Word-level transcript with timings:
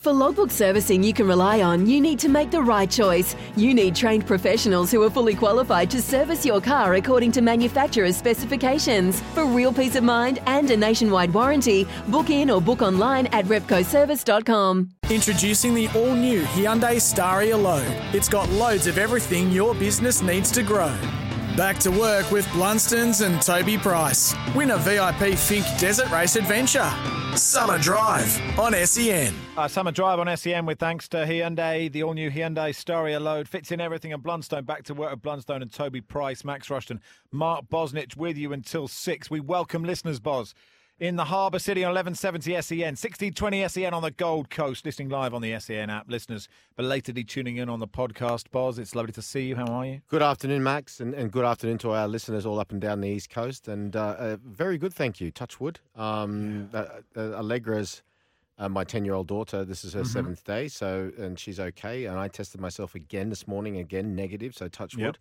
For 0.00 0.12
logbook 0.12 0.52
servicing 0.52 1.02
you 1.02 1.12
can 1.12 1.26
rely 1.26 1.60
on, 1.60 1.84
you 1.84 2.00
need 2.00 2.20
to 2.20 2.28
make 2.28 2.52
the 2.52 2.62
right 2.62 2.88
choice. 2.88 3.34
You 3.56 3.74
need 3.74 3.96
trained 3.96 4.28
professionals 4.28 4.92
who 4.92 5.02
are 5.02 5.10
fully 5.10 5.34
qualified 5.34 5.90
to 5.90 6.00
service 6.00 6.46
your 6.46 6.60
car 6.60 6.94
according 6.94 7.32
to 7.32 7.40
manufacturer's 7.40 8.16
specifications. 8.16 9.20
For 9.34 9.44
real 9.44 9.72
peace 9.72 9.96
of 9.96 10.04
mind 10.04 10.38
and 10.46 10.70
a 10.70 10.76
nationwide 10.76 11.34
warranty, 11.34 11.84
book 12.06 12.30
in 12.30 12.48
or 12.48 12.60
book 12.60 12.80
online 12.80 13.26
at 13.28 13.46
repcoservice.com. 13.46 14.90
Introducing 15.10 15.74
the 15.74 15.88
all 15.96 16.14
new 16.14 16.42
Hyundai 16.42 17.00
Staria 17.00 17.60
Load. 17.60 17.88
It's 18.14 18.28
got 18.28 18.48
loads 18.50 18.86
of 18.86 18.98
everything 18.98 19.50
your 19.50 19.74
business 19.74 20.22
needs 20.22 20.52
to 20.52 20.62
grow. 20.62 20.96
Back 21.56 21.78
to 21.80 21.90
work 21.90 22.30
with 22.30 22.46
Blundstones 22.48 23.24
and 23.26 23.42
Toby 23.42 23.78
Price. 23.78 24.32
Win 24.54 24.70
a 24.70 24.78
VIP 24.78 25.34
Finke 25.34 25.80
Desert 25.80 26.08
Race 26.10 26.36
Adventure. 26.36 26.88
Summer 27.36 27.78
Drive 27.78 28.58
on 28.58 28.74
SEN. 28.86 29.34
Uh, 29.56 29.66
Summer 29.66 29.90
Drive 29.90 30.20
on 30.20 30.36
SEN 30.36 30.66
with 30.66 30.78
thanks 30.78 31.08
to 31.08 31.18
Hyundai. 31.18 31.90
The 31.90 32.04
all 32.04 32.14
new 32.14 32.30
Hyundai 32.30 32.70
Staria 32.70 33.20
load 33.20 33.48
fits 33.48 33.72
in 33.72 33.80
everything. 33.80 34.12
And 34.12 34.22
Blundstone 34.22 34.66
back 34.66 34.84
to 34.84 34.94
work 34.94 35.10
with 35.10 35.22
Blundstone 35.22 35.62
and 35.62 35.72
Toby 35.72 36.00
Price, 36.00 36.44
Max 36.44 36.70
Rushton, 36.70 37.00
Mark 37.32 37.64
Bosnich 37.68 38.16
with 38.16 38.36
you 38.36 38.52
until 38.52 38.86
six. 38.86 39.28
We 39.28 39.40
welcome 39.40 39.82
listeners, 39.82 40.20
Boz, 40.20 40.54
in 41.00 41.14
the 41.14 41.26
Harbour 41.26 41.60
City 41.60 41.84
on 41.84 41.90
1170 41.94 42.50
SEN, 42.60 42.94
1620 42.96 43.68
SEN 43.68 43.94
on 43.94 44.02
the 44.02 44.10
Gold 44.10 44.50
Coast, 44.50 44.84
listening 44.84 45.08
live 45.08 45.32
on 45.32 45.42
the 45.42 45.58
SEN 45.60 45.90
app. 45.90 46.10
Listeners 46.10 46.48
belatedly 46.76 47.22
tuning 47.22 47.56
in 47.56 47.68
on 47.68 47.78
the 47.78 47.86
podcast. 47.86 48.50
Boz, 48.50 48.78
it's 48.80 48.94
lovely 48.96 49.12
to 49.12 49.22
see 49.22 49.42
you. 49.46 49.56
How 49.56 49.66
are 49.66 49.86
you? 49.86 50.00
Good 50.08 50.22
afternoon, 50.22 50.62
Max, 50.64 50.98
and, 50.98 51.14
and 51.14 51.30
good 51.30 51.44
afternoon 51.44 51.78
to 51.78 51.92
our 51.92 52.08
listeners 52.08 52.44
all 52.44 52.58
up 52.58 52.72
and 52.72 52.80
down 52.80 53.00
the 53.00 53.08
East 53.08 53.30
Coast. 53.30 53.68
And 53.68 53.94
uh, 53.94 54.16
uh, 54.18 54.36
very 54.44 54.76
good, 54.76 54.92
thank 54.92 55.20
you. 55.20 55.30
Touchwood. 55.30 55.78
Um, 55.94 56.68
uh, 56.74 56.84
uh, 57.16 57.20
Allegra's 57.36 58.02
uh, 58.58 58.68
my 58.68 58.82
10 58.82 59.04
year 59.04 59.14
old 59.14 59.28
daughter. 59.28 59.64
This 59.64 59.84
is 59.84 59.92
her 59.92 60.00
Mm-hmm. 60.00 60.08
seventh 60.08 60.44
day, 60.44 60.66
so 60.66 61.12
and 61.16 61.38
she's 61.38 61.60
okay. 61.60 62.06
And 62.06 62.18
I 62.18 62.26
tested 62.26 62.60
myself 62.60 62.96
again 62.96 63.28
this 63.28 63.46
morning, 63.46 63.76
again 63.76 64.16
negative, 64.16 64.56
so 64.56 64.66
touch 64.66 64.96
Yep. 64.96 65.16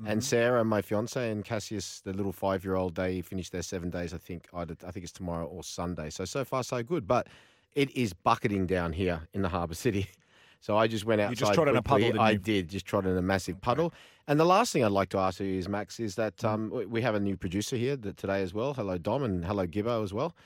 Mm-hmm. 0.00 0.10
And 0.10 0.24
Sarah, 0.24 0.64
my 0.64 0.80
fiance, 0.80 1.30
and 1.30 1.44
Cassius, 1.44 2.00
the 2.00 2.12
little 2.14 2.32
five 2.32 2.64
year 2.64 2.74
old, 2.74 2.94
they 2.94 3.20
finished 3.20 3.52
their 3.52 3.62
seven 3.62 3.90
days. 3.90 4.14
I 4.14 4.18
think 4.18 4.48
either, 4.54 4.74
I 4.86 4.90
think 4.92 5.04
it's 5.04 5.12
tomorrow 5.12 5.44
or 5.46 5.62
Sunday. 5.62 6.08
So 6.10 6.24
so 6.24 6.44
far 6.44 6.62
so 6.62 6.82
good, 6.82 7.06
but 7.06 7.26
it 7.74 7.94
is 7.96 8.12
bucketing 8.14 8.66
down 8.66 8.92
here 8.94 9.28
in 9.34 9.42
the 9.42 9.48
harbour 9.50 9.74
city. 9.74 10.06
So 10.62 10.76
I 10.76 10.88
just 10.88 11.06
went 11.06 11.22
outside. 11.22 11.30
You 11.30 11.36
just 11.36 11.54
trod 11.54 11.68
in 11.68 11.76
a 11.76 11.80
puddle, 11.80 12.08
didn't 12.08 12.20
I 12.20 12.32
you? 12.32 12.38
did, 12.38 12.68
just 12.68 12.84
trod 12.84 13.06
in 13.06 13.16
a 13.16 13.22
massive 13.22 13.62
puddle. 13.62 13.94
And 14.28 14.38
the 14.38 14.44
last 14.44 14.74
thing 14.74 14.84
I'd 14.84 14.90
like 14.92 15.08
to 15.08 15.18
ask 15.18 15.40
you 15.40 15.46
is, 15.58 15.70
Max, 15.70 15.98
is 15.98 16.16
that 16.16 16.36
Mm. 16.36 16.52
um, 16.52 16.90
we- 16.90 17.00
have 17.00 17.14
a 17.14 17.18
new 17.20 17.34
producer 17.34 17.76
here 17.76 17.96
today 17.96 18.42
as 18.42 18.52
well. 18.52 18.74
Hello, 18.74 18.98
Dom, 18.98 19.22
and 19.22 19.42
hello, 19.42 19.66
Gibbo 19.66 20.04
as 20.04 20.12
well. 20.12 20.36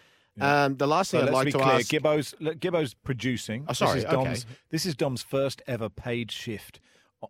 Um, 0.41 0.77
the 0.77 0.87
last 0.87 1.11
So 1.11 1.19
thing 1.19 1.27
I'd 1.29 1.33
let's 1.33 1.35
like 1.35 1.45
be 1.47 1.51
to 1.51 1.59
clear. 1.59 1.75
ask. 1.75 1.89
Gibbo's, 1.91 2.35
Gibbo's 2.61 2.95
producing. 2.95 3.65
Oh, 3.69 3.73
sorry, 3.73 3.95
This 3.95 4.05
is, 4.05 4.11
Dom's, 4.13 4.45
okay. 4.45 4.55
this 4.71 4.87
is 4.87 4.95
Dom's 4.95 5.23
first 5.25 5.63
ever 5.67 5.89
paid 5.89 6.31
shift 6.31 6.79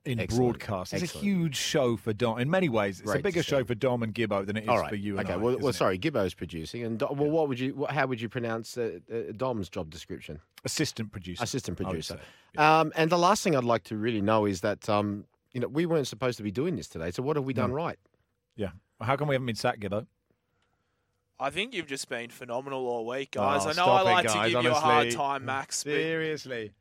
in 0.05 0.20
Excellent, 0.20 0.59
broadcast. 0.59 0.92
It's 0.92 1.14
a 1.14 1.19
huge 1.19 1.56
show 1.56 1.97
for 1.97 2.12
Dom. 2.12 2.39
In 2.39 2.50
many 2.50 2.69
ways, 2.69 3.00
it's 3.00 3.11
Great 3.11 3.20
a 3.20 3.23
bigger 3.23 3.42
show 3.42 3.64
for 3.64 3.75
Dom 3.75 4.03
and 4.03 4.14
Gibbo 4.14 4.47
than 4.47 4.56
it 4.56 4.65
is 4.65 4.69
All 4.69 4.78
right. 4.78 4.88
for 4.88 4.97
you 4.97 5.19
and 5.19 5.27
okay. 5.27 5.34
I. 5.34 5.37
well, 5.37 5.47
well, 5.47 5.59
isn't 5.59 5.71
it? 5.71 5.75
sorry. 5.75 5.99
Gibbo's 5.99 6.34
producing, 6.34 6.84
and 6.84 6.99
Do- 6.99 7.09
well, 7.10 7.31
what 7.31 7.49
would 7.49 7.59
you? 7.59 7.75
What, 7.75 7.91
how 7.91 8.06
would 8.06 8.21
you 8.21 8.28
pronounce 8.28 8.77
uh, 8.77 8.99
uh, 9.12 9.32
Dom's 9.37 9.69
job 9.69 9.91
description? 9.91 10.41
Assistant 10.65 11.12
producer. 11.12 11.43
Assistant 11.43 11.77
producer. 11.77 12.19
say. 12.55 12.62
Um, 12.62 12.93
and 12.97 13.10
the 13.10 13.19
last 13.19 13.43
thing 13.43 13.56
I'd 13.56 13.65
like 13.65 13.84
to 13.84 13.97
really 13.97 14.21
know 14.21 14.44
is 14.47 14.60
that 14.62 14.88
um, 14.88 15.25
you 15.53 15.60
know 15.60 15.69
we 15.69 15.87
weren't 15.87 16.06
supposed 16.06 16.37
to 16.38 16.43
be 16.43 16.50
doing 16.50 16.76
this 16.76 16.88
today. 16.88 17.11
So 17.11 17.22
what 17.22 17.37
have 17.37 17.44
we 17.44 17.55
done 17.55 17.72
right? 17.72 17.99
Yeah. 18.56 18.71
Well, 18.99 19.06
how 19.06 19.16
come 19.16 19.28
we 19.28 19.34
haven't 19.34 19.47
been 19.47 19.56
sacked, 19.56 19.81
Gibbo? 19.81 20.06
I 21.38 21.50
think 21.50 21.75
you've 21.75 21.88
just 21.88 22.09
been 22.09 22.31
phenomenal 22.31 22.87
all 22.87 23.06
week, 23.06 23.32
guys. 23.32 23.62
Oh, 23.62 23.65
I 23.65 23.69
know 23.69 23.72
stop 23.72 23.88
I 23.88 24.00
it, 24.00 24.05
like 24.15 24.26
guys, 24.26 24.34
to 24.34 24.50
give 24.50 24.62
you 24.65 24.71
a 24.71 24.75
hard 24.75 25.11
time, 25.11 25.44
Max, 25.44 25.82
but 25.82 25.91
Seriously. 25.91 26.72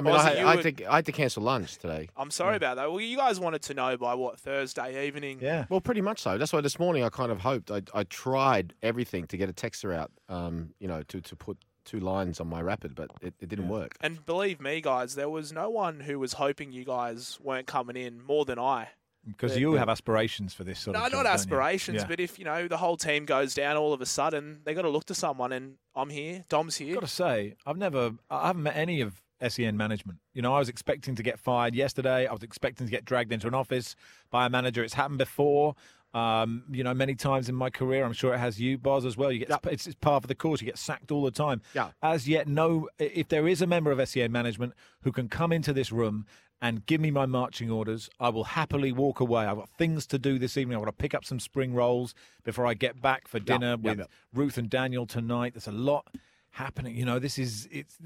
I 0.00 0.02
mean, 0.04 0.12
Was 0.14 0.24
I, 0.24 0.28
had, 0.30 0.38
I, 0.38 0.54
and- 0.54 0.64
had 0.64 0.76
to, 0.78 0.84
I 0.92 0.96
had 0.96 1.06
to 1.06 1.12
cancel 1.12 1.42
lunch 1.42 1.76
today. 1.78 2.08
I'm 2.16 2.30
sorry 2.30 2.56
about 2.56 2.76
that. 2.76 2.90
Well, 2.90 3.00
you 3.00 3.16
guys 3.16 3.38
wanted 3.40 3.62
to 3.62 3.74
know 3.74 3.96
by 3.96 4.14
what 4.14 4.38
Thursday 4.38 5.06
evening? 5.06 5.38
Yeah. 5.40 5.66
Well, 5.68 5.80
pretty 5.80 6.00
much 6.00 6.20
so. 6.20 6.38
That's 6.38 6.52
why 6.52 6.60
this 6.60 6.78
morning 6.78 7.04
I 7.04 7.08
kind 7.08 7.30
of 7.32 7.40
hoped. 7.40 7.70
I, 7.70 7.82
I 7.94 8.04
tried 8.04 8.74
everything 8.82 9.26
to 9.28 9.36
get 9.36 9.48
a 9.48 9.52
texter 9.52 9.94
out, 9.94 10.10
um, 10.28 10.70
you 10.78 10.88
know, 10.88 11.02
to, 11.04 11.20
to 11.20 11.36
put 11.36 11.58
two 11.84 12.00
lines 12.00 12.40
on 12.40 12.46
my 12.46 12.60
rapid, 12.60 12.94
but 12.94 13.10
it, 13.22 13.34
it 13.40 13.48
didn't 13.48 13.68
work. 13.68 13.96
And 14.00 14.24
believe 14.26 14.60
me, 14.60 14.80
guys, 14.80 15.14
there 15.14 15.30
was 15.30 15.52
no 15.52 15.70
one 15.70 16.00
who 16.00 16.18
was 16.18 16.34
hoping 16.34 16.72
you 16.72 16.84
guys 16.84 17.38
weren't 17.42 17.66
coming 17.66 17.96
in 17.96 18.22
more 18.22 18.44
than 18.44 18.58
I. 18.58 18.88
Because 19.26 19.52
Yeah. 19.54 19.60
you 19.60 19.72
have 19.74 19.88
aspirations 19.90 20.54
for 20.54 20.64
this 20.64 20.78
sort 20.80 20.96
No, 20.96 21.04
of 21.04 21.12
No, 21.12 21.18
not 21.18 21.26
aspirations, 21.26 22.02
Yeah. 22.02 22.06
but 22.08 22.20
if 22.20 22.38
you 22.38 22.44
know 22.46 22.68
the 22.68 22.78
whole 22.78 22.96
team 22.96 23.26
goes 23.26 23.52
down 23.54 23.76
all 23.76 23.92
of 23.92 24.00
a 24.00 24.06
sudden, 24.06 24.60
they 24.64 24.72
got 24.72 24.82
to 24.82 24.88
look 24.88 25.04
to 25.06 25.14
someone, 25.14 25.52
and 25.52 25.74
I'm 25.94 26.08
here, 26.08 26.44
Dom's 26.48 26.76
here. 26.76 26.94
got 26.94 27.00
to 27.02 27.06
say, 27.06 27.54
I've 27.66 27.76
never, 27.76 28.12
I 28.30 28.46
haven't 28.48 28.62
met 28.62 28.76
any 28.76 29.02
of 29.02 29.20
SEN 29.46 29.76
management. 29.76 30.18
You 30.34 30.42
know, 30.42 30.54
I 30.54 30.58
was 30.58 30.68
expecting 30.68 31.14
to 31.14 31.22
get 31.22 31.38
fired 31.38 31.74
yesterday. 31.74 32.26
I 32.26 32.32
was 32.32 32.42
expecting 32.42 32.86
to 32.86 32.90
get 32.90 33.04
dragged 33.04 33.32
into 33.32 33.46
an 33.46 33.54
office 33.54 33.96
by 34.30 34.46
a 34.46 34.50
manager. 34.50 34.82
It's 34.84 34.94
happened 34.94 35.18
before. 35.18 35.74
Um, 36.12 36.64
you 36.70 36.82
know, 36.82 36.92
many 36.92 37.14
times 37.14 37.48
in 37.48 37.54
my 37.54 37.70
career, 37.70 38.04
I'm 38.04 38.12
sure 38.12 38.34
it 38.34 38.38
has 38.38 38.60
you, 38.60 38.78
Boz, 38.78 39.04
as 39.04 39.16
well. 39.16 39.30
You 39.30 39.46
get 39.46 39.60
it's, 39.66 39.86
it's 39.86 39.94
part 39.94 40.24
of 40.24 40.28
the 40.28 40.34
course. 40.34 40.60
You 40.60 40.66
get 40.66 40.78
sacked 40.78 41.12
all 41.12 41.22
the 41.22 41.30
time. 41.30 41.62
Yeah. 41.74 41.90
As 42.02 42.28
yet, 42.28 42.48
no. 42.48 42.88
If 42.98 43.28
there 43.28 43.46
is 43.46 43.62
a 43.62 43.66
member 43.66 43.92
of 43.92 44.08
SEN 44.08 44.32
management 44.32 44.74
who 45.02 45.12
can 45.12 45.28
come 45.28 45.52
into 45.52 45.72
this 45.72 45.92
room 45.92 46.26
and 46.60 46.84
give 46.84 47.00
me 47.00 47.10
my 47.10 47.26
marching 47.26 47.70
orders, 47.70 48.10
I 48.18 48.28
will 48.28 48.44
happily 48.44 48.92
walk 48.92 49.20
away. 49.20 49.46
I've 49.46 49.56
got 49.56 49.70
things 49.70 50.06
to 50.08 50.18
do 50.18 50.38
this 50.38 50.56
evening. 50.56 50.76
I've 50.76 50.84
got 50.84 50.90
to 50.90 50.96
pick 50.96 51.14
up 51.14 51.24
some 51.24 51.38
spring 51.38 51.74
rolls 51.74 52.14
before 52.44 52.66
I 52.66 52.74
get 52.74 53.00
back 53.00 53.28
for 53.28 53.38
dinner 53.38 53.76
yeah, 53.80 53.90
with 53.90 53.98
yeah. 54.00 54.04
Ruth 54.34 54.58
and 54.58 54.68
Daniel 54.68 55.06
tonight. 55.06 55.54
There's 55.54 55.68
a 55.68 55.72
lot 55.72 56.08
happening. 56.50 56.96
You 56.96 57.04
know, 57.04 57.18
this 57.18 57.38
is 57.38 57.68
it's 57.70 57.98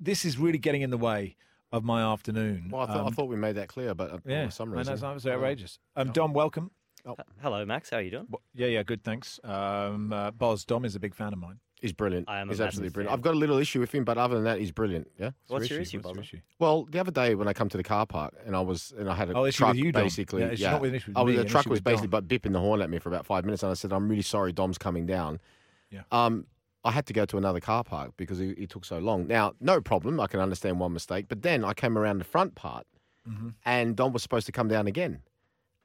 this 0.00 0.24
is 0.24 0.38
really 0.38 0.58
getting 0.58 0.82
in 0.82 0.90
the 0.90 0.98
way 0.98 1.36
of 1.72 1.84
my 1.84 2.02
afternoon. 2.02 2.68
Well, 2.72 2.82
I, 2.82 2.86
thought 2.86 2.96
I 2.96 3.06
Um, 3.08 3.12
thought 3.14 3.28
we 3.28 3.36
made 3.36 3.56
that 3.56 3.68
clear, 3.68 3.94
but 3.94 4.10
uh, 4.10 4.18
yeah, 4.26 4.46
for 4.46 4.50
some 4.50 4.68
I 4.70 4.72
know, 4.72 4.78
reason, 4.78 4.94
it's 4.94 5.02
it's 5.02 5.26
uh, 5.26 5.30
outrageous. 5.30 5.78
Um, 5.96 6.10
Dom, 6.12 6.32
welcome. 6.32 6.70
Hello, 7.40 7.64
Max. 7.64 7.90
How 7.90 7.96
are 7.98 8.02
you 8.02 8.10
doing? 8.10 8.26
Well, 8.28 8.42
Yeah, 8.54 8.66
yeah, 8.66 8.82
good, 8.82 9.02
thanks. 9.02 9.40
Um, 9.44 10.12
uh, 10.12 10.30
Boz, 10.32 10.64
Dom 10.64 10.84
is 10.84 10.94
a 10.96 11.00
big 11.00 11.14
fan 11.14 11.32
of 11.32 11.38
mine. 11.38 11.58
He's 11.80 11.94
brilliant. 11.94 12.28
I 12.28 12.40
am 12.40 12.48
he's 12.50 12.60
absolutely 12.60 12.90
brilliant. 12.92 13.14
I've 13.14 13.22
got 13.22 13.32
a 13.32 13.38
little 13.38 13.56
issue 13.56 13.80
with 13.80 13.90
him, 13.90 14.04
but 14.04 14.18
other 14.18 14.34
than 14.34 14.44
that, 14.44 14.58
he's 14.58 14.70
brilliant. 14.70 15.08
Yeah. 15.18 15.30
What's 15.48 15.70
your 15.70 15.80
issue, 15.80 15.96
What's 15.96 16.04
your 16.08 16.14
Buzzer? 16.14 16.20
issue? 16.20 16.40
Well, 16.58 16.84
the 16.90 16.98
other 17.00 17.10
day 17.10 17.34
when 17.34 17.48
I 17.48 17.54
come 17.54 17.70
to 17.70 17.78
the 17.78 17.82
car 17.82 18.04
park 18.04 18.34
and 18.44 18.54
I 18.54 18.60
was 18.60 18.92
and 18.98 19.08
I 19.08 19.14
had 19.14 19.30
a 19.30 19.32
Oh, 19.34 19.44
issue 19.46 19.58
truck 19.58 19.70
with 19.70 19.78
you, 19.78 19.92
Dom. 19.92 20.02
basically, 20.02 20.42
Yeah, 20.42 20.48
it's 20.48 20.60
not 20.60 20.82
with 20.82 20.90
an 20.90 20.96
issue 20.96 21.10
with 21.12 21.16
I 21.16 21.22
was 21.22 21.36
me, 21.36 21.42
the 21.42 21.48
truck 21.48 21.64
was 21.66 21.80
basically 21.80 22.08
Dom. 22.08 22.26
but 22.26 22.28
bipping 22.28 22.52
the 22.52 22.60
horn 22.60 22.82
at 22.82 22.90
me 22.90 22.98
for 22.98 23.08
about 23.08 23.24
five 23.24 23.46
minutes, 23.46 23.62
and 23.62 23.70
I 23.70 23.74
said, 23.74 23.94
"I'm 23.94 24.10
really 24.10 24.20
sorry, 24.20 24.52
Dom's 24.52 24.76
coming 24.76 25.06
down." 25.06 25.40
Yeah. 25.90 26.02
Um, 26.12 26.46
I 26.84 26.92
had 26.92 27.06
to 27.06 27.12
go 27.12 27.24
to 27.26 27.36
another 27.36 27.60
car 27.60 27.84
park 27.84 28.12
because 28.16 28.38
he, 28.38 28.54
he 28.56 28.66
took 28.66 28.84
so 28.84 28.98
long. 28.98 29.26
Now, 29.26 29.52
no 29.60 29.80
problem. 29.80 30.18
I 30.18 30.26
can 30.26 30.40
understand 30.40 30.80
one 30.80 30.92
mistake, 30.94 31.26
but 31.28 31.42
then 31.42 31.64
I 31.64 31.74
came 31.74 31.98
around 31.98 32.18
the 32.18 32.24
front 32.24 32.54
part, 32.54 32.86
Mm-hmm. 33.28 33.48
and 33.66 33.94
Don 33.96 34.12
was 34.14 34.22
supposed 34.22 34.46
to 34.46 34.52
come 34.52 34.66
down 34.68 34.86
again, 34.86 35.20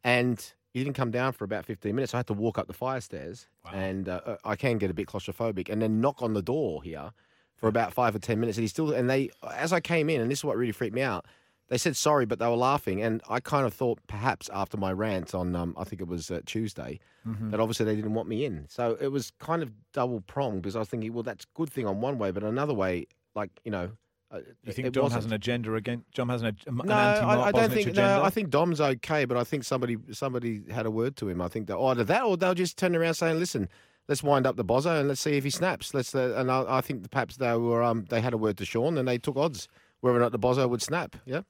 and 0.06 0.54
he 0.74 0.82
didn't 0.84 0.96
come 0.96 1.12
down 1.12 1.34
for 1.34 1.44
about 1.44 1.66
15 1.66 1.94
minutes. 1.94 2.14
I 2.14 2.18
had 2.18 2.28
to 2.28 2.34
walk 2.34 2.58
up 2.58 2.68
the 2.68 2.74
fire 2.74 3.02
stairs, 3.02 3.48
and 3.74 4.08
uh, 4.08 4.22
uh, 4.26 4.38
I 4.46 4.56
can 4.56 4.78
get 4.78 4.90
a 4.90 4.94
bit 4.94 5.08
claustrophobic, 5.08 5.68
and 5.70 5.82
then 5.82 6.00
knock 6.00 6.22
on 6.22 6.34
the 6.34 6.42
door 6.42 6.82
here 6.82 7.12
for 7.58 7.68
about 7.68 7.94
five 7.94 8.16
or 8.16 8.20
10 8.20 8.40
minutes. 8.40 8.58
And 8.58 8.64
he 8.64 8.68
still, 8.70 8.94
and 8.94 9.10
they, 9.10 9.32
as 9.54 9.74
I 9.74 9.82
came 9.82 10.10
in, 10.10 10.22
and 10.22 10.32
this 10.32 10.40
is 10.40 10.46
what 10.46 10.56
really 10.56 10.72
freaked 10.72 10.96
me 10.96 11.02
out, 11.02 11.26
they 11.70 11.78
said 11.78 11.96
sorry, 11.96 12.26
but 12.26 12.38
they 12.40 12.48
were 12.48 12.56
laughing. 12.56 13.02
And 13.02 13.22
I 13.30 13.40
kind 13.40 13.66
of 13.66 13.74
thought 13.74 14.00
perhaps 14.08 14.50
after 14.54 14.78
my 14.78 14.92
rant 14.92 15.34
on, 15.34 15.56
um, 15.56 15.74
I 15.78 15.84
think 15.84 16.02
it 16.02 16.08
was 16.08 16.30
uh, 16.32 16.42
Tuesday, 16.46 17.00
Mm-hmm. 17.28 17.50
that 17.50 17.60
obviously 17.60 17.88
they 17.88 17.96
didn't 17.96 18.14
want 18.14 18.30
me 18.30 18.46
in. 18.46 18.68
So 18.70 18.98
it 19.02 19.08
was 19.08 19.32
kind 19.40 19.64
of 19.64 19.72
double 19.94 20.22
pronged 20.22 20.62
because 20.62 20.76
I 20.76 20.80
was 20.80 20.90
thinking, 20.90 21.12
well, 21.12 21.24
that's 21.24 21.44
a 21.46 21.48
good 21.58 21.72
thing 21.72 21.88
on 21.88 22.00
one 22.00 22.20
way, 22.20 22.30
but 22.30 22.44
another 22.44 22.76
way, 22.76 23.08
like, 23.34 23.50
you 23.64 23.72
know, 23.72 23.90
uh, 24.30 24.42
You 24.64 24.74
think 24.74 24.92
Dom 24.94 25.04
wasn't. 25.06 25.18
has 25.24 25.26
an 25.26 25.34
agenda 25.34 25.74
against? 25.74 26.12
Dom 26.14 26.30
has 26.30 26.42
an, 26.44 26.50
ag- 26.50 26.62
an 26.68 26.82
No, 26.86 26.94
I, 26.94 27.46
I 27.48 27.52
don't 27.52 27.72
think. 27.72 27.88
agenda? 27.90 28.18
No, 28.18 28.24
I 28.24 28.30
think 28.30 28.52
Dom's 28.52 28.80
okay, 28.80 29.26
but 29.26 29.38
I 29.38 29.44
think 29.44 29.64
somebody 29.64 29.98
somebody 30.12 30.62
had 30.70 30.86
a 30.86 30.92
word 30.92 31.16
to 31.18 31.28
him. 31.30 31.42
I 31.42 31.48
think 31.48 31.66
that 31.66 31.78
either 31.80 32.04
that 32.04 32.22
or 32.24 32.38
they'll 32.38 32.54
just 32.54 32.78
turn 32.78 32.96
around 32.96 33.16
saying, 33.16 33.40
"Listen, 33.40 33.68
let's 34.08 34.22
wind 34.22 34.46
up 34.46 34.56
the 34.56 34.66
bozo 34.66 35.00
and 35.00 35.08
let's 35.10 35.22
see 35.22 35.38
if 35.38 35.44
he 35.44 35.50
snaps." 35.50 35.94
Let's. 35.96 36.14
Uh, 36.14 36.36
and 36.38 36.52
I, 36.52 36.78
I 36.78 36.82
think 36.82 37.10
perhaps 37.10 37.38
they 37.38 37.56
were 37.58 37.82
um 37.84 38.06
they 38.10 38.20
had 38.22 38.34
a 38.34 38.38
word 38.38 38.58
to 38.58 38.66
Sean 38.66 38.98
and 39.00 39.08
they 39.08 39.18
took 39.18 39.36
odds 39.38 39.68
whether 40.02 40.18
or 40.18 40.22
not 40.22 40.32
the 40.32 40.40
bozo 40.40 40.70
would 40.70 40.82
snap. 40.84 41.16
Yeah. 41.26 41.42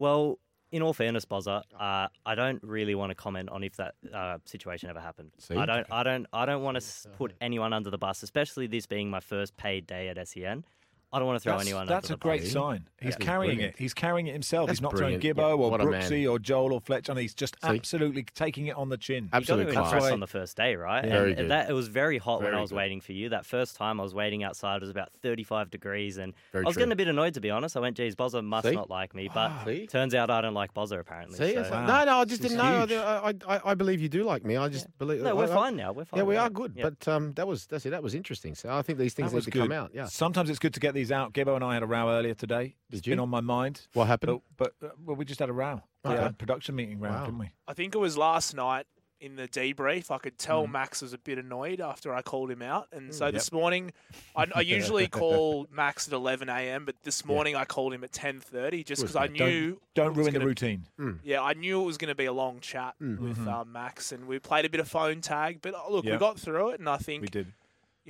Well, 0.00 0.38
in 0.72 0.82
all 0.82 0.94
fairness, 0.94 1.26
Bozza, 1.26 1.62
uh, 1.78 2.08
I 2.24 2.34
don't 2.34 2.62
really 2.62 2.94
want 2.94 3.10
to 3.10 3.14
comment 3.14 3.50
on 3.50 3.62
if 3.62 3.76
that 3.76 3.94
uh, 4.12 4.38
situation 4.46 4.88
ever 4.88 4.98
happened. 4.98 5.30
See? 5.38 5.54
I 5.54 5.66
don't. 5.66 5.86
I 5.90 6.02
don't. 6.02 6.26
I 6.32 6.46
don't 6.46 6.62
want 6.62 6.80
to 6.80 7.08
put 7.10 7.34
anyone 7.40 7.72
under 7.72 7.90
the 7.90 7.98
bus, 7.98 8.22
especially 8.22 8.66
this 8.66 8.86
being 8.86 9.10
my 9.10 9.20
first 9.20 9.56
paid 9.56 9.86
day 9.86 10.08
at 10.08 10.28
SEN. 10.28 10.64
I 11.12 11.18
don't 11.18 11.26
want 11.26 11.38
to 11.38 11.42
throw 11.42 11.54
That's, 11.56 11.66
anyone. 11.68 11.86
that's 11.88 12.08
a 12.08 12.12
the 12.12 12.18
great 12.18 12.42
bus. 12.42 12.52
sign. 12.52 12.86
He's 13.00 13.10
Yeah. 13.18 13.24
carrying 13.24 13.54
Brilliant. 13.56 13.74
it. 13.74 13.78
He's 13.80 13.94
carrying 13.94 14.28
it 14.28 14.32
himself. 14.32 14.68
That's 14.68 14.78
he's 14.78 14.82
not 14.82 14.92
brilliant. 14.92 15.22
throwing 15.22 15.36
Yeah, 15.36 15.42
Gibbo 15.42 15.58
or 15.58 15.70
what. 15.70 15.80
Brooksy 15.80 16.30
or 16.30 16.38
Joel 16.38 16.72
or 16.72 16.80
Fletcher. 16.80 17.10
And 17.10 17.20
he's 17.20 17.34
just 17.34 17.56
See? 17.62 17.68
absolutely 17.68 18.22
taking 18.34 18.66
it 18.68 18.76
on 18.76 18.90
the 18.90 18.96
chin. 18.96 19.24
You 19.24 19.40
got 19.40 19.56
to 19.56 19.72
class. 19.72 20.04
on 20.12 20.20
the 20.20 20.26
first 20.28 20.56
day, 20.56 20.76
right? 20.76 20.98
Yeah. 21.04 21.10
And 21.10 21.12
Very 21.12 21.34
good. 21.34 21.50
That 21.50 21.68
it 21.68 21.72
was 21.72 21.88
very 21.88 22.18
hot 22.18 22.42
when 22.42 22.54
I 22.54 22.60
was 22.60 22.70
good. 22.70 22.76
waiting 22.76 23.00
for 23.00 23.12
you. 23.12 23.28
That 23.30 23.44
first 23.44 23.74
time 23.74 23.98
I 23.98 24.04
was 24.04 24.14
waiting 24.14 24.44
outside, 24.44 24.76
it 24.76 24.80
was 24.82 24.90
about 24.90 25.08
35 25.22 25.68
degrees, 25.70 26.16
and 26.18 26.32
Very 26.52 26.64
I 26.64 26.68
was 26.68 26.74
true. 26.74 26.82
getting 26.82 26.92
a 26.92 26.96
bit 26.96 27.08
annoyed 27.08 27.34
to 27.34 27.40
be 27.40 27.50
honest. 27.50 27.76
I 27.76 27.80
went, 27.80 27.96
"Geez, 27.96 28.14
Bozza 28.14 28.44
must 28.44 28.68
See? 28.68 28.74
not 28.74 28.88
like 28.88 29.12
me," 29.14 29.28
but 29.34 29.64
See? 29.64 29.88
turns 29.88 30.14
out 30.14 30.30
I 30.30 30.40
don't 30.40 30.54
like 30.54 30.72
Bozza 30.74 31.00
apparently. 31.00 31.36
See, 31.38 31.54
so- 31.54 31.68
Wow. 31.70 31.86
no, 31.86 32.04
no, 32.04 32.18
I 32.18 32.24
just 32.24 32.40
This 32.42 32.52
didn't 32.52 32.64
is 32.64 32.90
know. 32.90 33.02
I, 33.24 33.34
I, 33.56 33.60
I 33.64 33.74
believe 33.74 34.00
you 34.00 34.08
do 34.08 34.22
like 34.22 34.44
me. 34.44 34.56
I 34.56 34.68
just 34.68 34.86
believe. 34.98 35.22
no, 35.22 35.34
we're 35.34 35.48
I- 35.48 35.50
I- 35.50 35.54
fine 35.54 35.76
now. 35.76 35.92
We're 35.92 36.04
fine. 36.04 36.18
Yeah, 36.18 36.24
we 36.24 36.36
are 36.36 36.48
good. 36.50 36.76
But 36.80 37.08
um, 37.08 37.32
that 37.32 37.48
was 37.48 37.66
that's 37.66 37.84
it. 37.86 37.90
That 37.90 38.02
was 38.04 38.14
interesting. 38.14 38.54
So 38.54 38.70
I 38.70 38.82
think 38.82 38.98
these 38.98 39.14
things 39.14 39.32
need 39.32 39.42
to 39.42 39.50
come 39.50 39.72
out. 39.72 39.90
Yeah. 39.92 40.04
Sometimes 40.04 40.50
it's 40.50 40.58
good 40.60 40.74
to 40.74 40.80
get 40.80 40.94
these 41.00 41.12
out. 41.12 41.32
Gibbo 41.32 41.54
and 41.54 41.64
I 41.64 41.74
had 41.74 41.82
a 41.82 41.86
row 41.86 42.10
earlier 42.10 42.34
today. 42.34 42.74
It's 42.90 43.00
Did 43.00 43.10
been 43.10 43.18
on 43.20 43.28
my 43.28 43.40
mind. 43.40 43.86
What 43.94 44.06
happened? 44.06 44.40
But, 44.56 44.74
but 44.80 44.88
uh, 44.88 44.92
well, 45.04 45.16
we 45.16 45.24
just 45.24 45.40
had 45.40 45.48
a 45.48 45.52
row. 45.52 45.82
We 46.04 46.10
Okay. 46.12 46.22
had 46.22 46.30
a 46.30 46.34
production 46.34 46.74
meeting 46.76 47.00
round, 47.00 47.14
Wow. 47.16 47.24
didn't 47.24 47.38
we? 47.38 47.50
I 47.66 47.74
think 47.74 47.94
it 47.94 47.98
was 47.98 48.16
last 48.16 48.54
night 48.54 48.86
in 49.20 49.36
the 49.36 49.46
debrief. 49.46 50.10
I 50.10 50.16
could 50.16 50.38
tell 50.38 50.66
Mm. 50.66 50.70
Max 50.72 51.02
was 51.02 51.12
a 51.12 51.18
bit 51.18 51.36
annoyed 51.36 51.78
after 51.80 52.14
I 52.14 52.22
called 52.22 52.50
him 52.50 52.62
out, 52.62 52.88
and 52.90 53.10
Mm. 53.10 53.14
so 53.14 53.30
this 53.30 53.52
morning, 53.52 53.92
I, 54.34 54.46
I 54.54 54.60
usually 54.62 55.08
call 55.22 55.66
Max 55.70 56.06
at 56.08 56.14
11 56.14 56.48
a.m., 56.48 56.86
but 56.86 56.94
this 57.02 57.22
morning 57.26 57.54
I 57.54 57.66
called 57.66 57.92
him 57.92 58.02
at 58.02 58.12
10:30 58.12 58.82
just 58.86 59.02
because 59.02 59.16
I 59.16 59.26
mate. 59.28 59.36
Don't- 59.38 59.48
knew 59.48 59.80
Don't 59.94 60.14
ruin 60.14 60.32
the 60.32 60.38
gonna- 60.38 60.46
routine. 60.46 60.86
Yeah, 61.22 61.42
I 61.42 61.52
knew 61.52 61.82
it 61.82 61.84
was 61.84 61.98
going 61.98 62.08
to 62.08 62.14
be 62.14 62.24
a 62.26 62.32
long 62.32 62.60
chat 62.60 62.94
Mm. 63.00 63.18
with 63.18 63.38
Mhm. 63.38 63.46
uh, 63.60 63.64
Max, 63.66 64.10
and 64.12 64.26
we 64.26 64.38
played 64.38 64.64
a 64.64 64.70
bit 64.70 64.80
of 64.80 64.88
phone 64.88 65.20
tag. 65.20 65.58
But 65.60 65.74
uh, 65.74 65.90
look, 65.90 66.06
Yeah. 66.06 66.12
we 66.12 66.18
got 66.18 66.38
through 66.40 66.70
it, 66.70 66.80
and 66.80 66.88
I 66.88 66.96
think 66.96 67.20
We 67.20 67.28
did. 67.28 67.52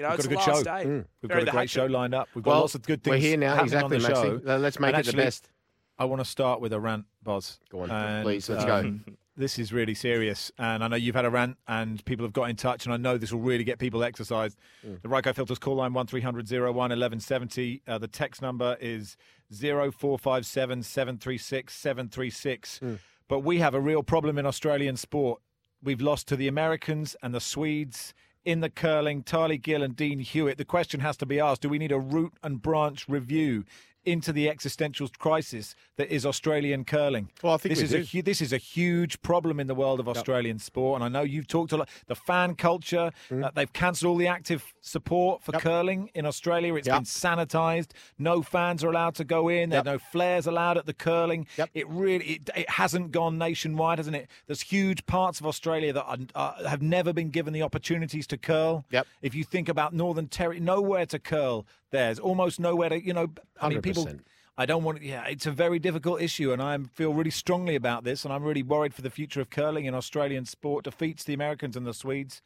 You 0.00 0.06
know 0.06 0.11
We've 0.12 0.19
it's 0.20 0.26
got 0.29 0.32
a 0.32 0.35
the 0.37 0.44
good 0.47 0.52
last 0.52 0.58
show. 0.58 0.64
day. 0.64 0.85
Mm. 0.88 1.05
We've 1.20 1.29
Bury 1.29 1.44
got 1.44 1.49
a 1.49 1.56
great 1.58 1.70
show 1.70 1.85
lined 1.87 2.14
up. 2.14 2.29
We've 2.35 2.43
got 2.43 2.50
Well, 2.52 2.61
lots 2.61 2.75
of 2.75 2.82
good 2.82 3.02
things 3.02 3.14
we're 3.17 3.19
here 3.20 3.37
now. 3.37 3.55
happening 3.55 3.64
Exactly, 3.67 3.97
on 3.97 4.02
the 4.02 4.08
Maxie. 4.08 4.47
show. 4.47 4.56
Let's 4.56 4.81
make 4.81 4.94
And 4.94 5.00
it 5.00 5.02
the 5.05 5.08
actually- 5.11 5.25
best. 5.25 5.50
I 5.99 6.05
want 6.06 6.20
to 6.20 6.25
start 6.25 6.62
with 6.62 6.73
a 6.73 6.81
rant, 6.81 7.05
Boz. 7.23 7.61
Go 7.69 7.81
on, 7.81 7.91
And, 7.91 8.25
please. 8.25 8.49
Let's 8.49 8.64
um, 8.64 9.02
go. 9.06 9.12
This 9.37 9.58
is 9.58 9.70
really 9.75 9.93
serious, 9.94 10.50
and 10.58 10.82
I 10.82 10.88
know 10.88 10.97
you've 10.97 11.14
had 11.14 11.26
a 11.26 11.31
rant, 11.31 11.58
and 11.69 12.02
people 12.06 12.25
have 12.25 12.32
got 12.32 12.49
in 12.49 12.56
touch, 12.56 12.87
and 12.87 12.94
I 12.94 12.97
know 12.97 13.19
this 13.19 13.32
will 13.32 13.41
really 13.41 13.64
get 13.64 13.79
people 13.79 14.02
exercised. 14.02 14.58
Mm. 14.87 15.02
The 15.02 15.08
Ryco 15.08 15.35
Filters 15.35 15.58
call 15.58 15.76
line 15.76 15.93
one 15.93 16.06
01 16.06 16.23
1170. 16.35 17.82
Uh, 17.87 17.99
the 17.99 18.08
text 18.08 18.41
number 18.41 18.79
is 18.81 19.19
0457 19.50 20.82
736 20.82 21.75
736. 21.75 22.81
Mm. 22.82 22.99
But 23.29 23.41
we 23.41 23.58
have 23.58 23.75
a 23.75 23.81
real 23.81 24.02
problem 24.02 24.38
in 24.38 24.47
Australian 24.47 24.97
sport. 24.97 25.41
We've 25.82 26.00
lost 26.00 26.26
to 26.29 26.37
the 26.37 26.49
Americans 26.49 27.14
and 27.23 27.35
the 27.35 27.41
Swedes 27.41 28.14
in 28.44 28.60
the 28.60 28.70
curling, 28.70 29.22
Charlie 29.22 29.58
Gill 29.58 29.82
and 29.82 29.94
Dean 29.94 30.19
Hewitt. 30.20 30.58
The 30.58 30.64
question 30.64 31.00
has 31.00 31.16
to 31.19 31.26
be 31.26 31.40
asked 31.40 31.62
do 31.62 31.69
we 31.69 31.78
need 31.78 31.92
a 31.92 31.98
root 31.98 32.32
and 32.42 32.60
branch 32.62 33.08
review? 33.08 33.64
Into 34.06 34.32
the 34.32 34.49
existential 34.49 35.08
crisis 35.19 35.75
that 35.99 36.11
is 36.11 36.25
Australian 36.25 36.87
curling. 36.87 37.29
Well, 37.43 37.52
I 37.52 37.56
think 37.58 37.75
this 37.75 37.82
is 37.82 37.93
a 37.93 37.99
do. 37.99 38.05
hu- 38.05 38.23
this 38.23 38.41
is 38.41 38.50
a 38.50 38.56
huge 38.56 39.20
problem 39.20 39.61
in 39.61 39.67
the 39.67 39.75
world 39.75 40.00
of 40.00 40.08
Australian 40.08 40.58
sport, 40.58 41.02
and 41.02 41.05
I 41.05 41.08
know 41.08 41.23
you've 41.23 41.47
talked 41.47 41.73
a 41.73 41.76
lot. 41.76 41.88
The 42.06 42.14
fan 42.14 42.55
culture, 42.55 43.11
uh, 43.31 43.50
they've 43.55 43.70
cancelled 43.75 44.08
all 44.11 44.17
the 44.17 44.26
active 44.26 44.64
support 44.81 45.43
for 45.43 45.52
Mm. 45.52 45.55
Yep. 45.56 45.62
curling 45.62 46.11
in 46.14 46.25
Australia. 46.25 46.75
It's 46.76 46.87
Yep. 46.88 46.97
been 46.97 47.05
sanitised. 47.05 47.91
No 48.19 48.41
fans 48.43 48.82
are 48.82 48.88
allowed 48.88 49.17
to 49.17 49.25
go 49.25 49.49
in. 49.50 49.70
Yep. 49.70 49.85
There's 49.85 49.94
no 49.94 49.99
flares 49.99 50.47
allowed 50.47 50.79
at 50.79 50.87
the 50.87 50.94
curling. 50.94 51.47
Yep. 51.58 51.69
It 51.75 51.87
really 51.88 52.25
it, 52.25 52.50
it 52.56 52.70
hasn't 52.70 53.12
gone 53.12 53.37
nationwide, 53.37 53.99
hasn't 53.99 54.17
it? 54.17 54.31
There's 54.47 54.62
huge 54.62 55.05
parts 55.05 55.41
of 55.41 55.47
Australia 55.47 55.93
that 55.93 56.05
are, 56.05 56.19
uh, 56.35 56.69
have 56.69 56.81
never 56.81 57.12
been 57.12 57.29
given 57.29 57.52
the 57.52 57.62
opportunities 57.62 58.26
to 58.29 58.38
curl. 58.38 58.87
Yep. 58.91 59.06
If 59.20 59.35
you 59.35 59.44
think 59.44 59.69
about 59.69 59.93
Northern 59.93 60.26
Territory, 60.29 60.61
nowhere 60.61 61.05
to 61.06 61.19
curl. 61.19 61.67
There's 61.90 62.19
almost 62.19 62.60
nowhere 62.60 62.88
to 62.90 63.04
you 63.04 63.12
know. 63.12 63.28
I 63.60 63.69
mean, 63.69 63.82
people. 63.82 64.06
100%. 64.06 64.20
I 64.58 64.66
don't 64.66 64.84
want. 64.84 65.00
Yeah, 65.02 65.25
it's 65.25 65.46
a 65.46 65.50
very 65.50 65.78
difficult 65.78 66.20
issue, 66.20 66.52
and 66.52 66.60
I 66.60 66.76
feel 66.92 67.14
really 67.14 67.31
strongly 67.31 67.76
about 67.76 68.04
this, 68.04 68.25
and 68.25 68.32
I'm 68.34 68.42
really 68.42 68.62
worried 68.62 68.92
for 68.92 69.00
the 69.00 69.08
future 69.10 69.40
of 69.40 69.48
curling 69.48 69.87
in 69.87 69.94
Australian 69.94 70.44
sport. 70.44 70.84
Defeats 70.84 71.25
the 71.25 71.32
Americans 71.34 71.76
and 71.76 71.87
the 71.87 71.94
Swedes. 71.94 72.42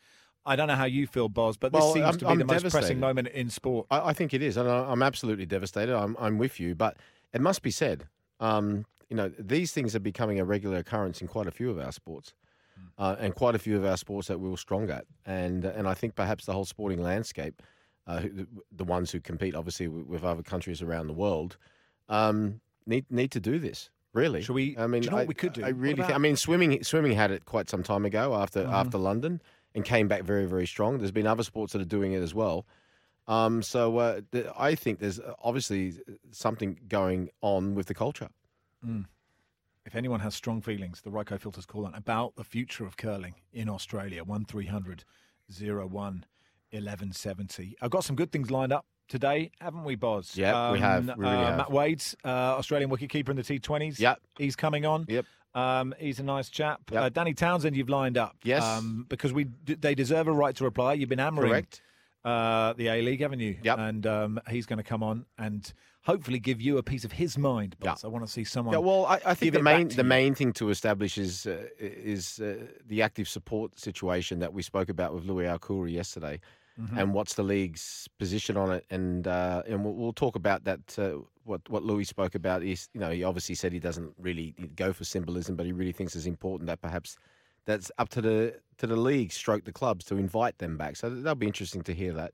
I 0.46 0.56
don't 0.56 0.68
know 0.68 0.74
how 0.76 0.84
you 0.84 1.06
feel, 1.06 1.28
Boz, 1.30 1.56
but 1.56 1.72
this 1.72 1.80
Well, 1.80 1.92
seems 1.94 2.04
I'm- 2.04 2.18
to 2.18 2.24
be 2.26 2.30
I'm 2.30 2.38
the 2.38 2.44
most 2.44 2.68
pressing 2.70 3.00
moment 3.00 3.28
in 3.28 3.48
sport. 3.50 3.86
I, 3.90 4.10
I 4.10 4.12
think 4.12 4.34
it 4.34 4.42
is, 4.42 4.56
and 4.56 4.68
I, 4.68 4.90
I'm 4.90 5.02
absolutely 5.02 5.46
devastated. 5.46 5.96
I'm, 5.96 6.16
I'm 6.20 6.36
with 6.38 6.60
you, 6.60 6.74
but 6.74 6.98
it 7.32 7.40
must 7.40 7.62
be 7.62 7.70
said. 7.70 8.06
Um, 8.40 8.84
you 9.08 9.16
know, 9.16 9.32
these 9.38 9.72
things 9.72 9.96
are 9.96 10.00
becoming 10.00 10.38
a 10.38 10.44
regular 10.44 10.78
occurrence 10.78 11.20
in 11.22 11.28
quite 11.28 11.46
a 11.46 11.50
few 11.50 11.70
of 11.70 11.78
our 11.78 11.92
sports, 11.92 12.34
uh, 12.98 13.16
and 13.18 13.34
quite 13.34 13.54
a 13.54 13.58
few 13.58 13.76
of 13.76 13.84
our 13.84 13.96
sports 13.96 14.28
that 14.28 14.38
we 14.38 14.48
were 14.50 14.56
strong 14.58 14.90
at. 14.90 15.06
And 15.24 15.64
and 15.64 15.88
I 15.88 15.94
think 15.94 16.14
perhaps 16.14 16.44
the 16.44 16.52
whole 16.52 16.64
sporting 16.66 17.02
landscape, 17.02 17.62
uh, 18.06 18.20
who, 18.20 18.46
the, 18.70 18.84
ones 18.84 19.10
who 19.10 19.20
compete 19.20 19.54
obviously 19.54 19.88
with, 19.88 20.06
with 20.06 20.24
other 20.24 20.42
countries 20.42 20.82
around 20.82 21.06
the 21.06 21.12
world, 21.14 21.56
um, 22.08 22.60
need 22.86 23.04
need 23.10 23.30
to 23.32 23.40
do 23.40 23.58
this. 23.58 23.90
Really, 24.12 24.42
Should 24.42 24.54
we- 24.54 24.76
I 24.78 24.86
mean, 24.86 25.02
you 25.02 25.10
know 25.10 25.16
what 25.16 25.22
I, 25.22 25.26
we 25.26 25.34
could 25.34 25.54
do? 25.54 25.64
I 25.64 25.70
really. 25.70 25.96
think, 25.96 26.14
I 26.14 26.18
mean, 26.18 26.36
swimming 26.36 26.82
swimming 26.84 27.12
had 27.12 27.30
it 27.32 27.44
quite 27.46 27.68
some 27.68 27.82
time 27.82 28.04
ago 28.04 28.34
after 28.34 28.62
Mm-hmm. 28.62 28.72
after 28.72 28.98
London 28.98 29.42
and 29.74 29.84
came 29.84 30.06
back 30.06 30.22
very 30.22 30.44
very 30.46 30.66
strong. 30.66 30.98
There's 30.98 31.10
been 31.10 31.26
other 31.26 31.42
sports 31.42 31.72
that 31.72 31.82
are 31.82 31.86
doing 31.86 32.12
it 32.12 32.22
as 32.22 32.32
well. 32.34 32.64
Um, 33.26 33.62
so 33.62 33.96
uh, 33.98 34.20
th- 34.32 34.46
I 34.56 34.74
think 34.74 34.98
there's 35.00 35.18
obviously 35.42 35.94
something 36.30 36.78
going 36.88 37.30
on 37.40 37.74
with 37.74 37.86
the 37.86 37.94
culture. 37.94 38.28
If 39.86 39.94
anyone 39.94 40.20
has 40.20 40.34
strong 40.34 40.60
feelings, 40.60 41.00
the 41.00 41.10
Ryco 41.10 41.40
Filters 41.40 41.66
call 41.66 41.86
on 41.86 41.94
about 41.94 42.36
the 42.36 42.44
future 42.44 42.86
of 42.86 42.96
curling 42.96 43.34
in 43.52 43.68
Australia, 43.68 44.24
1300 44.24 45.04
01 45.48 46.24
1170. 46.74 47.76
I've 47.80 47.90
got 47.90 48.04
some 48.04 48.16
good 48.16 48.32
things 48.32 48.50
lined 48.50 48.72
up 48.72 48.86
today, 49.08 49.50
haven't 49.60 49.84
we, 49.84 49.94
Boz? 49.94 50.36
Yep, 50.36 50.72
we 50.72 50.78
have. 50.80 51.06
We 51.06 51.24
really 51.24 51.36
uh, 51.36 51.46
have. 51.46 51.56
Matt 51.56 51.70
Wade's 51.70 52.16
uh, 52.24 52.28
Australian 52.28 52.90
wicketkeeper 52.90 53.30
in 53.30 53.36
the 53.36 53.42
T20s. 53.42 53.98
Yep. 53.98 54.20
He's 54.38 54.56
coming 54.56 54.86
on. 54.86 55.06
Yep. 55.08 55.24
Um, 55.54 55.94
he's 55.98 56.18
a 56.18 56.24
nice 56.24 56.48
chap. 56.48 56.80
Yep. 56.90 57.02
Uh, 57.02 57.08
Danny 57.10 57.32
Townsend, 57.32 57.76
you've 57.76 57.88
lined 57.88 58.18
up. 58.18 58.36
Yes. 58.42 58.64
Um, 58.64 59.06
because 59.08 59.32
we 59.32 59.44
d- 59.44 59.74
they 59.74 59.94
deserve 59.94 60.26
a 60.26 60.32
right 60.32 60.54
to 60.56 60.64
reply. 60.64 60.94
You've 60.94 61.08
been 61.08 61.20
hammering 61.20 61.50
Correct. 61.50 61.80
uh, 62.24 62.72
the 62.72 62.88
A 62.88 63.02
League, 63.02 63.20
haven't 63.20 63.40
you? 63.40 63.56
Yep. 63.62 63.78
And 63.78 64.06
um, 64.06 64.40
he's 64.50 64.66
going 64.66 64.78
to 64.78 64.82
come 64.82 65.02
on 65.04 65.26
and 65.38 65.72
hopefully 66.02 66.38
give 66.38 66.60
you 66.60 66.78
a 66.78 66.82
piece 66.82 67.04
of 67.04 67.12
his 67.12 67.38
mind. 67.38 67.76
Boz. 67.78 68.02
Yeah. 68.02 68.08
I 68.08 68.10
want 68.10 68.26
to 68.26 68.32
see 68.32 68.42
someone. 68.42 68.72
Yeah, 68.72 68.80
well, 68.80 69.06
I, 69.06 69.20
I 69.26 69.34
think 69.34 69.52
the 69.52 69.62
main 69.62 69.88
the 69.88 69.96
you. 69.98 70.02
main 70.04 70.34
thing 70.34 70.52
to 70.54 70.70
establish 70.70 71.18
is 71.18 71.46
uh, 71.46 71.66
is 71.78 72.40
uh, 72.40 72.66
the 72.86 73.02
active 73.02 73.28
support 73.28 73.78
situation 73.78 74.40
that 74.40 74.52
we 74.52 74.62
spoke 74.62 74.88
about 74.88 75.14
with 75.14 75.24
Louis 75.24 75.44
Alcouri 75.44 75.92
yesterday, 75.92 76.40
Mm-hmm. 76.80 76.98
and 76.98 77.14
what's 77.14 77.34
the 77.34 77.44
league's 77.44 78.08
position 78.18 78.56
on 78.56 78.72
it, 78.72 78.84
and 78.90 79.28
uh, 79.28 79.62
and 79.68 79.84
we'll, 79.84 79.94
we'll 79.94 80.12
talk 80.12 80.34
about 80.34 80.64
that. 80.64 80.80
Uh, 80.98 81.18
what 81.44 81.60
what 81.68 81.84
Louis 81.84 82.04
spoke 82.04 82.34
about 82.34 82.64
is, 82.64 82.88
you 82.94 83.00
know, 83.00 83.10
he 83.10 83.22
obviously 83.22 83.54
said 83.54 83.72
he 83.72 83.78
doesn't 83.78 84.12
really 84.18 84.54
go 84.74 84.92
for 84.92 85.04
symbolism, 85.04 85.54
but 85.54 85.66
he 85.66 85.72
really 85.72 85.92
thinks 85.92 86.16
it's 86.16 86.26
important 86.26 86.66
that 86.66 86.80
perhaps 86.82 87.16
that's 87.64 87.92
up 87.98 88.08
to 88.08 88.20
the 88.20 88.54
to 88.78 88.88
the 88.88 88.96
league, 88.96 89.30
stroke 89.30 89.64
the 89.64 89.72
clubs 89.72 90.04
to 90.06 90.16
invite 90.16 90.58
them 90.58 90.76
back. 90.76 90.96
So 90.96 91.08
that'll 91.10 91.36
be 91.36 91.46
interesting 91.46 91.82
to 91.84 91.94
hear 91.94 92.12
that. 92.14 92.32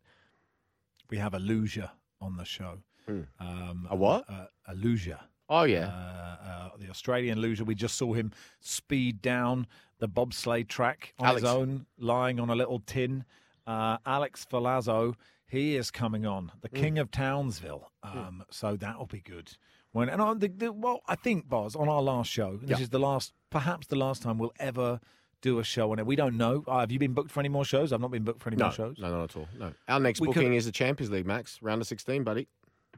we 1.11 1.19
have 1.19 1.35
a 1.35 1.39
loser 1.39 1.91
on 2.23 2.37
the 2.39 2.45
show. 2.47 2.79
Hmm. 3.07 3.23
Um, 3.41 3.89
A 3.91 3.97
what? 3.97 4.27
A, 4.31 4.49
a 4.69 4.75
loser. 4.75 5.19
Oh 5.51 5.65
yeah, 5.65 5.89
Uh, 5.89 6.49
uh, 6.49 6.69
the 6.79 6.89
Australian 6.89 7.41
loser. 7.41 7.65
We 7.65 7.75
just 7.75 7.97
saw 7.99 8.15
him 8.15 8.33
speed 8.61 9.21
down 9.21 9.67
the 9.99 10.09
bobsleigh 10.09 10.67
track 10.67 11.13
on 11.19 11.27
Alex. 11.27 11.43
his 11.43 11.51
own, 11.51 11.85
lying 11.99 12.41
on 12.41 12.49
a 12.49 12.55
little 12.55 12.81
tin. 12.87 13.25
Uh, 13.71 13.99
Alex 14.05 14.45
Ferlazzo, 14.51 15.15
he 15.47 15.77
is 15.77 15.91
coming 15.93 16.27
on, 16.27 16.51
the 16.61 16.69
king 16.69 16.99
of 16.99 17.11
Townsville. 17.13 17.93
Um, 18.03 18.43
So 18.51 18.75
that'll 18.77 19.07
be 19.07 19.21
good. 19.21 19.57
When 19.93 20.09
and 20.09 20.21
on 20.21 20.39
the, 20.41 20.49
the 20.49 20.73
well, 20.73 21.03
I 21.07 21.15
think 21.15 21.49
Boz 21.49 21.77
on 21.77 21.89
our 21.89 22.03
last 22.03 22.31
show. 22.31 22.57
This 22.57 22.79
Yeah. 22.79 22.83
is 22.85 22.89
the 22.91 22.99
last, 22.99 23.33
perhaps 23.51 23.87
the 23.87 23.97
last 23.97 24.23
time 24.23 24.39
we'll 24.39 24.53
ever 24.59 24.99
do 25.41 25.59
a 25.61 25.65
show 25.65 25.93
on 25.93 25.99
it. 26.01 26.07
We 26.07 26.17
don't 26.17 26.37
know. 26.37 26.65
Uh, 26.67 26.81
have 26.81 26.91
you 26.93 26.99
been 26.99 27.13
booked 27.15 27.31
for 27.31 27.41
any 27.41 27.49
more 27.49 27.65
shows? 27.65 27.93
I've 27.93 28.01
not 28.01 28.11
been 28.11 28.25
booked 28.25 28.43
for 28.43 28.49
any 28.51 28.57
no, 28.57 28.67
more 28.67 28.73
shows. 28.73 28.97
no, 28.99 29.09
not 29.11 29.25
at 29.31 29.37
all. 29.37 29.49
No, 29.59 29.73
our 29.89 30.01
next 30.01 30.21
We 30.21 30.27
could- 30.29 30.35
booking 30.35 30.55
is 30.55 30.65
the 30.67 30.73
Champions 30.73 31.11
League, 31.13 31.27
Max, 31.27 31.61
round 31.63 31.81
of 31.81 31.87
sixteen, 31.87 32.25
buddy. 32.25 32.49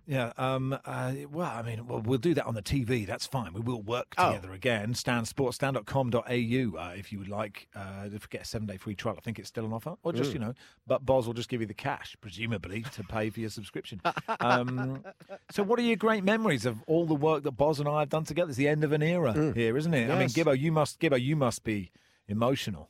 Yeah. 0.06 0.32
Um. 0.37 0.76
Uh, 0.85 1.12
well, 1.30 1.50
I 1.50 1.62
mean, 1.62 1.87
well, 1.87 2.00
we'll 2.00 2.18
do 2.18 2.35
that 2.35 2.44
on 2.44 2.54
the 2.54 2.62
TV. 2.62 3.06
That's 3.06 3.26
fine. 3.26 3.52
We 3.52 3.61
will 3.61 3.80
work 3.82 4.14
Oh. 4.18 4.32
together 4.32 4.52
again. 4.52 4.94
Stan 4.94 5.25
Sports, 5.25 5.56
stan.com.au 5.56 6.21
uh, 6.23 6.92
if 6.97 7.12
you 7.12 7.18
would 7.21 7.28
like 7.28 7.68
uh, 7.76 8.09
to 8.09 8.18
get 8.28 8.42
a 8.42 8.44
seven 8.44 8.66
day 8.66 8.76
free 8.76 8.94
trial. 8.97 9.14
I 9.16 9.21
think 9.21 9.38
it's 9.38 9.49
still 9.49 9.64
on 9.64 9.73
offer. 9.73 9.94
Or 10.02 10.12
just, 10.12 10.30
Mm. 10.30 10.35
you 10.35 10.40
know, 10.40 10.54
but 10.87 11.06
Boz 11.06 11.26
will 11.26 11.35
just 11.35 11.49
give 11.49 11.61
you 11.61 11.66
the 11.66 11.75
cash, 11.75 12.16
presumably, 12.21 12.82
to 12.94 13.04
pay 13.04 13.30
for 13.30 13.40
your 13.40 13.50
subscription. 13.50 14.00
Um, 14.40 15.04
so, 15.50 15.62
what 15.62 15.78
are 15.78 15.82
your 15.82 15.97
great 15.97 16.25
memories 16.25 16.66
of 16.66 16.82
all 16.87 17.06
the 17.06 17.14
work 17.14 17.42
that 17.44 17.52
Boz 17.52 17.78
and 17.78 17.88
I 17.88 18.00
have 18.00 18.09
done 18.09 18.25
together? 18.25 18.49
It's 18.49 18.56
the 18.59 18.68
end 18.68 18.82
of 18.82 18.92
an 18.92 19.02
era 19.02 19.52
here, 19.54 19.76
isn't 19.76 19.94
it? 19.94 20.11
I 20.11 20.18
mean, 20.18 20.28
Mm. 20.28 20.37
Yes. 20.37 20.47
Gibbo, 20.47 20.59
you 20.59 20.73
must, 20.73 20.99
Gibbo, 21.00 21.21
you 21.21 21.37
must 21.37 21.62
be 21.64 21.90
emotional. 22.28 22.88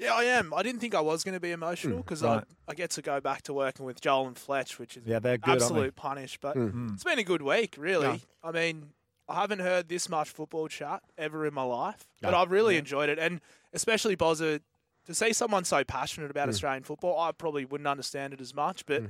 Yeah, 0.00 0.14
I 0.14 0.24
am. 0.24 0.54
I 0.54 0.62
didn't 0.62 0.80
think 0.80 0.94
I 0.94 1.00
was 1.00 1.22
going 1.24 1.34
to 1.34 1.40
be 1.40 1.50
emotional 1.50 1.98
because 1.98 2.22
right. 2.22 2.42
I, 2.68 2.70
I 2.72 2.74
get 2.74 2.90
to 2.92 3.02
go 3.02 3.20
back 3.20 3.42
to 3.42 3.52
working 3.52 3.84
with 3.84 4.00
Joel 4.00 4.26
and 4.28 4.36
Fletch, 4.38 4.78
which 4.78 4.96
is 4.96 5.04
Yeah, 5.06 5.18
they're 5.18 5.36
good, 5.36 5.48
aren't 5.50 5.60
they? 5.60 5.64
absolute 5.66 5.94
punish. 5.96 6.38
But 6.40 6.56
Mm. 6.56 6.94
it's 6.94 7.04
been 7.04 7.18
a 7.18 7.24
good 7.24 7.42
week, 7.42 7.74
really. 7.78 8.06
Yeah. 8.06 8.16
I 8.42 8.50
mean, 8.50 8.90
I 9.28 9.34
haven't 9.40 9.58
heard 9.60 9.88
this 9.88 10.08
much 10.08 10.30
football 10.30 10.68
chat 10.68 11.02
ever 11.18 11.46
in 11.46 11.52
my 11.54 11.62
life, 11.64 12.06
but 12.22 12.32
I've 12.34 12.50
really 12.50 12.76
enjoyed 12.78 13.10
it, 13.10 13.18
and 13.18 13.40
especially 13.72 14.16
Bozza. 14.16 14.60
To 15.06 15.14
see 15.14 15.32
someone 15.32 15.64
so 15.64 15.82
passionate 15.82 16.30
about 16.30 16.46
Mm. 16.48 16.50
Australian 16.52 16.82
football, 16.84 17.18
I 17.20 17.32
probably 17.32 17.64
wouldn't 17.64 17.88
understand 17.88 18.32
it 18.32 18.40
as 18.40 18.54
much, 18.54 18.86
but. 18.86 19.02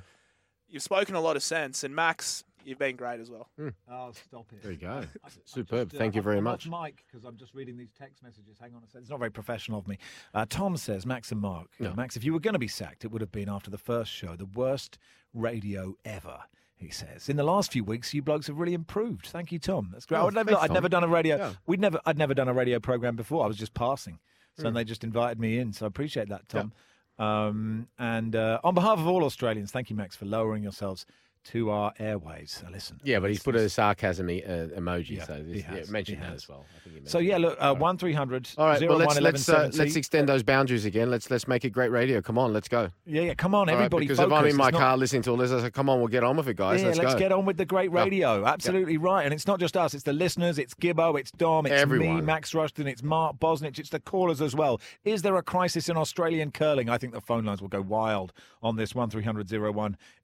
you've 0.72 0.84
spoken 0.84 1.16
a 1.16 1.20
lot 1.20 1.34
of 1.34 1.42
sense, 1.42 1.82
and 1.82 1.96
Max, 1.96 2.44
you've 2.64 2.78
been 2.78 2.96
great 2.96 3.20
as 3.20 3.30
well. 3.30 3.48
Oh, 3.90 4.12
stop 4.12 4.46
it. 4.52 4.62
There 4.62 4.72
you 4.72 4.78
go. 4.78 4.88
I- 5.24 5.26
I 5.26 5.30
Superb. 5.44 5.90
just, 5.90 5.96
uh, 5.96 5.98
Thank 5.98 6.14
you 6.14 6.22
very 6.22 6.38
I've 6.38 6.42
much. 6.42 6.68
Mike, 6.68 7.04
because 7.06 7.24
I'm 7.24 7.36
just 7.36 7.54
reading 7.54 7.76
these 7.76 7.92
text 7.98 8.22
messages. 8.22 8.56
Hang 8.60 8.74
on 8.74 8.82
a 8.82 8.86
second. 8.86 9.02
It's 9.02 9.10
not 9.10 9.18
very 9.18 9.30
professional 9.30 9.78
of 9.78 9.88
me. 9.88 9.98
Uh, 10.34 10.46
Tom 10.48 10.76
says, 10.76 11.04
Max 11.06 11.32
and 11.32 11.40
Mark. 11.40 11.68
uh, 11.80 11.84
No. 11.84 11.94
Max, 11.94 12.16
if 12.16 12.24
you 12.24 12.32
were 12.32 12.40
going 12.40 12.52
to 12.54 12.58
be 12.58 12.68
sacked, 12.68 13.04
it 13.04 13.10
would 13.10 13.20
have 13.20 13.32
been 13.32 13.48
after 13.48 13.70
the 13.70 13.78
first 13.78 14.10
show, 14.12 14.36
the 14.36 14.46
worst 14.46 14.98
radio 15.34 15.94
ever. 16.04 16.40
He 16.74 16.88
says, 16.88 17.28
"In 17.28 17.36
the 17.36 17.44
last 17.44 17.72
few 17.72 17.84
weeks, 17.84 18.14
you 18.14 18.22
blokes 18.22 18.46
have 18.46 18.56
really 18.56 18.72
improved. 18.72 19.26
Thank 19.26 19.52
you, 19.52 19.58
Tom. 19.58 19.90
That's 19.92 20.06
great. 20.06 20.16
I 20.18 20.20
Oh, 20.22 20.24
would 20.26 20.34
never, 20.34 20.50
thanks, 20.52 20.62
I'd 20.62 20.66
Tom. 20.68 20.74
never 20.74 20.88
done 20.88 21.04
a 21.04 21.08
radio. 21.08 21.36
Yeah. 21.36 21.52
We'd 21.66 21.78
never, 21.80 22.00
I'd 22.06 22.16
never 22.16 22.32
done 22.32 22.48
a 22.48 22.54
radio 22.54 22.80
program 22.80 23.16
before. 23.16 23.44
I 23.44 23.48
was 23.48 23.58
just 23.58 23.74
passing, 23.74 24.18
so 24.56 24.64
Mm. 24.64 24.74
they 24.74 24.84
just 24.84 25.04
invited 25.04 25.38
me 25.38 25.58
in. 25.58 25.74
So 25.74 25.84
I 25.84 25.88
appreciate 25.88 26.30
that, 26.30 26.48
Tom. 26.48 26.72
Um, 27.18 27.88
and 27.98 28.34
uh, 28.34 28.60
on 28.64 28.74
behalf 28.74 28.98
of 28.98 29.06
all 29.06 29.24
Australians, 29.24 29.70
thank 29.70 29.90
you, 29.90 29.96
Max, 29.96 30.16
for 30.16 30.24
lowering 30.24 30.62
yourselves 30.62 31.04
to 31.44 31.70
our 31.70 31.92
airwaves. 31.94 32.50
So 32.60 32.66
listen, 32.70 33.00
Yeah, 33.02 33.18
but 33.18 33.30
he's 33.30 33.42
put 33.42 33.56
a 33.56 33.68
sarcasm 33.68 34.28
e- 34.30 34.42
uh, 34.44 34.68
emoji, 34.78 35.16
Yeah, 35.16 35.24
so 35.24 35.34
he 35.36 35.42
this, 35.42 35.62
yeah, 35.62 35.70
has, 35.76 35.90
mention 35.90 36.16
he 36.16 36.20
that 36.22 36.34
as 36.34 36.48
well. 36.48 36.66
I 36.76 36.88
think 36.88 37.04
he 37.04 37.08
So 37.08 37.18
yeah, 37.18 37.38
look, 37.38 37.56
uh, 37.60 37.74
one 37.74 37.96
three 37.96 38.12
hundred. 38.12 38.48
All 38.58 38.66
right, 38.66 38.80
well 38.88 38.98
let's 38.98 39.18
let's 39.20 39.48
uh, 39.48 39.70
let's 39.74 39.96
extend 39.96 40.28
those 40.28 40.42
boundaries 40.42 40.84
again. 40.84 41.10
Let's 41.10 41.30
let's 41.30 41.48
make 41.48 41.64
it 41.64 41.70
great 41.70 41.90
radio. 41.90 42.20
Come 42.20 42.36
on, 42.38 42.52
let's 42.52 42.68
go. 42.68 42.90
Yeah, 43.06 43.22
yeah. 43.22 43.34
Come 43.34 43.54
on, 43.54 43.68
All 43.68 43.74
right, 43.74 43.84
everybody. 43.84 44.06
because 44.06 44.18
if 44.18 44.30
I'm 44.30 44.44
in 44.46 44.56
my 44.56 44.68
It's 44.68 44.72
not- 44.74 44.78
car 44.80 44.96
listening 44.96 45.22
to 45.22 45.30
all 45.30 45.36
this, 45.36 45.50
I 45.50 45.60
say, 45.62 45.70
come 45.70 45.88
on, 45.88 45.98
we'll 45.98 46.08
get 46.08 46.24
on 46.24 46.36
with 46.36 46.48
it, 46.48 46.56
guys. 46.56 46.80
yeah, 46.82 46.88
let's, 46.88 46.98
let's 46.98 47.14
go. 47.14 47.18
get 47.18 47.32
on 47.32 47.44
with 47.46 47.56
the 47.56 47.64
great 47.66 47.90
radio. 47.90 48.44
Absolutely 48.44 48.96
right. 48.98 49.24
And 49.24 49.32
it's 49.32 49.46
not 49.46 49.60
just 49.60 49.76
us, 49.76 49.94
it's 49.94 50.04
the 50.04 50.12
listeners, 50.12 50.58
it's 50.58 50.74
Gibbo, 50.74 51.18
it's 51.18 51.30
Dom, 51.30 51.66
it's 51.66 51.86
me, 51.90 52.20
Max 52.20 52.54
Rushton, 52.54 52.86
it's 52.86 53.02
Mark 53.02 53.38
Bosnich, 53.38 53.78
it's 53.78 53.90
the 53.90 54.00
callers 54.00 54.40
as 54.42 54.54
well. 54.54 54.80
Is 55.04 55.22
there 55.22 55.36
a 55.36 55.42
crisis 55.42 55.88
in 55.88 55.96
Australian 55.96 56.50
curling? 56.50 56.88
I 56.90 56.98
think 56.98 57.12
the 57.14 57.20
phone 57.20 57.44
lines 57.44 57.60
will 57.62 57.68
go 57.68 57.80
wild 57.80 58.32
on 58.62 58.76
this 58.76 58.94
01 58.94 59.08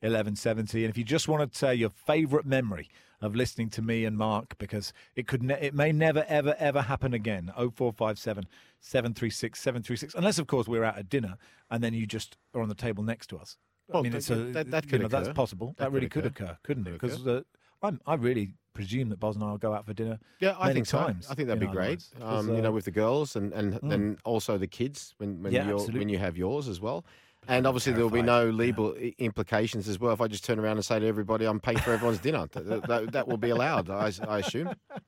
1170. 0.00 0.84
And 0.84 0.90
if 0.90 0.98
you 0.98 1.04
just 1.06 1.28
want 1.28 1.50
to 1.50 1.58
say 1.58 1.74
your 1.74 1.90
favourite 1.90 2.44
memory 2.46 2.90
of 3.22 3.34
listening 3.34 3.70
to 3.70 3.80
me 3.80 4.04
and 4.04 4.16
Mark, 4.18 4.58
because 4.58 4.92
it 5.14 5.26
could 5.26 5.42
ne- 5.42 5.58
it 5.60 5.74
may 5.74 5.90
never, 5.92 6.24
ever, 6.28 6.54
ever 6.58 6.82
happen 6.82 7.14
again. 7.14 7.50
0457 7.56 8.44
736 8.80 9.58
736. 9.60 10.14
Unless, 10.14 10.38
of 10.38 10.46
course, 10.46 10.68
we're 10.68 10.84
out 10.84 10.98
at 10.98 11.08
dinner 11.08 11.36
and 11.70 11.82
then 11.82 11.94
you 11.94 12.06
just 12.06 12.36
are 12.54 12.60
on 12.60 12.68
the 12.68 12.74
table 12.74 13.02
next 13.02 13.28
to 13.28 13.38
us. 13.38 13.56
I 13.92 14.02
mean, 14.02 14.12
that- 14.12 14.18
it's 14.18 14.30
a, 14.30 14.34
that- 14.52 14.70
that 14.70 14.88
could 14.88 15.00
know, 15.00 15.08
that's 15.08 15.28
possible. 15.30 15.74
That, 15.78 15.84
That 15.84 15.92
really 15.92 16.08
could 16.08 16.26
occur. 16.26 16.44
occur, 16.44 16.58
couldn't 16.62 16.86
it? 16.88 16.92
Because 16.92 17.26
uh, 17.26 17.40
I'm, 17.82 18.00
I 18.06 18.14
really 18.14 18.52
presume 18.74 19.08
that 19.08 19.18
Boz 19.18 19.36
and 19.36 19.44
I 19.44 19.50
will 19.50 19.58
go 19.58 19.72
out 19.72 19.86
for 19.86 19.94
dinner. 19.94 20.18
Yeah, 20.40 20.54
I 20.58 20.64
many 20.68 20.74
think 20.74 20.86
so. 20.86 20.98
times 20.98 21.28
I 21.30 21.34
think 21.34 21.48
that'd 21.48 21.60
be 21.60 21.66
great. 21.66 22.04
Um, 22.20 22.54
you 22.54 22.60
know, 22.60 22.68
uh, 22.68 22.72
with 22.72 22.84
the 22.84 22.90
girls 22.90 23.34
and 23.36 23.52
and 23.54 23.74
Mm. 23.74 23.88
then 23.88 24.18
also 24.24 24.58
the 24.58 24.66
kids 24.66 25.14
when 25.18 25.42
when 25.42 25.52
Yeah, 25.52 25.72
when 25.72 26.10
you 26.10 26.18
have 26.18 26.36
yours 26.36 26.68
as 26.68 26.78
well. 26.80 27.06
And 27.48 27.66
obviously 27.66 27.92
there 27.92 28.02
will 28.02 28.10
be 28.10 28.22
no 28.22 28.50
terrified, 28.50 28.54
yeah. 28.54 28.58
legal 28.58 28.94
implications 29.18 29.88
as 29.88 29.98
well. 29.98 30.12
If 30.12 30.20
I 30.20 30.26
just 30.28 30.44
turn 30.44 30.58
around 30.58 30.76
and 30.76 30.84
say 30.84 30.98
to 30.98 31.06
everybody, 31.06 31.44
"I'm 31.44 31.60
paying 31.60 31.78
for 31.78 31.92
everyone's 31.92 32.18
dinner," 32.18 32.46
that, 32.52 32.86
that, 32.88 33.12
that 33.12 33.28
will 33.28 33.36
be 33.36 33.50
allowed, 33.50 33.90
I, 33.90 34.12
I 34.26 34.38
assume. 34.40 34.74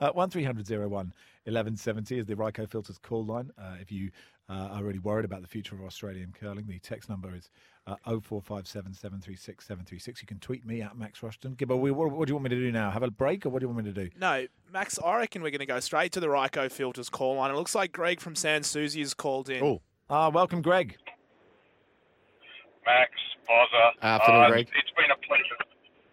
Uh, 0.00 0.10
1300 0.12 0.68
01 0.68 0.88
1170 0.88 2.18
is 2.18 2.26
the 2.26 2.34
Ryco 2.34 2.70
Filters 2.70 2.98
call 2.98 3.24
line. 3.24 3.50
Uh, 3.58 3.74
if 3.80 3.90
you 3.90 4.10
uh, 4.48 4.68
are 4.72 4.84
really 4.84 5.00
worried 5.00 5.24
about 5.24 5.42
the 5.42 5.48
future 5.48 5.74
of 5.74 5.82
Australian 5.82 6.32
curling, 6.38 6.66
the 6.66 6.78
text 6.78 7.08
number 7.08 7.34
is 7.34 7.50
uh, 7.86 7.96
0457 8.04 8.94
736 8.94 9.66
736. 9.66 10.22
You 10.22 10.26
can 10.26 10.38
tweet 10.38 10.64
me 10.64 10.82
at 10.82 10.96
Max 10.96 11.22
Rushton. 11.22 11.56
Gibbo, 11.56 11.76
what, 11.76 12.12
what 12.12 12.26
do 12.26 12.30
you 12.30 12.36
want 12.36 12.44
me 12.44 12.50
to 12.50 12.56
do 12.56 12.72
now? 12.72 12.90
Have 12.90 13.02
a 13.02 13.10
break 13.10 13.46
or 13.46 13.50
what 13.50 13.60
do 13.60 13.64
you 13.64 13.68
want 13.72 13.84
me 13.84 13.92
to 13.92 14.04
do? 14.04 14.10
No, 14.18 14.46
Max, 14.72 14.98
I 15.04 15.16
reckon 15.16 15.42
we're 15.42 15.50
going 15.50 15.58
to 15.58 15.66
go 15.66 15.80
straight 15.80 16.12
to 16.12 16.20
the 16.20 16.28
Ryco 16.28 16.70
Filters 16.70 17.08
call 17.08 17.34
line. 17.36 17.50
It 17.50 17.54
looks 17.54 17.74
like 17.74 17.92
Greg 17.92 18.20
from 18.20 18.36
Sans 18.36 18.66
Souci 18.66 19.00
has 19.00 19.14
called 19.14 19.50
in. 19.50 19.62
Oh, 19.62 19.82
Ah, 20.08 20.28
welcome, 20.28 20.62
Greg. 20.62 20.96
Max, 22.86 23.10
Bozza. 23.50 23.84
Afternoon, 24.02 24.42
uh, 24.42 24.48
Greg. 24.50 24.68
It's 24.72 24.94
been 24.94 25.10
a 25.10 25.18
pleasure. 25.26 25.58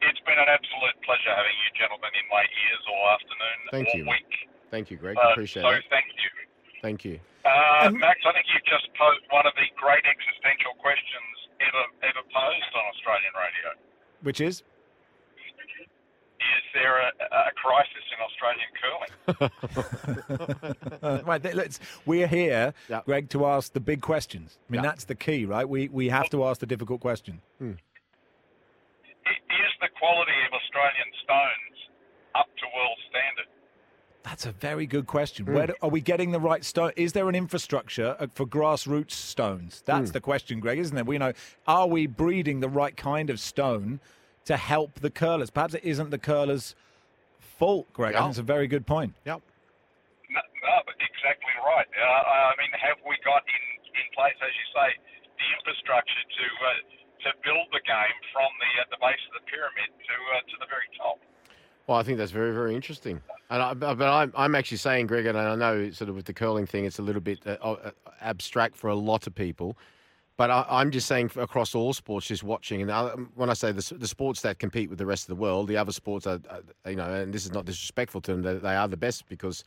It's 0.02 0.20
been 0.28 0.36
an 0.42 0.50
absolute 0.50 0.98
pleasure 1.06 1.32
having 1.32 1.56
you 1.64 1.70
gentlemen 1.80 2.12
in 2.18 2.26
my 2.28 2.44
ears 2.44 2.84
all 2.90 3.06
afternoon, 3.16 3.60
Thank 3.72 3.88
all 3.94 4.00
you. 4.02 4.06
week. 4.10 4.32
thank 4.74 4.92
you, 4.92 4.98
Greg. 4.98 5.16
Uh, 5.16 5.32
Appreciate 5.32 5.64
so 5.64 5.70
it. 5.70 5.86
thank 5.90 6.10
you. 6.20 6.30
Thank 6.82 7.06
you. 7.06 7.20
Uh, 7.46 7.88
Um, 7.88 7.98
Max, 8.00 8.20
I 8.28 8.34
think 8.34 8.46
you've 8.52 8.66
just 8.68 8.90
posed 9.00 9.24
one 9.32 9.46
of 9.48 9.54
the 9.56 9.68
great 9.80 10.04
existential 10.04 10.74
questions 10.82 11.48
ever 11.64 11.84
ever 12.04 12.24
posed 12.28 12.72
on 12.76 12.84
Australian 12.92 13.34
radio. 13.38 13.68
Which 14.26 14.42
is? 14.42 14.64
Is 16.44 16.64
there 16.74 17.00
a, 17.00 17.10
a 17.32 17.52
crisis 17.56 18.06
in 18.14 18.20
Australian 18.28 18.72
curling? 18.80 19.14
Right, 21.26 21.42
th- 21.42 21.56
let's, 21.56 21.80
we're 22.06 22.28
here, 22.28 22.74
Yeah. 22.90 23.02
Greg, 23.06 23.30
to 23.30 23.46
ask 23.46 23.74
the 23.74 23.80
big 23.80 24.02
questions. 24.02 24.58
I 24.70 24.72
mean, 24.72 24.84
Yeah. 24.84 24.90
that's 24.90 25.06
the 25.06 25.16
key, 25.16 25.46
right? 25.46 25.68
We, 25.68 25.88
we 25.90 26.10
have 26.10 26.30
to 26.32 26.44
ask 26.46 26.60
the 26.60 26.66
difficult 26.66 27.02
question. 27.02 27.42
Hmm. 27.60 27.74
I- 29.26 29.32
Is 29.32 29.74
the 29.82 29.90
quality 30.00 30.34
of 30.48 30.54
Australian 30.54 31.12
stones 31.24 31.78
up 32.36 32.48
to 32.58 32.66
world 32.76 32.98
standard? 33.10 33.48
That's 34.24 34.46
a 34.46 34.52
very 34.52 34.86
good 34.86 35.08
question. 35.08 35.46
Hmm. 35.46 35.54
Where 35.54 35.68
do, 35.68 35.74
are 35.82 35.90
we 35.90 36.02
getting 36.02 36.32
the 36.32 36.40
right 36.40 36.64
stone? 36.64 36.92
Is 36.96 37.14
there 37.14 37.30
an 37.30 37.36
infrastructure 37.36 38.16
uh, 38.20 38.28
for 38.34 38.46
grassroots 38.46 39.12
stones? 39.12 39.84
That's 39.86 40.10
hmm. 40.10 40.14
the 40.14 40.22
question, 40.22 40.60
Greg, 40.60 40.80
isn't 40.80 40.96
there? 40.96 41.06
We 41.06 41.18
know. 41.18 41.34
Are 41.68 41.88
we 41.88 42.08
breeding 42.08 42.60
the 42.60 42.70
right 42.70 42.96
kind 42.96 43.30
of 43.30 43.40
stone 43.40 44.00
to 44.46 44.58
help 44.58 45.00
the 45.00 45.10
curlers? 45.10 45.50
Perhaps 45.50 45.74
it 45.76 45.84
isn't 45.84 46.10
the 46.12 46.18
curlers' 46.18 46.76
fault, 47.40 47.92
Greg. 47.94 48.16
I 48.16 48.18
Yeah. 48.18 48.22
think 48.24 48.30
it's 48.32 48.40
a 48.40 48.44
very 48.44 48.68
good 48.68 48.86
point. 48.86 49.14
Yep. 49.26 49.42
No, 50.30 50.42
no, 50.64 50.76
but 50.86 50.96
exactly 51.00 51.54
right. 51.66 51.88
Uh, 51.96 52.04
I 52.04 52.54
mean, 52.58 52.72
have 52.80 52.98
we 53.08 53.16
got 53.24 53.44
in, 53.48 53.64
in 54.00 54.08
place, 54.16 54.36
as 54.42 54.52
you 54.52 54.68
say, 54.74 54.90
the 55.38 55.48
infrastructure 55.60 56.24
to 56.38 56.46
uh, 56.66 56.72
to 57.24 57.30
build 57.44 57.68
the 57.72 57.80
game 57.88 58.18
from 58.34 58.50
the 58.60 58.82
at 58.82 58.90
the 58.90 58.98
base 59.00 59.22
of 59.32 59.42
the 59.42 59.46
pyramid 59.50 59.88
to 59.88 60.16
uh, 60.36 60.40
to 60.42 60.56
the 60.60 60.66
very 60.68 60.90
top? 60.98 61.20
Well, 61.88 61.98
I 61.98 62.04
think 62.04 62.18
that's 62.18 62.32
very, 62.32 62.54
very 62.54 62.76
interesting. 62.76 63.22
And 63.50 63.62
I, 63.62 63.74
but 63.74 63.96
but 63.96 64.10
I'm, 64.10 64.34
I'm 64.36 64.56
actually 64.56 64.78
saying, 64.78 65.08
Greg, 65.08 65.26
and 65.26 65.38
I 65.38 65.56
know 65.56 65.92
sort 65.92 66.10
of 66.10 66.16
with 66.16 66.26
the 66.26 66.34
curling 66.34 66.66
thing, 66.66 66.86
it's 66.86 67.00
a 67.00 67.02
little 67.02 67.22
bit 67.22 67.40
uh, 67.46 67.52
uh, 67.62 67.92
abstract 68.22 68.76
for 68.76 68.90
a 68.90 68.96
lot 68.96 69.28
of 69.28 69.36
people. 69.36 69.78
But 70.44 70.52
I, 70.52 70.66
I'm 70.68 70.92
just 70.92 71.08
saying 71.08 71.32
across 71.38 71.74
all 71.74 71.94
sports, 71.94 72.28
just 72.28 72.44
watching, 72.44 72.82
and 72.82 72.92
I, 72.92 73.12
when 73.36 73.50
I 73.50 73.54
say 73.54 73.72
the, 73.72 73.96
the 73.98 74.10
sports 74.10 74.42
that 74.42 74.60
compete 74.60 74.90
with 74.90 75.00
the 75.00 75.06
rest 75.06 75.24
of 75.24 75.28
the 75.30 75.42
world, 75.42 75.70
the 75.70 75.78
other 75.78 75.94
sports 75.94 76.28
are, 76.28 76.38
are 76.50 76.92
you 76.92 76.98
know, 76.98 77.06
and 77.06 77.34
this 77.34 77.46
is 77.46 77.54
not 77.54 77.64
disrespectful 77.64 78.20
to 78.20 78.32
them, 78.34 78.42
they, 78.42 78.56
they 78.56 78.76
are 78.76 78.90
the 78.90 78.98
best 78.98 79.26
because, 79.30 79.64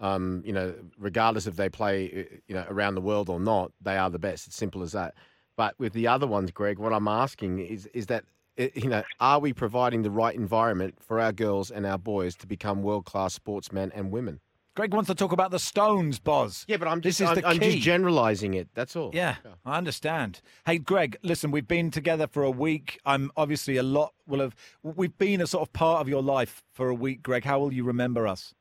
um, 0.00 0.42
you 0.44 0.52
know, 0.52 0.74
regardless 0.98 1.46
if 1.46 1.54
they 1.54 1.68
play, 1.68 2.26
uh, 2.32 2.36
you 2.48 2.54
know, 2.56 2.64
around 2.68 2.96
the 2.96 3.00
world 3.00 3.28
or 3.28 3.38
not, 3.38 3.70
they 3.80 3.96
are 3.96 4.10
the 4.10 4.18
best. 4.18 4.48
It's 4.48 4.56
simple 4.56 4.82
as 4.82 4.90
that. 4.90 5.14
But 5.56 5.78
with 5.78 5.92
the 5.92 6.08
other 6.08 6.26
ones, 6.26 6.50
Greg, 6.50 6.80
what 6.80 6.92
I'm 6.92 7.06
asking 7.06 7.60
is, 7.60 7.86
is 7.94 8.06
that, 8.06 8.24
uh, 8.58 8.66
you 8.74 8.88
know, 8.88 9.04
are 9.20 9.38
we 9.38 9.52
providing 9.52 10.02
the 10.02 10.10
right 10.10 10.34
environment 10.34 10.96
for 11.00 11.20
our 11.20 11.30
girls 11.30 11.70
and 11.70 11.86
our 11.86 11.96
boys 11.96 12.34
to 12.38 12.48
become 12.48 12.82
world 12.82 13.04
class 13.04 13.34
sportsmen 13.34 13.92
and 13.94 14.10
women? 14.10 14.40
Greg 14.78 14.94
wants 14.94 15.08
to 15.10 15.14
talk 15.16 15.32
about 15.32 15.50
the 15.50 15.58
stones, 15.58 16.20
Boz. 16.22 16.62
Yeah, 16.70 16.76
but 16.78 16.86
I'm 16.86 17.00
This 17.02 17.18
just, 17.18 17.26
is 17.26 17.28
I'm, 17.30 17.42
the 17.42 17.48
I'm 17.50 17.58
key. 17.58 17.72
just 17.74 17.82
generalizing 17.82 18.54
it. 18.54 18.70
That's 18.78 18.94
all. 18.94 19.10
Yeah, 19.12 19.42
I 19.66 19.74
understand. 19.74 20.38
Hey, 20.70 20.78
Greg, 20.78 21.18
listen, 21.26 21.50
we've 21.50 21.66
been 21.66 21.90
together 21.90 22.30
for 22.30 22.46
a 22.46 22.50
week. 22.54 22.94
I'm 23.02 23.34
obviously 23.34 23.74
a 23.74 23.82
lot 23.82 24.14
will 24.30 24.38
have. 24.38 24.54
We've 24.86 25.18
been 25.18 25.42
a 25.42 25.48
sort 25.50 25.66
of 25.66 25.72
part 25.74 25.98
of 26.00 26.06
your 26.08 26.22
life 26.22 26.62
for 26.70 26.86
a 26.86 26.94
week, 26.94 27.24
Greg. 27.26 27.42
How 27.42 27.58
will 27.58 27.72
you 27.74 27.82
remember 27.82 28.28
us? 28.30 28.54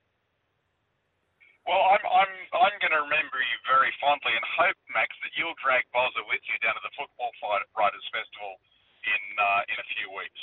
Well, 1.69 1.85
I'm 1.85 2.01
I'm 2.01 2.33
I'm 2.65 2.75
going 2.81 2.97
to 2.97 3.03
remember 3.05 3.37
you 3.37 3.57
very 3.69 3.93
fondly 4.01 4.33
and 4.33 4.45
hope, 4.57 4.73
Max, 4.97 5.13
that 5.21 5.29
you'll 5.37 5.53
drag 5.61 5.85
Bozza 5.93 6.25
with 6.25 6.41
you 6.49 6.57
down 6.65 6.73
to 6.73 6.81
the 6.81 6.93
Football 6.97 7.29
Fight- 7.37 7.69
Writers 7.77 8.01
Festival 8.09 8.57
in 9.05 9.21
uh, 9.37 9.69
in 9.69 9.77
a 9.77 9.87
few 10.01 10.09
weeks, 10.17 10.41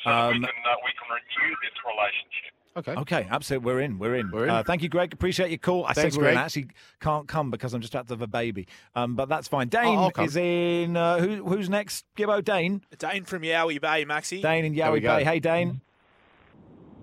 so 0.00 0.08
that 0.08 0.32
we 0.32 0.40
Um, 0.40 0.48
can 0.48 0.58
uh, 0.64 0.80
we 0.80 0.96
can 0.96 1.12
renew 1.12 1.52
this 1.60 1.76
relationship. 1.84 2.56
Okay. 2.78 2.92
Okay, 2.92 3.26
absolutely. 3.28 3.66
We're 3.66 3.80
in. 3.80 3.98
We're 3.98 4.14
in. 4.14 4.30
We're 4.30 4.44
in. 4.44 4.50
Uh, 4.50 4.62
thank 4.62 4.82
you, 4.82 4.88
Greg. 4.88 5.12
Appreciate 5.12 5.50
your 5.50 5.58
call. 5.58 5.84
I 5.84 5.94
Thanks, 5.94 6.14
said 6.14 6.22
we're 6.22 6.30
in. 6.30 6.36
I 6.36 6.42
actually 6.42 6.68
can't 7.00 7.26
come 7.26 7.50
because 7.50 7.74
I'm 7.74 7.80
just 7.80 7.96
out 7.96 8.08
of 8.10 8.22
a 8.22 8.26
baby. 8.28 8.68
Um, 8.94 9.16
but 9.16 9.28
that's 9.28 9.48
fine. 9.48 9.68
Dane 9.68 9.98
I'll 9.98 10.12
is 10.18 10.36
in. 10.36 10.96
Uh, 10.96 11.18
who, 11.18 11.44
who's 11.44 11.68
next? 11.68 12.04
Gibbo 12.16 12.44
Dane. 12.44 12.82
Dane 12.98 13.24
from 13.24 13.42
Yowie 13.42 13.80
Bay, 13.80 14.04
Maxi. 14.04 14.40
Dane 14.40 14.64
in 14.64 14.74
There 14.74 14.92
we 14.92 15.00
Yowie 15.00 15.02
go. 15.02 15.16
Bay. 15.18 15.24
Hey, 15.24 15.40
Dane. 15.40 15.80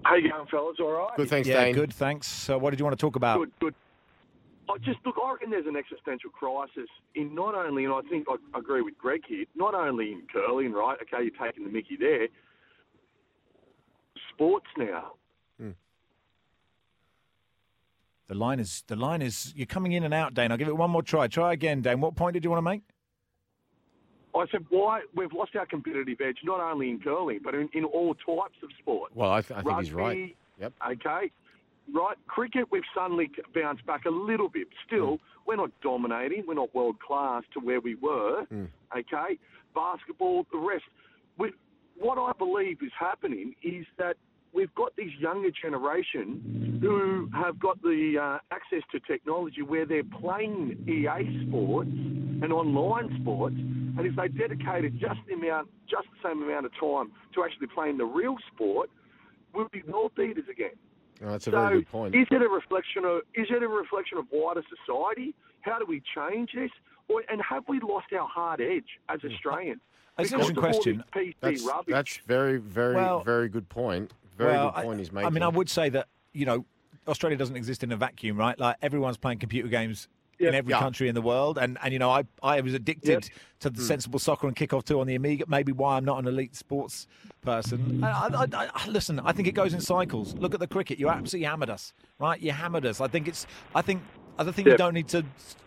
How 0.04 0.16
you 0.16 0.30
going, 0.32 0.48
fellas? 0.48 0.78
All 0.80 0.92
right. 0.92 1.18
Good. 1.18 1.30
Thanks, 1.30 1.48
yeah, 1.48 1.66
Dane. 1.66 1.74
good. 1.74 1.92
Thanks. 1.94 2.28
So, 2.28 2.58
what 2.58 2.70
did 2.70 2.80
you 2.80 2.86
want 2.86 2.98
to 2.98 3.02
talk 3.02 3.16
about? 3.16 3.40
Good. 3.40 3.52
Good. 3.60 3.76
I 4.70 4.78
just 4.78 5.00
look. 5.06 5.16
I 5.24 5.32
reckon 5.34 5.50
there's 5.50 5.68
an 5.68 5.76
existential 5.76 6.30
crisis 6.30 6.90
in 7.16 7.36
not 7.36 7.54
only, 7.54 7.86
and 7.86 7.94
I 7.94 8.02
think 8.10 8.28
I 8.30 8.58
agree 8.58 8.82
with 8.82 8.98
Greg 8.98 9.22
here. 9.28 9.46
Not 9.56 9.76
only 9.76 10.14
in 10.14 10.24
curling, 10.32 10.72
right? 10.72 10.98
Okay, 11.02 11.24
you're 11.24 11.48
taking 11.48 11.66
the 11.66 11.70
Mickey 11.70 11.98
there. 12.00 12.28
Sports 14.34 14.68
now. 14.78 15.14
The 18.28 18.36
line 18.36 18.60
is. 18.60 18.84
The 18.88 18.96
line 18.96 19.22
is. 19.22 19.54
You're 19.56 19.66
coming 19.68 19.92
in 19.92 20.04
and 20.04 20.14
out, 20.14 20.34
Dane. 20.34 20.52
I'll 20.52 20.58
give 20.58 20.68
it 20.68 20.78
one 20.78 20.90
more 20.90 21.04
try. 21.04 21.28
Try 21.28 21.54
again, 21.54 21.82
Dane. 21.82 22.02
What 22.02 22.16
point 22.16 22.34
did 22.34 22.44
you 22.44 22.50
want 22.50 22.60
to 22.60 22.70
make? 22.70 22.82
I 24.36 24.46
said, 24.52 24.66
why 24.70 25.02
we've 25.16 25.32
lost 25.32 25.56
our 25.56 25.66
competitive 25.66 26.18
edge 26.20 26.40
not 26.44 26.60
only 26.60 26.90
in 26.90 27.00
curling 27.00 27.40
but 27.42 27.56
in, 27.56 27.70
in 27.74 27.86
all 27.86 28.14
types 28.16 28.58
of 28.64 28.70
sport. 28.80 29.12
Well, 29.16 29.32
I, 29.32 29.42
th- 29.42 29.58
I 29.58 29.64
think 29.64 29.80
he's 29.80 29.94
right. 29.94 30.36
Yep. 30.60 30.74
Okay. 30.92 31.32
Right. 31.94 32.18
Cricket, 32.28 32.68
we've 32.72 32.84
suddenly 32.94 33.32
bounced 33.54 33.86
back 33.86 34.06
a 34.06 34.10
little 34.10 34.50
bit. 34.50 34.68
Still, 34.86 35.20
we're 35.48 35.56
not 35.56 35.72
dominating. 35.82 36.44
We're 36.48 36.56
not 36.56 36.74
world 36.76 37.00
class 37.00 37.44
to 37.54 37.60
where 37.60 37.80
we 37.80 37.96
were. 37.96 38.46
Mm. 38.54 38.68
Okay. 38.98 39.40
basketball, 39.74 40.46
the 40.52 40.58
rest. 40.58 40.84
We, 41.38 41.52
what 41.98 42.18
I 42.18 42.32
believe 42.38 42.80
is 42.82 42.92
happening 43.00 43.56
is 43.64 43.86
that 43.98 44.18
we've 44.56 44.74
got 44.74 44.96
this 44.96 45.12
younger 45.20 45.52
generation 45.52 46.80
who 46.82 47.30
have 47.34 47.60
got 47.60 47.80
the 47.82 48.18
uh, 48.20 48.56
access 48.56 48.82
to 48.92 49.00
technology 49.02 49.62
where 49.62 49.86
they're 49.86 50.04
playing 50.04 50.78
EA 50.88 51.46
sports 51.48 51.90
and 51.92 52.52
online 52.52 53.16
sports, 53.22 53.56
and 53.58 54.00
if 54.00 54.16
they 54.16 54.28
dedicated 54.30 54.98
just 55.00 55.20
the 55.28 55.34
amount, 55.34 55.68
just 55.90 56.08
the 56.22 56.30
same 56.30 56.42
amount 56.42 56.66
of 56.66 56.72
time 56.80 57.12
to 57.34 57.44
actually 57.44 57.68
playing 57.68 57.98
the 57.98 58.06
real 58.06 58.36
sport, 58.54 58.90
we'll 59.54 59.68
be 59.72 59.84
world 59.84 60.12
beaters 60.16 60.46
again. 60.50 60.72
Oh, 61.24 61.32
that's 61.32 61.48
a 61.48 61.52
so 61.52 61.58
very 61.58 61.80
good 61.80 61.92
point. 61.92 62.16
Is 62.16 62.28
it 62.32 62.42
a 62.42 62.48
reflection 62.50 63.06
of 63.06 63.22
is 63.36 63.48
it 63.50 63.62
a 63.62 63.68
reflection 63.68 64.18
of 64.18 64.26
wider 64.32 64.64
society? 64.86 65.34
How 65.62 65.80
do 65.80 65.86
we 65.88 66.02
change 66.16 66.52
this? 66.56 66.72
Or, 67.08 67.22
and 67.30 67.40
have 67.48 67.64
we 67.68 67.80
lost 67.82 68.08
our 68.18 68.28
hard 68.28 68.62
edge 68.62 69.00
as 69.10 69.20
Australians? 69.24 69.80
It's 70.18 70.32
an 70.32 70.40
Because 70.40 70.50
interesting 70.50 71.00
of 71.00 71.12
question. 71.12 71.34
PC 71.34 71.36
That's, 71.42 71.62
rubbish. 71.64 71.94
that's 71.94 72.18
very, 72.26 72.58
very, 72.58 72.96
Well- 72.96 73.24
very 73.24 73.48
good 73.48 73.70
point. 73.70 74.12
Very 74.38 74.52
well, 74.54 74.72
good 74.72 74.84
point 74.84 74.96
I, 74.96 75.00
he's 75.00 75.12
making. 75.12 75.28
I 75.28 75.30
mean, 75.30 75.44
I 75.44 75.48
would 75.48 75.70
say 75.70 75.90
that 75.90 76.08
you 76.34 76.46
know 76.46 76.66
Australia 77.08 77.38
doesn't 77.38 77.56
exist 77.56 77.84
in 77.84 77.92
a 77.92 77.98
vacuum, 77.98 78.38
right? 78.38 78.60
Like 78.60 78.78
everyone's 78.82 79.18
playing 79.18 79.40
computer 79.40 79.68
games. 79.68 80.08
In 80.38 80.54
every 80.54 80.72
Yeah. 80.72 80.80
country 80.80 81.08
in 81.08 81.16
the 81.16 81.22
world, 81.22 81.58
and, 81.58 81.78
and 81.82 81.94
you 81.94 82.00
know, 82.00 82.10
I, 82.10 82.26
I 82.44 82.60
was 82.60 82.74
addicted 82.74 83.10
Yep. 83.10 83.24
to 83.62 83.70
the 83.70 83.80
hmm. 83.80 83.86
sensible 83.86 84.20
soccer 84.20 84.48
and 84.48 84.54
kickoff 84.54 84.84
too 84.84 85.00
on 85.00 85.08
the 85.08 85.16
Amiga. 85.16 85.46
Maybe 85.48 85.72
why 85.72 85.96
I'm 85.96 86.04
not 86.04 86.20
an 86.20 86.28
elite 86.28 86.58
sports 86.58 87.08
person. 87.42 87.80
Hmm. 87.80 88.04
I, 88.04 88.10
I, 88.10 88.46
I, 88.54 88.70
I- 88.76 88.88
listen, 88.90 89.22
I 89.22 89.32
think 89.32 89.48
it 89.48 89.54
goes 89.54 89.74
in 89.74 89.80
cycles. 89.80 90.34
Look 90.34 90.54
at 90.54 90.60
the 90.60 90.68
cricket; 90.68 91.00
you 91.00 91.08
absolutely 91.08 91.46
hammered 91.46 91.70
us, 91.70 91.94
right? 92.20 92.38
You 92.38 92.52
hammered 92.52 92.86
us. 92.86 93.00
I 93.00 93.08
think 93.08 93.30
it's. 93.30 93.48
I 93.74 93.82
think. 93.82 94.02
I 94.38 94.44
think 94.52 94.68
you 94.68 94.78
don't 94.78 94.94
need 94.94 95.08
to 95.10 95.24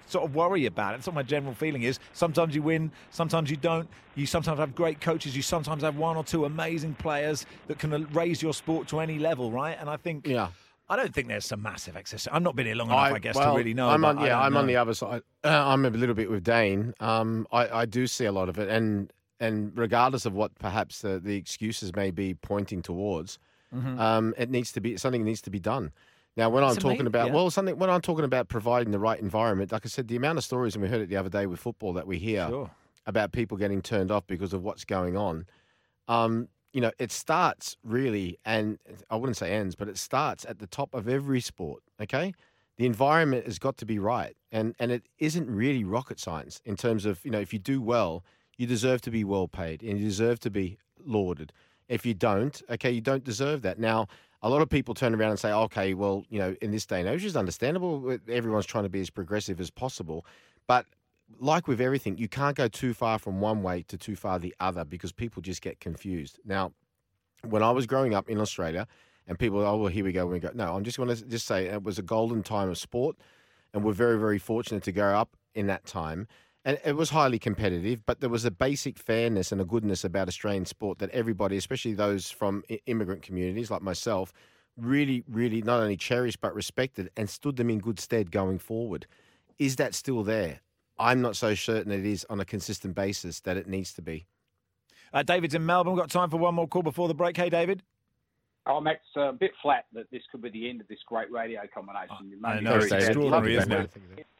sort 0.06 0.24
of 0.24 0.34
worry 0.34 0.66
about 0.66 0.94
it. 0.94 0.98
That's 0.98 1.06
what 1.06 1.14
my 1.14 1.22
general 1.22 1.54
feeling 1.54 1.82
is. 1.82 1.98
Sometimes 2.12 2.54
you 2.54 2.62
win, 2.62 2.90
sometimes 3.10 3.50
you 3.50 3.56
don't. 3.56 3.88
You 4.14 4.26
sometimes 4.26 4.58
have 4.58 4.74
great 4.74 5.00
coaches. 5.00 5.36
You 5.36 5.42
sometimes 5.42 5.82
have 5.82 5.96
one 5.96 6.16
or 6.16 6.24
two 6.24 6.44
amazing 6.44 6.94
players 6.94 7.46
that 7.66 7.78
can 7.78 7.92
uh, 7.92 7.98
raise 8.12 8.42
your 8.42 8.54
sport 8.54 8.88
to 8.88 9.00
any 9.00 9.18
level, 9.18 9.50
right? 9.50 9.76
And 9.78 9.88
I 9.88 9.96
think. 9.96 10.26
Yeah. 10.26 10.48
I 10.90 10.96
don't 10.96 11.12
think 11.12 11.28
there's 11.28 11.44
some 11.44 11.60
massive 11.60 11.96
excess. 11.98 12.26
I've 12.32 12.40
not 12.40 12.56
been 12.56 12.64
here 12.64 12.74
long 12.74 12.88
enough, 12.88 13.12
I, 13.12 13.18
guess, 13.18 13.34
well, 13.34 13.52
to 13.52 13.58
really 13.58 13.74
know. 13.74 13.90
I'm 13.90 14.06
on, 14.06 14.20
yeah, 14.20 14.40
I'm 14.40 14.56
on 14.56 14.66
the 14.66 14.76
other 14.76 14.94
side. 14.94 15.20
Uh, 15.44 15.48
I'm 15.48 15.84
a 15.84 15.90
little 15.90 16.14
bit 16.14 16.30
with 16.30 16.42
Dane. 16.44 16.94
Um, 16.98 17.46
I, 17.52 17.80
I 17.80 17.84
do 17.84 18.06
see 18.06 18.24
a 18.24 18.32
lot 18.32 18.48
of 18.48 18.58
it, 18.58 18.70
and 18.70 19.12
and 19.38 19.70
regardless 19.76 20.24
of 20.24 20.32
what 20.32 20.58
perhaps 20.58 21.02
the, 21.02 21.20
the 21.20 21.36
excuses 21.36 21.94
may 21.94 22.10
be 22.10 22.32
pointing 22.34 22.80
towards, 22.80 23.38
Mm-hmm. 23.74 24.00
um, 24.00 24.34
it 24.38 24.48
needs 24.48 24.72
to 24.72 24.80
be 24.80 24.96
something 24.96 25.22
needs 25.24 25.42
to 25.42 25.50
be 25.50 25.60
done. 25.60 25.92
Now, 26.38 26.48
when 26.50 26.62
I'm 26.62 26.70
It's 26.70 26.78
talking 26.78 27.08
about 27.08 27.26
yeah. 27.26 27.34
well, 27.34 27.50
something 27.50 27.76
when 27.76 27.90
I'm 27.90 28.00
talking 28.00 28.24
about 28.24 28.48
providing 28.48 28.92
the 28.92 28.98
right 29.00 29.18
environment, 29.18 29.72
like 29.72 29.84
I 29.84 29.88
said, 29.88 30.06
the 30.06 30.14
amount 30.14 30.38
of 30.38 30.44
stories, 30.44 30.76
and 30.76 30.82
we 30.82 30.88
heard 30.88 31.00
it 31.00 31.08
the 31.08 31.16
other 31.16 31.28
day 31.28 31.46
with 31.46 31.58
football 31.58 31.92
that 31.94 32.06
we 32.06 32.16
hear 32.18 32.46
Sure. 32.48 32.70
about 33.06 33.32
people 33.32 33.56
getting 33.56 33.82
turned 33.82 34.12
off 34.12 34.24
because 34.28 34.52
of 34.52 34.62
what's 34.62 34.84
going 34.84 35.16
on. 35.16 35.46
Um, 36.06 36.48
you 36.72 36.80
know, 36.80 36.92
it 37.00 37.10
starts 37.10 37.76
really, 37.82 38.38
and 38.44 38.78
I 39.10 39.16
wouldn't 39.16 39.36
say 39.36 39.52
ends, 39.52 39.74
but 39.74 39.88
it 39.88 39.98
starts 39.98 40.46
at 40.48 40.60
the 40.60 40.68
top 40.68 40.94
of 40.94 41.08
every 41.08 41.40
sport. 41.40 41.82
Okay, 42.00 42.32
the 42.76 42.86
environment 42.86 43.46
has 43.46 43.58
got 43.58 43.76
to 43.78 43.84
be 43.84 43.98
right, 43.98 44.36
and 44.52 44.76
and 44.78 44.92
it 44.92 45.08
isn't 45.18 45.50
really 45.50 45.82
rocket 45.82 46.20
science 46.20 46.60
in 46.64 46.76
terms 46.76 47.04
of 47.04 47.18
you 47.24 47.32
know 47.32 47.40
if 47.40 47.52
you 47.52 47.58
do 47.58 47.82
well, 47.82 48.22
you 48.56 48.64
deserve 48.68 49.00
to 49.02 49.10
be 49.10 49.24
well 49.24 49.48
paid 49.48 49.82
and 49.82 49.98
you 49.98 50.04
deserve 50.04 50.38
to 50.40 50.50
be 50.50 50.78
lauded. 51.04 51.52
If 51.88 52.06
you 52.06 52.14
don't, 52.14 52.62
okay, 52.70 52.92
you 52.92 53.00
don't 53.00 53.24
deserve 53.24 53.62
that. 53.62 53.80
Now, 53.80 54.06
a 54.42 54.48
lot 54.48 54.62
of 54.62 54.68
people 54.68 54.94
turn 54.94 55.14
around 55.14 55.30
and 55.30 55.38
say, 55.38 55.52
okay, 55.52 55.94
well, 55.94 56.24
you 56.28 56.38
know, 56.38 56.54
in 56.62 56.70
this 56.70 56.86
day 56.86 57.00
and 57.00 57.08
age, 57.08 57.24
is 57.24 57.36
understandable. 57.36 58.10
Uh, 58.10 58.18
everyone's 58.30 58.66
trying 58.66 58.84
to 58.84 58.90
be 58.90 59.00
as 59.00 59.10
progressive 59.10 59.60
as 59.60 59.70
possible, 59.70 60.24
but 60.66 60.86
like 61.40 61.68
with 61.68 61.80
everything, 61.80 62.16
you 62.16 62.28
can't 62.28 62.56
go 62.56 62.68
too 62.68 62.94
far 62.94 63.18
from 63.18 63.40
one 63.40 63.62
way 63.62 63.82
to 63.88 63.98
too 63.98 64.16
far 64.16 64.38
the 64.38 64.54
other 64.60 64.84
because 64.84 65.12
people 65.12 65.42
just 65.42 65.60
get 65.60 65.80
confused. 65.80 66.38
Now, 66.44 66.72
when 67.42 67.62
I 67.62 67.70
was 67.70 67.86
growing 67.86 68.14
up 68.14 68.28
in 68.28 68.40
Australia, 68.40 68.86
and 69.28 69.38
people, 69.38 69.60
oh, 69.60 69.76
well, 69.76 69.88
here 69.88 70.04
we 70.04 70.12
go, 70.12 70.26
we 70.26 70.40
go. 70.40 70.50
No, 70.54 70.74
I'm 70.74 70.84
just 70.84 70.96
going 70.96 71.14
to 71.14 71.22
just 71.26 71.46
say 71.46 71.66
it 71.66 71.82
was 71.82 71.98
a 71.98 72.02
golden 72.02 72.42
time 72.42 72.70
of 72.70 72.78
sport, 72.78 73.16
and 73.74 73.84
we're 73.84 73.92
very, 73.92 74.18
very 74.18 74.38
fortunate 74.38 74.82
to 74.84 74.92
grow 74.92 75.14
up 75.14 75.36
in 75.54 75.66
that 75.66 75.84
time. 75.84 76.26
And 76.68 76.78
it 76.84 76.96
was 76.96 77.08
highly 77.08 77.38
competitive, 77.38 78.04
but 78.04 78.20
there 78.20 78.28
was 78.28 78.44
a 78.44 78.50
basic 78.50 78.98
fairness 78.98 79.52
and 79.52 79.60
a 79.62 79.64
goodness 79.64 80.04
about 80.04 80.28
Australian 80.28 80.66
sport 80.66 80.98
that 80.98 81.08
everybody, 81.12 81.56
especially 81.56 81.94
those 81.94 82.30
from 82.30 82.62
immigrant 82.84 83.22
communities 83.22 83.70
like 83.70 83.80
myself, 83.80 84.34
really, 84.76 85.24
really 85.26 85.62
not 85.62 85.80
only 85.80 85.96
cherished 85.96 86.42
but 86.42 86.54
respected 86.54 87.08
and 87.16 87.30
stood 87.30 87.56
them 87.56 87.70
in 87.70 87.78
good 87.78 87.98
stead 87.98 88.30
going 88.30 88.58
forward. 88.58 89.06
Is 89.58 89.76
that 89.76 89.94
still 89.94 90.22
there? 90.22 90.60
I'm 90.98 91.22
not 91.22 91.36
so 91.36 91.54
certain 91.54 91.90
it 91.90 92.04
is 92.04 92.26
on 92.28 92.38
a 92.38 92.44
consistent 92.44 92.94
basis 92.94 93.40
that 93.40 93.56
it 93.56 93.66
needs 93.66 93.94
to 93.94 94.02
be. 94.02 94.26
Uh, 95.10 95.22
David's 95.22 95.54
in 95.54 95.64
Melbourne. 95.64 95.94
We've 95.94 96.02
got 96.02 96.10
time 96.10 96.28
for 96.28 96.36
one 96.36 96.54
more 96.54 96.68
call 96.68 96.82
before 96.82 97.08
the 97.08 97.14
break. 97.14 97.34
Hey, 97.34 97.48
David. 97.48 97.82
Oh, 98.68 98.80
Max, 98.80 99.00
a 99.16 99.32
bit 99.32 99.52
flat 99.62 99.86
that 99.94 100.10
this 100.12 100.22
could 100.30 100.42
be 100.42 100.50
the 100.50 100.68
end 100.68 100.80
of 100.82 100.88
this 100.88 100.98
great 101.06 101.30
radio 101.32 101.62
combination. 101.72 102.28
You 102.30 102.38
I 102.44 102.60
know, 102.60 102.76
it's 102.76 102.92
extraordinary, 102.92 103.56
isn't 103.56 103.72
it? 103.72 103.90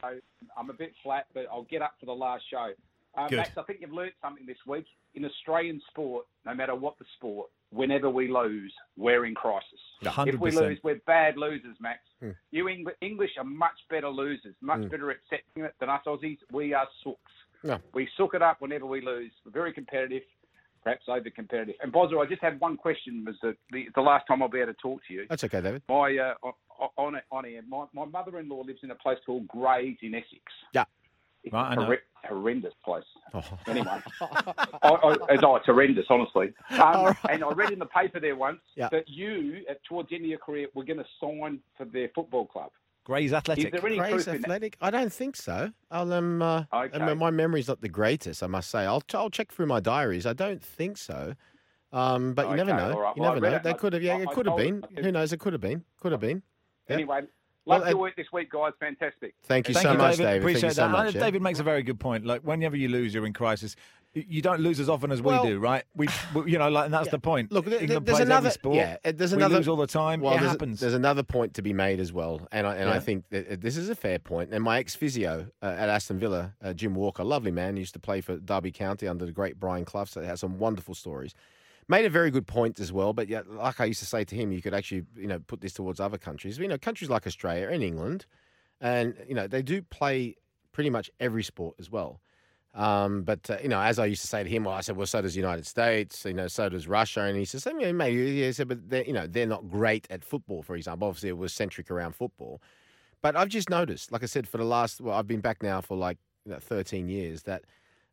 So 0.03 0.09
I'm 0.57 0.69
a 0.71 0.75
bit 0.75 0.93
flat, 1.03 1.27
but 1.33 1.47
I'll 1.51 1.63
get 1.65 1.81
up 1.81 1.95
for 1.99 2.07
the 2.07 2.13
last 2.15 2.45
show. 2.51 2.71
Uh, 3.17 3.27
Max, 3.33 3.51
I 3.57 3.63
think 3.63 3.81
you've 3.81 3.93
learnt 3.93 4.13
something 4.23 4.45
this 4.47 4.59
week. 4.67 4.85
In 5.15 5.25
Australian 5.25 5.81
sport, 5.89 6.27
no 6.45 6.55
matter 6.55 6.75
what 6.75 6.99
the 6.99 7.07
sport, 7.17 7.49
whenever 7.71 8.11
we 8.11 8.29
lose, 8.31 8.73
we're 8.97 9.25
in 9.25 9.35
crisis. 9.35 9.81
If 10.03 10.39
we 10.39 10.51
lose, 10.51 10.79
we're 10.85 11.01
bad 11.07 11.37
losers, 11.39 11.77
Max. 11.81 12.01
Hmm. 12.21 12.31
You 12.51 12.69
Eng- 12.69 12.85
English 13.01 13.31
are 13.39 13.45
much 13.45 13.79
better 13.89 14.09
losers, 14.11 14.55
much 14.61 14.83
Hmm. 14.83 14.89
better 14.89 15.11
at 15.11 15.17
accepting 15.17 15.65
it 15.65 15.75
than 15.81 15.89
us 15.89 16.03
Aussies. 16.07 16.39
We 16.53 16.75
are 16.75 16.87
sooks. 17.03 17.33
No. 17.65 17.79
We 17.95 18.09
sook 18.17 18.35
it 18.35 18.43
up 18.43 18.61
whenever 18.61 18.87
we 18.87 19.01
lose. 19.01 19.33
We're 19.45 19.51
very 19.53 19.73
competitive, 19.73 20.23
perhaps 20.83 21.05
over 21.09 21.31
competitive. 21.31 21.75
And 21.83 21.93
Bozza, 21.93 22.21
I 22.25 22.27
just 22.29 22.43
had 22.43 22.59
one 22.61 22.77
question. 22.77 23.25
Was 23.27 23.37
the, 23.43 23.57
the 23.73 23.87
the 23.95 24.01
last 24.01 24.27
time 24.27 24.43
I'll 24.43 24.49
be 24.49 24.61
able 24.61 24.73
to 24.73 24.79
talk 24.81 25.01
to 25.09 25.15
you? 25.15 25.27
That's 25.29 25.45
okay, 25.45 25.61
David. 25.61 25.83
My 25.89 26.17
uh, 26.17 26.35
on- 26.43 26.55
on 26.97 27.15
it- 27.17 27.25
on 27.33 27.45
my, 27.69 27.85
my 27.93 28.05
mother-in-law 28.05 28.63
lives 28.63 28.81
in 28.85 28.91
a 28.93 28.95
place 28.95 29.19
called 29.27 29.49
Grays 29.49 29.97
in 30.03 30.15
Essex. 30.15 30.43
Yeah. 30.73 30.85
It's 31.45 31.53
Right, 31.53 31.71
I 31.71 31.73
a 31.73 31.77
know. 31.77 31.83
horri- 31.87 31.99
horrendous 32.29 32.75
place. 32.85 33.05
Oh. 33.35 33.43
Anyway, 33.69 33.87
I, 33.87 34.89
I, 34.89 35.17
it's, 35.31 35.43
oh, 35.45 35.57
it's 35.57 35.67
horrendous, 35.67 36.07
honestly. 36.11 36.53
Um, 36.71 37.17
And 37.29 37.43
I 37.45 37.53
read 37.53 37.71
in 37.73 37.79
the 37.79 37.87
paper 37.87 38.21
there 38.21 38.37
once 38.37 38.61
Yeah. 38.77 38.89
that 38.91 39.09
you, 39.09 39.63
at, 39.69 39.83
towards 39.85 40.09
the 40.11 40.17
end 40.17 40.25
of 40.25 40.31
your 40.31 40.39
career, 40.39 40.67
were 40.75 40.85
going 40.85 40.99
to 40.99 41.05
sign 41.21 41.61
for 41.77 41.85
their 41.85 42.11
football 42.15 42.47
club. 42.47 42.71
Grays 43.09 43.33
Athletic. 43.33 43.65
Is 43.75 43.81
there 43.81 43.87
any 43.89 43.97
Grays 43.99 44.25
truth 44.25 44.29
in? 44.29 44.45
Athletic? 44.45 44.77
I 44.83 44.91
don't 44.91 45.11
think 45.11 45.35
so. 45.35 45.73
I'll 45.91 46.13
um, 46.13 46.43
uh, 46.43 46.65
I 46.71 46.85
Okay. 46.85 46.99
mean, 47.07 47.17
my 47.17 47.31
memory's 47.31 47.67
not 47.67 47.81
the 47.81 47.89
greatest, 47.89 48.43
I 48.43 48.49
must 48.49 48.71
say. 48.71 48.81
I'll 48.81 49.03
I'll 49.15 49.31
check 49.31 49.51
through 49.51 49.65
my 49.67 49.81
diaries. 49.81 50.27
I 50.27 50.35
don't 50.35 50.63
think 50.63 50.99
so. 50.99 51.33
Um, 51.91 52.35
but 52.35 52.51
you 52.51 52.57
never 52.57 52.75
know. 52.75 52.93
all 52.93 53.01
right. 53.01 53.17
You 53.17 53.23
Well, 53.23 53.33
never 53.35 53.49
know. 53.51 53.57
it. 53.57 53.63
They 53.63 53.73
could 53.73 53.95
have. 53.95 54.03
Yeah, 54.03 54.17
I- 54.17 54.21
it 54.23 54.29
could 54.33 54.45
have 54.45 54.59
been. 54.59 54.85
Who 55.03 55.11
knows? 55.11 55.33
It 55.33 55.41
could 55.41 55.55
have 55.55 55.63
been. 55.63 55.85
Could 56.03 56.13
have 56.13 56.21
been. 56.21 56.43
Yeah. 56.87 56.95
Anyway, 56.97 57.23
Well, 57.69 57.79
love 57.81 57.89
your 57.89 57.97
uh, 57.97 58.01
work 58.01 58.17
this 58.17 58.27
week, 58.33 58.51
guys. 58.51 58.73
Fantastic. 58.81 59.35
Thank 59.45 59.69
you 59.69 59.75
Thank 59.75 59.85
so 59.85 59.93
you, 59.93 59.99
much, 59.99 60.17
David. 60.17 60.25
David. 60.25 60.43
Appreciate 60.43 60.61
Thank 60.61 60.71
you 60.71 60.75
so 60.75 60.83
that. 60.83 60.91
much. 60.91 61.15
Yeah. 61.15 61.21
David 61.21 61.43
makes 61.43 61.61
a 61.61 61.63
very 61.65 61.83
good 61.83 62.01
point. 62.01 62.25
Like 62.25 62.43
whenever 62.43 62.77
you 62.77 62.89
lose, 62.89 63.13
you're 63.15 63.27
in 63.27 63.33
crisis. 63.33 63.77
You- 64.15 64.25
You 64.27 64.43
don't 64.43 64.61
lose 64.61 64.81
as 64.81 64.89
often 64.89 65.13
as 65.13 65.21
Well- 65.21 65.45
we 65.45 65.51
do, 65.51 65.59
right? 65.59 65.85
We, 65.95 66.09
we- 66.35 66.51
you 66.53 66.59
know, 66.59 66.71
like, 66.71 66.87
and 66.87 66.95
that's 66.95 67.07
Yeah. 67.07 67.11
the 67.19 67.19
point. 67.19 67.53
Look, 67.53 67.67
there- 67.67 67.81
England 67.81 68.07
there's 68.07 68.17
plays 68.17 68.27
another. 68.27 68.47
every 68.49 68.51
sport. 68.53 68.77
Yeah, 68.77 68.97
there's 69.05 69.33
we 69.33 69.37
another. 69.37 69.57
lose 69.57 69.69
all 69.69 69.77
the 69.77 69.87
time. 69.87 70.23
Well, 70.23 70.33
it 70.35 70.39
there's, 70.41 70.51
happens. 70.51 70.81
there's 70.81 70.95
another 70.95 71.23
point 71.23 71.53
to 71.55 71.63
be 71.63 71.75
made 71.75 72.01
as 72.01 72.11
well, 72.13 72.49
and 72.51 72.67
I, 72.67 72.75
and 72.77 72.89
Yeah. 72.89 72.97
I 72.97 73.01
think 73.01 73.29
that 73.31 73.61
this 73.61 73.77
is 73.77 73.91
a 73.91 73.95
fair 73.95 74.19
point. 74.19 74.53
And 74.55 74.65
my 74.65 74.79
ex 74.79 74.95
physio 74.95 75.49
uh, 75.63 75.67
at 75.67 75.91
Aston 75.91 76.19
Villa, 76.19 76.55
uh, 76.65 76.73
Jim 76.73 76.95
Walker, 76.95 77.23
lovely 77.23 77.51
man, 77.51 77.77
used 77.77 77.93
to 77.95 78.01
play 78.01 78.23
for 78.23 78.39
Derby 78.39 78.73
County 78.73 79.07
under 79.07 79.27
the 79.27 79.33
great 79.33 79.61
Brian 79.61 79.85
Clough, 79.85 80.05
so 80.07 80.23
has 80.23 80.41
some 80.41 80.59
wonderful 80.59 80.95
stories. 80.95 81.35
Made 81.91 82.05
a 82.05 82.11
very 82.11 82.31
good 82.31 82.47
point 82.47 82.81
as 82.81 82.93
well, 82.93 83.15
but 83.15 83.29
yeah, 83.29 83.43
like 83.47 83.81
I 83.81 83.87
used 83.87 84.01
to 84.01 84.07
say 84.07 84.23
to 84.23 84.35
him, 84.35 84.53
you 84.53 84.61
could 84.61 84.75
actually 84.75 85.05
you 85.17 85.27
know 85.27 85.39
put 85.39 85.63
this 85.63 85.73
towards 85.73 86.01
other 86.01 86.19
countries. 86.19 86.59
You 86.59 86.69
know, 86.69 86.77
countries 86.77 87.09
like 87.09 87.27
Australia 87.27 87.69
and 87.71 87.83
England, 87.83 88.27
and 88.81 89.15
you 89.27 89.35
know 89.35 89.47
they 89.47 89.63
do 89.63 89.81
play 89.83 90.37
pretty 90.73 90.91
much 90.91 91.11
every 91.19 91.43
sport 91.43 91.77
as 91.79 91.91
well. 91.91 92.21
Um, 92.75 93.23
but 93.23 93.49
uh, 93.51 93.57
you 93.63 93.69
know, 93.69 93.81
as 93.81 93.99
I 93.99 94.07
used 94.07 94.21
to 94.21 94.27
say 94.29 94.43
to 94.45 94.49
him, 94.49 94.65
well, 94.65 94.75
I 94.75 94.83
said, 94.83 94.97
well, 94.97 95.07
so 95.07 95.23
does 95.23 95.33
the 95.35 95.41
United 95.41 95.67
States, 95.67 96.25
you 96.25 96.35
know, 96.35 96.47
so 96.47 96.69
does 96.69 96.87
Russia, 96.87 97.23
and 97.23 97.37
he 97.37 97.45
says, 97.45 97.67
I 97.67 97.73
mean, 97.73 97.97
maybe, 97.97 98.45
he 98.45 98.53
said, 98.53 98.69
but 98.69 98.89
they're, 98.89 99.05
you 99.05 99.13
know, 99.13 99.27
they're 99.27 99.47
not 99.47 99.69
great 99.69 100.07
at 100.11 100.23
football, 100.23 100.63
for 100.63 100.77
example. 100.77 101.09
Obviously, 101.09 101.31
it 101.31 101.39
was 101.39 101.53
centric 101.53 101.91
around 101.91 102.15
football, 102.15 102.61
but 103.23 103.35
I've 103.35 103.49
just 103.49 103.71
noticed, 103.71 104.13
like 104.13 104.23
I 104.23 104.27
said, 104.27 104.47
for 104.47 104.59
the 104.59 104.65
last, 104.65 105.01
well, 105.01 105.17
I've 105.17 105.27
been 105.27 105.41
back 105.41 105.63
now 105.63 105.81
for 105.81 105.97
like 105.97 106.19
you 106.45 106.53
know, 106.53 106.59
13 106.61 107.09
years, 107.09 107.43
that 107.45 107.65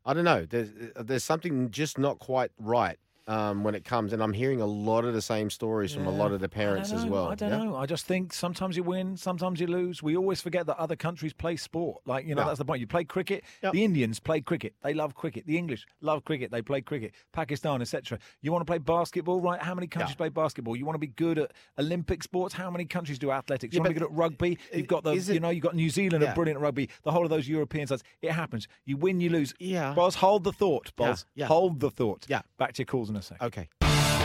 I 0.04 0.14
don't 0.14 0.24
know, 0.24 0.46
there's 0.46 0.70
there's 0.96 1.24
something 1.24 1.70
just 1.70 1.98
not 1.98 2.18
quite 2.18 2.50
right 2.58 2.98
um, 3.28 3.64
when 3.64 3.74
it 3.74 3.84
comes, 3.84 4.12
and 4.12 4.22
I'm 4.22 4.32
hearing 4.32 4.60
a 4.60 4.66
lot 4.66 5.04
of 5.04 5.12
the 5.14 5.22
same 5.22 5.50
stories 5.50 5.92
from 5.92 6.06
a 6.06 6.10
lot 6.10 6.32
of 6.32 6.40
the 6.40 6.48
parents 6.48 6.92
as 6.92 7.04
well. 7.04 7.28
I 7.28 7.34
don't 7.34 7.50
Yeah? 7.50 7.56
know. 7.64 7.76
I 7.76 7.86
just 7.86 8.06
think 8.06 8.32
sometimes 8.32 8.76
you 8.76 8.82
win, 8.84 9.16
sometimes 9.16 9.60
you 9.60 9.66
lose. 9.66 10.02
We 10.02 10.16
always 10.16 10.40
forget 10.40 10.66
that 10.66 10.78
other 10.78 10.96
countries 10.96 11.32
play 11.32 11.56
sport. 11.56 12.02
Like, 12.06 12.24
you 12.26 12.34
know, 12.34 12.42
Yeah. 12.42 12.46
that's 12.48 12.58
the 12.58 12.64
point. 12.64 12.80
You 12.80 12.86
play 12.86 13.04
cricket. 13.04 13.42
The 13.62 13.82
Indians 13.84 14.20
play 14.20 14.40
cricket. 14.40 14.74
They 14.82 14.94
love 14.94 15.14
cricket. 15.14 15.46
The 15.46 15.58
English 15.58 15.86
love 16.00 16.24
cricket. 16.24 16.50
They 16.50 16.62
play 16.62 16.80
cricket. 16.80 17.14
Pakistan, 17.32 17.80
etc. 17.82 18.18
You 18.42 18.52
want 18.52 18.62
to 18.62 18.70
play 18.70 18.78
basketball, 18.78 19.40
right? 19.40 19.60
How 19.60 19.74
many 19.74 19.86
countries 19.88 20.12
Yeah. 20.12 20.16
play 20.18 20.28
basketball? 20.28 20.76
You 20.76 20.84
want 20.86 20.94
to 20.94 21.00
be 21.00 21.08
good 21.08 21.38
at 21.38 21.52
Olympic 21.78 22.22
sports? 22.22 22.54
How 22.54 22.70
many 22.70 22.84
countries 22.84 23.18
do 23.18 23.32
athletics? 23.32 23.74
You 23.74 23.78
Yeah, 23.78 23.80
want 23.82 23.88
to 23.90 23.94
be 23.94 24.00
good 24.00 24.10
at 24.12 24.16
rugby? 24.16 24.58
You've 24.72 24.86
got 24.86 25.02
the, 25.02 25.12
it- 25.12 25.28
you 25.28 25.40
know, 25.40 25.50
you've 25.50 25.62
got 25.64 25.74
New 25.74 25.90
Zealand 25.90 26.22
are 26.22 26.34
brilliant 26.34 26.58
at 26.58 26.62
rugby. 26.62 26.88
The 27.02 27.10
whole 27.12 27.24
of 27.24 27.30
those 27.30 27.48
European 27.48 27.86
sides. 27.88 28.04
It 28.22 28.30
happens. 28.32 28.68
You 28.84 28.96
win, 28.96 29.20
you 29.20 29.30
lose. 29.30 29.52
Yeah. 29.58 29.94
Boz, 29.94 30.14
hold 30.16 30.44
the 30.44 30.52
thought. 30.52 30.92
Yeah, 30.98 31.06
Boz, 31.08 31.26
yeah. 31.34 31.46
hold 31.46 31.80
the 31.80 31.90
thought. 31.90 32.26
Yeah. 32.28 32.42
Back 32.58 32.74
to 32.74 32.80
your 32.82 32.86
calls 32.86 33.10
in 33.16 33.20
a 33.20 33.22
sec. 33.22 33.42
Okay. 33.42 33.68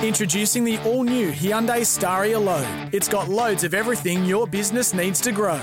Introducing 0.07 0.63
the 0.63 0.77
all 0.83 1.03
new 1.03 1.31
Hyundai 1.31 1.81
Staria 1.81 2.43
Load. 2.43 2.93
It's 2.93 3.07
got 3.07 3.27
loads 3.29 3.63
of 3.63 3.73
everything 3.73 4.25
your 4.25 4.47
business 4.47 4.93
needs 4.93 5.21
to 5.21 5.31
grow. 5.31 5.61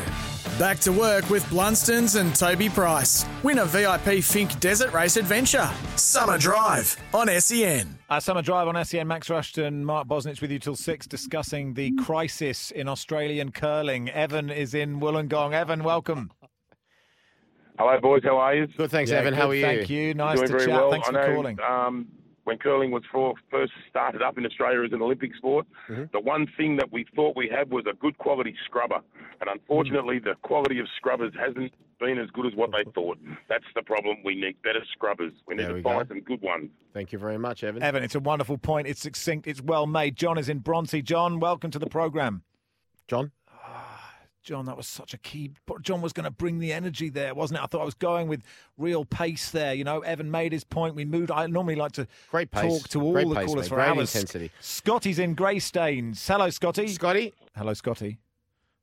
Back 0.59 0.79
to 0.81 0.93
work 0.93 1.29
with 1.31 1.45
Blundstones 1.45 2.19
and 2.19 2.35
Toby 2.35 2.69
Price. 2.69 3.25
Win 3.45 3.59
a 3.59 3.65
VIP 3.65 4.21
Finke 4.25 4.59
Desert 4.59 4.93
Race 4.93 5.17
Adventure. 5.17 5.69
Summer 5.97 6.37
Drive 6.39 6.97
on 7.15 7.29
E 7.31 7.39
SEN. 7.39 7.97
Uh, 8.09 8.19
Summer 8.19 8.43
Drive 8.43 8.67
on 8.67 8.85
SEN. 8.85 9.07
Max 9.07 9.29
Rushton, 9.31 9.85
Mark 9.85 10.09
Bosnich 10.09 10.41
with 10.41 10.51
you 10.51 10.59
till 10.59 10.75
six, 10.75 11.07
discussing 11.07 11.75
the 11.75 11.93
crisis 12.05 12.71
in 12.73 12.89
Australian 12.89 13.53
curling. 13.53 14.09
Evan 14.11 14.51
is 14.51 14.75
in 14.75 14.99
Wollongong. 15.01 15.53
Evan, 15.53 15.85
welcome. 15.85 16.31
Hello, 17.79 17.97
boys. 18.01 18.23
How 18.25 18.39
are 18.39 18.55
you? 18.57 18.67
Good, 18.67 18.91
thanks, 18.91 19.11
Yeah, 19.13 19.19
Evan. 19.19 19.35
good, 19.35 19.41
How 19.41 19.51
are 19.51 19.55
you? 19.55 19.63
Thank 19.63 19.91
you. 19.91 20.15
Nice 20.15 20.39
Doing 20.39 20.49
to 20.49 20.53
very 20.55 20.67
chat. 20.67 20.75
well. 20.75 20.91
Thanks 20.91 21.09
I 21.09 21.13
for 21.13 21.19
know, 21.29 21.35
calling. 21.35 21.59
Um, 21.61 22.09
when 22.49 22.59
curling 22.59 22.91
was 22.91 23.03
for, 23.13 23.35
first 23.51 23.73
started 23.91 24.23
up 24.23 24.39
in 24.39 24.45
Australia 24.47 24.83
as 24.85 24.93
an 24.93 25.03
Olympic 25.03 25.35
sport, 25.37 25.67
Mm-hmm. 25.91 26.05
the 26.13 26.21
one 26.21 26.47
thing 26.57 26.77
that 26.77 26.91
we 26.93 27.05
thought 27.15 27.37
we 27.37 27.49
had 27.49 27.71
was 27.71 27.85
a 27.91 27.95
good 27.95 28.17
quality 28.19 28.55
scrubber, 28.67 29.01
and 29.41 29.49
unfortunately, 29.51 30.19
the 30.19 30.35
quality 30.43 30.79
of 30.81 30.87
scrubbers 30.97 31.33
hasn't 31.39 31.73
been 32.01 32.19
as 32.19 32.29
good 32.31 32.47
as 32.47 32.55
what 32.55 32.71
they 32.73 32.85
thought. 32.95 33.19
That's 33.49 33.65
the 33.75 33.83
problem. 33.83 34.17
We 34.25 34.35
need 34.35 34.57
better 34.63 34.83
scrubbers. 34.93 35.33
We 35.47 35.55
need 35.55 35.63
There 35.63 35.69
to 35.71 35.75
we 35.77 35.83
find 35.83 36.09
go. 36.09 36.15
some 36.15 36.21
good 36.23 36.41
ones. 36.43 36.71
Thank 36.95 37.13
you 37.13 37.19
very 37.19 37.39
much, 37.39 37.63
Evan. 37.65 37.83
Evan, 37.83 38.03
it's 38.03 38.15
a 38.15 38.21
wonderful 38.21 38.59
point. 38.59 38.87
It's 38.89 39.01
succinct. 39.03 39.47
It's 39.47 39.61
well 39.63 39.87
made. 39.87 40.17
John 40.17 40.39
is 40.39 40.49
in 40.49 40.59
Bronte. 40.61 41.03
John, 41.03 41.41
welcome 41.41 41.71
to 41.71 41.79
the 41.79 41.87
program. 41.89 42.43
John? 43.09 43.33
John, 44.49 44.65
that 44.65 44.79
was 44.79 44.87
such 44.87 45.13
a 45.13 45.19
key. 45.19 45.51
John 45.83 46.01
was 46.01 46.15
going 46.15 46.25
to 46.25 46.31
bring 46.31 46.59
the 46.59 46.73
energy 46.73 47.11
there, 47.11 47.35
wasn't 47.35 47.61
it? 47.61 47.63
I 47.65 47.67
thought 47.67 47.83
I 47.83 47.85
was 47.85 47.93
going 47.93 48.29
with 48.29 48.43
real 48.79 49.05
pace 49.05 49.51
there. 49.51 49.75
You 49.75 49.85
know, 49.85 50.01
Evan 50.01 50.31
made 50.31 50.53
his 50.53 50.65
point. 50.65 50.95
We 50.95 51.05
moved. 51.05 51.31
I 51.31 51.47
normally 51.49 51.75
like 51.77 51.93
to 51.93 52.09
Great 52.31 52.51
pace. 52.51 52.63
talk 52.81 52.89
to 52.89 53.03
all 53.03 53.13
Great 53.13 53.29
the 53.29 53.35
pace, 53.35 53.45
callers 53.47 53.65
mate. 53.65 53.69
for 53.69 53.75
Great 53.75 53.89
hours. 53.89 54.15
intensity. 54.15 54.51
Scotty's 54.61 55.19
in 55.19 55.37
Greystanes. 55.37 56.27
Hello, 56.27 56.49
Scotty. 56.49 56.89
Scotty? 56.89 57.35
Hello, 57.55 57.75
Scotty. 57.75 58.21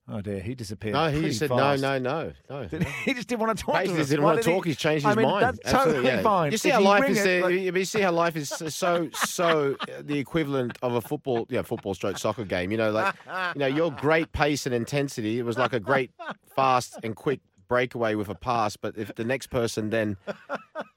Oh 0.08 0.22
dear, 0.22 0.40
he 0.40 0.54
disappeared. 0.54 0.94
No, 0.94 1.10
he 1.10 1.34
said 1.34 1.50
fast. 1.50 1.82
no, 1.82 1.98
no, 1.98 2.32
no, 2.48 2.68
no. 2.72 2.80
He 3.06 3.16
just 3.16 3.28
didn't 3.28 3.42
want 3.42 3.58
to 3.58 3.64
talk 3.66 3.74
Basically, 3.76 3.96
to 3.96 4.02
us. 4.04 4.10
didn't 4.10 4.24
Why 4.24 4.32
want 4.34 4.38
to 4.38 4.44
did 4.44 4.50
he- 4.52 4.56
talk. 4.56 4.66
He's 4.68 4.78
changed 4.78 5.04
I 5.04 5.10
his 5.10 5.18
mean, 5.18 5.26
mind. 5.28 5.44
That's 5.46 5.60
Absolutely, 5.66 5.94
totally 5.96 6.14
yeah. 6.14 6.22
fine. 6.22 6.52
You 6.52 6.58
see 6.60 6.70
If 6.70 6.76
how 6.76 6.82
life 6.82 7.10
is. 7.10 7.26
it, 7.26 7.42
uh, 7.44 7.46
like- 7.48 7.56
you- 7.60 7.74
you 7.74 7.86
see 7.86 8.02
how 8.02 8.12
life 8.12 8.36
is 8.36 8.50
so 8.50 9.10
so 9.14 9.76
uh, 9.82 9.86
the 10.02 10.20
equivalent 10.20 10.78
of 10.84 10.94
a 10.94 11.02
football, 11.02 11.48
yeah, 11.50 11.64
football 11.64 11.96
stroke 11.96 12.20
soccer 12.20 12.46
game. 12.46 12.70
You 12.72 12.78
know, 12.78 12.92
like 12.92 13.16
you 13.56 13.60
know, 13.60 13.66
your 13.68 13.92
great 13.92 14.32
pace 14.32 14.68
and 14.68 14.76
intensity. 14.76 15.40
It 15.40 15.44
was 15.44 15.58
like 15.58 15.74
a 15.74 15.80
great, 15.80 16.12
fast 16.56 17.00
and 17.04 17.16
quick 17.16 17.40
breakaway 17.68 18.16
with 18.16 18.30
a 18.30 18.36
pass. 18.36 18.76
But 18.78 18.98
if 18.98 19.14
the 19.16 19.24
next 19.24 19.48
person 19.48 19.90
then 19.90 20.18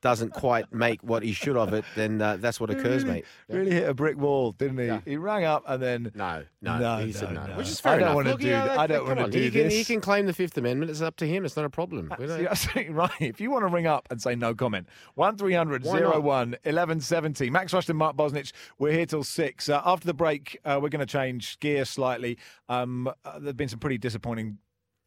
doesn't 0.01 0.33
quite 0.33 0.73
make 0.73 1.03
what 1.03 1.23
he 1.23 1.33
should 1.33 1.57
of 1.57 1.73
it, 1.73 1.85
then 1.97 2.21
uh, 2.23 2.37
that's 2.37 2.61
what 2.61 2.71
occurs, 2.71 3.05
mate. 3.05 3.25
Yeah. 3.49 3.57
Really 3.57 3.71
hit 3.73 3.89
a 3.89 3.95
brick 3.95 4.17
wall, 4.17 4.53
didn't 4.53 4.79
he? 4.79 4.87
Yeah. 4.87 5.01
He 5.05 5.17
rang 5.17 5.45
up 5.45 5.65
and 5.67 5.83
then 5.83 6.13
No, 6.15 6.45
no, 6.63 6.79
No, 6.79 6.97
he 7.05 7.13
said 7.13 7.33
no, 7.33 7.47
no, 7.47 7.55
which 7.57 7.69
is 7.69 7.81
fair 7.81 7.93
I 7.93 7.99
don't 7.99 8.03
enough. 8.05 8.15
wanna 8.17 8.37
do 8.37 8.49
that- 8.51 8.79
I 8.79 8.87
don't 8.87 9.07
wanna 9.07 9.29
do 9.29 9.41
he 9.41 9.51
can, 9.51 9.71
He 9.71 9.85
can 9.85 10.01
claim 10.01 10.27
the 10.27 10.33
Fifth 10.33 10.57
Amendment. 10.57 10.91
It's 10.91 11.01
up 11.01 11.17
to 11.17 11.27
him. 11.27 11.45
It's 11.45 11.57
not 11.57 11.65
a 11.65 11.71
problem. 11.71 12.13
We 12.19 12.27
don't- 12.27 12.41
You're 12.41 12.51
absolutely 12.51 12.93
right. 12.95 13.11
If 13.21 13.41
you 13.41 13.51
want 13.51 13.63
to 13.65 13.69
ring 13.69 13.87
up 13.87 14.07
and 14.11 14.21
say 14.23 14.35
no 14.35 14.55
comment, 14.55 14.89
1300 15.15 15.85
01 15.85 16.23
1170. 16.63 17.51
Max 17.51 17.73
Rushton, 17.73 17.97
Mark 17.97 18.17
Bosnich, 18.17 18.53
we're 18.79 18.93
here 18.93 19.07
till 19.07 19.25
6. 19.25 19.69
Uh, 19.69 19.81
after 19.85 20.07
the 20.07 20.15
break, 20.15 20.59
uh, 20.65 20.79
we're 20.81 20.89
going 20.89 21.01
to 21.01 21.07
change 21.07 21.59
gear 21.61 21.85
slightly. 21.85 22.39
Um, 22.69 23.09
uh, 23.25 23.39
there 23.39 23.49
have 23.49 23.57
been 23.57 23.69
some 23.69 23.79
pretty 23.81 23.99
disappointing 23.99 24.59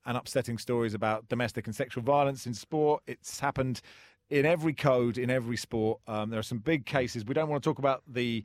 and 0.06 0.18
upsetting 0.18 0.58
stories 0.58 0.94
about 0.94 1.28
domestic 1.30 1.68
and 1.68 1.76
sexual 1.76 2.04
violence 2.04 2.46
in 2.46 2.54
sport. 2.54 3.04
It's 3.08 3.40
happened 3.40 3.82
in 4.30 4.46
every 4.46 4.74
code, 4.74 5.18
in 5.18 5.30
every 5.30 5.58
sport. 5.58 6.00
Um, 6.08 6.30
there 6.30 6.40
are 6.40 6.44
some 6.44 6.60
big 6.60 6.86
cases. 6.86 7.26
We 7.26 7.34
don't 7.34 7.50
want 7.50 7.64
to 7.64 7.70
talk 7.70 7.80
about 7.80 8.02
the 8.08 8.44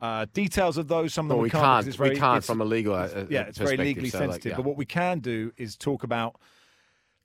uh, 0.00 0.26
details 0.32 0.76
of 0.78 0.88
those. 0.88 1.14
Some 1.14 1.26
of 1.26 1.28
them 1.28 1.36
Well, 1.38 1.42
we 1.42 1.46
we 1.46 1.50
can't. 1.50 1.62
can't. 1.64 1.86
it's 1.86 1.96
very, 1.96 2.10
we 2.10 2.16
can't 2.16 2.44
from 2.44 2.60
a 2.60 2.64
legal. 2.64 2.94
Uh, 2.94 3.26
yeah, 3.30 3.42
it's 3.42 3.58
very 3.58 3.76
legally 3.76 4.10
so, 4.10 4.18
like, 4.18 4.26
sensitive. 4.30 4.50
yeah. 4.50 4.56
But 4.56 4.64
what 4.64 4.76
we 4.76 4.86
can 4.86 5.20
do 5.20 5.52
is 5.56 5.76
talk 5.76 6.02
about 6.04 6.36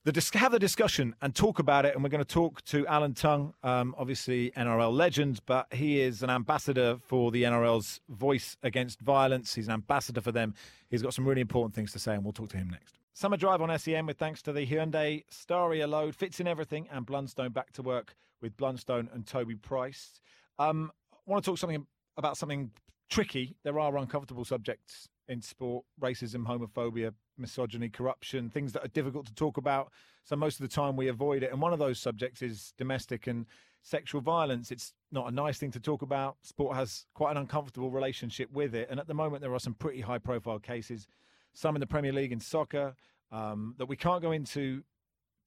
the 0.04 0.12
dis- 0.12 0.32
have 0.34 0.52
the 0.52 0.60
discussion 0.60 1.16
and 1.22 1.36
talk 1.36 1.60
about 1.60 1.86
it. 1.86 1.94
And 1.94 2.04
we're 2.04 2.10
going 2.10 2.24
to 2.24 2.34
talk 2.34 2.64
to 2.66 2.88
Alan 2.88 3.14
Tongue, 3.14 3.54
um, 3.64 3.94
obviously 3.98 4.52
NRL 4.58 4.92
legend, 4.92 5.42
but 5.46 5.68
he 5.72 6.02
is 6.02 6.24
an 6.24 6.30
ambassador 6.30 6.98
for 7.08 7.32
the 7.32 7.44
NRL's 7.44 8.02
Voice 8.10 8.58
Against 8.64 9.00
Violence. 9.02 9.54
He's 9.54 9.68
an 9.68 9.74
ambassador 9.74 10.22
for 10.22 10.32
them. 10.32 10.56
He's 10.90 11.04
got 11.04 11.14
some 11.14 11.28
really 11.28 11.42
important 11.42 11.76
things 11.76 11.92
to 11.92 12.00
say, 12.00 12.16
and 12.16 12.24
we'll 12.24 12.34
talk 12.34 12.50
to 12.50 12.58
him 12.58 12.70
next. 12.70 12.96
Summer 13.14 13.38
Drive 13.38 13.62
on 13.62 13.78
SEN 13.78 14.06
with 14.06 14.18
thanks 14.18 14.42
to 14.44 14.54
the 14.54 14.66
Hyundai 14.66 15.24
Staria 15.32 15.88
load. 15.88 16.16
Fits 16.16 16.40
in 16.40 16.48
everything, 16.48 16.88
and 16.92 17.06
Blundstone 17.06 17.54
back 17.54 17.72
to 17.74 17.82
work 17.82 18.16
with 18.42 18.58
Blundstone 18.58 19.14
and 19.14 19.28
Toby 19.28 19.56
Price. 19.56 20.20
Um, 20.58 20.92
I 21.14 21.18
want 21.30 21.44
to 21.44 21.52
talk 21.52 21.60
something 21.60 21.86
about 22.18 22.38
something 22.38 22.72
tricky. 23.10 23.56
There 23.64 23.80
are 23.80 23.96
uncomfortable 23.98 24.46
subjects 24.46 25.10
in 25.28 25.42
sport 25.42 25.86
racism, 26.02 26.46
homophobia, 26.46 27.14
misogyny, 27.42 27.90
corruption, 27.90 28.50
things 28.50 28.74
that 28.74 28.86
are 28.86 28.90
difficult 28.90 29.26
to 29.28 29.34
talk 29.34 29.58
about. 29.58 29.92
So 30.24 30.36
most 30.36 30.60
of 30.60 30.70
the 30.70 30.74
time 30.74 30.96
we 30.96 31.08
avoid 31.08 31.44
it. 31.44 31.52
And 31.52 31.62
one 31.62 31.74
of 31.74 31.80
those 31.80 32.00
subjects 32.00 32.42
is 32.42 32.74
domestic 32.78 33.28
and 33.28 33.46
sexual 33.82 34.22
violence. 34.22 34.72
It's 34.72 34.94
not 35.12 35.28
a 35.28 35.32
nice 35.32 35.58
thing 35.58 35.72
to 35.72 35.80
talk 35.80 36.02
about. 36.02 36.38
Sport 36.44 36.76
has 36.76 37.06
quite 37.14 37.32
an 37.32 37.38
uncomfortable 37.38 37.90
relationship 37.92 38.52
with 38.52 38.76
it. 38.76 38.88
And 38.90 39.00
at 39.00 39.08
the 39.08 39.14
moment, 39.14 39.42
there 39.42 39.54
are 39.54 39.60
some 39.60 39.74
pretty 39.74 40.02
high 40.02 40.20
profile 40.20 40.60
cases, 40.60 41.08
some 41.54 41.76
in 41.76 41.80
the 41.80 41.88
Premier 41.88 42.14
League 42.14 42.32
in 42.32 42.40
soccer, 42.40 42.96
um, 43.32 43.76
that 43.78 43.88
we 43.88 43.96
can't 43.96 44.22
go 44.22 44.32
into 44.32 44.84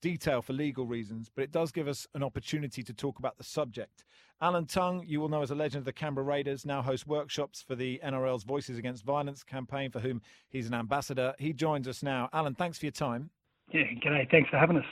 detail 0.04 0.42
for 0.42 0.52
legal 0.52 0.84
reasons, 0.84 1.30
but 1.34 1.42
it 1.44 1.50
does 1.50 1.72
give 1.72 1.88
us 1.88 2.06
an 2.12 2.22
opportunity 2.22 2.82
to 2.82 2.92
talk 2.92 3.18
about 3.18 3.38
the 3.38 3.42
subject. 3.42 4.04
Alan 4.42 4.66
Tongue, 4.66 5.02
you 5.06 5.18
will 5.18 5.30
know 5.30 5.40
as 5.40 5.50
a 5.50 5.54
legend 5.54 5.78
of 5.78 5.86
the 5.86 5.94
Canberra 5.94 6.26
Raiders, 6.26 6.66
now 6.66 6.82
hosts 6.82 7.06
workshops 7.06 7.64
for 7.66 7.74
the 7.74 7.98
NRL's 8.04 8.44
Voices 8.44 8.76
Against 8.76 9.02
Violence 9.02 9.42
campaign, 9.42 9.90
for 9.90 10.00
whom 10.00 10.20
he's 10.50 10.66
an 10.66 10.74
ambassador. 10.74 11.32
He 11.38 11.54
joins 11.54 11.88
us 11.88 12.02
now. 12.02 12.28
Alan, 12.34 12.54
thanks 12.54 12.78
for 12.78 12.84
your 12.84 12.92
time. 12.92 13.30
Yeah, 13.72 13.84
g'day. 14.04 14.30
Thanks 14.30 14.50
for 14.50 14.58
having 14.58 14.76
us. 14.76 14.84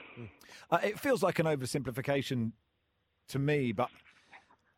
Uh, 0.70 0.79
it 0.83 0.98
feels 0.98 1.22
like 1.22 1.38
an 1.38 1.44
oversimplification 1.44 2.53
to 3.29 3.38
me, 3.38 3.72
but 3.72 3.90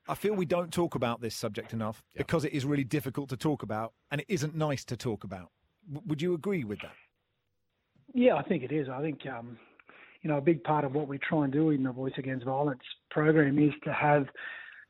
I 0.09 0.17
feel 0.17 0.35
we 0.35 0.47
don't 0.47 0.73
talk 0.73 0.97
about 0.97 1.21
this 1.21 1.37
subject 1.37 1.73
enough 1.73 2.03
because 2.17 2.45
it 2.45 2.53
is 2.53 2.65
really 2.65 2.83
difficult 2.83 3.29
to 3.29 3.37
talk 3.37 3.63
about 3.63 3.93
and 4.11 4.21
it 4.21 4.27
isn't 4.29 4.57
nice 4.57 4.85
to 4.87 4.97
talk 4.97 5.23
about. 5.23 5.53
W- 5.87 6.05
would 6.09 6.21
you 6.21 6.35
agree 6.35 6.65
with 6.65 6.81
that? 6.81 6.97
Yeah, 8.13 8.35
I 8.35 8.43
think 8.43 8.65
it 8.65 8.73
is. 8.73 8.89
I 8.89 9.01
think 9.01 9.21
um, 9.27 9.57
you 10.25 10.31
know 10.31 10.39
a 10.39 10.41
big 10.41 10.65
part 10.65 10.85
of 10.85 10.95
what 10.95 11.07
we 11.07 11.19
try 11.19 11.45
and 11.45 11.53
do 11.53 11.71
in 11.71 11.85
the 11.85 11.93
Voice 11.93 12.15
Against 12.17 12.47
Violence 12.47 12.83
program 13.11 13.59
is 13.59 13.75
to 13.85 13.93
have 13.93 14.27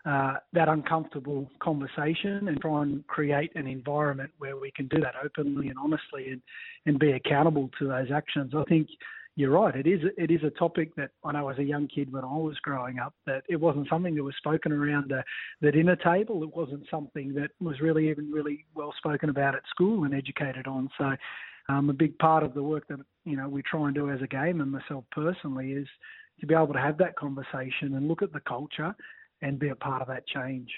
uh, 0.06 0.34
that 0.52 0.68
uncomfortable 0.68 1.50
conversation 1.60 2.46
and 2.46 2.60
try 2.60 2.82
and 2.82 3.06
create 3.08 3.50
an 3.56 3.66
environment 3.66 4.30
where 4.38 4.56
we 4.56 4.70
can 4.70 4.86
do 4.88 5.00
that 5.00 5.14
openly 5.22 5.68
and 5.68 5.76
honestly 5.78 6.28
and, 6.30 6.42
and 6.86 6.98
be 6.98 7.12
accountable 7.12 7.68
to 7.78 7.88
those 7.88 8.10
actions. 8.14 8.52
I 8.56 8.62
think 8.64 8.86
you're 9.34 9.50
right. 9.50 9.74
It 9.74 9.88
is 9.88 10.00
it 10.16 10.30
is 10.30 10.44
a 10.44 10.50
topic 10.50 10.94
that 10.94 11.10
I 11.24 11.32
know 11.32 11.48
as 11.48 11.58
a 11.58 11.64
young 11.64 11.88
kid 11.88 12.12
when 12.12 12.22
I 12.22 12.36
was 12.36 12.56
growing 12.62 13.00
up 13.00 13.14
that 13.26 13.42
it 13.48 13.56
wasn't 13.56 13.88
something 13.88 14.14
that 14.14 14.22
was 14.22 14.36
spoken 14.36 14.70
around 14.70 15.10
the, 15.10 15.24
the 15.60 15.72
dinner 15.72 15.96
table. 15.96 16.44
It 16.44 16.54
wasn't 16.54 16.86
something 16.88 17.34
that 17.34 17.50
was 17.60 17.80
really 17.80 18.08
even 18.08 18.30
really 18.30 18.66
well 18.76 18.94
spoken 18.96 19.30
about 19.30 19.56
at 19.56 19.62
school 19.68 20.04
and 20.04 20.14
educated 20.14 20.68
on. 20.68 20.88
So 20.96 21.16
um, 21.68 21.90
a 21.90 21.92
big 21.92 22.18
part 22.18 22.42
of 22.42 22.54
the 22.54 22.62
work 22.62 22.86
that 22.88 22.98
you 23.24 23.36
know 23.36 23.48
we 23.48 23.62
try 23.62 23.86
and 23.86 23.94
do 23.94 24.10
as 24.10 24.20
a 24.22 24.26
game 24.26 24.60
and 24.60 24.70
myself 24.70 25.04
personally 25.10 25.72
is 25.72 25.88
to 26.40 26.46
be 26.46 26.54
able 26.54 26.72
to 26.72 26.80
have 26.80 26.98
that 26.98 27.16
conversation 27.16 27.94
and 27.94 28.08
look 28.08 28.22
at 28.22 28.32
the 28.32 28.40
culture 28.40 28.94
and 29.42 29.58
be 29.58 29.68
a 29.68 29.76
part 29.76 30.02
of 30.02 30.08
that 30.08 30.26
change. 30.26 30.70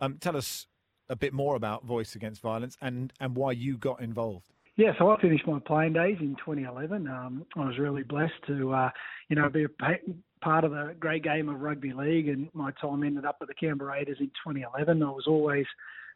Um, 0.00 0.18
tell 0.20 0.36
us 0.36 0.66
a 1.08 1.16
bit 1.16 1.32
more 1.32 1.56
about 1.56 1.84
Voice 1.84 2.14
Against 2.14 2.40
Violence 2.40 2.76
and, 2.80 3.12
and 3.20 3.34
why 3.34 3.52
you 3.52 3.76
got 3.76 4.00
involved. 4.00 4.46
Yeah, 4.76 4.92
so 4.98 5.10
I 5.10 5.20
finished 5.20 5.46
my 5.46 5.58
playing 5.58 5.92
days 5.92 6.16
in 6.20 6.36
2011. 6.36 7.06
Um, 7.06 7.44
I 7.56 7.66
was 7.66 7.78
really 7.78 8.02
blessed 8.02 8.32
to, 8.46 8.72
uh, 8.72 8.90
you 9.28 9.36
know, 9.36 9.48
be 9.50 9.64
a 9.64 9.68
pa- 9.68 10.12
part 10.40 10.64
of 10.64 10.70
the 10.70 10.94
great 10.98 11.22
game 11.22 11.48
of 11.48 11.60
rugby 11.60 11.92
league, 11.92 12.28
and 12.28 12.48
my 12.54 12.70
time 12.80 13.02
ended 13.02 13.26
up 13.26 13.36
with 13.40 13.48
the 13.48 13.54
Canberra 13.54 13.92
Raiders 13.92 14.18
in 14.20 14.28
2011. 14.28 15.02
I 15.02 15.10
was 15.10 15.26
always 15.26 15.66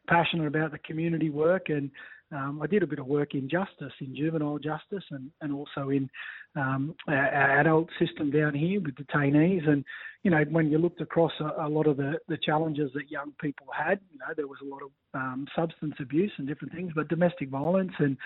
passionate 0.07 0.47
about 0.47 0.71
the 0.71 0.79
community 0.79 1.29
work, 1.29 1.69
and 1.69 1.91
um, 2.31 2.59
I 2.61 2.67
did 2.67 2.83
a 2.83 2.87
bit 2.87 2.99
of 2.99 3.05
work 3.05 3.35
in 3.35 3.49
justice, 3.49 3.93
in 4.01 4.15
juvenile 4.15 4.57
justice, 4.57 5.03
and, 5.11 5.29
and 5.41 5.53
also 5.53 5.89
in 5.89 6.09
um, 6.55 6.95
our, 7.07 7.59
adult 7.59 7.89
system 7.99 8.31
down 8.31 8.53
here 8.53 8.81
with 8.81 8.95
detainees. 8.95 9.67
And 9.67 9.83
you 10.23 10.31
know, 10.31 10.43
when 10.49 10.69
you 10.69 10.77
looked 10.77 11.01
across 11.01 11.31
a, 11.39 11.65
a 11.65 11.69
lot 11.69 11.87
of 11.87 11.97
the, 11.97 12.13
the 12.27 12.37
challenges 12.37 12.91
that 12.95 13.11
young 13.11 13.33
people 13.39 13.67
had, 13.75 13.99
you 14.11 14.19
know, 14.19 14.33
there 14.35 14.47
was 14.47 14.59
a 14.61 14.65
lot 14.65 14.81
of 14.81 14.89
um, 15.13 15.47
substance 15.55 15.95
abuse 15.99 16.31
and 16.37 16.47
different 16.47 16.73
things, 16.73 16.91
but 16.95 17.07
domestic 17.09 17.49
violence 17.49 17.93
and 17.99 18.17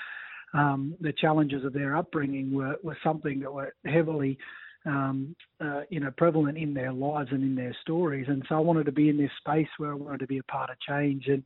um, 0.53 0.95
the 1.01 1.13
challenges 1.13 1.63
of 1.63 1.73
their 1.73 1.95
upbringing 1.95 2.53
were, 2.53 2.77
were 2.83 2.97
something 3.03 3.39
that 3.39 3.53
were 3.53 3.73
heavily 3.85 4.37
um, 4.85 5.35
uh, 5.61 5.81
you 5.89 5.99
know, 5.99 6.11
prevalent 6.17 6.57
in 6.57 6.73
their 6.73 6.93
lives 6.93 7.29
and 7.31 7.43
in 7.43 7.55
their 7.55 7.75
stories. 7.81 8.25
And 8.29 8.43
so 8.47 8.55
I 8.55 8.59
wanted 8.59 8.85
to 8.85 8.91
be 8.91 9.09
in 9.09 9.17
this 9.17 9.31
space 9.37 9.67
where 9.77 9.91
I 9.91 9.95
wanted 9.95 10.19
to 10.19 10.27
be 10.27 10.37
a 10.37 10.43
part 10.43 10.69
of 10.69 10.79
change. 10.79 11.25
And 11.27 11.43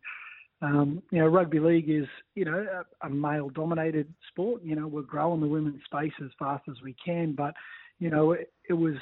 um, 0.63 1.03
you 1.11 1.19
know, 1.19 1.27
rugby 1.27 1.59
league 1.59 1.89
is 1.89 2.07
you 2.35 2.45
know 2.45 2.65
a, 3.01 3.07
a 3.07 3.09
male-dominated 3.09 4.11
sport. 4.29 4.63
You 4.63 4.75
know, 4.75 4.87
we're 4.87 5.01
growing 5.01 5.41
the 5.41 5.47
women's 5.47 5.83
space 5.83 6.13
as 6.23 6.31
fast 6.39 6.63
as 6.69 6.75
we 6.81 6.95
can, 7.05 7.33
but 7.33 7.53
you 7.99 8.09
know, 8.09 8.31
it, 8.31 8.51
it 8.69 8.73
was 8.73 8.95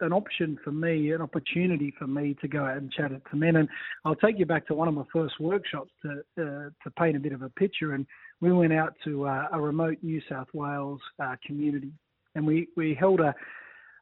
an 0.00 0.12
option 0.12 0.58
for 0.62 0.72
me, 0.72 1.12
an 1.12 1.20
opportunity 1.20 1.92
for 1.98 2.06
me 2.06 2.36
to 2.40 2.48
go 2.48 2.64
out 2.64 2.76
and 2.76 2.92
chat 2.92 3.12
it 3.12 3.22
to 3.30 3.36
men. 3.36 3.56
And 3.56 3.68
I'll 4.04 4.14
take 4.14 4.38
you 4.38 4.46
back 4.46 4.66
to 4.66 4.74
one 4.74 4.88
of 4.88 4.94
my 4.94 5.04
first 5.12 5.40
workshops 5.40 5.90
to 6.02 6.20
uh, 6.38 6.70
to 6.82 6.90
paint 6.98 7.16
a 7.16 7.20
bit 7.20 7.32
of 7.32 7.42
a 7.42 7.50
picture. 7.50 7.94
And 7.94 8.06
we 8.40 8.52
went 8.52 8.72
out 8.72 8.94
to 9.04 9.26
uh, 9.26 9.48
a 9.52 9.60
remote 9.60 9.98
New 10.02 10.20
South 10.28 10.48
Wales 10.52 11.00
uh, 11.22 11.36
community, 11.46 11.92
and 12.34 12.46
we 12.46 12.68
we 12.76 12.94
held 12.94 13.20
a 13.20 13.34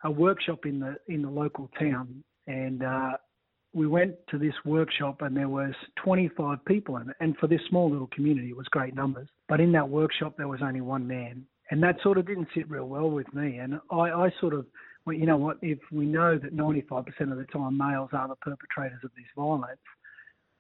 a 0.05 0.11
workshop 0.11 0.67
in 0.67 0.81
the 0.81 0.97
in 1.07 1.23
the 1.23 1.31
local 1.31 1.71
town, 1.79 2.25
and 2.49 2.83
uh, 2.83 3.13
we 3.74 3.87
went 3.87 4.14
to 4.31 4.38
this 4.38 4.54
workshop, 4.64 5.22
and 5.22 5.37
there 5.37 5.48
was 5.48 5.72
25 6.02 6.64
people 6.64 6.96
in 6.96 7.11
it. 7.11 7.16
And 7.20 7.37
for 7.37 7.46
this 7.46 7.61
small 7.68 7.90
little 7.90 8.09
community, 8.09 8.48
it 8.48 8.57
was 8.57 8.66
great 8.68 8.94
numbers. 8.94 9.28
But 9.48 9.61
in 9.61 9.72
that 9.72 9.88
workshop, 9.88 10.35
there 10.37 10.48
was 10.48 10.61
only 10.62 10.81
one 10.81 11.07
man, 11.07 11.44
and 11.70 11.83
that 11.83 11.96
sort 12.02 12.18
of 12.18 12.26
didn't 12.26 12.48
sit 12.54 12.68
real 12.70 12.88
well 12.88 13.11
with 13.11 13.33
me. 13.35 13.59
And 13.59 13.81
I, 13.90 14.11
I 14.11 14.31
sort 14.40 14.54
of 14.54 14.66
well, 15.09 15.16
you 15.16 15.24
know 15.24 15.38
what? 15.38 15.57
If 15.62 15.78
we 15.90 16.04
know 16.04 16.37
that 16.37 16.54
95% 16.54 17.07
of 17.33 17.38
the 17.38 17.46
time 17.50 17.78
males 17.78 18.11
are 18.12 18.28
the 18.28 18.37
perpetrators 18.37 19.00
of 19.02 19.11
this 19.16 19.24
violence, 19.35 19.81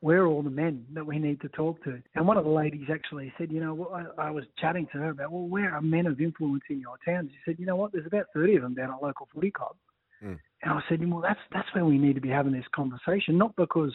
we're 0.00 0.26
all 0.26 0.42
the 0.42 0.48
men 0.48 0.86
that 0.94 1.04
we 1.04 1.18
need 1.18 1.42
to 1.42 1.50
talk 1.50 1.84
to. 1.84 2.00
And 2.14 2.26
one 2.26 2.38
of 2.38 2.44
the 2.44 2.50
ladies 2.50 2.86
actually 2.90 3.30
said, 3.36 3.52
you 3.52 3.60
know, 3.60 3.90
I, 3.92 4.28
I 4.28 4.30
was 4.30 4.44
chatting 4.58 4.86
to 4.92 4.98
her 4.98 5.10
about, 5.10 5.32
well, 5.32 5.46
where 5.46 5.74
are 5.74 5.82
men 5.82 6.06
of 6.06 6.20
influence 6.22 6.62
in 6.70 6.80
your 6.80 6.96
town? 7.04 7.28
She 7.30 7.38
said, 7.44 7.58
you 7.58 7.66
know 7.66 7.76
what? 7.76 7.92
There's 7.92 8.06
about 8.06 8.26
30 8.32 8.56
of 8.56 8.62
them 8.62 8.74
down 8.74 8.90
at 8.90 9.02
local 9.02 9.28
footy 9.34 9.50
club. 9.50 9.76
Mm. 10.24 10.38
And 10.62 10.72
I 10.72 10.80
said, 10.88 11.08
well, 11.08 11.20
that's 11.20 11.40
that's 11.52 11.68
where 11.74 11.84
we 11.84 11.98
need 11.98 12.14
to 12.14 12.20
be 12.20 12.28
having 12.28 12.52
this 12.52 12.64
conversation, 12.74 13.38
not 13.38 13.54
because 13.56 13.94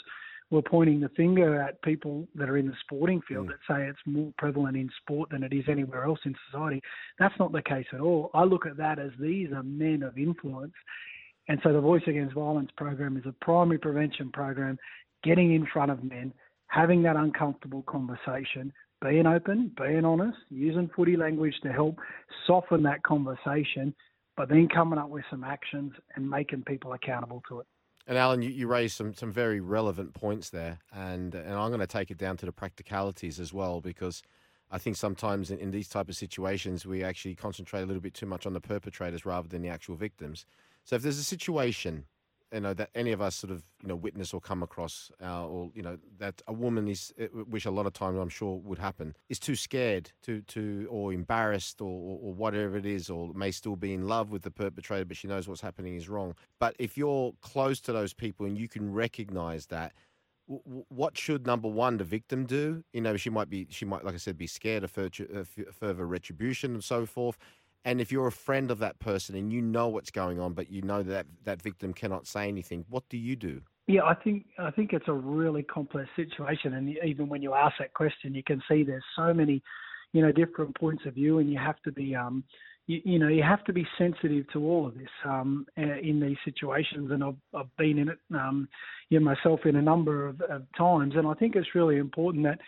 we're 0.49 0.61
pointing 0.61 0.99
the 0.99 1.09
finger 1.09 1.61
at 1.61 1.81
people 1.81 2.27
that 2.35 2.49
are 2.49 2.57
in 2.57 2.67
the 2.67 2.75
sporting 2.81 3.21
field 3.27 3.47
mm. 3.47 3.49
that 3.49 3.59
say 3.67 3.87
it's 3.87 3.97
more 4.05 4.31
prevalent 4.37 4.77
in 4.77 4.89
sport 5.01 5.29
than 5.31 5.43
it 5.43 5.51
is 5.51 5.65
anywhere 5.67 6.05
else 6.05 6.19
in 6.25 6.35
society. 6.51 6.81
That's 7.17 7.37
not 7.39 7.51
the 7.51 7.61
case 7.61 7.87
at 7.91 7.99
all. 7.99 8.29
I 8.33 8.43
look 8.43 8.65
at 8.65 8.77
that 8.77 8.99
as 8.99 9.11
these 9.19 9.51
are 9.51 9.63
men 9.63 10.03
of 10.03 10.17
influence. 10.17 10.73
And 11.49 11.59
so 11.63 11.73
the 11.73 11.81
Voice 11.81 12.03
Against 12.07 12.35
Violence 12.35 12.69
program 12.77 13.17
is 13.17 13.23
a 13.25 13.33
primary 13.43 13.79
prevention 13.79 14.31
program 14.31 14.77
getting 15.23 15.53
in 15.55 15.65
front 15.73 15.91
of 15.91 16.03
men, 16.03 16.33
having 16.67 17.01
that 17.03 17.15
uncomfortable 17.15 17.83
conversation, 17.83 18.71
being 19.01 19.25
open, 19.25 19.71
being 19.77 20.05
honest, 20.05 20.37
using 20.49 20.89
footy 20.95 21.17
language 21.17 21.55
to 21.63 21.71
help 21.71 21.97
soften 22.47 22.83
that 22.83 23.03
conversation, 23.03 23.93
but 24.35 24.49
then 24.49 24.67
coming 24.67 24.99
up 24.99 25.09
with 25.09 25.23
some 25.29 25.43
actions 25.43 25.93
and 26.15 26.29
making 26.29 26.63
people 26.63 26.93
accountable 26.93 27.43
to 27.49 27.59
it. 27.59 27.67
And 28.05 28.17
Alan, 28.17 28.41
you, 28.41 28.49
you 28.49 28.67
raised 28.67 28.95
some, 28.95 29.13
some 29.13 29.31
very 29.31 29.61
relevant 29.61 30.13
points 30.13 30.49
there, 30.49 30.79
and 30.93 31.33
and 31.33 31.53
I'm 31.53 31.69
going 31.69 31.79
to 31.79 31.87
take 31.87 32.11
it 32.11 32.17
down 32.17 32.35
to 32.37 32.45
the 32.45 32.51
practicalities 32.51 33.39
as 33.39 33.53
well 33.53 33.79
because 33.79 34.21
I 34.69 34.77
think 34.77 34.97
sometimes 34.97 35.51
in, 35.51 35.59
in 35.59 35.71
these 35.71 35.87
type 35.87 36.09
of 36.09 36.15
situations 36.15 36.85
we 36.85 37.03
actually 37.03 37.35
concentrate 37.35 37.81
a 37.81 37.85
little 37.85 38.01
bit 38.01 38.13
too 38.13 38.25
much 38.25 38.45
on 38.45 38.53
the 38.53 38.59
perpetrators 38.59 39.25
rather 39.25 39.47
than 39.47 39.61
the 39.61 39.69
actual 39.69 39.95
victims. 39.95 40.45
So 40.83 40.95
if 40.95 41.01
there's 41.01 41.19
a 41.19 41.23
situation 41.23 42.05
you 42.53 42.59
know 42.59 42.73
that 42.73 42.89
any 42.93 43.11
of 43.11 43.21
us 43.21 43.35
sort 43.35 43.51
of 43.51 43.63
you 43.81 43.87
know 43.87 43.95
witness 43.95 44.33
or 44.33 44.39
come 44.39 44.61
across 44.61 45.11
uh, 45.21 45.45
or 45.45 45.71
you 45.73 45.81
know 45.81 45.97
that 46.19 46.41
a 46.47 46.53
woman 46.53 46.87
is 46.87 47.13
uh, 47.19 47.25
which 47.25 47.65
a 47.65 47.71
lot 47.71 47.85
of 47.85 47.93
times 47.93 48.19
I'm 48.19 48.29
sure 48.29 48.57
would 48.57 48.79
happen 48.79 49.15
is 49.29 49.39
too 49.39 49.55
scared 49.55 50.11
to 50.23 50.41
to 50.41 50.87
or 50.89 51.11
embarrassed 51.11 51.81
or, 51.81 51.89
or, 51.89 52.19
or 52.21 52.33
whatever 52.33 52.77
it 52.77 52.85
is 52.85 53.09
or 53.09 53.33
may 53.33 53.51
still 53.51 53.75
be 53.75 53.93
in 53.93 54.07
love 54.07 54.29
with 54.29 54.43
the 54.43 54.51
perpetrator 54.51 55.05
but 55.05 55.17
she 55.17 55.27
knows 55.27 55.47
what's 55.47 55.61
happening 55.61 55.95
is 55.95 56.07
wrong. 56.07 56.35
But 56.59 56.75
if 56.79 56.97
you're 56.97 57.33
close 57.41 57.81
to 57.81 57.91
those 57.93 58.13
people 58.13 58.45
and 58.45 58.57
you 58.57 58.67
can 58.67 58.93
recognize 58.93 59.67
that 59.67 59.93
what 60.45 61.17
should 61.17 61.47
number 61.47 61.69
one 61.69 61.97
the 61.97 62.03
victim 62.03 62.45
do? 62.45 62.83
You 62.93 63.01
know 63.01 63.17
she 63.17 63.29
might 63.29 63.49
be 63.49 63.67
she 63.69 63.85
might 63.85 64.03
like 64.03 64.13
i 64.13 64.17
said 64.17 64.37
be 64.37 64.47
scared 64.47 64.83
of 64.83 64.91
further, 64.91 65.45
further 65.71 66.05
retribution 66.05 66.73
and 66.73 66.83
so 66.83 67.05
forth 67.05 67.37
and 67.85 67.99
if 67.99 68.11
you're 68.11 68.27
a 68.27 68.31
friend 68.31 68.71
of 68.71 68.79
that 68.79 68.99
person 68.99 69.35
and 69.35 69.51
you 69.51 69.61
know 69.61 69.87
what's 69.87 70.11
going 70.11 70.39
on, 70.39 70.53
but 70.53 70.71
you 70.71 70.81
know 70.81 71.03
that 71.03 71.25
that 71.43 71.61
victim 71.61 71.93
cannot 71.93 72.27
say 72.27 72.47
anything, 72.47 72.85
what 72.89 73.03
do 73.09 73.17
you 73.17 73.35
do? 73.35 73.61
Yeah, 73.87 74.03
I 74.03 74.13
think 74.13 74.45
I 74.57 74.71
think 74.71 74.93
it's 74.93 75.09
a 75.09 75.13
really 75.13 75.63
complex 75.63 76.09
situation, 76.15 76.73
and 76.73 76.95
even 77.05 77.27
when 77.27 77.41
you 77.41 77.53
ask 77.53 77.75
that 77.79 77.93
question, 77.93 78.33
you 78.33 78.43
can 78.43 78.61
see 78.69 78.83
there's 78.83 79.03
so 79.15 79.33
many, 79.33 79.61
you 80.13 80.21
know, 80.21 80.31
different 80.31 80.77
points 80.77 81.03
of 81.05 81.15
view, 81.15 81.39
and 81.39 81.49
you 81.51 81.57
have 81.57 81.81
to 81.83 81.91
be, 81.91 82.15
um, 82.15 82.45
you, 82.87 83.01
you 83.03 83.19
know, 83.19 83.27
you 83.27 83.43
have 83.43 83.63
to 83.65 83.73
be 83.73 83.85
sensitive 83.97 84.45
to 84.53 84.63
all 84.63 84.87
of 84.87 84.93
this 84.93 85.09
um, 85.25 85.65
in 85.75 86.21
these 86.21 86.37
situations, 86.45 87.11
and 87.11 87.23
I've, 87.23 87.35
I've 87.53 87.75
been 87.77 87.97
in 87.97 88.07
it, 88.07 88.19
um, 88.33 88.69
you 89.09 89.19
know, 89.19 89.25
myself 89.25 89.65
in 89.65 89.75
a 89.75 89.81
number 89.81 90.27
of, 90.27 90.39
of 90.41 90.63
times, 90.77 91.15
and 91.17 91.27
I 91.27 91.33
think 91.33 91.57
it's 91.57 91.75
really 91.75 91.97
important 91.97 92.45
that, 92.45 92.59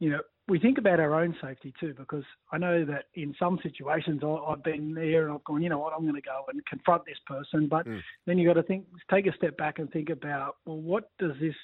you 0.00 0.10
know, 0.10 0.20
we 0.48 0.58
think 0.58 0.78
about 0.78 0.98
our 0.98 1.14
own 1.14 1.36
safety 1.42 1.74
too, 1.78 1.94
because 1.96 2.24
I 2.50 2.58
know 2.58 2.84
that 2.86 3.04
in 3.14 3.34
some 3.38 3.58
situations 3.62 4.22
I, 4.24 4.50
have 4.50 4.64
been 4.64 4.94
there 4.94 5.24
and 5.24 5.34
I've 5.34 5.44
gone, 5.44 5.62
you 5.62 5.68
know 5.68 5.78
what, 5.78 5.92
I'm 5.92 6.02
going 6.02 6.14
to 6.14 6.22
go 6.22 6.44
and 6.48 6.64
confront 6.64 7.04
this 7.04 7.18
person. 7.26 7.68
But 7.68 7.86
mm. 7.86 8.00
then 8.26 8.38
you 8.38 8.48
got 8.48 8.54
to 8.54 8.62
think, 8.62 8.86
take 9.10 9.26
a 9.26 9.32
step 9.34 9.58
back 9.58 9.78
and 9.78 9.90
think 9.92 10.08
about, 10.08 10.56
well, 10.64 10.78
what 10.78 11.10
does 11.18 11.32
this, 11.40 11.54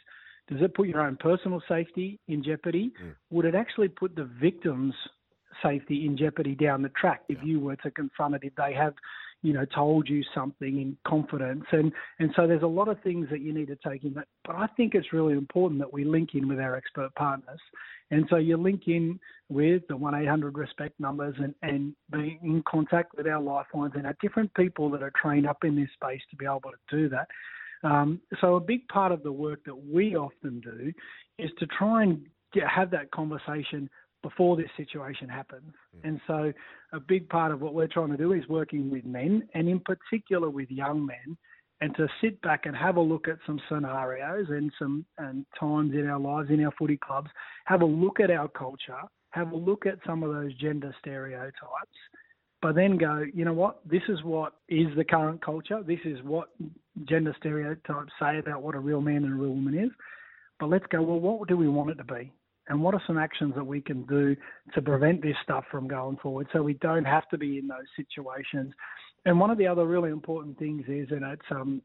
does 0.48 0.60
it 0.60 0.74
put 0.74 0.88
your 0.88 1.00
own 1.00 1.16
personal 1.16 1.62
safety 1.66 2.20
in 2.28 2.44
jeopardy? 2.44 2.92
Mm. 3.02 3.14
Would 3.30 3.46
it 3.46 3.54
actually 3.54 3.88
put 3.88 4.14
the 4.14 4.28
victim's 4.40 4.94
safety 5.62 6.04
in 6.04 6.16
jeopardy 6.16 6.54
down 6.54 6.82
the 6.82 6.90
track 6.90 7.22
if 7.28 7.38
yeah. 7.38 7.44
you 7.44 7.60
were 7.60 7.76
to 7.76 7.90
confront 7.90 8.34
it, 8.34 8.42
if 8.44 8.54
they 8.56 8.74
have 8.74 8.94
you 9.44 9.52
know, 9.52 9.66
told 9.66 10.08
you 10.08 10.24
something 10.34 10.80
in 10.80 10.96
confidence. 11.06 11.64
And, 11.70 11.92
and 12.18 12.30
so 12.34 12.46
there's 12.46 12.62
a 12.62 12.66
lot 12.66 12.88
of 12.88 12.98
things 13.02 13.28
that 13.30 13.42
you 13.42 13.52
need 13.52 13.66
to 13.66 13.76
take 13.86 14.02
in. 14.02 14.14
But, 14.14 14.24
but 14.42 14.56
I 14.56 14.66
think 14.68 14.94
it's 14.94 15.12
really 15.12 15.34
important 15.34 15.80
that 15.80 15.92
we 15.92 16.02
link 16.02 16.30
in 16.32 16.48
with 16.48 16.58
our 16.58 16.74
expert 16.74 17.14
partners. 17.14 17.60
And 18.10 18.24
so 18.30 18.36
you 18.36 18.56
link 18.56 18.84
in 18.86 19.20
with 19.50 19.82
the 19.86 19.98
1 19.98 20.14
800 20.14 20.56
respect 20.56 20.98
numbers 20.98 21.34
and, 21.38 21.54
and 21.60 21.94
being 22.10 22.38
in 22.42 22.62
contact 22.66 23.14
with 23.18 23.26
our 23.26 23.40
lifelines 23.40 23.92
and 23.96 24.06
our 24.06 24.16
different 24.22 24.52
people 24.54 24.88
that 24.90 25.02
are 25.02 25.12
trained 25.20 25.46
up 25.46 25.58
in 25.62 25.76
this 25.76 25.90
space 25.92 26.22
to 26.30 26.36
be 26.36 26.46
able 26.46 26.60
to 26.62 26.96
do 26.96 27.10
that. 27.10 27.28
Um, 27.86 28.22
so 28.40 28.56
a 28.56 28.60
big 28.60 28.88
part 28.88 29.12
of 29.12 29.22
the 29.22 29.32
work 29.32 29.62
that 29.66 29.76
we 29.76 30.16
often 30.16 30.60
do 30.60 30.90
is 31.38 31.50
to 31.58 31.66
try 31.66 32.04
and 32.04 32.24
get, 32.54 32.66
have 32.66 32.90
that 32.92 33.10
conversation 33.10 33.90
before 34.24 34.56
this 34.56 34.70
situation 34.76 35.28
happens. 35.28 35.72
Mm. 35.96 36.08
And 36.08 36.20
so, 36.26 36.52
a 36.92 36.98
big 36.98 37.28
part 37.28 37.52
of 37.52 37.60
what 37.60 37.74
we're 37.74 37.86
trying 37.86 38.10
to 38.10 38.16
do 38.16 38.32
is 38.32 38.42
working 38.48 38.90
with 38.90 39.04
men, 39.04 39.46
and 39.54 39.68
in 39.68 39.80
particular 39.80 40.48
with 40.48 40.70
young 40.70 41.04
men, 41.04 41.36
and 41.80 41.94
to 41.96 42.08
sit 42.22 42.40
back 42.40 42.64
and 42.64 42.74
have 42.74 42.96
a 42.96 43.00
look 43.00 43.28
at 43.28 43.36
some 43.46 43.60
scenarios 43.68 44.46
and 44.48 44.72
some 44.78 45.04
and 45.18 45.44
times 45.60 45.92
in 45.92 46.08
our 46.08 46.18
lives 46.18 46.48
in 46.50 46.64
our 46.64 46.72
footy 46.78 46.96
clubs, 46.96 47.28
have 47.66 47.82
a 47.82 47.86
look 47.86 48.18
at 48.18 48.30
our 48.30 48.48
culture, 48.48 49.02
have 49.30 49.52
a 49.52 49.56
look 49.56 49.84
at 49.84 49.98
some 50.06 50.22
of 50.22 50.32
those 50.32 50.54
gender 50.54 50.94
stereotypes, 51.00 51.98
but 52.62 52.74
then 52.74 52.96
go, 52.96 53.22
you 53.34 53.44
know 53.44 53.52
what, 53.52 53.80
this 53.84 54.02
is 54.08 54.22
what 54.22 54.54
is 54.70 54.86
the 54.96 55.04
current 55.04 55.44
culture, 55.44 55.82
this 55.86 56.00
is 56.06 56.18
what 56.22 56.48
gender 57.06 57.36
stereotypes 57.38 58.12
say 58.18 58.38
about 58.38 58.62
what 58.62 58.74
a 58.74 58.80
real 58.80 59.02
man 59.02 59.24
and 59.24 59.34
a 59.34 59.36
real 59.36 59.50
woman 59.50 59.78
is. 59.78 59.90
But 60.58 60.70
let's 60.70 60.86
go, 60.86 61.02
well, 61.02 61.20
what 61.20 61.48
do 61.48 61.58
we 61.58 61.68
want 61.68 61.90
it 61.90 61.96
to 61.96 62.04
be? 62.04 62.32
And 62.68 62.80
what 62.80 62.94
are 62.94 63.02
some 63.06 63.18
actions 63.18 63.54
that 63.54 63.66
we 63.66 63.80
can 63.80 64.04
do 64.06 64.36
to 64.74 64.82
prevent 64.82 65.22
this 65.22 65.36
stuff 65.42 65.64
from 65.70 65.86
going 65.86 66.16
forward 66.18 66.46
so 66.52 66.62
we 66.62 66.74
don't 66.74 67.04
have 67.04 67.28
to 67.28 67.38
be 67.38 67.58
in 67.58 67.68
those 67.68 67.86
situations. 67.96 68.72
And 69.26 69.38
one 69.40 69.50
of 69.50 69.58
the 69.58 69.66
other 69.66 69.86
really 69.86 70.10
important 70.10 70.58
things 70.58 70.84
is, 70.88 71.08
and 71.10 71.24
it's 71.24 71.42
um, 71.50 71.82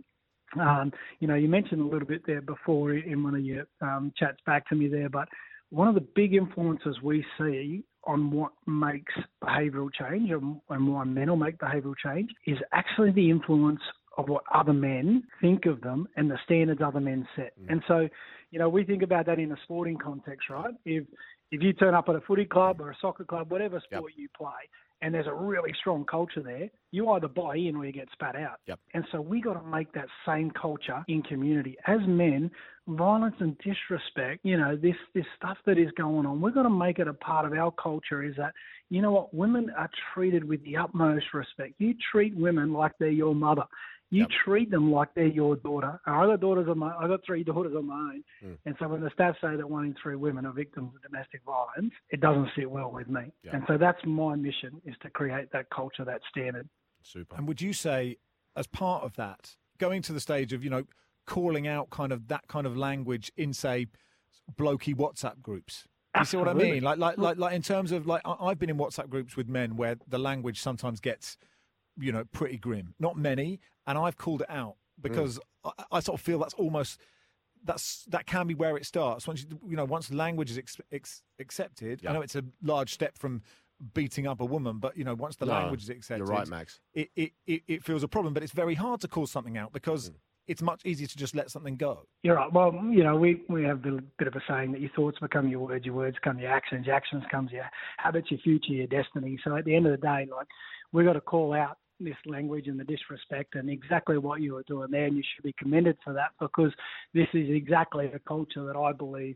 um, 0.59 0.91
you 1.19 1.27
know, 1.27 1.35
you 1.35 1.47
mentioned 1.47 1.81
a 1.81 1.85
little 1.85 2.07
bit 2.07 2.25
there 2.25 2.41
before 2.41 2.93
in 2.93 3.23
one 3.23 3.35
of 3.35 3.41
your 3.41 3.67
um, 3.81 4.11
chats 4.17 4.37
back 4.45 4.67
to 4.69 4.75
me 4.75 4.87
there, 4.87 5.09
but 5.09 5.27
one 5.69 5.87
of 5.87 5.95
the 5.95 6.07
big 6.15 6.33
influences 6.33 6.97
we 7.03 7.23
see 7.37 7.83
on 8.05 8.31
what 8.31 8.51
makes 8.65 9.13
behavioural 9.43 9.89
change 9.93 10.31
and, 10.31 10.59
and 10.69 10.87
why 10.87 11.03
men 11.03 11.29
will 11.29 11.35
make 11.35 11.57
behavioural 11.57 11.93
change 12.03 12.31
is 12.47 12.57
actually 12.73 13.11
the 13.11 13.29
influence 13.29 13.81
of 14.17 14.27
what 14.27 14.43
other 14.53 14.73
men 14.73 15.23
think 15.41 15.65
of 15.65 15.81
them 15.81 16.07
and 16.15 16.29
the 16.29 16.37
standards 16.45 16.81
other 16.83 16.99
men 16.99 17.27
set. 17.35 17.53
Mm. 17.61 17.71
And 17.71 17.83
so, 17.87 18.09
you 18.51 18.59
know, 18.59 18.69
we 18.69 18.83
think 18.83 19.03
about 19.03 19.25
that 19.27 19.39
in 19.39 19.51
a 19.51 19.57
sporting 19.63 19.97
context, 19.97 20.49
right? 20.49 20.73
If 20.85 21.05
If 21.51 21.61
you 21.61 21.73
turn 21.73 21.93
up 21.93 22.09
at 22.09 22.15
a 22.15 22.21
footy 22.21 22.45
club 22.45 22.81
or 22.81 22.91
a 22.91 22.95
soccer 23.01 23.23
club, 23.23 23.51
whatever 23.51 23.81
sport 23.81 24.13
you 24.15 24.27
play, 24.37 24.69
and 25.01 25.13
there's 25.13 25.27
a 25.27 25.33
really 25.33 25.73
strong 25.79 26.03
culture 26.05 26.43
there, 26.43 26.69
you 26.91 27.09
either 27.11 27.27
buy 27.27 27.55
in 27.55 27.75
or 27.75 27.85
you 27.85 27.93
get 27.93 28.09
spat 28.11 28.35
out. 28.35 28.59
Yep. 28.67 28.79
And 28.93 29.05
so 29.11 29.21
we 29.21 29.41
got 29.41 29.53
to 29.53 29.65
make 29.65 29.91
that 29.93 30.07
same 30.27 30.51
culture 30.51 31.03
in 31.07 31.21
community. 31.23 31.77
As 31.87 31.99
men, 32.05 32.51
violence 32.87 33.35
and 33.39 33.57
disrespect, 33.59 34.41
you 34.43 34.57
know, 34.57 34.75
this 34.75 34.95
this 35.15 35.25
stuff 35.37 35.57
that 35.65 35.77
is 35.77 35.89
going 35.95 36.25
on, 36.25 36.41
we've 36.41 36.53
got 36.53 36.63
to 36.63 36.69
make 36.69 36.99
it 36.99 37.07
a 37.07 37.13
part 37.13 37.45
of 37.45 37.53
our 37.53 37.71
culture. 37.71 38.23
Is 38.23 38.35
that 38.35 38.53
you 38.89 39.01
know 39.01 39.11
what, 39.11 39.33
women 39.33 39.71
are 39.77 39.89
treated 40.13 40.43
with 40.43 40.61
the 40.65 40.75
utmost 40.75 41.27
respect. 41.33 41.75
You 41.77 41.95
treat 42.11 42.35
women 42.35 42.73
like 42.73 42.91
they're 42.99 43.09
your 43.09 43.35
mother. 43.35 43.63
You 44.11 44.25
treat 44.43 44.71
them 44.71 44.91
like 44.91 45.09
they're 45.13 45.27
your 45.27 45.55
daughter. 45.57 45.99
I 46.05 46.25
got 46.25 46.39
daughters 46.39 46.67
of 46.67 46.77
my, 46.77 46.95
I 46.97 47.07
got 47.07 47.19
three 47.25 47.43
daughters 47.43 47.75
of 47.75 47.83
my 47.85 47.93
own, 47.93 48.23
Mm. 48.43 48.57
and 48.65 48.75
so 48.79 48.87
when 48.87 49.01
the 49.01 49.09
stats 49.11 49.39
say 49.41 49.55
that 49.55 49.69
one 49.69 49.85
in 49.85 49.95
three 50.01 50.15
women 50.15 50.45
are 50.45 50.51
victims 50.53 50.91
of 50.95 51.01
domestic 51.01 51.41
violence, 51.45 51.93
it 52.09 52.19
doesn't 52.19 52.49
sit 52.55 52.69
well 52.69 52.91
with 52.91 53.07
me. 53.07 53.31
Yeah. 53.43 53.55
And 53.55 53.63
so 53.67 53.77
that's 53.77 53.99
my 54.05 54.35
mission: 54.35 54.81
is 54.85 54.95
to 55.01 55.09
create 55.09 55.51
that 55.51 55.69
culture, 55.69 56.03
that 56.05 56.21
standard. 56.29 56.67
Super. 57.03 57.35
And 57.35 57.47
would 57.47 57.61
you 57.61 57.71
say, 57.73 58.17
as 58.55 58.65
part 58.67 59.03
of 59.03 59.15
that, 59.17 59.55
going 59.77 60.01
to 60.03 60.13
the 60.13 60.19
stage 60.19 60.53
of 60.53 60.63
you 60.63 60.69
know 60.69 60.85
calling 61.25 61.67
out 61.67 61.91
kind 61.91 62.11
of 62.11 62.27
that 62.29 62.47
kind 62.47 62.65
of 62.65 62.75
language 62.75 63.31
in 63.37 63.53
say 63.53 63.85
blokey 64.57 64.95
WhatsApp 64.95 65.41
groups? 65.41 65.87
You 66.17 66.25
see 66.25 66.37
what 66.37 66.47
I 66.47 66.53
mean? 66.53 66.81
Like, 66.81 66.97
like, 66.97 67.19
like, 67.19 67.37
like 67.37 67.53
in 67.53 67.61
terms 67.61 67.91
of 67.91 68.07
like, 68.07 68.23
I've 68.25 68.57
been 68.57 68.71
in 68.71 68.77
WhatsApp 68.77 69.09
groups 69.09 69.37
with 69.37 69.47
men 69.47 69.75
where 69.75 69.95
the 70.07 70.17
language 70.17 70.59
sometimes 70.59 70.99
gets, 70.99 71.37
you 71.99 72.11
know, 72.11 72.23
pretty 72.31 72.57
grim. 72.57 72.95
Not 72.99 73.17
many, 73.17 73.59
and 73.87 73.97
I've 73.97 74.17
called 74.17 74.41
it 74.41 74.49
out 74.49 74.75
mm. 74.99 75.03
because 75.03 75.39
I, 75.63 75.71
I 75.91 75.99
sort 75.99 76.19
of 76.19 76.25
feel 76.25 76.39
that's 76.39 76.53
almost 76.55 76.99
that's 77.63 78.05
that 78.05 78.25
can 78.25 78.47
be 78.47 78.55
where 78.55 78.77
it 78.77 78.85
starts. 78.85 79.27
Once 79.27 79.45
you, 79.49 79.59
you 79.67 79.75
know, 79.75 79.85
once 79.85 80.11
language 80.11 80.51
is 80.51 80.57
ex, 80.57 80.77
ex, 80.91 81.21
accepted, 81.39 82.05
I 82.05 82.13
know 82.13 82.21
it's 82.21 82.35
a 82.35 82.43
large 82.61 82.93
step 82.93 83.17
from 83.17 83.41
beating 83.93 84.27
up 84.27 84.41
a 84.41 84.45
woman, 84.45 84.79
but 84.79 84.97
you 84.97 85.03
know, 85.03 85.13
once 85.13 85.35
the 85.37 85.45
No, 85.45 85.53
language 85.53 85.83
is 85.83 85.89
accepted, 85.89 86.25
you're 86.25 86.35
right, 86.35 86.47
Max. 86.47 86.79
It, 86.93 87.09
it, 87.15 87.31
it, 87.47 87.61
it 87.67 87.83
feels 87.83 88.03
a 88.03 88.07
problem, 88.07 88.33
but 88.33 88.43
it's 88.43 88.51
very 88.51 88.75
hard 88.75 89.01
to 89.01 89.07
call 89.07 89.25
something 89.25 89.57
out 89.57 89.71
because 89.71 90.09
mm. 90.09 90.15
it's 90.47 90.61
much 90.61 90.85
easier 90.85 91.07
to 91.07 91.17
just 91.17 91.35
let 91.35 91.49
something 91.49 91.77
go. 91.77 92.05
You're 92.23 92.35
right. 92.35 92.51
Well, 92.51 92.73
you 92.89 93.03
know, 93.03 93.15
we, 93.15 93.43
we 93.47 93.63
have 93.63 93.85
a 93.85 93.99
bit 94.17 94.27
of 94.27 94.35
a 94.35 94.41
saying 94.47 94.73
that 94.73 94.81
your 94.81 94.89
thoughts 94.91 95.17
become 95.19 95.47
your 95.47 95.61
words, 95.61 95.85
your 95.85 95.95
words 95.95 96.17
become 96.17 96.39
your 96.39 96.51
actions, 96.51 96.87
your 96.87 96.95
actions 96.95 97.23
comes 97.31 97.51
your 97.51 97.69
habits, 97.97 98.31
your 98.31 98.39
future, 98.41 98.73
your 98.73 98.87
destiny. 98.87 99.39
So 99.43 99.55
at 99.55 99.65
the 99.65 99.75
end 99.75 99.85
of 99.85 99.91
the 99.91 100.05
day, 100.05 100.27
like 100.29 100.47
we've 100.91 101.05
got 101.05 101.13
to 101.13 101.21
call 101.21 101.53
out 101.53 101.77
this 101.99 102.15
language 102.25 102.67
and 102.67 102.79
the 102.79 102.83
disrespect 102.83 103.55
and 103.55 103.69
exactly 103.69 104.17
what 104.17 104.41
you 104.41 104.53
were 104.53 104.63
doing 104.63 104.91
there, 104.91 105.05
and 105.05 105.15
you 105.15 105.23
should 105.35 105.43
be 105.43 105.53
commended 105.57 105.97
for 106.03 106.13
that 106.13 106.31
because 106.39 106.71
this 107.13 107.27
is 107.33 107.49
exactly 107.49 108.07
the 108.07 108.19
culture 108.19 108.65
that 108.65 108.75
I 108.75 108.91
believe. 108.93 109.35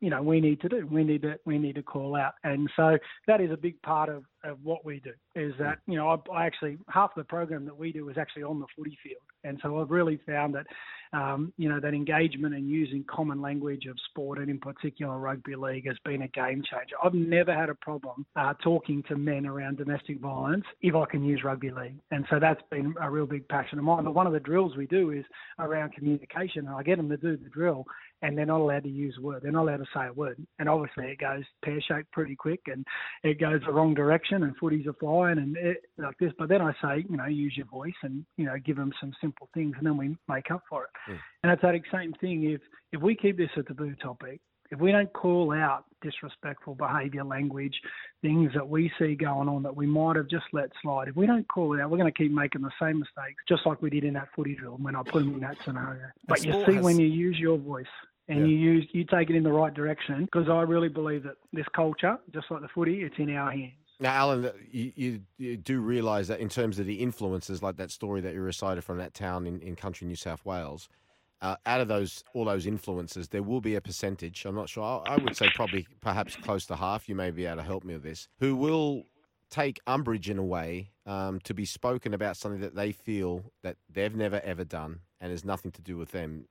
You 0.00 0.10
know, 0.10 0.22
we 0.22 0.40
need 0.40 0.60
to 0.60 0.68
do. 0.68 0.86
We 0.90 1.04
need 1.04 1.22
to 1.22 1.38
we 1.46 1.58
need 1.58 1.76
to 1.76 1.82
call 1.82 2.14
out, 2.14 2.34
and 2.44 2.68
so 2.76 2.98
that 3.26 3.40
is 3.40 3.50
a 3.50 3.56
big 3.56 3.80
part 3.82 4.08
of, 4.08 4.24
of 4.44 4.58
what 4.62 4.84
we 4.84 5.00
do. 5.00 5.12
Is 5.34 5.52
that 5.58 5.78
you 5.86 5.96
know 5.96 6.08
I, 6.08 6.32
I 6.32 6.46
actually 6.46 6.78
half 6.88 7.14
the 7.14 7.24
program 7.24 7.64
that 7.64 7.76
we 7.76 7.92
do 7.92 8.08
is 8.08 8.18
actually 8.18 8.44
on 8.44 8.60
the 8.60 8.66
footy 8.76 8.96
field, 9.02 9.22
and 9.44 9.58
so 9.62 9.80
I've 9.80 9.90
really 9.90 10.20
found 10.26 10.54
that 10.54 10.66
um, 11.14 11.52
you 11.56 11.68
know, 11.68 11.78
that 11.80 11.94
engagement 11.94 12.54
and 12.54 12.68
using 12.68 13.04
common 13.08 13.40
language 13.40 13.86
of 13.86 13.96
sport 14.10 14.38
and 14.38 14.50
in 14.50 14.58
particular 14.58 15.16
rugby 15.18 15.54
league 15.54 15.86
has 15.86 15.96
been 16.04 16.22
a 16.22 16.28
game 16.28 16.62
changer. 16.68 16.96
I've 17.02 17.14
never 17.14 17.54
had 17.54 17.68
a 17.68 17.74
problem 17.76 18.26
uh, 18.34 18.54
talking 18.62 19.02
to 19.08 19.16
men 19.16 19.46
around 19.46 19.78
domestic 19.78 20.20
violence 20.20 20.64
if 20.82 20.96
I 20.96 21.04
can 21.06 21.22
use 21.22 21.42
rugby 21.44 21.70
league. 21.70 22.00
And 22.10 22.26
so 22.30 22.40
that's 22.40 22.60
been 22.70 22.94
a 23.00 23.08
real 23.08 23.26
big 23.26 23.46
passion 23.48 23.78
of 23.78 23.84
mine. 23.84 24.04
But 24.04 24.14
one 24.14 24.26
of 24.26 24.32
the 24.32 24.40
drills 24.40 24.76
we 24.76 24.86
do 24.86 25.12
is 25.12 25.24
around 25.60 25.92
communication. 25.92 26.66
And 26.66 26.74
I 26.74 26.82
get 26.82 26.96
them 26.96 27.08
to 27.08 27.16
do 27.16 27.36
the 27.36 27.48
drill 27.50 27.84
and 28.22 28.36
they're 28.36 28.46
not 28.46 28.60
allowed 28.60 28.84
to 28.84 28.88
use 28.88 29.14
a 29.18 29.22
word. 29.22 29.42
They're 29.42 29.52
not 29.52 29.64
allowed 29.64 29.76
to 29.78 29.86
say 29.94 30.06
a 30.08 30.12
word. 30.12 30.44
And 30.58 30.68
obviously 30.68 31.04
it 31.12 31.18
goes 31.18 31.44
pear 31.64 31.80
shaped 31.80 32.10
pretty 32.10 32.34
quick 32.34 32.62
and 32.66 32.84
it 33.22 33.38
goes 33.38 33.60
the 33.64 33.72
wrong 33.72 33.94
direction 33.94 34.33
and 34.42 34.58
footies 34.58 34.86
are 34.86 34.94
flying 34.94 35.38
and 35.38 35.56
it, 35.56 35.82
like 35.98 36.18
this. 36.18 36.32
But 36.38 36.48
then 36.48 36.60
I 36.60 36.72
say, 36.82 37.04
you 37.08 37.16
know, 37.16 37.26
use 37.26 37.54
your 37.56 37.66
voice 37.66 37.94
and, 38.02 38.24
you 38.36 38.46
know, 38.46 38.56
give 38.64 38.76
them 38.76 38.92
some 39.00 39.12
simple 39.20 39.48
things 39.54 39.74
and 39.78 39.86
then 39.86 39.96
we 39.96 40.16
make 40.28 40.50
up 40.50 40.62
for 40.68 40.84
it. 40.84 40.90
Mm. 41.10 41.18
And 41.42 41.52
it's 41.52 41.62
that 41.62 41.74
same 41.92 42.12
thing. 42.14 42.50
If 42.50 42.60
if 42.92 43.00
we 43.00 43.14
keep 43.14 43.36
this 43.36 43.50
a 43.56 43.62
taboo 43.62 43.94
topic, 44.02 44.40
if 44.70 44.80
we 44.80 44.92
don't 44.92 45.12
call 45.12 45.52
out 45.52 45.84
disrespectful 46.02 46.74
behaviour, 46.74 47.24
language, 47.24 47.74
things 48.22 48.50
that 48.54 48.66
we 48.66 48.90
see 48.98 49.14
going 49.14 49.48
on 49.48 49.62
that 49.62 49.74
we 49.74 49.86
might 49.86 50.16
have 50.16 50.28
just 50.28 50.46
let 50.52 50.70
slide, 50.82 51.08
if 51.08 51.16
we 51.16 51.26
don't 51.26 51.46
call 51.48 51.74
it 51.74 51.80
out, 51.80 51.90
we're 51.90 51.98
going 51.98 52.12
to 52.12 52.16
keep 52.16 52.32
making 52.32 52.62
the 52.62 52.70
same 52.80 52.98
mistakes, 52.98 53.42
just 53.48 53.66
like 53.66 53.80
we 53.82 53.90
did 53.90 54.04
in 54.04 54.14
that 54.14 54.28
footy 54.34 54.54
drill 54.54 54.78
when 54.80 54.96
I 54.96 55.02
put 55.02 55.20
them 55.20 55.34
in 55.34 55.40
that 55.40 55.56
scenario. 55.64 56.06
But 56.26 56.44
you 56.44 56.52
see, 56.66 56.74
has- 56.74 56.84
when 56.84 56.98
you 56.98 57.06
use 57.06 57.38
your 57.38 57.58
voice 57.58 57.86
and 58.28 58.40
Yeah. 58.40 58.46
you 58.46 58.56
use 58.56 58.88
you 58.92 59.04
take 59.04 59.28
it 59.28 59.36
in 59.36 59.42
the 59.42 59.52
right 59.52 59.72
direction, 59.72 60.24
because 60.24 60.48
I 60.48 60.62
really 60.62 60.88
believe 60.88 61.24
that 61.24 61.36
this 61.52 61.66
culture, 61.76 62.18
just 62.32 62.50
like 62.50 62.62
the 62.62 62.68
footy, 62.68 63.02
it's 63.02 63.18
in 63.18 63.34
our 63.36 63.50
hands. 63.50 63.74
Now, 64.04 64.12
Alan, 64.14 64.52
you, 64.70 64.92
you, 64.96 65.22
you 65.38 65.58
do 65.58 65.80
realise 65.80 66.28
that 66.28 66.40
in 66.40 66.50
terms 66.50 66.78
of 66.78 66.86
the 66.86 66.96
influences, 66.96 67.62
like 67.64 67.78
that 67.78 67.90
story 67.92 68.22
that 68.22 68.34
you 68.34 68.42
recited 68.42 68.84
from 68.84 68.98
that 68.98 69.14
town 69.14 69.48
in, 69.48 69.60
in 69.62 69.76
country 69.76 70.06
New 70.08 70.16
South 70.16 70.44
Wales, 70.46 70.90
uh, 71.42 71.56
out 71.66 71.82
of 71.82 71.88
those 71.88 72.24
all 72.34 72.46
those 72.46 72.66
influences, 72.66 73.28
there 73.30 73.44
will 73.44 73.62
be 73.62 73.76
a 73.76 73.82
percentage. 73.82 74.44
I'm 74.46 74.56
not 74.56 74.70
sure. 74.70 74.84
I, 74.84 75.14
I 75.14 75.18
would 75.18 75.36
say 75.36 75.50
probably 75.50 75.88
perhaps 76.02 76.36
close 76.36 76.66
to 76.68 76.76
half. 76.76 77.08
You 77.08 77.16
may 77.16 77.32
be 77.32 77.46
able 77.46 77.58
to 77.58 77.64
help 77.64 77.84
me 77.84 77.94
with 77.94 78.04
this. 78.04 78.28
Who 78.40 78.56
will 78.56 79.04
take 79.50 79.80
umbrage 79.88 80.30
in 80.30 80.38
a 80.38 80.44
way 80.44 80.90
um, 81.06 81.40
to 81.40 81.54
be 81.54 81.66
spoken 81.66 82.14
about 82.14 82.36
something 82.38 82.62
that 82.62 82.76
they 82.76 82.92
feel 82.92 83.42
that 83.64 83.76
they've 83.90 84.16
never 84.16 84.40
ever 84.44 84.64
done 84.64 85.00
and 85.20 85.32
has 85.32 85.44
nothing 85.44 85.72
to 85.72 85.82
do 85.82 85.98
with 85.98 86.12
them. 86.12 86.46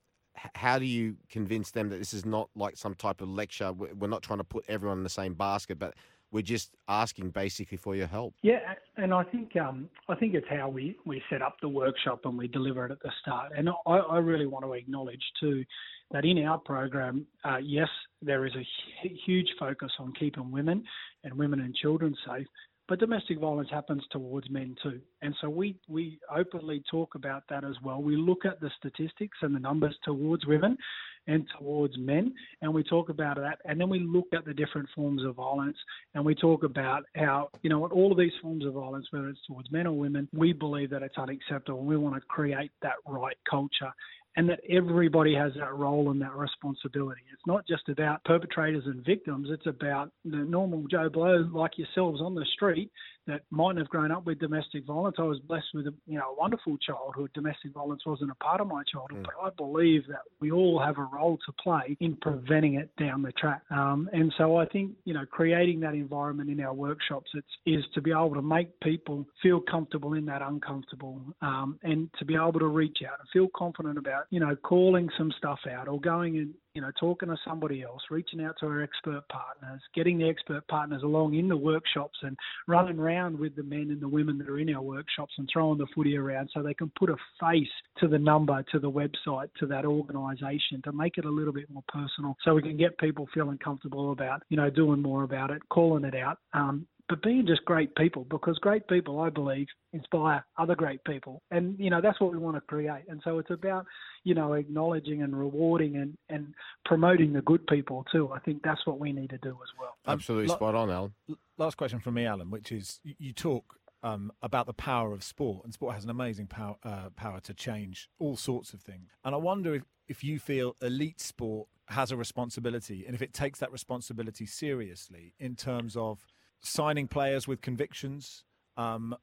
How 0.55 0.79
do 0.79 0.85
you 0.85 1.17
convince 1.29 1.71
them 1.71 1.89
that 1.89 1.99
this 1.99 2.13
is 2.13 2.25
not 2.25 2.49
like 2.55 2.77
some 2.77 2.95
type 2.95 3.21
of 3.21 3.29
lecture? 3.29 3.73
We- 3.73 3.93
We're 3.93 4.07
not 4.09 4.23
trying 4.23 4.39
to 4.39 4.45
put 4.45 4.65
everyone 4.69 4.99
in 4.99 5.05
the 5.05 5.09
same 5.09 5.35
basket, 5.35 5.79
but 5.79 5.95
we're 6.33 6.41
just 6.41 6.71
asking 6.87 7.29
basically 7.29 7.77
for 7.77 7.95
your 7.95 8.07
help. 8.07 8.33
Yeah, 8.41 8.73
and 8.97 9.13
I 9.13 9.23
think 9.23 9.55
um, 9.55 9.87
I 10.09 10.15
think 10.15 10.33
it's 10.33 10.47
how 10.49 10.67
we, 10.67 10.97
we 11.05 11.21
set 11.29 11.43
up 11.43 11.57
the 11.61 11.69
workshop 11.69 12.21
and 12.25 12.37
we 12.37 12.47
deliver 12.47 12.85
it 12.87 12.91
at 12.91 13.01
the 13.01 13.11
start. 13.21 13.51
And 13.55 13.69
I, 13.69 13.91
I 13.91 14.17
really 14.17 14.47
want 14.47 14.65
to 14.65 14.73
acknowledge 14.73 15.23
too 15.39 15.63
that 16.11 16.25
in 16.25 16.43
our 16.43 16.57
program, 16.57 17.25
uh, 17.45 17.57
yes, 17.57 17.87
there 18.21 18.45
is 18.45 18.53
a 18.55 19.09
huge 19.25 19.47
focus 19.59 19.91
on 19.99 20.11
keeping 20.19 20.51
women 20.51 20.83
and 21.23 21.33
women 21.35 21.59
and 21.59 21.73
children 21.75 22.15
safe. 22.27 22.47
But 22.89 22.99
domestic 22.99 23.39
violence 23.39 23.69
happens 23.71 24.03
towards 24.11 24.49
men 24.49 24.75
too. 24.83 24.99
And 25.21 25.33
so 25.39 25.49
we, 25.49 25.77
we 25.87 26.19
openly 26.35 26.83
talk 26.91 27.15
about 27.15 27.43
that 27.49 27.63
as 27.63 27.75
well. 27.83 28.01
We 28.01 28.17
look 28.17 28.43
at 28.45 28.59
the 28.59 28.69
statistics 28.77 29.37
and 29.41 29.55
the 29.55 29.59
numbers 29.59 29.95
towards 30.03 30.45
women 30.45 30.77
and 31.27 31.47
towards 31.57 31.97
men, 31.97 32.33
and 32.61 32.73
we 32.73 32.83
talk 32.83 33.09
about 33.09 33.37
that. 33.37 33.59
And 33.65 33.79
then 33.79 33.89
we 33.89 33.99
look 33.99 34.27
at 34.33 34.45
the 34.45 34.53
different 34.53 34.89
forms 34.95 35.23
of 35.23 35.35
violence 35.35 35.77
and 36.13 36.25
we 36.25 36.35
talk 36.35 36.63
about 36.63 37.03
how, 37.15 37.49
you 37.61 37.69
know, 37.69 37.85
all 37.87 38.11
of 38.11 38.17
these 38.17 38.33
forms 38.41 38.65
of 38.65 38.73
violence, 38.73 39.07
whether 39.11 39.29
it's 39.29 39.39
towards 39.47 39.71
men 39.71 39.87
or 39.87 39.93
women, 39.93 40.27
we 40.33 40.53
believe 40.53 40.89
that 40.89 41.03
it's 41.03 41.17
unacceptable. 41.17 41.83
We 41.83 41.97
want 41.97 42.15
to 42.15 42.21
create 42.21 42.71
that 42.81 42.95
right 43.07 43.37
culture 43.49 43.91
and 44.35 44.49
that 44.49 44.59
everybody 44.69 45.35
has 45.35 45.53
that 45.59 45.75
role 45.75 46.09
and 46.09 46.21
that 46.21 46.35
responsibility. 46.35 47.21
It's 47.31 47.45
not 47.45 47.67
just 47.67 47.87
about 47.89 48.23
perpetrators 48.23 48.83
and 48.85 49.05
victims, 49.05 49.49
it's 49.51 49.67
about 49.67 50.11
the 50.25 50.37
normal 50.37 50.85
Joe 50.89 51.09
Blow 51.09 51.47
like 51.53 51.77
yourselves 51.77 52.19
on 52.19 52.33
the 52.33 52.45
street 52.53 52.91
that 53.27 53.41
mightn't 53.51 53.79
have 53.79 53.89
grown 53.89 54.11
up 54.11 54.25
with 54.25 54.39
domestic 54.39 54.85
violence. 54.85 55.15
I 55.17 55.23
was 55.23 55.39
blessed 55.39 55.67
with 55.73 55.87
a 55.87 55.93
you 56.05 56.17
know 56.17 56.31
a 56.31 56.35
wonderful 56.39 56.77
childhood. 56.77 57.31
Domestic 57.33 57.73
violence 57.73 58.05
wasn't 58.05 58.31
a 58.31 58.35
part 58.35 58.61
of 58.61 58.67
my 58.67 58.83
childhood, 58.91 59.25
but 59.25 59.33
I 59.41 59.49
believe 59.55 60.07
that 60.07 60.21
we 60.39 60.51
all 60.51 60.81
have 60.83 60.97
a 60.97 61.03
role 61.03 61.37
to 61.45 61.53
play 61.63 61.97
in 61.99 62.15
preventing 62.17 62.75
it 62.75 62.89
down 62.97 63.21
the 63.21 63.31
track. 63.33 63.61
Um, 63.71 64.09
and 64.13 64.33
so 64.37 64.57
I 64.57 64.65
think 64.65 64.91
you 65.05 65.13
know 65.13 65.25
creating 65.29 65.79
that 65.81 65.93
environment 65.93 66.49
in 66.49 66.59
our 66.59 66.73
workshops 66.73 67.31
it's, 67.33 67.47
is 67.65 67.83
to 67.93 68.01
be 68.01 68.11
able 68.11 68.33
to 68.35 68.41
make 68.41 68.79
people 68.81 69.25
feel 69.41 69.61
comfortable 69.61 70.13
in 70.13 70.25
that 70.25 70.41
uncomfortable, 70.41 71.21
um, 71.41 71.79
and 71.83 72.09
to 72.19 72.25
be 72.25 72.35
able 72.35 72.59
to 72.59 72.67
reach 72.67 72.99
out 73.07 73.19
and 73.19 73.29
feel 73.31 73.47
confident 73.55 73.97
about 73.97 74.25
you 74.29 74.39
know 74.39 74.55
calling 74.63 75.09
some 75.17 75.31
stuff 75.37 75.59
out 75.69 75.87
or 75.87 75.99
going 75.99 76.37
and 76.37 76.53
you 76.73 76.81
know, 76.81 76.91
talking 76.99 77.29
to 77.29 77.37
somebody 77.45 77.83
else, 77.83 78.01
reaching 78.09 78.43
out 78.43 78.55
to 78.59 78.65
our 78.65 78.81
expert 78.81 79.21
partners, 79.29 79.79
getting 79.93 80.17
the 80.17 80.27
expert 80.27 80.67
partners 80.67 81.03
along 81.03 81.35
in 81.35 81.47
the 81.47 81.55
workshops 81.55 82.17
and 82.23 82.35
running 82.67 82.97
around 82.97 83.37
with 83.37 83.55
the 83.55 83.61
men 83.61 83.89
and 83.91 84.01
the 84.01 84.07
women 84.07 84.39
that 84.39 84.49
are 84.49 84.57
in 84.57 84.73
our 84.73 84.81
workshops 84.81 85.33
and 85.37 85.47
throwing 85.53 85.77
the 85.77 85.85
footy 85.93 86.17
around 86.17 86.49
so 86.51 86.63
they 86.63 86.73
can 86.73 86.91
put 86.97 87.11
a 87.11 87.15
face 87.39 87.67
to 87.99 88.07
the 88.07 88.17
number, 88.17 88.63
to 88.71 88.79
the 88.79 88.89
website, 88.89 89.49
to 89.59 89.67
that 89.67 89.85
organisation 89.85 90.81
to 90.83 90.91
make 90.91 91.19
it 91.19 91.25
a 91.25 91.29
little 91.29 91.53
bit 91.53 91.69
more 91.69 91.83
personal 91.87 92.35
so 92.43 92.55
we 92.55 92.61
can 92.63 92.77
get 92.77 92.97
people 92.97 93.27
feeling 93.33 93.59
comfortable 93.59 94.11
about, 94.11 94.41
you 94.49 94.57
know, 94.57 94.71
doing 94.71 94.99
more 94.99 95.23
about 95.23 95.51
it, 95.51 95.61
calling 95.69 96.03
it 96.03 96.15
out. 96.15 96.39
Um, 96.53 96.87
but 97.09 97.21
being 97.21 97.45
just 97.45 97.65
great 97.65 97.93
people 97.95 98.25
because 98.29 98.57
great 98.59 98.87
people, 98.87 99.19
I 99.19 99.29
believe, 99.29 99.67
inspire 99.91 100.45
other 100.57 100.75
great 100.75 101.03
people. 101.03 101.41
And, 101.51 101.77
you 101.77 101.89
know, 101.89 102.01
that's 102.01 102.19
what 102.21 102.31
we 102.31 102.37
want 102.37 102.55
to 102.55 102.61
create. 102.61 103.03
And 103.09 103.21
so 103.23 103.39
it's 103.39 103.51
about, 103.51 103.85
you 104.23 104.33
know, 104.33 104.53
acknowledging 104.53 105.21
and 105.21 105.37
rewarding 105.37 105.97
and, 105.97 106.15
and 106.29 106.53
promoting 106.85 107.33
the 107.33 107.41
good 107.41 107.65
people 107.67 108.05
too. 108.11 108.31
I 108.31 108.39
think 108.39 108.61
that's 108.63 108.85
what 108.87 108.99
we 108.99 109.11
need 109.11 109.31
to 109.31 109.37
do 109.39 109.49
as 109.49 109.69
well. 109.79 109.95
Absolutely 110.07 110.47
lo- 110.47 110.55
spot 110.55 110.75
on, 110.75 110.89
Alan. 110.89 111.13
Last 111.57 111.75
question 111.75 111.99
from 111.99 112.13
me, 112.13 112.25
Alan, 112.25 112.49
which 112.49 112.71
is 112.71 112.99
you, 113.03 113.15
you 113.19 113.33
talk 113.33 113.75
um, 114.01 114.31
about 114.41 114.65
the 114.65 114.73
power 114.73 115.13
of 115.13 115.23
sport, 115.23 115.63
and 115.63 115.73
sport 115.73 115.95
has 115.95 116.03
an 116.03 116.09
amazing 116.09 116.47
power 116.47 116.75
uh, 116.83 117.09
power 117.15 117.39
to 117.41 117.53
change 117.53 118.09
all 118.19 118.35
sorts 118.35 118.73
of 118.73 118.81
things. 118.81 119.09
And 119.23 119.33
I 119.33 119.37
wonder 119.37 119.75
if, 119.75 119.83
if 120.07 120.23
you 120.23 120.39
feel 120.39 120.75
elite 120.81 121.21
sport 121.21 121.67
has 121.87 122.11
a 122.11 122.17
responsibility, 122.17 123.05
and 123.05 123.15
if 123.15 123.21
it 123.21 123.33
takes 123.33 123.59
that 123.59 123.71
responsibility 123.71 124.45
seriously 124.45 125.33
in 125.39 125.55
terms 125.55 125.95
of 125.95 126.25
signing 126.63 127.07
players 127.07 127.47
with 127.47 127.61
convictions, 127.61 128.43
um, 128.77 129.15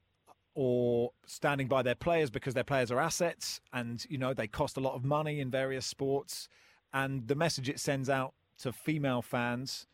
or 0.53 1.11
standing 1.25 1.67
by 1.67 1.81
their 1.81 1.95
players 1.95 2.29
because 2.29 2.53
their 2.53 2.63
players 2.63 2.91
are 2.91 2.99
assets 2.99 3.61
and 3.71 4.05
you 4.09 4.17
know 4.17 4.33
they 4.33 4.47
cost 4.47 4.77
a 4.77 4.79
lot 4.79 4.95
of 4.95 5.03
money 5.03 5.39
in 5.39 5.49
various 5.49 5.85
sports. 5.85 6.47
And 6.93 7.27
the 7.27 7.35
message 7.35 7.69
it 7.69 7.79
sends 7.79 8.09
out 8.09 8.33
to 8.59 8.71
female 8.73 9.21
fans 9.21 9.87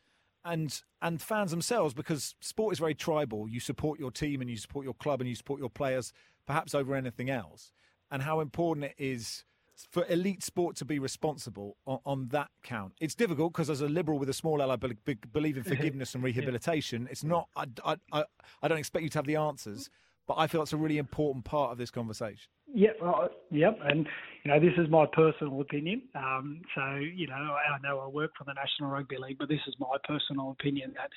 and 0.43 0.81
and 1.01 1.21
fans 1.21 1.51
themselves 1.51 1.93
because 1.93 2.35
sport 2.39 2.73
is 2.73 2.79
very 2.79 2.95
tribal. 2.95 3.47
You 3.47 3.59
support 3.59 3.99
your 3.99 4.11
team 4.11 4.41
and 4.41 4.49
you 4.49 4.57
support 4.57 4.83
your 4.83 4.95
club 4.95 5.21
and 5.21 5.29
you 5.29 5.35
support 5.35 5.59
your 5.59 5.69
players 5.69 6.11
perhaps 6.47 6.73
over 6.73 6.95
anything 6.95 7.29
else. 7.29 7.71
And 8.09 8.23
how 8.23 8.39
important 8.39 8.85
it 8.85 8.95
is 8.97 9.43
for 9.91 10.05
elite 10.09 10.43
sport 10.43 10.75
to 10.77 10.85
be 10.85 10.99
responsible 10.99 11.77
on, 11.85 11.99
on 12.05 12.27
that 12.29 12.49
count. 12.63 12.93
It's 12.99 13.15
difficult 13.15 13.53
because 13.53 13.69
as 13.69 13.81
a 13.81 13.87
liberal 13.87 14.19
with 14.19 14.29
a 14.29 14.33
small 14.33 14.61
L, 14.61 14.71
I 14.71 14.75
be, 14.75 14.95
be, 15.05 15.15
believe 15.31 15.57
in 15.57 15.63
forgiveness 15.75 16.15
and 16.15 16.23
rehabilitation. 16.23 17.07
It's 17.11 17.23
not. 17.23 17.47
I, 17.55 17.65
I, 17.85 17.95
I, 18.11 18.23
I 18.61 18.67
don't 18.67 18.77
expect 18.77 19.03
you 19.03 19.09
to 19.09 19.17
have 19.19 19.25
the 19.25 19.35
answers, 19.35 19.89
but 20.27 20.35
I 20.35 20.47
feel 20.47 20.61
it's 20.61 20.73
a 20.73 20.77
really 20.77 20.97
important 20.97 21.45
part 21.45 21.71
of 21.71 21.77
this 21.77 21.91
conversation. 21.91 22.49
Yeah, 22.73 22.89
well, 23.01 23.29
yep, 23.49 23.79
and 23.83 24.07
you 24.43 24.51
know 24.51 24.59
this 24.59 24.73
is 24.77 24.89
my 24.89 25.05
personal 25.13 25.61
opinion. 25.61 26.01
Um, 26.15 26.61
so 26.75 26.95
you 26.95 27.27
know, 27.27 27.33
I 27.33 27.77
know 27.81 27.99
I 27.99 28.07
work 28.07 28.31
for 28.37 28.43
the 28.43 28.53
National 28.53 28.89
Rugby 28.89 29.17
League, 29.17 29.37
but 29.39 29.47
this 29.47 29.61
is 29.67 29.75
my 29.79 29.95
personal 30.03 30.51
opinion 30.51 30.93
that 30.95 31.09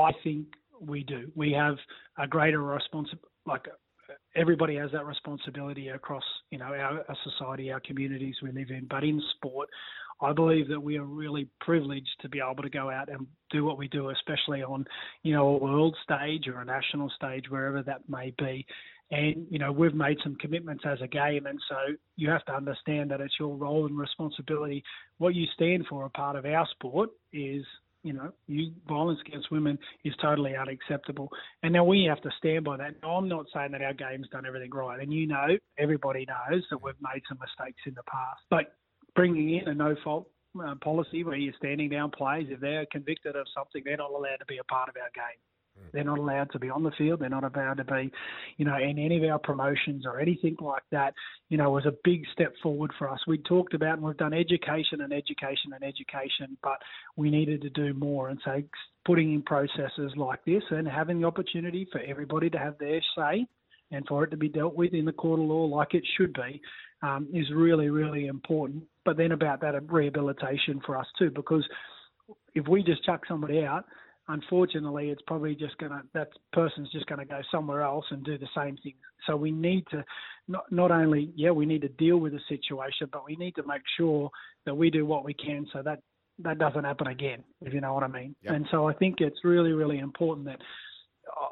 I 0.00 0.12
think 0.24 0.46
we 0.80 1.04
do. 1.04 1.30
We 1.34 1.52
have 1.52 1.76
a 2.18 2.26
greater 2.26 2.62
responsibility, 2.62 3.28
like 3.46 3.66
everybody 4.34 4.76
has 4.76 4.90
that 4.92 5.06
responsibility 5.06 5.88
across 5.88 6.24
you 6.50 6.58
know 6.58 6.66
our, 6.66 7.04
our 7.08 7.16
society, 7.24 7.70
our 7.72 7.80
communities 7.80 8.36
we 8.42 8.52
live 8.52 8.70
in. 8.70 8.86
But 8.88 9.04
in 9.04 9.22
sport, 9.36 9.68
I 10.22 10.32
believe 10.32 10.68
that 10.68 10.80
we 10.80 10.98
are 10.98 11.04
really 11.04 11.48
privileged 11.60 12.10
to 12.20 12.28
be 12.28 12.40
able 12.40 12.62
to 12.62 12.70
go 12.70 12.90
out 12.90 13.08
and 13.08 13.26
do 13.50 13.64
what 13.64 13.78
we 13.78 13.88
do, 13.88 14.10
especially 14.10 14.62
on, 14.62 14.84
you 15.22 15.32
know, 15.32 15.48
a 15.48 15.56
world 15.56 15.96
stage 16.02 16.46
or 16.46 16.60
a 16.60 16.64
national 16.64 17.10
stage, 17.16 17.44
wherever 17.48 17.82
that 17.82 18.02
may 18.08 18.32
be. 18.38 18.66
And, 19.10 19.46
you 19.50 19.58
know, 19.58 19.72
we've 19.72 19.94
made 19.94 20.18
some 20.22 20.36
commitments 20.36 20.84
as 20.86 20.98
a 21.02 21.08
game. 21.08 21.46
And 21.46 21.58
so 21.68 21.76
you 22.16 22.28
have 22.30 22.44
to 22.44 22.54
understand 22.54 23.10
that 23.10 23.20
it's 23.20 23.34
your 23.40 23.56
role 23.56 23.86
and 23.86 23.98
responsibility. 23.98 24.84
What 25.18 25.34
you 25.34 25.46
stand 25.54 25.86
for, 25.88 26.04
a 26.04 26.10
part 26.10 26.36
of 26.36 26.44
our 26.44 26.68
sport, 26.72 27.10
is 27.32 27.64
you 28.02 28.12
know, 28.12 28.32
you, 28.46 28.72
violence 28.88 29.18
against 29.26 29.50
women 29.50 29.78
is 30.04 30.14
totally 30.22 30.56
unacceptable. 30.56 31.28
And 31.62 31.72
now 31.72 31.84
we 31.84 32.04
have 32.04 32.20
to 32.22 32.30
stand 32.38 32.64
by 32.64 32.76
that. 32.78 32.94
Now, 33.02 33.16
I'm 33.16 33.28
not 33.28 33.46
saying 33.52 33.72
that 33.72 33.82
our 33.82 33.92
game's 33.92 34.28
done 34.28 34.46
everything 34.46 34.70
right. 34.70 35.00
And 35.00 35.12
you 35.12 35.26
know, 35.26 35.58
everybody 35.78 36.26
knows 36.26 36.62
that 36.70 36.82
we've 36.82 36.94
made 37.02 37.22
some 37.28 37.38
mistakes 37.38 37.82
in 37.86 37.94
the 37.94 38.02
past. 38.04 38.40
But 38.48 38.74
bringing 39.14 39.58
in 39.58 39.68
a 39.68 39.74
no 39.74 39.96
fault 40.02 40.28
uh, 40.58 40.74
policy 40.82 41.24
where 41.24 41.36
you're 41.36 41.54
standing 41.58 41.88
down 41.88 42.10
players. 42.10 42.46
If 42.48 42.60
they're 42.60 42.86
convicted 42.90 43.36
of 43.36 43.46
something, 43.54 43.82
they're 43.84 43.96
not 43.96 44.10
allowed 44.10 44.38
to 44.38 44.46
be 44.46 44.58
a 44.58 44.64
part 44.64 44.88
of 44.88 44.96
our 44.96 45.10
game. 45.14 45.38
Hmm. 45.76 45.88
They're 45.92 46.04
not 46.04 46.18
allowed 46.18 46.50
to 46.52 46.58
be 46.58 46.70
on 46.70 46.82
the 46.82 46.90
field. 46.92 47.20
They're 47.20 47.28
not 47.28 47.44
allowed 47.44 47.78
to 47.78 47.84
be, 47.84 48.10
you 48.56 48.64
know, 48.64 48.76
in 48.76 48.98
any 48.98 49.16
of 49.16 49.30
our 49.30 49.38
promotions 49.38 50.04
or 50.06 50.20
anything 50.20 50.56
like 50.60 50.82
that. 50.90 51.14
You 51.48 51.58
know, 51.58 51.70
was 51.70 51.86
a 51.86 51.94
big 52.04 52.22
step 52.32 52.54
forward 52.62 52.92
for 52.98 53.08
us. 53.08 53.20
We 53.26 53.38
talked 53.38 53.74
about 53.74 53.94
and 53.94 54.02
we've 54.02 54.16
done 54.16 54.34
education 54.34 55.00
and 55.00 55.12
education 55.12 55.72
and 55.74 55.82
education, 55.82 56.56
but 56.62 56.78
we 57.16 57.30
needed 57.30 57.62
to 57.62 57.70
do 57.70 57.94
more. 57.94 58.28
And 58.28 58.40
so, 58.44 58.62
putting 59.04 59.32
in 59.32 59.42
processes 59.42 60.12
like 60.16 60.44
this 60.44 60.62
and 60.70 60.86
having 60.86 61.20
the 61.20 61.26
opportunity 61.26 61.88
for 61.90 62.00
everybody 62.00 62.50
to 62.50 62.58
have 62.58 62.78
their 62.78 63.00
say 63.16 63.46
and 63.90 64.06
for 64.06 64.24
it 64.24 64.30
to 64.30 64.36
be 64.36 64.48
dealt 64.48 64.74
with 64.74 64.94
in 64.94 65.04
the 65.04 65.12
court 65.12 65.40
of 65.40 65.46
law 65.46 65.64
like 65.64 65.94
it 65.94 66.04
should 66.16 66.32
be 66.34 66.60
um, 67.02 67.28
is 67.32 67.46
really, 67.54 67.88
really 67.90 68.26
important. 68.26 68.84
But 69.04 69.16
then 69.16 69.32
about 69.32 69.60
that 69.62 69.74
rehabilitation 69.90 70.80
for 70.84 70.96
us 70.96 71.06
too, 71.18 71.30
because 71.30 71.66
if 72.54 72.68
we 72.68 72.82
just 72.82 73.04
chuck 73.04 73.22
somebody 73.26 73.64
out, 73.64 73.84
unfortunately, 74.32 75.10
it's 75.10 75.22
probably 75.26 75.54
just 75.54 75.76
going 75.78 75.92
to 75.92 76.02
that 76.14 76.28
person's 76.52 76.90
just 76.90 77.06
going 77.06 77.18
to 77.18 77.24
go 77.24 77.40
somewhere 77.50 77.82
else 77.82 78.04
and 78.10 78.24
do 78.24 78.38
the 78.38 78.48
same 78.56 78.76
thing. 78.78 78.94
So 79.26 79.36
we 79.36 79.50
need 79.50 79.84
to 79.90 80.04
not 80.48 80.70
not 80.70 80.90
only 80.90 81.32
yeah 81.36 81.50
we 81.50 81.66
need 81.66 81.82
to 81.82 81.88
deal 81.88 82.18
with 82.18 82.32
the 82.32 82.40
situation, 82.48 83.08
but 83.12 83.24
we 83.24 83.36
need 83.36 83.54
to 83.56 83.66
make 83.66 83.82
sure 83.96 84.30
that 84.66 84.74
we 84.74 84.90
do 84.90 85.04
what 85.06 85.24
we 85.24 85.34
can 85.34 85.66
so 85.72 85.82
that 85.82 86.00
that 86.42 86.58
doesn't 86.58 86.84
happen 86.84 87.08
again. 87.08 87.42
If 87.60 87.74
you 87.74 87.80
know 87.80 87.94
what 87.94 88.04
I 88.04 88.08
mean. 88.08 88.34
Yep. 88.42 88.54
And 88.54 88.66
so 88.70 88.88
I 88.88 88.94
think 88.94 89.16
it's 89.20 89.44
really 89.44 89.72
really 89.72 89.98
important 89.98 90.46
that 90.46 90.60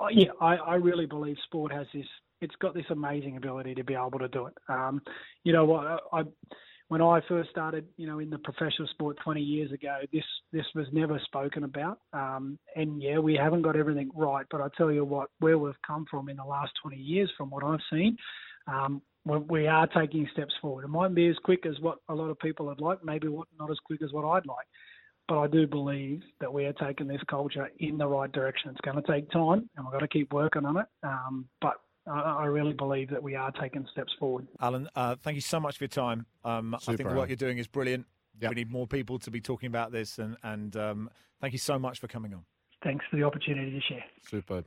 uh, 0.01 0.07
yeah 0.11 0.31
I, 0.41 0.57
I 0.57 0.75
really 0.77 1.07
believe 1.07 1.37
sport 1.45 1.73
has 1.73 1.87
this 1.93 2.07
it's 2.41 2.57
got 2.57 2.73
this 2.73 2.87
amazing 2.91 3.37
ability 3.37 3.75
to 3.75 3.85
be 3.85 3.95
able 3.95 4.19
to 4.21 4.29
do 4.29 4.47
it. 4.47 4.55
Um, 4.69 5.03
you 5.45 5.53
know 5.53 5.65
what 5.65 5.87
I, 5.87 6.21
I 6.21 6.23
when 6.89 7.03
I 7.03 7.21
first 7.29 7.51
started, 7.51 7.87
you 7.97 8.07
know, 8.07 8.19
in 8.19 8.31
the 8.31 8.39
professional 8.39 8.89
sport 8.89 9.19
20 9.23 9.41
years 9.41 9.71
ago, 9.73 9.99
this 10.13 10.25
this 10.53 10.65
was 10.75 10.87
never 10.93 11.21
spoken 11.25 11.65
about. 11.65 12.01
Um, 12.13 12.59
and 12.77 13.03
yeah, 13.03 13.19
we 13.19 13.35
haven't 13.35 13.63
got 13.63 13.77
everything 13.77 14.11
right, 14.15 14.47
but 14.51 14.63
I 14.63 14.69
tell 14.77 14.91
you 14.91 15.05
what, 15.05 15.29
where 15.41 15.59
we've 15.59 15.81
come 15.87 16.07
from 16.11 16.29
in 16.29 16.39
the 16.39 16.45
last 16.45 16.73
20 16.83 16.97
years, 16.97 17.31
from 17.37 17.51
what 17.51 17.63
I've 17.63 17.81
seen, 17.93 18.17
um, 18.67 19.03
we 19.25 19.67
are 19.67 19.87
taking 19.89 20.27
steps 20.33 20.55
forward. 20.63 20.85
It 20.85 20.89
mightn't 20.89 21.15
be 21.15 21.29
as 21.29 21.37
quick 21.45 21.67
as 21.67 21.79
what 21.81 21.99
a 22.09 22.15
lot 22.15 22.31
of 22.31 22.39
people 22.39 22.67
would 22.67 22.81
like, 22.81 23.05
maybe 23.05 23.29
not 23.59 23.71
as 23.71 23.79
quick 23.85 24.01
as 24.03 24.13
what 24.13 24.25
I'd 24.25 24.47
like. 24.47 24.67
But 25.27 25.41
I 25.41 25.47
do 25.47 25.67
believe 25.67 26.23
that 26.41 26.51
we 26.51 26.65
are 26.65 26.73
taking 26.73 27.07
this 27.07 27.21
culture 27.29 27.69
in 27.81 27.99
the 27.99 28.07
right 28.07 28.33
direction. 28.33 28.71
It's 28.71 28.81
going 28.81 29.03
to 29.03 29.13
take 29.13 29.31
time, 29.31 29.69
and 29.77 29.85
we've 29.85 29.93
got 29.93 29.99
to 29.99 30.09
keep 30.09 30.33
working 30.33 30.65
on 30.65 30.79
it. 30.79 30.87
Um, 31.03 31.47
but 31.61 31.75
I 32.09 32.47
really 32.47 32.73
believe 32.73 33.11
that 33.11 33.23
we 33.23 33.35
are 33.35 33.51
taking 33.53 33.87
steps 33.93 34.13
forward. 34.19 34.47
Alan, 34.61 34.89
uh, 34.95 35.17
thank 35.23 35.35
you 35.35 35.41
so 35.41 35.61
much 35.61 35.79
for 35.79 35.85
your 35.85 35.89
time. 35.89 36.27
Um, 36.45 36.75
I 36.75 36.97
think 36.97 37.11
what 37.11 37.29
you're 37.29 37.37
doing 37.37 37.59
is 37.59 37.67
brilliant. 37.67 38.07
Yep. 38.41 38.51
We 38.51 38.55
need 38.55 38.71
more 38.71 38.87
people 38.87 39.19
to 39.21 39.31
be 39.31 39.41
talking 39.41 39.67
about 39.67 39.91
this, 39.91 40.19
and, 40.19 40.37
and 40.43 40.77
um, 40.77 41.11
thank 41.41 41.53
you 41.53 41.59
so 41.59 41.79
much 41.79 41.99
for 41.99 42.07
coming 42.07 42.35
on. 42.35 42.45
Thanks 42.85 43.05
for 43.11 43.17
the 43.17 43.25
opportunity 43.25 43.73
to 43.73 43.81
share. 43.81 44.05
Super. 44.29 44.65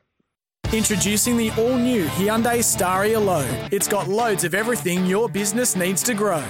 Introducing 0.74 1.36
the 1.36 1.52
all 1.52 1.78
new 1.78 2.06
Hyundai 2.06 2.60
Staria 2.60 3.24
Load. 3.24 3.74
It's 3.74 3.88
got 3.88 4.08
loads 4.08 4.44
of 4.44 4.54
everything 4.54 5.06
your 5.06 5.28
business 5.28 5.76
needs 5.76 6.02
to 6.04 6.14
grow. 6.14 6.46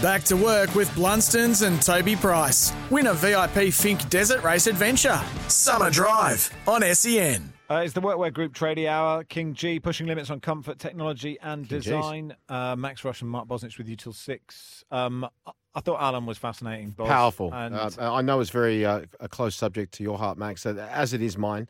Back 0.00 0.22
to 0.24 0.36
work 0.36 0.74
with 0.74 0.88
Blundstones 0.90 1.66
and 1.66 1.80
Toby 1.82 2.16
Price. 2.16 2.72
Win 2.90 3.08
a 3.08 3.14
VIP 3.14 3.72
Finke 3.72 4.08
Desert 4.08 4.42
Race 4.42 4.66
Adventure. 4.66 5.20
Summer 5.48 5.90
Drive 5.90 6.50
on 6.66 6.82
SEN. 6.94 7.52
Uh, 7.70 7.82
it's 7.84 7.92
the 7.92 8.00
Workwear 8.00 8.32
Group 8.32 8.54
Tradie 8.54 8.88
Hour. 8.88 9.24
KingGee 9.24 9.82
pushing 9.82 10.06
limits 10.06 10.30
on 10.30 10.40
comfort, 10.40 10.78
technology, 10.78 11.38
and 11.42 11.68
King 11.68 11.80
design. 11.80 12.36
Uh, 12.48 12.74
Max 12.76 13.04
Rush 13.04 13.20
and 13.20 13.30
Mark 13.30 13.46
Bosnich 13.46 13.76
with 13.76 13.88
you 13.88 13.96
till 13.96 14.14
six. 14.14 14.84
Um, 14.90 15.28
I 15.74 15.80
thought 15.80 16.00
Alan 16.00 16.24
was 16.24 16.38
fascinating. 16.38 16.90
Boss, 16.90 17.08
Powerful. 17.08 17.52
And... 17.52 17.74
Uh, 17.74 17.90
I 17.98 18.22
know 18.22 18.40
it's 18.40 18.48
very 18.48 18.86
uh, 18.86 19.02
a 19.20 19.28
close 19.28 19.54
subject 19.54 19.92
to 19.94 20.02
your 20.02 20.16
heart, 20.16 20.38
Max, 20.38 20.64
as 20.64 21.12
it 21.12 21.20
is 21.20 21.36
mine. 21.36 21.68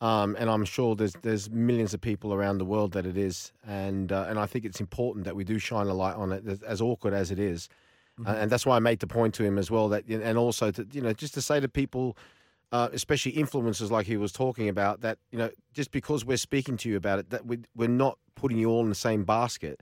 Um, 0.00 0.36
and 0.38 0.48
I'm 0.48 0.64
sure 0.64 0.94
there's 0.94 1.12
there's 1.20 1.50
millions 1.50 1.92
of 1.92 2.00
people 2.00 2.32
around 2.32 2.56
the 2.56 2.64
world 2.64 2.92
that 2.92 3.04
it 3.04 3.18
is, 3.18 3.52
and 3.66 4.10
uh, 4.10 4.26
and 4.30 4.38
I 4.38 4.46
think 4.46 4.64
it's 4.64 4.80
important 4.80 5.26
that 5.26 5.36
we 5.36 5.44
do 5.44 5.58
shine 5.58 5.88
a 5.88 5.92
light 5.94 6.16
on 6.16 6.32
it, 6.32 6.62
as 6.66 6.80
awkward 6.80 7.12
as 7.12 7.30
it 7.30 7.38
is. 7.38 7.68
Mm-hmm. 8.18 8.30
and 8.30 8.50
that's 8.50 8.66
why 8.66 8.76
I 8.76 8.80
made 8.80 9.00
the 9.00 9.06
point 9.06 9.34
to 9.34 9.44
him 9.44 9.56
as 9.56 9.70
well 9.70 9.88
that, 9.90 10.06
and 10.06 10.38
also 10.38 10.70
to 10.70 10.86
you 10.92 11.02
know 11.02 11.12
just 11.12 11.34
to 11.34 11.42
say 11.42 11.60
to 11.60 11.68
people 11.68 12.16
uh, 12.72 12.88
especially 12.92 13.32
influencers 13.32 13.90
like 13.90 14.06
he 14.06 14.16
was 14.16 14.32
talking 14.32 14.68
about, 14.68 15.00
that 15.00 15.18
you 15.30 15.38
know 15.38 15.50
just 15.72 15.90
because 15.90 16.24
we're 16.24 16.36
speaking 16.36 16.76
to 16.78 16.88
you 16.88 16.96
about 16.96 17.18
it, 17.18 17.30
that 17.30 17.46
we, 17.46 17.58
we're 17.74 17.88
not 17.88 18.18
putting 18.34 18.58
you 18.58 18.70
all 18.70 18.82
in 18.82 18.88
the 18.88 18.94
same 18.94 19.24
basket. 19.24 19.80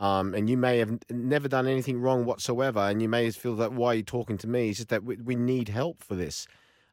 Um, 0.00 0.34
and 0.34 0.50
you 0.50 0.56
may 0.56 0.78
have 0.78 0.98
never 1.08 1.46
done 1.46 1.68
anything 1.68 2.00
wrong 2.00 2.24
whatsoever, 2.24 2.80
and 2.80 3.00
you 3.00 3.08
may 3.08 3.30
feel 3.30 3.54
that 3.56 3.72
why 3.72 3.88
are 3.88 3.94
you're 3.94 4.02
talking 4.02 4.36
to 4.38 4.48
me 4.48 4.70
is 4.70 4.78
just 4.78 4.88
that 4.88 5.04
we, 5.04 5.16
we 5.16 5.36
need 5.36 5.68
help 5.68 6.02
for 6.02 6.16
this. 6.16 6.48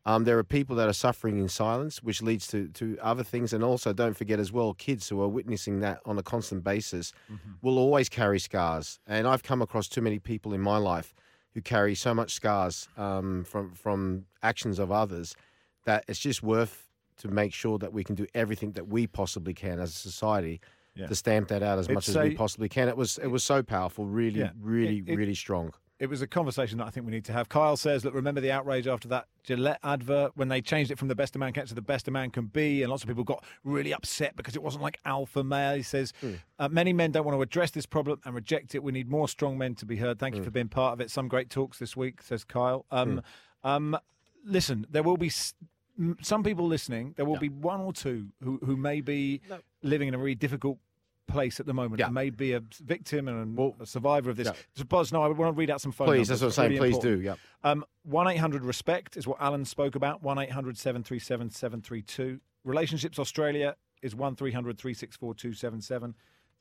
Um, 0.05 0.23
there 0.23 0.37
are 0.39 0.43
people 0.43 0.75
that 0.77 0.89
are 0.89 0.93
suffering 0.93 1.37
in 1.37 1.47
silence, 1.47 2.01
which 2.01 2.21
leads 2.21 2.47
to, 2.47 2.67
to 2.69 2.97
other 3.01 3.23
things. 3.23 3.53
And 3.53 3.63
also, 3.63 3.93
don't 3.93 4.15
forget 4.15 4.39
as 4.39 4.51
well, 4.51 4.73
kids 4.73 5.07
who 5.09 5.21
are 5.21 5.27
witnessing 5.27 5.79
that 5.81 5.99
on 6.05 6.17
a 6.17 6.23
constant 6.23 6.63
basis 6.63 7.13
mm-hmm. 7.31 7.51
will 7.61 7.77
always 7.77 8.09
carry 8.09 8.39
scars. 8.39 8.99
And 9.05 9.27
I've 9.27 9.43
come 9.43 9.61
across 9.61 9.87
too 9.87 10.01
many 10.01 10.17
people 10.17 10.53
in 10.53 10.61
my 10.61 10.77
life 10.77 11.13
who 11.53 11.61
carry 11.61 11.95
so 11.95 12.13
much 12.13 12.33
scars 12.33 12.87
um, 12.97 13.43
from 13.43 13.73
from 13.73 14.25
actions 14.41 14.79
of 14.79 14.91
others 14.91 15.35
that 15.85 16.05
it's 16.07 16.19
just 16.19 16.43
worth 16.43 16.87
to 17.17 17.27
make 17.27 17.53
sure 17.53 17.77
that 17.77 17.93
we 17.93 18.03
can 18.03 18.15
do 18.15 18.25
everything 18.33 18.71
that 18.73 18.87
we 18.87 19.07
possibly 19.07 19.53
can 19.53 19.79
as 19.79 19.89
a 19.89 19.93
society 19.93 20.59
yeah. 20.95 21.07
to 21.07 21.15
stamp 21.15 21.47
that 21.49 21.63
out 21.63 21.79
as 21.79 21.85
it's 21.85 21.93
much 21.93 22.09
as 22.09 22.17
we 22.17 22.35
possibly 22.35 22.69
can. 22.69 22.87
It 22.87 22.97
was 22.97 23.17
it 23.17 23.27
was 23.27 23.43
so 23.43 23.61
powerful, 23.63 24.05
really, 24.05 24.39
yeah. 24.39 24.51
really, 24.59 24.99
it, 24.99 25.09
it, 25.09 25.15
really 25.15 25.35
strong 25.35 25.73
it 26.01 26.09
was 26.09 26.23
a 26.23 26.27
conversation 26.27 26.79
that 26.79 26.87
I 26.87 26.89
think 26.89 27.05
we 27.05 27.11
need 27.11 27.25
to 27.25 27.31
have. 27.31 27.47
Kyle 27.47 27.77
says, 27.77 28.03
look, 28.03 28.15
remember 28.15 28.41
the 28.41 28.51
outrage 28.51 28.87
after 28.87 29.07
that 29.09 29.27
Gillette 29.43 29.77
advert 29.83 30.31
when 30.35 30.47
they 30.47 30.59
changed 30.59 30.89
it 30.89 30.97
from 30.97 31.09
the 31.09 31.15
best 31.15 31.35
a 31.35 31.39
man 31.39 31.53
can 31.53 31.67
to 31.67 31.75
the 31.75 31.81
best 31.81 32.07
a 32.07 32.11
man 32.11 32.31
can 32.31 32.47
be, 32.47 32.81
and 32.81 32.89
lots 32.89 33.03
of 33.03 33.07
people 33.07 33.23
got 33.23 33.45
really 33.63 33.93
upset 33.93 34.35
because 34.35 34.55
it 34.55 34.63
wasn't 34.63 34.81
like 34.81 34.97
alpha 35.05 35.43
male. 35.43 35.75
He 35.75 35.83
says, 35.83 36.11
mm. 36.23 36.39
uh, 36.57 36.69
many 36.69 36.91
men 36.91 37.11
don't 37.11 37.23
want 37.23 37.37
to 37.37 37.41
address 37.43 37.69
this 37.69 37.85
problem 37.85 38.19
and 38.25 38.33
reject 38.33 38.73
it. 38.73 38.81
We 38.81 38.91
need 38.91 39.11
more 39.11 39.29
strong 39.29 39.59
men 39.59 39.75
to 39.75 39.85
be 39.85 39.95
heard. 39.95 40.17
Thank 40.17 40.33
mm. 40.33 40.37
you 40.37 40.41
hmm. 40.41 40.45
for 40.45 40.51
being 40.51 40.69
part 40.69 40.93
of 40.93 41.01
it. 41.01 41.11
Some 41.11 41.27
great 41.27 41.51
talks 41.51 41.77
this 41.77 41.95
week, 41.95 42.23
says 42.23 42.43
Kyle. 42.43 42.87
Um, 42.89 43.21
mm. 43.63 43.69
um, 43.69 43.97
listen, 44.43 44.87
there 44.89 45.03
will 45.03 45.17
be 45.17 45.29
some 45.29 46.41
people 46.43 46.65
listening. 46.65 47.13
There 47.15 47.25
will 47.25 47.35
no. 47.35 47.41
be 47.41 47.49
one 47.49 47.79
or 47.79 47.93
two 47.93 48.29
who, 48.43 48.59
who 48.65 48.75
may 48.75 49.01
be 49.01 49.41
no. 49.47 49.59
living 49.83 50.07
in 50.07 50.15
a 50.15 50.17
really 50.17 50.33
difficult 50.33 50.79
place 51.31 51.59
at 51.59 51.65
the 51.65 51.73
moment 51.73 51.99
Yeah. 51.99 52.05
and 52.07 52.15
may 52.15 52.29
be 52.29 52.53
a 52.53 52.61
victim 52.83 53.27
and 53.27 53.57
a 53.79 53.85
survivor 53.85 54.29
of 54.29 54.37
this. 54.37 54.47
yeah. 54.47 54.53
So, 54.75 54.83
Buzz, 54.83 55.11
no, 55.11 55.23
I 55.23 55.27
want 55.29 55.55
to 55.55 55.59
read 55.59 55.69
out 55.69 55.81
some 55.81 55.91
phone 55.91 56.07
Please, 56.07 56.29
numbers. 56.29 56.41
that's 56.41 56.41
what 56.41 56.47
I'm 56.47 56.69
saying. 56.69 56.79
Really 56.81 56.91
Please 56.91 57.01
do, 57.01 57.07
important. 57.19 57.23
yep. 57.25 57.39
Um, 57.63 57.85
1 58.03 58.27
800 58.27 58.63
RESPECT 58.63 59.17
is 59.17 59.27
what 59.27 59.37
Alan 59.41 59.65
spoke 59.65 59.95
about. 59.95 60.21
1 60.21 60.37
800 60.37 60.77
737 60.77 61.49
732. 61.49 62.39
Relationships 62.63 63.17
Australia 63.19 63.75
is 64.01 64.15
1 64.15 64.35
300 64.35 64.77
364 64.77 65.33
277. 65.35 66.15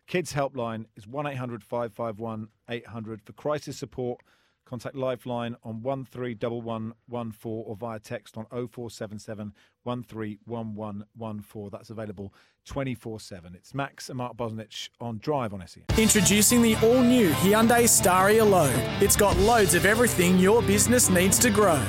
Kids 0.07 0.33
Helpline 0.33 0.87
is 0.97 1.07
1 1.07 1.27
800 1.27 1.63
551 1.63 2.49
800. 2.69 3.23
For 3.23 3.33
crisis 3.33 3.77
support, 3.77 4.21
contact 4.71 4.95
Lifeline 4.95 5.57
on 5.65 5.83
131114 5.83 7.65
or 7.67 7.77
via 7.77 7.99
text 7.99 8.37
on 8.39 8.47
0477 8.47 9.53
131114. 9.83 11.69
That's 11.73 11.91
available 11.91 12.33
24 12.67 13.21
7. 13.21 13.55
It's 13.57 13.75
Max 13.75 14.09
and 14.09 14.19
Mark 14.19 14.37
Bosnich 14.37 14.91
on 15.01 15.19
Drive 15.19 15.53
on. 15.53 15.67
SEN. 15.67 15.83
Introducing 15.99 16.63
the 16.63 16.77
all 16.77 17.03
new 17.03 17.31
Hyundai 17.31 17.85
Staria 17.85 18.49
Load. 18.49 18.73
It's 19.03 19.17
got 19.17 19.37
loads 19.39 19.75
of 19.75 19.85
everything 19.85 20.39
your 20.39 20.63
business 20.63 21.11
needs 21.11 21.39
to 21.41 21.51
grow. 21.51 21.85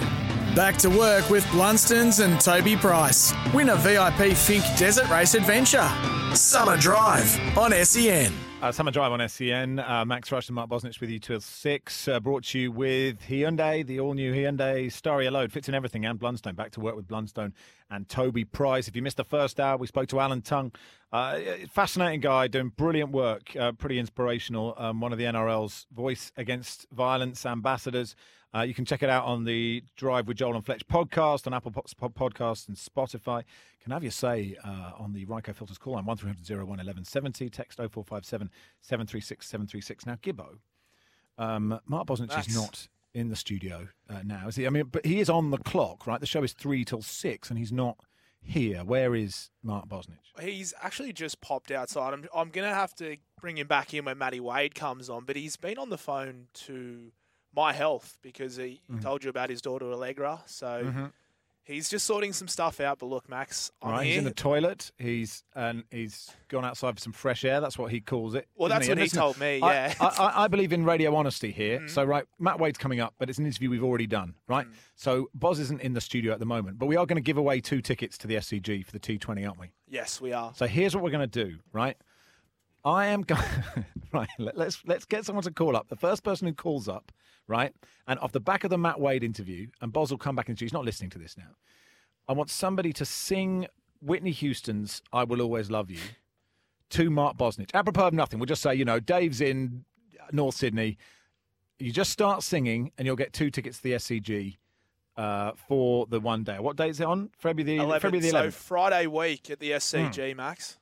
Back 0.56 0.76
to 0.78 0.90
work 0.90 1.30
with 1.30 1.46
Blundstones 1.46 2.24
and 2.24 2.42
Toby 2.42 2.76
Price. 2.76 3.34
Win 3.54 3.70
a 3.70 3.76
VIP 3.78 4.34
Finke 4.36 4.78
Desert 4.78 5.08
Race 5.10 5.36
Adventure. 5.36 5.90
Summer 6.34 6.78
Drive 6.78 7.40
on 7.58 7.72
SEN. 7.86 8.51
Uh, 8.62 8.72
Summer 8.72 8.92
Drive 8.92 9.12
on 9.12 9.28
SEN. 9.28 9.80
Uh, 9.80 10.06
Max 10.06 10.32
Rush 10.32 10.48
and 10.48 10.54
Mark 10.54 10.70
Bosnich 10.70 11.02
with 11.02 11.10
you 11.10 11.18
till 11.18 11.42
six. 11.42 12.08
Uh, 12.08 12.20
brought 12.20 12.44
to 12.44 12.60
you 12.60 12.72
with 12.72 13.20
Hyundai, 13.28 13.84
the 13.84 14.00
all 14.00 14.14
new 14.14 14.32
Hyundai 14.32 14.86
Staria 14.86 15.32
Load. 15.32 15.52
Fits 15.52 15.68
in 15.68 15.74
everything 15.74 16.06
and 16.06 16.20
Blundstone. 16.20 16.56
Back 16.56 16.70
to 16.74 16.80
work 16.80 16.96
with 16.96 17.08
Blundstone 17.08 17.54
and 17.90 18.08
Toby 18.08 18.46
Price. 18.46 18.88
If 18.88 18.96
you 18.96 19.02
missed 19.02 19.18
the 19.18 19.24
first 19.24 19.60
hour, 19.60 19.78
we 19.78 19.88
spoke 19.88 20.10
to 20.10 20.20
Alan 20.20 20.44
Tongue. 20.44 20.74
Uh, 21.12 21.40
fascinating 21.72 22.20
guy 22.20 22.48
doing 22.48 22.70
brilliant 22.70 23.12
work, 23.12 23.56
uh, 23.60 23.72
pretty 23.72 23.98
inspirational. 23.98 24.76
Um, 24.78 25.02
one 25.02 25.12
of 25.12 25.18
the 25.18 25.26
NRL's 25.26 25.88
voice 25.92 26.32
against 26.38 26.86
violence 26.92 27.48
ambassadors. 27.48 28.16
Uh, 28.54 28.62
you 28.62 28.74
can 28.74 28.84
check 28.84 29.02
it 29.02 29.10
out 29.10 29.26
on 29.26 29.46
the 29.46 29.84
Drive 29.96 30.28
with 30.28 30.38
Joel 30.38 30.56
and 30.56 30.66
Fletch 30.66 30.86
podcast 30.88 31.48
on 31.48 31.54
Apple 31.54 31.72
Po- 31.72 32.10
Podcasts 32.10 32.68
and 32.68 32.76
Spotify. 32.76 33.44
Can 33.82 33.92
have 33.92 34.04
your 34.04 34.12
say 34.12 34.58
uh, 34.64 34.92
on 34.98 35.14
the 35.14 35.26
Ryco 35.26 35.56
Filters 35.56 35.78
call 35.78 35.94
line 35.94 36.06
1300 36.06 36.58
01 36.58 36.68
1170. 36.68 37.50
Text 37.50 37.78
0457 37.78 38.50
736 38.82 39.48
736. 39.48 40.06
Now, 40.06 40.16
Gibbo, 40.16 40.58
um, 41.38 41.80
Mark 41.86 42.08
Bosnich 42.08 42.30
Max. 42.30 42.48
is 42.48 42.56
not 42.56 42.88
in 43.14 43.30
the 43.30 43.36
studio 43.36 43.88
uh, 44.10 44.22
now, 44.26 44.48
is 44.48 44.56
he? 44.56 44.68
I 44.68 44.70
mean, 44.70 44.86
but 44.92 45.06
he 45.06 45.20
is 45.20 45.30
on 45.30 45.52
the 45.52 45.58
clock, 45.58 46.06
right? 46.06 46.20
The 46.20 46.26
show 46.26 46.44
is 46.44 46.54
three 46.54 46.84
till 46.84 47.02
six, 47.02 47.50
and 47.50 47.58
he's 47.58 47.72
not 47.72 47.98
here. 48.42 48.84
Where 48.84 49.16
is 49.16 49.50
Mark 49.64 49.88
Bosnich? 49.88 50.42
He's 50.42 50.74
actually 50.82 51.14
just 51.14 51.42
popped 51.42 51.72
outside. 51.72 52.14
I'm, 52.14 52.28
I'm 52.36 52.50
going 52.50 52.68
to 52.68 52.76
have 52.76 52.94
to 52.96 53.18
bring 53.40 53.58
him 53.58 53.68
back 53.68 53.94
in 53.94 54.06
when 54.06 54.18
Matty 54.18 54.40
Wade 54.40 54.76
comes 54.76 55.10
on, 55.10 55.26
but 55.26 55.36
he's 55.36 55.56
been 55.56 55.78
on 55.78 55.90
the 55.90 55.98
phone 55.98 56.48
to 56.66 57.12
My 57.56 57.74
Health 57.74 58.18
because 58.22 58.56
he 58.56 58.82
Mhm. 58.90 59.02
told 59.02 59.24
you 59.24 59.30
about 59.30 59.50
his 59.50 59.62
daughter 59.62 59.92
Allegra. 59.92 60.42
So 60.46 60.84
Mhm. 60.86 61.12
he's 61.64 61.90
just 61.90 62.06
sorting 62.06 62.32
some 62.34 62.48
stuff 62.48 62.80
out. 62.80 63.00
But 63.00 63.08
look, 63.08 63.28
Max, 63.30 63.72
I'm 63.82 63.92
right, 63.92 64.04
here. 64.04 64.10
he's 64.14 64.18
in 64.20 64.24
the 64.24 64.34
toilet. 64.34 64.92
He's 64.98 65.44
and 65.54 65.84
he's 65.92 66.30
gone 66.48 66.64
outside 66.66 66.96
for 66.96 67.02
some 67.02 67.14
fresh 67.14 67.44
air. 67.44 67.60
That's 67.62 67.78
what 67.78 67.92
he 67.92 68.00
calls 68.02 68.36
it. 68.36 68.48
Well, 68.56 68.70
that's 68.70 68.88
what 68.88 68.92
And 68.94 69.00
he 69.00 69.06
listen, 69.06 69.20
told 69.20 69.38
me, 69.38 69.58
yeah. 69.58 69.94
I, 70.00 70.06
I, 70.06 70.44
I 70.44 70.48
believe 70.48 70.72
in 70.74 70.86
radio 70.86 71.14
honesty 71.16 71.52
here. 71.52 71.80
Mhm. 71.82 71.90
So, 71.90 72.04
right, 72.04 72.26
Matt 72.40 72.60
Wade's 72.60 72.78
coming 72.78 73.00
up, 73.02 73.14
but 73.20 73.30
it's 73.30 73.38
an 73.40 73.46
interview 73.46 73.70
we've 73.70 73.84
already 73.84 74.08
done, 74.08 74.36
right? 74.48 74.66
Mm. 74.68 74.74
So, 74.96 75.30
Boz 75.34 75.60
isn't 75.60 75.82
in 75.82 75.94
the 75.94 76.02
studio 76.02 76.32
at 76.34 76.40
the 76.40 76.46
moment, 76.46 76.80
but 76.80 76.86
we 76.88 76.96
are 76.96 77.06
going 77.06 77.18
to 77.18 77.22
give 77.22 77.38
away 77.38 77.60
two 77.60 77.82
tickets 77.82 78.18
to 78.20 78.28
the 78.28 78.38
SCG 78.38 78.82
for 78.84 78.92
the 78.92 79.00
T20, 79.00 79.46
aren't 79.46 79.60
we? 79.60 79.72
yes, 79.88 80.22
we 80.22 80.32
are. 80.32 80.54
So 80.56 80.68
here's 80.68 80.96
what 80.96 81.04
we're 81.04 81.12
going 81.12 81.30
to 81.30 81.46
do, 81.46 81.60
right? 81.74 81.98
I 82.84 83.08
am 83.08 83.22
going 83.22 83.42
right. 84.12 84.30
Let, 84.40 84.58
let's 84.58 84.82
let's 84.86 85.06
get 85.06 85.26
someone 85.26 85.44
to 85.44 85.52
call 85.52 85.76
up. 85.76 85.90
The 85.90 85.96
first 85.96 86.24
person 86.24 86.48
who 86.48 86.54
calls 86.54 86.88
up, 86.88 87.12
right, 87.48 87.74
and 88.08 88.20
off 88.20 88.32
the 88.32 88.40
back 88.40 88.64
of 88.64 88.70
the 88.70 88.78
Matt 88.78 89.00
Wade 89.00 89.24
interview, 89.24 89.68
and 89.82 89.94
Boz 89.94 90.12
will 90.12 90.18
come 90.18 90.36
back 90.36 90.50
and 90.50 90.60
he's 90.60 90.74
not 90.74 90.86
listening 90.86 91.10
to 91.12 91.20
this 91.20 91.38
now. 91.38 91.56
I 92.28 92.34
want 92.34 92.50
somebody 92.50 92.94
to 92.94 93.06
sing 93.06 93.68
Whitney 94.02 94.32
Houston's 94.32 95.02
"I 95.14 95.24
Will 95.24 95.42
Always 95.42 95.70
Love 95.70 95.92
You" 95.92 96.00
to 96.92 97.10
Mark 97.10 97.38
Bosnich. 97.38 97.70
Apropos 97.74 98.08
of 98.08 98.14
nothing, 98.14 98.40
we'll 98.40 98.48
just 98.48 98.62
say, 98.62 98.76
you 98.76 98.86
know, 98.86 99.00
Dave's 99.00 99.42
in 99.42 99.86
North 100.32 100.56
Sydney. 100.56 100.98
You 101.80 101.92
just 101.92 102.12
start 102.12 102.44
singing, 102.44 102.92
and 102.98 103.06
you'll 103.06 103.16
get 103.16 103.34
two 103.34 103.50
tickets 103.50 103.78
to 103.78 103.84
the 103.84 103.94
SCG 103.94 104.58
uh, 105.18 105.52
for 105.68 106.06
the 106.08 106.20
one 106.20 106.44
day. 106.44 106.60
What 106.60 106.78
day 106.78 106.90
is 106.90 107.00
it 107.00 107.06
on? 107.08 107.30
February 107.38 107.78
the 107.78 107.84
11th. 107.84 108.02
February 108.02 108.20
the 108.20 108.30
so 108.30 108.52
Friday 108.52 109.08
week 109.08 109.50
at 109.50 109.60
the 109.60 109.72
SCG, 109.72 110.36
Max. 110.36 110.78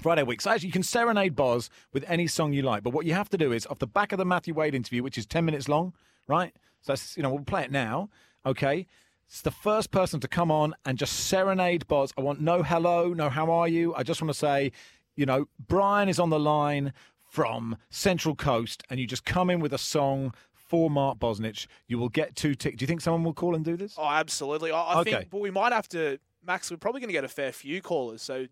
Friday 0.00 0.22
week. 0.22 0.40
So 0.40 0.50
actually, 0.50 0.68
you 0.68 0.72
can 0.72 0.82
serenade 0.82 1.36
Boz 1.36 1.70
with 1.92 2.04
any 2.08 2.26
song 2.26 2.52
you 2.52 2.62
like. 2.62 2.82
But 2.82 2.92
what 2.92 3.06
you 3.06 3.14
have 3.14 3.28
to 3.30 3.38
do 3.38 3.52
is, 3.52 3.66
off 3.66 3.78
the 3.78 3.86
back 3.86 4.12
of 4.12 4.18
the 4.18 4.24
Matthew 4.24 4.54
Wade 4.54 4.74
interview, 4.74 5.02
which 5.02 5.16
is 5.18 5.26
10 5.26 5.44
minutes 5.44 5.68
long, 5.68 5.92
right? 6.26 6.54
So, 6.82 6.92
that's, 6.92 7.16
you 7.16 7.22
know, 7.22 7.30
we'll 7.30 7.44
play 7.44 7.62
it 7.64 7.70
now, 7.70 8.08
okay? 8.46 8.86
It's 9.28 9.42
the 9.42 9.50
first 9.50 9.90
person 9.90 10.18
to 10.20 10.28
come 10.28 10.50
on 10.50 10.74
and 10.84 10.98
just 10.98 11.12
serenade 11.28 11.86
Boz. 11.86 12.12
I 12.18 12.22
want 12.22 12.40
no 12.40 12.62
hello, 12.62 13.12
no 13.12 13.28
how 13.28 13.50
are 13.50 13.68
you. 13.68 13.94
I 13.94 14.02
just 14.02 14.20
want 14.20 14.32
to 14.32 14.38
say, 14.38 14.72
you 15.14 15.24
know, 15.26 15.46
Brian 15.68 16.08
is 16.08 16.18
on 16.18 16.30
the 16.30 16.38
line 16.40 16.92
from 17.28 17.76
Central 17.90 18.34
Coast, 18.34 18.82
and 18.90 18.98
you 18.98 19.06
just 19.06 19.24
come 19.24 19.50
in 19.50 19.60
with 19.60 19.72
a 19.72 19.78
song 19.78 20.34
for 20.52 20.90
Mark 20.90 21.18
Bosnich. 21.18 21.66
You 21.86 21.98
will 21.98 22.08
get 22.08 22.34
two 22.34 22.54
tickets. 22.54 22.78
Do 22.80 22.82
you 22.82 22.86
think 22.88 23.00
someone 23.02 23.22
will 23.22 23.34
call 23.34 23.54
and 23.54 23.64
do 23.64 23.76
this? 23.76 23.94
Oh, 23.98 24.04
absolutely. 24.08 24.72
I, 24.72 24.80
I 24.82 25.00
Okay. 25.00 25.10
think, 25.12 25.30
but 25.30 25.40
we 25.40 25.50
might 25.50 25.72
have 25.72 25.88
to, 25.90 26.18
Max. 26.44 26.70
We're 26.70 26.76
probably 26.78 27.00
going 27.00 27.08
to 27.08 27.12
get 27.12 27.22
a 27.24 27.28
fair 27.28 27.52
few 27.52 27.80
callers. 27.82 28.22
So, 28.22 28.46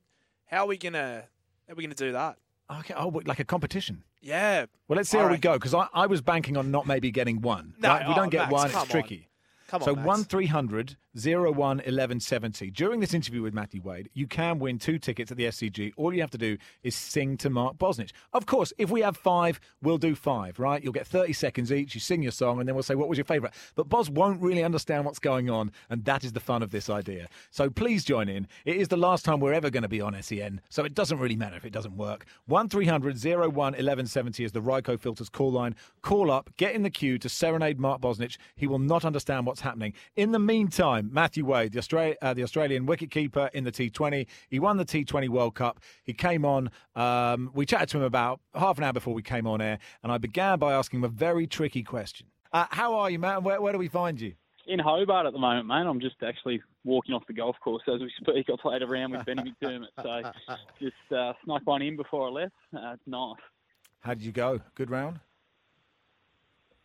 how 0.47 0.65
are 0.65 0.67
we 0.69 0.77
gonna, 0.77 1.25
how 1.69 1.75
are 1.75 1.77
we 1.77 1.83
gonna 1.83 1.95
do 1.95 2.13
that? 2.13 2.37
Okay. 2.79 2.95
Oh, 2.97 3.09
like 3.27 3.39
a 3.39 3.45
competition. 3.45 4.03
Yeah. 4.21 4.67
Well, 4.89 4.97
let's 4.97 5.11
see 5.11 5.19
how 5.19 5.29
we 5.29 5.37
go 5.37 5.55
because 5.55 5.75
I, 5.75 5.87
I 5.93 6.07
was 6.07 6.21
banking 6.23 6.57
on 6.57 6.71
not 6.71 6.87
maybe 6.87 7.11
getting 7.11 7.41
one. 7.41 7.75
No, 7.79 7.89
right? 7.89 8.03
If 8.03 8.09
we 8.09 8.15
oh, 8.15 8.17
don't 8.17 8.31
get 8.31 8.51
Max, 8.51 8.53
one, 8.53 8.67
it's 8.69 8.77
on. 8.77 8.87
tricky. 8.87 9.29
Come 9.69 9.83
on, 9.83 9.87
so 9.87 9.95
Max. 9.95 10.07
1300 10.07 10.97
01 11.15 11.55
1170. 11.55 12.71
During 12.71 13.01
this 13.01 13.15
interview 13.15 13.43
with 13.43 13.55
Matthew 13.55 13.81
Wade, 13.83 14.11
you 14.13 14.27
can 14.27 14.59
win 14.59 14.79
two 14.79 14.99
tickets 14.99 15.31
at 15.31 15.37
the 15.37 15.45
SCG. 15.45 15.93
All 15.97 16.13
you 16.13 16.21
have 16.21 16.31
to 16.31 16.39
do 16.39 16.59
is 16.83 16.95
sing 16.95 17.37
to 17.39 17.51
Mark 17.51 17.79
Bosnich. 17.79 18.13
Of 18.33 18.47
course, 18.47 18.73
if 18.79 18.91
we 18.91 19.01
have 19.01 19.17
five, 19.17 19.59
we'll 19.83 19.99
do 19.99 20.15
five, 20.15 20.59
right? 20.59 20.83
You'll 20.83 20.93
get 20.93 21.07
30 21.07 21.33
seconds 21.33 21.73
each. 21.73 21.95
You 21.95 22.01
sing 22.01 22.23
your 22.23 22.33
song, 22.33 22.61
and 22.61 22.69
then 22.69 22.75
we'll 22.75 22.83
say, 22.83 22.95
What 22.95 23.09
was 23.09 23.17
your 23.17 23.25
favourite? 23.25 23.55
But 23.75 23.89
Boz 23.89 24.11
won't 24.11 24.43
really 24.43 24.63
understand 24.63 25.05
what's 25.05 25.19
going 25.19 25.49
on, 25.49 25.73
and 25.89 26.05
that 26.05 26.25
is 26.25 26.33
the 26.33 26.41
fun 26.41 26.63
of 26.63 26.71
this 26.71 26.91
idea. 26.91 27.29
So 27.51 27.71
please 27.71 28.05
join 28.05 28.29
in. 28.29 28.47
It 28.65 28.77
is 28.77 28.89
the 28.89 28.97
last 28.97 29.25
time 29.25 29.41
we're 29.41 29.53
ever 29.55 29.71
going 29.71 29.83
to 29.83 29.89
be 29.89 30.01
on 30.01 30.21
SEN, 30.23 30.61
so 30.69 30.85
it 30.85 30.95
doesn't 30.95 31.19
really 31.19 31.37
matter 31.37 31.57
if 31.57 31.65
it 31.65 31.73
doesn't 31.73 31.97
work. 31.97 32.27
1300 32.47 33.17
01 33.25 33.55
1170 33.55 34.45
is 34.45 34.53
the 34.53 34.61
Ryco 34.61 34.99
Filters 34.99 35.29
call 35.29 35.53
line. 35.53 35.75
Call 36.03 36.31
up, 36.31 36.51
get 36.57 36.75
in 36.75 36.83
the 36.83 36.91
queue 36.91 37.19
to 37.19 37.29
serenade 37.29 37.79
Mark 37.79 38.01
Bosnich. 38.01 38.37
He 38.57 38.67
will 38.67 38.79
not 38.79 39.05
understand 39.05 39.47
what's 39.47 39.61
happening. 39.61 39.95
In 40.17 40.33
the 40.33 40.39
meantime, 40.39 40.98
Matthew 41.03 41.45
Wade, 41.45 41.73
the, 41.73 41.81
Austra- 41.81 42.17
uh, 42.23 42.35
the 42.35 42.43
Australian 42.43 42.87
wicketkeeper 42.87 43.51
in 43.53 43.65
the 43.65 43.73
T20, 43.73 44.27
he 44.49 44.59
won 44.59 44.77
the 44.77 44.85
T20 44.85 45.29
World 45.29 45.55
Cup. 45.55 45.81
He 46.05 46.13
came 46.13 46.45
on. 46.45 46.71
Um, 46.97 47.51
we 47.55 47.67
chatted 47.67 47.89
to 47.91 47.99
him 47.99 48.05
about 48.05 48.41
half 48.55 48.79
an 48.79 48.85
hour 48.85 48.93
before 48.93 49.15
we 49.15 49.23
came 49.23 49.47
on 49.47 49.61
air, 49.61 49.79
and 50.03 50.13
I 50.13 50.19
began 50.19 50.59
by 50.59 50.75
asking 50.75 51.01
him 51.01 51.05
a 51.05 51.09
very 51.09 51.47
tricky 51.47 51.83
question. 51.83 52.27
Uh, 52.53 52.67
how 52.71 52.95
are 52.95 53.11
you, 53.11 53.19
Matt? 53.19 53.43
Where, 53.43 53.61
where 53.61 53.73
do 53.73 53.79
we 53.79 53.89
find 53.89 54.21
you? 54.21 54.35
in 54.69 54.79
Hobart 54.79 55.27
at 55.27 55.33
the 55.33 55.39
moment, 55.39 55.67
mate. 55.67 55.87
I'm 55.87 56.01
just 56.01 56.17
actually 56.23 56.63
walking 56.85 57.15
off 57.15 57.27
the 57.27 57.33
golf 57.33 57.57
course 57.65 57.83
as 57.89 58.01
we 58.01 58.13
speak. 58.21 58.47
I 58.53 58.57
played 58.61 58.83
around 58.83 59.13
with 59.13 59.25
Benny 59.25 59.55
McDermott, 59.63 59.87
so 60.03 60.55
just 60.81 60.95
uh, 61.11 61.33
snuck 61.45 61.63
one 61.65 61.83
in 61.83 61.97
before 61.97 62.29
I 62.29 62.31
left. 62.31 62.53
Uh, 62.75 62.93
it's 62.93 63.03
nice. 63.07 63.37
How 64.01 64.15
did 64.15 64.23
you 64.23 64.33
go? 64.33 64.61
Good 64.75 64.91
round? 64.91 65.21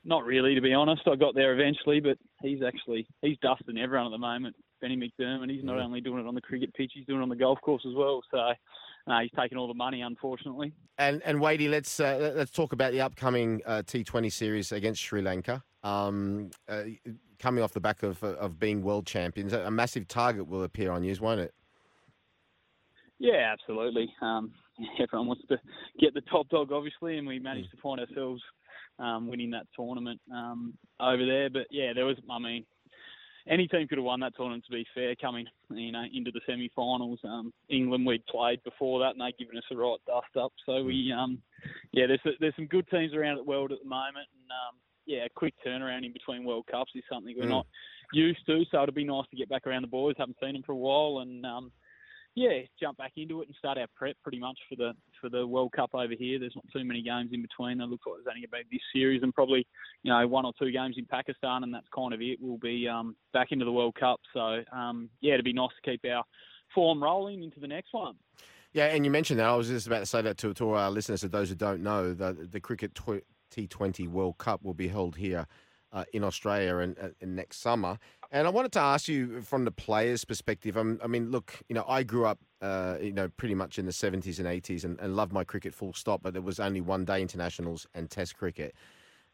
Not 0.06 0.26
really, 0.26 0.54
to 0.56 0.62
be 0.62 0.74
honest. 0.74 1.04
I 1.08 1.16
got 1.16 1.34
there 1.34 1.54
eventually, 1.54 2.02
but 2.02 2.18
he's 2.42 2.62
actually 2.62 3.08
he's 3.22 3.38
dusting 3.42 3.78
everyone 3.78 4.08
at 4.08 4.12
the 4.12 4.18
moment. 4.18 4.56
Benny 4.82 4.98
McDermott. 4.98 5.50
He's 5.50 5.64
not 5.64 5.80
only 5.80 6.02
doing 6.02 6.20
it 6.26 6.28
on 6.28 6.36
the 6.36 6.42
cricket 6.42 6.74
pitch, 6.74 6.92
he's 6.94 7.06
doing 7.06 7.20
it 7.20 7.24
on 7.24 7.30
the 7.30 7.38
golf 7.38 7.60
course 7.62 7.86
as 7.88 7.96
well. 7.96 8.22
So 8.30 8.38
uh, 8.38 9.20
he's 9.22 9.32
taking 9.40 9.58
all 9.58 9.68
the 9.68 9.74
money, 9.74 10.02
unfortunately. 10.02 10.74
And 10.98 11.22
and 11.24 11.40
Wadey, 11.40 11.70
let's 11.70 12.00
uh, 12.02 12.18
let- 12.20 12.36
let's 12.36 12.52
talk 12.52 12.74
about 12.74 12.92
the 12.92 13.00
upcoming 13.00 13.62
uh, 13.66 13.84
T20 13.86 14.32
series 14.32 14.72
against 14.74 15.02
Sri 15.02 15.22
Lanka. 15.22 15.64
Um, 15.84 16.52
uh, 16.68 16.84
coming 17.40 17.64
off 17.64 17.72
the 17.72 17.80
back 17.80 18.04
of 18.04 18.22
uh, 18.24 18.36
of 18.36 18.60
being 18.60 18.82
world 18.84 19.06
champions, 19.06 19.54
a 19.54 19.72
massive 19.72 20.10
target 20.10 20.48
will 20.48 20.64
appear 20.64 20.92
on 20.92 21.04
you, 21.04 21.16
won't 21.22 21.40
it? 21.40 21.54
Yeah, 23.20 23.54
absolutely. 23.54 24.14
Um, 24.22 24.52
everyone 25.02 25.28
wants 25.28 25.44
to 25.48 25.58
get 26.00 26.14
the 26.14 26.22
top 26.22 26.50
dog, 26.50 26.74
obviously, 26.74 27.18
and 27.18 27.26
we 27.26 27.40
managed 27.40 27.72
to 27.72 27.78
find 27.78 28.02
ourselves 28.02 28.42
um, 29.04 29.28
winning 29.28 29.52
that 29.52 29.68
tournament 29.76 30.20
um, 30.32 30.74
over 31.00 31.26
there. 31.26 31.50
But 31.50 31.68
yeah, 31.72 31.94
there 31.94 32.06
was, 32.06 32.18
I 32.30 32.40
mean, 32.40 32.66
any 33.48 33.68
team 33.68 33.88
could 33.88 33.98
have 33.98 34.06
won 34.06 34.22
that 34.22 34.36
tournament. 34.36 34.64
To 34.66 34.72
be 34.72 34.86
fair, 34.96 35.16
coming 35.16 35.46
you 35.70 35.92
know 35.92 36.06
into 36.14 36.32
the 36.32 36.42
semi-finals, 36.48 37.20
um, 37.24 37.54
England 37.70 38.06
we'd 38.06 38.26
played 38.28 38.64
before 38.64 39.00
that, 39.02 39.12
and 39.12 39.22
they'd 39.22 39.38
given 39.38 39.58
us 39.58 39.64
a 39.72 39.76
right 39.76 39.98
dust 40.08 40.38
up. 40.40 40.54
So 40.66 40.84
we, 40.84 41.12
um, 41.12 41.42
yeah, 41.92 42.08
there's 42.08 42.22
there's 42.40 42.56
some 42.56 42.68
good 42.68 42.88
teams 42.90 43.14
around 43.14 43.38
the 43.38 43.44
world 43.44 43.72
at 43.72 43.80
the 43.84 43.90
moment, 43.90 44.28
and 44.40 44.50
um, 44.52 44.76
yeah, 45.06 45.26
a 45.26 45.30
quick 45.30 45.54
turnaround 45.66 46.06
in 46.06 46.14
between 46.14 46.46
World 46.46 46.66
Cups 46.72 46.92
is 46.96 47.04
something 47.12 47.36
we're 47.38 47.46
Mm. 47.46 47.50
not 47.50 47.68
used 48.14 48.46
to. 48.46 48.64
So 48.72 48.82
it'll 48.82 48.94
be 48.96 49.04
nice 49.04 49.26
to 49.32 49.36
get 49.36 49.50
back 49.50 49.68
around 49.68 49.82
the 49.82 49.88
boys. 49.88 50.16
Haven't 50.18 50.38
seen 50.42 50.54
them 50.54 50.64
for 50.64 50.72
a 50.72 50.78
while, 50.78 51.20
and 51.20 51.46
um, 51.46 51.72
yeah, 52.36 52.62
jump 52.80 52.98
back 52.98 53.12
into 53.16 53.42
it 53.42 53.48
and 53.48 53.56
start 53.58 53.78
our 53.78 53.88
prep 53.96 54.16
pretty 54.24 54.40
much 54.40 54.58
for 54.68 54.76
the 54.76 54.94
for 55.22 55.30
the 55.30 55.46
World 55.46 55.72
Cup 55.72 55.92
over 55.94 56.14
here. 56.18 56.40
There's 56.40 56.56
not 56.56 56.66
too 56.74 56.84
many 56.84 57.02
games 57.04 57.30
in 57.32 57.42
between. 57.42 57.80
It 57.80 57.86
looks 57.86 58.04
like 58.08 58.18
there's 58.18 58.34
only 58.34 58.46
about 58.46 58.64
this 58.72 58.82
series 58.94 59.22
and 59.22 59.34
probably 59.34 59.68
you 60.02 60.12
know 60.12 60.28
one 60.28 60.46
or 60.46 60.54
two 60.60 60.72
games 60.72 60.96
in 60.98 61.06
Pakistan, 61.06 61.64
and 61.64 61.74
that's 61.74 61.88
kind 61.96 62.14
of 62.14 62.22
it. 62.22 62.40
We'll 62.42 62.58
be 62.58 62.88
um, 62.88 63.16
back 63.34 63.52
into 63.52 63.66
the 63.66 63.72
World 63.72 63.96
Cup. 64.00 64.20
So 64.34 64.64
um, 64.72 65.10
yeah, 65.22 65.34
it'd 65.34 65.46
be 65.46 65.54
nice 65.54 65.70
to 65.84 65.92
keep 65.92 66.02
our 66.12 66.24
form 66.74 67.04
rolling 67.04 67.44
into 67.44 67.60
the 67.60 67.68
next 67.68 67.94
one. 67.94 68.16
Yeah, 68.74 68.86
and 68.86 69.06
you 69.06 69.12
mentioned 69.12 69.40
that. 69.40 69.46
I 69.46 69.56
was 69.56 69.68
just 69.68 69.86
about 69.86 70.00
to 70.00 70.06
say 70.08 70.24
that 70.24 70.38
to, 70.40 70.54
to 70.56 70.72
our 70.72 70.90
listeners, 70.90 71.22
to 71.22 71.28
those 71.28 71.50
who 71.50 71.56
don't 71.56 71.84
know, 71.84 72.16
the, 72.16 72.34
the 72.34 72.60
Cricket 72.60 72.96
T20 72.96 74.08
World 74.08 74.40
Cup 74.40 74.64
will 74.64 74.74
be 74.74 74.88
held 74.88 75.16
here 75.16 75.46
uh, 75.92 76.06
in 76.12 76.24
Australia 76.24 76.78
and, 76.78 76.98
uh, 77.00 77.10
next 77.22 77.62
summer. 77.62 78.00
And 78.34 78.48
I 78.48 78.50
wanted 78.50 78.72
to 78.72 78.80
ask 78.80 79.08
you 79.08 79.42
from 79.42 79.64
the 79.64 79.72
players' 79.72 80.26
perspective. 80.26 80.76
Um, 80.76 81.00
I 81.04 81.08
mean, 81.08 81.30
look, 81.30 81.62
you 81.70 81.76
know, 81.76 81.86
I 81.88 82.02
grew 82.02 82.26
up, 82.26 82.40
uh, 82.62 82.98
you 83.00 83.14
know, 83.14 83.30
pretty 83.38 83.54
much 83.54 83.78
in 83.78 83.86
the 83.86 83.92
70s 83.92 84.40
and 84.40 84.48
80s 84.48 84.84
and, 84.84 85.00
and 85.00 85.16
loved 85.16 85.32
my 85.32 85.44
cricket 85.44 85.76
full 85.76 85.94
stop, 85.94 86.24
but 86.24 86.34
there 86.34 86.42
was 86.42 86.60
only 86.60 86.82
one 86.82 87.06
day 87.06 87.22
internationals 87.22 87.86
and 87.94 88.10
test 88.10 88.36
cricket. 88.36 88.74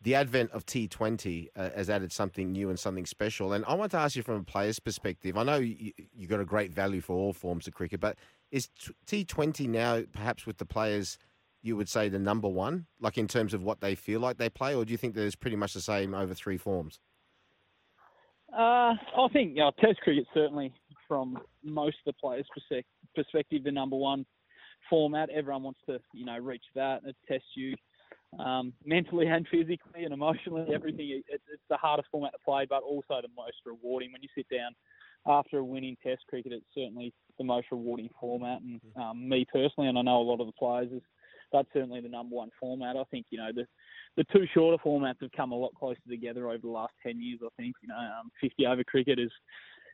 The 0.02 0.16
advent 0.16 0.52
of 0.52 0.66
T20 0.66 1.47
uh, 1.56 1.70
has 1.78 1.89
added 1.89 2.12
something 2.12 2.52
new 2.52 2.70
and 2.70 2.78
something 2.78 3.06
special. 3.06 3.54
And 3.54 3.64
I 3.66 3.74
want 3.74 3.91
to 3.91 3.97
ask 3.97 4.18
you 4.18 4.22
from 4.22 4.36
a 4.36 4.43
player's 4.43 4.80
perspective. 4.80 5.38
I 5.38 5.43
know 5.43 5.58
you, 5.58 5.93
you 6.14 6.28
got 6.28 6.41
a 6.41 6.45
great 6.45 6.74
value 6.74 7.00
for 7.00 7.16
all 7.16 7.32
forms 7.32 7.68
of 7.68 7.74
cricket, 7.74 8.02
but 8.02 8.18
is 8.52 8.68
T20 9.08 9.70
now 9.70 10.04
perhaps 10.12 10.45
with 10.45 10.58
the 10.58 10.66
players– 10.66 11.18
you 11.62 11.76
would 11.76 11.89
say 11.89 12.10
the 12.10 12.20
number 12.20 12.47
one, 12.47 12.86
like 13.00 13.18
in 13.18 13.28
terms 13.28 13.54
of 13.54 13.64
what 13.64 13.82
they 13.82 13.95
feel 13.95 14.20
like 14.20 14.38
they 14.38 14.50
play, 14.50 14.74
or 14.74 14.86
do 14.86 14.91
you 14.91 14.97
think 14.97 15.14
there's 15.14 15.36
pretty 15.36 15.58
much 15.58 15.74
the 15.74 15.82
same 15.82 16.14
over 16.14 16.34
three 16.34 16.58
forms? 16.58 17.00
Uh, 18.54 18.93
I 18.93 19.28
think 19.32 19.52
you 19.52 19.58
know, 19.58 19.72
Test 19.80 20.00
cricket 20.02 20.26
certainly, 20.34 20.74
from 21.08 21.38
most 21.64 21.97
of 22.06 22.14
the 22.14 22.20
players' 22.20 22.47
perspective, 23.16 23.64
the 23.64 23.72
number 23.72 23.95
one 23.95 24.26
format. 24.89 25.30
Everyone 25.30 25.64
wants 25.64 25.80
to 25.88 26.00
you 26.14 26.26
know 26.26 26.38
reach 26.38 26.64
that 26.76 27.04
and 27.04 27.14
test 27.28 27.43
you 27.56 27.76
um, 28.38 28.74
mentally 28.86 29.28
and 29.28 29.47
physically 29.50 30.04
and 30.04 30.14
emotionally. 30.14 30.74
Everything. 30.74 31.10
It, 31.10 31.24
it's 31.30 31.62
the 31.70 31.78
hardest 31.78 32.10
format 32.12 32.34
to 32.34 32.39
play, 32.43 32.66
but 32.70 32.84
also 32.84 33.22
the 33.22 33.30
most 33.36 33.58
rewarding. 33.66 34.12
When 34.12 34.22
you 34.22 34.30
sit 34.36 34.47
down 34.50 34.76
after 35.28 35.60
a 35.60 35.64
winning 35.64 35.97
Test 36.04 36.22
cricket, 36.30 36.54
it's 36.54 36.66
certainly 36.76 37.14
the 37.38 37.43
most 37.43 37.68
rewarding 37.72 38.10
format. 38.20 38.62
And 38.62 38.82
um, 38.95 39.28
me 39.28 39.45
personally, 39.52 39.89
and 39.89 39.97
I 39.97 40.02
know 40.02 40.22
a 40.22 40.24
lot 40.24 40.41
of 40.41 40.47
the 40.47 40.54
players, 40.54 40.91
is 40.91 41.02
that's 41.52 41.68
certainly 41.74 42.02
the 42.02 42.10
number 42.10 42.36
one 42.36 42.50
format. 42.60 42.97
I 42.97 43.04
think 43.12 43.28
you 43.30 43.38
know 43.39 43.52
the 43.54 43.66
the 44.20 44.26
two 44.34 44.45
shorter 44.53 44.78
formats 44.84 45.22
have 45.22 45.32
come 45.32 45.53
a 45.53 45.55
lot 45.55 45.74
closer 45.74 46.01
together 46.09 46.49
over 46.49 46.59
the 46.61 46.67
last 46.67 46.91
ten 47.01 47.22
years. 47.22 47.39
I 47.41 47.47
think 47.55 47.74
you 47.82 47.88
know 47.88 47.95
um, 47.95 48.30
50 48.41 48.65
over 48.65 48.84
cricket 48.84 49.17
is 49.17 49.32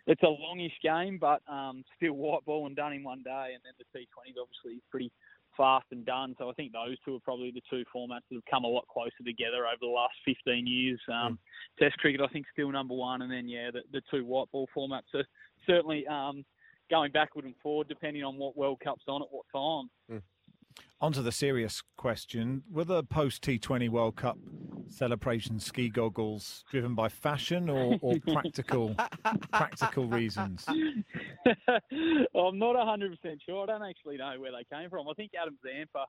it's 0.07 0.23
a 0.23 0.27
longish 0.27 0.73
game, 0.83 1.19
but 1.21 1.41
um, 1.47 1.83
still 1.95 2.13
white 2.13 2.43
ball 2.43 2.65
and 2.65 2.75
done 2.75 2.93
in 2.93 3.03
one 3.03 3.21
day. 3.23 3.53
And 3.53 3.61
then 3.63 3.73
the 3.77 3.85
T20 3.93 4.31
is 4.31 4.37
obviously 4.41 4.81
pretty 4.89 5.11
fast 5.55 5.85
and 5.91 6.05
done. 6.05 6.35
So 6.37 6.49
I 6.49 6.53
think 6.53 6.73
those 6.73 6.97
two 7.05 7.15
are 7.15 7.19
probably 7.19 7.51
the 7.51 7.61
two 7.69 7.83
formats 7.95 8.25
that 8.29 8.35
have 8.35 8.45
come 8.49 8.65
a 8.65 8.67
lot 8.67 8.87
closer 8.87 9.23
together 9.25 9.65
over 9.65 9.81
the 9.81 9.87
last 9.87 10.13
15 10.25 10.65
years. 10.67 10.99
Um, 11.07 11.33
mm. 11.33 11.37
Test 11.79 11.97
cricket, 11.99 12.21
I 12.21 12.27
think, 12.27 12.45
still 12.51 12.71
number 12.71 12.93
one, 12.93 13.21
and 13.21 13.31
then 13.31 13.47
yeah, 13.47 13.69
the, 13.71 13.81
the 13.91 14.01
two 14.11 14.25
white 14.25 14.51
ball 14.51 14.67
formats 14.75 15.13
are 15.13 15.25
certainly 15.65 16.05
um, 16.07 16.43
going 16.89 17.11
backward 17.11 17.45
and 17.45 17.55
forward 17.61 17.87
depending 17.87 18.23
on 18.23 18.37
what 18.37 18.57
World 18.57 18.79
Cup's 18.83 19.05
on 19.07 19.21
at 19.21 19.27
what 19.31 19.45
time. 19.53 19.89
Mm. 20.11 20.21
On 21.01 21.11
to 21.11 21.21
the 21.21 21.31
serious 21.31 21.83
question. 21.97 22.63
Were 22.71 22.85
the 22.85 23.03
post 23.03 23.43
T20 23.43 23.89
World 23.89 24.15
Cup 24.15 24.37
celebration 24.87 25.59
ski 25.59 25.89
goggles 25.89 26.63
driven 26.71 26.95
by 26.95 27.09
fashion 27.09 27.69
or, 27.69 27.97
or 28.01 28.17
practical 28.33 28.95
practical 29.51 30.07
reasons? 30.07 30.65
I'm 30.67 32.59
not 32.59 32.75
100% 32.75 33.17
sure. 33.45 33.63
I 33.63 33.65
don't 33.65 33.83
actually 33.83 34.17
know 34.17 34.35
where 34.39 34.51
they 34.51 34.65
came 34.75 34.89
from. 34.89 35.07
I 35.07 35.13
think 35.13 35.31
Adam 35.39 35.57
Zampa 35.63 36.05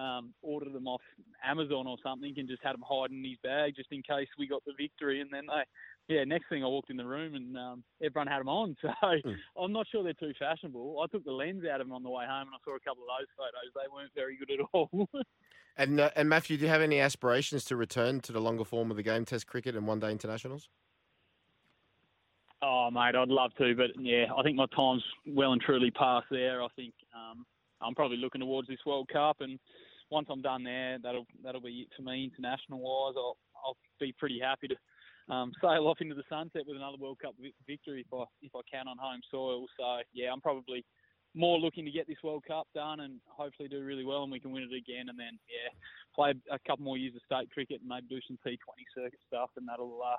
um, 0.00 0.34
ordered 0.42 0.72
them 0.72 0.86
off 0.86 1.00
Amazon 1.44 1.86
or 1.86 1.96
something 2.02 2.34
and 2.36 2.48
just 2.48 2.62
had 2.62 2.74
them 2.74 2.84
hiding 2.88 3.18
in 3.18 3.30
his 3.30 3.38
bag 3.42 3.74
just 3.76 3.90
in 3.90 4.02
case 4.02 4.28
we 4.38 4.46
got 4.46 4.62
the 4.66 4.74
victory. 4.78 5.20
And 5.20 5.30
then 5.32 5.44
they 5.46 5.62
yeah, 6.08 6.24
next 6.24 6.48
thing 6.48 6.62
I 6.62 6.66
walked 6.66 6.90
in 6.90 6.96
the 6.96 7.04
room 7.04 7.34
and 7.34 7.56
um, 7.56 7.84
everyone 8.02 8.28
had 8.28 8.40
them 8.40 8.48
on. 8.48 8.76
So 8.82 8.88
mm. 8.88 9.36
I'm 9.60 9.72
not 9.72 9.86
sure 9.90 10.02
they're 10.02 10.12
too 10.14 10.32
fashionable. 10.38 11.00
I 11.02 11.06
took 11.10 11.24
the 11.24 11.32
lens 11.32 11.64
out 11.70 11.80
of 11.80 11.86
them 11.86 11.94
on 11.94 12.02
the 12.02 12.10
way 12.10 12.24
home 12.28 12.48
and 12.48 12.54
I 12.54 12.58
saw 12.64 12.76
a 12.76 12.80
couple 12.80 13.02
of 13.02 13.08
those 13.18 13.28
photos. 13.36 13.72
They 13.74 13.92
weren't 13.92 14.12
very 14.14 14.36
good 14.36 14.50
at 14.52 14.66
all. 14.72 15.08
and 15.76 16.00
uh, 16.00 16.10
and 16.14 16.28
Matthew, 16.28 16.56
do 16.56 16.64
you 16.64 16.70
have 16.70 16.82
any 16.82 17.00
aspirations 17.00 17.64
to 17.64 17.76
return 17.76 18.20
to 18.20 18.32
the 18.32 18.40
longer 18.40 18.64
form 18.64 18.90
of 18.90 18.96
the 18.96 19.02
game, 19.02 19.24
Test 19.24 19.46
cricket 19.46 19.74
and 19.74 19.86
one 19.86 19.98
day 19.98 20.10
internationals? 20.12 20.68
Oh, 22.62 22.90
mate, 22.90 23.14
I'd 23.14 23.28
love 23.28 23.50
to, 23.58 23.74
but 23.74 23.90
yeah, 23.98 24.26
I 24.36 24.42
think 24.42 24.56
my 24.56 24.66
time's 24.74 25.04
well 25.26 25.52
and 25.52 25.60
truly 25.60 25.90
past 25.90 26.26
there. 26.30 26.62
I 26.62 26.68
think 26.74 26.94
um, 27.14 27.44
I'm 27.82 27.94
probably 27.94 28.16
looking 28.16 28.40
towards 28.40 28.66
this 28.68 28.78
World 28.86 29.08
Cup, 29.12 29.36
and 29.40 29.58
once 30.10 30.28
I'm 30.30 30.40
done 30.40 30.64
there, 30.64 30.98
that'll 31.02 31.26
that'll 31.44 31.60
be 31.60 31.86
it 31.86 31.88
for 31.96 32.02
me 32.02 32.30
international 32.32 32.80
wise. 32.80 33.14
I'll 33.16 33.36
I'll 33.64 33.76
be 34.00 34.14
pretty 34.18 34.40
happy 34.40 34.68
to 34.68 34.76
um, 35.28 35.52
sail 35.62 35.86
off 35.86 35.98
into 36.00 36.14
the 36.14 36.24
sunset 36.28 36.62
with 36.66 36.76
another 36.76 36.96
World 36.98 37.18
Cup 37.22 37.34
victory 37.66 38.04
if 38.06 38.12
I 38.12 38.24
if 38.42 38.52
I 38.54 38.60
can 38.70 38.88
on 38.88 38.96
home 38.98 39.20
soil. 39.30 39.66
So 39.78 40.02
yeah, 40.12 40.32
I'm 40.32 40.40
probably 40.40 40.84
more 41.34 41.58
looking 41.58 41.84
to 41.84 41.90
get 41.90 42.06
this 42.08 42.16
World 42.24 42.44
Cup 42.48 42.66
done 42.74 43.00
and 43.00 43.20
hopefully 43.26 43.68
do 43.68 43.84
really 43.84 44.04
well 44.04 44.22
and 44.22 44.32
we 44.32 44.40
can 44.40 44.52
win 44.52 44.62
it 44.62 44.74
again 44.74 45.10
and 45.10 45.18
then 45.18 45.38
yeah 45.46 45.68
play 46.14 46.32
a 46.50 46.58
couple 46.66 46.82
more 46.82 46.96
years 46.96 47.14
of 47.14 47.20
state 47.26 47.50
cricket 47.50 47.80
and 47.80 47.88
maybe 47.88 48.06
do 48.08 48.18
some 48.26 48.38
T20 48.46 48.56
circuit 48.94 49.20
stuff 49.26 49.50
and 49.56 49.68
that'll 49.68 50.00
uh, 50.02 50.16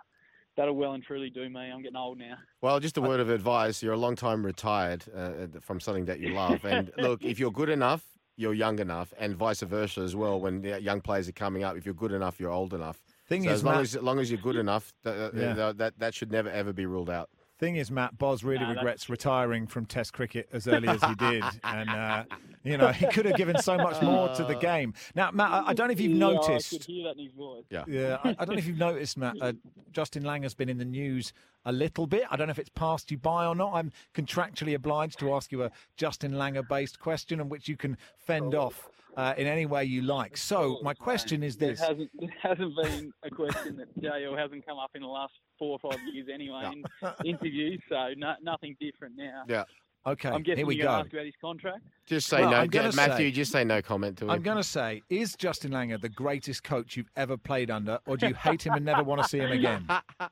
that'll 0.58 0.76
well 0.76 0.94
and 0.94 1.04
truly 1.04 1.30
do 1.30 1.50
me. 1.50 1.72
I'm 1.72 1.82
getting 1.82 1.98
old 1.98 2.18
now. 2.18 2.36
Well, 2.62 2.80
just 2.80 2.98
a 2.98 3.02
word 3.02 3.20
of 3.20 3.30
advice: 3.30 3.82
you're 3.82 3.94
a 3.94 3.98
long 3.98 4.16
time 4.16 4.46
retired 4.46 5.06
uh, 5.16 5.60
from 5.62 5.80
something 5.80 6.06
that 6.06 6.20
you 6.20 6.34
love, 6.34 6.66
and 6.66 6.92
look, 6.98 7.24
if 7.24 7.40
you're 7.40 7.52
good 7.52 7.70
enough, 7.70 8.04
you're 8.36 8.54
young 8.54 8.80
enough, 8.80 9.14
and 9.18 9.36
vice 9.36 9.62
versa 9.62 10.02
as 10.02 10.16
well. 10.16 10.40
When 10.40 10.64
young 10.64 11.02
players 11.02 11.30
are 11.30 11.34
coming 11.34 11.64
up, 11.64 11.78
if 11.78 11.86
you're 11.86 11.96
good 11.96 12.12
enough, 12.12 12.40
you're 12.40 12.52
old 12.52 12.74
enough. 12.74 13.02
Thing 13.28 13.44
so 13.44 13.50
is, 13.50 13.56
as 13.56 13.64
long 13.64 13.74
Matt, 13.76 13.82
as, 13.84 13.96
as 13.96 14.04
long 14.04 14.20
as 14.20 14.32
you're 14.32 14.40
good 14.40 14.56
enough, 14.56 14.94
that, 15.04 15.34
yeah. 15.36 15.74
that 15.76 16.00
that 16.00 16.14
should 16.14 16.32
never 16.32 16.50
ever 16.50 16.72
be 16.72 16.86
ruled 16.86 17.10
out. 17.10 17.30
Thing 17.60 17.76
is, 17.76 17.90
Matt 17.90 18.18
Boz 18.18 18.44
really 18.44 18.64
no, 18.64 18.70
regrets 18.70 19.10
retiring 19.10 19.66
from 19.66 19.86
Test 19.86 20.14
cricket 20.14 20.48
as 20.54 20.68
early 20.68 20.88
as 20.88 21.04
he 21.04 21.16
did, 21.16 21.44
and 21.64 21.90
uh, 21.90 22.24
you 22.64 22.78
know 22.78 22.90
he 22.90 23.08
could 23.08 23.26
have 23.26 23.36
given 23.36 23.58
so 23.58 23.76
much 23.78 24.02
more 24.02 24.30
to 24.36 24.44
the 24.44 24.56
uh, 24.56 24.60
game. 24.60 24.94
Now, 25.16 25.32
Matt, 25.32 25.52
I, 25.52 25.70
I 25.70 25.74
don't 25.74 25.88
know 25.88 25.94
if 25.94 26.00
you've 26.00 26.12
yeah, 26.12 26.20
noticed. 26.20 26.74
I 26.74 26.78
could 26.78 26.86
hear 26.86 27.04
that 27.06 27.18
in 27.18 27.26
his 27.26 27.34
voice. 27.34 27.66
Yeah, 27.70 27.84
yeah. 27.88 28.18
I, 28.24 28.30
I 28.40 28.46
don't 28.46 28.56
know 28.56 28.60
if 28.60 28.68
you've 28.68 28.78
noticed, 28.78 29.18
Matt. 29.18 29.36
Uh, 29.42 29.54
Justin 29.92 30.24
Langer 30.24 30.44
has 30.44 30.54
been 30.54 30.70
in 30.70 30.78
the 30.78 30.86
news 30.86 31.34
a 31.66 31.72
little 31.72 32.06
bit. 32.06 32.24
I 32.30 32.38
don't 32.38 32.48
know 32.48 32.52
if 32.52 32.60
it's 32.60 32.70
passed 32.70 33.12
you 33.12 33.18
by 33.18 33.46
or 33.46 33.56
not. 33.56 33.74
I'm 33.74 33.92
contractually 34.14 34.76
obliged 34.76 35.20
to 35.20 35.34
ask 35.34 35.52
you 35.52 35.64
a 35.64 35.72
Justin 35.98 36.34
Langer-based 36.34 37.00
question, 37.00 37.42
in 37.42 37.50
which 37.50 37.68
you 37.68 37.76
can 37.76 37.98
fend 38.16 38.54
oh. 38.54 38.62
off 38.62 38.90
uh, 39.18 39.34
in 39.36 39.48
any 39.48 39.66
way 39.66 39.84
you 39.84 40.04
like. 40.04 40.38
So 40.38 40.80
my 40.84 40.94
question 40.94 41.44
is 41.44 41.58
this: 41.58 41.80
There 41.80 41.90
hasn't, 41.90 42.12
there 42.20 42.34
hasn't 42.42 42.76
been 42.82 43.12
a 43.24 43.30
question 43.30 43.76
that 43.78 44.00
JL 44.00 44.38
hasn't 44.38 44.66
come 44.66 44.78
up 44.78 44.92
in 44.94 45.02
the 45.02 45.08
last 45.08 45.34
four 45.58 45.78
or 45.82 45.92
five 45.92 46.00
years 46.14 46.28
anyway 46.32 46.72
in 46.72 46.84
interviews, 47.26 47.82
so 47.90 48.14
no, 48.16 48.36
nothing 48.42 48.78
different 48.80 49.16
now. 49.18 49.44
Yeah. 49.50 49.64
Okay, 50.06 50.30
I'm 50.30 50.44
guessing 50.44 50.60
here 50.60 50.68
we 50.68 50.76
you're 50.76 50.86
go. 50.86 50.92
Ask 50.92 51.12
about 51.12 51.26
his 51.26 51.34
contract. 51.42 51.84
Just 52.08 52.28
say 52.28 52.40
Well, 52.40 52.52
no, 52.52 52.58
I'm 52.58 52.70
Matthew. 52.96 53.28
say- 53.28 53.32
just 53.32 53.52
say 53.52 53.64
no 53.66 53.82
comment 53.82 54.18
to 54.20 54.24
him. 54.26 54.30
I'm 54.32 54.42
going 54.42 54.56
to 54.58 54.64
say, 54.64 55.04
is 55.10 55.36
Justin 55.36 55.72
Langer 55.72 56.00
the 56.00 56.08
greatest 56.10 56.64
coach 56.64 56.96
you've 56.96 57.10
ever 57.18 57.36
played 57.36 57.70
under, 57.70 58.00
or 58.08 58.16
do 58.16 58.28
you 58.30 58.34
hate 58.34 58.66
him 58.66 58.74
and 58.74 58.86
never 58.86 59.04
want 59.04 59.22
to 59.22 59.28
see 59.28 59.40
him 59.40 59.52
again? 59.52 59.86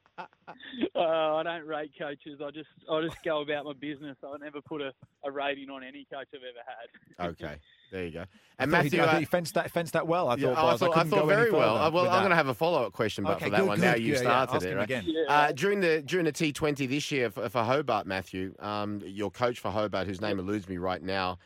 Oh, 0.95 1.37
I 1.37 1.43
don't 1.43 1.65
rate 1.67 1.91
coaches. 1.99 2.39
I 2.43 2.51
just 2.51 2.69
I 2.89 3.01
just 3.01 3.17
go 3.23 3.41
about 3.41 3.65
my 3.65 3.73
business. 3.73 4.15
I 4.23 4.37
never 4.37 4.61
put 4.61 4.81
a, 4.81 4.93
a 5.25 5.31
rating 5.31 5.69
on 5.69 5.83
any 5.83 6.05
coach 6.11 6.27
I've 6.33 6.41
ever 6.41 6.63
had. 6.65 7.31
Okay, 7.41 7.55
there 7.91 8.05
you 8.05 8.11
go. 8.11 8.21
I 8.21 8.63
And 8.63 8.71
thought 8.71 8.83
he- 8.85 8.97
Matthew, 8.97 9.01
I 9.01 9.05
uh, 9.05 9.19
he 9.19 9.25
fenced 9.25 9.53
that 9.55 9.71
fenced 9.71 9.93
that 9.93 10.07
well. 10.07 10.29
I 10.29 10.35
thought. 10.35 10.55
Boz. 10.55 10.81
I 10.81 10.85
thought, 10.85 10.91
I 10.91 10.93
couldn't 10.99 11.09
thought 11.11 11.23
go 11.25 11.29
any 11.29 11.35
very 11.41 11.51
well. 11.51 11.75
further 11.75 11.85
Uh, 11.85 11.91
well, 11.91 12.09
I'm 12.11 12.21
going 12.21 12.29
to 12.29 12.35
have 12.35 12.47
a 12.47 12.53
follow 12.53 12.83
up 12.85 12.93
question, 12.93 13.23
but 13.23 13.37
Okay, 13.37 13.45
for 13.45 13.51
that 13.51 13.57
good, 13.59 13.67
one, 13.67 13.79
good. 13.79 13.85
now 13.85 13.95
you 13.95 14.05
Yeah, 14.07 14.13
yeah, 14.13 14.19
started 14.19 14.55
ask 14.55 14.65
it, 14.65 14.75
right? 14.75 14.83
again. 14.83 15.03
Yeah. 15.07 15.23
Uh, 15.27 15.51
during 15.51 15.79
the 15.81 16.01
during 16.03 16.25
the 16.25 16.31
T20 16.31 16.87
this 16.89 17.11
year 17.11 17.29
for, 17.31 17.49
for 17.49 17.63
Hobart, 17.63 18.05
Matthew, 18.07 18.53
um, 18.59 19.01
your 19.05 19.31
coach 19.31 19.59
for 19.59 19.71
Hobart, 19.71 20.07
whose 20.07 20.21
name 20.21 20.39
eludes 20.39 20.69
me 20.69 20.77
right 20.77 21.01
now, 21.01 21.37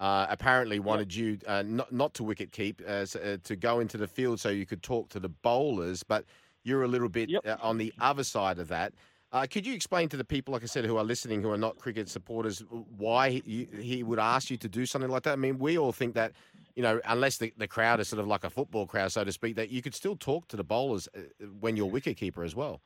uh, 0.00 0.26
apparently 0.28 0.78
wanted 0.78 1.14
you 1.14 1.38
uh, 1.46 1.62
not 1.66 1.92
not 1.92 2.14
to 2.14 2.24
wicket 2.24 2.52
keep, 2.52 2.80
uh, 2.86 3.04
uh, 3.22 3.36
to 3.42 3.56
go 3.56 3.80
into 3.80 3.96
the 3.96 4.06
field 4.06 4.38
so 4.40 4.48
you 4.48 4.66
could 4.66 4.82
talk 4.82 5.08
to 5.10 5.20
the 5.20 5.28
bowlers, 5.28 6.02
but 6.02 6.24
you're 6.64 6.84
a 6.84 6.88
little 6.88 7.08
bit 7.08 7.28
Yep. 7.30 7.46
uh, 7.46 7.56
on 7.60 7.78
the 7.78 7.92
other 8.00 8.24
side 8.24 8.58
of 8.58 8.68
that. 8.68 8.92
Uh, 9.30 9.46
could 9.50 9.66
you 9.66 9.74
explain 9.74 10.08
to 10.08 10.16
the 10.16 10.24
people, 10.24 10.52
like 10.52 10.62
I 10.62 10.66
said, 10.66 10.86
who 10.86 10.96
are 10.96 11.04
listening, 11.04 11.42
who 11.42 11.50
are 11.50 11.58
not 11.58 11.76
cricket 11.76 12.08
supporters, 12.08 12.60
why 12.96 13.30
he, 13.30 13.68
he 13.78 14.02
would 14.02 14.18
ask 14.18 14.50
you 14.50 14.56
to 14.56 14.68
do 14.68 14.86
something 14.86 15.10
like 15.10 15.24
that? 15.24 15.32
I 15.32 15.36
mean, 15.36 15.58
we 15.58 15.76
all 15.76 15.92
think 15.92 16.14
that, 16.14 16.32
you 16.76 16.82
know, 16.82 16.98
unless 17.04 17.36
the, 17.36 17.52
the 17.58 17.68
crowd 17.68 18.00
is 18.00 18.08
sort 18.08 18.20
of 18.20 18.26
like 18.26 18.44
a 18.44 18.50
football 18.50 18.86
crowd, 18.86 19.12
so 19.12 19.24
to 19.24 19.32
speak, 19.32 19.56
that 19.56 19.68
you 19.68 19.82
could 19.82 19.94
still 19.94 20.16
talk 20.16 20.48
to 20.48 20.56
the 20.56 20.64
bowlers 20.64 21.08
uh, 21.14 21.20
when 21.60 21.76
you're 21.76 21.84
wicket 21.90 22.16
keeper 22.16 22.42
as 22.42 22.54
well. 22.56 22.80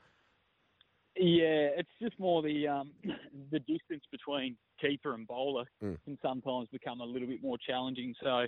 Yeah, 1.16 1.76
it's 1.76 1.90
just 2.00 2.18
more 2.18 2.42
the 2.42 2.68
um, 2.68 2.92
the 3.50 3.58
distance 3.60 4.04
between 4.10 4.56
keeper 4.80 5.14
and 5.14 5.26
bowler 5.26 5.64
Mm. 5.82 5.98
can 6.04 6.18
sometimes 6.22 6.68
become 6.70 7.00
a 7.00 7.04
little 7.04 7.28
bit 7.28 7.42
more 7.42 7.58
challenging. 7.58 8.14
So, 8.22 8.46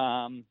um, 0.00 0.44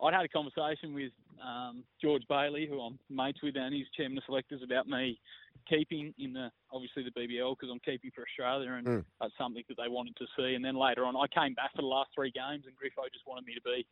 I'd 0.00 0.14
had 0.14 0.24
a 0.24 0.28
conversation 0.28 0.94
with 0.94 1.12
um, 1.44 1.84
George 2.00 2.22
Bailey, 2.28 2.66
who 2.66 2.80
I'm 2.80 2.98
mates 3.10 3.42
with, 3.42 3.56
and 3.56 3.74
he's 3.74 3.86
chairman 3.96 4.18
of 4.18 4.24
selectors, 4.24 4.62
about 4.62 4.86
me 4.86 5.20
keeping 5.68 6.14
in 6.18 6.32
the 6.32 6.50
obviously 6.72 7.02
the 7.04 7.10
BBL 7.10 7.54
because 7.58 7.68
I'm 7.70 7.80
keeping 7.80 8.10
for 8.14 8.22
Australia, 8.22 8.72
and 8.72 8.86
Mm. 8.86 9.04
that's 9.20 9.36
something 9.36 9.62
that 9.68 9.76
they 9.76 9.88
wanted 9.88 10.16
to 10.16 10.26
see. 10.36 10.54
And 10.54 10.64
then 10.64 10.76
later 10.76 11.04
on, 11.04 11.16
I 11.16 11.26
came 11.28 11.54
back 11.54 11.72
for 11.74 11.82
the 11.82 11.88
last 11.88 12.10
three 12.14 12.30
games, 12.30 12.64
and 12.66 12.74
Griffo 12.76 13.04
just 13.12 13.26
wanted 13.26 13.44
me 13.44 13.54
to 13.54 13.62
be, 13.62 13.86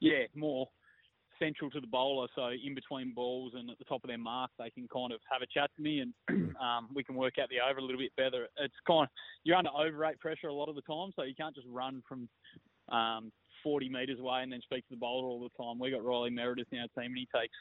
yeah, 0.00 0.26
more 0.34 0.68
central 1.38 1.70
to 1.70 1.80
the 1.80 1.86
bowler. 1.86 2.28
So 2.34 2.48
in 2.48 2.74
between 2.74 3.12
balls 3.14 3.52
and 3.54 3.70
at 3.70 3.78
the 3.78 3.84
top 3.84 4.04
of 4.04 4.08
their 4.08 4.18
mark, 4.18 4.50
they 4.58 4.70
can 4.70 4.88
kind 4.92 5.12
of 5.12 5.20
have 5.30 5.42
a 5.42 5.46
chat 5.46 5.70
to 5.76 5.82
me, 5.82 6.00
and 6.00 6.14
um, 6.60 6.88
we 6.94 7.04
can 7.04 7.14
work 7.14 7.34
out 7.40 7.48
the 7.48 7.56
over 7.60 7.78
a 7.78 7.82
little 7.82 8.00
bit 8.00 8.14
better. 8.16 8.48
It's 8.58 8.74
kind 8.86 9.04
of 9.04 9.08
you're 9.44 9.56
under 9.56 9.70
over 9.70 9.96
rate 9.96 10.20
pressure 10.20 10.48
a 10.48 10.54
lot 10.54 10.68
of 10.68 10.74
the 10.74 10.82
time, 10.82 11.10
so 11.16 11.22
you 11.22 11.34
can't 11.34 11.54
just 11.54 11.66
run 11.70 12.02
from 12.08 12.28
um, 12.90 13.32
40 13.62 13.88
metres 13.88 14.20
away 14.20 14.42
and 14.42 14.52
then 14.52 14.60
speak 14.62 14.86
to 14.88 14.94
the 14.94 15.00
bowler 15.00 15.28
all 15.28 15.40
the 15.40 15.62
time. 15.64 15.78
We 15.78 15.90
got 15.90 16.04
Riley 16.04 16.30
Meredith 16.30 16.68
in 16.72 16.78
our 16.78 16.88
team, 16.88 17.12
and 17.12 17.18
he 17.18 17.28
takes 17.34 17.54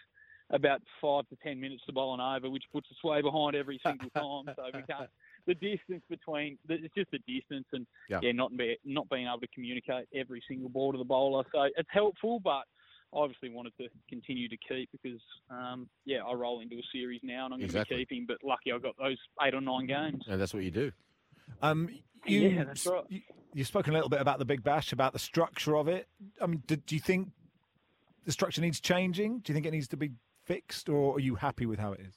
about 0.51 0.79
five 1.01 1.27
to 1.29 1.35
ten 1.43 1.59
minutes 1.59 1.81
to 1.87 1.91
bowl 1.93 2.13
an 2.13 2.21
over, 2.21 2.49
which 2.51 2.63
puts 2.71 2.87
us 2.91 3.03
way 3.03 3.21
behind 3.21 3.55
every 3.55 3.79
single 3.85 4.09
time. 4.11 4.53
so 4.55 4.63
we 4.73 4.83
can't. 4.83 5.09
The 5.47 5.53
distance 5.53 6.01
between 6.09 6.57
it's 6.69 6.91
just 6.95 7.11
the 7.11 7.19
distance, 7.19 7.67
and 7.71 7.85
Yeah. 8.09 8.19
yeah, 8.23 8.31
not 8.31 8.57
be, 8.57 8.77
not 8.83 9.07
being 9.09 9.27
able 9.27 9.41
to 9.41 9.47
communicate 9.53 10.07
every 10.15 10.41
single 10.47 10.69
ball 10.69 10.91
to 10.91 10.97
the 10.97 11.03
bowler. 11.03 11.43
So 11.51 11.65
it's 11.77 11.89
helpful, 11.91 12.39
but 12.39 12.63
obviously 13.15 13.49
wanted 13.49 13.73
to 13.79 13.87
continue 14.09 14.47
to 14.49 14.57
keep 14.67 14.89
because 14.91 15.21
um, 15.49 15.87
yeah, 16.05 16.19
I 16.23 16.33
roll 16.33 16.59
into 16.59 16.75
a 16.75 16.83
series 16.93 17.21
now, 17.23 17.45
and 17.45 17.53
I'm 17.53 17.59
going 17.59 17.69
to 17.71 17.77
Exactly. 17.77 17.97
be 17.97 18.05
keeping. 18.05 18.25
But 18.27 18.37
lucky 18.43 18.71
I 18.71 18.77
got 18.77 18.95
those 18.97 19.17
eight 19.41 19.53
or 19.53 19.61
nine 19.61 19.87
games. 19.87 20.23
And 20.27 20.39
that's 20.39 20.53
what 20.53 20.63
you 20.63 20.71
do. 20.71 20.91
Um, 21.61 21.89
you, 22.25 22.39
Yeah, 22.39 22.63
that's 22.65 22.85
right. 22.85 23.03
You, 23.09 23.21
you've 23.53 23.67
spoken 23.67 23.93
a 23.93 23.95
little 23.95 24.09
bit 24.09 24.21
about 24.21 24.39
the 24.39 24.45
Big 24.45 24.63
Bash, 24.63 24.91
about 24.91 25.13
the 25.13 25.19
structure 25.19 25.77
of 25.77 25.87
it. 25.87 26.07
I 26.41 26.47
mean, 26.47 26.63
do, 26.67 26.75
do 26.75 26.95
you 26.95 27.01
think 27.01 27.29
the 28.25 28.31
structure 28.31 28.61
needs 28.61 28.79
changing? 28.79 29.39
Do 29.39 29.51
you 29.51 29.53
think 29.53 29.65
it 29.65 29.71
needs 29.71 29.87
to 29.89 29.97
be 29.97 30.11
fixed, 30.45 30.89
or 30.89 31.15
are 31.15 31.19
you 31.19 31.35
happy 31.35 31.65
with 31.65 31.79
how 31.79 31.93
it 31.93 32.01
is? 32.01 32.15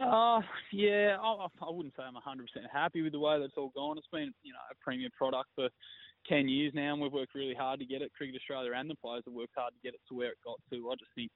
Uh, 0.00 0.40
yeah, 0.72 1.16
I, 1.22 1.46
I 1.62 1.70
wouldn't 1.70 1.94
say 1.96 2.02
I'm 2.02 2.14
100% 2.14 2.40
happy 2.72 3.02
with 3.02 3.12
the 3.12 3.20
way 3.20 3.38
that's 3.38 3.54
all 3.56 3.70
gone. 3.74 3.96
It's 3.96 4.06
been, 4.12 4.34
you 4.42 4.52
know, 4.52 4.58
a 4.70 4.74
premium 4.82 5.12
product 5.16 5.50
for 5.54 5.68
10 6.28 6.48
years 6.48 6.72
now, 6.74 6.92
and 6.92 7.02
we've 7.02 7.12
worked 7.12 7.34
really 7.34 7.54
hard 7.54 7.80
to 7.80 7.86
get 7.86 8.02
it. 8.02 8.12
Cricket 8.16 8.36
Australia 8.36 8.72
and 8.74 8.88
the 8.88 8.94
players 8.94 9.22
have 9.26 9.34
worked 9.34 9.54
hard 9.56 9.72
to 9.74 9.80
get 9.82 9.94
it 9.94 10.00
to 10.08 10.14
where 10.14 10.30
it 10.30 10.38
got 10.44 10.58
to. 10.70 10.90
I 10.90 10.94
just 10.94 11.10
think, 11.14 11.30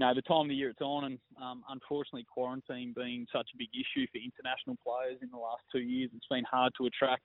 know, 0.00 0.14
the 0.14 0.22
time 0.22 0.42
of 0.42 0.48
the 0.48 0.54
year 0.54 0.70
it's 0.70 0.80
on, 0.80 1.04
and 1.04 1.18
um, 1.40 1.62
unfortunately, 1.70 2.26
quarantine 2.32 2.92
being 2.94 3.26
such 3.32 3.48
a 3.54 3.58
big 3.58 3.68
issue 3.72 4.06
for 4.12 4.18
international 4.18 4.76
players 4.84 5.18
in 5.22 5.30
the 5.30 5.38
last 5.38 5.62
two 5.72 5.80
years, 5.80 6.10
it's 6.14 6.26
been 6.28 6.44
hard 6.44 6.72
to 6.78 6.86
attract 6.86 7.24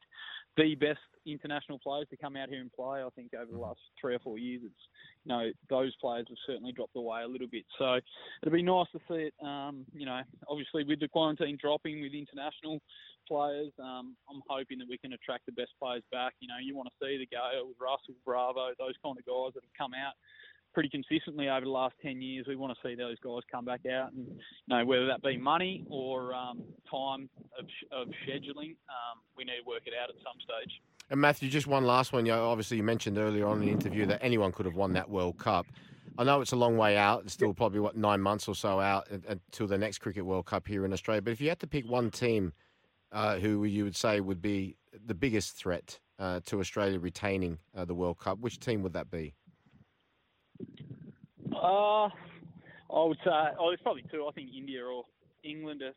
the 0.57 0.75
best 0.75 0.99
international 1.25 1.79
players 1.79 2.07
to 2.09 2.17
come 2.17 2.35
out 2.35 2.49
here 2.49 2.61
and 2.61 2.71
play. 2.73 3.01
I 3.03 3.09
think 3.15 3.31
over 3.33 3.51
the 3.51 3.57
last 3.57 3.79
three 3.99 4.15
or 4.15 4.19
four 4.19 4.37
years, 4.37 4.61
it's 4.63 4.83
you 5.25 5.29
know 5.29 5.51
those 5.69 5.95
players 6.01 6.25
have 6.29 6.37
certainly 6.47 6.71
dropped 6.71 6.95
away 6.95 7.23
a 7.23 7.27
little 7.27 7.47
bit. 7.47 7.65
So 7.77 7.99
it'd 8.41 8.53
be 8.53 8.63
nice 8.63 8.87
to 8.93 8.99
see 9.07 9.31
it. 9.31 9.33
Um, 9.43 9.85
you 9.93 10.05
know, 10.05 10.21
obviously 10.47 10.83
with 10.83 10.99
the 10.99 11.07
quarantine 11.07 11.57
dropping 11.61 12.01
with 12.01 12.13
international 12.13 12.79
players, 13.27 13.71
um, 13.79 14.15
I'm 14.29 14.41
hoping 14.47 14.79
that 14.79 14.89
we 14.89 14.97
can 14.97 15.13
attract 15.13 15.45
the 15.45 15.53
best 15.53 15.71
players 15.81 16.03
back. 16.11 16.33
You 16.39 16.47
know, 16.47 16.59
you 16.61 16.75
want 16.75 16.89
to 16.89 16.95
see 16.99 17.17
the 17.17 17.27
Gayle, 17.27 17.71
Russell, 17.79 18.15
Bravo, 18.25 18.71
those 18.79 18.95
kind 19.03 19.17
of 19.17 19.25
guys 19.25 19.53
that 19.55 19.63
have 19.63 19.77
come 19.77 19.93
out 19.93 20.15
pretty 20.73 20.89
consistently 20.89 21.49
over 21.49 21.65
the 21.65 21.71
last 21.71 21.95
10 22.01 22.21
years. 22.21 22.45
We 22.47 22.55
want 22.55 22.75
to 22.75 22.87
see 22.87 22.95
those 22.95 23.17
guys 23.23 23.41
come 23.51 23.65
back 23.65 23.81
out 23.85 24.13
and, 24.13 24.25
you 24.27 24.75
know, 24.75 24.85
whether 24.85 25.07
that 25.07 25.21
be 25.21 25.37
money 25.37 25.85
or 25.89 26.33
um, 26.33 26.61
time 26.89 27.29
of, 27.59 27.65
of 27.91 28.07
scheduling, 28.27 28.75
um, 28.89 29.19
we 29.35 29.43
need 29.43 29.59
to 29.63 29.67
work 29.67 29.83
it 29.85 29.93
out 30.01 30.09
at 30.09 30.15
some 30.17 30.39
stage. 30.39 30.81
And 31.09 31.19
Matthew, 31.19 31.49
just 31.49 31.67
one 31.67 31.85
last 31.85 32.13
one. 32.13 32.25
You 32.25 32.31
know, 32.31 32.49
obviously, 32.49 32.77
you 32.77 32.83
mentioned 32.83 33.17
earlier 33.17 33.45
on 33.47 33.61
in 33.61 33.65
the 33.65 33.71
interview 33.71 34.05
that 34.05 34.23
anyone 34.23 34.51
could 34.51 34.65
have 34.65 34.75
won 34.75 34.93
that 34.93 35.09
World 35.09 35.37
Cup. 35.37 35.65
I 36.17 36.23
know 36.23 36.41
it's 36.41 36.51
a 36.51 36.57
long 36.57 36.77
way 36.77 36.97
out. 36.97 37.23
It's 37.23 37.33
still 37.33 37.53
probably 37.53 37.79
what 37.79 37.97
nine 37.97 38.21
months 38.21 38.47
or 38.47 38.55
so 38.55 38.79
out 38.79 39.07
until 39.09 39.67
the 39.67 39.77
next 39.77 39.99
Cricket 39.99 40.25
World 40.25 40.45
Cup 40.45 40.67
here 40.67 40.85
in 40.85 40.93
Australia. 40.93 41.21
But 41.21 41.31
if 41.31 41.41
you 41.41 41.49
had 41.49 41.59
to 41.59 41.67
pick 41.67 41.89
one 41.89 42.11
team 42.11 42.53
uh, 43.11 43.37
who 43.39 43.63
you 43.65 43.83
would 43.83 43.95
say 43.95 44.19
would 44.19 44.41
be 44.41 44.77
the 45.05 45.13
biggest 45.13 45.55
threat 45.55 45.99
uh, 46.19 46.39
to 46.45 46.59
Australia 46.59 46.99
retaining 46.99 47.57
uh, 47.75 47.85
the 47.85 47.95
World 47.95 48.19
Cup, 48.19 48.39
which 48.39 48.59
team 48.59 48.83
would 48.83 48.93
that 48.93 49.09
be? 49.09 49.33
Uh, 51.61 52.05
I 52.05 53.05
would 53.05 53.17
say, 53.23 53.31
oh, 53.59 53.69
there's 53.69 53.79
probably 53.81 54.03
two. 54.11 54.25
I 54.27 54.31
think 54.31 54.49
India 54.55 54.83
or 54.83 55.03
England 55.43 55.81
are 55.81 55.93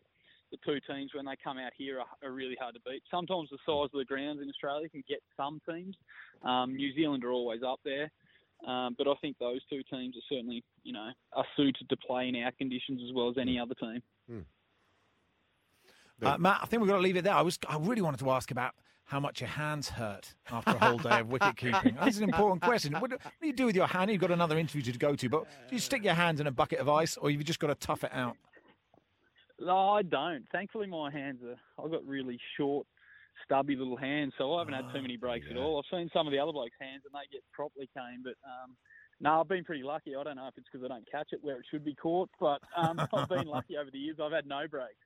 the 0.52 0.58
two 0.64 0.78
teams 0.92 1.10
when 1.14 1.24
they 1.24 1.34
come 1.42 1.58
out 1.58 1.72
here 1.76 2.00
are, 2.00 2.06
are 2.22 2.32
really 2.32 2.56
hard 2.60 2.74
to 2.74 2.80
beat. 2.88 3.02
Sometimes 3.10 3.48
the 3.50 3.58
size 3.66 3.88
of 3.92 3.98
the 3.98 4.04
grounds 4.04 4.40
in 4.42 4.48
Australia 4.48 4.88
can 4.88 5.02
get 5.08 5.20
some 5.36 5.60
teams. 5.68 5.96
Um, 6.42 6.76
New 6.76 6.94
Zealand 6.94 7.24
are 7.24 7.32
always 7.32 7.62
up 7.66 7.80
there. 7.84 8.10
Um, 8.66 8.94
but 8.96 9.08
I 9.08 9.14
think 9.20 9.36
those 9.38 9.60
two 9.68 9.82
teams 9.90 10.16
are 10.16 10.26
certainly, 10.28 10.62
you 10.84 10.92
know, 10.92 11.10
are 11.32 11.44
suited 11.56 11.88
to 11.88 11.96
play 11.96 12.28
in 12.28 12.36
our 12.36 12.52
conditions 12.52 13.00
as 13.06 13.12
well 13.14 13.28
as 13.28 13.36
any 13.38 13.58
other 13.58 13.74
team. 13.74 14.00
Uh, 16.22 16.38
Matt, 16.38 16.60
I 16.62 16.66
think 16.66 16.80
we've 16.80 16.88
got 16.88 16.96
to 16.96 17.02
leave 17.02 17.16
it 17.16 17.24
there. 17.24 17.34
I 17.34 17.42
was, 17.42 17.58
I 17.68 17.76
really 17.78 18.00
wanted 18.00 18.20
to 18.20 18.30
ask 18.30 18.50
about 18.50 18.74
how 19.05 19.20
much 19.20 19.40
your 19.40 19.50
hands 19.50 19.88
hurt 19.88 20.34
after 20.50 20.70
a 20.70 20.84
whole 20.84 20.98
day 20.98 21.20
of 21.20 21.28
wicket 21.28 21.57
keeping. 21.57 21.96
That's 22.00 22.18
an 22.18 22.24
important 22.24 22.62
question. 22.62 22.94
What 22.94 23.11
do, 23.11 23.18
you 23.42 23.52
do 23.52 23.66
with 23.66 23.76
your 23.76 23.86
hand? 23.86 24.11
You've 24.11 24.20
got 24.20 24.30
another 24.30 24.59
interview 24.59 24.82
to 24.92 24.98
go 24.98 25.14
to, 25.14 25.28
but 25.28 25.44
do 25.68 25.74
you 25.74 25.80
stick 25.80 26.05
your 26.05 26.14
hands 26.14 26.40
in 26.40 26.46
a 26.46 26.50
bucket 26.50 26.78
of 26.78 26.88
ice, 26.88 27.16
or 27.16 27.30
you've 27.30 27.44
just 27.44 27.61
got 27.61 27.68
to 27.68 27.74
tough 27.74 28.05
it 28.05 28.12
out? 28.12 28.36
No, 29.61 29.90
I 29.90 30.02
don't. 30.02 30.44
Thankfully, 30.50 30.86
my 30.86 31.11
hands 31.11 31.40
are. 31.44 31.84
I've 31.84 31.90
got 31.90 32.05
really 32.07 32.38
short, 32.57 32.86
stubby 33.44 33.76
little 33.76 33.96
hands, 33.96 34.32
so 34.38 34.55
I 34.55 34.61
haven't 34.61 34.74
had 34.74 34.92
too 34.92 35.02
many 35.02 35.16
breaks 35.16 35.46
at 35.50 35.57
all. 35.57 35.78
I've 35.78 35.96
seen 35.96 36.11
some 36.12 36.26
of 36.26 36.32
the 36.32 36.38
other 36.38 36.52
blokes' 36.52 36.74
hands, 36.80 37.02
and 37.05 37.14
they 37.14 37.28
get 37.30 37.42
properly 37.52 37.88
cane, 37.94 38.22
but 38.24 38.34
um, 38.44 38.74
no, 39.20 39.40
I've 39.40 39.48
been 39.48 39.64
pretty 39.64 39.84
lucky. 39.84 40.16
I 40.16 40.24
don't 40.24 40.36
know 40.36 40.48
if 40.48 40.55
it's 40.57 40.66
because 40.70 40.84
I 40.84 40.88
don't 40.88 41.11
catch 41.11 41.28
it 41.32 41.38
where 41.42 41.57
it 41.57 41.66
should 41.70 41.84
be 41.84 41.94
caught, 41.94 42.30
but 42.40 42.61
um, 42.76 42.98
I've 43.14 43.28
been 43.28 43.46
lucky 43.46 43.76
over 43.76 43.90
the 43.90 43.98
years. 43.98 44.16
I've 44.22 44.32
had 44.32 44.46
no 44.46 44.66
breaks. 44.68 44.96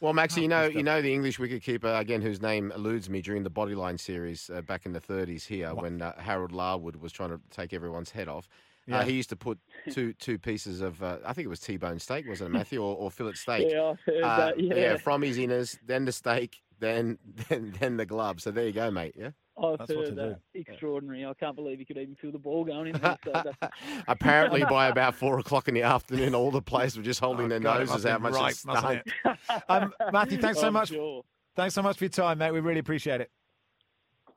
Well, 0.00 0.12
Maxie, 0.12 0.42
you 0.42 0.48
know, 0.48 0.64
you 0.64 0.82
know 0.82 1.00
the 1.00 1.12
English 1.12 1.38
wicketkeeper 1.38 1.98
again, 1.98 2.20
whose 2.20 2.42
name 2.42 2.72
eludes 2.72 3.08
me 3.08 3.22
during 3.22 3.42
the 3.42 3.50
Bodyline 3.50 3.98
series 3.98 4.50
uh, 4.50 4.60
back 4.60 4.84
in 4.86 4.92
the 4.92 5.00
30s 5.00 5.46
here, 5.46 5.74
when 5.74 6.02
uh, 6.02 6.12
Harold 6.20 6.52
Larwood 6.52 6.96
was 6.96 7.12
trying 7.12 7.30
to 7.30 7.40
take 7.50 7.72
everyone's 7.72 8.10
head 8.10 8.28
off. 8.28 8.48
Yeah. 8.86 8.98
Uh, 8.98 9.04
he 9.04 9.12
used 9.12 9.30
to 9.30 9.36
put 9.36 9.58
two 9.90 10.12
two 10.14 10.38
pieces 10.38 10.82
of, 10.82 11.02
uh, 11.02 11.16
I 11.24 11.32
think 11.32 11.46
it 11.46 11.48
was 11.48 11.60
T-bone 11.60 11.98
steak, 11.98 12.28
wasn't 12.28 12.50
it, 12.50 12.52
Matthew, 12.58 12.82
or, 12.82 12.94
or 12.96 13.10
fillet 13.10 13.32
steak? 13.32 13.68
Yeah, 13.70 13.94
Uh, 14.22 14.36
that, 14.36 14.60
yeah. 14.60 14.96
from 14.98 15.22
his 15.22 15.38
inners, 15.38 15.78
then 15.86 16.04
the 16.04 16.12
steak, 16.12 16.62
then 16.80 17.18
then 17.48 17.74
then 17.80 17.96
the 17.96 18.04
glove. 18.04 18.42
So 18.42 18.50
there 18.50 18.66
you 18.66 18.72
go, 18.72 18.90
mate. 18.90 19.14
Yeah. 19.16 19.30
I've 19.72 19.78
That's 19.78 19.90
what 19.90 19.98
heard 19.98 20.08
to 20.08 20.14
that. 20.14 20.40
Extraordinary. 20.54 21.24
I 21.26 21.34
can't 21.34 21.56
believe 21.56 21.78
he 21.78 21.84
could 21.84 21.96
even 21.98 22.14
feel 22.14 22.32
the 22.32 22.38
ball 22.38 22.64
going 22.64 22.88
in 22.94 23.00
there. 23.00 23.16
So 23.24 23.42
Apparently, 24.08 24.64
by 24.68 24.88
about 24.88 25.14
four 25.14 25.38
o'clock 25.38 25.68
in 25.68 25.74
the 25.74 25.82
afternoon, 25.82 26.34
all 26.34 26.50
the 26.50 26.62
players 26.62 26.96
were 26.96 27.02
just 27.02 27.20
holding 27.20 27.48
their 27.48 27.58
Oh, 27.58 27.62
God, 27.62 27.78
noses 27.80 28.06
out. 28.06 28.12
have 28.12 28.22
been 28.22 28.32
Much 28.32 28.40
right, 28.40 28.50
as 28.52 28.64
mustn't 28.66 29.02
it? 29.24 29.38
Um, 29.68 29.92
Matthew, 30.12 30.38
thanks 30.38 30.60
so 30.60 30.66
I'm 30.68 30.72
much. 30.74 30.88
sure. 30.88 31.22
Thanks 31.56 31.74
so 31.74 31.82
much 31.82 31.96
for 31.98 32.04
your 32.04 32.10
time, 32.10 32.38
mate. 32.38 32.50
We 32.52 32.60
really 32.60 32.80
appreciate 32.80 33.20
it. 33.20 33.30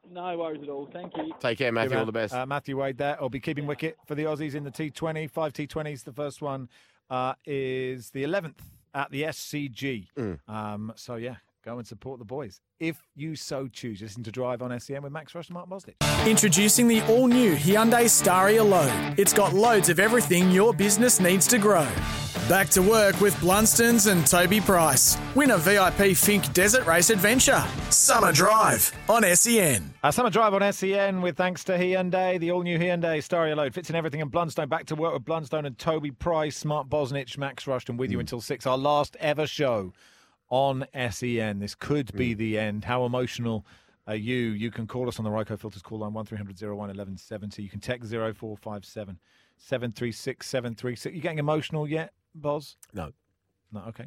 No 0.10 0.38
worries 0.38 0.64
at 0.64 0.70
all. 0.70 0.88
Thank 0.92 1.18
you. 1.18 1.32
Take 1.40 1.58
care, 1.58 1.72
Matthew. 1.72 1.90
Good 1.90 2.00
All 2.00 2.06
the 2.06 2.12
best. 2.14 2.34
Uh, 2.34 2.46
Matthew 2.46 2.78
Wade 2.80 2.98
there. 2.98 3.18
I'll 3.22 3.28
be 3.30 3.40
keeping 3.42 3.66
wicket 3.66 3.98
for 4.06 4.16
the 4.16 4.24
Aussies 4.24 4.56
in 4.56 4.64
the 4.64 4.72
T20. 4.72 5.30
Five 5.30 5.52
T20s. 5.54 6.04
The 6.06 6.14
first 6.14 6.42
one 6.42 6.70
uh, 7.10 7.34
is 7.46 8.12
the 8.12 8.24
11th 8.24 8.60
at 8.94 9.12
the 9.12 9.24
SCG. 9.24 10.08
Mm. 10.18 10.40
Um, 10.48 10.94
so, 10.96 11.16
yeah, 11.16 11.36
go 11.68 11.78
and 11.78 11.88
support 11.88 12.18
the 12.18 12.26
boys. 12.26 12.62
If 12.80 13.04
you 13.16 13.36
so 13.36 13.68
choose, 13.68 14.02
listen 14.02 14.24
to 14.24 14.32
Drive 14.32 14.62
on 14.62 14.78
SEN 14.80 15.02
with 15.02 15.12
Max 15.12 15.36
Rush 15.36 15.50
and 15.50 15.56
Mark 15.56 15.70
Bosnich. 15.70 15.96
Introducing 16.26 16.88
the 16.88 17.06
all 17.08 17.28
new 17.28 17.56
Hyundai 17.56 18.06
Staria 18.06 18.68
Load. 18.68 19.20
It's 19.20 19.34
got 19.34 19.54
loads 19.54 19.90
of 19.90 20.00
everything 20.00 20.50
your 20.50 20.74
business 20.74 21.20
needs 21.20 21.46
to 21.48 21.58
grow. 21.58 21.88
Back 22.48 22.70
to 22.70 22.82
work 22.82 23.20
with 23.20 23.36
Blundstones 23.36 24.10
and 24.10 24.26
Toby 24.26 24.62
Price. 24.62 25.18
Win 25.36 25.52
a 25.52 25.58
VIP 25.58 26.16
Finke 26.16 26.54
Desert 26.54 26.86
Race 26.86 27.10
Adventure. 27.10 27.62
Summer 27.90 28.32
Drive 28.32 28.94
on 29.10 29.24
SEN. 29.36 29.94
Uh, 30.02 30.12
Summer 30.12 30.30
Drive 30.30 30.54
on 30.54 30.72
SEN 30.72 31.22
with 31.22 31.36
thanks 31.36 31.66
to 31.66 31.74
Hyundai, 31.74 32.40
the 32.40 32.52
all 32.52 32.64
new 32.64 32.80
Hyundai 32.80 33.18
Staria 33.18 33.58
Load. 33.58 33.74
Fits 33.74 33.90
in 33.90 33.98
everything 33.98 34.22
in 34.22 34.30
Blundstone. 34.30 34.70
Back 34.70 34.86
to 34.86 34.96
work 34.96 35.14
with 35.14 35.26
Blundstone 35.26 35.66
and 35.66 35.78
Toby 35.78 36.12
Price, 36.12 36.64
Mark 36.64 36.88
Bosnich, 36.88 37.38
Max 37.38 37.66
Rushden 37.66 37.98
with 37.98 38.10
you 38.10 38.22
until 38.22 38.40
six. 38.40 38.66
Our 38.66 38.78
last 38.78 39.18
ever 39.20 39.46
show 39.46 39.92
on 40.50 40.86
SEN. 41.10 41.60
This 41.60 41.76
could 41.76 42.12
be 42.14 42.34
the 42.34 42.58
end. 42.58 42.86
How 42.86 43.06
emotional 43.06 43.66
are 44.08 44.16
you? 44.16 44.36
You 44.38 44.72
can 44.72 44.88
call 44.88 45.08
us 45.08 45.20
on 45.20 45.26
the 45.26 45.32
Ryco 45.32 45.60
Filters 45.60 45.82
call 45.82 46.00
line 46.00 46.14
1300 46.14 46.60
01 46.62 46.78
1170. 46.78 47.62
You 47.64 47.70
can 47.70 47.80
text 47.80 48.10
0457 48.12 49.20
736 49.58 50.48
736. 50.48 51.16
You 51.16 51.22
getting 51.22 51.40
emotional 51.40 51.88
yet, 51.88 52.14
Boz? 52.36 52.78
No. 52.94 53.12
No, 53.72 53.82
okay. 53.90 54.06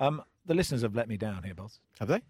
Um, 0.00 0.22
the 0.44 0.54
listeners 0.54 0.82
have 0.82 0.94
let 0.94 1.08
me 1.08 1.16
down 1.16 1.42
here, 1.42 1.54
Boz. 1.54 1.80
Have 1.98 2.08
they? 2.08 2.20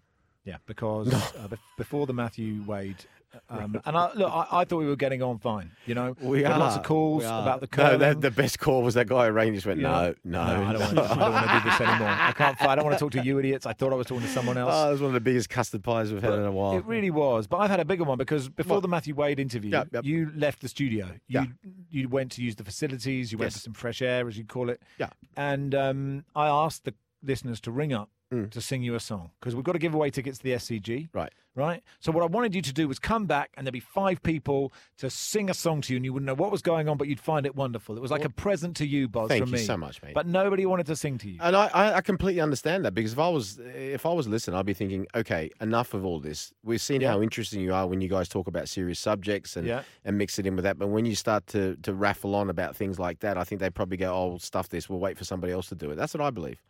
Yeah, 0.45 0.57
because 0.65 1.13
uh, 1.13 1.47
bef- 1.49 1.57
before 1.77 2.07
the 2.07 2.13
Matthew 2.13 2.63
Wade, 2.65 3.03
um, 3.49 3.79
and 3.85 3.95
I, 3.97 4.11
look, 4.13 4.31
I, 4.31 4.47
I 4.51 4.65
thought 4.65 4.77
we 4.79 4.87
were 4.87 4.95
getting 4.95 5.21
on 5.21 5.37
fine. 5.39 5.71
You 5.85 5.93
know, 5.95 6.15
We 6.21 6.43
had 6.43 6.57
lots 6.57 6.75
of 6.77 6.83
calls 6.83 7.23
about 7.23 7.61
the 7.61 7.67
No, 7.77 7.83
curling. 7.89 7.99
the, 7.99 8.29
the 8.29 8.31
best 8.31 8.59
call 8.59 8.81
was 8.81 8.95
that 8.95 9.07
guy 9.07 9.27
at 9.27 9.33
Rangers 9.33 9.65
went, 9.65 9.79
Yeah. 9.79 10.13
no, 10.23 10.41
no. 10.41 10.41
I 10.41 10.73
don't, 10.73 10.79
want 10.81 10.95
to, 10.95 11.03
I 11.03 11.07
don't 11.15 11.31
want 11.33 11.47
to 11.47 11.59
do 11.63 11.69
this 11.69 11.81
anymore. 11.81 12.07
I 12.09 12.31
can't. 12.31 12.61
I 12.61 12.75
don't 12.75 12.85
want 12.85 12.95
to 12.97 12.99
talk 12.99 13.11
to 13.11 13.23
you 13.23 13.37
idiots. 13.39 13.65
I 13.65 13.73
thought 13.73 13.91
I 13.93 13.95
was 13.95 14.07
talking 14.07 14.23
to 14.25 14.31
someone 14.33 14.57
else. 14.57 14.73
Oh, 14.79 14.89
it 14.89 14.91
was 14.93 15.01
one 15.01 15.09
of 15.09 15.13
the 15.13 15.19
biggest 15.21 15.49
custard 15.49 15.83
pies 15.83 16.11
we've 16.11 16.21
had 16.23 16.33
in 16.33 16.45
a 16.45 16.51
while. 16.51 16.77
It 16.77 16.85
really 16.85 17.09
was, 17.11 17.47
but 17.47 17.57
I've 17.57 17.69
had 17.69 17.79
a 17.79 17.85
bigger 17.85 18.03
one 18.03 18.17
because 18.17 18.49
before 18.49 18.81
the 18.81 18.87
Matthew 18.87 19.13
Wade 19.15 19.39
interview, 19.39 19.71
Yep, 19.71 19.87
yep. 19.93 20.05
you 20.05 20.31
left 20.35 20.61
the 20.61 20.67
studio. 20.67 21.07
You 21.27 21.39
Yeah. 21.41 21.45
you 21.89 22.07
went 22.09 22.31
to 22.33 22.41
use 22.43 22.55
the 22.55 22.63
facilities. 22.63 23.31
You 23.31 23.37
went 23.37 23.47
Yes. 23.51 23.53
for 23.55 23.59
some 23.61 23.73
fresh 23.73 24.01
air, 24.01 24.27
as 24.27 24.37
you 24.37 24.43
call 24.45 24.69
it. 24.69 24.81
Yeah. 24.97 25.09
And 25.37 25.73
um, 25.75 26.25
I 26.35 26.47
asked 26.47 26.85
the 26.85 26.93
listeners 27.23 27.59
to 27.61 27.71
ring 27.71 27.93
up 27.93 28.09
Mm. 28.31 28.51
to 28.51 28.61
sing 28.61 28.83
you 28.83 28.93
a 28.93 28.99
song 28.99 29.31
because 29.39 29.55
we've 29.55 29.63
got 29.63 29.71
to 29.71 29.79
give 29.79 29.95
away 29.95 30.11
tickets 30.11 30.37
to 30.37 30.43
the 30.43 30.51
SCG. 30.51 31.09
Right. 31.13 31.33
Right. 31.55 31.81
So 31.99 32.11
what 32.11 32.21
I 32.21 32.27
wanted 32.27 32.53
you 32.53 32.61
to 32.61 32.71
do 32.71 32.87
was 32.87 32.99
come 32.99 33.25
back 33.25 33.49
and 33.57 33.65
there'd 33.65 33.73
be 33.73 33.79
five 33.79 34.21
people 34.21 34.71
to 34.99 35.09
sing 35.09 35.49
a 35.49 35.53
song 35.55 35.81
to 35.81 35.93
you 35.93 35.97
and 35.97 36.05
you 36.05 36.13
wouldn't 36.13 36.27
know 36.27 36.35
what 36.35 36.51
was 36.51 36.61
going 36.61 36.87
on, 36.87 36.95
but 36.95 37.07
you'd 37.07 37.19
find 37.19 37.47
it 37.47 37.55
wonderful. 37.55 37.97
It 37.97 38.01
was 38.01 38.11
like 38.11 38.23
a 38.23 38.29
present 38.29 38.75
to 38.77 38.85
you, 38.85 39.07
Boz, 39.07 39.29
Thank 39.29 39.41
from 39.41 39.49
you 39.49 39.55
me. 39.59 39.63
so 39.63 39.75
much, 39.75 39.99
mate. 40.03 40.13
But 40.13 40.27
nobody 40.27 40.67
wanted 40.67 40.85
to 40.85 40.95
sing 40.95 41.17
to 41.17 41.27
you. 41.29 41.39
And 41.41 41.55
I, 41.55 41.71
I, 41.73 41.93
I 41.95 42.01
completely 42.01 42.39
understand 42.39 42.85
that 42.85 42.93
because 42.93 43.13
if 43.13 43.19
I 43.19 43.29
was 43.29 43.59
if 43.65 44.05
I 44.05 44.13
was 44.13 44.27
listening, 44.27 44.57
I'd 44.57 44.65
be 44.67 44.75
thinking, 44.75 45.07
okay, 45.15 45.49
enough 45.59 45.95
of 45.95 46.05
all 46.05 46.19
this. 46.19 46.53
We've 46.63 46.79
seen 46.79 47.01
Yeah. 47.01 47.09
how 47.13 47.23
interesting 47.23 47.61
you 47.61 47.73
are 47.73 47.87
when 47.87 47.99
you 47.99 48.09
guys 48.09 48.29
talk 48.29 48.45
about 48.47 48.69
serious 48.69 48.99
subjects 48.99 49.57
and 49.57 49.65
Yeah. 49.65 49.81
and 50.05 50.19
mix 50.19 50.37
it 50.37 50.45
in 50.45 50.55
with 50.55 50.63
that. 50.65 50.77
But 50.77 50.89
when 50.89 51.05
you 51.07 51.15
start 51.15 51.47
to 51.47 51.77
to 51.77 51.95
raffle 51.95 52.35
on 52.35 52.51
about 52.51 52.75
things 52.75 52.99
like 52.99 53.21
that, 53.21 53.39
I 53.39 53.43
think 53.43 53.59
they 53.59 53.71
probably 53.71 53.97
go, 53.97 54.13
"Oh, 54.13 54.37
stuff 54.37 54.69
this. 54.69 54.87
We'll 54.87 54.99
wait 54.99 55.17
for 55.17 55.23
somebody 55.25 55.51
else 55.51 55.67
to 55.69 55.75
do 55.75 55.89
it." 55.89 55.95
That's 55.95 56.13
what 56.13 56.21
I 56.21 56.29
believe. 56.29 56.61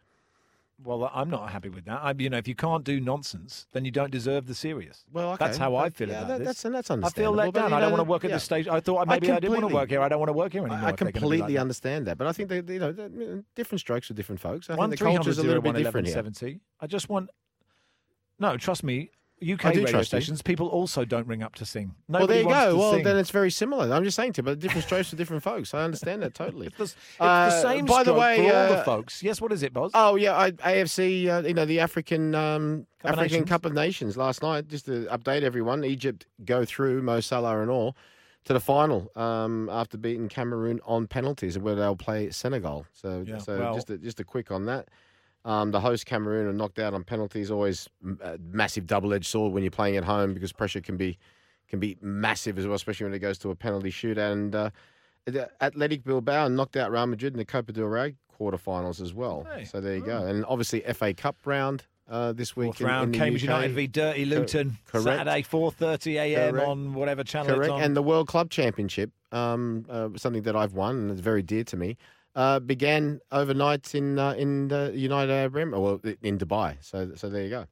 Well, 0.82 1.11
I'm 1.13 1.30
not 1.30 1.49
happy 1.51 1.67
with 1.69 1.86
that. 1.86 1.99
I, 2.01 2.13
you 2.17 2.30
know, 2.30 2.38
if 2.38 2.47
you 2.47 2.55
can't 2.55 2.86
do 2.86 3.01
nonsense, 3.01 3.67
then 3.73 3.84
you 3.84 3.91
don't 3.91 4.11
deserve 4.11 4.45
the 4.45 4.55
serious. 4.55 5.03
Well, 5.11 5.32
okay. 5.32 5.45
that's 5.45 5.57
how 5.57 5.75
I 5.75 5.89
feel 5.89 6.07
yeah, 6.07 6.19
about 6.19 6.27
that- 6.30 6.38
this. 6.39 6.47
that's- 6.47 6.65
and 6.65 6.75
that's 6.75 6.89
understandable. 6.89 7.21
I 7.21 7.43
feel 7.43 7.45
let 7.45 7.53
down. 7.53 7.73
I 7.73 7.80
don't 7.82 7.91
want 7.91 7.99
to 7.99 8.05
work 8.09 8.23
at 8.23 8.30
yeah. 8.30 8.38
this 8.38 8.43
stage. 8.45 8.67
I 8.67 8.80
thought 8.80 9.07
maybe 9.07 9.30
I, 9.30 9.39
didn't 9.39 9.51
want 9.51 9.69
to 9.69 9.75
work 9.75 9.89
here. 9.89 10.01
I 10.01 10.07
don't 10.07 10.19
want 10.19 10.30
to 10.30 10.34
work 10.34 10.53
here 10.53 10.61
anymore. 10.61 10.77
I 10.77 10.89
if 10.91 10.95
they're 10.95 10.97
gonna 10.97 11.11
be 11.11 11.19
completely 11.19 11.53
like 11.55 11.61
understand 11.61 12.07
that, 12.07 12.17
but 12.17 12.27
I 12.27 12.32
think 12.32 12.49
they, 12.49 12.73
you 12.73 12.80
know, 12.80 12.93
mm, 12.93 13.43
different 13.55 13.82
strokes 13.82 14.07
for 14.07 14.13
different 14.13 14.39
folks. 14.39 14.69
I 14.69 14.75
One 14.75 14.89
think 14.89 14.99
the 14.99 15.05
culture's 15.05 15.38
a 15.38 15.43
little 15.43 15.61
bit 15.61 15.75
different 15.75 16.07
here. 16.07 16.13
seventy. 16.13 16.61
I 16.80 16.88
just 16.88 17.09
want. 17.09 17.30
No, 18.39 18.55
trust 18.55 18.84
me. 18.84 19.11
UK 19.41 19.63
radio 19.65 20.01
stations, 20.03 20.41
people 20.41 20.67
also 20.67 21.05
don't 21.05 21.27
ring 21.27 21.41
up 21.43 21.55
to 21.55 21.65
sing. 21.65 21.95
well, 22.07 22.27
there 22.27 22.41
you 22.41 22.47
go. 22.47 22.77
Well, 22.77 22.93
sing. 22.93 23.03
then 23.03 23.17
it's 23.17 23.29
very 23.31 23.51
similar. 23.51 23.91
I'm 23.93 24.03
just 24.03 24.15
saying 24.15 24.33
to 24.33 24.39
you, 24.39 24.43
but 24.43 24.59
different 24.59 24.85
strokes 24.85 25.09
for 25.09 25.15
different 25.15 25.43
folks. 25.43 25.73
I 25.73 25.83
understand 25.83 26.21
that 26.23 26.33
totally. 26.33 26.67
it's 26.67 26.77
the, 26.77 26.83
it's 26.83 26.95
Uh, 27.19 27.49
the 27.49 27.61
same 27.61 27.85
by 27.85 28.03
the 28.03 28.13
way, 28.13 28.37
for 28.37 28.43
all 28.55 28.67
the 28.69 28.77
uh, 28.79 28.83
folks. 28.83 29.23
Yes, 29.23 29.39
what 29.41 29.51
is 29.51 29.63
it, 29.63 29.73
Boz? 29.73 29.91
Oh 29.93 30.15
yeah, 30.15 30.35
I, 30.37 30.51
AFC. 30.51 31.27
Uh, 31.27 31.47
you 31.47 31.53
know 31.53 31.65
the 31.65 31.79
African 31.79 32.35
um, 32.35 32.85
Cup 32.99 33.11
of 33.13 33.19
African 33.19 33.31
Nations. 33.31 33.49
Cup 33.49 33.65
of 33.65 33.73
Nations 33.73 34.17
last 34.17 34.41
night. 34.41 34.67
Just 34.67 34.85
to 34.85 35.05
update 35.11 35.43
everyone, 35.43 35.83
Egypt 35.85 36.25
go 36.45 36.65
through 36.65 37.01
Mo 37.01 37.19
Salah 37.19 37.61
and 37.61 37.69
all 37.71 37.95
to 38.45 38.53
the 38.53 38.59
final 38.59 39.11
um, 39.15 39.69
after 39.69 39.97
beating 39.97 40.29
Cameroon 40.29 40.79
on 40.85 41.07
penalties, 41.07 41.57
where 41.59 41.75
they'll 41.75 41.95
play 41.95 42.29
Senegal. 42.31 42.85
So 42.93 43.23
Yeah, 43.27 43.37
so 43.37 43.59
well- 43.59 43.73
just 43.75 43.89
a, 43.89 43.97
just 43.97 44.19
a 44.19 44.23
quick 44.23 44.49
on 44.51 44.65
that. 44.65 44.87
Um, 45.45 45.71
the 45.71 45.79
host 45.79 46.05
Cameroon 46.05 46.47
are 46.47 46.53
knocked 46.53 46.79
out 46.79 46.93
on 46.93 47.03
penalties. 47.03 47.49
Always 47.49 47.87
a 48.21 48.37
massive 48.51 48.85
double-edged 48.87 49.25
sword 49.25 49.53
when 49.53 49.63
you're 49.63 49.71
playing 49.71 49.95
at 49.97 50.03
home 50.03 50.33
because 50.33 50.51
pressure 50.51 50.81
can 50.81 50.97
be 50.97 51.17
can 51.69 51.79
be 51.79 51.97
massive 52.01 52.57
as 52.57 52.65
well, 52.65 52.75
especially 52.75 53.05
when 53.05 53.13
it 53.13 53.19
goes 53.19 53.37
to 53.39 53.51
a 53.51 53.55
penalty 53.55 53.91
shootout. 53.91 54.31
And 54.31 54.55
uh, 54.55 54.69
Athletic 55.61 56.03
Bilbao 56.03 56.47
knocked 56.47 56.75
out 56.75 56.91
Real 56.91 57.05
Madrid 57.05 57.33
in 57.33 57.37
the 57.37 57.45
Copa 57.45 57.71
del 57.71 57.85
Rey 57.85 58.15
quarterfinals 58.39 59.01
as 59.01 59.13
well. 59.13 59.45
Hey. 59.53 59.65
So 59.65 59.81
there 59.81 59.95
you 59.95 60.03
go. 60.05 60.25
And 60.25 60.45
obviously 60.45 60.81
FA 60.93 61.13
Cup 61.13 61.35
round 61.45 61.85
uh, 62.09 62.33
this 62.33 62.55
week. 62.55 62.67
Fourth 62.67 62.81
in- 62.81 62.87
in 62.87 62.91
round, 62.91 63.13
the 63.13 63.17
Cambridge 63.17 63.43
UK. 63.43 63.47
United 63.47 63.73
v 63.73 63.87
Dirty 63.87 64.25
Luton, 64.25 64.77
correct. 64.87 65.03
Saturday, 65.05 65.43
4.30 65.43 66.13
a.m. 66.15 66.59
On 66.59 66.93
whatever 66.93 67.23
channel 67.23 67.53
Correct. 67.55 67.65
it's 67.65 67.71
on. 67.71 67.81
And 67.81 67.95
the 67.95 68.01
World 68.03 68.27
Club 68.27 68.49
Championship, 68.49 69.11
um, 69.31 69.85
uh, 69.89 70.09
something 70.15 70.43
that 70.43 70.55
I've 70.55 70.73
won 70.73 70.95
and 70.97 71.11
it's 71.11 71.21
very 71.21 71.43
dear 71.43 71.63
to 71.65 71.77
me, 71.77 71.97
uh, 72.36 72.59
began 72.59 73.19
overnight 73.32 73.93
in 73.95 74.19
uh, 74.19 74.34
in 74.34 74.67
the 74.69 74.91
United 74.95 75.32
Arab 75.32 75.53
Emirates, 75.53 75.82
well, 75.82 76.13
in 76.21 76.38
Dubai. 76.38 76.77
So 76.82 77.11
so 77.15 77.30
there 77.30 77.43
you 77.43 77.49
go. 77.49 77.65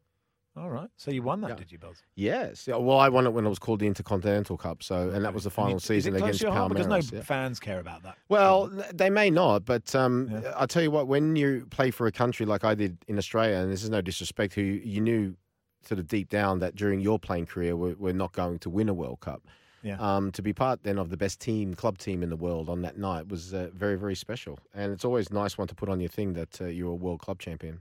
All 0.57 0.71
right. 0.71 0.89
So 0.97 1.11
you 1.11 1.21
won 1.21 1.41
that, 1.41 1.55
did 1.57 1.71
you, 1.71 1.77
Boz? 1.77 2.01
Yes. 2.15 2.67
Yeah, 2.67 2.77
Well, 2.77 2.97
I 2.97 3.09
won 3.09 3.27
it 3.27 3.33
when 3.33 3.45
it 3.45 3.49
was 3.49 3.59
called 3.59 3.79
the 3.79 3.85
Intercontinental 3.85 4.57
Cup. 4.57 4.81
So 4.81 5.09
and 5.09 5.23
that 5.23 5.31
was 5.31 5.43
the 5.43 5.51
final 5.51 5.73
you- 5.73 5.79
season 5.79 6.15
against 6.15 6.43
heart? 6.43 6.69
Because 6.69 6.87
Palmeiras. 6.87 7.11
no 7.11 7.17
yeah. 7.17 7.23
fans 7.23 7.59
care 7.59 7.79
about 7.79 8.01
that. 8.01 8.17
Well, 8.27 8.67
they 8.91 9.11
may 9.11 9.29
not, 9.29 9.65
but 9.65 9.93
um, 9.93 10.43
I'll 10.55 10.67
tell 10.67 10.81
you 10.81 10.89
what, 10.89 11.07
when 11.07 11.35
you 11.35 11.67
play 11.69 11.91
for 11.91 12.07
a 12.07 12.11
country 12.11 12.43
like 12.47 12.63
I 12.63 12.73
did 12.73 12.97
in 13.07 13.19
Australia, 13.19 13.57
and 13.57 13.71
this 13.71 13.83
is 13.83 13.91
no 13.91 14.01
disrespect, 14.01 14.55
who 14.55 14.63
you 14.63 14.99
knew 14.99 15.35
sort 15.83 15.99
of 15.99 16.07
deep 16.07 16.29
down 16.29 16.57
that 16.59 16.75
during 16.75 16.99
your 17.01 17.19
playing 17.19 17.45
career 17.45 17.75
we're, 17.75 17.95
we're 17.95 18.13
not 18.13 18.31
going 18.33 18.57
to 18.59 18.69
win 18.69 18.89
a 18.89 18.93
World 18.95 19.19
Cup. 19.19 19.43
Yeah. 19.87 19.97
Um, 19.99 20.31
to 20.33 20.41
be 20.41 20.53
part 20.53 20.83
then 20.83 20.97
of 20.97 21.09
the 21.09 21.17
best 21.17 21.39
team, 21.39 21.73
club 21.73 21.97
team 21.97 22.21
in 22.23 22.29
the 22.29 22.35
world 22.35 22.67
on 22.69 22.81
that 22.81 22.97
night 22.97 23.27
was 23.29 23.53
uh, 23.53 23.69
very, 23.73 23.95
very 23.97 24.15
special. 24.15 24.59
And 24.73 24.91
it's 24.91 25.05
always 25.05 25.31
nice 25.31 25.57
one 25.57 25.67
to 25.69 25.75
put 25.75 25.87
on 25.89 25.99
your 25.99 26.09
thing 26.09 26.33
that 26.33 26.59
uh, 26.61 26.65
you're 26.65 26.91
a 26.91 26.95
world 26.95 27.19
club 27.21 27.39
champion. 27.39 27.79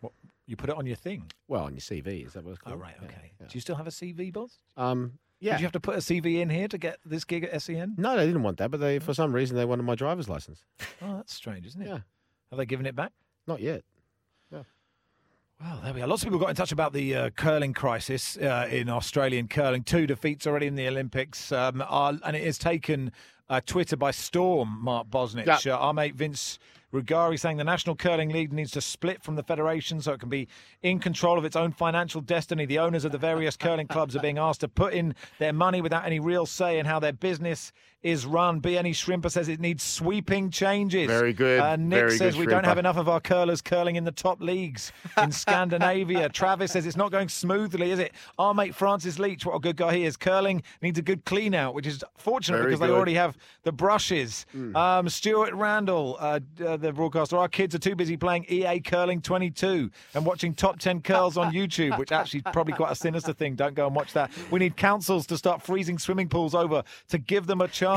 What, 0.00 0.12
you 0.46 0.56
put 0.56 0.68
it 0.70 0.76
on 0.76 0.86
your 0.86 0.96
thing? 0.96 1.30
Well, 1.48 1.64
on 1.64 1.72
your 1.72 1.80
CV, 1.80 2.26
is 2.26 2.34
that 2.34 2.44
what 2.44 2.52
it's 2.52 2.60
Oh, 2.66 2.70
called? 2.70 2.80
right. 2.82 2.94
Okay. 3.02 3.32
yeah. 3.40 3.46
Do 3.48 3.54
you 3.56 3.60
still 3.60 3.76
have 3.76 3.86
a 3.86 3.90
CV, 3.90 4.32
boss? 4.32 4.58
Um, 4.76 5.14
yeah. 5.40 5.52
Did 5.52 5.60
you 5.60 5.64
have 5.66 5.72
to 5.72 5.80
put 5.80 5.94
a 5.96 5.98
CV 6.00 6.40
in 6.40 6.50
here 6.50 6.68
to 6.68 6.78
get 6.78 6.98
this 7.04 7.24
gig 7.24 7.44
at 7.44 7.60
SEN? 7.62 7.94
No, 7.98 8.16
they 8.16 8.26
didn't 8.26 8.42
want 8.42 8.58
that, 8.58 8.70
but 8.70 8.80
they 8.80 8.98
for 8.98 9.14
some 9.14 9.32
reason 9.34 9.56
they 9.56 9.64
wanted 9.64 9.82
my 9.84 9.94
driver's 9.94 10.28
license. 10.28 10.64
Oh, 11.02 11.16
that's 11.16 11.34
strange, 11.34 11.66
isn't 11.66 11.82
it? 11.82 11.88
Yeah. 11.88 11.98
Have 12.50 12.58
they 12.58 12.64
given 12.66 12.86
it 12.86 12.94
back? 12.96 13.12
Not 13.46 13.60
yet. 13.60 13.82
Well, 15.60 15.80
there 15.82 15.94
we 15.94 16.02
are. 16.02 16.06
Lots 16.06 16.22
of 16.22 16.26
people 16.26 16.38
got 16.38 16.50
in 16.50 16.56
touch 16.56 16.72
about 16.72 16.92
the 16.92 17.14
uh, 17.14 17.30
curling 17.30 17.72
crisis 17.72 18.36
uh, 18.36 18.68
in 18.70 18.90
Australian 18.90 19.48
curling. 19.48 19.84
Two 19.84 20.06
defeats 20.06 20.46
already 20.46 20.66
in 20.66 20.74
the 20.74 20.86
Olympics, 20.86 21.50
um, 21.50 21.82
are, 21.88 22.12
and 22.24 22.36
it 22.36 22.44
has 22.44 22.58
taken 22.58 23.10
uh, 23.48 23.62
Twitter 23.64 23.96
by 23.96 24.10
storm. 24.10 24.78
Mark 24.82 25.08
Bosnich, 25.08 25.64
Yeah. 25.64 25.74
uh, 25.74 25.78
our 25.78 25.94
mate 25.94 26.14
Vince 26.14 26.58
Rugari, 26.92 27.40
saying 27.40 27.56
the 27.56 27.64
National 27.64 27.96
Curling 27.96 28.28
League 28.28 28.52
needs 28.52 28.70
to 28.72 28.82
split 28.82 29.22
from 29.22 29.36
the 29.36 29.42
federation 29.42 30.00
so 30.02 30.12
it 30.12 30.20
can 30.20 30.28
be 30.28 30.46
in 30.82 30.98
control 30.98 31.38
of 31.38 31.44
its 31.46 31.56
own 31.56 31.72
financial 31.72 32.20
destiny. 32.20 32.66
The 32.66 32.78
owners 32.78 33.06
of 33.06 33.12
the 33.12 33.18
various 33.18 33.56
curling 33.56 33.86
clubs 33.86 34.14
are 34.14 34.20
being 34.20 34.38
asked 34.38 34.60
to 34.60 34.68
put 34.68 34.92
in 34.92 35.14
their 35.38 35.54
money 35.54 35.80
without 35.80 36.04
any 36.04 36.20
real 36.20 36.44
say 36.44 36.78
in 36.78 36.84
how 36.84 36.98
their 36.98 37.14
business 37.14 37.72
is 38.02 38.24
run. 38.24 38.60
BNE 38.60 38.90
Shrimper 38.90 39.30
says 39.30 39.48
it 39.48 39.58
needs 39.58 39.82
sweeping 39.82 40.50
changes. 40.50 41.08
Very 41.08 41.32
good. 41.32 41.60
Uh, 41.60 41.76
Nick 41.76 41.98
Very 41.98 42.18
says 42.18 42.34
good, 42.34 42.40
we 42.40 42.46
don't 42.46 42.64
have 42.64 42.78
enough 42.78 42.96
of 42.96 43.08
our 43.08 43.20
curlers 43.20 43.60
curling 43.60 43.96
in 43.96 44.04
the 44.04 44.12
top 44.12 44.40
leagues 44.40 44.92
in 45.20 45.32
Scandinavia. 45.32 46.28
Travis 46.28 46.72
says 46.72 46.86
it's 46.86 46.96
not 46.96 47.10
going 47.10 47.28
smoothly, 47.28 47.90
is 47.90 47.98
it? 47.98 48.12
Our 48.38 48.54
mate 48.54 48.74
Francis 48.74 49.18
Leach, 49.18 49.44
what 49.44 49.54
a 49.54 49.58
good 49.58 49.76
guy 49.76 49.96
he 49.96 50.04
is. 50.04 50.16
Curling 50.16 50.62
needs 50.82 50.98
a 50.98 51.02
good 51.02 51.24
clean 51.24 51.54
out, 51.54 51.74
which 51.74 51.86
is 51.86 52.04
fortunate 52.16 52.58
Very 52.58 52.70
because 52.70 52.80
they 52.80 52.90
already 52.90 53.14
have 53.14 53.36
the 53.64 53.72
brushes. 53.72 54.46
Um, 54.74 55.08
Stuart 55.08 55.52
Randall, 55.54 56.16
uh, 56.20 56.40
uh, 56.64 56.76
the 56.76 56.92
broadcaster, 56.92 57.36
our 57.36 57.48
kids 57.48 57.74
are 57.74 57.78
too 57.80 57.96
busy 57.96 58.16
playing 58.16 58.46
EA 58.48 58.80
Curling 58.80 59.20
22 59.20 59.90
and 60.14 60.24
watching 60.24 60.54
Top 60.54 60.78
10 60.78 61.00
Curls 61.02 61.36
on 61.36 61.52
YouTube, 61.52 61.98
which 61.98 62.12
actually 62.12 62.38
is 62.40 62.52
probably 62.52 62.74
quite 62.74 62.92
a 62.92 62.96
sinister 62.96 63.32
thing. 63.32 63.54
Don't 63.56 63.74
go 63.74 63.86
and 63.86 63.96
watch 63.96 64.12
that. 64.12 64.30
We 64.50 64.60
need 64.60 64.76
councils 64.76 65.26
to 65.26 65.36
start 65.36 65.62
freezing 65.62 65.98
swimming 65.98 66.28
pools 66.28 66.54
over 66.54 66.84
to 67.08 67.18
give 67.18 67.46
them 67.46 67.60
a 67.60 67.68
chance. 67.68 67.95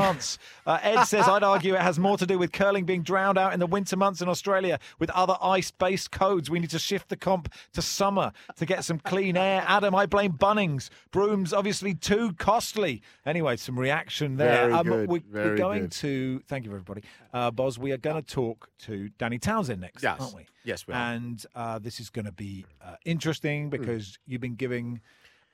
Uh, 0.66 0.78
Ed 0.82 1.04
says, 1.04 1.28
I'd 1.28 1.42
argue 1.42 1.74
it 1.74 1.80
has 1.80 1.98
more 1.98 2.16
to 2.18 2.26
do 2.26 2.38
with 2.38 2.52
curling 2.52 2.84
being 2.84 3.02
drowned 3.02 3.38
out 3.38 3.52
in 3.52 3.60
the 3.60 3.66
winter 3.66 3.96
months 3.96 4.20
in 4.20 4.28
Australia 4.28 4.78
with 4.98 5.10
other 5.10 5.36
ice 5.42 5.70
based 5.70 6.10
codes. 6.10 6.50
We 6.50 6.58
need 6.58 6.70
to 6.70 6.78
shift 6.78 7.08
the 7.08 7.16
comp 7.16 7.52
to 7.74 7.82
summer 7.82 8.32
to 8.56 8.66
get 8.66 8.84
some 8.84 8.98
clean 8.98 9.36
air. 9.36 9.64
Adam, 9.66 9.94
I 9.94 10.06
blame 10.06 10.32
Bunnings. 10.32 10.90
Brooms, 11.10 11.52
obviously, 11.52 11.94
too 11.94 12.32
costly. 12.34 13.02
Anyway, 13.26 13.56
some 13.56 13.78
reaction 13.78 14.36
there. 14.36 14.72
Um, 14.72 14.86
Very 14.86 15.06
good, 15.06 15.08
we, 15.10 15.18
very 15.30 15.50
are 15.50 15.56
going 15.56 15.82
good. 15.82 15.92
to, 15.92 16.42
thank 16.48 16.64
you, 16.64 16.70
everybody. 16.70 17.02
Uh, 17.32 17.50
Boz, 17.50 17.78
we 17.78 17.92
are 17.92 17.98
going 17.98 18.22
to 18.22 18.34
talk 18.34 18.68
to 18.80 19.08
Danny 19.18 19.38
Townsend 19.38 19.80
next, 19.80 20.02
Yes. 20.02 20.20
aren't 20.20 20.34
we? 20.34 20.46
Yes, 20.64 20.86
we 20.86 20.94
are. 20.94 20.96
And 20.96 21.44
uh, 21.54 21.78
this 21.78 22.00
is 22.00 22.10
going 22.10 22.26
to 22.26 22.32
be 22.32 22.66
uh, 22.84 22.94
interesting 23.04 23.70
because 23.70 24.18
you've 24.26 24.40
been 24.40 24.56
giving 24.56 25.00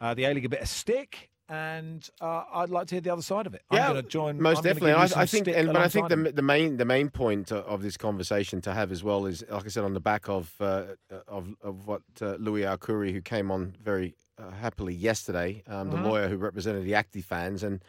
uh, 0.00 0.14
the 0.14 0.24
A 0.24 0.34
League 0.34 0.44
a 0.44 0.48
bit 0.48 0.60
of 0.60 0.68
stick. 0.68 1.30
And 1.48 2.08
uh, 2.20 2.42
I'd 2.52 2.70
like 2.70 2.88
to 2.88 2.96
hear 2.96 3.00
the 3.00 3.10
other 3.12 3.22
side 3.22 3.46
of 3.46 3.54
it. 3.54 3.62
I'm 3.70 3.92
going 3.92 4.02
to 4.02 4.08
join. 4.08 4.42
most 4.42 4.64
definitely. 4.64 4.92
I, 4.92 5.04
I 5.04 5.26
think, 5.26 5.46
and, 5.46 5.68
but 5.68 5.76
I 5.76 5.88
think 5.88 6.08
the 6.08 6.16
the 6.16 6.42
main 6.42 6.76
the 6.76 6.84
main 6.84 7.08
point 7.08 7.52
uh, 7.52 7.58
of 7.66 7.82
this 7.82 7.96
conversation 7.96 8.60
to 8.62 8.72
have 8.74 8.90
as 8.90 9.04
well 9.04 9.26
is, 9.26 9.44
like 9.48 9.64
I 9.64 9.68
said, 9.68 9.84
on 9.84 9.94
the 9.94 10.00
back 10.00 10.28
of 10.28 10.52
uh, 10.60 10.84
of 11.28 11.54
of 11.62 11.86
what 11.86 12.02
uh, 12.20 12.34
Louis 12.40 12.62
Arcuri, 12.62 13.12
who 13.12 13.20
came 13.20 13.52
on 13.52 13.76
very 13.80 14.16
uh, 14.38 14.50
happily 14.50 14.92
yesterday, 14.94 15.62
um, 15.68 15.90
the 15.90 15.96
Mhm. 15.98 16.04
lawyer 16.04 16.28
who 16.28 16.36
represented 16.36 16.84
the 16.84 16.96
active 16.96 17.24
fans, 17.24 17.62
and 17.62 17.80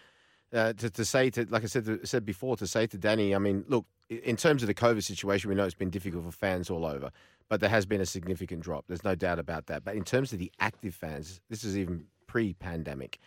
uh, 0.54 0.74
to, 0.74 0.90
to 0.92 1.04
say 1.04 1.32
to 1.32 1.48
like 1.50 1.64
I 1.64 1.68
said 1.68 1.86
to, 1.86 2.06
said 2.06 2.26
before 2.26 2.58
to 2.58 2.68
say 2.68 2.86
to 2.86 2.98
Danny, 2.98 3.34
I 3.34 3.40
mean, 3.40 3.66
look, 3.68 3.88
in 4.08 4.38
terms 4.38 4.62
of 4.62 4.68
the 4.68 4.76
COVID 4.76 5.04
situation, 5.04 5.50
we 5.50 5.56
know 5.56 5.66
it's 5.66 5.74
been 5.74 5.90
difficult 5.90 6.26
for 6.26 6.32
fans 6.32 6.70
all 6.70 6.86
over, 6.86 7.10
but 7.50 7.60
there 7.60 7.72
has 7.72 7.88
been 7.88 8.02
a 8.02 8.06
significant 8.06 8.62
drop. 8.62 8.86
There's 8.88 9.04
no 9.04 9.16
doubt 9.16 9.40
about 9.40 9.66
that. 9.66 9.84
But 9.84 9.96
in 9.96 10.04
terms 10.04 10.32
of 10.32 10.38
the 10.38 10.52
active 10.60 10.94
fans, 10.94 11.42
this 11.50 11.64
is 11.64 11.76
even 11.76 12.06
pre-pandemic. 12.28 13.18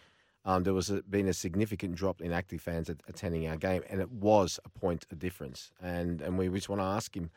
Um, 0.45 0.63
there 0.63 0.73
was 0.73 0.91
a, 0.91 1.03
been 1.03 1.29
a 1.29 1.35
significant 1.35 1.95
drop 1.95 2.21
in 2.21 2.33
active 2.33 2.63
fans 2.63 2.89
at, 2.89 2.99
attending 3.09 3.47
our 3.47 3.57
game, 3.57 3.83
and 3.91 4.01
it 4.01 4.11
was 4.11 4.59
a 4.65 4.71
point 4.71 5.05
of 5.11 5.19
difference. 5.19 5.71
And 5.83 6.21
and 6.23 6.39
we 6.39 6.49
just 6.49 6.69
want 6.69 6.81
to 6.81 6.87
ask 6.87 7.15
him 7.15 7.31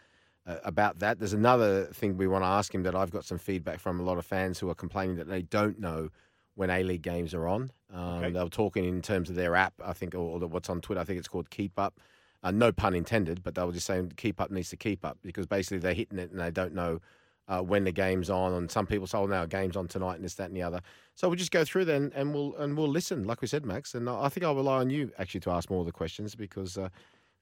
uh, 0.47 0.57
about 0.63 0.99
that. 0.99 1.19
There's 1.19 1.33
another 1.33 1.85
thing 1.85 2.17
we 2.17 2.27
want 2.27 2.43
to 2.43 2.47
ask 2.47 2.73
him 2.73 2.83
that 2.83 2.95
I've 2.95 3.11
got 3.11 3.25
some 3.25 3.37
feedback 3.37 3.79
from 3.79 3.99
a 3.99 4.03
lot 4.03 4.17
of 4.17 4.25
fans 4.25 4.59
who 4.59 4.69
are 4.69 4.75
complaining 4.75 5.17
that 5.17 5.27
they 5.27 5.41
don't 5.41 5.79
know 5.79 6.09
when 6.55 6.69
A 6.69 6.83
League 6.83 7.01
games 7.01 7.33
are 7.33 7.47
on. 7.47 7.71
Um, 7.93 8.23
Okay. 8.23 8.31
They 8.31 8.43
were 8.43 8.49
talking 8.49 8.85
in 8.85 9.01
terms 9.01 9.29
of 9.29 9.35
their 9.35 9.55
app, 9.55 9.73
I 9.83 9.93
think, 9.93 10.13
or, 10.15 10.19
or 10.19 10.39
what's 10.47 10.69
on 10.69 10.81
Twitter. 10.81 11.01
I 11.01 11.03
think 11.03 11.19
it's 11.19 11.27
called 11.27 11.49
Keep 11.49 11.79
Up. 11.79 11.99
Uh, 12.43 12.51
no 12.51 12.71
pun 12.71 12.93
intended, 12.93 13.41
but 13.41 13.55
they 13.55 13.63
were 13.63 13.71
just 13.71 13.87
saying 13.87 14.11
Keep 14.17 14.39
Up 14.41 14.51
needs 14.51 14.69
to 14.69 14.77
keep 14.77 15.05
up 15.05 15.17
because 15.23 15.45
basically 15.47 15.79
they're 15.79 15.93
hitting 15.93 16.19
it 16.19 16.29
and 16.31 16.39
they 16.39 16.51
don't 16.51 16.73
know 16.73 16.99
uh, 17.47 17.61
when 17.61 17.83
the 17.83 17.91
game's 17.91 18.29
on. 18.29 18.53
And 18.53 18.69
some 18.69 18.85
people 18.85 19.07
say, 19.07 19.17
"Oh, 19.17 19.25
now 19.25 19.45
game's 19.45 19.75
on 19.75 19.87
tonight," 19.87 20.15
and 20.15 20.23
this, 20.23 20.35
that, 20.35 20.47
and 20.47 20.55
the 20.55 20.61
other. 20.61 20.81
So 21.15 21.27
we'll 21.27 21.37
just 21.37 21.51
go 21.51 21.63
through 21.63 21.85
then, 21.85 22.11
and 22.15 22.33
we'll 22.33 22.55
and 22.57 22.77
we'll 22.77 22.87
listen, 22.87 23.23
like 23.23 23.41
we 23.41 23.47
said, 23.47 23.65
Max. 23.65 23.95
And 23.95 24.09
I 24.09 24.29
think 24.29 24.45
I'll 24.45 24.55
rely 24.55 24.79
on 24.79 24.89
you 24.89 25.11
actually 25.17 25.41
to 25.41 25.51
ask 25.51 25.69
more 25.69 25.81
of 25.81 25.85
the 25.85 25.91
questions 25.91 26.35
because 26.35 26.77
uh, 26.77 26.89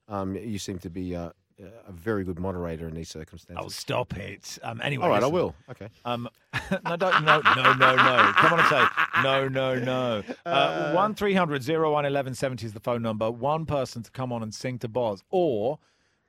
um, 0.08 0.36
you 0.36 0.60
seem 0.60 0.80
to 0.80 0.90
be 0.90 1.16
uh, 1.16 1.30
uh, 1.62 1.68
a 1.88 1.92
very 1.92 2.24
good 2.24 2.40
moderator 2.40 2.88
in 2.88 2.96
these 2.96 3.10
circumstances. 3.10 3.64
Oh, 3.64 3.70
stop 3.70 4.18
it. 4.18 4.58
Um, 4.64 4.82
anyway, 4.82 5.04
All 5.04 5.10
right, 5.10 5.24
I 5.24 5.28
will. 5.28 5.56
Okay. 5.70 5.90
Um, 6.06 6.28
no, 6.86 6.96
don't, 6.96 7.24
no, 7.24 7.42
no, 7.56 7.74
no, 7.74 7.96
no. 7.96 8.32
Come 8.36 8.54
on 8.54 8.60
and 8.60 8.70
say 8.70 8.84
no, 9.24 9.48
no, 9.48 9.76
no. 9.80 10.24
Uh, 10.46 10.92
One 10.94 11.14
300 11.14 11.68
01 11.68 11.82
1170 11.92 12.66
is 12.66 12.74
the 12.74 12.80
phone 12.80 13.02
number. 13.02 13.30
One 13.30 13.66
person 13.66 14.02
to 14.04 14.12
come 14.12 14.34
on 14.34 14.44
and 14.44 14.54
sing 14.54 14.80
to 14.80 14.88
Boz, 14.88 15.24
or 15.30 15.80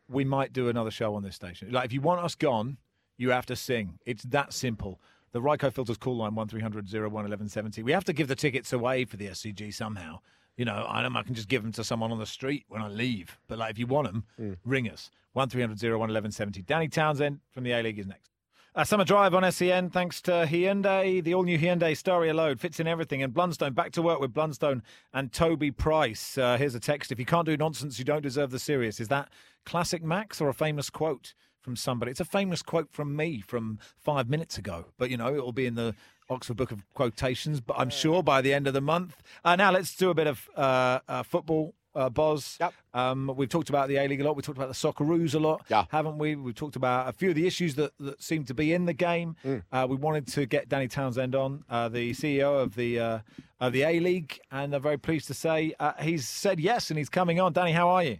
we 0.09 0.25
might 0.25 0.53
do 0.53 0.69
another 0.69 0.91
show 0.91 1.15
on 1.15 1.23
this 1.23 1.35
station. 1.35 1.71
Like 1.71 1.87
if 1.87 1.93
you 1.93 2.01
want 2.01 2.21
us 2.21 2.35
gone, 2.35 2.77
you 3.17 3.31
have 3.31 3.47
to 3.47 3.57
sing. 3.57 3.99
It's 4.07 4.25
that 4.25 4.53
simple. 4.53 5.01
The 5.33 5.41
Ryco 5.41 5.73
Filters 5.73 5.97
call 5.97 6.17
line 6.17 6.35
one 6.35 6.49
300 6.49 6.93
01 6.93 7.05
1170. 7.11 7.83
We 7.83 7.93
have 7.93 8.05
to 8.05 8.13
give 8.13 8.29
the 8.29 8.35
tickets 8.35 8.73
away 8.73 9.05
for 9.05 9.17
the 9.17 9.29
SCG 9.29 9.73
somehow. 9.73 10.21
You 10.57 10.67
know, 10.67 10.87
I 10.89 11.07
know 11.09 11.19
I 11.19 11.23
can 11.23 11.35
just 11.35 11.49
give 11.49 11.63
them 11.63 11.73
to 11.73 11.85
someone 11.85 12.13
on 12.13 12.19
the 12.19 12.27
street 12.27 12.65
when 12.69 12.83
I 12.83 12.89
leave. 12.89 13.39
But 13.49 13.59
like 13.59 13.71
if 13.71 13.79
you 13.79 13.87
want 13.87 14.09
them, 14.09 14.25
ring 14.65 14.91
us. 14.91 15.11
One 15.33 15.49
300 15.49 15.81
01 15.83 15.99
1170. 15.99 16.63
Danny 16.63 16.89
Townsend 16.89 17.41
from 17.51 17.65
the 17.65 17.73
A 17.73 17.83
League 17.83 17.99
is 17.99 18.07
next. 18.07 18.33
Uh, 18.75 18.85
summer 18.85 19.05
drive 19.05 19.35
on 19.35 19.51
SEN 19.53 19.91
thanks 19.91 20.23
to 20.23 20.31
Hyundai. 20.31 21.23
The 21.23 21.35
all 21.35 21.43
new 21.43 21.59
Hyundai 21.59 21.93
Staria 21.93 22.35
load 22.35 22.59
fits 22.59 22.81
in 22.81 22.87
everything. 22.87 23.23
And 23.23 23.33
Blundstone, 23.35 23.75
back 23.75 23.93
to 23.93 24.03
work 24.03 24.19
with 24.19 24.33
Blundstone 24.33 24.81
and 25.13 25.31
Toby 25.31 25.71
Price. 25.71 26.39
Uh, 26.39 26.57
here's 26.57 26.75
a 26.75 26.81
text 26.81 27.13
If 27.13 27.19
you 27.19 27.27
can't 27.27 27.45
do 27.45 27.57
nonsense, 27.57 27.99
you 27.99 28.05
don't 28.05 28.23
deserve 28.23 28.51
the 28.51 28.59
serious. 28.59 28.99
Is 28.99 29.09
that 29.09 29.29
classic 29.67 30.03
Max 30.03 30.41
or 30.41 30.49
a 30.49 30.55
famous 30.55 30.89
quote 30.89 31.35
from 31.63 31.77
somebody? 31.77 32.11
It's 32.11 32.21
a 32.21 32.25
famous 32.25 32.63
quote 32.63 32.91
from 32.91 33.17
me 33.17 33.41
from 33.41 33.79
five 33.97 34.29
minutes 34.29 34.59
ago. 34.59 34.87
But, 34.99 35.11
you 35.11 35.17
know, 35.17 35.35
it'll 35.35 35.53
be 35.53 35.67
in 35.67 35.75
the 35.75 35.95
Oxford 36.29 36.57
Book 36.57 36.73
of 36.73 36.83
Quotations, 36.95 37.61
but 37.61 37.77
I'm 37.79 37.91
sure 37.91 38.23
by 38.23 38.41
the 38.41 38.53
end 38.53 38.67
of 38.67 38.75
the 38.75 38.81
month. 38.81 39.23
Uh, 39.45 39.57
now 39.57 39.71
let's 39.71 39.95
do 39.95 40.11
a 40.11 40.15
bit 40.15 40.27
of 40.27 40.49
uh, 40.57 41.01
uh, 41.09 41.23
football. 41.23 41.75
Uh, 41.95 42.09
Boz, 42.09 42.59
um, 42.95 43.31
we've 43.37 43.51
talked 43.51 43.69
about 43.69 43.87
the 43.87 43.97
A 43.99 44.09
League 44.09 44.23
a 44.23 44.25
lot. 44.25 44.35
We 44.35 44.41
talked 44.41 44.57
about 44.57 44.69
the 44.69 44.75
Socceroos 44.75 45.35
a 45.35 45.39
lot, 45.39 45.63
haven't 45.91 46.17
we? 46.17 46.35
We've 46.37 46.55
talked 46.55 46.75
about 46.75 47.07
a 47.07 47.13
few 47.13 47.29
of 47.29 47.35
the 47.35 47.47
issues 47.47 47.75
that, 47.75 47.93
that 48.01 48.23
seem 48.23 48.45
to 48.45 48.55
be 48.55 48.73
in 48.73 48.87
the 48.87 48.95
game. 48.95 49.37
Uh, 49.71 49.87
we 49.91 49.97
wanted 49.97 50.27
to 50.29 50.47
get 50.47 50.71
Danny 50.71 50.89
Townsend 50.89 51.35
on, 51.35 51.65
uh, 51.69 51.91
the 51.91 52.13
CEO 52.13 52.63
of 52.63 52.77
the 52.77 52.99
uh, 52.99 53.19
of 53.61 53.75
the 53.75 53.83
A 53.83 54.01
League, 54.01 54.41
and 54.51 54.75
I'm 54.75 54.81
very 54.81 54.97
pleased 54.97 55.27
to 55.27 55.35
say 55.35 55.75
uh, 55.79 55.93
he's 56.01 56.27
said 56.27 56.59
yes 56.59 56.91
and 56.91 56.97
he's 56.97 57.11
coming 57.11 57.39
on. 57.41 57.53
Danny, 57.53 57.73
how 57.73 57.91
are 57.91 58.03
you? 58.03 58.19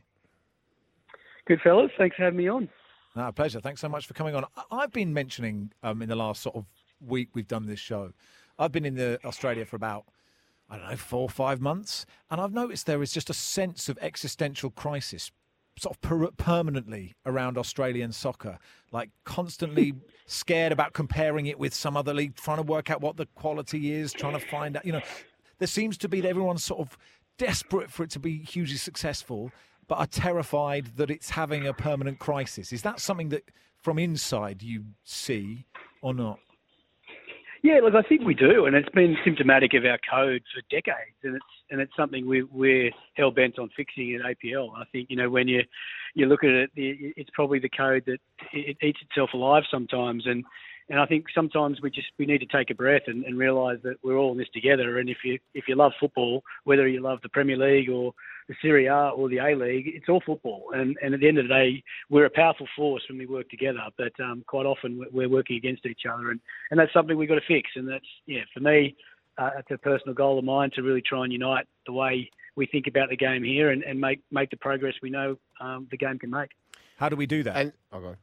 Good 1.47 1.61
fellas, 1.63 1.91
thanks 1.97 2.17
for 2.17 2.25
having 2.25 2.39
me 2.39 2.49
on. 2.49 2.69
No, 3.15 3.31
pleasure. 3.33 3.61
Thanks 3.61 3.81
so 3.81 3.89
much 3.89 4.07
for 4.07 4.15
coming 4.15 4.35
on. 4.35 4.45
I've 4.71 4.93
been 4.93 5.13
mentioning 5.13 5.73
um, 5.83 6.01
in 6.03 6.09
the 6.09 6.17
last 6.17 6.43
sort 6.43 6.57
of 6.57 6.65
week 7.01 7.31
we've 7.35 7.49
done 7.49 7.67
this 7.67 7.81
show. 7.81 8.13
I've 8.59 8.73
been 8.73 8.85
in 8.85 8.95
the 8.95 9.19
Australia 9.25 9.65
for 9.67 9.77
about 9.77 10.05
I 10.71 10.79
don't 10.79 10.89
know 10.89 10.97
four 10.97 11.23
or 11.23 11.29
five 11.29 11.61
months, 11.61 12.07
and 12.31 12.41
I've 12.41 12.55
noticed 12.55 12.87
there 12.87 13.03
is 13.03 13.13
just 13.13 13.29
a 13.29 13.35
sense 13.35 13.91
of 13.91 13.99
existential 14.01 14.71
crisis, 14.71 15.31
sort 15.79 15.97
of 15.97 16.01
per- 16.01 16.31
permanently 16.31 17.15
around 17.27 17.59
Australian 17.59 18.13
soccer. 18.13 18.59
Like 18.91 19.11
constantly 19.25 19.93
scared 20.25 20.73
about 20.73 20.95
comparing 20.95 21.47
it 21.47 21.59
with 21.59 21.75
some 21.75 21.95
other 21.95 22.15
league, 22.15 22.37
trying 22.37 22.57
to 22.57 22.63
work 22.63 22.91
out 22.91 23.03
what 23.03 23.19
the 23.19 23.27
quality 23.35 23.93
is, 23.93 24.15
trying 24.15 24.33
to 24.33 24.47
find 24.47 24.79
out. 24.79 24.87
You 24.87 24.93
know, 24.93 25.03
there 25.59 25.69
seems 25.69 25.99
to 25.99 26.09
be 26.09 26.23
that 26.23 26.29
everyone's 26.29 26.65
sort 26.65 26.81
of 26.81 26.97
desperate 27.37 27.91
for 27.91 28.05
it 28.05 28.11
to 28.11 28.19
be 28.19 28.39
hugely 28.39 28.79
successful, 28.79 29.51
but 29.89 29.99
are 29.99 30.07
terrified 30.07 30.97
that 30.97 31.11
it's 31.11 31.31
having 31.31 31.67
a 31.67 31.73
permanent 31.73 32.19
crisis. 32.19 32.73
Is 32.73 32.83
that 32.83 33.01
something 33.01 33.29
that 33.31 33.51
from 33.81 33.99
inside 33.99 34.63
you 34.63 34.85
see 35.05 35.67
or 36.01 36.15
not? 36.15 36.39
Yeah, 37.63 37.79
look, 37.81 37.95
I 37.95 38.03
think 38.03 38.23
we 38.23 38.35
do, 38.35 38.67
and 38.67 38.75
it's 38.75 38.89
been 38.89 39.17
symptomatic 39.25 39.73
of 39.75 39.85
our 39.85 39.99
code 40.11 40.43
for 40.53 40.63
decades, 40.69 41.15
and 41.23 41.37
it's 41.37 41.45
and 41.71 41.81
it's 41.81 41.93
something 41.97 42.27
we, 42.27 42.43
we're 42.43 42.91
hell 43.15 43.31
bent 43.31 43.57
on 43.57 43.71
fixing 43.77 44.17
at 44.17 44.37
APL. 44.37 44.71
I 44.77 44.83
think 44.91 45.09
you 45.09 45.17
know 45.17 45.31
when 45.31 45.47
you 45.47 45.63
you 46.15 46.27
look 46.27 46.43
at 46.43 46.51
it, 46.51 46.71
it's 46.75 47.31
probably 47.33 47.61
the 47.61 47.69
code 47.69 48.03
that 48.07 48.19
it 48.53 48.77
eats 48.83 48.99
itself 49.03 49.31
alive 49.33 49.63
sometimes, 49.71 50.27
and 50.27 50.45
and 50.89 51.01
I 51.01 51.07
think 51.07 51.27
sometimes 51.35 51.81
we 51.81 51.91
just 51.91 52.09
we 52.19 52.27
need 52.27 52.39
to 52.39 52.47
take 52.47 52.71
a 52.71 52.75
breath 52.75 53.03
and, 53.07 53.25
and 53.25 53.39
realise 53.39 53.79
that 53.83 53.97
we're 54.03 54.17
all 54.17 54.33
in 54.33 54.39
this 54.39 54.49
together. 54.53 54.99
And 54.99 55.09
if 55.09 55.19
you 55.25 55.39
if 55.55 55.65
you 55.69 55.75
love 55.75 55.93
football, 55.99 56.43
whether 56.65 56.87
you 56.89 57.01
love 57.01 57.21
the 57.23 57.29
Premier 57.29 57.57
League 57.57 57.89
or 57.89 58.13
the 58.49 58.55
Serie 58.61 58.87
A 58.87 59.11
or 59.11 59.29
the 59.29 59.39
A 59.39 59.55
League, 59.55 59.87
it's 59.87 60.09
all 60.09 60.23
football. 60.25 60.71
And 60.75 60.97
and 61.03 61.15
at 61.15 61.21
the 61.21 61.29
end 61.29 61.39
of 61.39 61.45
the 61.49 61.55
day, 61.55 61.83
we're 62.11 62.27
a 62.27 62.31
powerful 62.31 62.67
force 62.77 63.03
when 63.09 63.19
we 63.19 63.27
work 63.27 63.49
together. 63.49 63.81
But 63.97 64.13
um, 64.21 64.45
quite 64.47 64.67
often 64.67 64.99
we're- 64.99 65.11
we're 65.13 65.29
working 65.29 65.57
against 65.57 65.87
each 65.87 66.03
other, 66.11 66.31
and 66.31 66.41
and 66.71 66.79
that's 66.79 66.93
something 66.93 67.17
we've 67.17 67.29
got 67.29 67.37
to 67.37 67.47
fix. 67.47 67.71
And 67.77 67.89
that's 67.89 68.05
yeah, 68.27 68.43
for 68.53 68.61
me, 68.61 68.97
uh, 69.39 69.51
it's 69.59 69.71
a 69.71 69.79
personal 69.79 70.15
goal 70.15 70.39
of 70.39 70.45
mine 70.45 70.71
to 70.75 70.83
really 70.83 71.03
try 71.03 71.25
and 71.25 71.33
unite 71.33 71.67
the 71.87 71.93
way 71.93 72.31
we 72.57 72.67
think 72.67 72.87
about 72.87 73.09
the 73.09 73.17
game 73.17 73.43
here 73.43 73.71
and, 73.71 73.83
and 73.83 74.01
make 74.01 74.21
make 74.31 74.51
the 74.51 74.57
progress 74.57 74.95
we 75.03 75.11
know 75.11 75.39
um, 75.61 75.87
the 75.91 75.97
game 75.97 76.19
can 76.19 76.31
make. 76.31 76.51
How 76.97 77.09
do 77.09 77.17
we 77.17 77.27
do 77.27 77.43
that? 77.45 77.57
And 77.57 77.73
oh, 77.93 78.01
go 78.01 78.09
on. 78.09 78.17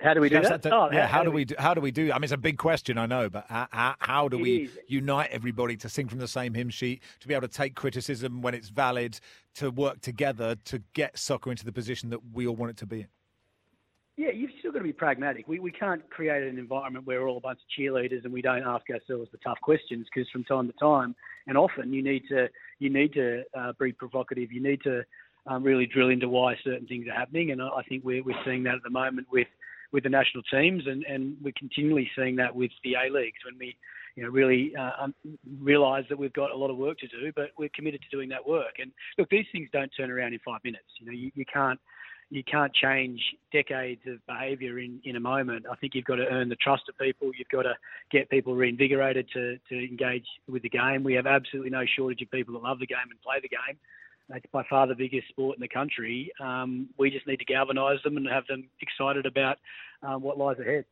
How 0.00 0.14
do 0.14 0.20
we 0.20 0.28
do 0.28 0.40
that? 0.40 0.64
Oh, 0.66 0.88
yeah, 0.92 1.08
how 1.08 1.24
do 1.24 1.30
we 1.30 1.44
do, 1.44 1.56
how 1.58 1.74
do 1.74 1.80
we 1.80 1.90
do? 1.90 2.12
I 2.12 2.16
mean, 2.16 2.24
it's 2.24 2.32
a 2.32 2.36
big 2.36 2.56
question, 2.56 2.98
I 2.98 3.06
know, 3.06 3.28
but 3.28 3.46
how, 3.48 3.66
how, 3.70 3.94
how 3.98 4.28
do 4.28 4.38
we 4.38 4.64
is. 4.64 4.78
unite 4.86 5.30
everybody 5.32 5.76
to 5.78 5.88
sing 5.88 6.08
from 6.08 6.20
the 6.20 6.28
same 6.28 6.54
hymn 6.54 6.70
sheet, 6.70 7.02
to 7.18 7.26
be 7.26 7.34
able 7.34 7.48
to 7.48 7.52
take 7.52 7.74
criticism 7.74 8.40
when 8.40 8.54
it's 8.54 8.68
valid, 8.68 9.18
to 9.56 9.70
work 9.70 10.00
together 10.00 10.54
to 10.66 10.82
get 10.94 11.18
soccer 11.18 11.50
into 11.50 11.64
the 11.64 11.72
position 11.72 12.10
that 12.10 12.20
we 12.32 12.46
all 12.46 12.54
want 12.54 12.70
it 12.70 12.76
to 12.76 12.86
be 12.86 13.00
in? 13.00 13.08
Yeah, 14.16 14.30
you've 14.30 14.50
still 14.60 14.72
got 14.72 14.78
to 14.78 14.84
be 14.84 14.92
pragmatic. 14.92 15.48
We, 15.48 15.58
we 15.58 15.72
can't 15.72 16.08
create 16.10 16.44
an 16.44 16.58
environment 16.58 17.06
where 17.06 17.20
we're 17.20 17.28
all 17.28 17.38
a 17.38 17.40
bunch 17.40 17.58
of 17.60 17.80
cheerleaders 17.80 18.24
and 18.24 18.32
we 18.32 18.42
don't 18.42 18.64
ask 18.64 18.84
ourselves 18.90 19.30
the 19.32 19.38
tough 19.38 19.60
questions 19.62 20.06
because 20.12 20.28
from 20.30 20.44
time 20.44 20.66
to 20.68 20.74
time 20.74 21.14
and 21.46 21.56
often 21.56 21.92
you 21.92 22.02
need 22.02 22.22
to 22.28 22.48
you 22.78 22.90
need 22.90 23.12
to 23.14 23.42
uh, 23.56 23.72
be 23.80 23.92
provocative. 23.92 24.52
You 24.52 24.62
need 24.62 24.82
to 24.82 25.02
um, 25.46 25.62
really 25.62 25.86
drill 25.86 26.10
into 26.10 26.28
why 26.28 26.56
certain 26.62 26.86
things 26.86 27.06
are 27.08 27.14
happening, 27.14 27.50
and 27.52 27.62
I 27.62 27.68
I 27.68 27.82
think 27.84 28.04
we're 28.04 28.22
we're 28.22 28.38
seeing 28.44 28.64
that 28.64 28.74
at 28.74 28.82
the 28.82 28.90
moment 28.90 29.28
with 29.32 29.48
with 29.92 30.04
the 30.04 30.10
national 30.10 30.42
teams, 30.44 30.86
and, 30.86 31.04
and 31.04 31.36
we're 31.42 31.52
continually 31.56 32.10
seeing 32.16 32.36
that 32.36 32.54
with 32.54 32.70
the 32.84 32.94
A 32.94 33.12
leagues 33.12 33.38
when 33.44 33.58
we 33.58 33.76
you 34.16 34.22
know 34.22 34.30
really 34.30 34.72
uh, 34.76 34.90
um, 35.04 35.14
realise 35.60 36.04
that 36.08 36.18
we've 36.18 36.32
got 36.32 36.50
a 36.50 36.56
lot 36.56 36.70
of 36.70 36.76
work 36.76 36.98
to 36.98 37.08
do, 37.08 37.32
but 37.34 37.50
we're 37.58 37.70
committed 37.74 38.00
to 38.02 38.16
doing 38.16 38.28
that 38.28 38.46
work. 38.46 38.74
And 38.80 38.90
look, 39.16 39.28
these 39.30 39.46
things 39.52 39.68
don't 39.72 39.90
turn 39.96 40.10
around 40.10 40.32
in 40.32 40.40
five 40.44 40.60
minutes. 40.64 40.86
You 41.00 41.06
know, 41.06 41.12
you, 41.12 41.30
you 41.34 41.44
can't 41.52 41.80
you 42.30 42.44
can't 42.44 42.72
change 42.74 43.20
decades 43.52 44.02
of 44.06 44.24
behaviour 44.26 44.78
in, 44.78 45.00
in 45.04 45.16
a 45.16 45.20
moment. 45.20 45.64
I 45.70 45.76
think 45.76 45.94
you've 45.94 46.04
got 46.04 46.16
to 46.16 46.26
earn 46.26 46.48
the 46.48 46.56
trust 46.56 46.82
of 46.88 46.98
people. 46.98 47.30
You've 47.36 47.48
got 47.48 47.62
to 47.62 47.74
get 48.10 48.28
people 48.28 48.54
reinvigorated 48.54 49.28
to, 49.32 49.56
to 49.70 49.74
engage 49.74 50.26
with 50.46 50.62
the 50.62 50.68
game. 50.68 51.02
We 51.04 51.14
have 51.14 51.26
absolutely 51.26 51.70
no 51.70 51.84
shortage 51.96 52.20
of 52.20 52.30
people 52.30 52.54
that 52.54 52.62
love 52.62 52.80
the 52.80 52.86
game 52.86 52.98
and 53.10 53.20
play 53.22 53.36
the 53.40 53.48
game. 53.48 53.78
It's 54.30 54.46
by 54.52 54.62
far 54.68 54.86
the 54.86 54.94
biggest 54.94 55.28
sport 55.28 55.56
in 55.56 55.60
the 55.60 55.68
country. 55.68 56.30
Um, 56.40 56.88
we 56.98 57.10
just 57.10 57.26
need 57.26 57.38
to 57.38 57.44
galvanise 57.44 58.02
them 58.04 58.16
and 58.16 58.26
have 58.28 58.46
them 58.46 58.68
excited 58.80 59.26
about 59.26 59.58
um, 60.02 60.22
what 60.22 60.36
lies 60.36 60.58
ahead. 60.58 60.84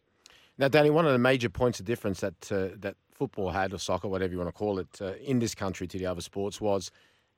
Now, 0.58 0.68
Danny, 0.68 0.88
one 0.88 1.04
of 1.04 1.12
the 1.12 1.18
major 1.18 1.50
points 1.50 1.80
of 1.80 1.86
difference 1.86 2.20
that 2.20 2.50
uh, 2.50 2.68
that 2.78 2.96
football 3.12 3.50
had, 3.50 3.72
or 3.72 3.78
soccer, 3.78 4.08
whatever 4.08 4.32
you 4.32 4.38
want 4.38 4.48
to 4.48 4.52
call 4.52 4.78
it, 4.78 4.98
uh, 5.00 5.14
in 5.22 5.38
this 5.38 5.54
country 5.54 5.86
to 5.86 5.98
the 5.98 6.06
other 6.06 6.20
sports 6.20 6.60
was 6.60 6.90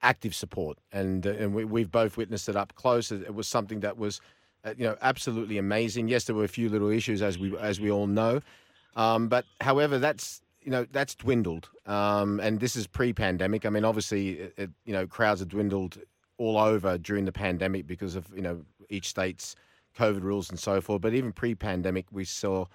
active 0.03 0.34
support, 0.34 0.78
and 0.92 1.26
uh, 1.26 1.30
and 1.30 1.55
we, 1.55 1.64
we've 1.64 1.90
both 1.90 2.16
witnessed 2.16 2.49
it 2.49 2.57
up 2.57 2.74
close. 2.74 3.11
It, 3.11 3.34
was 3.34 3.49
something 3.49 3.80
that 3.80 3.99
was, 3.99 4.20
uh, 4.64 4.74
you 4.76 4.84
know, 4.84 4.96
absolutely 5.03 5.59
amazing. 5.59 6.09
Yes, 6.09 6.24
there 6.24 6.36
were 6.36 6.44
a 6.44 6.49
few 6.49 6.68
little 6.68 6.90
issues, 6.90 7.22
as 7.22 7.38
we 7.38 7.57
as 7.59 7.80
we 7.80 7.90
all 7.90 8.07
know, 8.07 8.40
um, 8.94 9.28
but 9.28 9.44
however, 9.61 9.99
that's 9.99 10.42
you 10.68 10.72
know 10.72 10.86
that's 10.92 11.14
dwindled, 11.14 11.70
um, 11.86 12.40
and 12.40 12.60
this 12.60 12.76
is 12.76 12.86
pre-pandemic. 12.86 13.64
I 13.64 13.70
mean, 13.70 13.86
obviously, 13.86 14.32
it, 14.32 14.54
it, 14.58 14.70
you 14.84 14.92
know, 14.92 15.06
crowds 15.06 15.40
have 15.40 15.48
dwindled 15.48 15.96
all 16.36 16.58
over 16.58 16.98
during 16.98 17.24
the 17.24 17.32
pandemic 17.32 17.86
because 17.86 18.14
of 18.14 18.26
you 18.36 18.42
know 18.42 18.66
each 18.90 19.08
state's 19.08 19.56
COVID 19.98 20.20
rules 20.20 20.50
and 20.50 20.60
so 20.60 20.82
forth. 20.82 21.00
But 21.00 21.14
even 21.14 21.32
pre-pandemic, 21.32 22.04
we 22.12 22.26
saw 22.26 22.66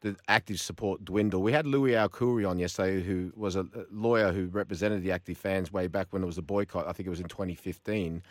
the 0.00 0.16
active 0.28 0.60
support 0.60 1.04
dwindle. 1.04 1.42
We 1.42 1.52
had 1.52 1.66
Louis 1.66 1.92
Alcouri 1.92 2.48
on 2.48 2.58
yesterday, 2.58 3.02
who 3.02 3.34
was 3.36 3.54
a 3.54 3.66
lawyer 3.90 4.32
who 4.32 4.46
represented 4.46 5.02
the 5.02 5.12
active 5.12 5.36
fans 5.36 5.70
way 5.70 5.88
back 5.88 6.06
when 6.08 6.22
it 6.22 6.26
was 6.26 6.38
a 6.38 6.42
boycott. 6.42 6.88
I 6.88 6.92
think 6.92 7.06
it 7.06 7.10
was 7.10 7.20
in 7.20 7.28
2015. 7.28 8.22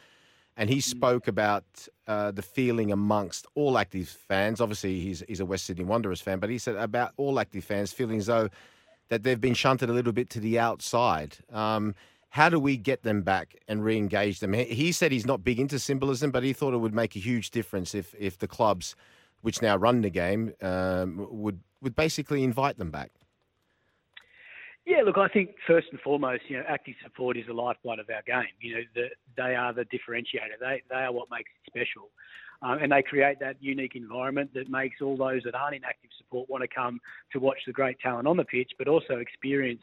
And 0.57 0.69
he 0.69 0.81
spoke 0.81 1.27
about 1.27 1.63
uh, 2.07 2.31
the 2.31 2.41
feeling 2.41 2.91
amongst 2.91 3.45
all 3.53 3.77
active 3.77 4.09
fans. 4.09 4.59
Obviously, 4.59 4.99
he's, 4.99 5.23
he's 5.27 5.39
a 5.39 5.45
West 5.45 5.65
Sydney 5.65 5.85
Wanderers 5.85 6.21
fan, 6.21 6.39
but 6.39 6.49
he 6.49 6.57
said 6.57 6.75
about 6.75 7.13
all 7.17 7.39
active 7.39 7.63
fans 7.63 7.93
feeling 7.93 8.17
as 8.17 8.25
though 8.25 8.49
that 9.11 9.23
they've 9.23 9.41
been 9.41 9.53
shunted 9.53 9.89
a 9.89 9.93
little 9.93 10.13
bit 10.13 10.29
to 10.29 10.39
the 10.39 10.57
outside. 10.57 11.35
Um, 11.51 11.95
how 12.29 12.47
do 12.47 12.57
we 12.57 12.77
get 12.77 13.03
them 13.03 13.23
back 13.23 13.57
and 13.67 13.83
re-engage 13.83 14.39
them? 14.39 14.53
He- 14.53 14.93
said 14.93 15.11
he's 15.11 15.25
not 15.25 15.43
big 15.43 15.59
into 15.59 15.79
symbolism, 15.79 16.31
but 16.31 16.43
he 16.43 16.53
thought 16.53 16.73
it 16.73 16.77
would 16.77 16.93
make 16.93 17.17
a 17.17 17.19
huge 17.19 17.51
difference 17.51 17.93
if, 17.93 18.15
if 18.17 18.37
the 18.37 18.47
clubs, 18.47 18.95
which 19.41 19.61
now 19.61 19.75
run 19.75 19.99
the 19.99 20.09
game, 20.09 20.53
um, 20.61 21.27
would 21.29 21.59
would 21.81 21.95
basically 21.95 22.43
invite 22.43 22.77
them 22.77 22.89
back. 22.89 23.11
Yeah, 24.85 25.01
look, 25.03 25.17
I 25.17 25.27
think 25.27 25.55
first 25.67 25.87
and 25.91 25.99
foremost, 25.99 26.43
you 26.47 26.57
know, 26.57 26.63
active 26.67 26.93
support 27.03 27.35
is 27.35 27.47
the 27.47 27.53
lifeblood 27.53 27.99
of 27.99 28.07
our 28.09 28.21
game. 28.21 28.53
You 28.61 28.75
know, 28.75 28.81
the, 28.95 29.07
they 29.35 29.55
are 29.55 29.73
the 29.73 29.83
differentiator. 29.85 30.57
They 30.61 30.83
they 30.89 30.95
are 30.95 31.11
what 31.11 31.27
makes 31.29 31.49
it 31.49 31.69
special, 31.69 32.11
um, 32.61 32.77
and 32.81 32.91
they 32.91 33.01
create 33.01 33.39
that 33.39 33.57
unique 33.59 33.95
environment 33.95 34.51
that 34.53 34.69
makes 34.69 35.01
all 35.01 35.17
those 35.17 35.41
that 35.43 35.55
aren't 35.55 35.75
in 35.75 35.83
active 35.83 36.11
support 36.17 36.49
want 36.49 36.61
to 36.61 36.67
come 36.67 36.99
to 37.31 37.39
watch 37.39 37.57
the 37.65 37.73
great 37.73 37.99
talent 37.99 38.27
on 38.27 38.37
the 38.37 38.45
pitch, 38.45 38.71
but 38.77 38.87
also 38.87 39.15
experience 39.17 39.81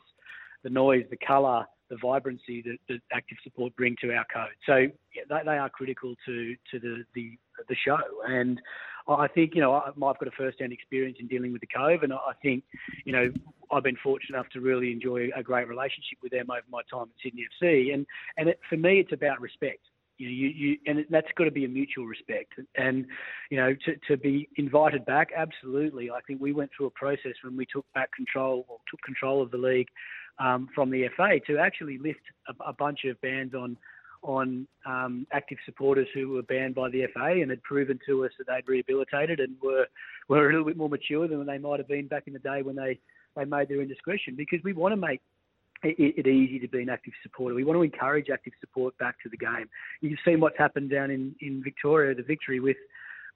the 0.62 0.70
noise, 0.70 1.04
the 1.10 1.16
colour, 1.16 1.66
the 1.90 1.96
vibrancy 1.96 2.62
that, 2.62 2.78
that 2.88 3.00
active 3.12 3.38
support 3.42 3.74
bring 3.76 3.96
to 4.00 4.12
our 4.12 4.24
code. 4.32 4.54
So 4.66 4.76
yeah, 4.76 5.22
they, 5.28 5.40
they 5.44 5.58
are 5.58 5.70
critical 5.70 6.14
to 6.26 6.54
to 6.70 6.78
the, 6.78 7.04
the 7.14 7.38
the 7.68 7.76
show. 7.84 7.98
And 8.26 8.60
I 9.08 9.26
think 9.26 9.54
you 9.54 9.60
know 9.60 9.72
I, 9.72 9.88
I've 9.88 9.96
got 9.96 10.28
a 10.28 10.32
first-hand 10.36 10.72
experience 10.72 11.16
in 11.20 11.26
dealing 11.26 11.52
with 11.52 11.62
the 11.62 11.68
Cove, 11.68 12.02
and 12.02 12.12
I 12.12 12.32
think 12.42 12.64
you 13.04 13.12
know 13.12 13.32
I've 13.72 13.82
been 13.82 13.96
fortunate 14.02 14.36
enough 14.36 14.50
to 14.52 14.60
really 14.60 14.92
enjoy 14.92 15.30
a 15.34 15.42
great 15.42 15.68
relationship 15.68 16.18
with 16.22 16.32
them 16.32 16.50
over 16.50 16.62
my 16.70 16.82
time 16.90 17.08
at 17.08 17.22
Sydney 17.22 17.46
FC. 17.62 17.94
And 17.94 18.06
and 18.36 18.50
it, 18.50 18.60
for 18.68 18.76
me, 18.76 19.00
it's 19.00 19.12
about 19.12 19.40
respect. 19.40 19.80
You 20.18 20.28
you, 20.28 20.48
you 20.48 20.78
and 20.86 21.06
that's 21.10 21.28
got 21.36 21.44
to 21.44 21.50
be 21.50 21.64
a 21.64 21.68
mutual 21.68 22.06
respect. 22.06 22.54
And 22.76 23.06
you 23.50 23.56
know, 23.56 23.74
to, 23.86 23.96
to 24.08 24.16
be 24.16 24.48
invited 24.56 25.06
back, 25.06 25.28
absolutely. 25.36 26.10
I 26.10 26.20
think 26.26 26.40
we 26.40 26.52
went 26.52 26.70
through 26.76 26.86
a 26.86 26.90
process 26.90 27.32
when 27.42 27.56
we 27.56 27.66
took 27.66 27.86
back 27.94 28.10
control 28.12 28.66
or 28.68 28.78
took 28.90 29.00
control 29.02 29.42
of 29.42 29.50
the 29.50 29.58
league 29.58 29.88
um, 30.38 30.68
from 30.74 30.90
the 30.90 31.08
FA 31.16 31.38
to 31.46 31.58
actually 31.58 31.98
lift 31.98 32.20
a, 32.48 32.64
a 32.64 32.72
bunch 32.72 33.04
of 33.04 33.20
bans 33.20 33.54
on 33.54 33.76
on 34.22 34.66
um, 34.84 35.26
active 35.32 35.58
supporters 35.64 36.08
who 36.12 36.30
were 36.30 36.42
banned 36.42 36.74
by 36.74 36.90
the 36.90 37.06
FA 37.14 37.40
and 37.40 37.50
had 37.50 37.62
proven 37.62 37.98
to 38.06 38.24
us 38.24 38.32
that 38.38 38.46
they'd 38.48 38.68
rehabilitated 38.68 39.40
and 39.40 39.54
were 39.62 39.86
were 40.28 40.48
a 40.48 40.52
little 40.52 40.66
bit 40.66 40.76
more 40.76 40.88
mature 40.88 41.28
than 41.28 41.46
they 41.46 41.58
might 41.58 41.78
have 41.78 41.88
been 41.88 42.08
back 42.08 42.24
in 42.26 42.32
the 42.32 42.38
day 42.40 42.62
when 42.62 42.76
they 42.76 42.98
they 43.36 43.44
made 43.44 43.68
their 43.68 43.80
indiscretion. 43.80 44.34
Because 44.34 44.58
we 44.64 44.72
want 44.72 44.92
to 44.92 44.96
make 44.96 45.20
it, 45.82 46.14
it 46.16 46.26
easy 46.26 46.58
to 46.58 46.68
be 46.68 46.82
an 46.82 46.88
active 46.88 47.12
supporter. 47.22 47.54
We 47.54 47.64
want 47.64 47.78
to 47.78 47.82
encourage 47.82 48.30
active 48.30 48.52
support 48.60 48.96
back 48.98 49.16
to 49.22 49.28
the 49.28 49.36
game. 49.36 49.68
You've 50.00 50.18
seen 50.24 50.40
what's 50.40 50.58
happened 50.58 50.90
down 50.90 51.10
in, 51.10 51.34
in 51.40 51.62
Victoria, 51.62 52.14
the 52.14 52.22
victory 52.22 52.60
with 52.60 52.76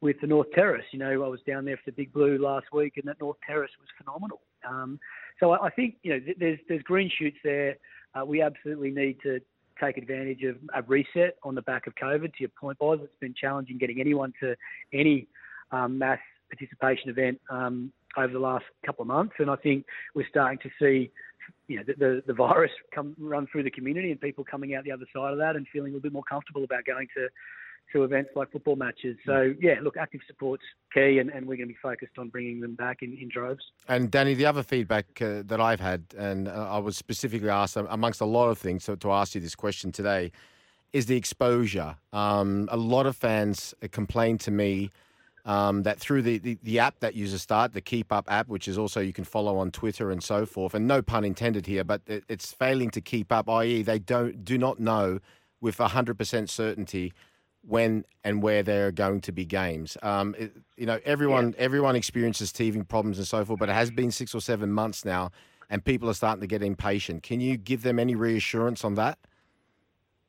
with 0.01 0.20
the 0.20 0.26
North 0.26 0.49
Terrace. 0.53 0.84
You 0.90 0.99
know, 0.99 1.22
I 1.24 1.28
was 1.28 1.38
down 1.47 1.64
there 1.64 1.76
for 1.76 1.93
the 1.93 1.93
Big 1.93 2.12
Blue 2.12 2.36
last 2.36 2.66
week, 2.72 2.95
and 2.97 3.07
that 3.07 3.20
North 3.20 3.36
Terrace 3.47 3.70
was 3.78 3.88
phenomenal. 3.97 4.40
Um, 4.68 4.99
so 5.38 5.53
I, 5.53 5.66
I 5.66 5.70
think 5.70 5.97
you 6.03 6.12
know 6.12 6.20
there's 6.38 6.59
there's 6.68 6.82
green 6.82 7.11
shoots 7.18 7.38
there. 7.45 7.76
Uh, 8.14 8.24
we 8.24 8.43
absolutely 8.43 8.90
need 8.90 9.18
to 9.22 9.40
take 9.80 9.97
advantage 9.97 10.43
of 10.43 10.57
a 10.74 10.82
reset 10.82 11.36
on 11.43 11.55
the 11.55 11.62
back 11.62 11.86
of 11.86 11.95
COVID. 11.95 12.34
To 12.34 12.40
your 12.40 12.51
point, 12.51 12.78
Boz, 12.78 12.99
it's 13.03 13.14
been 13.20 13.34
challenging 13.40 13.78
getting 13.78 14.01
anyone 14.01 14.32
to 14.40 14.55
any 14.93 15.28
um, 15.70 15.99
mass 15.99 16.18
participation 16.51 17.09
event 17.09 17.40
um, 17.49 17.93
over 18.16 18.32
the 18.32 18.38
last 18.38 18.64
couple 18.84 19.03
of 19.03 19.09
months, 19.09 19.34
and 19.38 19.49
I 19.51 19.57
think 19.57 19.86
we're 20.14 20.28
starting 20.28 20.59
to 20.62 20.70
see 20.78 21.11
you 21.68 21.76
know, 21.76 21.82
the, 21.86 21.95
the, 21.95 22.22
the, 22.26 22.34
virus 22.34 22.70
come 22.95 23.14
run 23.18 23.47
through 23.51 23.62
the 23.62 23.70
community 23.70 24.11
and 24.11 24.20
people 24.20 24.45
coming 24.45 24.74
out 24.74 24.84
the 24.84 24.93
other 24.93 25.07
side 25.14 25.32
of 25.32 25.38
that 25.38 25.57
and 25.57 25.66
feeling 25.72 25.93
a 25.93 25.95
little 25.95 26.03
bit 26.03 26.12
more 26.12 26.24
comfortable 26.24 26.64
about 26.64 26.84
going 26.84 27.09
to 27.16 27.28
to 27.93 28.05
events 28.05 28.30
like 28.34 28.51
football 28.51 28.76
matches. 28.76 29.16
So 29.26 29.55
yeah, 29.61 29.74
look, 29.82 29.97
active 29.97 30.20
support's 30.26 30.62
key, 30.93 31.18
and, 31.18 31.30
and 31.30 31.47
we're 31.47 31.57
going 31.57 31.68
to 31.68 31.74
be 31.74 31.78
focused 31.82 32.18
on 32.18 32.28
bringing 32.28 32.61
them 32.61 32.74
back 32.74 32.99
in, 33.03 33.16
in 33.20 33.28
droves. 33.28 33.62
And 33.88 34.11
Danny, 34.11 34.34
the 34.34 34.47
other 34.47 34.62
feedback 34.62 35.20
uh, 35.20 35.43
that 35.47 35.61
I've 35.61 35.80
had, 35.80 36.05
and 36.16 36.49
uh, 36.49 36.68
I 36.70 36.78
was 36.78 36.97
specifically 36.97 37.51
asked 37.51 37.76
amongst 37.76 38.20
a 38.20 38.24
lot 38.24 38.49
of 38.49 38.59
things, 38.59 38.84
so 38.84 38.95
to 38.97 39.12
ask 39.12 39.34
you 39.34 39.40
this 39.40 39.55
question 39.55 39.93
today, 39.93 40.32
is 40.93 41.07
the 41.07 41.16
exposure. 41.16 41.97
Um, 42.12 42.68
a 42.70 42.76
lot 42.76 43.07
of 43.07 43.16
fans 43.16 43.74
complain 43.90 44.38
to 44.38 44.51
me 44.51 44.90
um, 45.45 45.82
that 45.82 45.99
through 45.99 46.22
the, 46.22 46.38
the, 46.38 46.59
the, 46.62 46.78
app 46.78 47.01
that 47.01 47.14
users 47.14 47.43
start, 47.43 47.72
the 47.72 47.80
Keep 47.80 48.12
Up 48.12 48.30
app, 48.30 48.49
which 48.49 48.68
is 48.68 48.78
also 48.78 49.01
you 49.01 49.12
can 49.12 49.24
follow 49.24 49.59
on 49.59 49.70
Twitter 49.70 50.11
and 50.11 50.22
so 50.22 50.47
forth, 50.47 50.74
and 50.74 50.86
no 50.86 51.03
pun 51.03 51.24
intended 51.24 51.66
here, 51.66 51.82
but 51.82 52.01
it, 52.07 52.24
it's 52.28 52.53
failing 52.53 52.90
to 52.90 53.01
keep 53.01 53.32
up, 53.32 53.49
i.e., 53.49 53.82
they 53.82 53.99
don't 53.99 54.45
do 54.45 54.57
not 54.57 54.78
know 54.78 55.18
with 55.61 55.78
100% 55.78 56.49
certainty 56.49 57.12
when 57.62 58.05
and 58.24 58.43
where 58.43 58.62
there 58.62 58.88
are 58.88 58.93
going 58.93 59.20
to 59.22 59.32
be 59.32 59.45
games. 59.45 59.97
Um, 60.03 60.34
it, 60.38 60.53
you 60.76 60.86
know, 60.86 61.01
everyone 61.05 61.51
yeah. 61.51 61.64
everyone 61.64 61.97
experiences 61.97 62.53
teething 62.53 62.84
problems 62.84 63.18
and 63.18 63.26
so 63.26 63.45
forth, 63.45 63.59
but 63.59 63.68
it 63.68 63.74
has 63.74 63.90
been 63.90 64.11
six 64.11 64.34
or 64.34 64.40
seven 64.40 64.72
months 64.72 65.05
now, 65.05 65.30
and 65.70 65.84
people 65.84 66.09
are 66.09 66.14
starting 66.14 66.40
to 66.40 66.47
get 66.47 66.62
impatient. 66.62 67.22
Can 67.22 67.40
you 67.40 67.57
give 67.57 67.82
them 67.82 67.99
any 67.99 68.14
reassurance 68.14 68.84
on 68.84 68.95
that? 68.95 69.18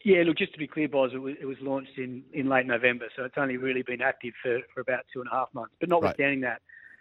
Yeah, 0.04 0.24
look, 0.26 0.38
just 0.38 0.52
to 0.54 0.60
be 0.60 0.68
clear, 0.68 0.90
Boz, 0.90 1.12
it 1.14 1.18
was, 1.18 1.36
it 1.42 1.46
was 1.46 1.58
launched 1.62 1.98
in, 1.98 2.24
in 2.34 2.50
late 2.50 2.66
November, 2.66 3.06
so 3.16 3.24
it's 3.24 3.38
only 3.38 3.56
really 3.56 3.84
been 3.84 4.02
active 4.02 4.34
for, 4.42 4.60
for 4.74 4.82
about 4.82 5.06
two 5.14 5.22
and 5.22 5.30
a 5.32 5.34
half 5.34 5.48
months. 5.54 5.74
But 5.80 5.90
notwithstanding 5.90 6.42
right. 6.42 6.60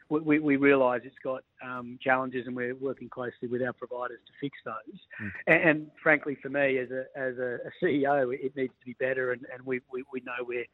that, 0.08 0.24
we, 0.24 0.38
we, 0.38 0.56
realise 0.56 1.02
it's 1.04 1.16
got 1.24 1.42
um, 1.64 1.98
challenges, 2.00 2.46
and 2.46 2.54
we're 2.54 2.74
working 2.76 3.08
closely 3.08 3.48
with 3.48 3.62
our 3.62 3.72
providers 3.72 4.18
to 4.26 4.32
fix 4.40 4.58
those. 4.64 5.00
Mm. 5.20 5.30
And, 5.46 5.68
and, 5.68 5.90
frankly, 6.02 6.36
for 6.40 6.50
me, 6.50 6.78
as 6.78 6.90
a 6.90 7.04
as 7.18 7.38
a, 7.38 7.58
a 7.66 7.84
CEO, 7.84 8.32
it 8.32 8.54
needs 8.54 8.74
to 8.78 8.86
be 8.86 8.94
better, 9.00 9.32
and, 9.32 9.46
and 9.52 9.64
we, 9.64 9.80
we, 9.90 10.04
we 10.12 10.20
know 10.20 10.34
we're, 10.40 10.66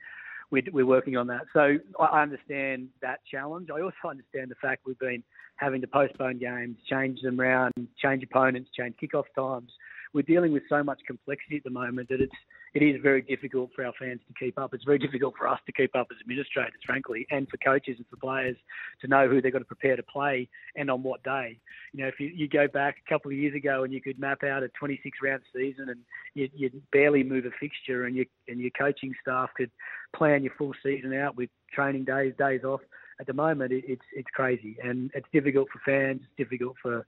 we're 0.50 0.64
we're 0.72 0.86
working 0.86 1.16
on 1.16 1.28
that. 1.28 1.42
So 1.52 1.76
I 2.00 2.20
understand 2.20 2.88
that 3.00 3.20
challenge. 3.30 3.68
I 3.70 3.80
also 3.80 4.08
understand 4.10 4.50
the 4.50 4.56
fact 4.60 4.82
we've 4.84 4.98
been 4.98 5.22
having 5.56 5.80
to 5.82 5.86
postpone 5.86 6.38
games, 6.38 6.76
change 6.90 7.20
them 7.22 7.40
around, 7.40 7.74
change 8.02 8.24
opponents, 8.24 8.70
change 8.76 8.96
kickoff 9.00 9.24
times 9.36 9.70
we're 10.14 10.22
dealing 10.22 10.52
with 10.52 10.62
so 10.68 10.82
much 10.82 11.00
complexity 11.06 11.56
at 11.56 11.64
the 11.64 11.70
moment 11.70 12.08
that 12.08 12.20
it's 12.20 12.32
it 12.74 12.82
is 12.82 13.00
very 13.02 13.22
difficult 13.22 13.70
for 13.74 13.84
our 13.84 13.92
fans 13.98 14.20
to 14.28 14.34
keep 14.38 14.58
up. 14.58 14.74
It's 14.74 14.84
very 14.84 14.98
difficult 14.98 15.34
for 15.38 15.48
us 15.48 15.58
to 15.66 15.72
keep 15.72 15.96
up 15.96 16.08
as 16.10 16.18
administrators, 16.20 16.80
frankly, 16.84 17.26
and 17.30 17.48
for 17.48 17.56
coaches 17.56 17.96
and 17.96 18.06
for 18.08 18.16
players 18.16 18.56
to 19.00 19.08
know 19.08 19.28
who 19.28 19.40
they've 19.40 19.52
got 19.52 19.60
to 19.60 19.64
prepare 19.64 19.96
to 19.96 20.02
play 20.02 20.48
and 20.76 20.90
on 20.90 21.02
what 21.02 21.22
day. 21.22 21.58
You 21.92 22.02
know, 22.02 22.08
if 22.08 22.20
you, 22.20 22.30
you 22.34 22.48
go 22.48 22.68
back 22.68 22.96
a 23.04 23.10
couple 23.10 23.30
of 23.30 23.36
years 23.36 23.54
ago 23.54 23.84
and 23.84 23.92
you 23.92 24.00
could 24.00 24.18
map 24.18 24.44
out 24.44 24.62
a 24.62 24.68
26 24.78 25.18
round 25.22 25.42
season 25.54 25.88
and 25.88 26.00
you'd, 26.34 26.52
you'd 26.54 26.82
barely 26.92 27.22
move 27.22 27.46
a 27.46 27.50
fixture 27.58 28.04
and, 28.04 28.14
you, 28.14 28.26
and 28.48 28.60
your 28.60 28.70
coaching 28.78 29.14
staff 29.22 29.48
could 29.56 29.70
plan 30.14 30.42
your 30.42 30.52
full 30.58 30.74
season 30.82 31.14
out 31.14 31.36
with 31.36 31.48
training 31.72 32.04
days, 32.04 32.34
days 32.38 32.64
off. 32.64 32.80
At 33.20 33.26
the 33.26 33.32
moment, 33.32 33.72
it, 33.72 33.82
it's 33.88 34.04
it's 34.12 34.28
crazy 34.32 34.76
and 34.80 35.10
it's 35.12 35.26
difficult 35.32 35.66
for 35.72 35.80
fans. 35.84 36.20
It's 36.22 36.48
difficult 36.48 36.76
for 36.80 37.04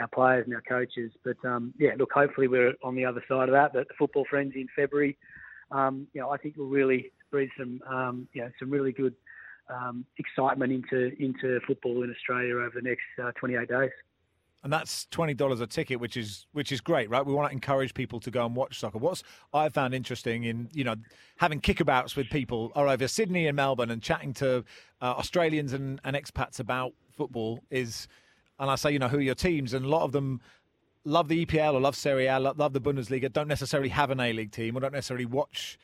our 0.00 0.08
players 0.08 0.44
and 0.46 0.54
our 0.54 0.62
coaches. 0.62 1.12
But 1.24 1.36
um, 1.44 1.72
yeah, 1.78 1.90
look, 1.98 2.12
hopefully 2.12 2.48
we're 2.48 2.74
on 2.82 2.94
the 2.94 3.04
other 3.04 3.22
side 3.28 3.48
of 3.48 3.52
that. 3.54 3.72
But 3.72 3.88
the 3.88 3.94
football 3.98 4.24
frenzy 4.28 4.60
in 4.60 4.68
February, 4.74 5.16
um, 5.70 6.06
you 6.12 6.20
know, 6.20 6.30
I 6.30 6.36
think 6.36 6.56
will 6.56 6.66
really 6.66 7.12
breathe 7.30 7.50
some, 7.58 7.80
um, 7.88 8.28
you 8.32 8.42
know, 8.42 8.50
some 8.58 8.70
really 8.70 8.92
good 8.92 9.14
um, 9.68 10.04
excitement 10.18 10.72
into 10.72 11.12
into 11.22 11.60
football 11.66 12.02
in 12.02 12.10
Australia 12.10 12.56
over 12.56 12.72
the 12.74 12.82
next 12.82 13.02
uh, 13.22 13.32
28 13.38 13.68
days. 13.68 13.90
And 14.62 14.72
that's 14.72 15.04
twenty 15.10 15.34
dollars 15.34 15.60
a 15.60 15.66
ticket, 15.66 16.00
which 16.00 16.16
is 16.16 16.46
which 16.52 16.72
is 16.72 16.80
great, 16.80 17.10
right? 17.10 17.24
We 17.24 17.34
want 17.34 17.50
to 17.50 17.52
encourage 17.52 17.92
people 17.92 18.18
to 18.20 18.30
go 18.30 18.46
and 18.46 18.56
watch 18.56 18.80
soccer. 18.80 18.96
What's 18.96 19.22
I 19.52 19.68
found 19.68 19.92
interesting 19.92 20.44
in 20.44 20.70
you 20.72 20.84
know 20.84 20.94
having 21.36 21.60
kickabouts 21.60 22.16
with 22.16 22.30
people 22.30 22.72
are 22.74 22.88
over 22.88 23.06
Sydney 23.06 23.46
and 23.46 23.56
Melbourne 23.56 23.90
and 23.90 24.00
chatting 24.00 24.32
to 24.34 24.64
uh, 25.02 25.04
Australians 25.04 25.74
and, 25.74 26.00
and 26.02 26.16
expats 26.16 26.60
about 26.60 26.94
football 27.14 27.60
is 27.70 28.08
and 28.58 28.70
I 28.70 28.76
say, 28.76 28.92
you 28.92 28.98
know, 28.98 29.08
who 29.08 29.18
are 29.18 29.22
your 29.22 29.34
teams? 29.34 29.74
And 29.74 29.84
a 29.84 29.88
lot 29.88 30.02
of 30.02 30.12
them 30.12 30.40
love 31.04 31.28
the 31.28 31.44
EPL 31.44 31.74
or 31.74 31.80
love 31.80 31.96
Serie 31.96 32.26
A, 32.26 32.38
love 32.38 32.72
the 32.72 32.80
Bundesliga, 32.80 33.32
don't 33.32 33.48
necessarily 33.48 33.90
have 33.90 34.10
an 34.10 34.20
A 34.20 34.32
League 34.32 34.52
team 34.52 34.76
or 34.76 34.80
don't 34.80 34.92
necessarily 34.92 35.26
watch 35.26 35.78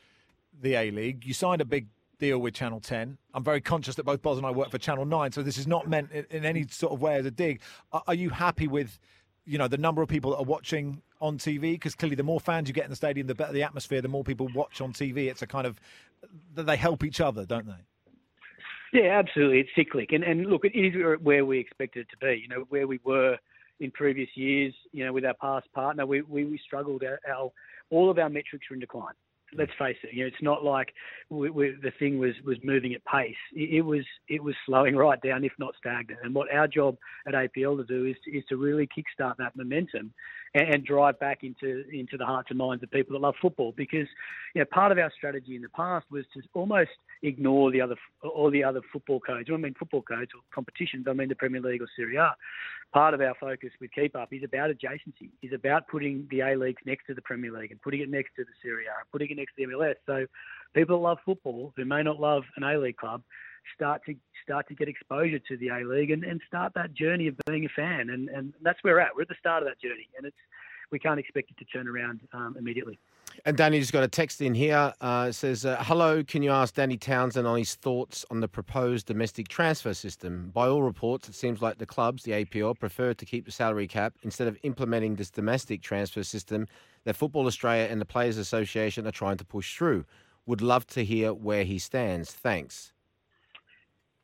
the 0.59 0.75
A 0.75 0.91
League. 0.91 1.25
You 1.25 1.33
signed 1.33 1.61
a 1.61 1.65
big 1.65 1.87
deal 2.19 2.39
with 2.39 2.53
Channel 2.53 2.79
10. 2.79 3.17
I'm 3.33 3.43
very 3.43 3.61
conscious 3.61 3.95
that 3.95 4.03
both 4.03 4.21
Boz 4.21 4.37
and 4.37 4.45
I 4.45 4.51
work 4.51 4.71
for 4.71 4.77
Channel 4.77 5.05
9, 5.05 5.31
so 5.31 5.41
this 5.43 5.57
is 5.57 5.67
not 5.67 5.87
meant 5.87 6.11
in 6.11 6.45
any 6.45 6.67
sort 6.67 6.93
of 6.93 7.01
way 7.01 7.15
as 7.15 7.25
a 7.25 7.31
dig. 7.31 7.61
Are 7.91 8.13
you 8.13 8.29
happy 8.29 8.67
with, 8.67 8.99
you 9.45 9.57
know, 9.57 9.67
the 9.67 9.77
number 9.77 10.01
of 10.01 10.09
people 10.09 10.31
that 10.31 10.37
are 10.37 10.43
watching 10.43 11.01
on 11.19 11.37
TV? 11.37 11.73
Because 11.73 11.95
clearly, 11.95 12.15
the 12.15 12.23
more 12.23 12.39
fans 12.39 12.67
you 12.67 12.73
get 12.73 12.85
in 12.85 12.89
the 12.89 12.95
stadium, 12.95 13.27
the 13.27 13.35
better 13.35 13.53
the 13.53 13.63
atmosphere. 13.63 14.01
The 14.01 14.07
more 14.07 14.23
people 14.23 14.47
watch 14.53 14.81
on 14.81 14.93
TV, 14.93 15.29
it's 15.29 15.41
a 15.41 15.47
kind 15.47 15.65
of 15.65 15.79
they 16.53 16.77
help 16.77 17.03
each 17.03 17.19
other, 17.19 17.45
don't 17.45 17.65
they? 17.65 17.85
Yeah, 18.93 19.19
absolutely. 19.19 19.59
It's 19.59 19.69
cyclic, 19.75 20.11
and 20.11 20.23
and 20.23 20.47
look, 20.47 20.65
it 20.65 20.77
is 20.77 20.93
where 21.21 21.45
we 21.45 21.59
expected 21.59 22.01
it 22.01 22.09
to 22.11 22.17
be. 22.17 22.41
You 22.41 22.49
know, 22.49 22.65
where 22.69 22.87
we 22.87 22.99
were 23.03 23.37
in 23.79 23.91
previous 23.91 24.29
years. 24.35 24.73
You 24.91 25.05
know, 25.05 25.13
with 25.13 25.25
our 25.25 25.35
past 25.41 25.71
partner, 25.73 26.05
we 26.05 26.21
we, 26.21 26.45
we 26.45 26.57
struggled. 26.65 27.03
Our, 27.03 27.19
our 27.31 27.51
all 27.89 28.09
of 28.09 28.19
our 28.19 28.29
metrics 28.29 28.69
were 28.69 28.75
in 28.75 28.81
decline. 28.81 29.13
Let's 29.57 29.71
face 29.77 29.97
it. 30.03 30.13
You 30.13 30.21
know, 30.23 30.27
it's 30.27 30.41
not 30.41 30.63
like 30.63 30.93
we, 31.29 31.49
we, 31.49 31.75
the 31.81 31.91
thing 31.99 32.19
was 32.19 32.33
was 32.45 32.57
moving 32.63 32.93
at 32.93 33.03
pace. 33.05 33.35
It, 33.53 33.75
it, 33.77 33.81
was 33.81 34.05
it 34.29 34.43
was 34.43 34.55
slowing 34.65 34.95
right 35.07 35.21
down, 35.21 35.43
if 35.45 35.53
not 35.57 35.75
stagnant. 35.77 36.19
And 36.23 36.35
what 36.35 36.53
our 36.53 36.67
job 36.67 36.97
at 37.27 37.33
APL 37.33 37.77
to 37.77 37.85
do 37.85 38.05
is 38.05 38.15
is 38.27 38.43
to 38.49 38.57
really 38.57 38.87
kickstart 38.87 39.37
that 39.37 39.55
momentum 39.55 40.13
and, 40.53 40.67
and 40.69 40.85
drive 40.85 41.19
back 41.19 41.39
into 41.43 41.83
into 41.91 42.17
the 42.17 42.25
hearts 42.25 42.49
and 42.49 42.57
minds 42.57 42.83
of 42.83 42.91
people 42.91 43.13
that 43.13 43.19
love 43.19 43.35
football. 43.41 43.73
Because 43.75 44.07
you 44.53 44.61
know, 44.61 44.65
part 44.65 44.91
of 44.91 44.97
our 44.97 45.11
strategy 45.15 45.55
in 45.55 45.61
the 45.61 45.69
past 45.69 46.05
was 46.11 46.25
to 46.33 46.41
almost 46.53 46.91
ignore 47.23 47.71
the 47.71 47.81
other 47.81 47.95
all 48.23 48.51
the 48.51 48.63
other 48.63 48.81
football 48.91 49.19
codes. 49.19 49.49
I 49.51 49.57
mean 49.57 49.75
football 49.77 50.01
codes 50.01 50.31
or 50.35 50.41
competitions. 50.53 51.05
I 51.09 51.13
mean 51.13 51.29
the 51.29 51.35
Premier 51.35 51.61
League 51.61 51.81
or 51.81 51.87
Serie 51.95 52.17
A. 52.17 52.35
Part 52.93 53.13
of 53.13 53.21
our 53.21 53.35
focus 53.39 53.71
with 53.79 53.91
Keep 53.93 54.15
Up 54.15 54.33
is 54.33 54.43
about 54.43 54.69
adjacency. 54.69 55.29
Is 55.41 55.53
about 55.53 55.87
putting 55.87 56.27
the 56.29 56.41
A 56.41 56.55
leagues 56.55 56.81
next 56.85 57.07
to 57.07 57.13
the 57.13 57.21
Premier 57.21 57.51
League 57.51 57.71
and 57.71 57.81
putting 57.81 58.01
it 58.01 58.09
next 58.09 58.35
to 58.35 58.43
the 58.43 58.51
Serie 58.61 58.85
A, 58.85 59.05
putting 59.11 59.31
it 59.31 59.37
next 59.37 59.53
to 59.57 59.65
the 59.65 59.73
MLS. 59.73 59.95
So 60.05 60.25
people 60.73 60.97
that 60.97 61.03
love 61.03 61.17
football 61.25 61.73
who 61.75 61.85
may 61.85 62.03
not 62.03 62.19
love 62.19 62.43
an 62.57 62.63
A 62.63 62.77
League 62.77 62.97
club 62.97 63.21
start 63.75 64.01
to 64.05 64.15
start 64.43 64.67
to 64.67 64.75
get 64.75 64.87
exposure 64.87 65.39
to 65.39 65.57
the 65.57 65.69
A 65.69 65.79
League 65.85 66.11
and, 66.11 66.23
and 66.23 66.41
start 66.47 66.73
that 66.75 66.93
journey 66.93 67.27
of 67.27 67.35
being 67.45 67.65
a 67.65 67.69
fan. 67.69 68.09
And, 68.09 68.29
and 68.29 68.53
that's 68.61 68.79
where 68.83 68.95
we're 68.95 68.99
at. 68.99 69.15
We're 69.15 69.23
at 69.23 69.27
the 69.27 69.35
start 69.39 69.63
of 69.63 69.69
that 69.69 69.79
journey, 69.79 70.07
and 70.17 70.25
it's 70.25 70.35
we 70.91 70.99
can't 70.99 71.19
expect 71.19 71.49
it 71.49 71.57
to 71.57 71.65
turn 71.65 71.87
around 71.87 72.21
um, 72.33 72.55
immediately. 72.59 72.99
And 73.45 73.55
Danny 73.55 73.79
just 73.79 73.93
got 73.93 74.03
a 74.03 74.09
text 74.09 74.41
in 74.41 74.53
here. 74.53 74.93
Uh, 74.99 75.31
says, 75.31 75.65
uh, 75.65 75.81
"Hello, 75.81 76.21
can 76.23 76.43
you 76.43 76.51
ask 76.51 76.75
Danny 76.75 76.97
Townsend 76.97 77.47
on 77.47 77.57
his 77.57 77.75
thoughts 77.75 78.25
on 78.29 78.41
the 78.41 78.47
proposed 78.47 79.07
domestic 79.07 79.47
transfer 79.47 79.93
system? 79.93 80.51
By 80.53 80.67
all 80.67 80.83
reports, 80.83 81.29
it 81.29 81.35
seems 81.35 81.61
like 81.61 81.77
the 81.77 81.85
clubs, 81.85 82.23
the 82.23 82.31
APL, 82.31 82.77
prefer 82.77 83.13
to 83.13 83.25
keep 83.25 83.45
the 83.45 83.51
salary 83.51 83.87
cap 83.87 84.13
instead 84.21 84.47
of 84.47 84.57
implementing 84.63 85.15
this 85.15 85.29
domestic 85.29 85.81
transfer 85.81 86.23
system 86.23 86.67
that 87.05 87.15
Football 87.15 87.47
Australia 87.47 87.87
and 87.89 88.01
the 88.01 88.05
Players 88.05 88.37
Association 88.37 89.07
are 89.07 89.11
trying 89.11 89.37
to 89.37 89.45
push 89.45 89.77
through. 89.77 90.05
Would 90.45 90.61
love 90.61 90.85
to 90.87 91.05
hear 91.05 91.33
where 91.33 91.63
he 91.63 91.79
stands. 91.79 92.33
Thanks." 92.33 92.90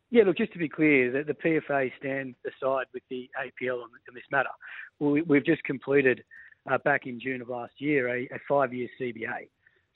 Yeah, 0.10 0.24
look, 0.24 0.38
just 0.38 0.54
to 0.54 0.60
be 0.60 0.70
clear, 0.70 1.12
that 1.12 1.28
the 1.28 1.34
PFA 1.34 1.92
stand 2.00 2.36
aside 2.46 2.86
with 2.94 3.04
the 3.10 3.30
APL 3.38 3.76
on, 3.76 3.90
on 4.08 4.16
this 4.16 4.24
matter. 4.32 4.50
We, 5.00 5.22
we've 5.24 5.46
just 5.46 5.64
completed 5.64 6.24
uh, 6.72 6.78
back 6.80 7.06
in 7.06 7.20
June 7.20 7.42
of 7.42 7.50
last 7.50 7.74
year 7.78 8.08
a, 8.08 8.24
a 8.24 8.40
five-year 8.48 8.88
CBA. 9.00 9.50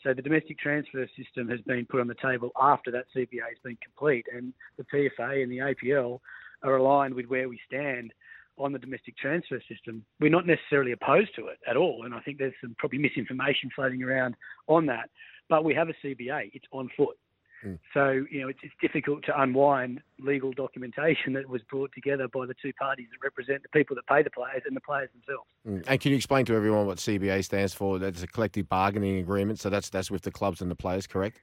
So 0.03 0.13
the 0.13 0.21
domestic 0.21 0.57
transfer 0.57 1.07
system 1.17 1.47
has 1.49 1.61
been 1.61 1.85
put 1.85 2.01
on 2.01 2.07
the 2.07 2.15
table 2.15 2.51
after 2.59 2.91
that 2.91 3.05
CBA 3.15 3.47
has 3.47 3.57
been 3.63 3.77
complete, 3.83 4.25
and 4.35 4.53
the 4.77 4.83
PFA 4.83 5.43
and 5.43 5.51
the 5.51 5.59
APL 5.59 6.19
are 6.63 6.77
aligned 6.77 7.13
with 7.13 7.27
where 7.27 7.47
we 7.47 7.59
stand 7.67 8.11
on 8.57 8.73
the 8.73 8.79
domestic 8.79 9.17
transfer 9.17 9.61
system. 9.69 10.03
We're 10.19 10.29
not 10.29 10.47
necessarily 10.47 10.91
opposed 10.91 11.35
to 11.35 11.47
it 11.47 11.59
at 11.69 11.77
all, 11.77 12.03
and 12.03 12.13
I 12.13 12.19
think 12.19 12.37
there's 12.37 12.53
some 12.61 12.75
probably 12.77 12.99
misinformation 12.99 13.69
floating 13.75 14.03
around 14.03 14.35
on 14.67 14.85
that. 14.87 15.09
But 15.49 15.63
we 15.63 15.73
have 15.75 15.89
a 15.89 15.93
CBA; 16.05 16.51
it's 16.53 16.65
on 16.71 16.89
foot. 16.97 17.17
Mm. 17.65 17.79
So, 17.93 18.25
you 18.29 18.41
know, 18.41 18.47
it's, 18.47 18.59
it's 18.63 18.73
difficult 18.81 19.23
to 19.25 19.41
unwind 19.41 20.01
legal 20.19 20.51
documentation 20.51 21.33
that 21.33 21.47
was 21.47 21.61
brought 21.63 21.91
together 21.93 22.27
by 22.27 22.45
the 22.45 22.55
two 22.61 22.73
parties 22.73 23.07
that 23.11 23.23
represent 23.23 23.63
the 23.63 23.69
people 23.69 23.95
that 23.95 24.07
pay 24.07 24.23
the 24.23 24.29
players 24.29 24.63
and 24.65 24.75
the 24.75 24.81
players 24.81 25.09
themselves. 25.13 25.47
Mm. 25.67 25.83
And 25.87 26.01
can 26.01 26.11
you 26.11 26.17
explain 26.17 26.45
to 26.45 26.55
everyone 26.55 26.85
what 26.87 26.97
CBA 26.97 27.43
stands 27.43 27.73
for? 27.73 27.99
That's 27.99 28.23
a 28.23 28.27
collective 28.27 28.67
bargaining 28.67 29.19
agreement. 29.19 29.59
So 29.59 29.69
that's 29.69 29.89
that's 29.89 30.09
with 30.09 30.23
the 30.23 30.31
clubs 30.31 30.61
and 30.61 30.71
the 30.71 30.75
players, 30.75 31.07
correct? 31.07 31.39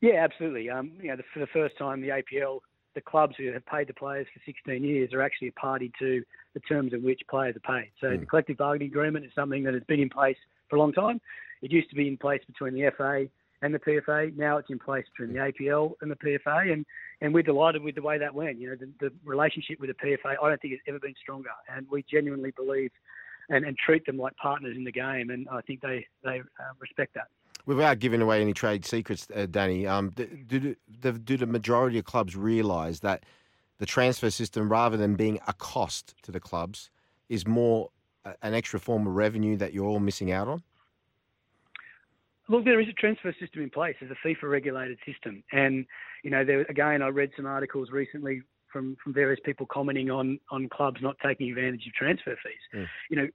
Yeah, 0.00 0.24
absolutely. 0.24 0.68
Um, 0.68 0.92
you 1.00 1.08
know, 1.08 1.16
the, 1.16 1.24
for 1.32 1.40
the 1.40 1.46
first 1.46 1.78
time, 1.78 2.00
the 2.00 2.08
APL, 2.08 2.60
the 2.94 3.00
clubs 3.00 3.36
who 3.38 3.52
have 3.52 3.64
paid 3.66 3.86
the 3.86 3.94
players 3.94 4.26
for 4.34 4.40
16 4.44 4.82
years, 4.82 5.12
are 5.12 5.22
actually 5.22 5.48
a 5.48 5.52
party 5.52 5.92
to 5.98 6.22
the 6.54 6.60
terms 6.60 6.92
in 6.92 7.02
which 7.02 7.20
players 7.30 7.54
are 7.56 7.60
paid. 7.60 7.90
So 8.00 8.16
the 8.16 8.26
collective 8.26 8.56
bargaining 8.56 8.88
agreement 8.88 9.24
is 9.24 9.30
something 9.34 9.62
that 9.62 9.74
has 9.74 9.82
been 9.84 10.00
in 10.00 10.10
place 10.10 10.36
for 10.68 10.76
a 10.76 10.78
long 10.78 10.92
time. 10.92 11.20
It 11.62 11.70
used 11.70 11.88
to 11.90 11.96
be 11.96 12.08
in 12.08 12.16
place 12.16 12.42
between 12.46 12.74
the 12.74 12.90
FA 12.96 13.28
and 13.62 13.72
the 13.72 13.78
PFA. 13.78 14.36
Now 14.36 14.58
it's 14.58 14.68
in 14.70 14.78
place 14.78 15.06
between 15.16 15.34
the 15.34 15.40
APL 15.40 15.94
and 16.02 16.10
the 16.10 16.16
PFA, 16.16 16.72
and, 16.72 16.84
and 17.20 17.32
we're 17.32 17.42
delighted 17.42 17.82
with 17.82 17.94
the 17.94 18.02
way 18.02 18.18
that 18.18 18.34
went. 18.34 18.60
You 18.60 18.70
know, 18.70 18.76
the, 18.76 18.90
the 19.00 19.12
relationship 19.24 19.80
with 19.80 19.88
the 19.88 19.94
PFA, 19.94 20.34
I 20.42 20.48
don't 20.48 20.60
think 20.60 20.74
it's 20.74 20.82
ever 20.86 20.98
been 20.98 21.14
stronger, 21.20 21.50
and 21.74 21.86
we 21.90 22.04
genuinely 22.10 22.50
believe 22.50 22.90
and, 23.48 23.64
and 23.64 23.76
treat 23.78 24.04
them 24.04 24.18
like 24.18 24.36
partners 24.36 24.76
in 24.76 24.84
the 24.84 24.92
game, 24.92 25.30
and 25.30 25.48
I 25.48 25.60
think 25.62 25.80
they 25.80 26.06
they 26.22 26.40
uh, 26.40 26.72
respect 26.80 27.14
that. 27.14 27.28
Without 27.64 28.00
giving 28.00 28.20
away 28.20 28.40
any 28.40 28.52
trade 28.52 28.84
secrets, 28.84 29.28
uh, 29.34 29.46
Danny, 29.48 29.86
um, 29.86 30.10
do, 30.10 30.26
do, 30.26 30.74
do, 31.00 31.12
do 31.12 31.36
the 31.36 31.46
majority 31.46 31.96
of 31.96 32.04
clubs 32.04 32.34
realise 32.34 33.00
that 33.00 33.24
the 33.78 33.86
transfer 33.86 34.30
system, 34.30 34.68
rather 34.68 34.96
than 34.96 35.14
being 35.14 35.38
a 35.46 35.52
cost 35.52 36.14
to 36.22 36.32
the 36.32 36.40
clubs, 36.40 36.90
is 37.28 37.46
more 37.46 37.90
an 38.42 38.54
extra 38.54 38.80
form 38.80 39.06
of 39.06 39.14
revenue 39.14 39.56
that 39.56 39.72
you're 39.72 39.86
all 39.86 40.00
missing 40.00 40.32
out 40.32 40.48
on? 40.48 40.62
Look, 42.52 42.66
there 42.66 42.80
is 42.80 42.88
a 42.88 42.92
transfer 42.92 43.34
system 43.40 43.62
in 43.62 43.70
place. 43.70 43.96
There's 43.98 44.12
a 44.12 44.28
FIFA 44.28 44.50
regulated 44.50 44.98
system. 45.06 45.42
And, 45.52 45.86
you 46.22 46.30
know, 46.30 46.44
there, 46.44 46.60
again, 46.68 47.00
I 47.00 47.08
read 47.08 47.30
some 47.34 47.46
articles 47.46 47.88
recently 47.90 48.42
from, 48.70 48.94
from 49.02 49.14
various 49.14 49.40
people 49.42 49.64
commenting 49.64 50.10
on, 50.10 50.38
on 50.50 50.68
clubs 50.68 51.00
not 51.00 51.16
taking 51.24 51.48
advantage 51.48 51.86
of 51.86 51.94
transfer 51.94 52.36
fees. 52.44 52.54
Hmm. 52.70 52.84
You 53.08 53.16
know, 53.16 53.28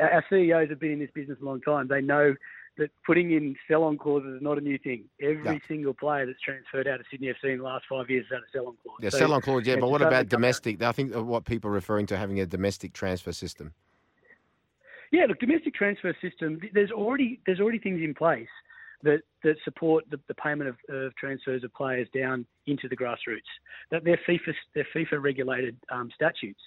our 0.00 0.24
CEOs 0.28 0.68
have 0.68 0.80
been 0.80 0.90
in 0.90 0.98
this 0.98 1.12
business 1.14 1.38
a 1.40 1.44
long 1.44 1.60
time. 1.60 1.86
They 1.86 2.00
know 2.00 2.34
that 2.76 2.90
putting 3.06 3.30
in 3.30 3.54
sell 3.68 3.84
on 3.84 3.96
clauses 3.96 4.34
is 4.34 4.42
not 4.42 4.58
a 4.58 4.60
new 4.60 4.78
thing. 4.78 5.04
Every 5.22 5.62
single 5.68 5.94
player 5.94 6.26
that's 6.26 6.40
transferred 6.40 6.88
out 6.88 6.98
of 6.98 7.06
Sydney 7.08 7.28
FC 7.28 7.52
in 7.52 7.58
the 7.58 7.64
last 7.64 7.84
five 7.88 8.10
years 8.10 8.26
has 8.30 8.38
had 8.38 8.42
a 8.42 8.50
sell 8.52 8.66
on 8.66 8.76
clause. 8.82 8.98
Yeah, 9.00 9.10
So, 9.10 9.18
sell 9.18 9.32
on 9.32 9.42
clause, 9.42 9.64
yeah, 9.64 9.76
but 9.76 9.90
what 9.90 10.02
about 10.02 10.28
domestic? 10.28 10.82
I 10.82 10.90
think 10.90 11.14
what 11.14 11.44
people 11.44 11.70
are 11.70 11.74
referring 11.74 12.06
to 12.06 12.16
having 12.16 12.40
a 12.40 12.46
domestic 12.46 12.94
transfer 12.94 13.30
system. 13.30 13.74
Yeah, 15.12 15.24
look, 15.26 15.40
domestic 15.40 15.74
transfer 15.74 16.16
system. 16.22 16.60
There's 16.72 16.90
already 16.90 17.40
there's 17.46 17.60
already 17.60 17.78
things 17.78 18.00
in 18.02 18.14
place 18.14 18.48
that 19.02 19.22
that 19.42 19.56
support 19.64 20.04
the, 20.10 20.20
the 20.28 20.34
payment 20.34 20.68
of, 20.68 20.76
of 20.88 21.14
transfers 21.16 21.64
of 21.64 21.72
players 21.74 22.08
down 22.14 22.46
into 22.66 22.88
the 22.88 22.96
grassroots. 22.96 23.40
That 23.90 24.04
they're 24.04 24.20
FIFA 24.28 24.54
they're 24.74 24.86
FIFA 24.94 25.22
regulated 25.22 25.76
um, 25.90 26.10
statutes. 26.14 26.60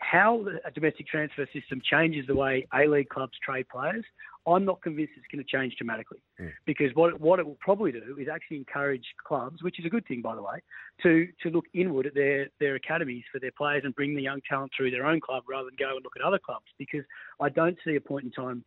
How 0.00 0.44
a 0.64 0.70
domestic 0.70 1.08
transfer 1.08 1.46
system 1.52 1.82
changes 1.84 2.26
the 2.26 2.34
way 2.34 2.66
A 2.72 2.86
League 2.86 3.08
clubs 3.08 3.32
trade 3.44 3.68
players, 3.68 4.04
I'm 4.46 4.64
not 4.64 4.80
convinced 4.80 5.12
it's 5.16 5.26
going 5.30 5.44
to 5.44 5.50
change 5.50 5.76
dramatically. 5.76 6.18
Hmm. 6.38 6.48
Because 6.66 6.94
what 6.94 7.20
what 7.20 7.38
it 7.38 7.46
will 7.46 7.58
probably 7.60 7.92
do 7.92 8.16
is 8.18 8.28
actually 8.32 8.58
encourage 8.58 9.04
clubs, 9.26 9.62
which 9.62 9.78
is 9.78 9.86
a 9.86 9.88
good 9.88 10.06
thing 10.06 10.22
by 10.22 10.34
the 10.34 10.42
way, 10.42 10.60
to 11.02 11.28
to 11.42 11.50
look 11.50 11.66
inward 11.74 12.06
at 12.06 12.14
their 12.14 12.48
their 12.60 12.76
academies 12.76 13.24
for 13.32 13.40
their 13.40 13.52
players 13.56 13.82
and 13.84 13.94
bring 13.94 14.14
the 14.14 14.22
young 14.22 14.40
talent 14.48 14.72
through 14.76 14.90
their 14.90 15.06
own 15.06 15.20
club 15.20 15.44
rather 15.48 15.66
than 15.66 15.76
go 15.78 15.96
and 15.96 16.04
look 16.04 16.14
at 16.16 16.22
other 16.22 16.38
clubs. 16.38 16.66
Because 16.78 17.04
I 17.40 17.48
don't 17.48 17.76
see 17.84 17.96
a 17.96 18.00
point 18.00 18.24
in 18.24 18.30
time 18.30 18.64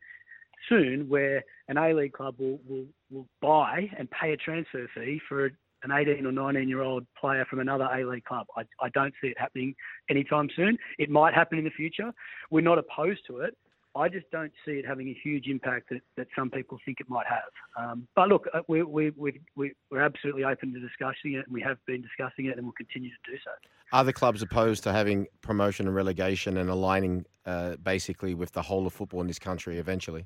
soon 0.70 1.10
where 1.10 1.44
an 1.68 1.78
A 1.78 1.94
League 1.94 2.14
club 2.14 2.36
will, 2.38 2.60
will, 2.68 2.86
will 3.10 3.28
buy 3.42 3.90
and 3.98 4.10
pay 4.12 4.34
a 4.34 4.38
transfer 4.38 4.88
fee 4.94 5.20
for 5.28 5.52
an 5.84 5.92
18 5.92 6.26
or 6.26 6.32
19 6.32 6.68
year 6.68 6.82
old 6.82 7.06
player 7.20 7.46
from 7.46 7.60
another 7.60 7.90
A 7.94 8.04
League 8.06 8.26
club. 8.26 8.48
I, 8.56 8.64
I 8.82 8.90
don't 8.90 9.14
see 9.22 9.28
it 9.28 9.38
happening 9.40 9.76
anytime 10.10 10.50
soon. 10.56 10.78
It 10.98 11.10
might 11.10 11.34
happen 11.34 11.58
in 11.58 11.64
the 11.64 11.72
future. 11.72 12.12
We're 12.50 12.62
not 12.62 12.78
opposed 12.78 13.22
to 13.28 13.40
it. 13.40 13.58
I 13.94 14.08
just 14.08 14.30
don't 14.32 14.54
see 14.66 14.74
it 14.74 14.86
having 14.86 15.10
a 15.10 15.18
huge 15.22 15.48
impact 15.48 15.90
that, 15.90 16.02
that 16.16 16.28
some 16.34 16.50
people 16.50 16.80
think 16.86 17.02
it 17.02 17.10
might 17.10 17.26
have. 17.28 17.52
Um, 17.76 18.08
but 18.16 18.30
look, 18.30 18.48
uh, 18.54 18.62
we, 18.70 18.84
we, 18.84 19.10
we, 19.18 19.42
we, 19.58 19.74
we're 19.90 20.02
absolutely 20.02 20.46
open 20.46 20.74
to 20.74 20.80
discussing 20.80 21.34
it, 21.34 21.46
and 21.46 21.54
we 21.54 21.62
have 21.62 21.78
been 21.86 22.02
discussing 22.02 22.46
it, 22.46 22.56
and 22.56 22.66
we'll 22.66 22.74
continue 22.74 23.10
to 23.10 23.32
do 23.32 23.38
so. 23.44 23.52
Are 23.92 24.06
the 24.06 24.14
clubs 24.14 24.42
opposed 24.42 24.84
to 24.84 24.94
having 24.94 25.28
promotion 25.42 25.88
and 25.88 25.96
relegation 25.96 26.56
and 26.56 26.70
aligning 26.70 27.26
uh, 27.46 27.76
basically 27.84 28.34
with 28.34 28.54
the 28.54 28.62
whole 28.62 28.88
of 28.88 28.94
football 28.94 29.20
in 29.20 29.28
this 29.28 29.40
country 29.40 29.78
eventually? 29.78 30.26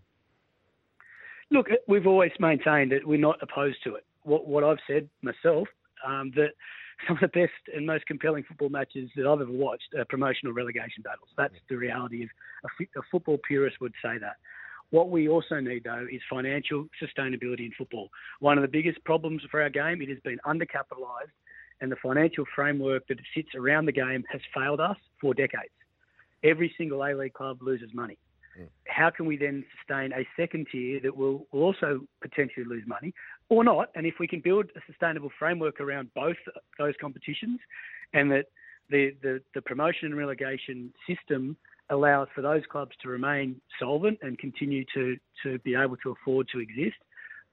Look, 1.49 1.69
we've 1.87 2.07
always 2.07 2.31
maintained 2.39 2.91
that 2.91 3.05
we're 3.05 3.19
not 3.19 3.39
opposed 3.41 3.77
to 3.85 3.95
it. 3.95 4.05
What, 4.25 4.47
what 4.47 4.63
I've 4.63 4.77
said 4.87 5.09
myself, 5.21 5.67
um, 6.05 6.31
that 6.35 6.49
some 7.07 7.17
of 7.17 7.21
the 7.21 7.27
best 7.27 7.53
and 7.75 7.85
most 7.85 8.05
compelling 8.05 8.43
football 8.43 8.69
matches 8.69 9.09
that 9.15 9.25
I've 9.27 9.41
ever 9.41 9.51
watched 9.51 9.93
are 9.97 10.05
promotional 10.05 10.53
relegation 10.53 11.03
battles. 11.03 11.29
That's 11.37 11.53
the 11.69 11.77
reality 11.77 12.23
of 12.23 12.29
a, 12.63 12.99
a 12.99 13.03
football 13.11 13.37
purist 13.47 13.77
would 13.81 13.93
say 14.03 14.17
that. 14.19 14.35
What 14.91 15.09
we 15.09 15.27
also 15.27 15.59
need, 15.59 15.83
though, 15.83 16.05
is 16.11 16.21
financial 16.29 16.85
sustainability 17.01 17.65
in 17.65 17.71
football. 17.77 18.09
One 18.39 18.57
of 18.57 18.61
the 18.61 18.67
biggest 18.67 19.03
problems 19.03 19.41
for 19.49 19.61
our 19.61 19.69
game, 19.69 20.01
it 20.01 20.09
has 20.09 20.19
been 20.23 20.37
undercapitalised, 20.45 21.33
and 21.81 21.91
the 21.91 21.97
financial 22.01 22.45
framework 22.55 23.07
that 23.07 23.17
sits 23.35 23.49
around 23.55 23.85
the 23.85 23.91
game 23.91 24.23
has 24.31 24.41
failed 24.53 24.79
us 24.79 24.97
for 25.19 25.33
decades. 25.33 25.73
Every 26.43 26.73
single 26.77 27.03
A 27.03 27.13
League 27.13 27.33
club 27.33 27.57
loses 27.61 27.89
money 27.93 28.17
how 28.87 29.09
can 29.09 29.25
we 29.25 29.37
then 29.37 29.63
sustain 29.77 30.11
a 30.13 30.25
second 30.39 30.67
tier 30.71 30.99
that 31.01 31.15
will, 31.15 31.45
will 31.51 31.63
also 31.63 32.01
potentially 32.21 32.65
lose 32.65 32.83
money 32.87 33.13
or 33.49 33.63
not? 33.63 33.89
And 33.95 34.05
if 34.05 34.15
we 34.19 34.27
can 34.27 34.41
build 34.41 34.65
a 34.75 34.79
sustainable 34.87 35.31
framework 35.37 35.79
around 35.79 36.09
both 36.13 36.37
those 36.77 36.93
competitions 36.99 37.59
and 38.13 38.31
that 38.31 38.45
the, 38.89 39.15
the, 39.21 39.41
the 39.53 39.61
promotion 39.61 40.07
and 40.07 40.17
relegation 40.17 40.93
system 41.07 41.57
allows 41.89 42.27
for 42.33 42.41
those 42.41 42.63
clubs 42.71 42.91
to 43.01 43.09
remain 43.09 43.59
solvent 43.79 44.17
and 44.21 44.37
continue 44.39 44.83
to, 44.93 45.17
to 45.43 45.59
be 45.59 45.75
able 45.75 45.97
to 45.97 46.11
afford 46.11 46.47
to 46.51 46.59
exist, 46.59 46.97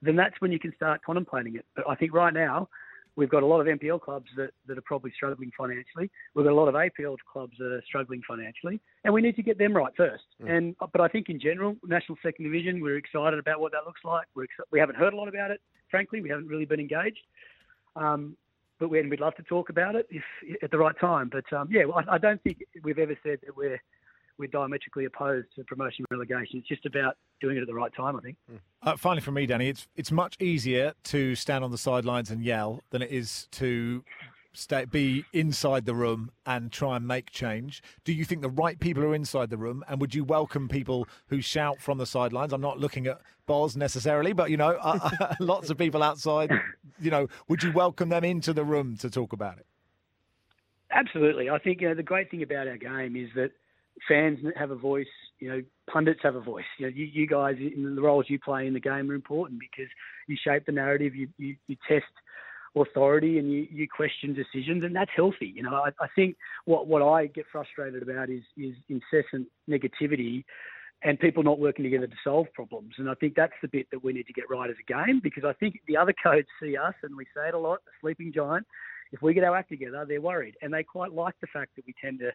then 0.01 0.15
that's 0.15 0.39
when 0.39 0.51
you 0.51 0.59
can 0.59 0.73
start 0.75 1.01
contemplating 1.03 1.55
it. 1.55 1.65
But 1.75 1.85
I 1.87 1.95
think 1.95 2.13
right 2.13 2.33
now, 2.33 2.67
we've 3.15 3.29
got 3.29 3.43
a 3.43 3.45
lot 3.45 3.61
of 3.61 3.67
NPL 3.67 4.01
clubs 4.01 4.27
that, 4.37 4.51
that 4.67 4.77
are 4.77 4.81
probably 4.81 5.11
struggling 5.15 5.51
financially. 5.57 6.09
We've 6.33 6.45
got 6.45 6.51
a 6.51 6.55
lot 6.55 6.67
of 6.67 6.75
APL 6.75 7.15
clubs 7.31 7.53
that 7.59 7.71
are 7.71 7.83
struggling 7.85 8.21
financially, 8.27 8.79
and 9.03 9.13
we 9.13 9.21
need 9.21 9.35
to 9.35 9.43
get 9.43 9.57
them 9.57 9.75
right 9.75 9.93
first. 9.95 10.23
Mm. 10.41 10.51
And 10.51 10.75
but 10.79 11.01
I 11.01 11.07
think 11.07 11.29
in 11.29 11.39
general, 11.39 11.75
national 11.85 12.17
second 12.23 12.45
division, 12.45 12.81
we're 12.81 12.97
excited 12.97 13.39
about 13.39 13.59
what 13.59 13.71
that 13.71 13.85
looks 13.85 14.01
like. 14.03 14.27
We're 14.35 14.43
ex- 14.43 14.67
we 14.71 14.79
haven't 14.79 14.95
heard 14.95 15.13
a 15.13 15.17
lot 15.17 15.27
about 15.27 15.51
it, 15.51 15.61
frankly. 15.93 16.21
We 16.21 16.29
haven't 16.29 16.47
really 16.47 16.65
been 16.65 16.79
engaged. 16.79 17.21
Um, 17.95 18.35
but 18.79 18.89
we, 18.89 18.99
we'd 19.07 19.19
love 19.19 19.35
to 19.35 19.43
talk 19.43 19.69
about 19.69 19.93
it 19.93 20.07
if 20.09 20.23
at 20.63 20.71
the 20.71 20.77
right 20.79 20.99
time. 20.99 21.29
But 21.31 21.45
um, 21.55 21.69
yeah, 21.71 21.83
I, 21.95 22.15
I 22.15 22.17
don't 22.17 22.41
think 22.41 22.63
we've 22.83 22.97
ever 22.97 23.15
said 23.21 23.37
that 23.45 23.55
we're 23.55 23.79
we're 24.39 24.47
diametrically 24.47 25.05
opposed 25.05 25.47
to 25.55 25.63
promotion 25.65 26.03
and 26.09 26.19
relegation. 26.19 26.57
It's 26.57 26.67
just 26.67 26.87
about 26.87 27.17
doing 27.39 27.57
it 27.57 27.61
at 27.61 27.67
the 27.67 27.75
right 27.75 27.93
time, 27.95 28.15
I 28.15 28.21
think. 28.21 28.37
Uh, 28.81 28.97
finally, 28.97 29.21
for 29.21 29.31
me, 29.31 29.45
Danny, 29.45 29.69
it's 29.69 29.87
it's 29.95 30.11
much 30.11 30.35
easier 30.41 30.93
to 31.03 31.35
stand 31.35 31.63
on 31.63 31.69
the 31.69 31.77
sidelines 31.77 32.31
and 32.31 32.43
yell 32.43 32.81
than 32.89 33.03
it 33.03 33.11
is 33.11 33.47
to 33.51 34.03
stay, 34.53 34.85
be 34.85 35.25
inside 35.33 35.85
the 35.85 35.95
room 35.95 36.31
and 36.45 36.71
try 36.71 36.95
and 36.95 37.07
make 37.07 37.31
change. 37.31 37.81
Do 38.03 38.13
you 38.13 38.25
think 38.25 38.41
the 38.41 38.49
right 38.49 38.79
people 38.79 39.03
are 39.03 39.15
inside 39.15 39.49
the 39.49 39.57
room, 39.57 39.83
and 39.87 39.99
would 39.99 40.15
you 40.15 40.23
welcome 40.23 40.69
people 40.69 41.07
who 41.27 41.41
shout 41.41 41.81
from 41.81 41.97
the 41.97 42.05
sidelines? 42.05 42.53
I'm 42.53 42.61
not 42.61 42.79
looking 42.79 43.07
at 43.07 43.21
Boz 43.45 43.75
necessarily, 43.75 44.33
but 44.33 44.49
you 44.49 44.57
know, 44.57 44.77
uh, 44.81 45.35
lots 45.39 45.69
of 45.69 45.77
people 45.77 46.03
outside. 46.03 46.51
You 46.99 47.11
know, 47.11 47.27
would 47.47 47.63
you 47.63 47.71
welcome 47.71 48.09
them 48.09 48.23
into 48.23 48.53
the 48.53 48.63
room 48.63 48.97
to 48.97 49.09
talk 49.09 49.33
about 49.33 49.57
it? 49.57 49.65
Absolutely. 50.91 51.49
I 51.49 51.57
think 51.57 51.81
you 51.81 51.89
know, 51.89 51.95
the 51.95 52.03
great 52.03 52.29
thing 52.29 52.43
about 52.43 52.67
our 52.67 52.77
game 52.77 53.15
is 53.15 53.29
that 53.35 53.51
fans 54.07 54.39
have 54.55 54.71
a 54.71 54.75
voice. 54.75 55.07
You 55.39 55.49
know, 55.49 55.63
pundits 55.91 56.21
have 56.23 56.35
a 56.35 56.41
voice. 56.41 56.65
You 56.77 56.85
know, 56.85 56.93
you, 56.95 57.05
you 57.05 57.27
guys 57.27 57.55
in 57.57 57.95
the 57.95 58.01
roles 58.01 58.25
you 58.29 58.39
play 58.39 58.67
in 58.67 58.73
the 58.73 58.79
game 58.79 59.09
are 59.09 59.15
important 59.15 59.59
because 59.59 59.89
you 60.27 60.37
shape 60.41 60.65
the 60.65 60.71
narrative. 60.71 61.15
You 61.15 61.27
you, 61.37 61.55
you 61.67 61.75
test 61.87 62.05
authority 62.75 63.37
and 63.37 63.51
you, 63.51 63.67
you 63.71 63.87
question 63.87 64.33
decisions, 64.33 64.83
and 64.83 64.95
that's 64.95 65.11
healthy. 65.15 65.53
You 65.55 65.63
know, 65.63 65.75
I, 65.75 65.89
I 66.01 66.07
think 66.15 66.35
what 66.65 66.87
what 66.87 67.01
I 67.01 67.27
get 67.27 67.45
frustrated 67.51 68.01
about 68.01 68.29
is 68.29 68.43
is 68.57 68.75
incessant 68.89 69.47
negativity 69.69 70.43
and 71.03 71.19
people 71.19 71.43
not 71.43 71.59
working 71.59 71.83
together 71.83 72.07
to 72.07 72.15
solve 72.23 72.47
problems. 72.53 72.93
And 72.97 73.09
I 73.09 73.13
think 73.15 73.35
that's 73.35 73.53
the 73.61 73.67
bit 73.67 73.87
that 73.91 74.03
we 74.03 74.13
need 74.13 74.27
to 74.27 74.33
get 74.33 74.45
right 74.49 74.69
as 74.69 74.77
a 74.79 74.91
game 74.91 75.19
because 75.21 75.43
I 75.43 75.53
think 75.53 75.81
the 75.87 75.97
other 75.97 76.13
codes 76.23 76.47
see 76.61 76.77
us, 76.77 76.93
and 77.03 77.15
we 77.15 77.25
say 77.35 77.49
it 77.49 77.53
a 77.53 77.59
lot, 77.59 77.79
a 77.87 77.91
sleeping 77.99 78.31
giant. 78.33 78.65
If 79.11 79.21
we 79.21 79.33
get 79.33 79.43
our 79.43 79.55
act 79.55 79.69
together, 79.69 80.05
they're 80.07 80.21
worried, 80.21 80.55
and 80.61 80.73
they 80.73 80.83
quite 80.83 81.13
like 81.13 81.35
the 81.41 81.47
fact 81.47 81.75
that 81.75 81.85
we 81.85 81.93
tend 82.01 82.19
to 82.19 82.31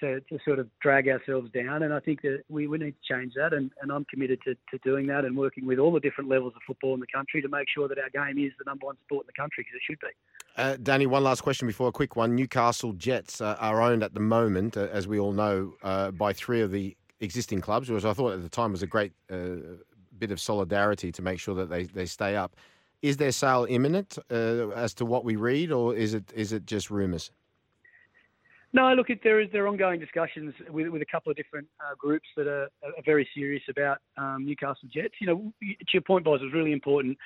to, 0.00 0.20
to 0.20 0.38
sort 0.44 0.58
of 0.58 0.68
drag 0.80 1.08
ourselves 1.08 1.50
down. 1.52 1.82
And 1.82 1.92
I 1.92 2.00
think 2.00 2.22
that 2.22 2.42
we, 2.48 2.66
we 2.66 2.78
need 2.78 2.92
to 2.92 3.14
change 3.14 3.34
that. 3.34 3.52
And, 3.52 3.70
and 3.80 3.92
I'm 3.92 4.04
committed 4.06 4.40
to, 4.44 4.54
to 4.54 4.78
doing 4.84 5.06
that 5.08 5.24
and 5.24 5.36
working 5.36 5.66
with 5.66 5.78
all 5.78 5.92
the 5.92 6.00
different 6.00 6.28
levels 6.28 6.52
of 6.56 6.62
football 6.66 6.94
in 6.94 7.00
the 7.00 7.06
country 7.14 7.40
to 7.42 7.48
make 7.48 7.68
sure 7.68 7.88
that 7.88 7.98
our 7.98 8.10
game 8.10 8.44
is 8.44 8.52
the 8.58 8.64
number 8.66 8.86
one 8.86 8.96
sport 9.04 9.24
in 9.24 9.28
the 9.28 9.40
country 9.40 9.64
because 9.64 9.76
it 9.76 9.82
should 9.88 10.00
be. 10.00 10.08
Uh, 10.56 10.76
Danny, 10.82 11.06
one 11.06 11.24
last 11.24 11.42
question 11.42 11.66
before 11.66 11.88
a 11.88 11.92
quick 11.92 12.16
one. 12.16 12.34
Newcastle 12.34 12.92
Jets 12.92 13.40
uh, 13.40 13.56
are 13.58 13.80
owned 13.80 14.02
at 14.02 14.14
the 14.14 14.20
moment, 14.20 14.76
uh, 14.76 14.88
as 14.92 15.08
we 15.08 15.18
all 15.18 15.32
know, 15.32 15.74
uh, 15.82 16.10
by 16.10 16.32
three 16.32 16.60
of 16.60 16.70
the 16.70 16.96
existing 17.20 17.60
clubs, 17.60 17.88
which 17.88 18.04
I 18.04 18.12
thought 18.12 18.32
at 18.32 18.42
the 18.42 18.48
time 18.48 18.72
was 18.72 18.82
a 18.82 18.86
great 18.86 19.12
uh, 19.30 19.56
bit 20.18 20.30
of 20.30 20.40
solidarity 20.40 21.10
to 21.12 21.22
make 21.22 21.40
sure 21.40 21.54
that 21.54 21.70
they, 21.70 21.84
they 21.84 22.06
stay 22.06 22.36
up. 22.36 22.56
Is 23.00 23.16
their 23.16 23.32
sale 23.32 23.66
imminent 23.68 24.18
uh, 24.30 24.68
as 24.70 24.94
to 24.94 25.04
what 25.04 25.24
we 25.24 25.34
read, 25.34 25.72
or 25.72 25.94
is 25.94 26.14
it 26.14 26.32
is 26.36 26.52
it 26.52 26.66
just 26.66 26.88
rumours? 26.88 27.32
No, 28.74 28.92
look, 28.94 29.08
there 29.22 29.40
is 29.40 29.48
there 29.52 29.64
are 29.64 29.68
ongoing 29.68 30.00
discussions 30.00 30.54
with, 30.70 30.88
with 30.88 31.02
a 31.02 31.06
couple 31.06 31.30
of 31.30 31.36
different 31.36 31.68
uh, 31.80 31.94
groups 31.98 32.26
that 32.36 32.46
are, 32.46 32.68
are, 32.82 33.02
very 33.04 33.28
serious 33.34 33.62
about 33.68 33.98
um, 34.16 34.46
Newcastle 34.46 34.88
Jets. 34.92 35.14
You 35.20 35.26
know, 35.26 35.52
to 35.60 35.92
your 35.92 36.02
point, 36.02 36.24
Boz, 36.24 36.40
was 36.40 36.54
really 36.54 36.72
important 36.72 37.18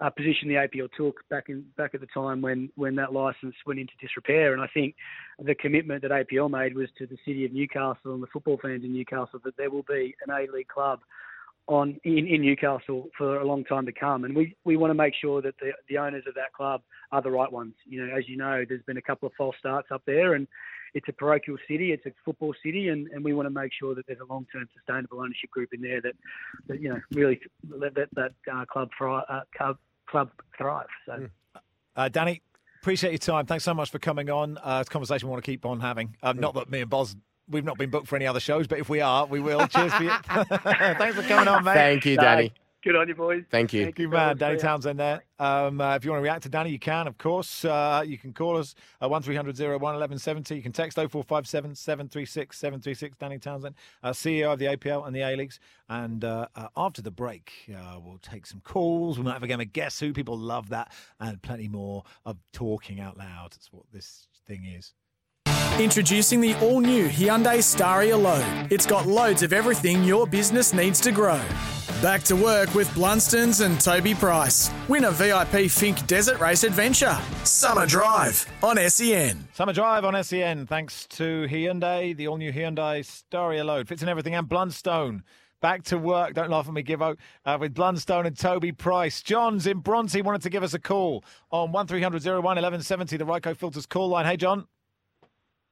uh, 0.00 0.10
position 0.10 0.48
the 0.48 0.54
APL 0.54 0.88
took 0.96 1.16
back 1.28 1.48
in 1.48 1.64
back 1.76 1.94
at 1.94 2.00
the 2.00 2.06
time 2.14 2.40
when 2.40 2.70
when 2.76 2.94
that 2.96 3.12
license 3.12 3.54
went 3.66 3.80
into 3.80 3.92
disrepair. 4.00 4.52
And 4.52 4.62
I 4.62 4.68
think 4.72 4.94
the 5.38 5.54
commitment 5.54 6.02
that 6.02 6.10
APL 6.10 6.50
made 6.50 6.76
was 6.76 6.88
to 6.98 7.06
the 7.06 7.18
city 7.24 7.44
of 7.44 7.52
Newcastle 7.52 8.14
and 8.14 8.22
the 8.22 8.28
football 8.32 8.58
fans 8.62 8.84
in 8.84 8.92
Newcastle 8.92 9.40
that 9.44 9.56
there 9.56 9.70
will 9.70 9.84
be 9.88 10.14
an 10.26 10.32
A 10.32 10.50
League 10.52 10.68
club 10.68 11.00
on 11.66 11.98
in, 12.04 12.26
in 12.26 12.42
Newcastle 12.42 13.08
for 13.16 13.40
a 13.40 13.46
long 13.46 13.64
time 13.64 13.86
to 13.86 13.92
come. 13.92 14.24
And 14.24 14.36
we, 14.36 14.56
we 14.64 14.76
want 14.76 14.90
to 14.90 14.94
make 14.94 15.14
sure 15.20 15.40
that 15.42 15.54
the, 15.60 15.72
the 15.88 15.98
owners 15.98 16.24
of 16.28 16.34
that 16.34 16.52
club 16.52 16.82
are 17.10 17.22
the 17.22 17.30
right 17.30 17.50
ones. 17.50 17.74
You 17.86 18.06
know, 18.06 18.14
as 18.14 18.28
you 18.28 18.36
know, 18.36 18.64
there's 18.68 18.82
been 18.82 18.98
a 18.98 19.02
couple 19.02 19.26
of 19.26 19.32
false 19.36 19.56
starts 19.58 19.88
up 19.90 20.02
there 20.06 20.34
and 20.34 20.46
it's 20.94 21.08
a 21.08 21.12
parochial 21.12 21.56
city, 21.68 21.92
it's 21.92 22.06
a 22.06 22.12
football 22.24 22.54
city, 22.64 22.88
and, 22.88 23.08
and 23.08 23.24
we 23.24 23.34
want 23.34 23.46
to 23.46 23.50
make 23.50 23.72
sure 23.78 23.94
that 23.94 24.06
there's 24.06 24.20
a 24.20 24.32
long-term 24.32 24.68
sustainable 24.76 25.20
ownership 25.20 25.50
group 25.50 25.70
in 25.72 25.80
there 25.80 26.00
that, 26.00 26.14
that 26.68 26.80
you 26.80 26.88
know, 26.88 27.00
really 27.12 27.40
let 27.68 27.94
that, 27.94 28.08
that 28.14 28.32
uh, 28.52 28.64
club, 28.66 28.88
thrive, 28.96 29.24
uh, 29.28 29.40
club, 29.56 29.76
club 30.06 30.30
thrive. 30.56 30.86
So, 31.06 31.12
hmm. 31.14 31.24
uh, 31.96 32.08
Danny, 32.08 32.42
appreciate 32.80 33.10
your 33.10 33.18
time. 33.18 33.46
Thanks 33.46 33.64
so 33.64 33.74
much 33.74 33.90
for 33.90 33.98
coming 33.98 34.30
on. 34.30 34.56
Uh, 34.58 34.78
it's 34.80 34.88
a 34.88 34.92
conversation 34.92 35.28
we 35.28 35.32
want 35.32 35.44
to 35.44 35.50
keep 35.50 35.66
on 35.66 35.80
having. 35.80 36.16
Um, 36.22 36.38
not 36.38 36.54
that 36.54 36.70
me 36.70 36.80
and 36.80 36.90
Boz 36.90 37.16
we've 37.48 37.64
not 37.64 37.76
been 37.76 37.90
booked 37.90 38.06
for 38.06 38.16
any 38.16 38.26
other 38.26 38.40
shows, 38.40 38.66
but 38.66 38.78
if 38.78 38.88
we 38.88 39.00
are, 39.00 39.26
we 39.26 39.40
will. 39.40 39.66
Cheers 39.66 39.92
for 39.94 40.02
you. 40.04 40.10
Thanks 40.28 41.16
for 41.16 41.22
coming 41.22 41.48
on, 41.48 41.64
mate. 41.64 41.74
Thank 41.74 42.06
you, 42.06 42.16
Danny. 42.16 42.52
Good 42.84 42.96
on 42.96 43.08
you, 43.08 43.14
boys. 43.14 43.44
Thank 43.50 43.72
you. 43.72 43.84
Thank 43.84 43.98
you, 43.98 44.10
man. 44.10 44.36
Danny 44.36 44.58
Townsend 44.58 45.00
there. 45.00 45.24
Um, 45.38 45.80
uh, 45.80 45.96
if 45.96 46.04
you 46.04 46.10
want 46.10 46.18
to 46.18 46.22
react 46.22 46.42
to 46.42 46.50
Danny, 46.50 46.68
you 46.68 46.78
can, 46.78 47.06
of 47.06 47.16
course. 47.16 47.64
Uh, 47.64 48.04
you 48.06 48.18
can 48.18 48.34
call 48.34 48.58
us 48.58 48.74
at 49.00 49.08
1300 49.08 49.58
01 49.58 49.80
1170. 49.80 50.54
You 50.54 50.62
can 50.62 50.72
text 50.72 50.96
0457 50.96 51.76
736 51.76 52.58
736. 52.58 53.16
Danny 53.16 53.38
Townsend, 53.38 53.74
uh, 54.02 54.10
CEO 54.10 54.52
of 54.52 54.58
the 54.58 54.66
APL 54.66 55.06
and 55.06 55.16
the 55.16 55.22
A 55.22 55.34
Leagues. 55.34 55.60
And 55.88 56.26
uh, 56.26 56.48
uh, 56.54 56.68
after 56.76 57.00
the 57.00 57.10
break, 57.10 57.52
uh, 57.74 57.98
we'll 58.04 58.18
take 58.18 58.44
some 58.44 58.60
calls. 58.60 59.16
We 59.16 59.24
might 59.24 59.32
have 59.32 59.42
a 59.42 59.46
game 59.46 59.62
of 59.62 59.72
Guess 59.72 60.00
Who. 60.00 60.12
People 60.12 60.36
love 60.36 60.68
that. 60.68 60.92
And 61.18 61.40
plenty 61.40 61.68
more 61.68 62.02
of 62.26 62.36
talking 62.52 63.00
out 63.00 63.16
loud. 63.16 63.52
That's 63.52 63.72
what 63.72 63.84
this 63.94 64.28
thing 64.46 64.66
is. 64.66 64.92
Introducing 65.80 66.40
the 66.40 66.54
all 66.60 66.80
new 66.80 67.08
Hyundai 67.08 67.58
Staria 67.58 68.20
Load. 68.20 68.72
It's 68.72 68.86
got 68.86 69.06
loads 69.06 69.42
of 69.42 69.52
everything 69.52 70.04
your 70.04 70.26
business 70.26 70.72
needs 70.72 71.00
to 71.00 71.10
grow. 71.10 71.42
Back 72.00 72.22
to 72.24 72.36
work 72.36 72.74
with 72.74 72.88
Blundstones 72.90 73.64
and 73.64 73.80
Toby 73.80 74.14
Price. 74.14 74.70
Win 74.88 75.04
a 75.04 75.10
VIP 75.10 75.68
Finke 75.70 76.06
Desert 76.06 76.38
Race 76.38 76.62
Adventure. 76.62 77.18
Summer 77.44 77.86
Drive 77.86 78.46
on 78.62 78.76
SEN. 78.88 79.48
Summer 79.52 79.72
Drive 79.72 80.04
on 80.04 80.22
SEN. 80.22 80.66
Thanks 80.66 81.06
to 81.08 81.46
Hyundai, 81.48 82.16
the 82.16 82.28
all 82.28 82.36
new 82.36 82.52
Hyundai 82.52 83.00
Staria 83.00 83.64
Load. 83.64 83.88
Fits 83.88 84.02
in 84.02 84.08
everything 84.08 84.34
and 84.34 84.48
Blundstone. 84.48 85.22
Back 85.60 85.82
to 85.84 85.98
work. 85.98 86.34
Don't 86.34 86.50
laugh 86.50 86.68
at 86.68 86.74
me, 86.74 86.82
Gibbo. 86.82 87.16
Uh, 87.44 87.56
with 87.58 87.74
Blundstone 87.74 88.26
and 88.26 88.38
Toby 88.38 88.70
Price. 88.70 89.22
John's 89.22 89.66
in 89.66 89.78
Bronte 89.78 90.20
wanted 90.20 90.42
to 90.42 90.50
give 90.50 90.62
us 90.62 90.74
a 90.74 90.78
call 90.78 91.24
on 91.50 91.72
1300 91.72 92.22
01 92.22 92.42
1170, 92.42 93.16
the 93.16 93.24
Ryco 93.24 93.56
Filters 93.56 93.86
call 93.86 94.08
line. 94.08 94.26
Hey, 94.26 94.36
John. 94.36 94.66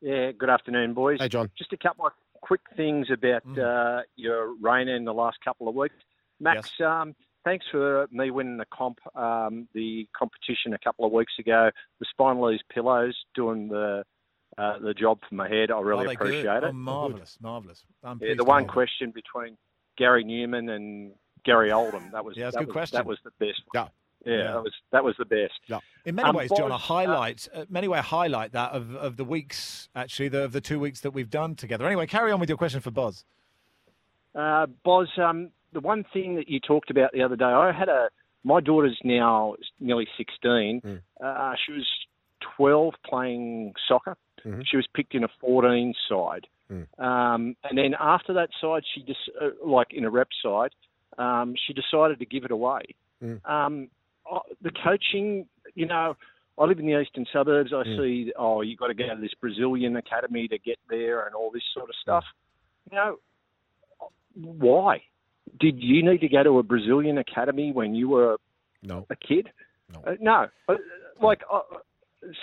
Yeah, 0.02 0.32
good 0.32 0.50
afternoon, 0.50 0.94
boys. 0.94 1.18
Hey, 1.20 1.28
John. 1.28 1.48
Just 1.56 1.72
a 1.72 1.76
couple 1.76 2.06
of 2.06 2.12
quick 2.42 2.60
things 2.76 3.06
about 3.12 3.46
mm. 3.46 3.56
uh, 3.56 4.02
your 4.16 4.54
rain 4.60 4.88
in 4.88 5.04
the 5.04 5.14
last 5.14 5.38
couple 5.44 5.68
of 5.68 5.76
weeks. 5.76 5.94
Max, 6.40 6.72
yes. 6.78 6.86
um, 6.86 7.14
thanks 7.44 7.64
for 7.70 8.08
me 8.10 8.32
winning 8.32 8.56
the 8.56 8.66
comp, 8.74 8.98
um, 9.16 9.68
the 9.74 10.08
competition 10.18 10.74
a 10.74 10.78
couple 10.78 11.06
of 11.06 11.12
weeks 11.12 11.34
ago. 11.38 11.70
The 12.00 12.06
Spinalese 12.18 12.58
pillows 12.74 13.16
doing 13.36 13.68
the 13.68 14.02
uh, 14.58 14.78
the 14.80 14.92
job 14.92 15.20
for 15.26 15.36
my 15.36 15.48
head. 15.48 15.70
I 15.70 15.80
really 15.80 16.08
oh, 16.08 16.10
appreciate 16.10 16.42
good. 16.42 16.64
it. 16.64 16.64
Oh, 16.64 16.72
marvelous, 16.72 17.38
marvelous. 17.40 17.84
yeah, 18.20 18.34
the 18.36 18.44
one 18.44 18.66
question 18.66 19.12
between 19.12 19.56
Gary 19.96 20.24
Numan 20.24 20.68
and 20.68 21.12
Gary 21.44 21.70
Oldman. 21.70 22.10
That 22.10 22.24
was 22.24 22.36
yeah, 22.36 22.46
that's 22.46 22.56
that 22.56 22.62
a 22.62 22.66
good 22.66 22.74
was, 22.74 22.90
question. 22.90 22.96
That 22.96 23.06
was 23.06 23.18
the 23.24 23.30
best. 23.38 23.62
Yeah. 23.72 23.86
Yeah, 24.24 24.36
yeah, 24.36 24.42
that 24.52 24.62
was 24.62 24.72
that 24.92 25.04
was 25.04 25.14
the 25.18 25.24
best. 25.24 25.60
Yeah. 25.66 25.80
In 26.04 26.14
many 26.14 26.28
um, 26.28 26.36
ways, 26.36 26.50
John, 26.56 26.70
a 26.70 26.78
highlight, 26.78 27.48
uh, 27.54 27.64
many 27.68 27.88
way 27.88 27.98
a 27.98 28.02
highlight 28.02 28.52
that 28.52 28.72
of, 28.72 28.94
of 28.94 29.16
the 29.16 29.24
weeks 29.24 29.88
actually, 29.94 30.28
the, 30.28 30.44
of 30.44 30.52
the 30.52 30.60
two 30.60 30.78
weeks 30.78 31.00
that 31.00 31.12
we've 31.12 31.30
done 31.30 31.54
together. 31.54 31.86
Anyway, 31.86 32.06
carry 32.06 32.30
on 32.32 32.40
with 32.40 32.48
your 32.48 32.58
question 32.58 32.80
for 32.80 32.90
Boz. 32.90 33.24
Uh, 34.34 34.66
Boz, 34.84 35.08
um, 35.18 35.50
the 35.72 35.80
one 35.80 36.04
thing 36.12 36.36
that 36.36 36.48
you 36.48 36.60
talked 36.60 36.90
about 36.90 37.12
the 37.12 37.22
other 37.22 37.36
day, 37.36 37.44
I 37.44 37.72
had 37.72 37.88
a 37.88 38.08
my 38.44 38.60
daughter's 38.60 38.98
now 39.04 39.54
nearly 39.80 40.06
sixteen. 40.16 40.80
Mm. 40.80 41.02
Uh, 41.22 41.54
she 41.64 41.72
was 41.72 41.88
twelve 42.56 42.94
playing 43.04 43.74
soccer. 43.88 44.16
Mm-hmm. 44.44 44.62
She 44.68 44.76
was 44.76 44.86
picked 44.94 45.14
in 45.14 45.24
a 45.24 45.28
fourteen 45.40 45.94
side, 46.08 46.46
Mm. 46.70 46.86
um, 46.98 47.56
and 47.64 47.76
then 47.76 47.94
after 47.98 48.32
that 48.32 48.48
side, 48.60 48.82
she 48.94 49.02
just 49.02 49.20
uh, 49.40 49.50
like 49.64 49.88
in 49.90 50.04
a 50.04 50.10
rep 50.10 50.28
side, 50.42 50.70
um, 51.18 51.54
she 51.66 51.74
decided 51.74 52.18
to 52.20 52.24
give 52.24 52.44
it 52.44 52.50
away. 52.50 52.82
Mm. 53.22 53.40
The 54.62 54.70
coaching, 54.84 55.46
you 55.74 55.86
know, 55.86 56.16
I 56.58 56.64
live 56.64 56.78
in 56.78 56.86
the 56.86 57.00
eastern 57.00 57.26
suburbs. 57.32 57.72
I 57.72 57.82
Mm. 57.82 57.96
see, 57.96 58.32
oh, 58.36 58.60
you've 58.60 58.78
got 58.78 58.88
to 58.88 58.94
go 58.94 59.08
to 59.14 59.20
this 59.20 59.34
Brazilian 59.34 59.96
academy 59.96 60.48
to 60.48 60.58
get 60.58 60.78
there, 60.88 61.26
and 61.26 61.34
all 61.34 61.50
this 61.50 61.64
sort 61.74 61.88
of 61.88 61.96
stuff. 61.96 62.24
You 62.90 62.96
know, 62.96 63.18
why? 64.34 65.02
Did 65.58 65.82
you 65.82 66.02
need 66.02 66.20
to 66.20 66.28
go 66.28 66.42
to 66.42 66.58
a 66.58 66.62
Brazilian 66.62 67.18
academy 67.18 67.72
when 67.72 67.94
you 67.94 68.08
were 68.08 68.38
No. 68.82 69.06
a 69.10 69.16
kid? 69.16 69.50
No. 69.92 70.02
Uh, 70.06 70.16
no. 70.20 70.48
Uh, 70.68 70.76
like 71.20 71.42
uh, 71.50 71.60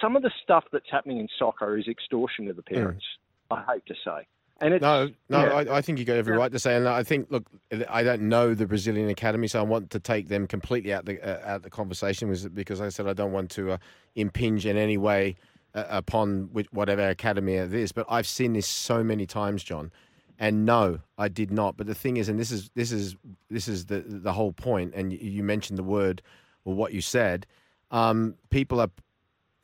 some 0.02 0.16
of 0.16 0.22
the 0.22 0.32
stuff 0.44 0.66
that's 0.72 0.90
happening 0.92 1.18
in 1.20 1.28
soccer 1.38 1.78
is 1.78 1.88
extortion 1.88 2.46
to 2.48 2.54
the 2.54 2.62
parents. 2.64 3.06
I 3.52 3.64
hate 3.74 3.86
to 3.88 3.96
say. 4.06 4.28
And 4.62 4.82
No, 4.82 5.10
no, 5.30 5.46
yeah. 5.46 5.54
I, 5.54 5.78
I 5.78 5.82
think 5.82 6.00
you 6.00 6.06
got 6.06 6.18
every 6.18 6.36
right 6.36 6.52
to 6.52 6.60
say, 6.60 6.76
and 6.76 6.88
I 6.88 7.04
think, 7.04 7.28
look, 7.30 7.46
I 7.90 8.04
don't 8.04 8.24
know 8.24 8.54
the 8.54 8.66
Brazilian 8.66 9.10
academy, 9.10 9.48
so 9.48 9.60
I 9.60 9.64
want 9.64 9.90
to 9.92 10.00
take 10.00 10.28
them 10.28 10.48
completely 10.48 10.94
out 10.94 11.06
the 11.06 11.22
uh, 11.22 11.54
out 11.54 11.64
the 11.64 11.70
conversation, 11.70 12.30
was 12.30 12.48
because 12.50 12.82
I 12.82 12.90
said 12.90 13.08
I 13.08 13.14
don't 13.14 13.32
want 13.32 13.52
to 13.52 13.72
uh, 13.72 13.78
impinge 14.16 14.66
in 14.66 14.76
any 14.76 14.98
way 14.98 15.36
uh, 15.74 15.86
upon 15.90 16.50
which, 16.52 16.68
whatever 16.72 17.08
academy 17.08 17.56
it 17.56 17.74
is. 17.74 17.92
But 17.92 18.06
I've 18.10 18.28
seen 18.28 18.54
this 18.54 18.68
so 18.68 19.04
many 19.04 19.26
times, 19.26 19.64
John, 19.64 19.92
and 20.40 20.66
no, 20.66 21.00
I 21.18 21.30
did 21.30 21.52
not. 21.52 21.78
But 21.78 21.88
the 21.88 21.96
thing 21.96 22.18
is, 22.18 22.28
and 22.28 22.40
this 22.40 22.52
is 22.52 22.70
this 22.76 22.92
is 22.92 23.16
this 23.50 23.68
is 23.68 23.86
the 23.86 24.04
the 24.06 24.34
whole 24.34 24.52
point, 24.52 24.94
and 24.94 25.14
you, 25.14 25.20
you 25.20 25.44
mentioned 25.44 25.78
the 25.78 25.84
word 25.84 26.22
or 26.66 26.74
what 26.74 26.94
you 26.94 27.02
said. 27.02 27.46
Um, 27.92 28.36
people 28.50 28.82
are 28.82 28.92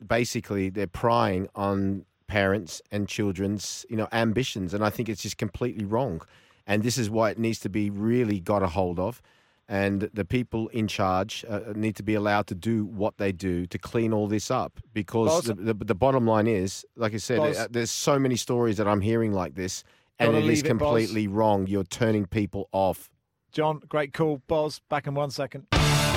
basically 0.06 0.70
they're 0.70 0.86
prying 0.86 1.48
on 1.54 2.04
parents 2.28 2.82
and 2.90 3.08
children's 3.08 3.86
you 3.88 3.96
know 3.96 4.08
ambitions 4.12 4.74
and 4.74 4.84
i 4.84 4.90
think 4.90 5.08
it's 5.08 5.22
just 5.22 5.38
completely 5.38 5.84
wrong 5.84 6.20
and 6.66 6.82
this 6.82 6.98
is 6.98 7.08
why 7.08 7.30
it 7.30 7.38
needs 7.38 7.60
to 7.60 7.68
be 7.68 7.90
really 7.90 8.40
got 8.40 8.62
a 8.62 8.68
hold 8.68 8.98
of 8.98 9.22
and 9.68 10.08
the 10.12 10.24
people 10.24 10.68
in 10.68 10.86
charge 10.86 11.44
uh, 11.48 11.60
need 11.74 11.96
to 11.96 12.02
be 12.02 12.14
allowed 12.14 12.46
to 12.46 12.54
do 12.54 12.84
what 12.84 13.18
they 13.18 13.32
do 13.32 13.66
to 13.66 13.78
clean 13.78 14.12
all 14.12 14.28
this 14.28 14.50
up 14.50 14.78
because 14.92 15.46
Boz- 15.46 15.56
the, 15.56 15.74
the, 15.74 15.74
the 15.74 15.94
bottom 15.94 16.26
line 16.26 16.46
is 16.46 16.84
like 16.96 17.14
i 17.14 17.18
said 17.18 17.38
Boz- 17.38 17.58
uh, 17.58 17.66
there's 17.70 17.90
so 17.90 18.18
many 18.18 18.36
stories 18.36 18.76
that 18.76 18.88
i'm 18.88 19.00
hearing 19.00 19.32
like 19.32 19.54
this 19.54 19.84
and 20.18 20.34
it 20.34 20.44
is 20.44 20.46
leave 20.46 20.64
it, 20.64 20.68
completely 20.68 21.28
wrong 21.28 21.66
you're 21.66 21.84
turning 21.84 22.26
people 22.26 22.68
off 22.72 23.10
John, 23.56 23.80
great 23.88 24.12
call. 24.12 24.42
Boz, 24.48 24.82
back 24.90 25.06
in 25.06 25.14
one 25.14 25.30
second. 25.30 25.66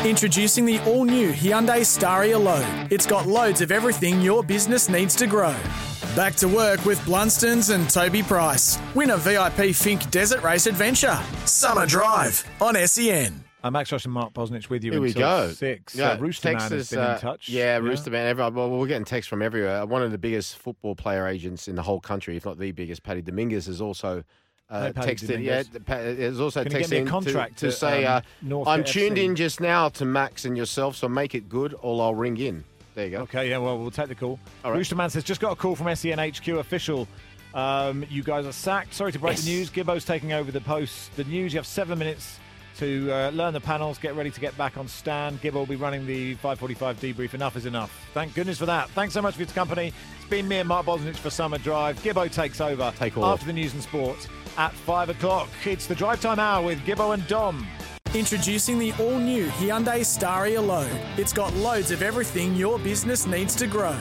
Introducing 0.04 0.66
the 0.66 0.80
all 0.80 1.06
new 1.06 1.32
Hyundai 1.32 1.86
Staria 1.86 2.38
Load. 2.38 2.92
It's 2.92 3.06
got 3.06 3.28
loads 3.28 3.62
of 3.62 3.72
everything 3.72 4.20
your 4.20 4.44
business 4.44 4.90
needs 4.90 5.16
to 5.16 5.26
grow. 5.26 5.56
Back 6.16 6.36
to 6.36 6.48
work 6.48 6.84
with 6.86 7.00
Blundstones 7.02 7.74
and 7.74 7.90
Toby 7.90 8.24
Price. 8.24 8.78
Win 8.96 9.12
a 9.12 9.18
VIP 9.18 9.72
Finke 9.76 10.10
Desert 10.12 10.42
Race 10.44 10.66
Adventure. 10.66 11.18
Summer 11.46 11.86
Drive 11.86 12.44
on 12.60 12.76
SEN. 12.88 13.44
I'm 13.64 13.74
Max 13.74 13.92
Rush 13.92 14.06
and 14.06 14.14
Mark 14.14 14.34
Bosnich 14.34 14.70
with 14.70 14.84
you 14.84 14.92
Here 14.92 15.02
we 15.02 15.14
go. 15.14 15.52
six. 15.52 15.94
Yeah, 15.96 16.12
uh, 16.12 16.18
Rooster 16.18 16.50
Man 16.50 16.60
text 16.60 16.72
has 16.72 16.90
been 16.90 17.00
uh, 17.00 17.14
in 17.16 17.20
touch. 17.20 17.50
Yeah, 17.50 17.78
Rooster 17.78 18.10
Man. 18.10 18.26
Everyone, 18.26 18.54
well, 18.56 18.70
we're 18.72 18.88
getting 18.88 19.06
texts 19.06 19.30
from 19.30 19.42
everywhere. 19.42 19.86
One 19.86 20.02
of 20.02 20.12
the 20.12 20.18
biggest 20.18 20.58
football 20.58 20.96
player 20.96 21.28
agents 21.28 21.68
in 21.68 21.76
the 21.76 21.82
whole 21.84 22.00
country, 22.00 22.38
if 22.38 22.46
not 22.46 22.58
the 22.58 22.72
biggest, 22.72 23.04
Paddy 23.04 23.22
Dominguez, 23.22 23.66
has 23.68 23.80
also 23.82 24.24
uh, 24.70 24.86
Hey, 24.86 24.92
texted. 24.94 25.28
Dominguez. 25.28 25.70
Yeah, 25.74 25.80
Pa- 25.86 25.96
has 25.98 26.40
also 26.40 26.64
Can 26.64 26.72
you 26.72 26.78
get 26.80 26.88
texted 26.88 26.92
me 26.92 26.98
a 26.98 27.00
in 27.02 27.06
to- 27.06 27.12
contract 27.12 27.58
to, 27.60 27.72
say, 27.72 28.06
um, 28.06 28.18
uh, 28.18 28.22
North 28.42 28.68
"I'm 28.68 28.84
FC? 28.84 28.88
tuned 28.92 29.18
in 29.18 29.36
just 29.36 29.60
now 29.62 29.90
to 29.90 30.06
Max 30.06 30.46
and 30.46 30.58
yourself, 30.58 30.96
so 30.96 31.08
make 31.10 31.36
it 31.36 31.50
good, 31.50 31.76
or 31.82 32.02
I'll 32.02 32.16
ring 32.16 32.38
in." 32.38 32.64
There 33.00 33.08
you 33.08 33.12
go. 33.16 33.24
Okay, 33.24 33.50
yeah, 33.50 33.60
well, 33.60 33.78
we'll 33.80 33.92
take 33.92 34.10
the 34.10 34.16
call. 34.16 34.38
All 34.66 34.72
right. 34.72 34.78
Rooster 34.78 34.94
Man 34.94 35.10
says, 35.10 35.24
just 35.24 35.40
got 35.40 35.54
a 35.54 35.56
call 35.56 35.74
from 35.74 35.96
SEN 35.96 36.20
HQ 36.20 36.46
official. 36.50 37.08
Um, 37.54 38.06
you 38.10 38.24
guys 38.24 38.46
are 38.46 38.52
sacked. 38.52 38.94
Sorry 38.94 39.14
to 39.14 39.20
break 39.20 39.38
the 39.38 39.46
news. 39.46 39.70
Gibbo's 39.70 40.04
taking 40.04 40.34
over 40.34 40.52
the 40.52 40.60
post. 40.60 41.16
The 41.16 41.24
news, 41.24 41.54
you 41.54 41.60
have 41.60 41.66
seven 41.66 41.98
minutes 41.98 42.40
to 42.80 43.10
uh, 43.10 43.30
learn 43.30 43.54
the 43.54 43.62
panels, 43.62 43.98
get 44.00 44.16
ready 44.16 44.30
to 44.32 44.40
get 44.42 44.58
back 44.58 44.76
on 44.78 44.90
stand. 44.90 45.42
Gibbo 45.42 45.54
will 45.54 45.66
be 45.66 45.78
running 45.78 46.06
the 46.06 46.34
545 46.36 47.00
debrief. 47.00 47.34
Enough 47.34 47.56
is 47.56 47.66
enough. 47.66 48.06
Thank 48.14 48.34
goodness 48.34 48.58
for 48.58 48.66
that. 48.66 48.90
Thanks 48.90 49.14
so 49.14 49.22
much 49.22 49.36
for 49.36 49.44
your 49.44 49.48
company. 49.52 49.94
It's 50.20 50.30
been 50.30 50.46
me 50.50 50.58
and 50.58 50.68
Mark 50.68 50.86
Bosnich 50.86 51.16
for 51.16 51.30
Summer 51.30 51.58
Drive. 51.58 52.04
Gibbo 52.04 52.30
takes 52.30 52.60
over 52.60 52.92
Take 52.98 53.18
all. 53.18 53.24
after 53.28 53.46
the 53.46 53.54
news 53.54 53.74
and 53.74 53.82
sports 53.82 54.28
at 54.58 54.74
5 54.74 55.08
o'clock. 55.12 55.48
It's 55.64 55.88
the 55.88 55.96
drive 55.96 56.20
time 56.20 56.40
hour 56.40 56.66
with 56.66 56.80
Gibbo 56.80 57.14
and 57.14 57.26
Dom. 57.30 57.66
Introducing 58.16 58.80
the 58.80 58.92
all 58.94 59.20
new 59.20 59.46
Hyundai 59.46 60.00
Staria 60.00 60.66
Load. 60.66 60.90
It's 61.16 61.32
got 61.32 61.54
loads 61.54 61.92
of 61.92 62.02
everything 62.02 62.56
your 62.56 62.80
business 62.80 63.28
needs 63.28 63.56
to 63.58 63.68
grow. 63.68 63.96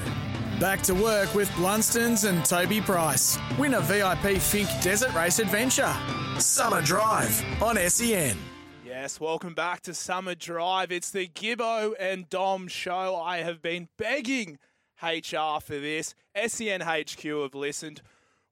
Back 0.58 0.80
to 0.84 0.94
work 0.94 1.34
with 1.34 1.46
Blundstones 1.50 2.26
and 2.26 2.42
Toby 2.42 2.80
Price. 2.80 3.38
Win 3.58 3.74
a 3.74 3.82
VIP 3.82 4.38
Finke 4.38 4.82
Desert 4.82 5.12
Race 5.12 5.40
Adventure. 5.40 5.94
Summer 6.38 6.80
Drive 6.80 7.44
on 7.62 7.76
SEN. 7.76 8.38
Yes, 8.82 9.20
welcome 9.20 9.52
back 9.52 9.82
to 9.82 9.92
Summer 9.92 10.34
Drive. 10.34 10.90
It's 10.90 11.10
the 11.10 11.28
Gibbo 11.28 11.92
and 12.00 12.30
Dom 12.30 12.66
show. 12.66 13.14
I 13.14 13.42
have 13.42 13.60
been 13.60 13.88
begging 13.98 14.58
HR 15.02 15.60
for 15.60 15.78
this. 15.78 16.14
SEN 16.46 16.80
HQ 16.80 17.22
have 17.22 17.54
listened. 17.54 18.00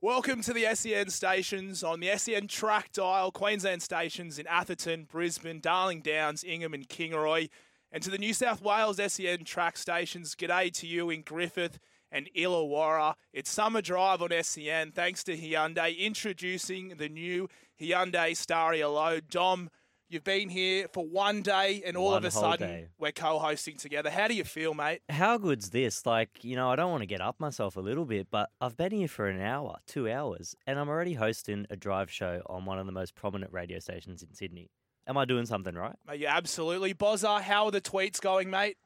Welcome 0.07 0.41
to 0.43 0.53
the 0.53 0.73
SEN 0.73 1.11
stations 1.11 1.83
on 1.83 1.99
the 1.99 2.16
SEN 2.16 2.47
track 2.47 2.93
dial, 2.93 3.33
Queensland 3.33 3.83
stations 3.83 4.39
in 4.39 4.47
Atherton, 4.47 5.03
Brisbane, 5.11 5.59
Darling 5.59 6.01
Downs, 6.01 6.45
Ingham, 6.45 6.74
and 6.74 6.89
Kingaroy. 6.89 7.49
And 7.91 8.05
to 8.05 8.11
the 8.11 8.16
New 8.16 8.33
South 8.33 8.62
Wales 8.62 9.01
SEN 9.05 9.43
track 9.43 9.77
stations, 9.77 10.37
g'day 10.37 10.73
to 10.74 10.87
you 10.87 11.11
in 11.11 11.23
Griffith 11.23 11.81
and 12.12 12.31
Illawarra. 12.37 13.15
It's 13.33 13.51
Summer 13.51 13.83
Drive 13.83 14.23
on 14.23 14.31
SEN 14.45 14.93
thanks 14.93 15.24
to 15.24 15.37
Hyundai 15.37 15.99
introducing 15.99 16.91
the 16.99 17.09
new 17.09 17.49
Hyundai 17.81 18.31
Staria 18.31 18.89
Load. 18.89 19.28
Dom, 19.28 19.70
you've 20.09 20.24
been 20.24 20.49
here 20.49 20.87
for 20.93 21.05
one 21.05 21.43
day 21.43 21.83
and 21.87 21.97
all 21.97 22.09
One 22.12 22.19
of 22.19 22.24
a 22.24 22.31
sudden 22.31 22.69
day. 22.69 22.89
we're 22.99 23.12
co-hosting 23.12 23.77
together. 23.77 24.11
How 24.11 24.28
do 24.28 24.35
you 24.35 24.45
feel, 24.45 24.74
mate? 24.74 25.01
How 25.09 25.39
good's 25.39 25.70
this? 25.70 26.07
Like, 26.07 26.45
you 26.45 26.57
know, 26.57 26.70
I 26.70 26.77
don't 26.77 26.91
want 26.91 27.03
to 27.03 27.07
get 27.07 27.20
up 27.20 27.41
myself 27.41 27.77
a 27.77 27.81
little 27.81 28.05
bit, 28.05 28.28
but 28.31 28.51
I've 28.61 28.77
been 28.77 28.93
here 28.93 29.09
for 29.09 29.27
an 29.28 29.41
hour, 29.41 29.77
two 29.87 30.11
hours, 30.11 30.55
and 30.66 30.78
I'm 30.78 30.89
already 30.89 31.15
hosting 31.15 31.66
a 31.70 31.77
drive 31.77 32.11
show 32.11 32.43
on 32.47 32.65
one 32.65 32.78
of 32.78 32.87
the 32.87 32.93
most 32.93 33.15
prominent 33.15 33.53
radio 33.53 33.78
stations 33.78 34.23
in 34.23 34.33
Sydney. 34.35 34.70
Am 35.09 35.16
I 35.16 35.24
doing 35.24 35.47
something 35.47 35.74
right? 35.74 35.95
Mate, 36.07 36.20
you 36.20 36.27
absolutely. 36.27 36.93
Bozza, 36.95 37.41
how 37.41 37.66
are 37.66 37.70
the 37.70 37.81
tweets 37.81 38.20
going, 38.20 38.51
mate? 38.51 38.77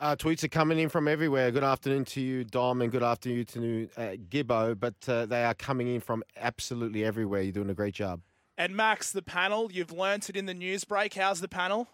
Uh, 0.00 0.14
tweets 0.14 0.44
are 0.44 0.48
coming 0.48 0.78
in 0.78 0.88
from 0.88 1.08
everywhere. 1.08 1.50
Good 1.50 1.64
afternoon 1.64 2.04
to 2.06 2.20
you, 2.20 2.44
Dom, 2.44 2.82
and 2.82 2.92
good 2.92 3.02
afternoon 3.02 3.44
to 3.46 3.88
uh, 3.96 4.00
Gibbo. 4.28 4.78
But 4.78 4.94
uh, 5.08 5.26
they 5.26 5.42
are 5.44 5.54
coming 5.54 5.92
in 5.92 6.00
from 6.00 6.22
absolutely 6.36 7.04
everywhere. 7.04 7.42
You're 7.42 7.52
doing 7.52 7.70
a 7.70 7.74
great 7.74 7.94
job. 7.94 8.20
And 8.58 8.74
Max, 8.74 9.12
the 9.12 9.22
panel, 9.22 9.70
you've 9.70 9.92
learnt 9.92 10.28
it 10.28 10.36
in 10.36 10.46
the 10.46 10.52
news 10.52 10.82
break. 10.82 11.14
How's 11.14 11.40
the 11.40 11.46
panel? 11.46 11.86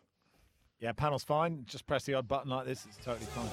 Yeah, 0.80 0.92
panel's 0.92 1.22
fine. 1.22 1.66
Just 1.66 1.86
press 1.86 2.04
the 2.04 2.14
odd 2.14 2.26
button 2.26 2.50
like 2.50 2.64
this. 2.64 2.86
It's 2.86 2.96
totally 3.04 3.26
fine. 3.26 3.50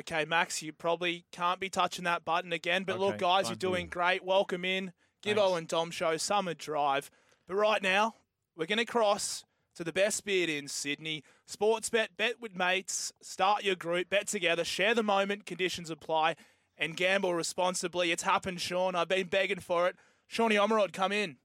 Okay, 0.00 0.24
Max, 0.24 0.62
you 0.62 0.72
probably 0.72 1.24
can't 1.30 1.60
be 1.60 1.68
touching 1.68 2.02
that 2.04 2.24
button 2.24 2.52
again. 2.52 2.82
But 2.82 2.98
look, 2.98 3.18
guys, 3.18 3.48
you're 3.48 3.54
doing 3.54 3.86
great. 3.86 4.24
Welcome 4.24 4.64
in. 4.64 4.92
Gibbo 5.24 5.56
and 5.56 5.68
Dom 5.68 5.92
Show 5.92 6.16
Summer 6.16 6.52
Drive. 6.52 7.12
But 7.46 7.54
right 7.54 7.80
now, 7.80 8.14
we're 8.56 8.66
going 8.66 8.78
to 8.78 8.84
cross 8.84 9.44
to 9.76 9.84
the 9.84 9.92
best 9.92 10.24
bid 10.24 10.50
in 10.50 10.66
Sydney. 10.66 11.22
Sports 11.46 11.90
bet, 11.90 12.16
bet 12.16 12.40
with 12.40 12.56
mates, 12.56 13.12
start 13.22 13.62
your 13.62 13.76
group, 13.76 14.10
bet 14.10 14.26
together, 14.26 14.64
share 14.64 14.96
the 14.96 15.04
moment, 15.04 15.46
conditions 15.46 15.90
apply, 15.90 16.34
and 16.76 16.96
gamble 16.96 17.34
responsibly. 17.34 18.10
It's 18.10 18.24
happened, 18.24 18.60
Sean. 18.60 18.96
I've 18.96 19.08
been 19.08 19.28
begging 19.28 19.60
for 19.60 19.86
it. 19.86 19.94
Shawnee 20.26 20.56
Omerod, 20.56 20.92
come 20.92 21.12
in. 21.12 21.36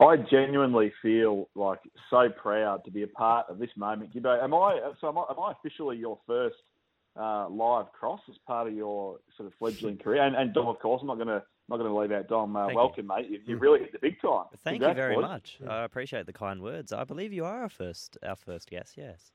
I 0.00 0.16
genuinely 0.16 0.92
feel 1.02 1.48
like 1.54 1.80
so 2.08 2.28
proud 2.30 2.84
to 2.86 2.90
be 2.90 3.02
a 3.02 3.06
part 3.06 3.46
of 3.50 3.58
this 3.58 3.70
moment, 3.76 4.14
Gibbo. 4.14 4.42
Am 4.42 4.54
I 4.54 4.80
so? 5.00 5.08
Am 5.08 5.18
I, 5.18 5.24
am 5.30 5.38
I 5.38 5.52
officially 5.52 5.98
your 5.98 6.18
first 6.26 6.56
uh, 7.20 7.48
live 7.50 7.92
cross 7.92 8.20
as 8.30 8.36
part 8.46 8.66
of 8.66 8.74
your 8.74 9.18
sort 9.36 9.46
of 9.46 9.52
fledgling 9.58 9.98
career? 9.98 10.22
And, 10.22 10.34
and 10.34 10.54
Dom, 10.54 10.68
of 10.68 10.78
course, 10.78 11.02
I'm 11.02 11.08
not 11.08 11.16
going 11.16 11.28
to 11.28 11.42
not 11.68 11.76
going 11.76 11.90
to 11.90 11.96
leave 11.96 12.12
out 12.12 12.28
Dom. 12.28 12.56
Uh, 12.56 12.60
Thank 12.60 12.72
you. 12.72 12.76
welcome, 12.78 13.06
mate. 13.08 13.26
You, 13.28 13.40
you 13.44 13.58
really 13.58 13.80
hit 13.80 13.92
the 13.92 13.98
big 13.98 14.20
time. 14.22 14.46
Thank 14.64 14.80
Congrats, 14.80 14.96
you 14.96 15.02
very 15.02 15.14
boys. 15.16 15.22
much. 15.22 15.58
I 15.68 15.84
appreciate 15.84 16.24
the 16.24 16.32
kind 16.32 16.62
words. 16.62 16.92
I 16.92 17.04
believe 17.04 17.32
you 17.34 17.44
are 17.44 17.62
our 17.62 17.68
first, 17.68 18.16
our 18.26 18.36
first 18.36 18.70
guest. 18.70 18.94
Yes. 18.96 19.32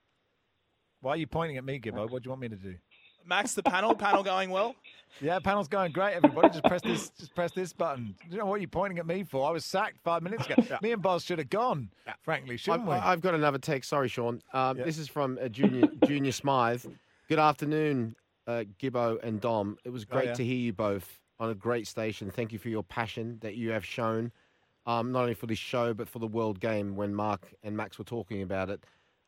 Why 1.01 1.11
are 1.11 1.17
you 1.17 1.27
pointing 1.27 1.57
at 1.57 1.63
me, 1.63 1.79
Gibbo? 1.79 2.09
What 2.09 2.23
do 2.23 2.27
you 2.27 2.31
want 2.31 2.41
me 2.41 2.49
to 2.49 2.55
do? 2.55 2.75
Max, 3.27 3.53
the 3.53 3.63
panel, 3.63 3.95
panel 3.95 4.23
going 4.23 4.49
well. 4.49 4.75
Yeah, 5.21 5.39
panel's 5.39 5.67
going 5.69 5.91
great. 5.93 6.13
Everybody, 6.15 6.49
just 6.49 6.63
press 6.65 6.81
this. 6.81 7.09
Just 7.17 7.33
press 7.33 7.51
this 7.53 7.71
button. 7.71 8.15
You 8.29 8.37
know 8.37 8.45
what 8.45 8.59
you're 8.59 8.67
pointing 8.67 8.99
at 8.99 9.07
me 9.07 9.23
for? 9.23 9.47
I 9.47 9.51
was 9.51 9.63
sacked 9.63 9.97
five 10.03 10.21
minutes 10.21 10.45
ago. 10.45 10.61
Me 10.81 10.91
and 10.91 11.01
Boz 11.01 11.23
should 11.23 11.39
have 11.39 11.49
gone. 11.49 11.89
Frankly, 12.23 12.57
shouldn't 12.57 12.83
I've, 12.83 12.87
we? 12.87 12.93
I've 12.95 13.21
got 13.21 13.33
another 13.33 13.57
text. 13.57 13.89
Sorry, 13.89 14.09
Sean. 14.09 14.41
Um, 14.53 14.77
This 14.77 14.97
is 14.97 15.07
from 15.07 15.39
uh, 15.41 15.47
Junior 15.47 15.87
Junior 16.05 16.33
Smythe. 16.33 16.85
Good 17.29 17.39
afternoon, 17.39 18.15
uh, 18.45 18.65
Gibbo 18.79 19.23
and 19.23 19.39
Dom. 19.39 19.77
It 19.85 19.89
was 19.89 20.03
Oh, 20.03 20.13
great 20.15 20.25
yeah. 20.25 20.33
to 20.33 20.43
hear 20.43 20.57
you 20.57 20.73
both 20.73 21.19
on 21.39 21.49
a 21.49 21.55
great 21.55 21.87
station. 21.87 22.29
Thank 22.29 22.51
you 22.51 22.59
for 22.59 22.69
your 22.69 22.83
passion 22.83 23.37
that 23.41 23.55
you 23.55 23.71
have 23.71 23.85
shown, 23.85 24.31
um, 24.85 25.11
not 25.13 25.21
only 25.21 25.33
for 25.33 25.47
this 25.47 25.57
show 25.59 25.93
but 25.93 26.09
for 26.09 26.19
the 26.19 26.27
World 26.27 26.59
Game. 26.59 26.95
When 26.97 27.15
Mark 27.15 27.53
and 27.63 27.75
Max 27.77 27.97
were 27.97 28.05
talking 28.05 28.41
about 28.41 28.69
it, 28.69 28.83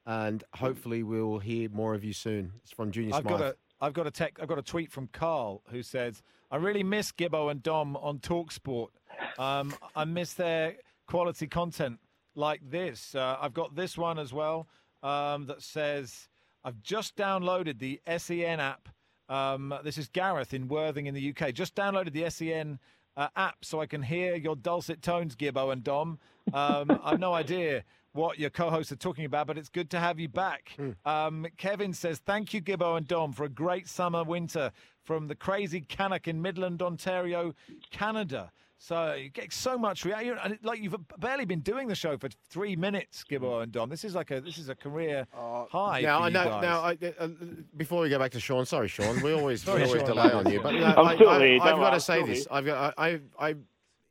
and 0.05 0.43
hopefully 0.53 1.01
we'll 1.03 1.39
hear 1.39 1.69
more 1.69 1.93
of 1.93 2.03
you 2.03 2.11
soon. 2.13 2.51
It's 2.63 2.71
from 2.73 2.91
Junior 2.91 3.15
I've 3.15 3.21
Smythe. 3.23 3.53
I've 3.79 3.93
got 3.93 4.07
a 4.07 4.11
tech, 4.11 4.37
I've 4.41 4.47
got 4.47 4.57
a 4.57 4.63
tweet 4.63 4.91
from 4.91 5.07
Carl 5.07 5.61
who 5.69 5.83
says, 5.83 6.23
"I 6.51 6.57
really 6.57 6.83
miss 6.83 7.11
Gibbo 7.11 7.51
and 7.51 7.61
Dom 7.61 7.95
on 7.97 8.19
Talksport. 8.19 8.89
Um, 9.37 9.73
I 9.95 10.05
miss 10.05 10.33
their 10.33 10.75
quality 11.07 11.47
content 11.47 11.99
like 12.35 12.61
this. 12.69 13.15
Uh, 13.15 13.37
I've 13.41 13.53
got 13.53 13.75
this 13.75 13.97
one 13.97 14.19
as 14.19 14.33
well 14.33 14.67
um, 15.03 15.45
that 15.47 15.61
says, 15.61 16.29
I've 16.63 16.81
just 16.81 17.15
downloaded 17.15 17.79
the 17.79 17.99
SEN 18.17 18.59
app. 18.59 18.89
Um, 19.29 19.73
this 19.83 19.97
is 19.97 20.07
Gareth 20.07 20.53
in 20.53 20.67
Worthing 20.67 21.07
in 21.07 21.13
the 21.13 21.29
UK. 21.29 21.53
Just 21.53 21.75
downloaded 21.75 22.13
the 22.13 22.29
SEN 22.29 22.79
uh, 23.17 23.27
app 23.35 23.65
so 23.65 23.81
I 23.81 23.85
can 23.87 24.01
hear 24.03 24.35
your 24.35 24.55
dulcet 24.55 25.01
tones, 25.01 25.35
Gibbo 25.35 25.73
and 25.73 25.83
Dom. 25.83 26.19
Um, 26.53 26.99
I've 27.03 27.19
no 27.19 27.33
idea." 27.43 27.83
What 28.13 28.39
your 28.39 28.49
co-hosts 28.49 28.91
are 28.91 28.95
talking 28.95 29.25
about, 29.25 29.45
but 29.45 29.59
it's 29.59 29.69
good 29.69 29.91
to 29.91 29.99
have 29.99 30.19
you 30.19 30.27
back. 30.27 30.75
Um, 31.05 31.45
Kevin 31.57 31.93
says, 31.93 32.17
"Thank 32.17 32.51
you, 32.51 32.61
Gibbo 32.61 32.97
and 32.97 33.07
Dom, 33.07 33.31
for 33.31 33.43
a 33.43 33.49
great 33.49 33.87
summer 33.87 34.23
winter 34.23 34.71
from 35.03 35.27
the 35.27 35.35
crazy 35.35 35.81
Canuck 35.81 36.27
in 36.27 36.41
Midland, 36.41 36.81
Ontario, 36.81 37.53
Canada." 37.91 38.51
So 38.79 39.13
you 39.13 39.29
get 39.29 39.51
so 39.51 39.75
much 39.77 40.05
reaction, 40.05 40.37
and 40.43 40.59
like 40.61 40.79
you've 40.79 40.95
barely 41.17 41.45
been 41.45 41.61
doing 41.61 41.87
the 41.87 41.95
show 41.95 42.15
for 42.17 42.29
three 42.49 42.75
minutes, 42.75 43.23
Gibbo 43.27 43.63
and 43.63 43.71
Dom. 43.71 43.89
This 43.89 44.03
is 44.03 44.13
like 44.13 44.29
a 44.29 44.39
this 44.39 44.59
is 44.59 44.69
a 44.69 44.75
career 44.75 45.25
high. 45.33 46.01
Now, 46.01 46.19
for 46.19 46.23
I 46.23 46.27
you 46.27 46.33
know. 46.33 46.43
guys. 46.45 46.61
Now, 46.61 46.79
I, 46.81 46.97
uh, 47.19 47.27
before 47.75 48.01
we 48.03 48.09
go 48.09 48.19
back 48.19 48.31
to 48.31 48.39
Sean, 48.39 48.65
sorry, 48.67 48.87
Sean. 48.87 49.19
We 49.23 49.33
always 49.33 49.61
Sorry, 49.63 49.81
we 49.81 49.87
always 49.87 50.01
Sean. 50.01 50.15
delay 50.15 50.31
on 50.31 50.51
you, 50.51 50.59
but 50.61 50.75
no, 50.75 50.85
I'm 50.85 51.07
I, 51.07 51.15
still 51.15 51.29
I, 51.29 51.45
here, 51.47 51.59
I've 51.61 51.75
got 51.77 51.89
to 51.91 51.99
say 51.99 52.23
this. 52.23 52.47
I've 52.51 52.65
got. 52.65 52.93
I, 52.97 53.07
I, 53.09 53.19
I 53.49 53.55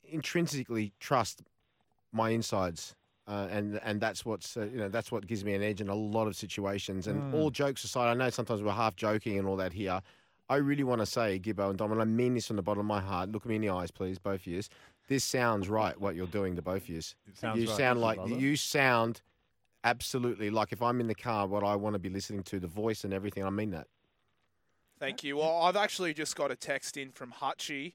intrinsically 0.08 0.92
trust 1.00 1.42
my 2.12 2.30
insides, 2.30 2.96
uh, 3.28 3.46
and 3.50 3.80
and 3.84 4.00
that's 4.00 4.24
what's 4.24 4.56
uh, 4.56 4.62
you 4.72 4.78
know 4.78 4.88
that's 4.88 5.12
what 5.12 5.26
gives 5.28 5.44
me 5.44 5.54
an 5.54 5.62
edge 5.62 5.80
in 5.80 5.88
a 5.88 5.94
lot 5.94 6.26
of 6.26 6.34
situations. 6.36 7.06
And 7.06 7.22
Mm. 7.22 7.34
all 7.34 7.50
jokes 7.50 7.84
aside, 7.84 8.10
I 8.10 8.14
know 8.14 8.30
sometimes 8.30 8.62
we're 8.62 8.72
half 8.72 8.96
joking 8.96 9.38
and 9.38 9.46
all 9.46 9.56
that 9.56 9.72
here. 9.72 10.00
I 10.48 10.56
really 10.56 10.84
want 10.84 11.00
to 11.00 11.06
say, 11.06 11.38
Gibbo 11.40 11.70
and 11.70 11.78
Dom, 11.78 11.92
and 11.92 12.00
I 12.00 12.04
mean 12.04 12.34
this 12.34 12.46
from 12.46 12.56
the 12.56 12.62
bottom 12.62 12.80
of 12.80 12.86
my 12.86 13.00
heart. 13.00 13.30
Look 13.30 13.44
me 13.46 13.56
in 13.56 13.62
the 13.62 13.70
eyes, 13.70 13.90
please, 13.90 14.18
both 14.18 14.40
of 14.42 14.46
you. 14.46 14.62
This 15.08 15.24
sounds 15.24 15.68
right. 15.68 16.00
What 16.00 16.14
you're 16.14 16.26
doing 16.26 16.56
to 16.56 16.62
both 16.62 16.82
of 16.82 16.88
you. 16.88 17.00
sounds 17.34 17.60
you 17.60 17.68
right. 17.68 17.76
sound 17.76 18.00
like 18.00 18.16
Brother. 18.18 18.34
you 18.36 18.56
sound 18.56 19.22
absolutely 19.84 20.50
like 20.50 20.72
if 20.72 20.82
I'm 20.82 21.00
in 21.00 21.06
the 21.08 21.14
car, 21.14 21.46
what 21.46 21.62
I 21.64 21.74
want 21.76 21.94
to 21.94 21.98
be 21.98 22.08
listening 22.08 22.42
to, 22.44 22.58
the 22.60 22.66
voice 22.66 23.04
and 23.04 23.12
everything. 23.12 23.44
I 23.44 23.50
mean 23.50 23.70
that. 23.70 23.86
Thank 24.98 25.22
you. 25.24 25.36
Well, 25.36 25.62
I've 25.62 25.76
actually 25.76 26.14
just 26.14 26.36
got 26.36 26.50
a 26.50 26.56
text 26.56 26.96
in 26.96 27.10
from 27.12 27.32
Hutchie, 27.40 27.92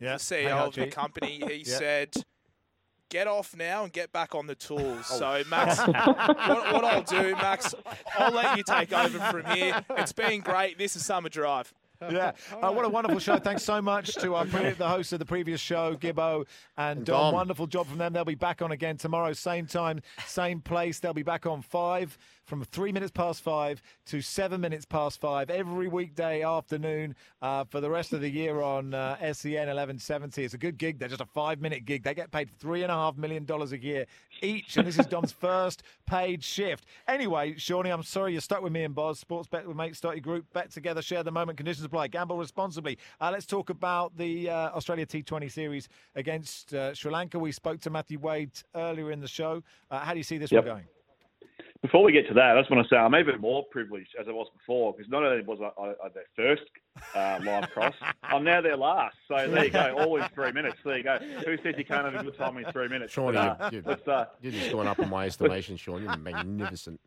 Yeah. 0.00 0.14
the 0.14 0.18
CEO 0.18 0.42
Hey, 0.42 0.50
of 0.50 0.74
the 0.74 0.86
company. 0.88 1.40
He 1.46 1.54
Yeah. 1.66 1.78
said, 1.78 2.14
"Get 3.10 3.26
off 3.26 3.54
now 3.54 3.84
and 3.84 3.92
get 3.92 4.12
back 4.12 4.34
on 4.34 4.46
the 4.46 4.54
tools." 4.54 5.06
Oh. 5.12 5.18
So, 5.42 5.42
Max, 5.50 5.78
what, 5.86 6.72
what 6.72 6.84
I'll 6.84 7.02
do, 7.02 7.32
Max, 7.36 7.74
I'll 8.18 8.32
let 8.32 8.56
you 8.56 8.62
take 8.64 8.92
over 8.92 9.18
from 9.18 9.44
here. 9.56 9.84
It's 9.90 10.12
been 10.12 10.40
great. 10.40 10.78
This 10.78 10.96
is 10.96 11.04
Summer 11.04 11.28
Drive. 11.28 11.72
yeah. 12.10 12.32
Uh, 12.62 12.72
what 12.72 12.84
a 12.84 12.88
wonderful 12.88 13.18
show. 13.18 13.38
Thanks 13.38 13.62
so 13.62 13.80
much 13.80 14.14
to 14.14 14.34
our 14.34 14.44
pre- 14.46 14.70
the 14.70 14.88
host 14.88 15.12
of 15.12 15.18
the 15.18 15.24
previous 15.24 15.60
show, 15.60 15.94
Gibbo 15.96 16.44
and, 16.76 16.98
And 16.98 17.06
Dom. 17.06 17.16
Dom. 17.26 17.34
Wonderful 17.34 17.66
job 17.66 17.86
from 17.86 17.98
them. 17.98 18.12
They'll 18.12 18.24
be 18.24 18.34
back 18.34 18.62
on 18.62 18.72
again 18.72 18.96
tomorrow, 18.96 19.32
same 19.32 19.66
time, 19.66 20.00
same 20.26 20.60
place. 20.60 20.98
They'll 20.98 21.14
be 21.14 21.22
back 21.22 21.46
on 21.46 21.62
five 21.62 22.16
from 22.48 22.64
three 22.64 22.92
minutes 22.92 23.12
past 23.12 23.42
five 23.42 23.82
to 24.06 24.22
seven 24.22 24.58
minutes 24.60 24.86
past 24.86 25.20
five 25.20 25.50
every 25.50 25.86
weekday 25.86 26.42
afternoon 26.42 27.14
uh, 27.42 27.62
for 27.64 27.80
the 27.82 27.90
rest 27.90 28.14
of 28.14 28.22
the 28.22 28.28
year 28.28 28.62
on 28.62 28.94
uh, 28.94 29.16
SEN 29.34 29.52
1170. 29.68 30.44
It's 30.44 30.54
a 30.54 30.58
good 30.58 30.78
gig. 30.78 30.98
They're 30.98 31.10
just 31.10 31.20
a 31.20 31.26
five 31.26 31.60
minute 31.60 31.84
gig. 31.84 32.02
They 32.02 32.14
get 32.14 32.30
paid 32.30 32.48
three 32.58 32.82
and 32.82 32.90
a 32.90 32.94
half 32.94 33.18
million 33.18 33.44
dollars 33.44 33.72
a 33.72 33.78
year 33.78 34.06
each, 34.40 34.78
and 34.78 34.86
this 34.86 34.98
is 34.98 35.04
Dom's 35.04 35.30
first 35.40 35.82
paid 36.06 36.42
shift. 36.42 36.86
Anyway, 37.06 37.54
Shawnee, 37.58 37.90
I'm 37.90 38.02
sorry 38.02 38.32
you're 38.32 38.40
stuck 38.40 38.62
with 38.62 38.72
me 38.72 38.84
and 38.84 38.94
Boz. 38.94 39.20
Sports 39.20 39.46
bet 39.46 39.68
with 39.68 39.76
mates, 39.76 39.98
start 39.98 40.16
your 40.16 40.22
group, 40.22 40.46
bet 40.54 40.70
together, 40.70 41.02
share 41.02 41.22
the 41.22 41.30
moment, 41.30 41.58
conditions 41.58 41.84
apply. 41.84 42.08
Gamble 42.08 42.38
responsibly. 42.38 42.96
Uh, 43.20 43.30
let's 43.30 43.44
talk 43.44 43.68
about 43.68 44.16
the 44.16 44.48
uh, 44.48 44.70
Australia 44.70 45.04
T20 45.04 45.52
series 45.52 45.88
against 46.14 46.72
uh, 46.72 46.94
Sri 46.94 47.12
Lanka. 47.12 47.38
We 47.38 47.52
spoke 47.52 47.80
to 47.80 47.90
Matthew 47.90 48.18
Wade 48.18 48.52
earlier 48.74 49.12
in 49.12 49.20
the 49.20 49.28
show. 49.28 49.62
Uh, 49.90 49.98
how 49.98 50.12
do 50.12 50.18
you 50.18 50.24
see 50.24 50.38
this 50.38 50.50
Yep. 50.50 50.64
one 50.64 50.74
going? 50.76 50.97
Before 51.82 52.02
we 52.02 52.10
get 52.10 52.26
to 52.26 52.34
that, 52.34 52.56
I 52.56 52.60
just 52.60 52.72
want 52.72 52.84
to 52.84 52.92
say 52.92 52.96
I'm 52.96 53.14
even 53.14 53.40
more 53.40 53.64
privileged 53.70 54.16
as 54.18 54.26
I 54.26 54.32
was 54.32 54.48
before 54.56 54.94
because 54.96 55.08
not 55.08 55.22
only 55.22 55.44
was 55.44 55.60
I, 55.62 55.80
I, 55.80 55.90
I 55.90 56.08
their 56.08 56.24
first 56.34 56.68
uh, 57.14 57.38
live 57.44 57.70
cross, 57.70 57.94
I'm 58.24 58.42
now 58.42 58.60
their 58.60 58.76
last. 58.76 59.16
So 59.28 59.48
there 59.48 59.66
you 59.66 59.70
go, 59.70 59.96
all 60.00 60.16
in 60.16 60.28
three 60.34 60.50
minutes. 60.50 60.76
There 60.84 60.96
you 60.96 61.04
go. 61.04 61.18
Who 61.46 61.56
says 61.62 61.74
you 61.78 61.84
can't 61.84 62.04
have 62.04 62.16
a 62.16 62.24
good 62.24 62.36
time 62.36 62.56
in 62.58 62.64
three 62.72 62.88
minutes? 62.88 63.12
Sean, 63.12 63.34
But, 63.34 63.60
uh, 63.60 63.68
you, 63.70 63.78
you, 63.78 63.84
let's, 63.86 64.08
uh, 64.08 64.24
you're 64.40 64.52
just 64.52 64.72
going 64.72 64.88
up 64.88 64.98
in 64.98 65.08
my 65.08 65.26
estimation, 65.26 65.76
Sean. 65.76 66.02
You're 66.02 66.16
magnificent. 66.16 67.00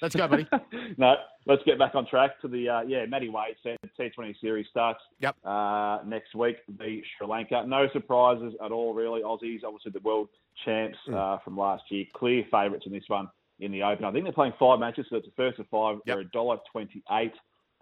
Let's 0.00 0.14
go, 0.14 0.28
buddy. 0.28 0.46
no, 0.96 1.16
let's 1.44 1.62
get 1.64 1.78
back 1.78 1.94
on 1.94 2.06
track 2.06 2.40
to 2.40 2.48
the 2.48 2.68
uh, 2.68 2.82
yeah. 2.82 3.04
Matty 3.06 3.28
Wade 3.28 3.56
said 3.62 3.76
the 3.82 4.02
T20 4.02 4.40
series 4.40 4.66
starts 4.70 5.00
yep. 5.20 5.36
uh, 5.44 5.98
next 6.06 6.34
week. 6.34 6.56
The 6.78 7.02
Sri 7.18 7.26
Lanka, 7.26 7.64
no 7.66 7.86
surprises 7.92 8.54
at 8.64 8.72
all, 8.72 8.94
really. 8.94 9.20
Aussies, 9.20 9.62
obviously 9.62 9.92
the 9.92 10.00
world 10.00 10.28
champs 10.64 10.98
uh, 11.12 11.38
from 11.44 11.58
last 11.58 11.84
year, 11.90 12.04
clear 12.14 12.44
favourites 12.50 12.86
in 12.86 12.92
this 12.92 13.04
one 13.08 13.28
in 13.60 13.72
the 13.72 13.82
Open. 13.82 14.04
I 14.04 14.12
think 14.12 14.24
they're 14.24 14.32
playing 14.32 14.52
five 14.58 14.78
matches, 14.78 15.06
so 15.10 15.16
it's 15.16 15.26
the 15.26 15.32
first 15.36 15.58
of 15.58 15.66
five. 15.68 15.98
They're 16.06 16.20
a 16.20 16.30
dollar 16.30 16.58
twenty-eight. 16.72 17.32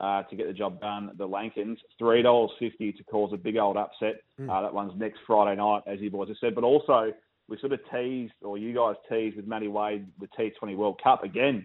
Uh, 0.00 0.24
to 0.24 0.34
get 0.34 0.48
the 0.48 0.52
job 0.52 0.80
done, 0.80 1.12
the 1.18 1.26
Lankans 1.28 1.76
three 2.00 2.20
dollars 2.20 2.50
fifty 2.58 2.92
to 2.92 3.04
cause 3.04 3.30
a 3.32 3.36
big 3.36 3.56
old 3.56 3.76
upset. 3.76 4.16
Uh, 4.50 4.60
that 4.62 4.74
one's 4.74 4.92
next 4.98 5.20
Friday 5.24 5.56
night, 5.56 5.82
as 5.86 6.00
you 6.00 6.10
boys 6.10 6.26
have 6.26 6.36
said. 6.40 6.52
But 6.54 6.64
also, 6.64 7.12
we 7.48 7.56
sort 7.60 7.72
of 7.74 7.80
teased, 7.92 8.32
or 8.42 8.58
you 8.58 8.74
guys 8.74 8.96
teased 9.08 9.36
with 9.36 9.46
Matty 9.46 9.68
Wade, 9.68 10.06
the 10.20 10.26
T20 10.36 10.76
World 10.76 11.00
Cup 11.00 11.22
again 11.22 11.64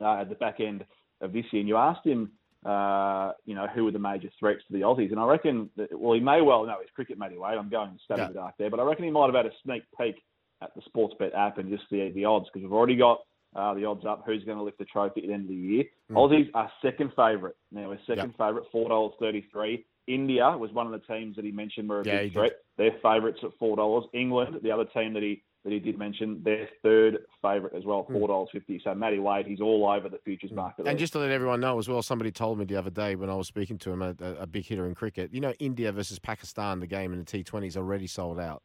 uh, 0.00 0.16
at 0.22 0.28
the 0.30 0.34
back 0.34 0.58
end 0.58 0.84
of 1.20 1.32
this 1.32 1.44
year, 1.52 1.60
and 1.60 1.68
you 1.68 1.76
asked 1.76 2.04
him, 2.04 2.32
uh, 2.66 3.32
you 3.44 3.54
know, 3.54 3.68
who 3.72 3.84
were 3.84 3.92
the 3.92 4.00
major 4.00 4.30
threats 4.40 4.62
to 4.66 4.72
the 4.72 4.80
Aussies, 4.80 5.12
and 5.12 5.20
I 5.20 5.24
reckon, 5.26 5.70
that, 5.76 5.96
well, 5.96 6.14
he 6.14 6.20
may 6.20 6.40
well 6.40 6.66
know 6.66 6.80
his 6.80 6.90
cricket, 6.92 7.18
Matty 7.18 7.36
Wade. 7.38 7.56
I'm 7.56 7.68
going 7.70 7.92
to 7.92 7.98
study 8.02 8.22
Yeah. 8.22 8.28
the 8.28 8.34
dark 8.34 8.54
there, 8.58 8.68
but 8.70 8.80
I 8.80 8.82
reckon 8.82 9.04
he 9.04 9.10
might 9.12 9.26
have 9.26 9.34
had 9.36 9.46
a 9.46 9.52
sneak 9.62 9.84
peek 9.96 10.16
at 10.64 10.70
the 10.74 10.82
Sportsbet 10.90 11.34
app 11.36 11.58
and 11.58 11.70
just 11.70 11.84
the 11.90 12.10
the 12.14 12.24
odds 12.24 12.46
because 12.46 12.62
we've 12.62 12.72
already 12.72 12.96
got 12.96 13.20
uh, 13.54 13.74
the 13.74 13.84
odds 13.84 14.04
up. 14.04 14.24
Who's 14.26 14.44
going 14.44 14.58
to 14.58 14.64
lift 14.64 14.78
the 14.78 14.84
trophy 14.84 15.22
at 15.22 15.28
the 15.28 15.32
end 15.32 15.44
of 15.44 15.48
the 15.48 15.54
year? 15.54 15.84
Mm. 16.10 16.16
Aussies 16.16 16.50
are 16.54 16.70
second 16.82 17.12
favourite 17.14 17.54
now. 17.70 17.88
We're 17.88 17.98
second 18.06 18.34
favourite, 18.38 18.66
four 18.72 18.88
dollars 18.88 19.12
thirty-three. 19.20 19.84
India 20.06 20.56
was 20.58 20.70
one 20.72 20.86
of 20.86 20.92
the 20.92 21.06
teams 21.06 21.36
that 21.36 21.44
he 21.44 21.50
mentioned 21.50 21.88
were 21.88 22.00
a 22.00 22.04
Yeah, 22.04 22.22
big 22.22 22.32
did. 22.32 22.32
threat. 22.34 22.52
They're 22.76 22.98
favourites 23.02 23.38
at 23.42 23.50
four 23.58 23.76
dollars. 23.76 24.04
England, 24.12 24.58
the 24.62 24.70
other 24.70 24.84
team 24.86 25.14
that 25.14 25.22
he 25.22 25.42
that 25.64 25.72
he 25.72 25.78
did 25.78 25.98
mention, 25.98 26.42
they're 26.44 26.68
third 26.82 27.20
favourite 27.40 27.74
as 27.74 27.86
well, 27.86 28.06
four 28.10 28.28
dollars 28.28 28.50
fifty. 28.52 28.80
So 28.84 28.94
Matty 28.94 29.18
Wade, 29.18 29.46
he's 29.46 29.60
all 29.60 29.88
over 29.90 30.08
the 30.08 30.18
futures 30.24 30.52
market. 30.52 30.82
Hmm. 30.82 30.88
And 30.88 30.98
just 30.98 31.14
to 31.14 31.18
let 31.20 31.30
everyone 31.30 31.60
know 31.60 31.78
as 31.78 31.88
well, 31.88 32.02
somebody 32.02 32.30
told 32.30 32.58
me 32.58 32.66
the 32.66 32.76
other 32.76 32.90
day 32.90 33.16
when 33.16 33.30
I 33.30 33.34
was 33.34 33.46
speaking 33.46 33.78
to 33.78 33.92
him, 33.92 34.02
a, 34.02 34.14
a, 34.40 34.46
big 34.46 34.66
hitter 34.66 34.86
in 34.86 34.94
cricket, 34.94 35.32
you 35.32 35.40
know, 35.40 35.54
India 35.58 35.90
versus 35.90 36.18
Pakistan, 36.18 36.80
the 36.80 36.86
game 36.86 37.12
in 37.14 37.18
the 37.18 37.24
T20 37.24 37.66
is 37.66 37.76
already 37.78 38.06
sold 38.06 38.38
out. 38.38 38.62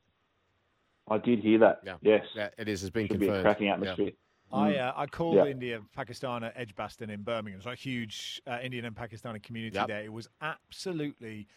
I 1.09 1.17
did 1.17 1.39
hear 1.39 1.59
that. 1.59 1.79
Yeah. 1.85 1.97
Yes. 2.01 2.25
Yeah, 2.35 2.49
it 2.57 2.67
is. 2.67 2.83
It's 2.83 2.89
been 2.91 3.07
Should 3.07 3.19
be 3.19 3.25
a 3.25 3.29
confirmed. 3.29 3.43
cracking 3.45 3.67
Yeah. 3.67 3.73
atmosphere. 3.73 4.11
I 4.51 4.71
Mm. 4.73 4.79
uh, 4.79 4.93
I 4.95 5.05
called 5.05 5.35
Yeah. 5.35 5.45
India 5.45 5.81
Pakistan 5.93 6.43
at 6.43 6.53
Edgbaston 6.57 7.09
in 7.11 7.21
Birmingham. 7.23 7.59
It's 7.59 7.67
a 7.67 7.75
huge 7.75 8.41
uh, 8.47 8.59
Indian 8.63 8.85
and 8.85 8.95
Pakistani 8.95 9.41
community 9.43 9.75
Yep. 9.75 9.87
there. 9.87 10.03
It 10.03 10.11
was 10.13 10.27
absolutely 10.41 11.47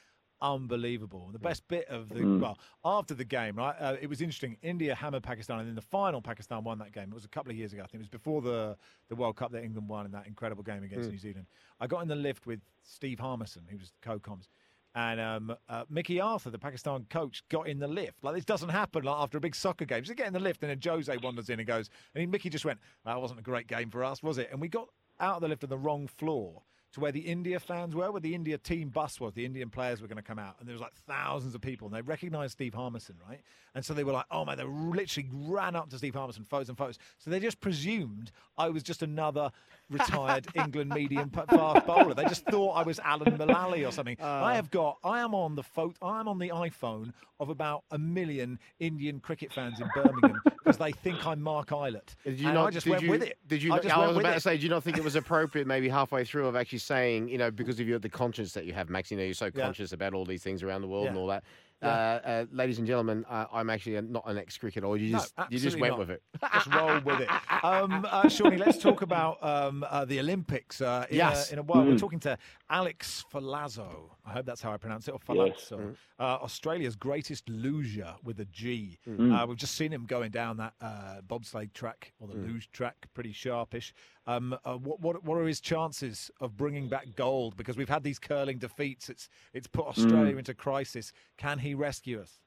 unbelievable. 0.43 1.31
The 1.33 1.39
best 1.39 1.67
bit 1.69 1.87
of 1.89 2.09
the 2.09 2.21
Mm. 2.21 2.41
well 2.41 2.59
after 2.85 3.15
the 3.15 3.25
game, 3.25 3.57
right? 3.57 3.77
Uh, 3.79 3.97
it 4.01 4.09
was 4.09 4.21
interesting. 4.21 4.59
India 4.61 4.95
hammered 4.95 5.23
Pakistan, 5.23 5.61
and 5.61 5.69
in 5.69 5.75
the 5.77 5.81
final, 5.81 6.21
Pakistan 6.21 6.65
won 6.65 6.79
that 6.79 6.93
game. 6.93 7.05
It 7.11 7.15
was 7.15 7.25
a 7.25 7.29
couple 7.29 7.51
of 7.53 7.57
years 7.57 7.73
ago. 7.73 7.83
I 7.83 7.87
think 7.87 8.01
it 8.01 8.05
was 8.05 8.09
before 8.09 8.43
the 8.43 8.77
the 9.09 9.15
World 9.17 9.37
Cup 9.37 9.53
that 9.53 9.63
England 9.63 9.89
won 9.89 10.05
in 10.05 10.13
that 10.13 10.27
incredible 10.27 10.65
game 10.65 10.83
against 10.83 11.09
Mm. 11.09 11.13
New 11.13 11.19
Zealand. 11.19 11.47
I 11.81 11.87
got 11.87 12.03
in 12.03 12.09
the 12.09 12.17
lift 12.17 12.47
with 12.47 12.61
Steve 12.83 13.21
Harmison, 13.21 13.67
who 13.69 13.77
was 13.79 13.93
co-coms. 14.03 14.49
And 14.95 15.21
um, 15.21 15.57
uh, 15.69 15.85
Mickey 15.89 16.21
Arthur, 16.21 16.51
the 16.51 16.59
Pakistan 16.59 17.07
coach, 17.09 17.43
got 17.49 17.67
in 17.67 17.79
the 17.79 17.89
lift. 17.89 18.23
Like 18.23 18.35
this 18.35 18.45
doesn't 18.45 18.69
happen 18.69 19.05
like, 19.05 19.17
after 19.17 19.39
a 19.39 19.41
big 19.41 19.55
soccer 19.55 19.87
game. 19.87 20.03
Just 20.05 20.17
get 20.17 20.27
in 20.27 20.35
the 20.35 20.41
lift, 20.41 20.63
and 20.63 20.71
then 20.71 20.81
Jose 20.85 21.17
wanders 21.19 21.49
in 21.49 21.59
and 21.61 21.67
goes. 21.67 21.89
And 22.15 22.23
then 22.23 22.31
Mickey 22.31 22.51
just 22.51 22.65
went, 22.65 22.79
"That 23.05 23.21
wasn't 23.21 23.41
a 23.41 23.43
great 23.43 23.67
game 23.67 23.91
for 23.91 24.05
us, 24.05 24.23
was 24.23 24.39
it?" 24.39 24.51
And 24.53 24.61
we 24.61 24.69
got 24.69 24.89
out 25.19 25.37
of 25.37 25.43
the 25.43 25.49
lift 25.49 25.65
on 25.65 25.71
the 25.71 25.79
wrong 25.79 26.07
floor 26.07 26.63
to 26.93 27.01
where 27.01 27.13
the 27.13 27.21
India 27.21 27.59
fans 27.59 27.95
were, 27.95 28.11
where 28.11 28.21
the 28.21 28.35
India 28.35 28.59
team 28.59 28.89
bus 28.91 29.21
was. 29.21 29.33
The 29.35 29.45
Indian 29.45 29.71
players 29.71 30.01
were 30.03 30.09
going 30.09 30.17
to 30.17 30.23
come 30.23 30.39
out, 30.39 30.57
and 30.59 30.69
there 30.69 30.75
was 30.75 30.83
like 30.83 30.95
thousands 31.07 31.55
of 31.55 31.61
people, 31.61 31.87
and 31.89 31.97
they 31.97 32.03
recognised 32.03 32.53
Steve 32.53 32.75
Harmison, 32.75 33.17
right? 33.29 33.41
And 33.75 33.85
so 33.85 33.95
they 33.95 34.05
were 34.05 34.13
like, 34.13 34.27
"Oh 34.31 34.45
man!" 34.45 34.59
They 34.59 34.65
literally 34.65 35.29
ran 35.33 35.75
up 35.75 35.91
to 35.91 35.99
Steve 35.99 36.15
Harmison, 36.15 36.45
photos 36.45 36.69
and 36.69 36.77
photos. 36.77 36.99
So 37.19 37.31
they 37.31 37.41
just 37.41 37.61
presumed 37.61 38.33
I 38.59 38.69
was 38.69 38.83
just 38.83 39.03
another 39.03 39.51
retired 39.91 40.47
England 40.55 40.91
medium 40.91 41.31
fast 41.31 41.87
bowler. 41.87 42.15
They 42.15 42.25
just 42.25 42.45
thought 42.47 42.73
I 42.73 42.83
was 42.83 42.99
Alan 43.01 43.37
Mullally 43.37 43.85
or 43.85 43.93
something. 43.93 44.17
Uh. 44.21 44.27
I 44.27 44.55
have 44.55 44.71
got, 44.71 44.99
I 45.05 45.21
am 45.21 45.35
on 45.35 45.55
the 45.55 45.63
photo, 45.63 45.95
I 46.03 46.21
am 46.21 46.29
on 46.29 46.39
the 46.39 46.49
iPhone 46.49 47.13
of 47.41 47.49
about 47.49 47.85
a 47.91 47.99
million 47.99 48.59
Indian 48.79 49.21
cricket 49.21 49.53
fans 49.53 49.81
in 49.81 49.89
Birmingham 49.95 50.41
because 50.63 50.79
they 50.79 50.93
think 50.93 51.27
I'm 51.27 51.43
Mark 51.43 51.69
Ilott. 51.71 52.15
Did 52.25 52.39
you 52.39 52.47
and 52.47 52.55
not, 52.55 52.67
I 52.67 52.71
just 52.71 52.87
went 52.87 53.03
you, 53.03 53.11
with 53.11 53.23
it. 53.23 53.39
Did 53.47 53.63
you? 53.63 53.73
I 53.73 53.79
just 53.79 53.97
I 53.97 54.07
was 54.07 54.17
about 54.17 54.35
to 54.35 54.41
say, 54.41 54.57
do 54.57 54.63
you 54.63 54.69
not 54.69 54.83
think 54.83 54.97
it 54.97 55.05
was 55.05 55.15
appropriate, 55.23 55.67
maybe 55.67 55.89
halfway 55.89 56.25
through, 56.25 56.47
of 56.47 56.57
actually 56.57 56.79
saying, 56.79 57.29
you 57.29 57.39
know, 57.39 57.51
because 57.51 57.81
of 57.81 57.89
your 57.89 57.99
the 57.99 58.09
conscience 58.09 58.53
that 58.53 58.65
you 58.65 58.73
have, 58.73 58.89
Max, 58.91 59.11
you 59.11 59.17
know, 59.17 59.25
you're 59.25 59.35
so 59.35 59.51
Yeah. 59.55 59.65
conscious 59.65 59.93
about 59.93 60.15
all 60.15 60.25
these 60.25 60.43
things 60.43 60.63
around 60.63 60.83
the 60.83 60.89
world 60.89 61.09
and 61.09 61.17
all 61.17 61.27
that. 61.29 61.45
Yeah. 61.83 61.89
Uh, 61.89 62.29
uh, 62.29 62.45
ladies 62.53 62.79
and 62.79 62.87
gentlemen, 62.87 63.25
uh, 63.29 63.47
I'm 63.53 63.69
actually 63.71 63.97
a, 63.97 64.03
not 64.03 64.25
an 64.27 64.39
ex-cricketer. 64.39 64.87
Or 64.87 64.97
you 64.97 65.13
No, 65.13 65.19
just 65.19 65.35
you 65.51 65.59
just 65.59 65.79
went 65.81 65.93
not. 65.93 65.99
with 66.01 66.11
it. 66.11 66.23
Just 66.55 66.67
roll 66.73 67.01
with 67.01 67.21
it. 67.21 67.29
Um, 67.65 68.07
uh, 68.11 68.29
Shawnee, 68.29 68.57
let's 68.57 68.79
talk 68.79 69.03
about 69.03 69.43
um, 69.43 69.85
uh, 69.89 70.05
the 70.05 70.21
Olympics 70.21 70.81
uh, 70.81 71.07
in, 71.11 71.17
Yes. 71.17 71.51
a, 71.51 71.55
in 71.55 71.59
a 71.59 71.63
while. 71.63 71.85
We're 71.85 71.93
Mm. 71.95 71.99
talking 72.01 72.21
to 72.21 72.39
Alex 72.71 73.25
Ferlazzo. 73.33 74.11
I 74.25 74.33
hope 74.33 74.47
that's 74.47 74.63
how 74.63 74.73
I 74.73 74.77
pronounce 74.77 75.09
it, 75.09 75.13
or 75.13 75.19
Yes. 75.35 75.69
Ferlazzo. 75.71 75.79
Mm. 75.79 75.97
Uh, 76.19 76.23
Australia's 76.43 76.95
greatest 76.97 77.49
loser 77.49 78.15
with 78.23 78.39
a 78.41 78.45
G. 78.47 78.99
Mm. 79.09 79.33
Uh, 79.43 79.47
we've 79.47 79.57
just 79.57 79.75
seen 79.75 79.93
him 79.93 80.05
going 80.07 80.31
down 80.31 80.57
that 80.59 80.75
uh, 80.81 81.21
bobsleigh 81.27 81.73
track 81.73 82.13
or 82.21 82.29
the 82.29 82.35
Mm. 82.35 82.47
luge 82.47 82.71
track, 82.73 83.07
pretty 83.15 83.33
sharpish. 83.33 83.93
Um, 84.27 84.57
uh, 84.65 84.75
what, 84.75 85.01
what 85.01 85.25
what 85.25 85.37
are 85.37 85.47
his 85.47 85.61
chances 85.61 86.31
of 86.41 86.57
bringing 86.57 86.89
back 86.89 87.09
gold? 87.17 87.57
Because 87.57 87.77
we've 87.77 87.89
had 87.89 88.05
these 88.05 88.19
curling 88.19 88.59
defeats. 88.59 89.09
It's 89.09 89.29
it's 89.53 89.67
put 89.67 89.87
Australia 89.87 90.35
Mm. 90.35 90.39
into 90.39 90.55
crisis. 90.55 91.13
Can 91.37 91.59
he 91.59 91.75
rescue 91.75 92.21
us? 92.21 92.39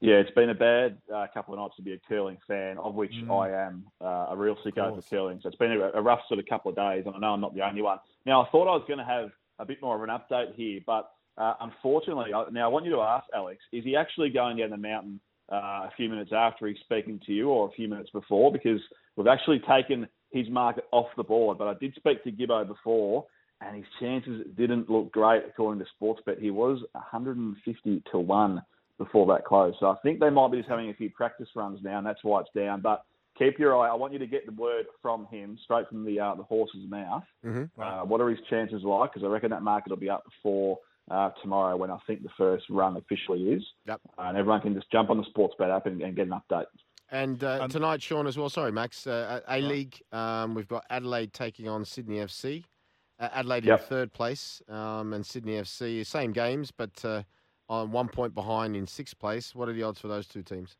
Yeah, 0.00 0.14
it's 0.14 0.30
been 0.30 0.50
a 0.50 0.54
bad 0.54 0.96
uh, 1.14 1.26
couple 1.32 1.54
of 1.54 1.60
nights 1.60 1.76
to 1.76 1.82
be 1.82 1.92
a 1.92 1.98
curling 2.08 2.38
fan, 2.48 2.78
of 2.78 2.94
which 2.94 3.12
Mm. 3.12 3.30
I 3.30 3.66
am 3.66 3.84
uh, 4.00 4.26
a 4.30 4.36
real 4.36 4.56
sicko 4.64 4.96
for 4.96 5.02
curling. 5.08 5.40
So 5.42 5.48
it's 5.48 5.58
been 5.58 5.72
a, 5.72 5.90
a 5.92 6.02
rough 6.02 6.20
sort 6.26 6.40
of 6.40 6.46
couple 6.46 6.70
of 6.70 6.76
days, 6.76 7.04
and 7.06 7.14
I 7.14 7.18
know 7.18 7.34
I'm 7.34 7.40
not 7.40 7.54
the 7.54 7.62
only 7.66 7.82
one. 7.82 7.98
Now, 8.26 8.42
I 8.42 8.48
thought 8.50 8.66
I 8.66 8.74
was 8.74 8.84
going 8.88 8.98
to 8.98 9.04
have 9.04 9.30
a 9.58 9.64
bit 9.66 9.80
more 9.82 9.94
of 9.96 10.02
an 10.02 10.08
update 10.08 10.54
here, 10.54 10.80
but 10.86 11.12
uh, 11.36 11.54
unfortunately, 11.60 12.32
I, 12.34 12.44
now 12.50 12.64
I 12.64 12.68
want 12.68 12.84
you 12.86 12.92
to 12.92 13.00
ask 13.02 13.26
Alex: 13.34 13.62
Is 13.72 13.84
he 13.84 13.94
actually 13.94 14.30
going 14.30 14.56
down 14.56 14.70
the 14.70 14.76
mountain 14.76 15.20
uh, 15.52 15.86
a 15.86 15.90
few 15.96 16.08
minutes 16.08 16.32
after 16.32 16.66
he's 16.66 16.78
speaking 16.80 17.20
to 17.26 17.32
you, 17.32 17.50
or 17.50 17.68
a 17.68 17.72
few 17.72 17.86
minutes 17.86 18.10
before? 18.10 18.50
Because 18.50 18.80
we've 19.16 19.26
actually 19.26 19.60
taken 19.60 20.08
his 20.30 20.48
market 20.48 20.84
off 20.92 21.08
the 21.16 21.24
board. 21.24 21.58
But 21.58 21.68
I 21.68 21.74
did 21.74 21.94
speak 21.94 22.22
to 22.24 22.32
Gibbo 22.32 22.66
before, 22.66 23.26
and 23.60 23.76
his 23.76 23.86
chances 24.00 24.46
didn't 24.56 24.90
look 24.90 25.12
great 25.12 25.42
according 25.48 25.84
to 25.84 25.90
Sportsbet. 26.00 26.40
He 26.40 26.50
was 26.50 26.82
150 26.92 28.02
to 28.12 28.18
one 28.18 28.62
before 28.98 29.26
that 29.32 29.44
close. 29.44 29.74
So 29.80 29.86
I 29.86 29.96
think 30.02 30.20
they 30.20 30.30
might 30.30 30.52
be 30.52 30.58
just 30.58 30.68
having 30.68 30.90
a 30.90 30.94
few 30.94 31.10
practice 31.10 31.48
runs 31.54 31.80
now, 31.82 31.98
and 31.98 32.06
that's 32.06 32.22
why 32.22 32.40
it's 32.40 32.50
down. 32.54 32.80
But 32.80 33.04
keep 33.38 33.58
your 33.58 33.76
eye. 33.76 33.88
I 33.88 33.94
want 33.94 34.12
you 34.12 34.18
to 34.18 34.26
get 34.26 34.46
the 34.46 34.52
word 34.52 34.86
from 35.02 35.26
him 35.26 35.58
straight 35.64 35.88
from 35.88 36.04
the 36.04 36.20
uh, 36.20 36.34
the 36.34 36.42
horse's 36.42 36.88
mouth. 36.88 37.24
Mm-hmm. 37.44 37.80
Uh, 37.80 38.04
what 38.04 38.20
are 38.20 38.28
his 38.28 38.38
chances 38.48 38.82
like? 38.82 39.12
Because 39.12 39.26
I 39.26 39.30
reckon 39.30 39.50
that 39.50 39.62
market 39.62 39.90
will 39.90 39.96
be 39.96 40.10
up 40.10 40.24
before 40.24 40.78
uh, 41.10 41.30
tomorrow 41.42 41.76
when 41.76 41.90
I 41.90 41.98
think 42.06 42.22
the 42.22 42.28
first 42.36 42.64
run 42.70 42.96
officially 42.96 43.42
is. 43.50 43.62
Yep. 43.86 44.00
Uh, 44.18 44.22
and 44.22 44.36
everyone 44.36 44.60
can 44.60 44.74
just 44.74 44.90
jump 44.92 45.10
on 45.10 45.16
the 45.16 45.24
Sportsbet 45.34 45.74
app 45.74 45.86
and, 45.86 46.00
and 46.02 46.14
get 46.14 46.26
an 46.26 46.34
update. 46.34 46.66
And 47.10 47.42
uh, 47.42 47.58
Um, 47.62 47.70
tonight, 47.70 48.02
Sean, 48.02 48.26
as 48.26 48.38
well. 48.38 48.48
Sorry, 48.48 48.70
Max. 48.72 49.06
Uh, 49.06 49.40
A 49.48 49.60
League. 49.60 50.00
Um, 50.12 50.54
we've 50.54 50.68
got 50.68 50.84
Adelaide 50.90 51.32
taking 51.32 51.68
on 51.68 51.84
Sydney 51.84 52.18
FC. 52.18 52.64
Uh, 53.18 53.28
Adelaide 53.32 53.64
Yep. 53.64 53.80
in 53.80 53.86
third 53.86 54.12
place, 54.12 54.62
um, 54.68 55.12
and 55.12 55.26
Sydney 55.26 55.54
FC 55.58 56.02
same 56.06 56.32
games, 56.32 56.70
but 56.70 57.04
uh, 57.04 57.22
on 57.68 57.90
one 57.92 58.08
point 58.08 58.34
behind 58.34 58.74
in 58.76 58.86
sixth 58.86 59.18
place. 59.18 59.54
What 59.54 59.68
are 59.68 59.72
the 59.74 59.82
odds 59.82 60.00
for 60.00 60.08
those 60.08 60.26
two 60.26 60.42
teams? 60.42 60.76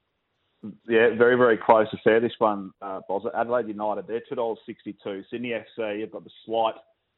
Yeah, 0.88 1.14
very, 1.16 1.36
very 1.36 1.58
close 1.58 1.90
to 1.90 1.96
affair. 1.96 2.20
This 2.20 2.32
one, 2.38 2.70
uh, 2.80 3.00
Boz. 3.08 3.22
Adelaide 3.34 3.68
United, 3.68 4.06
they're 4.06 4.22
two 4.26 4.34
dollars 4.36 4.58
sixty-two. 4.66 5.24
Sydney 5.30 5.50
FC, 5.50 5.98
you've 6.00 6.12
got 6.12 6.24
the 6.24 6.30
slight 6.46 6.74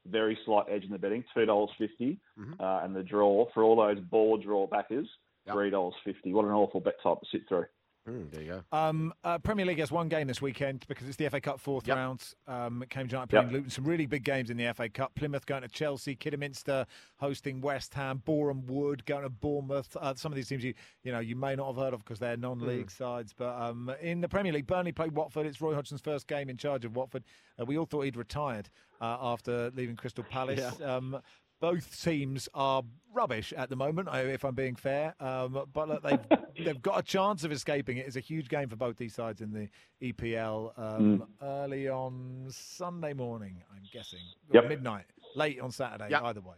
very 0.07 0.37
slight 0.45 0.65
edge 0.69 0.83
in 0.85 0.91
the 0.91 0.99
betting, 0.99 1.23
two 1.33 1.45
dollars 1.47 1.71
Mm-hmm. 1.79 2.55
uh, 2.61 2.81
and 2.83 2.95
the 2.97 3.03
draw 3.05 3.47
for 3.55 3.63
all 3.63 3.77
those 3.77 4.01
ball 4.01 4.37
draw 4.39 4.67
backers, 4.67 5.09
three 5.51 5.71
dollars 5.71 5.95
fifty. 6.05 6.33
What 6.33 6.45
an 6.47 6.51
awful 6.53 6.81
bet 6.81 6.95
type 7.03 7.21
to 7.21 7.27
sit 7.31 7.43
through. 7.49 7.67
Mm, 8.09 8.33
there 8.33 8.43
you 8.43 8.49
go. 8.73 8.77
Um, 8.77 9.15
uh, 9.23 9.39
Premier 9.39 9.65
League 9.65 9.79
has 9.79 9.93
one 9.93 10.09
game 10.09 10.27
this 10.27 10.43
weekend 10.43 10.85
because 10.89 11.07
it's 11.07 11.17
the 11.17 11.27
FA 11.31 11.41
Cup 11.41 11.61
fourth 11.61 11.87
Yep. 11.87 11.97
round. 11.97 12.35
Um, 12.49 12.83
Cambridge 12.91 13.13
United 13.13 13.33
Yep. 13.33 13.43
playing 13.45 13.53
Luton. 13.53 13.71
Some 13.71 13.85
really 13.85 14.07
big 14.07 14.25
games 14.25 14.51
in 14.51 14.57
the 14.57 14.65
FA 14.75 14.89
Cup. 14.89 15.15
Plymouth 15.15 15.47
going 15.47 15.63
to 15.63 15.69
Chelsea. 15.69 16.17
Kidderminster 16.17 16.85
hosting 17.19 17.61
West 17.61 17.95
Ham. 17.95 18.21
Boreham 18.25 18.67
Wood 18.67 19.07
going 19.07 19.23
to 19.23 19.29
Bournemouth. 19.31 19.97
Uh, 20.01 20.15
some 20.17 20.33
of 20.33 20.37
these 20.37 20.49
teams 20.49 20.65
you 20.65 20.75
you 21.05 21.13
know 21.13 21.21
you 21.21 21.37
may 21.37 21.55
not 21.55 21.69
have 21.69 21.77
heard 21.77 21.95
of 21.95 22.01
because 22.01 22.19
they're 22.19 22.37
non-league 22.37 22.91
sides. 22.91 23.33
But 23.33 23.55
um, 23.61 23.93
in 24.01 24.21
the 24.21 24.29
Premier 24.29 24.53
League, 24.53 24.67
Burnley 24.67 24.91
played 24.93 25.13
Watford. 25.13 25.47
It's 25.47 25.61
Roy 25.61 25.75
Hodgson's 25.75 26.01
first 26.01 26.27
game 26.27 26.51
in 26.51 26.57
charge 26.57 26.85
of 26.85 26.97
Watford. 26.97 27.23
Uh, 27.61 27.67
we 27.67 27.79
all 27.79 27.87
thought 27.87 28.01
he'd 28.03 28.17
retired 28.17 28.69
uh, 29.01 29.17
after 29.21 29.71
leaving 29.77 29.95
Crystal 29.95 30.25
Palace. 30.25 30.81
Um, 30.81 31.21
both 31.63 32.03
teams 32.03 32.49
are 32.55 32.83
rubbish 33.15 33.53
at 33.57 33.71
the 33.71 33.77
moment, 33.77 34.09
if 34.13 34.45
I'm 34.45 34.55
being 34.55 34.75
fair. 34.75 35.15
Um, 35.21 35.65
but 35.73 35.89
look, 35.89 36.03
they've 36.03 36.39
they've 36.67 36.83
got 36.83 36.99
a 36.99 37.03
chance 37.03 37.45
of 37.45 37.53
escaping. 37.53 37.99
It 37.99 38.07
is 38.09 38.17
a 38.17 38.21
huge 38.21 38.49
game 38.49 38.69
for 38.69 38.75
both 38.77 38.97
these 38.97 39.15
sides 39.15 39.41
in 39.41 39.53
the 39.53 39.69
EPL. 40.03 40.77
Um, 40.77 41.25
Early 41.41 41.89
on 41.89 42.47
Sunday 42.51 43.13
morning, 43.15 43.63
I'm 43.73 43.85
guessing. 43.93 44.19
Or 44.51 44.61
Yep. 44.61 44.69
Midnight, 44.69 45.05
late 45.37 45.61
on 45.61 45.71
Saturday. 45.71 46.09
Yep. 46.11 46.23
Either 46.25 46.41
way. 46.41 46.57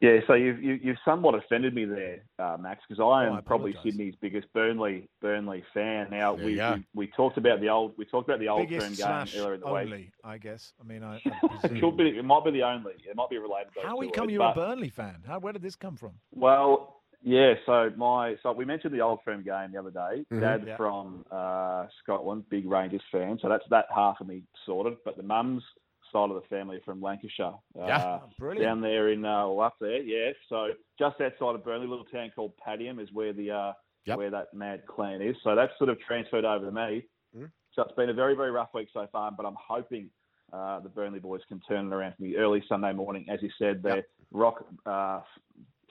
Yeah, 0.00 0.18
so 0.28 0.34
you've 0.34 0.62
you, 0.62 0.78
you've 0.80 0.96
somewhat 1.04 1.34
offended 1.34 1.74
me 1.74 1.84
there, 1.84 2.22
uh, 2.38 2.56
Max, 2.60 2.82
because 2.88 3.00
I 3.02 3.26
am 3.26 3.32
Oh, 3.32 3.36
I 3.36 3.40
probably. 3.40 3.74
Sydney's 3.82 4.14
biggest 4.20 4.46
Burnley 4.52 5.08
Burnley 5.20 5.64
fan. 5.74 6.06
Now 6.10 6.34
we, 6.34 6.54
we 6.54 6.86
we 6.94 7.06
talked 7.08 7.36
about 7.36 7.60
the 7.60 7.68
old 7.68 7.94
we 7.98 8.04
talked 8.04 8.28
about 8.28 8.38
the 8.38 8.48
old 8.48 8.68
term 8.70 8.94
game 8.94 9.26
earlier 9.36 9.54
in 9.54 9.60
the 9.60 9.66
only, 9.66 9.96
week. 9.96 10.12
I 10.22 10.38
guess. 10.38 10.72
I 10.80 10.84
mean, 10.86 11.02
I, 11.02 11.16
I 11.16 11.20
It 11.64 11.96
be. 11.96 12.04
It 12.16 12.24
might 12.24 12.44
be 12.44 12.52
the 12.52 12.62
only. 12.62 12.92
It 13.08 13.16
might 13.16 13.28
be 13.28 13.38
related. 13.38 13.74
To 13.74 13.80
How 13.88 13.96
we 13.96 14.08
come 14.12 14.26
words, 14.26 14.32
you're 14.34 14.44
a 14.48 14.54
Burnley 14.54 14.90
fan? 14.90 15.16
How 15.26 15.40
where 15.40 15.52
did 15.52 15.62
this 15.62 15.74
come 15.74 15.96
from? 15.96 16.12
Well, 16.32 17.00
yeah. 17.24 17.54
So 17.66 17.90
my 17.96 18.36
so 18.44 18.52
we 18.52 18.64
mentioned 18.64 18.94
the 18.94 19.00
old 19.00 19.18
firm 19.24 19.42
game 19.42 19.72
the 19.72 19.80
other 19.80 19.90
day. 19.90 20.24
Mhm. 20.32 20.40
Dad 20.40 20.62
Yeah. 20.64 20.76
from 20.76 21.24
uh, 21.32 21.86
Scotland, 22.04 22.44
big 22.50 22.70
Rangers 22.70 23.02
fan. 23.10 23.40
So 23.42 23.48
that's 23.48 23.64
that 23.70 23.86
half 23.92 24.20
of 24.20 24.28
me 24.28 24.42
sorted. 24.64 24.98
But 25.04 25.16
the 25.16 25.24
mum's 25.24 25.64
side 26.12 26.30
of 26.30 26.34
the 26.40 26.48
family 26.48 26.80
from 26.84 27.00
Lancashire. 27.00 27.54
Yeah. 27.76 27.96
Uh, 27.98 28.20
Brilliant. 28.38 28.64
Down 28.64 28.80
there 28.80 29.08
in 29.10 29.24
uh, 29.24 29.48
well, 29.48 29.60
up 29.60 29.76
there, 29.80 30.02
yeah. 30.02 30.32
So 30.48 30.68
just 30.98 31.20
outside 31.20 31.54
of 31.54 31.64
Burnley, 31.64 31.86
a 31.86 31.90
little 31.90 32.04
town 32.06 32.30
called 32.34 32.52
Padiham 32.66 33.00
is 33.00 33.08
where 33.12 33.32
the 33.32 33.50
uh, 33.50 33.72
where 34.16 34.30
that 34.30 34.54
mad 34.54 34.86
clan 34.86 35.20
is. 35.22 35.36
So 35.44 35.54
that's 35.54 35.72
sort 35.78 35.90
of 35.90 35.98
transferred 36.00 36.44
over 36.44 36.64
to 36.66 36.72
me. 36.72 37.04
Mhm. 37.36 37.50
So 37.74 37.82
it's 37.82 37.94
been 37.94 38.08
a 38.10 38.14
very 38.14 38.34
very 38.34 38.50
rough 38.50 38.72
week 38.74 38.88
so 38.92 39.06
far, 39.12 39.30
but 39.32 39.46
I'm 39.46 39.56
hoping. 39.58 40.10
Uh, 40.50 40.80
the 40.80 40.88
Burnley 40.88 41.18
boys 41.18 41.42
can 41.46 41.60
turn 41.68 41.88
it 41.88 41.94
around 41.94 42.14
for 42.16 42.22
me 42.22 42.36
early 42.36 42.64
Sunday 42.70 42.90
morning. 42.94 43.26
As 43.28 43.42
you 43.42 43.50
said, 43.58 43.82
they're 43.82 44.06
rock 44.32 44.64
uh, 44.86 45.20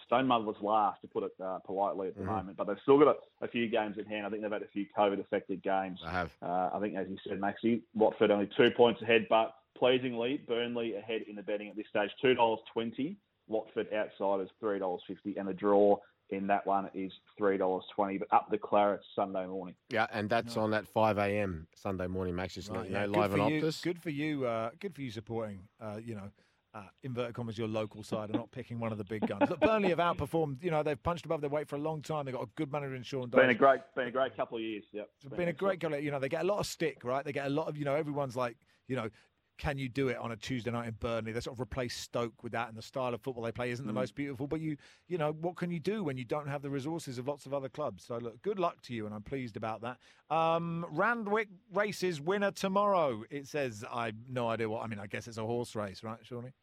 stone 0.03 0.25
motherless 0.25 0.57
last, 0.63 0.99
to 1.01 1.07
put 1.07 1.23
it 1.23 1.31
uh, 1.39 1.59
politely 1.59 2.07
at 2.07 2.15
the 2.15 2.23
Mhm. 2.23 2.25
moment. 2.25 2.57
But 2.57 2.65
they've 2.65 2.79
still 2.81 2.97
got 2.97 3.17
a, 3.41 3.45
a 3.45 3.47
few 3.47 3.67
games 3.67 3.99
in 3.99 4.05
hand. 4.05 4.25
I 4.25 4.29
think 4.31 4.41
they've 4.41 4.51
had 4.51 4.63
a 4.63 4.67
few 4.69 4.87
COVID 4.97 5.19
affected 5.19 5.61
games. 5.61 5.99
I 6.03 6.09
have. 6.09 6.31
Uh, 6.41 6.71
I 6.73 6.79
think, 6.79 6.95
as 6.95 7.07
you 7.07 7.17
said, 7.27 7.39
Maxi, 7.39 7.83
Watford 7.93 8.31
only 8.31 8.49
two 8.57 8.71
points 8.71 8.99
ahead, 9.03 9.27
but 9.29 9.53
pleasingly, 9.77 10.41
Burnley 10.47 10.95
ahead 10.95 11.21
in 11.29 11.35
the 11.35 11.43
betting 11.43 11.69
at 11.69 11.75
this 11.75 11.85
stage, 11.89 12.09
two 12.21 12.33
dollars 12.33 12.59
twenty. 12.71 13.17
Watford 13.47 13.87
outsiders 13.93 14.49
three 14.59 14.79
dollars 14.79 15.01
fifty, 15.07 15.37
and 15.37 15.47
the 15.47 15.53
draw 15.53 15.97
in 16.29 16.47
that 16.47 16.65
one 16.67 16.89
is 16.93 17.11
three 17.37 17.57
dollars 17.57 17.83
twenty. 17.95 18.17
But 18.17 18.27
up 18.33 18.47
the 18.51 18.57
Claret 18.57 19.01
Sunday 19.15 19.45
morning. 19.45 19.75
Yeah, 19.89 20.07
and 20.11 20.29
that's 20.29 20.57
on 20.57 20.73
at 20.73 20.85
5 20.87 21.17
a.m. 21.17 21.67
Sunday 21.75 22.07
morning, 22.07 22.35
Max. 22.35 22.55
Just 22.55 22.69
Right, 22.69 22.79
let 22.79 22.87
you 22.87 22.93
know, 22.93 23.07
Good 23.07 23.15
live 23.15 23.31
for 23.31 23.39
on 23.39 23.53
you. 23.53 23.61
Optus. 23.61 23.81
Good 23.81 24.01
for 24.01 24.09
you. 24.09 24.45
Uh, 24.45 24.71
good 24.79 24.93
for 24.93 25.01
you 25.01 25.11
supporting. 25.11 25.59
Uh, 25.79 25.97
you 26.03 26.15
know. 26.15 26.29
Uh, 26.73 26.81
inverted 27.01 27.33
commas, 27.33 27.57
your 27.57 27.67
local 27.67 28.03
side, 28.03 28.29
and 28.29 28.37
not 28.37 28.51
picking 28.51 28.77
one 28.77 28.91
of 28.91 28.99
the 28.99 29.03
big 29.03 29.25
guns. 29.25 29.49
Look, 29.49 29.59
Burnley 29.61 29.89
have 29.89 29.97
outperformed. 29.97 30.61
You 30.61 30.69
know, 30.69 30.83
they've 30.83 31.01
punched 31.01 31.25
above 31.25 31.41
their 31.41 31.49
weight 31.49 31.67
for 31.67 31.75
a 31.75 31.79
long 31.79 32.03
time. 32.03 32.25
They've 32.25 32.35
got 32.35 32.43
a 32.43 32.49
good 32.55 32.71
manager 32.71 32.93
in 32.93 33.01
Sean 33.01 33.29
Been 33.29 33.49
a 33.49 33.55
great, 33.55 33.79
been 33.95 34.09
a 34.09 34.11
great 34.11 34.37
couple 34.37 34.57
of 34.57 34.63
years. 34.63 34.83
Yep, 34.91 35.09
It's 35.23 35.35
been 35.35 35.47
a 35.47 35.53
great 35.53 35.79
goal. 35.79 35.95
You 35.95 36.11
know, 36.11 36.19
they 36.19 36.29
get 36.29 36.43
a 36.43 36.47
lot 36.47 36.59
of 36.59 36.67
stick, 36.67 37.03
right? 37.03 37.25
They 37.25 37.31
get 37.31 37.47
a 37.47 37.49
lot 37.49 37.67
of, 37.67 37.77
you 37.77 37.85
know, 37.85 37.95
everyone's 37.95 38.35
like, 38.35 38.57
you 38.87 38.95
know, 38.95 39.09
can 39.57 39.77
you 39.77 39.89
do 39.89 40.07
it 40.09 40.17
on 40.17 40.31
a 40.31 40.35
Tuesday 40.35 40.71
night 40.71 40.87
in 40.87 40.93
Burnley? 40.99 41.31
They 41.31 41.39
sort 41.39 41.55
of 41.55 41.61
replace 41.61 41.95
Stoke 41.95 42.43
with 42.43 42.51
that, 42.51 42.67
and 42.69 42.77
the 42.77 42.81
style 42.81 43.13
of 43.13 43.21
football 43.21 43.43
they 43.43 43.51
play 43.51 43.71
isn't 43.71 43.85
the 43.85 43.91
Mm. 43.91 43.95
most 43.95 44.15
beautiful. 44.15 44.47
But 44.47 44.59
you, 44.61 44.77
you 45.07 45.17
know, 45.17 45.31
what 45.33 45.55
can 45.55 45.71
you 45.71 45.79
do 45.79 46.03
when 46.03 46.17
you 46.17 46.25
don't 46.25 46.47
have 46.47 46.61
the 46.61 46.69
resources 46.69 47.17
of 47.17 47.27
lots 47.27 47.45
of 47.45 47.53
other 47.53 47.69
clubs? 47.69 48.03
So 48.03 48.17
look, 48.17 48.41
good 48.41 48.59
luck 48.59 48.81
to 48.83 48.93
you, 48.93 49.05
and 49.05 49.15
I'm 49.15 49.23
pleased 49.23 49.57
about 49.57 49.81
that. 49.81 49.97
Um, 50.29 50.85
Randwick 50.91 51.49
races 51.73 52.21
winner 52.21 52.51
tomorrow. 52.51 53.23
It 53.29 53.47
says 53.47 53.83
I've 53.91 54.29
no 54.29 54.47
idea 54.49 54.69
what. 54.69 54.83
I 54.83 54.87
mean, 54.87 54.99
I 54.99 55.07
guess 55.07 55.27
it's 55.27 55.37
a 55.37 55.45
horse 55.45 55.75
race, 55.75 56.03
right, 56.03 56.19
Shawnee? 56.23 56.53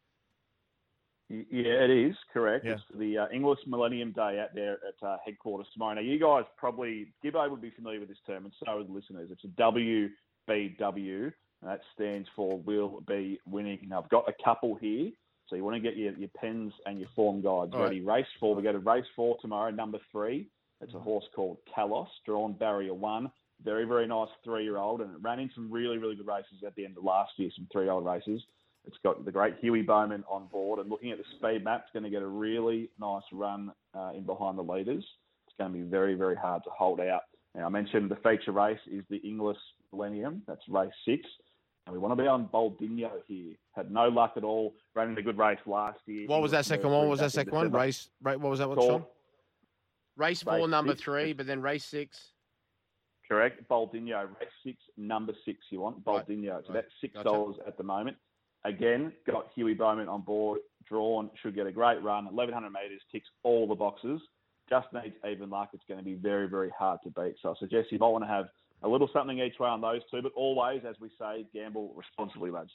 Yeah, 1.27 1.83
it 1.85 1.89
is 1.89 2.15
correct. 2.31 2.65
Yeah. 2.65 2.73
It's 2.73 2.83
the 2.93 3.17
uh, 3.17 3.25
Inglis 3.33 3.57
Millennium 3.65 4.11
Day 4.11 4.39
out 4.39 4.53
there 4.53 4.73
at 4.87 5.07
uh, 5.07 5.17
headquarters 5.25 5.65
tomorrow. 5.73 5.95
Now, 5.95 6.01
you 6.01 6.19
guys 6.19 6.43
probably 6.55 7.13
Gibbo 7.23 7.49
would 7.49 7.61
be 7.63 7.71
familiar 7.71 7.99
with 7.99 8.09
this 8.09 8.19
term, 8.27 8.45
and 8.45 8.53
so 8.63 8.77
would 8.77 8.87
the 8.87 8.93
listeners. 8.93 9.31
It's 9.31 9.43
a 9.43 9.47
WBW, 9.47 11.33
that 11.63 11.81
stands 11.93 12.27
for 12.35 12.59
Will 12.59 13.01
Be 13.07 13.39
Winning. 13.47 13.79
Now, 13.87 14.01
I've 14.01 14.09
got 14.09 14.29
a 14.29 14.43
couple 14.43 14.75
here, 14.75 15.11
so 15.47 15.55
you 15.55 15.63
want 15.63 15.75
to 15.75 15.79
get 15.81 15.97
your, 15.97 16.13
your 16.13 16.29
pens 16.39 16.73
and 16.85 16.99
your 16.99 17.09
form 17.15 17.37
guides 17.41 17.71
All 17.73 17.79
right. 17.79 17.83
ready. 17.85 18.01
Race 18.01 18.25
four, 18.39 18.55
we 18.55 18.63
go 18.63 18.71
to 18.71 18.79
race 18.79 19.05
four 19.15 19.37
tomorrow, 19.41 19.71
number 19.71 19.99
three. 20.11 20.47
It's 20.81 20.89
Mm-hmm. 20.91 20.97
a 20.97 21.01
horse 21.01 21.25
called 21.35 21.57
Kalos, 21.75 22.07
drawn 22.25 22.53
barrier 22.53 22.93
one. 22.93 23.31
Very, 23.63 23.85
very 23.85 24.05
nice 24.05 24.27
three-year-old, 24.43 24.99
and 25.01 25.11
it 25.11 25.21
ran 25.21 25.39
in 25.39 25.49
some 25.55 25.71
really, 25.71 25.97
really 25.97 26.15
good 26.17 26.27
races 26.27 26.63
at 26.67 26.75
the 26.75 26.83
end 26.83 26.97
of 26.97 27.05
last 27.05 27.31
year, 27.37 27.49
some 27.55 27.67
three-year-old 27.71 28.05
races. 28.05 28.41
It's 28.85 28.97
got 29.01 29.23
the 29.23 29.31
great 29.31 29.55
Hughie 29.61 29.81
Bowman 29.81 30.25
on 30.29 30.47
board, 30.47 30.79
and 30.79 30.89
looking 30.89 31.11
at 31.11 31.17
the 31.17 31.23
speed 31.37 31.63
map, 31.63 31.83
it's 31.85 31.93
going 31.93 32.03
to 32.03 32.09
get 32.09 32.21
a 32.21 32.27
really 32.27 32.89
nice 32.99 33.23
run 33.31 33.71
uh, 33.97 34.11
in 34.13 34.25
behind 34.25 34.57
the 34.57 34.61
leaders. 34.63 35.03
It's 35.47 35.55
going 35.57 35.71
to 35.71 35.77
be 35.77 35.83
very, 35.85 36.15
very 36.15 36.35
hard 36.35 36.63
to 36.65 36.69
hold 36.71 36.99
out. 36.99 37.21
Now, 37.55 37.65
I 37.67 37.69
mentioned 37.69 38.11
the 38.11 38.17
feature 38.17 38.51
race 38.51 38.77
is 38.91 39.05
the 39.09 39.17
Inglis 39.17 39.57
Millennium. 39.93 40.43
That's 40.45 40.61
race 40.67 40.91
six. 41.05 41.21
And 41.85 41.93
we 41.93 41.99
want 41.99 42.17
to 42.17 42.21
be 42.23 42.27
on 42.27 42.47
Boldinho 42.47 43.11
here. 43.27 43.53
Had 43.75 43.91
no 43.91 44.07
luck 44.07 44.33
at 44.37 44.43
all. 44.43 44.73
Ran 44.95 45.09
in 45.11 45.17
a 45.17 45.21
good 45.21 45.37
race 45.37 45.59
last 45.67 45.99
year. 46.07 46.27
What 46.27 46.41
was 46.41 46.51
that 46.51 46.65
second 46.65 46.89
one? 46.89 47.01
What 47.01 47.09
was 47.09 47.19
that 47.19 47.31
second 47.31 47.53
one? 47.53 47.71
Race, 47.71 48.09
right? 48.21 48.39
What 48.39 48.49
was 48.49 48.59
that 48.59 48.69
one, 48.69 48.79
Sean? 48.79 49.05
Race 50.17 50.41
four, 50.41 50.53
Race 50.55 50.67
number 50.67 50.93
six. 50.93 51.01
three, 51.03 51.33
but 51.33 51.45
then 51.45 51.61
race 51.61 51.85
six. 51.85 52.31
Correct. 53.29 53.67
Boldinho, 53.69 54.27
race 54.39 54.49
six, 54.63 54.77
number 54.97 55.33
six 55.45 55.59
you 55.69 55.81
want. 55.81 55.97
Right. 56.05 56.25
So 56.25 56.33
Right. 56.33 56.69
about 56.69 56.83
six 57.01 57.13
Gotcha. 57.13 57.23
dollars 57.25 57.55
at 57.67 57.77
the 57.77 57.83
moment. 57.83 58.17
Again, 58.63 59.13
got 59.27 59.51
Hughie 59.53 59.75
Bowman 59.75 60.07
on 60.09 60.21
board, 60.21 60.61
drawn, 60.87 61.29
should 61.43 61.53
get 61.53 61.67
a 61.67 61.71
great 61.71 62.01
run. 62.01 62.27
Eleven 62.27 62.53
hundred 62.53 62.71
metres, 62.71 63.01
ticks 63.11 63.27
all 63.43 63.67
the 63.67 63.75
boxes. 63.75 64.21
Just 64.69 64.87
needs 64.93 65.15
even 65.29 65.51
luck. 65.51 65.69
It's 65.73 65.83
going 65.87 65.99
to 65.99 66.03
be 66.03 66.15
very, 66.15 66.47
very 66.49 66.71
hard 66.71 66.99
to 67.03 67.11
beat. 67.11 67.35
So 67.43 67.51
I 67.51 67.53
suggest 67.59 67.91
you 67.91 67.99
might 67.99 68.07
want 68.07 68.23
to 68.23 68.27
have 68.27 68.45
a 68.85 68.87
little 68.87 69.09
something 69.11 69.39
each 69.39 69.59
way 69.59 69.67
on 69.67 69.81
those 69.81 70.01
two, 70.11 70.21
but 70.21 70.31
always, 70.35 70.81
as 70.87 70.95
we 71.01 71.09
say, 71.19 71.45
gamble 71.53 71.93
responsibly, 71.95 72.51
lads. 72.51 72.71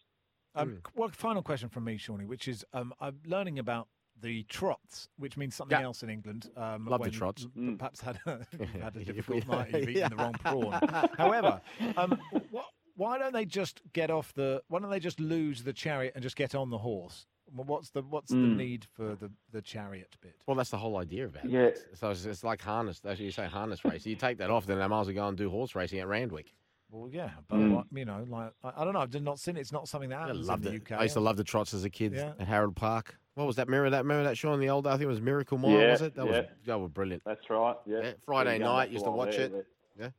Um, 0.57 0.79
One 0.95 1.11
final 1.13 1.43
question 1.43 1.69
from 1.69 1.85
me, 1.85 1.97
Shawnee, 1.97 2.27
which 2.27 2.49
is 2.49 2.65
um, 2.73 2.93
I'm 3.01 3.21
learning 3.25 3.59
about 3.61 3.87
the 4.21 4.43
trots, 4.45 5.09
which 5.17 5.37
means 5.37 5.55
something 5.55 5.79
Yeah. 5.79 5.85
else 5.85 6.03
in 6.03 6.11
England. 6.11 6.51
Um, 6.57 6.87
Love 6.87 7.05
the 7.05 7.11
trots. 7.11 7.47
you 7.55 7.77
Perhaps 7.79 8.01
had 8.01 8.19
a, 8.27 8.41
had 8.83 8.97
a 8.97 9.05
difficult 9.05 9.47
night. 9.47 9.71
You've 9.73 9.89
eaten 9.89 10.11
the 10.11 10.17
wrong 10.17 10.35
prawn. 10.35 10.79
However, 11.17 11.61
um, 11.97 12.21
what, 12.51 12.67
why 12.97 13.17
don't 13.19 13.33
they 13.33 13.45
just 13.47 13.81
get 13.93 14.11
off 14.11 14.35
the? 14.35 14.61
Why 14.69 14.81
don't 14.81 14.91
they 14.91 15.01
just 15.01 15.21
lose 15.21 15.63
the 15.63 15.73
chariot 15.73 16.13
and 16.17 16.23
just 16.23 16.37
get 16.37 16.55
on 16.55 16.69
the 16.71 16.79
horse? 16.79 17.27
Well, 17.55 17.65
What's 17.65 17.91
the 17.91 18.03
What's 18.03 18.31
the 18.31 18.37
Mm. 18.37 18.57
need 18.57 18.87
for 18.95 19.15
the, 19.17 19.31
the 19.53 19.61
chariot 19.63 20.17
bit? 20.21 20.37
Well, 20.47 20.57
that's 20.57 20.71
the 20.71 20.77
whole 20.79 20.97
idea 20.97 21.25
of 21.25 21.35
it. 21.37 21.43
Yeah. 21.45 21.71
So 21.95 22.11
it's, 22.11 22.25
it's 22.25 22.45
like 22.45 22.61
harness. 22.63 23.01
That's 23.01 23.19
what 23.19 23.25
you 23.25 23.31
say 23.33 23.47
harness 23.47 23.85
race. 23.85 24.07
You 24.07 24.17
take 24.17 24.39
that 24.39 24.51
off, 24.51 24.67
then 24.67 24.79
they 24.79 24.87
might 24.87 25.01
as 25.01 25.07
well 25.09 25.15
go 25.17 25.29
and 25.29 25.37
do 25.37 25.51
horse 25.51 25.75
racing 25.75 25.99
at 26.01 26.07
Randwick. 26.09 26.53
Well, 26.91 27.09
yeah, 27.09 27.31
but 27.49 27.57
Mm. 27.59 27.75
what, 27.75 27.87
you 27.93 28.05
know, 28.05 28.25
like 28.29 28.53
I, 28.65 28.73
I 28.83 28.85
don't 28.85 28.95
know. 28.95 29.01
I've 29.01 29.11
just 29.11 29.23
not 29.25 29.39
seen 29.39 29.57
it. 29.57 29.61
It's 29.61 29.73
not 29.73 29.89
something 29.89 30.11
that 30.11 30.19
I 30.19 30.27
happens 30.27 30.49
loved 30.49 30.67
in 30.67 30.73
the 30.73 30.77
it. 30.79 30.83
UK. 30.93 30.99
I 30.99 31.03
used 31.05 31.15
to 31.15 31.21
love 31.21 31.37
the 31.37 31.45
trots 31.45 31.73
as 31.75 31.85
a 31.85 31.91
kid 31.91 32.15
Yeah. 32.15 32.33
at 32.39 32.47
Harold 32.49 32.75
Park. 32.77 33.17
What 33.35 33.47
was 33.47 33.57
that? 33.57 33.69
Mirror 33.69 33.91
that? 33.91 34.05
Mirror 34.07 34.25
that 34.25 34.37
show 34.37 34.53
on 34.53 34.59
the 34.61 34.69
old? 34.71 34.87
I 34.89 34.93
think 34.93 35.03
it 35.03 35.07
was 35.07 35.21
Miracle 35.21 35.57
Mile. 35.57 35.71
Yeah, 35.71 35.93
was 35.93 36.03
it? 36.03 36.15
That 36.17 36.27
was 36.27 36.35
yeah. 36.37 36.43
that 36.67 36.79
was 36.81 36.91
brilliant. 36.91 37.23
That's 37.25 37.49
right. 37.49 37.77
Yeah. 37.87 38.01
Yeah, 38.03 38.13
Friday 38.25 38.59
night, 38.59 38.91
used 38.91 39.05
to 39.05 39.11
watch 39.13 39.37
there, 39.37 39.47
it. 39.47 39.53
but- 39.53 39.67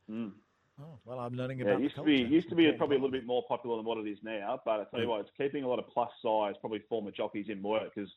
Yeah. 0.09 0.15
Mm. 0.15 0.31
Oh, 0.81 0.99
well, 1.05 1.19
I'm 1.19 1.33
learning 1.35 1.59
Yeah, 1.59 1.65
about 1.65 1.73
it 1.73 1.77
the 1.77 1.83
used 1.83 1.95
to 1.95 2.03
be 2.03 2.15
used 2.15 2.49
to 2.49 2.55
be 2.55 2.63
Important 2.63 2.77
probably 2.79 2.95
a 2.97 2.99
little 2.99 3.11
bit 3.11 3.25
more 3.25 3.43
popular 3.47 3.77
than 3.77 3.85
what 3.85 3.97
it 3.99 4.09
is 4.09 4.17
now. 4.23 4.59
But 4.65 4.79
I 4.79 4.83
tell 4.85 4.99
you 4.99 5.05
Mm. 5.05 5.09
what, 5.09 5.21
it's 5.21 5.29
keeping 5.37 5.63
a 5.63 5.67
lot 5.67 5.79
of 5.79 5.87
plus 5.87 6.09
size, 6.21 6.55
probably 6.59 6.79
former 6.89 7.11
jockeys 7.11 7.49
in 7.49 7.61
work 7.61 7.93
because 7.93 8.09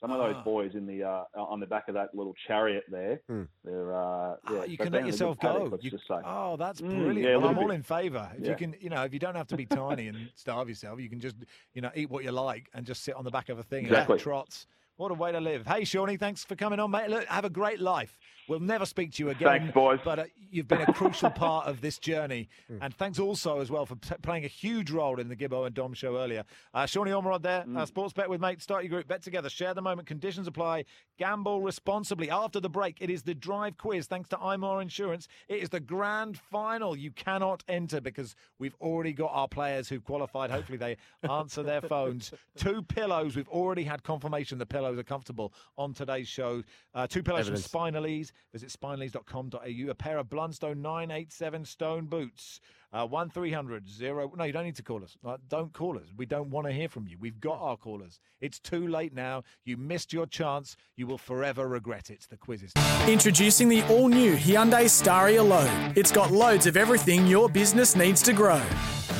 some 0.00 0.10
of 0.10 0.18
those 0.18 0.36
Ah. 0.36 0.42
boys 0.42 0.74
in 0.74 0.86
the 0.86 1.02
uh, 1.02 1.24
on 1.36 1.60
the 1.60 1.66
back 1.66 1.88
of 1.88 1.94
that 1.94 2.14
little 2.14 2.34
chariot 2.46 2.84
there, 2.88 3.20
Mm. 3.30 3.48
they're 3.64 3.94
uh, 3.94 4.36
yeah, 4.50 4.58
Oh, 4.60 4.64
you 4.64 4.76
can 4.76 4.92
let 4.92 5.00
in 5.00 5.08
a 5.08 5.10
good 5.10 5.12
yourself 5.12 5.38
go. 5.40 5.68
let's 5.70 5.84
You- 5.84 5.90
just 5.90 6.04
oh, 6.10 6.56
that's 6.56 6.80
Mm, 6.80 6.88
brilliant. 7.04 7.18
yeah, 7.18 7.36
well, 7.36 7.48
I'm 7.48 7.58
all 7.58 7.70
in 7.70 7.82
favour. 7.82 8.30
If 8.36 8.44
Yeah. 8.44 8.50
you 8.50 8.56
can, 8.56 8.76
you 8.80 8.90
know, 8.90 9.04
if 9.04 9.12
you 9.14 9.18
don't 9.18 9.34
have 9.34 9.48
to 9.48 9.56
be 9.56 9.66
tiny 9.66 10.08
and 10.08 10.30
starve 10.34 10.68
yourself, 10.68 11.00
you 11.00 11.08
can 11.08 11.20
just, 11.20 11.36
you 11.74 11.80
know, 11.80 11.90
eat 11.94 12.10
what 12.10 12.24
you 12.24 12.32
like 12.32 12.68
and 12.74 12.84
just 12.86 13.02
sit 13.02 13.14
on 13.14 13.24
the 13.24 13.30
back 13.30 13.48
of 13.48 13.58
a 13.58 13.62
thing 13.62 13.84
and 13.84 13.92
Exactly. 13.94 14.14
have 14.18 14.22
trots 14.22 14.66
What 15.00 15.10
a 15.12 15.14
way 15.14 15.32
to 15.32 15.40
live. 15.40 15.66
Hey, 15.66 15.84
Shawnee, 15.84 16.18
thanks 16.18 16.44
for 16.44 16.56
coming 16.56 16.78
on, 16.78 16.90
mate. 16.90 17.08
Look, 17.08 17.24
have 17.24 17.46
a 17.46 17.48
great 17.48 17.80
life. 17.80 18.18
We'll 18.50 18.60
never 18.60 18.84
speak 18.84 19.12
to 19.12 19.22
you 19.22 19.30
again. 19.30 19.48
Thanks, 19.48 19.72
boys. 19.72 20.00
But 20.04 20.18
uh, 20.18 20.24
you've 20.50 20.68
been 20.68 20.80
a 20.80 20.92
crucial 20.92 21.30
part 21.44 21.68
of 21.68 21.80
this 21.80 21.98
journey. 21.98 22.48
And 22.82 22.92
thanks 22.94 23.18
also 23.18 23.60
as 23.60 23.70
well 23.70 23.86
for 23.86 23.94
p- 23.94 24.16
playing 24.22 24.44
a 24.44 24.48
huge 24.48 24.90
role 24.90 25.20
in 25.20 25.28
the 25.28 25.36
Gibbo 25.36 25.66
and 25.66 25.74
Dom 25.74 25.94
show 25.94 26.18
earlier. 26.18 26.44
Uh, 26.74 26.84
Shawnee 26.84 27.12
Ormerod 27.12 27.42
there, 27.42 27.62
uh, 27.62 27.86
Sportsbet 27.86 28.28
with 28.28 28.40
Mate. 28.40 28.60
Start 28.60 28.82
your 28.82 28.90
group, 28.90 29.06
bet 29.06 29.22
together, 29.22 29.48
share 29.48 29.72
the 29.72 29.80
moment, 29.80 30.08
conditions 30.08 30.48
apply, 30.48 30.84
gamble 31.16 31.62
responsibly. 31.62 32.28
After 32.28 32.58
the 32.58 32.68
break, 32.68 32.96
it 33.00 33.08
is 33.08 33.22
the 33.22 33.34
drive 33.34 33.78
quiz 33.78 34.06
thanks 34.06 34.28
to 34.30 34.36
IMAR 34.36 34.82
Insurance. 34.82 35.28
It 35.48 35.62
is 35.62 35.68
the 35.68 35.80
grand 35.80 36.36
final. 36.36 36.96
You 36.96 37.12
cannot 37.12 37.62
enter 37.68 38.00
because 38.00 38.34
we've 38.58 38.74
already 38.80 39.12
got 39.12 39.30
our 39.32 39.48
players 39.48 39.88
who've 39.88 40.04
qualified. 40.04 40.50
Hopefully, 40.50 40.78
they 40.78 40.96
answer 41.22 41.62
their 41.62 41.80
phones. 41.80 42.34
Two 42.56 42.82
pillows. 42.82 43.36
We've 43.36 43.48
already 43.48 43.84
had 43.84 44.02
confirmation 44.02 44.58
the 44.58 44.66
pillows 44.90 45.00
are 45.00 45.04
comfortable 45.04 45.52
on 45.78 45.94
today's 45.94 46.28
show. 46.28 46.62
Uh, 46.94 47.06
two 47.06 47.22
pillows 47.22 47.46
Evidence. 47.46 47.66
from 47.66 47.92
Spinalis. 47.92 48.32
Visit 48.52 48.70
spinalis.com.au. 48.70 49.90
A 49.90 49.94
pair 49.94 50.18
of 50.18 50.28
Blundstone 50.28 50.78
987 50.78 51.64
stone 51.64 52.06
boots. 52.06 52.60
Uh, 52.92 53.06
1300 53.06 53.88
0. 53.88 54.32
No, 54.36 54.44
you 54.44 54.52
don't 54.52 54.64
need 54.64 54.74
to 54.74 54.82
call 54.82 55.04
us. 55.04 55.16
Uh, 55.24 55.36
don't 55.48 55.72
call 55.72 55.96
us. 55.96 56.06
We 56.16 56.26
don't 56.26 56.50
want 56.50 56.66
to 56.66 56.72
hear 56.72 56.88
from 56.88 57.06
you. 57.06 57.16
We've 57.20 57.38
got 57.40 57.60
our 57.60 57.76
callers. 57.76 58.18
It's 58.40 58.58
too 58.58 58.88
late 58.88 59.14
now. 59.14 59.44
You 59.64 59.76
missed 59.76 60.12
your 60.12 60.26
chance. 60.26 60.76
You 60.96 61.06
will 61.06 61.18
forever 61.18 61.68
regret 61.68 62.10
it. 62.10 62.26
The 62.28 62.36
quiz 62.36 62.64
is. 62.64 62.72
Introducing 63.06 63.68
the 63.68 63.82
all 63.84 64.08
new 64.08 64.34
Hyundai 64.34 64.86
Staria 64.86 65.46
Load. 65.46 65.96
It's 65.96 66.10
got 66.10 66.32
loads 66.32 66.66
of 66.66 66.76
everything 66.76 67.28
your 67.28 67.48
business 67.48 67.94
needs 67.94 68.22
to 68.22 68.32
grow. 68.32 68.62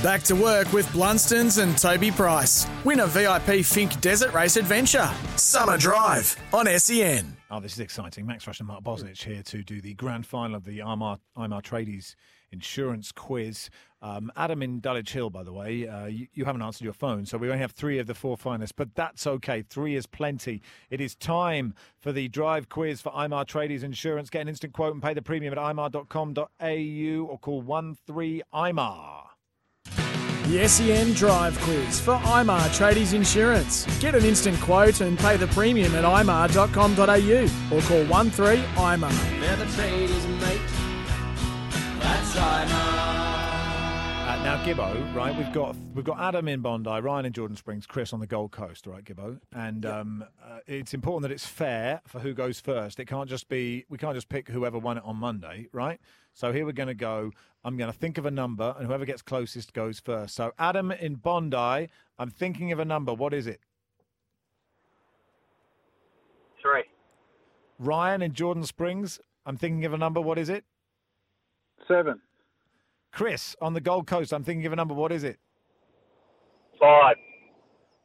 Back 0.02 0.22
to 0.24 0.34
work 0.34 0.72
with 0.72 0.86
Blundstones 0.88 1.62
and 1.62 1.76
Toby 1.78 2.10
Price. 2.10 2.66
Win 2.84 3.00
a 3.00 3.06
VIP 3.06 3.62
Finke 3.62 4.00
Desert 4.00 4.32
Race 4.32 4.56
Adventure. 4.56 5.08
Summer 5.36 5.76
Drive 5.76 6.36
on 6.52 6.66
SEN. 6.78 7.36
Oh, 7.52 7.60
this 7.60 7.74
is 7.74 7.80
exciting. 7.80 8.26
Max 8.26 8.46
Rushden 8.46 8.66
Mark 8.66 8.82
Bosnich 8.82 9.22
here 9.22 9.42
to 9.42 9.62
do 9.62 9.80
the 9.80 9.94
grand 9.94 10.24
final 10.26 10.56
of 10.56 10.64
the 10.64 10.78
IMAR, 10.78 11.18
IMAR 11.36 11.62
Tradies 11.62 12.14
insurance 12.52 13.12
quiz. 13.12 13.70
Um, 14.02 14.32
Adam 14.34 14.62
in 14.62 14.80
Dulwich 14.80 15.12
Hill, 15.12 15.28
by 15.28 15.42
the 15.42 15.52
way, 15.52 15.86
uh, 15.86 16.06
you, 16.06 16.26
you 16.32 16.44
haven't 16.46 16.62
answered 16.62 16.84
your 16.84 16.94
phone, 16.94 17.26
so 17.26 17.36
we 17.36 17.48
only 17.48 17.60
have 17.60 17.72
three 17.72 17.98
of 17.98 18.06
the 18.06 18.14
four 18.14 18.36
finalists, 18.36 18.72
but 18.74 18.94
that's 18.94 19.26
okay. 19.26 19.62
Three 19.62 19.94
is 19.94 20.06
plenty. 20.06 20.62
It 20.88 21.00
is 21.00 21.14
time 21.14 21.74
for 21.98 22.10
the 22.12 22.28
drive 22.28 22.68
quiz 22.68 23.00
for 23.00 23.12
IMAR 23.12 23.44
Tradies 23.44 23.82
Insurance. 23.82 24.30
Get 24.30 24.42
an 24.42 24.48
instant 24.48 24.72
quote 24.72 24.94
and 24.94 25.02
pay 25.02 25.12
the 25.12 25.22
premium 25.22 25.52
at 25.52 25.58
imar.com.au 25.58 27.26
or 27.26 27.38
call 27.38 27.62
13IMAR. 27.62 29.26
The 30.50 30.66
SEN 30.66 31.12
Drive 31.12 31.56
Quiz 31.60 32.00
for 32.00 32.14
IMAR 32.14 32.60
Tradies 32.70 33.14
Insurance. 33.14 33.86
Get 34.00 34.16
an 34.16 34.24
instant 34.24 34.58
quote 34.60 35.00
and 35.00 35.16
pay 35.18 35.36
the 35.36 35.46
premium 35.48 35.94
at 35.94 36.04
imar.com.au 36.04 37.76
or 37.76 37.80
call 37.82 38.04
13IMAR. 38.04 39.40
They're 39.40 39.56
the 39.56 39.64
tradies, 39.66 40.40
mate. 40.40 40.69
That's 42.60 42.72
Uh, 42.72 44.44
now, 44.44 44.62
Gibbo, 44.64 45.14
right? 45.14 45.34
We've 45.34 45.50
got 45.50 45.74
we've 45.94 46.04
got 46.04 46.20
Adam 46.20 46.46
in 46.46 46.60
Bondi, 46.60 46.90
Ryan 46.90 47.24
in 47.24 47.32
Jordan 47.32 47.56
Springs, 47.56 47.86
Chris 47.86 48.12
on 48.12 48.20
the 48.20 48.26
Gold 48.26 48.52
Coast, 48.52 48.86
right, 48.86 49.02
Gibbo? 49.02 49.40
And 49.54 49.86
um, 49.86 50.24
uh, 50.44 50.58
it's 50.66 50.92
important 50.92 51.22
that 51.22 51.32
it's 51.32 51.46
fair 51.46 52.02
for 52.06 52.20
who 52.20 52.34
goes 52.34 52.60
first. 52.60 53.00
It 53.00 53.06
can't 53.06 53.30
just 53.30 53.48
be 53.48 53.86
we 53.88 53.96
can't 53.96 54.14
just 54.14 54.28
pick 54.28 54.48
whoever 54.48 54.78
won 54.78 54.98
it 54.98 55.04
on 55.06 55.16
Monday, 55.16 55.68
right? 55.72 55.98
So 56.34 56.52
here 56.52 56.66
we're 56.66 56.72
going 56.72 56.88
to 56.88 56.94
go. 56.94 57.32
I'm 57.64 57.78
going 57.78 57.90
to 57.90 57.98
think 57.98 58.18
of 58.18 58.26
a 58.26 58.30
number, 58.30 58.74
and 58.76 58.86
whoever 58.86 59.06
gets 59.06 59.22
closest 59.22 59.72
goes 59.72 59.98
first. 59.98 60.34
So 60.34 60.52
Adam 60.58 60.92
in 60.92 61.14
Bondi, 61.14 61.88
I'm 62.18 62.30
thinking 62.30 62.72
of 62.72 62.78
a 62.78 62.84
number. 62.84 63.14
What 63.14 63.32
is 63.32 63.46
it? 63.46 63.60
Three. 66.60 66.84
Ryan 67.78 68.20
in 68.20 68.34
Jordan 68.34 68.64
Springs, 68.64 69.18
I'm 69.46 69.56
thinking 69.56 69.86
of 69.86 69.94
a 69.94 69.98
number. 69.98 70.20
What 70.20 70.36
is 70.38 70.50
it? 70.50 70.64
Seven. 71.88 72.20
Chris 73.12 73.56
on 73.60 73.74
the 73.74 73.80
Gold 73.80 74.06
Coast, 74.06 74.32
I'm 74.32 74.44
thinking 74.44 74.66
of 74.66 74.72
a 74.72 74.76
number. 74.76 74.94
What 74.94 75.12
is 75.12 75.24
it? 75.24 75.38
Five. 76.78 77.16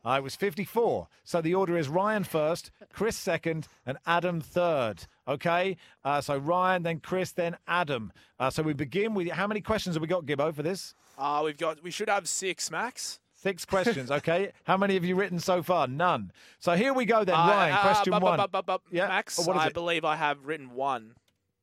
Uh, 0.05 0.17
it 0.19 0.23
was 0.23 0.35
54. 0.35 1.07
So 1.23 1.41
the 1.41 1.55
order 1.55 1.77
is 1.77 1.87
Ryan 1.89 2.23
first, 2.23 2.69
Chris 2.93 3.15
second, 3.17 3.67
and 3.87 3.97
Adam 4.05 4.39
third. 4.39 5.07
Okay? 5.27 5.77
Uh, 6.03 6.21
so 6.21 6.37
Ryan, 6.37 6.83
then 6.83 6.99
Chris, 6.99 7.31
then 7.31 7.57
Adam. 7.67 8.13
Uh, 8.39 8.51
so 8.51 8.61
we 8.61 8.73
begin 8.73 9.15
with 9.15 9.29
how 9.31 9.47
many 9.47 9.61
questions 9.61 9.95
have 9.95 10.01
we 10.01 10.07
got, 10.07 10.25
Gibbo, 10.25 10.53
for 10.53 10.61
this? 10.61 10.93
Uh, 11.17 11.41
we've 11.43 11.57
got. 11.57 11.81
We 11.81 11.89
should 11.91 12.09
have 12.09 12.27
six, 12.29 12.69
Max. 12.69 13.19
Six 13.33 13.65
questions, 13.65 14.11
okay? 14.11 14.51
how 14.65 14.75
many 14.77 14.93
have 14.95 15.05
you 15.05 15.15
written 15.15 15.39
so 15.39 15.63
far? 15.63 15.87
None. 15.87 16.31
So 16.59 16.73
here 16.73 16.93
we 16.93 17.05
go 17.05 17.23
then. 17.23 17.35
Uh, 17.35 17.47
Ryan, 17.47 17.73
uh, 17.73 17.81
question 17.81 18.11
bu- 18.13 18.19
bu- 18.19 18.25
one. 18.25 18.39
bu- 18.39 18.47
bu- 18.47 18.61
bu- 18.63 18.77
Yeah. 18.95 19.07
Max, 19.07 19.39
Oh, 19.39 19.43
what 19.43 19.55
is 19.57 19.61
I 19.63 19.67
it? 19.67 19.73
believe 19.73 20.03
I 20.05 20.15
have 20.17 20.45
written 20.45 20.71
one. 20.71 21.15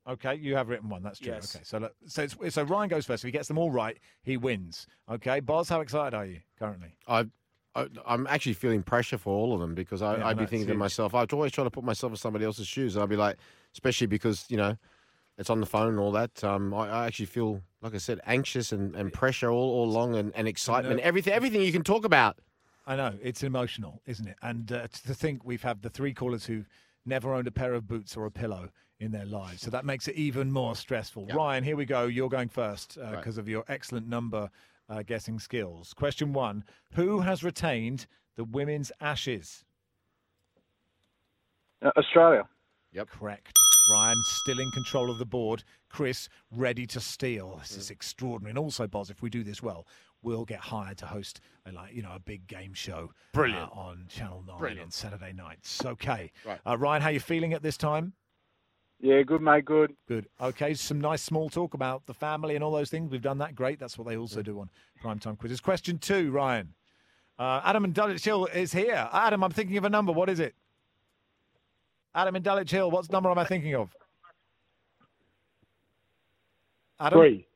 Okay, 0.09 0.35
you 0.35 0.57
have 0.57 0.69
written 0.69 0.89
one. 0.89 1.03
That's 1.03 1.19
true. 1.21 1.33
Yes. 1.33 1.55
Okay, 1.55 1.63
so 1.65 1.79
look, 1.79 1.95
so 2.07 2.23
it's, 2.23 2.55
so 2.55 2.63
Ryan 2.65 2.89
goes 2.89 3.07
first. 3.07 3.23
If 3.23 3.29
he 3.29 3.33
gets 3.33 3.49
them 3.49 3.59
all 3.59 3.71
right, 3.71 3.99
he 4.23 4.37
wins. 4.37 4.87
Okay, 5.11 5.41
Boz, 5.41 5.69
how 5.69 5.81
excited 5.81 6.17
are 6.17 6.27
you 6.27 6.41
currently? 6.59 6.97
I, 7.07 7.27
I, 7.77 7.87
I'm 8.05 8.27
actually 8.27 8.55
feeling 8.55 8.83
pressure 8.83 9.17
for 9.17 9.33
all 9.35 9.55
of 9.55 9.61
them 9.61 9.75
because 9.75 10.03
I, 10.03 10.17
Yeah, 10.17 10.27
I 10.27 10.31
I'd 10.31 10.37
know, 10.37 10.43
be 10.43 10.47
thinking 10.47 10.69
to 10.69 10.75
myself, 10.75 11.15
I'd 11.15 11.33
always 11.33 11.53
try 11.53 11.63
to 11.65 11.71
put 11.71 11.85
myself 11.85 12.13
in 12.13 12.17
somebody 12.17 12.45
else's 12.45 12.67
shoes. 12.67 12.97
I'd 12.97 13.09
be 13.09 13.17
like, 13.17 13.37
especially 13.75 14.09
because, 14.09 14.45
you 14.49 14.57
know, 14.57 14.77
it's 15.39 15.51
on 15.51 15.61
the 15.61 15.67
phone 15.67 15.89
and 15.91 15.99
all 16.01 16.13
that. 16.13 16.43
Um, 16.43 16.75
I, 16.75 16.89
I 16.89 17.07
actually 17.07 17.27
feel, 17.27 17.63
like 17.81 17.95
I 17.95 17.99
said, 17.99 18.21
anxious 18.27 18.73
and, 18.73 18.97
and 18.97 19.13
pressure 19.13 19.51
all, 19.51 19.71
all 19.71 19.85
along 19.85 20.17
and, 20.17 20.33
and 20.35 20.49
excitement. 20.49 21.01
Everything, 21.01 21.33
everything 21.33 21.63
you 21.63 21.73
can 21.73 21.85
talk 21.85 22.05
about. 22.05 22.39
I 22.87 22.97
know 22.97 23.15
it's 23.23 23.45
emotional, 23.45 24.03
isn't 24.07 24.27
it? 24.27 24.37
And 24.43 24.73
uh, 24.73 24.89
to 25.07 25.15
think 25.15 25.45
we've 25.45 25.63
had 25.63 25.83
the 25.83 25.89
three 25.89 26.13
callers 26.13 26.45
who 26.47 26.65
never 27.07 27.33
owned 27.33 27.47
a 27.47 27.53
pair 27.53 27.73
of 27.75 27.87
boots 27.87 28.17
or 28.17 28.27
a 28.27 28.31
pillow 28.31 28.69
in 29.03 29.11
their 29.13 29.27
lives, 29.27 29.61
so 29.61 29.71
that 29.71 29.85
makes 29.85 30.09
it 30.09 30.15
even 30.15 30.51
more 30.51 30.75
stressful. 30.77 31.27
Ryan, 31.35 31.65
here 31.65 31.77
we 31.77 31.85
go. 31.85 32.07
You're 32.07 32.29
going 32.31 32.49
first 32.49 32.99
because 33.11 33.37
of 33.39 33.49
your 33.49 33.65
excellent 33.69 34.07
number 34.09 34.51
uh, 34.89 35.03
guessing 35.03 35.39
skills. 35.39 35.93
Question 35.95 36.33
one: 36.33 36.65
Who 36.95 37.21
has 37.21 37.43
retained 37.45 38.07
the 38.37 38.45
women's 38.45 38.91
Ashes? 39.01 39.65
Uh, 41.85 41.91
Australia. 41.97 42.45
Yep. 42.93 43.09
Correct. 43.11 43.53
Ryan 43.91 44.17
still 44.43 44.61
in 44.61 44.71
control 44.71 45.11
of 45.11 45.19
the 45.19 45.27
board. 45.27 45.65
Chris 45.89 46.29
ready 46.51 46.87
to 46.87 47.01
steal. 47.01 47.57
This 47.59 47.73
Mm. 47.75 47.79
is 47.79 47.91
extraordinary. 47.91 48.51
And 48.51 48.59
also, 48.59 48.87
Boz, 48.87 49.11
if 49.11 49.21
we 49.23 49.29
do 49.31 49.43
this 49.43 49.63
well, 49.63 49.87
we'll 50.23 50.45
get 50.45 50.61
hired 50.61 50.99
to 50.99 51.07
host 51.07 51.41
a 51.67 51.73
like 51.73 51.93
you 51.93 52.03
know 52.03 52.13
a 52.15 52.21
big 52.21 52.47
game 52.47 52.75
show. 52.75 53.11
Brilliant. 53.33 53.71
uh, 53.73 53.75
on 53.75 54.07
Channel 54.09 54.45
Nine 54.47 54.79
on 54.79 54.91
Saturday 54.91 55.33
nights. 55.33 55.85
Okay. 55.85 56.31
Right. 56.47 56.61
Uh, 56.65 56.79
Ryan, 56.79 57.03
how 57.03 57.09
are 57.09 57.13
you 57.13 57.21
feeling 57.21 57.53
at 57.55 57.63
this 57.63 57.77
time? 57.77 58.13
Yeah, 59.03 59.23
good, 59.23 59.43
mate. 59.43 59.65
Good. 59.65 59.95
Good. 60.07 60.29
Okay. 60.41 60.75
Some 60.75 61.01
nice 61.01 61.23
small 61.23 61.51
talk 61.51 61.75
about 61.75 62.07
the 62.07 62.15
family 62.15 62.55
and 62.55 62.63
all 62.63 62.71
those 62.71 62.89
things. 62.89 63.11
We've 63.11 63.21
done 63.21 63.39
that. 63.39 63.57
Great. 63.57 63.81
That's 63.81 63.99
what 63.99 64.07
they 64.07 64.17
also 64.17 64.43
do 64.43 64.61
on 64.61 64.71
primetime 65.03 65.37
quizzes. 65.37 65.61
Question 65.61 65.99
two, 65.99 66.31
Ryan. 66.31 66.73
Uh, 67.37 67.61
Adam 67.65 67.83
and 67.85 67.93
Dulwich 67.93 68.25
Hill 68.25 68.47
is 68.47 68.73
here. 68.73 69.09
Adam, 69.13 69.43
I'm 69.43 69.51
thinking 69.51 69.77
of 69.77 69.85
a 69.85 69.89
number. 69.91 70.13
What 70.13 70.29
is 70.29 70.39
it? 70.39 70.55
Adam 72.15 72.37
and 72.37 72.45
Dulwich 72.45 72.71
Hill. 72.71 72.91
What 72.93 73.11
number 73.11 73.29
am 73.29 73.39
I 73.39 73.45
thinking 73.45 73.75
of? 73.75 73.91
Adam? 77.01 77.19
Three. 77.19 77.47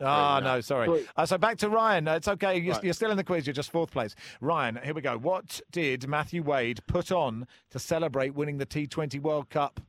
Ah, 0.00 0.38
Three, 0.38 0.44
no, 0.48 0.60
sorry. 0.62 1.06
Uh, 1.16 1.26
so 1.26 1.36
back 1.36 1.58
to 1.58 1.68
Ryan. 1.68 2.08
Uh, 2.08 2.14
It's 2.14 2.28
okay. 2.28 2.58
You're, 2.58 2.74
Right. 2.74 2.84
you're 2.84 2.94
still 2.94 3.10
in 3.10 3.16
the 3.18 3.24
quiz. 3.24 3.46
You're 3.46 3.52
just 3.54 3.70
fourth 3.70 3.90
place. 3.90 4.14
Ryan, 4.40 4.80
here 4.82 4.94
we 4.94 5.02
go. 5.02 5.18
What 5.18 5.60
did 5.70 6.08
Matthew 6.08 6.42
Wade 6.42 6.80
put 6.86 7.12
on 7.12 7.46
to 7.70 7.78
celebrate 7.78 8.34
winning 8.34 8.56
the 8.56 8.66
T20 8.66 9.20
World 9.20 9.50
Cup? 9.50 9.80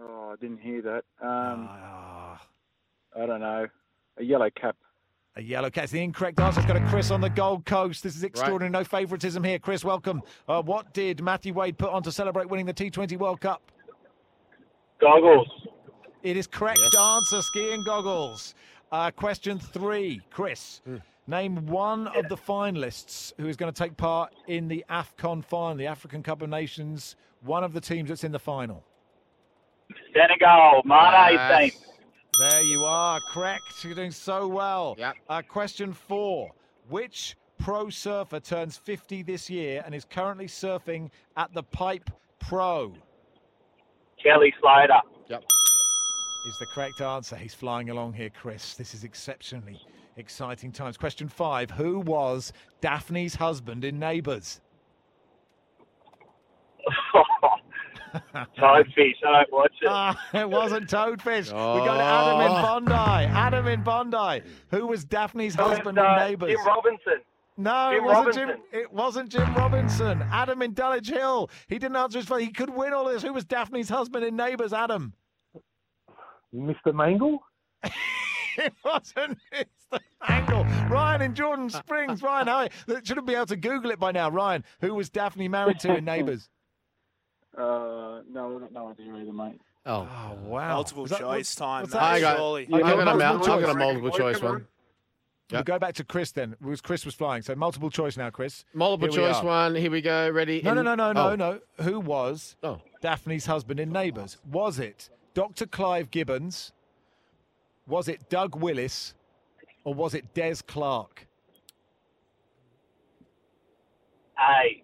Oh, 0.00 0.30
I 0.32 0.36
didn't 0.40 0.58
hear 0.60 0.82
that. 0.82 1.04
Um, 1.20 1.68
Ah. 1.70 2.40
I 3.16 3.26
don't 3.26 3.40
know. 3.40 3.66
A 4.18 4.24
yellow 4.24 4.50
cap. 4.50 4.76
A 5.36 5.42
yellow 5.42 5.70
cat. 5.70 5.84
It's 5.84 5.92
the 5.92 6.02
incorrect 6.02 6.38
answer. 6.40 6.60
It's 6.60 6.66
got 6.66 6.76
a 6.76 6.86
Chris 6.88 7.10
on 7.10 7.20
the 7.20 7.30
Gold 7.30 7.64
Coast. 7.66 8.02
This 8.02 8.16
is 8.16 8.24
extraordinary. 8.24 8.70
No 8.70 8.84
favouritism 8.84 9.42
here. 9.44 9.58
Chris, 9.58 9.84
welcome. 9.84 10.22
Uh, 10.48 10.62
what 10.62 10.92
did 10.94 11.22
Matthew 11.22 11.52
Wade 11.52 11.76
put 11.78 11.90
on 11.90 12.02
to 12.04 12.12
celebrate 12.12 12.48
winning 12.48 12.66
the 12.66 12.74
T20 12.74 13.16
World 13.18 13.40
Cup? 13.40 13.70
Goggles. 15.00 15.48
It 16.22 16.36
is 16.36 16.46
correct 16.46 16.80
answer. 16.98 17.42
Skiing 17.42 17.82
goggles. 17.84 18.54
Uh, 18.92 19.10
question 19.10 19.58
three, 19.58 20.20
Chris. 20.30 20.82
Name 21.26 21.66
one 21.66 22.08
of 22.08 22.28
the 22.28 22.36
finalists 22.36 23.32
who 23.38 23.46
is 23.48 23.56
going 23.56 23.72
to 23.72 23.78
take 23.84 23.96
part 23.96 24.32
in 24.48 24.66
the 24.68 24.84
AFCON 24.90 25.44
final, 25.44 25.76
the 25.76 25.86
African 25.86 26.22
Cup 26.22 26.42
of 26.42 26.48
Nations. 26.50 27.14
One 27.42 27.62
of 27.64 27.72
the 27.72 27.80
teams 27.80 28.08
that's 28.08 28.24
in 28.24 28.32
the 28.32 28.38
final. 28.38 28.84
Senegal. 30.14 30.82
Mane 30.84 31.34
Yes. 31.34 31.72
team. 31.72 31.80
There 32.48 32.62
you 32.62 32.84
are. 32.84 33.20
Correct. 33.32 33.62
You're 33.84 33.94
doing 33.94 34.10
so 34.10 34.48
well. 34.48 34.94
Yep. 34.98 35.14
Uh, 35.28 35.42
question 35.42 35.92
four. 35.92 36.50
Which 36.88 37.36
pro 37.58 37.90
surfer 37.90 38.40
turns 38.40 38.76
50 38.78 39.22
this 39.22 39.50
year 39.50 39.82
and 39.84 39.94
is 39.94 40.04
currently 40.04 40.46
surfing 40.46 41.10
at 41.36 41.52
the 41.52 41.62
Pipe 41.62 42.08
Pro? 42.38 42.94
Kelly 44.22 44.54
Slater. 44.60 45.00
Yep. 45.28 45.42
is 46.46 46.58
the 46.58 46.66
correct 46.74 47.00
answer. 47.02 47.36
He's 47.36 47.54
flying 47.54 47.90
along 47.90 48.14
here, 48.14 48.30
Chris. 48.30 48.74
This 48.74 48.94
is 48.94 49.04
exceptionally 49.04 49.78
exciting 50.16 50.72
times. 50.72 50.96
Question 50.96 51.28
five 51.28 51.70
Who 51.72 52.00
was 52.00 52.52
Daphne's 52.80 53.34
husband 53.34 53.84
in 53.84 53.98
Neighbours? 53.98 54.60
Toadfish. 58.58 59.14
I 59.26 59.44
don't 59.44 59.52
watch 59.52 59.72
it. 59.80 59.88
Ah, 59.88 60.18
it 60.34 60.48
wasn't 60.48 60.88
Toadfish. 60.88 61.46
We 61.46 61.86
go 61.86 61.94
to 61.94 62.02
Adam 62.02 62.40
in 62.40 62.48
Oh. 62.50 62.62
Bondi. 62.62 62.92
Adam 62.94 63.66
in 63.68 63.82
Bondi. 63.82 64.42
Who 64.70 64.86
was 64.86 65.04
Daphne's 65.04 65.54
It 65.54 65.60
was, 65.60 65.68
husband 65.76 65.98
uh, 65.98 66.02
in 66.02 66.16
Neighbours? 66.28 66.50
Jim 66.50 66.66
Robinson. 66.66 67.20
No, 67.56 67.92
it 67.92 68.02
wasn't 68.02 68.34
Jim. 68.34 68.50
It 68.72 68.92
wasn't 68.92 69.28
Jim 69.30 69.54
Robinson. 69.54 70.22
Adam 70.32 70.62
in 70.62 70.72
Dulwich 70.72 71.08
Hill. 71.10 71.50
He 71.68 71.78
didn't 71.78 71.96
answer 71.96 72.18
his 72.18 72.26
phone. 72.26 72.40
He 72.40 72.50
could 72.50 72.70
win 72.70 72.92
all 72.92 73.04
this. 73.04 73.22
Who 73.22 73.32
was 73.34 73.44
Daphne's 73.44 73.88
husband 73.88 74.24
in 74.24 74.34
Neighbours? 74.36 74.72
Adam. 74.72 75.12
Mr. 76.54 76.92
Mangel? 76.94 77.38
it 78.56 78.72
wasn't 78.84 79.38
Mr. 79.52 79.98
Angle. 80.26 80.64
Ryan 80.88 81.22
in 81.22 81.34
Jordan 81.34 81.68
Springs. 81.70 82.22
Ryan, 82.22 82.46
how 82.46 82.68
shouldn't 83.04 83.26
be 83.26 83.34
able 83.34 83.46
to 83.46 83.56
Google 83.56 83.90
it 83.90 83.98
by 83.98 84.12
now. 84.12 84.30
Ryan, 84.30 84.64
who 84.80 84.94
was 84.94 85.10
Daphne 85.10 85.48
married 85.48 85.78
to 85.80 85.96
in 85.96 86.04
Neighbours? 86.06 86.48
Uh, 87.56 88.20
no, 88.30 88.54
I've 88.54 88.60
got 88.60 88.72
no 88.72 88.88
idea 88.90 89.14
either, 89.16 89.32
mate. 89.32 89.60
Oh, 89.86 90.06
wow. 90.44 90.74
Multiple 90.74 91.06
that- 91.06 91.18
choice 91.20 91.54
time. 91.54 91.82
mate, 91.82 91.90
that? 91.92 92.02
I 92.02 92.20
got, 92.20 92.36
surely. 92.36 92.68
I 92.72 92.78
got, 92.80 92.80
a, 92.80 93.04
multiple 93.04 93.14
mul- 93.16 93.22
I 93.22 93.60
got 93.60 93.62
a 93.62 93.66
choice. 93.66 93.74
multiple 93.76 94.10
choice 94.10 94.42
one. 94.42 94.66
We'll 95.50 95.62
go 95.64 95.78
back 95.80 95.94
to 95.94 96.04
Chris 96.04 96.30
then. 96.30 96.54
Was 96.60 96.80
Chris 96.80 97.04
was 97.04 97.14
flying, 97.14 97.42
so 97.42 97.56
multiple 97.56 97.90
choice 97.90 98.16
now, 98.16 98.30
Chris. 98.30 98.64
Multiple 98.72 99.12
Here 99.12 99.26
choice 99.26 99.36
are. 99.42 99.44
one. 99.44 99.74
Here 99.74 99.90
we 99.90 100.00
go. 100.00 100.30
Ready? 100.30 100.62
No, 100.62 100.74
no, 100.74 100.80
In- 100.80 100.84
no, 100.86 100.94
no, 100.94 101.12
no, 101.12 101.30
oh. 101.30 101.34
no. 101.34 101.60
Who 101.84 101.98
was 101.98 102.54
Oh. 102.62 102.80
Daphne's 103.02 103.46
husband 103.46 103.80
in 103.80 103.90
Neighbours? 103.90 104.38
Was 104.48 104.78
it 104.78 105.10
Dr. 105.34 105.66
Clive 105.66 106.10
Gibbons? 106.12 106.72
Was 107.88 108.06
it 108.06 108.28
Doug 108.28 108.54
Willis? 108.54 109.14
Or 109.82 109.92
was 109.94 110.14
it 110.14 110.34
Des 110.34 110.56
Clarke? 110.66 111.26
Hey. 114.38 114.82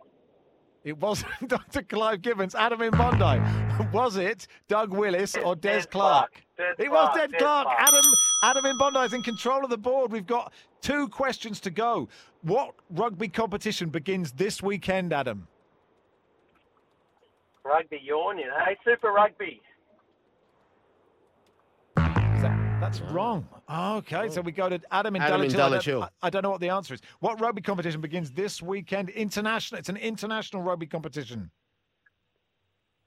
It 0.86 0.96
wasn't 0.98 1.32
Dr. 1.48 1.82
Clive 1.82 2.22
Gibbons. 2.22 2.54
Adam 2.54 2.80
in 2.80 2.92
Bondi. 2.92 3.42
Was 3.92 4.16
it 4.16 4.46
Doug 4.68 4.94
Willis 4.94 5.36
or 5.36 5.56
Des, 5.56 5.82
Clarke? 5.90 6.44
Des 6.56 6.84
it 6.84 6.90
was 6.90 7.10
Clarke, 7.12 7.14
Des 7.14 7.32
Des 7.32 7.38
Clarke. 7.38 7.66
Clarke. 7.66 7.88
Adam 7.88 8.04
Adam 8.44 8.66
in 8.66 8.78
Bondi 8.78 9.00
is 9.00 9.12
in 9.12 9.22
control 9.22 9.64
of 9.64 9.70
the 9.70 9.76
board. 9.76 10.12
We've 10.12 10.26
got 10.26 10.52
two 10.80 11.08
questions 11.08 11.58
to 11.60 11.70
go. 11.70 12.08
What 12.42 12.74
rugby 12.90 13.26
competition 13.28 13.90
begins 13.90 14.32
this 14.32 14.62
weekend, 14.62 15.12
Adam? 15.12 15.48
Rugby 17.64 18.00
yawn, 18.02 18.38
you 18.38 18.46
know. 18.46 18.54
Hey, 18.64 18.76
Super 18.84 19.10
Rugby. 19.10 19.60
That, 21.96 22.78
that's 22.80 23.00
wrong. 23.00 23.48
Okay, 23.68 24.28
so 24.28 24.40
we 24.42 24.52
go 24.52 24.68
to 24.68 24.80
Adam 24.92 25.16
in 25.16 25.22
Adam 25.22 25.38
Dulwich 25.40 25.52
Hill. 25.52 25.58
Dulwich 25.60 25.88
I 25.88 25.90
don't- 25.90 26.00
Hill. 26.00 26.02
I, 26.22 26.26
I 26.26 26.30
don't 26.30 26.42
know 26.42 26.50
what 26.50 26.60
the 26.60 26.68
answer 26.68 26.94
is. 26.94 27.00
What 27.20 27.40
rugby 27.40 27.62
competition 27.62 28.00
begins 28.00 28.30
this 28.30 28.62
weekend? 28.62 29.08
International. 29.10 29.78
It's 29.78 29.88
an 29.88 29.96
international 29.96 30.62
rugby 30.62 30.86
competition. 30.86 31.50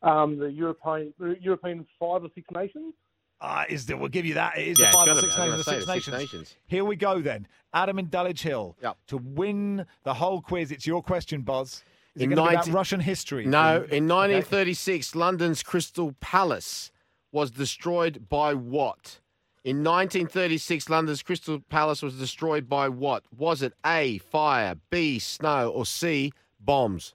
Um, 0.01 0.37
the 0.37 0.51
European 0.51 1.13
European 1.41 1.85
five 1.99 2.23
or 2.23 2.29
six 2.35 2.47
nations. 2.53 2.93
Uh, 3.41 3.63
is 3.69 3.85
there? 3.85 3.95
We'll 3.95 4.09
give 4.09 4.25
you 4.25 4.33
that. 4.33 4.57
It 4.57 4.67
is 4.69 4.79
Yeah, 4.79 4.91
the 4.91 4.97
five 4.97 5.07
or 5.07 5.15
six 5.21 5.35
be. 5.35 5.41
I 5.41 5.47
was 5.47 5.65
nations. 5.65 5.65
The 5.65 5.71
gonna 5.71 5.79
six 5.79 5.85
the 5.85 5.93
nations. 5.93 6.21
Six 6.21 6.33
Nations. 6.33 6.55
Here 6.67 6.83
we 6.85 6.95
go 6.97 7.21
then. 7.21 7.47
Adam 7.73 7.99
in 7.99 8.09
Dulwich 8.09 8.41
Hill. 8.43 8.75
Yep. 8.81 8.97
To 9.07 9.17
win 9.17 9.85
the 10.03 10.13
whole 10.13 10.41
quiz, 10.41 10.71
it's 10.71 10.85
your 10.87 11.01
question, 11.01 11.41
Buzz. 11.41 11.83
Is 12.15 12.23
In 12.23 12.29
going 12.31 12.37
to 12.37 12.49
be 12.49 12.55
19 12.55 12.71
about 12.71 12.77
Russian 12.77 12.99
history? 12.99 13.45
No, 13.45 13.75
Okay. 13.83 13.97
in 13.97 14.07
1936, 14.07 15.15
London's 15.15 15.63
Crystal 15.63 16.13
Palace 16.19 16.91
was 17.31 17.51
destroyed 17.51 18.27
by 18.27 18.53
what? 18.55 19.19
In 19.65 19.83
1936, 19.83 20.89
London's 20.89 21.21
Crystal 21.21 21.59
Palace 21.59 22.01
was 22.01 22.15
destroyed 22.15 22.69
by 22.69 22.87
what? 22.87 23.23
Was 23.35 23.61
it 23.61 23.73
A, 23.85 24.19
fire, 24.19 24.75
B, 24.89 25.19
snow, 25.19 25.69
or 25.69 25.85
C, 25.85 26.31
bombs? 26.61 27.13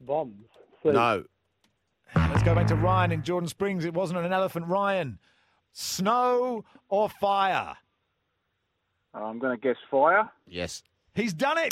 Bombs. 0.00 0.46
No. 0.84 1.24
Let's 2.16 2.42
go 2.42 2.54
back 2.54 2.66
to 2.68 2.76
Ryan 2.76 3.12
in 3.12 3.22
Jordan 3.22 3.48
Springs. 3.48 3.84
It 3.84 3.92
wasn't 3.92 4.20
an 4.20 4.32
elephant, 4.32 4.66
Ryan. 4.68 5.18
Snow 5.72 6.64
or 6.88 7.08
fire? 7.08 7.76
I'm 9.12 9.38
going 9.38 9.58
to 9.58 9.60
guess 9.60 9.76
fire. 9.90 10.30
Yes. 10.46 10.82
He's 11.14 11.34
done 11.34 11.58
it. 11.58 11.70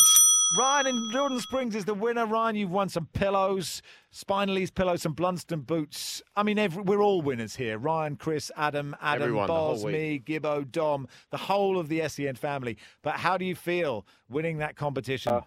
Ryan 0.55 0.87
in 0.87 1.11
Jordan 1.11 1.41
Springs 1.41 1.75
is 1.75 1.87
the 1.87 1.95
winner. 1.95 2.27
Ryan, 2.27 2.57
you've 2.57 2.71
won 2.71 2.91
some 2.91 3.07
pillows, 3.15 3.81
Spinalis 4.13 4.75
pillows, 4.75 5.01
some 5.01 5.15
Blundstone 5.15 5.67
boots. 5.67 6.23
I 6.37 6.43
mean, 6.43 6.59
every, 6.59 6.83
we're 6.83 7.03
all 7.03 7.23
winners 7.23 7.57
here. 7.57 7.79
Ryan, 7.79 8.17
Chris, 8.17 8.51
Adam, 8.57 8.95
Adam, 9.01 9.23
Everyone, 9.23 9.47
Boz, 9.47 9.85
me, 9.85 10.23
Gibbo, 10.25 10.71
Dom, 10.71 11.09
the 11.31 11.39
whole 11.39 11.79
of 11.79 11.89
the 11.89 12.07
SEN 12.07 12.35
family. 12.35 12.77
But 13.03 13.15
how 13.15 13.39
do 13.39 13.47
you 13.47 13.55
feel 13.55 14.07
winning 14.29 14.59
that 14.59 14.77
competition? 14.77 15.33
Uh, 15.33 15.41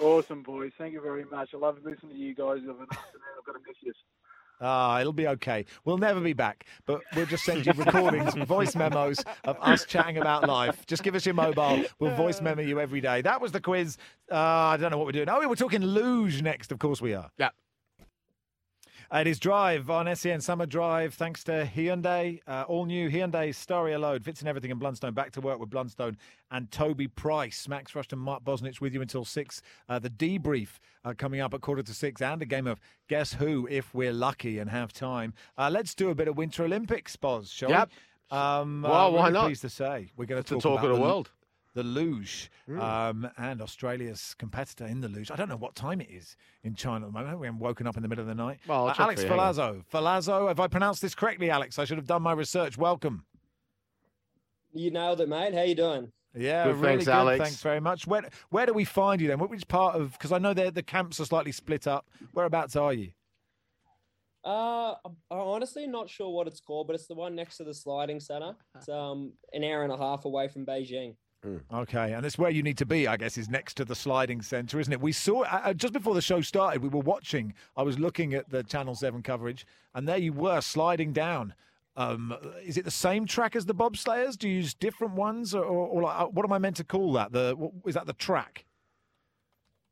awesome, 0.00 0.42
boys. 0.42 0.72
Thank 0.76 0.92
you 0.92 1.00
very 1.00 1.24
much. 1.24 1.50
I 1.54 1.56
love 1.56 1.78
listening 1.82 2.12
to 2.12 2.18
you 2.18 2.34
guys 2.34 2.58
of 2.58 2.80
an 2.80 2.86
afternoon. 2.90 3.22
I've 3.38 3.46
got 3.46 3.52
to 3.52 3.60
miss 3.66 3.76
you. 3.80 3.92
Ah, 4.60 5.00
it'll 5.00 5.12
be 5.12 5.28
okay. 5.28 5.64
We'll 5.84 5.98
never 5.98 6.20
be 6.20 6.32
back, 6.32 6.66
but 6.86 7.00
we'll 7.14 7.26
just 7.26 7.44
send 7.44 7.66
you 7.66 7.72
recordings, 7.76 8.34
voice 8.46 8.74
memos 8.74 9.22
of 9.44 9.56
us 9.60 9.84
chatting 9.84 10.18
about 10.18 10.46
life. 10.46 10.86
Just 10.86 11.02
give 11.02 11.14
us 11.14 11.26
your 11.26 11.34
mobile. 11.34 11.84
We'll 11.98 12.14
voice 12.14 12.40
memo 12.40 12.62
you 12.62 12.80
every 12.80 13.00
day. 13.00 13.22
That 13.22 13.40
was 13.40 13.52
the 13.52 13.60
quiz. 13.60 13.98
Uh, 14.30 14.36
I 14.36 14.76
don't 14.76 14.90
know 14.90 14.98
what 14.98 15.06
we're 15.06 15.12
doing. 15.12 15.28
Oh, 15.28 15.46
we're 15.48 15.54
talking 15.54 15.82
luge 15.82 16.42
next. 16.42 16.72
Of 16.72 16.78
course 16.78 17.02
we 17.02 17.14
are. 17.14 17.30
Yeah. 17.38 17.50
It 19.14 19.28
is 19.28 19.38
Drive 19.38 19.90
on 19.90 20.12
SEN 20.16 20.40
Summer 20.40 20.66
Drive, 20.66 21.14
thanks 21.14 21.44
to 21.44 21.70
Hyundai. 21.72 22.40
Uh, 22.48 22.64
all 22.66 22.84
new 22.84 23.08
Hyundai 23.08 23.50
Staria 23.50 23.96
Load 24.00 24.24
fits 24.24 24.42
in 24.42 24.48
everything 24.48 24.72
in 24.72 24.80
Blundstone. 24.80 25.14
Back 25.14 25.30
to 25.32 25.40
work 25.40 25.60
with 25.60 25.70
Blundstone 25.70 26.16
and 26.50 26.68
Toby 26.72 27.06
Price. 27.06 27.68
Max 27.68 27.92
Rushden, 27.92 28.18
Mark 28.18 28.42
Bosnich 28.42 28.80
with 28.80 28.92
you 28.92 29.00
until 29.00 29.24
six. 29.24 29.62
Uh, 29.88 30.00
the 30.00 30.10
debrief 30.10 30.80
uh, 31.04 31.14
coming 31.16 31.38
up 31.40 31.54
at 31.54 31.60
quarter 31.60 31.84
to 31.84 31.94
six, 31.94 32.20
and 32.20 32.42
a 32.42 32.44
game 32.44 32.66
of 32.66 32.80
Guess 33.08 33.34
Who 33.34 33.68
if 33.70 33.94
we're 33.94 34.12
lucky 34.12 34.58
and 34.58 34.68
have 34.70 34.92
time. 34.92 35.32
Uh, 35.56 35.70
let's 35.70 35.94
do 35.94 36.10
a 36.10 36.14
bit 36.16 36.26
of 36.26 36.36
Winter 36.36 36.64
Olympics, 36.64 37.14
Boz, 37.14 37.48
shall 37.52 37.70
Yep. 37.70 37.90
we? 38.32 38.36
Um, 38.36 38.82
Well, 38.82 38.92
uh, 38.94 39.10
why 39.10 39.20
really 39.28 39.32
not? 39.32 39.44
Pleased 39.44 39.62
to 39.62 39.70
say 39.70 40.10
we're 40.16 40.26
going 40.26 40.42
to 40.42 40.48
talk 40.54 40.60
talk 40.60 40.78
of 40.80 40.84
about 40.86 40.96
the 40.96 41.00
world. 41.00 41.30
The 41.74 41.82
luge 41.82 42.50
Mm. 42.68 42.80
um, 42.80 43.30
and 43.36 43.60
Australia's 43.60 44.34
competitor 44.38 44.86
in 44.86 45.00
the 45.00 45.08
luge. 45.08 45.30
I 45.32 45.36
don't 45.36 45.48
know 45.48 45.56
what 45.56 45.74
time 45.74 46.00
it 46.00 46.08
is 46.08 46.36
in 46.62 46.74
China 46.76 47.06
at 47.06 47.12
the 47.12 47.18
moment. 47.18 47.38
We 47.40 47.46
haven't 47.48 47.60
woken 47.60 47.86
up 47.88 47.96
in 47.96 48.02
the 48.02 48.08
middle 48.08 48.22
of 48.22 48.28
the 48.28 48.34
night. 48.34 48.60
Well, 48.66 48.88
Uh, 48.88 48.94
Alex 48.96 49.22
for 49.22 49.26
you, 49.26 49.34
hang. 49.34 49.38
Ferlazzo. 49.54 49.84
Ferlazzo, 49.92 50.48
have 50.48 50.60
I 50.60 50.68
pronounced 50.68 51.02
this 51.02 51.14
correctly, 51.16 51.50
Alex? 51.50 51.78
I 51.78 51.84
should 51.84 51.98
have 51.98 52.06
done 52.06 52.22
my 52.22 52.32
research. 52.32 52.78
Welcome. 52.78 53.26
You 54.72 54.90
nailed 54.92 55.20
it, 55.20 55.28
mate. 55.28 55.52
How 55.52 55.62
you 55.62 55.74
doing? 55.74 56.12
Yeah, 56.36 56.64
Good, 56.64 56.76
really 56.76 56.86
thanks, 56.94 57.04
good. 57.06 57.10
Alex. 57.14 57.42
Thanks 57.44 57.62
very 57.62 57.80
much. 57.80 58.06
Where 58.06 58.28
where 58.50 58.66
do 58.66 58.72
we 58.72 58.84
find 58.84 59.20
you 59.20 59.28
then? 59.28 59.38
Which 59.38 59.68
part 59.68 59.94
of? 59.94 60.12
Because 60.12 60.32
I 60.32 60.38
know 60.38 60.52
the 60.54 60.70
the 60.72 60.82
camps 60.82 61.20
are 61.20 61.24
slightly 61.24 61.52
split 61.52 61.86
up. 61.86 62.08
Whereabouts 62.32 62.74
are 62.76 62.92
you? 62.92 63.12
Uh, 64.44 64.94
I'm 65.04 65.16
I'm 65.30 65.38
honestly 65.38 65.86
not 65.86 66.10
sure 66.10 66.30
what 66.30 66.46
it's 66.48 66.60
called, 66.60 66.86
but 66.88 66.94
it's 66.94 67.06
the 67.06 67.14
one 67.14 67.34
next 67.36 67.56
to 67.58 67.64
the 67.64 67.72
sliding 67.74 68.18
center. 68.20 68.54
It's 68.76 68.88
um 68.88 69.32
an 69.52 69.62
hour 69.64 69.84
and 69.84 69.92
a 69.92 69.96
half 69.96 70.24
away 70.24 70.48
from 70.48 70.66
Beijing. 70.66 71.14
Okay, 71.72 72.12
and 72.12 72.24
it's 72.24 72.38
where 72.38 72.50
you 72.50 72.62
need 72.62 72.78
to 72.78 72.86
be, 72.86 73.06
I 73.06 73.16
guess, 73.16 73.36
is 73.36 73.48
next 73.48 73.74
to 73.74 73.84
the 73.84 73.94
sliding 73.94 74.40
centre, 74.42 74.80
isn't 74.80 74.92
it? 74.92 75.00
We 75.00 75.12
saw 75.12 75.42
uh, 75.42 75.60
uh, 75.64 75.74
just 75.74 75.92
before 75.92 76.14
the 76.14 76.22
show 76.22 76.40
started, 76.40 76.82
we 76.82 76.88
were 76.88 77.00
watching. 77.00 77.54
I 77.76 77.82
was 77.82 77.98
looking 77.98 78.34
at 78.34 78.48
the 78.50 78.62
Channel 78.62 78.94
Seven 78.94 79.22
coverage, 79.22 79.66
and 79.94 80.08
there 80.08 80.16
you 80.18 80.32
were 80.32 80.60
sliding 80.60 81.12
down. 81.12 81.54
Um, 81.96 82.34
is 82.64 82.76
it 82.76 82.84
the 82.84 82.90
same 82.90 83.26
track 83.26 83.54
as 83.54 83.66
the 83.66 83.74
bobsleighers? 83.74 84.36
Do 84.36 84.48
you 84.48 84.56
use 84.56 84.74
different 84.74 85.14
ones, 85.14 85.54
or, 85.54 85.64
or, 85.64 85.86
or 85.86 86.02
like, 86.02 86.20
uh, 86.20 86.26
what 86.26 86.44
am 86.44 86.52
I 86.52 86.58
meant 86.58 86.76
to 86.76 86.84
call 86.84 87.12
that? 87.12 87.32
The 87.32 87.54
what, 87.56 87.72
is 87.86 87.94
that 87.94 88.06
the 88.06 88.14
track? 88.14 88.64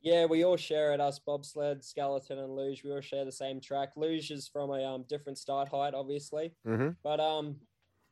Yeah, 0.00 0.24
we 0.26 0.44
all 0.44 0.56
share 0.56 0.92
it. 0.94 1.00
Us 1.00 1.20
bobsled, 1.20 1.84
skeleton, 1.84 2.38
and 2.40 2.56
luge. 2.56 2.82
We 2.82 2.90
all 2.90 3.00
share 3.00 3.24
the 3.24 3.30
same 3.30 3.60
track. 3.60 3.90
Luge 3.94 4.32
is 4.32 4.48
from 4.48 4.70
a 4.70 4.82
um 4.84 5.04
different 5.08 5.38
start 5.38 5.68
height, 5.68 5.94
obviously, 5.94 6.52
Mhm. 6.66 6.96
but 7.04 7.20
um, 7.20 7.56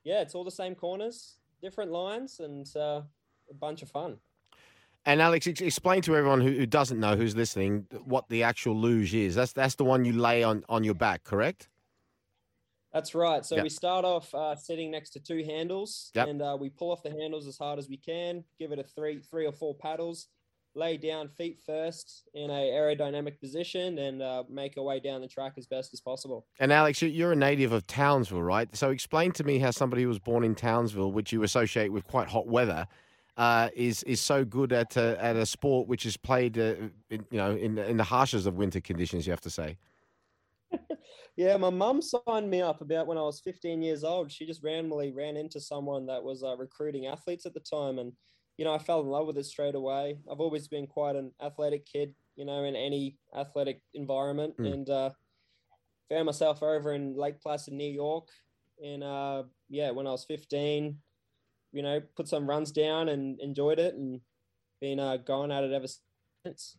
yeah, 0.05 0.21
it's 0.21 0.35
all 0.37 0.45
the 0.45 0.51
same 0.53 0.75
corners, 0.77 1.41
different 1.61 1.91
lines, 1.91 2.39
and 2.39 2.67
uh, 2.77 3.03
a 3.51 3.55
bunch 3.55 3.83
of 3.83 3.91
fun. 3.91 4.19
And 5.07 5.23
Alex, 5.23 5.47
explain 5.47 6.03
to 6.03 6.17
everyone 6.17 6.41
who, 6.43 6.51
who 6.53 6.67
doesn't 6.67 7.01
know, 7.01 7.17
who's 7.17 7.35
listening, 7.35 7.87
what 8.05 8.29
the 8.29 8.43
actual 8.43 8.77
luge 8.77 9.15
is. 9.15 9.35
That's 9.35 9.53
that's 9.53 9.75
the 9.77 9.85
one 9.85 10.05
you 10.05 10.13
lay 10.13 10.43
on, 10.43 10.63
on 10.69 10.85
your 10.85 10.95
back, 10.95 11.25
correct? 11.25 11.69
That's 12.93 13.15
right. 13.15 13.45
So 13.47 13.55
Yep. 13.57 13.63
we 13.63 13.69
start 13.71 14.05
off 14.05 14.35
uh, 14.35 14.57
sitting 14.57 14.91
next 14.91 15.11
to 15.11 15.21
two 15.21 15.43
handles, 15.45 16.11
Yep. 16.15 16.29
and 16.29 16.43
uh, 16.43 16.57
we 16.61 16.69
pull 16.71 16.91
off 16.91 17.03
the 17.03 17.11
handles 17.11 17.47
as 17.47 17.57
hard 17.57 17.79
as 17.79 17.89
we 17.89 17.97
can. 17.97 18.45
Give 18.59 18.73
it 18.73 18.79
a 18.79 18.83
three, 18.83 19.21
three 19.21 19.47
or 19.47 19.53
four 19.53 19.75
paddles. 19.75 20.29
Lay 20.77 20.97
down 20.99 21.29
feet 21.29 21.59
first 21.65 22.29
in 22.35 22.49
a 22.51 22.71
aerodynamic 22.71 23.41
position, 23.41 23.99
and 23.99 24.21
uh, 24.23 24.45
make 24.49 24.77
our 24.77 24.85
way 24.85 25.01
down 25.01 25.21
the 25.21 25.27
track 25.29 25.55
as 25.57 25.67
best 25.67 25.93
as 25.95 26.01
possible. 26.01 26.47
And 26.61 26.73
Alex, 26.73 27.01
you- 27.03 27.09
you're 27.09 27.33
a 27.33 27.37
native 27.37 27.73
of 27.73 27.87
Townsville, 27.87 28.43
right? 28.43 28.69
So 28.77 28.91
explain 28.91 29.33
to 29.33 29.45
me 29.45 29.59
how 29.61 29.71
somebody 29.73 30.03
who 30.03 30.09
was 30.09 30.19
born 30.21 30.45
in 30.45 30.55
Townsville, 30.55 31.11
which 31.11 31.33
you 31.33 31.43
associate 31.43 31.91
with 31.91 32.07
quite 32.07 32.29
hot 32.29 32.47
weather, 32.47 32.87
uh, 33.37 33.69
is 33.75 34.03
is 34.05 34.21
so 34.21 34.45
good 34.45 34.73
at 34.73 34.97
a, 34.97 35.23
at 35.23 35.37
a 35.37 35.47
sport 35.47 35.89
which 35.89 36.05
is 36.07 36.17
played, 36.17 36.59
uh, 36.59 36.75
in, 37.11 37.25
you 37.31 37.39
know, 37.39 37.57
in 37.57 37.79
in 37.79 37.97
the 37.97 38.05
harshest 38.05 38.47
of 38.47 38.55
winter 38.57 38.81
conditions. 38.81 39.27
You 39.27 39.33
have 39.33 39.41
to 39.43 39.51
say. 39.51 39.77
Yeah, 41.37 41.57
my 41.57 41.71
mum 41.71 42.03
signed 42.03 42.51
me 42.51 42.61
up 42.61 42.83
about 42.83 43.07
when 43.07 43.17
I 43.17 43.23
was 43.23 43.41
15 43.41 43.81
years 43.81 44.05
old. 44.05 44.31
She 44.31 44.45
just 44.45 44.63
randomly 44.63 45.11
ran 45.11 45.37
into 45.37 45.59
someone 45.61 46.05
that 46.07 46.23
was 46.23 46.43
uh, 46.43 46.57
recruiting 46.57 47.07
athletes 47.07 47.47
at 47.47 47.55
the 47.55 47.61
time, 47.61 47.99
and 47.99 48.13
you 48.59 48.65
know, 48.65 48.75
I 48.75 48.79
fell 48.79 49.01
in 49.01 49.07
love 49.07 49.27
with 49.27 49.39
it 49.39 49.47
straight 49.47 49.75
away. 49.75 50.19
I've 50.31 50.41
always 50.41 50.69
been 50.69 50.87
quite 50.87 51.17
an 51.17 51.33
athletic 51.41 51.87
kid, 51.87 52.15
you 52.37 52.45
know, 52.45 52.65
in 52.65 52.77
any 52.77 53.17
athletic 53.35 53.81
environment, 53.95 54.55
Mm. 54.59 54.73
and 54.73 54.91
uh, 54.91 55.11
found 56.11 56.27
myself 56.27 56.63
over 56.63 56.93
in 56.93 57.17
Lake 57.17 57.41
Placid, 57.41 57.73
New 57.73 57.91
York, 57.91 58.29
in 58.83 59.03
uh, 59.03 59.45
yeah, 59.71 59.93
when 59.93 60.07
I 60.07 60.11
was 60.11 60.25
15. 60.27 60.99
You 61.73 61.83
know, 61.83 62.01
put 62.17 62.29
some 62.29 62.49
runs 62.49 62.73
down 62.73 63.09
and 63.09 63.41
enjoyed 63.41 63.79
it, 63.79 63.95
and 63.95 64.21
been 64.81 64.99
uh, 64.99 65.19
going 65.19 65.53
at 65.53 65.63
it 65.65 65.73
ever 65.73 65.87
since. 66.45 66.77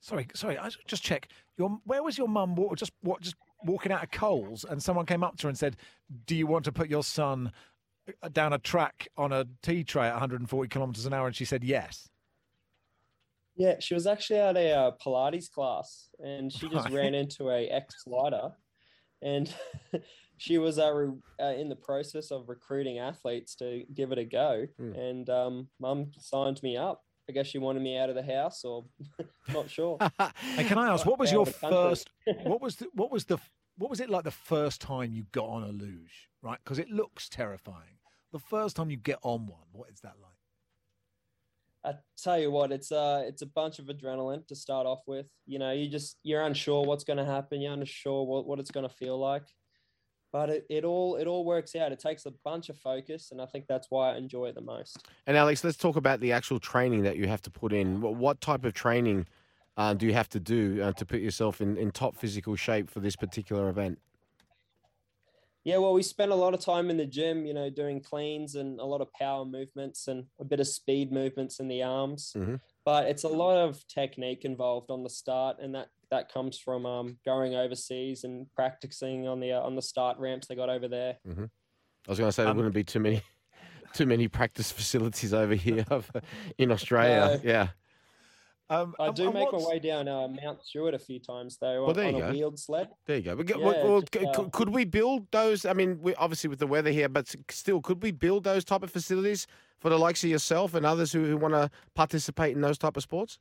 Sorry, 0.00 0.26
sorry. 0.34 0.58
I 0.58 0.68
just 0.86 1.02
check. 1.02 1.28
Your 1.56 1.78
where 1.84 2.02
was 2.02 2.18
your 2.18 2.28
mum? 2.28 2.54
wa- 2.54 2.74
Just 2.74 2.92
what? 3.00 3.20
Just 3.22 3.36
walking 3.64 3.92
out 3.92 4.02
of 4.02 4.10
Coles, 4.10 4.64
and 4.68 4.82
someone 4.82 5.06
came 5.06 5.24
up 5.24 5.36
to 5.38 5.44
her 5.44 5.48
and 5.48 5.58
said, 5.58 5.76
"Do 6.26 6.34
you 6.36 6.46
want 6.46 6.64
to 6.66 6.72
put 6.72 6.88
your 6.90 7.02
son 7.04 7.52
uh, 8.22 8.28
down 8.28 8.52
a 8.52 8.58
track 8.58 9.08
on 9.16 9.32
a 9.32 9.46
tea 9.62 9.82
tray 9.84 10.06
at 10.08 10.12
140 10.12 10.68
kilometers 10.68 11.06
an 11.06 11.14
hour?" 11.14 11.26
And 11.26 11.34
she 11.36 11.44
said, 11.46 11.64
"Yes." 11.64 12.08
Yeah, 13.56 13.76
she 13.78 13.94
was 13.94 14.06
actually 14.06 14.40
at 14.40 14.56
a 14.56 14.72
uh, 14.72 14.90
Pilates 15.02 15.48
class, 15.50 16.10
and 16.22 16.52
she 16.52 16.68
just 16.68 16.84
Right. 16.86 16.92
ran 16.94 17.14
into 17.14 17.50
a 17.50 17.68
ex 17.68 18.02
slider, 18.02 18.50
and 19.22 19.52
she 20.36 20.58
was 20.58 20.78
uh, 20.78 20.92
re- 20.92 21.20
uh, 21.40 21.54
in 21.54 21.68
the 21.68 21.76
process 21.76 22.30
of 22.30 22.48
recruiting 22.48 22.98
athletes 22.98 23.54
to 23.56 23.84
give 23.94 24.12
it 24.12 24.18
a 24.18 24.24
go. 24.24 24.66
Hmm. 24.78 24.92
And 24.92 25.30
um, 25.30 25.68
Mum 25.80 26.10
signed 26.18 26.62
me 26.62 26.76
up. 26.76 27.02
I 27.28 27.32
guess 27.32 27.46
she 27.46 27.58
wanted 27.58 27.82
me 27.82 27.96
out 27.96 28.10
of 28.10 28.16
the 28.16 28.22
house, 28.22 28.64
or 28.64 28.84
not 29.52 29.70
sure. 29.70 29.98
And 30.18 30.68
can 30.68 30.78
I 30.78 30.92
ask, 30.92 31.06
what 31.06 31.18
was 31.18 31.32
your 31.32 31.42
of 31.42 31.52
the 31.52 31.58
country. 31.58 31.76
first? 31.76 32.10
What 32.44 32.60
was 32.60 32.76
the, 32.76 32.88
what 32.94 33.10
was 33.10 33.24
the 33.24 33.38
what 33.76 33.90
was 33.90 34.00
it 34.00 34.08
like 34.08 34.24
the 34.24 34.30
first 34.30 34.80
time 34.80 35.12
you 35.12 35.24
got 35.32 35.46
on 35.46 35.64
a 35.64 35.68
luge? 35.68 36.28
Right, 36.42 36.58
because 36.62 36.78
it 36.78 36.90
looks 36.90 37.28
terrifying. 37.28 37.98
The 38.32 38.38
first 38.38 38.76
time 38.76 38.90
you 38.90 38.96
get 38.96 39.18
on 39.22 39.46
one, 39.46 39.66
what 39.72 39.90
is 39.90 40.00
that 40.00 40.14
like? 40.22 40.34
I 41.84 41.98
tell 42.16 42.38
you 42.38 42.50
what, 42.50 42.72
it's 42.72 42.90
a 42.90 43.24
it's 43.26 43.42
a 43.42 43.46
bunch 43.46 43.78
of 43.78 43.86
adrenaline 43.86 44.46
to 44.48 44.54
start 44.54 44.86
off 44.86 45.00
with. 45.06 45.26
You 45.46 45.58
know, 45.58 45.72
you 45.72 45.88
just 45.88 46.18
you're 46.22 46.42
unsure 46.42 46.84
what's 46.84 47.04
going 47.04 47.18
to 47.18 47.24
happen. 47.24 47.60
You're 47.60 47.74
unsure 47.74 48.24
what, 48.24 48.46
what 48.46 48.58
it's 48.58 48.70
going 48.70 48.88
to 48.88 48.94
feel 48.94 49.18
like, 49.18 49.44
but 50.34 50.50
it, 50.50 50.66
it 50.68 50.84
all 50.84 51.14
it 51.14 51.28
all 51.28 51.44
works 51.44 51.76
out. 51.76 51.92
It 51.92 52.00
takes 52.00 52.26
a 52.26 52.32
bunch 52.32 52.68
of 52.68 52.76
focus, 52.76 53.30
and 53.30 53.40
I 53.40 53.46
think 53.46 53.68
that's 53.68 53.86
why 53.88 54.14
I 54.14 54.16
enjoy 54.16 54.46
it 54.46 54.56
the 54.56 54.60
most. 54.60 55.06
And 55.28 55.36
Alex, 55.36 55.62
let's 55.62 55.76
talk 55.76 55.94
about 55.94 56.18
the 56.18 56.32
actual 56.32 56.58
training 56.58 57.04
that 57.04 57.16
you 57.16 57.28
have 57.28 57.40
to 57.42 57.52
put 57.52 57.72
in. 57.72 58.00
What, 58.00 58.16
what 58.16 58.40
type 58.40 58.64
of 58.64 58.74
training 58.74 59.28
uh, 59.76 59.94
do 59.94 60.06
you 60.06 60.12
have 60.12 60.28
to 60.30 60.40
do 60.40 60.82
uh, 60.82 60.92
to 60.94 61.06
put 61.06 61.20
yourself 61.20 61.60
in, 61.60 61.76
in 61.76 61.92
top 61.92 62.16
physical 62.16 62.56
shape 62.56 62.90
for 62.90 62.98
this 62.98 63.14
particular 63.14 63.68
event? 63.68 64.00
Yeah, 65.62 65.78
well, 65.78 65.94
we 65.94 66.02
spend 66.02 66.32
a 66.32 66.34
lot 66.34 66.52
of 66.52 66.58
time 66.58 66.90
in 66.90 66.96
the 66.96 67.06
gym, 67.06 67.46
you 67.46 67.54
know, 67.54 67.70
doing 67.70 68.00
cleans 68.00 68.56
and 68.56 68.80
a 68.80 68.84
lot 68.84 69.00
of 69.00 69.12
power 69.12 69.44
movements 69.44 70.08
and 70.08 70.24
a 70.40 70.44
bit 70.44 70.58
of 70.58 70.66
speed 70.66 71.12
movements 71.12 71.60
in 71.60 71.68
the 71.68 71.84
arms. 71.84 72.34
Mhm. 72.36 72.60
But 72.84 73.06
it's 73.06 73.22
a 73.22 73.28
lot 73.28 73.56
of 73.56 73.86
technique 73.86 74.44
involved 74.44 74.90
on 74.90 75.04
the 75.04 75.10
start, 75.10 75.58
and 75.60 75.76
that 75.76 75.90
that 76.14 76.32
comes 76.32 76.58
from 76.58 76.86
um, 76.86 77.18
going 77.24 77.54
overseas 77.56 78.22
and 78.24 78.46
practicing 78.54 79.26
on 79.26 79.40
the 79.40 79.52
uh, 79.52 79.60
on 79.60 79.74
the 79.74 79.82
start 79.82 80.16
ramps 80.18 80.46
they 80.46 80.54
got 80.54 80.68
over 80.68 80.86
there. 80.88 81.16
hmm 81.26 81.44
I 82.06 82.10
was 82.10 82.18
going 82.18 82.28
to 82.28 82.32
say 82.32 82.42
there 82.44 82.50
Um, 82.50 82.56
wouldn't 82.58 82.74
be 82.74 82.84
too 82.84 83.00
many 83.00 83.22
too 83.94 84.06
many 84.06 84.28
practice 84.28 84.70
facilities 84.70 85.32
over 85.34 85.54
here 85.54 85.84
in 86.58 86.70
Australia. 86.70 87.40
No. 87.42 87.50
Yeah. 87.50 87.68
Um, 88.70 88.94
I 88.98 89.10
do 89.10 89.26
and 89.26 89.34
make 89.34 89.52
my 89.52 89.58
way 89.58 89.78
down 89.78 90.08
uh, 90.08 90.26
Mount 90.26 90.64
Stuart 90.64 90.94
a 90.94 90.98
few 90.98 91.18
times 91.18 91.58
though 91.60 91.82
Well, 91.82 91.90
on, 91.90 91.96
there 91.96 92.06
on 92.06 92.14
you 92.14 92.22
a 92.22 92.26
go. 92.26 92.30
wheeled 92.32 92.58
sled. 92.58 92.88
There 93.06 93.16
you 93.16 93.22
go. 93.22 93.36
But, 93.36 93.46
g- 93.46 93.54
Yeah, 93.58 93.64
well, 93.66 93.84
well, 93.90 94.00
just, 94.00 94.14
c- 94.14 94.24
uh, 94.26 94.32
could, 94.32 94.52
could 94.52 94.68
we 94.70 94.84
build 94.86 95.30
those? 95.32 95.66
I 95.66 95.74
mean, 95.74 95.98
we, 96.00 96.14
obviously 96.14 96.48
with 96.48 96.60
the 96.60 96.66
weather 96.66 96.90
here, 96.90 97.08
but 97.10 97.34
still, 97.50 97.82
could 97.82 98.02
we 98.02 98.10
build 98.10 98.44
those 98.44 98.64
type 98.64 98.82
of 98.82 98.90
facilities 98.90 99.46
for 99.80 99.90
the 99.90 99.98
likes 99.98 100.24
of 100.24 100.30
yourself 100.30 100.72
and 100.74 100.86
others 100.86 101.12
who, 101.12 101.24
who 101.26 101.36
want 101.36 101.52
to 101.52 101.70
participate 101.94 102.54
in 102.56 102.62
those 102.62 102.78
type 102.78 102.96
of 102.96 103.02
sports? 103.02 103.38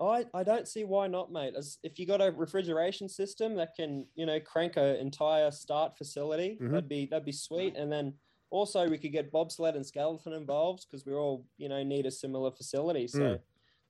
I, 0.00 0.24
I 0.32 0.44
don't 0.44 0.68
see 0.68 0.84
why 0.84 1.06
not, 1.08 1.32
mate. 1.32 1.54
As 1.56 1.78
if 1.82 1.98
you 1.98 2.06
got 2.06 2.20
a 2.20 2.30
refrigeration 2.30 3.08
system 3.08 3.56
that 3.56 3.74
can, 3.74 4.06
you 4.14 4.26
know, 4.26 4.38
crank 4.40 4.76
an 4.76 4.96
entire 4.96 5.50
start 5.50 5.96
facility, 5.98 6.58
Mhm. 6.60 6.70
that'd 6.70 6.88
be 6.88 7.06
that'd 7.06 7.24
be 7.24 7.32
sweet. 7.32 7.74
And 7.76 7.90
then 7.90 8.14
also 8.50 8.88
we 8.88 8.96
could 8.98 9.12
get 9.12 9.30
bobsled 9.32 9.74
and 9.76 9.84
skeleton 9.84 10.32
involved 10.32 10.86
because 10.88 11.04
we 11.04 11.12
all, 11.14 11.44
you 11.56 11.68
know, 11.68 11.82
need 11.82 12.06
a 12.06 12.10
similar 12.10 12.50
facility. 12.52 13.08
So 13.08 13.18
Mm. 13.20 13.40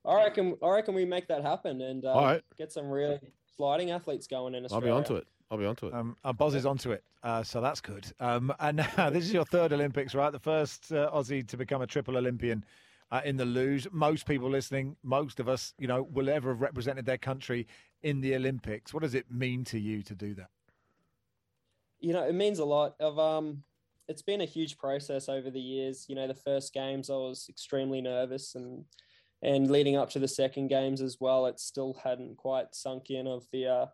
I 0.06 0.14
reckon 0.24 0.56
I 0.62 0.70
reckon 0.70 0.94
we 0.94 1.05
make 1.05 1.28
that 1.28 1.43
happen 1.43 1.82
and 1.82 2.05
uh, 2.05 2.12
All 2.12 2.24
right. 2.24 2.43
get 2.56 2.72
some 2.72 2.89
real 2.89 3.18
sliding 3.56 3.90
athletes 3.90 4.26
going 4.26 4.55
in 4.55 4.64
Australia. 4.64 4.93
I'll 4.94 5.01
Australia. 5.01 5.12
be 5.12 5.14
onto 5.14 5.16
it. 5.16 5.26
I'll 5.51 5.59
be 5.59 5.64
onto 5.66 5.86
it. 5.89 5.94
Um, 5.94 6.16
uh, 6.24 6.32
Boz 6.32 6.55
is 6.55 6.64
onto 6.66 6.93
it, 6.93 7.02
uh, 7.22 7.43
so 7.43 7.60
that's 7.60 7.80
good. 7.80 8.06
Um, 8.20 8.52
and 8.60 8.76
now 8.78 8.86
this 9.10 9.24
is 9.24 9.32
your 9.32 9.44
third 9.44 9.72
Olympics, 9.72 10.14
right? 10.14 10.30
The 10.30 10.39
first 10.39 10.93
uh, 10.93 11.10
Aussie 11.10 11.47
to 11.48 11.56
become 11.56 11.82
a 11.82 11.86
triple 11.86 12.16
Olympian 12.16 12.64
uh, 13.10 13.20
in 13.24 13.36
the 13.36 13.44
luge. 13.44 13.89
Most 13.90 14.26
people 14.26 14.51
listening, 14.51 14.97
most 15.02 15.40
of 15.40 15.48
us, 15.48 15.74
you 15.78 15.86
know, 15.86 16.02
will 16.02 16.28
ever 16.28 16.51
have 16.51 16.60
represented 16.60 17.06
their 17.06 17.18
country 17.18 17.66
in 18.02 18.20
the 18.20 18.35
Olympics. 18.35 18.94
What 18.94 19.02
does 19.02 19.14
it 19.14 19.30
mean 19.30 19.64
to 19.64 19.78
you 19.78 20.02
to 20.02 20.14
do 20.14 20.35
that? 20.35 20.51
you 22.01 22.12
know, 22.12 22.22
it 22.22 22.35
means 22.35 22.59
a 22.59 22.64
lot. 22.64 22.94
Of 23.01 23.18
um, 23.18 23.62
it's 24.09 24.22
been 24.22 24.40
a 24.40 24.47
huge 24.47 24.78
process 24.78 25.28
over 25.28 25.51
the 25.51 25.60
years. 25.60 26.06
You 26.09 26.14
know, 26.14 26.26
the 26.26 26.35
first 26.35 26.72
games 26.72 27.10
I 27.10 27.14
was 27.14 27.47
extremely 27.48 28.01
nervous, 28.01 28.55
and 28.55 28.85
and 29.43 29.70
leading 29.70 29.97
up 29.97 30.10
to 30.10 30.18
the 30.18 30.28
second 30.28 30.68
games 30.68 31.01
as 31.01 31.18
well, 31.20 31.47
it 31.47 31.60
still 31.60 31.98
hadn't 32.02 32.36
quite 32.36 32.74
sunk 32.74 33.10
in 33.10 33.26
of 33.26 33.47
the 33.52 33.66
uh, 33.66 33.86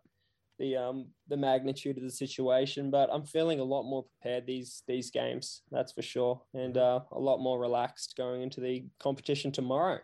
the 0.59 0.75
um 0.77 1.07
the 1.27 1.37
magnitude 1.37 1.97
of 1.97 2.03
the 2.03 2.09
situation. 2.11 2.89
But 2.91 3.09
I'm 3.11 3.23
feeling 3.23 3.59
a 3.59 3.63
lot 3.63 3.83
more 3.83 4.03
prepared 4.03 4.45
these 4.45 4.83
these 4.87 5.11
games. 5.11 5.61
That's 5.71 5.91
for 5.91 6.01
sure, 6.01 6.41
and 6.53 6.77
uh, 6.77 7.01
a 7.11 7.19
lot 7.19 7.39
more 7.39 7.59
relaxed 7.59 8.15
going 8.17 8.41
into 8.41 8.61
the 8.61 8.85
competition 8.99 9.51
tomorrow. 9.51 9.99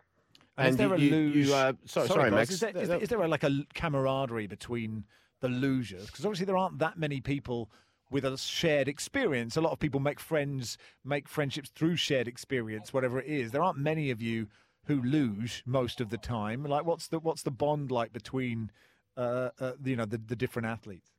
And, 0.58 0.68
is 0.68 0.76
there 0.76 0.92
a 0.92 0.98
you- 0.98 1.06
you- 1.08 1.10
luge? 1.16 1.46
you, 1.48 1.54
uh, 1.54 1.72
sorry- 1.86 2.08
sorry, 2.08 2.30
Boz, 2.30 2.38
Max. 2.38 2.50
Is 2.50 2.60
there, 2.60 2.76
is, 2.76 2.88
there, 2.88 2.98
is 2.98 3.08
there 3.08 3.22
a, 3.22 3.28
like 3.28 3.42
a 3.42 3.46
l- 3.50 3.64
camaraderie 3.74 4.46
between 4.46 5.04
the 5.40 5.48
lugers? 5.48 6.06
Because 6.06 6.26
obviously 6.26 6.44
there 6.44 6.58
aren't 6.58 6.78
that 6.78 6.98
many 6.98 7.20
people 7.22 7.70
with 8.10 8.26
a 8.26 8.36
shared 8.36 8.86
experience. 8.86 9.56
A 9.56 9.62
lot 9.62 9.72
of 9.72 9.78
people 9.78 9.98
make 9.98 10.20
friends, 10.20 10.76
make 11.02 11.26
friendships 11.26 11.70
through 11.70 11.96
shared 11.96 12.28
experience, 12.28 12.92
whatever 12.92 13.18
it 13.18 13.26
is. 13.26 13.50
There 13.52 13.62
aren't 13.62 13.78
many 13.78 14.10
of 14.10 14.20
you 14.20 14.48
who 14.84 15.00
luge 15.00 15.62
most 15.64 16.02
of 16.02 16.10
the 16.10 16.18
time. 16.18 16.64
Like, 16.64 16.84
what's 16.84 17.08
the 17.08 17.18
what's 17.18 17.42
the 17.42 17.50
bond 17.50 17.90
like 17.90 18.12
between, 18.12 18.70
uh, 19.16 19.50
uh, 19.60 19.72
you 19.84 19.96
know, 19.96 20.04
the, 20.04 20.18
the 20.18 20.36
different 20.36 20.66
athletes? 20.66 21.10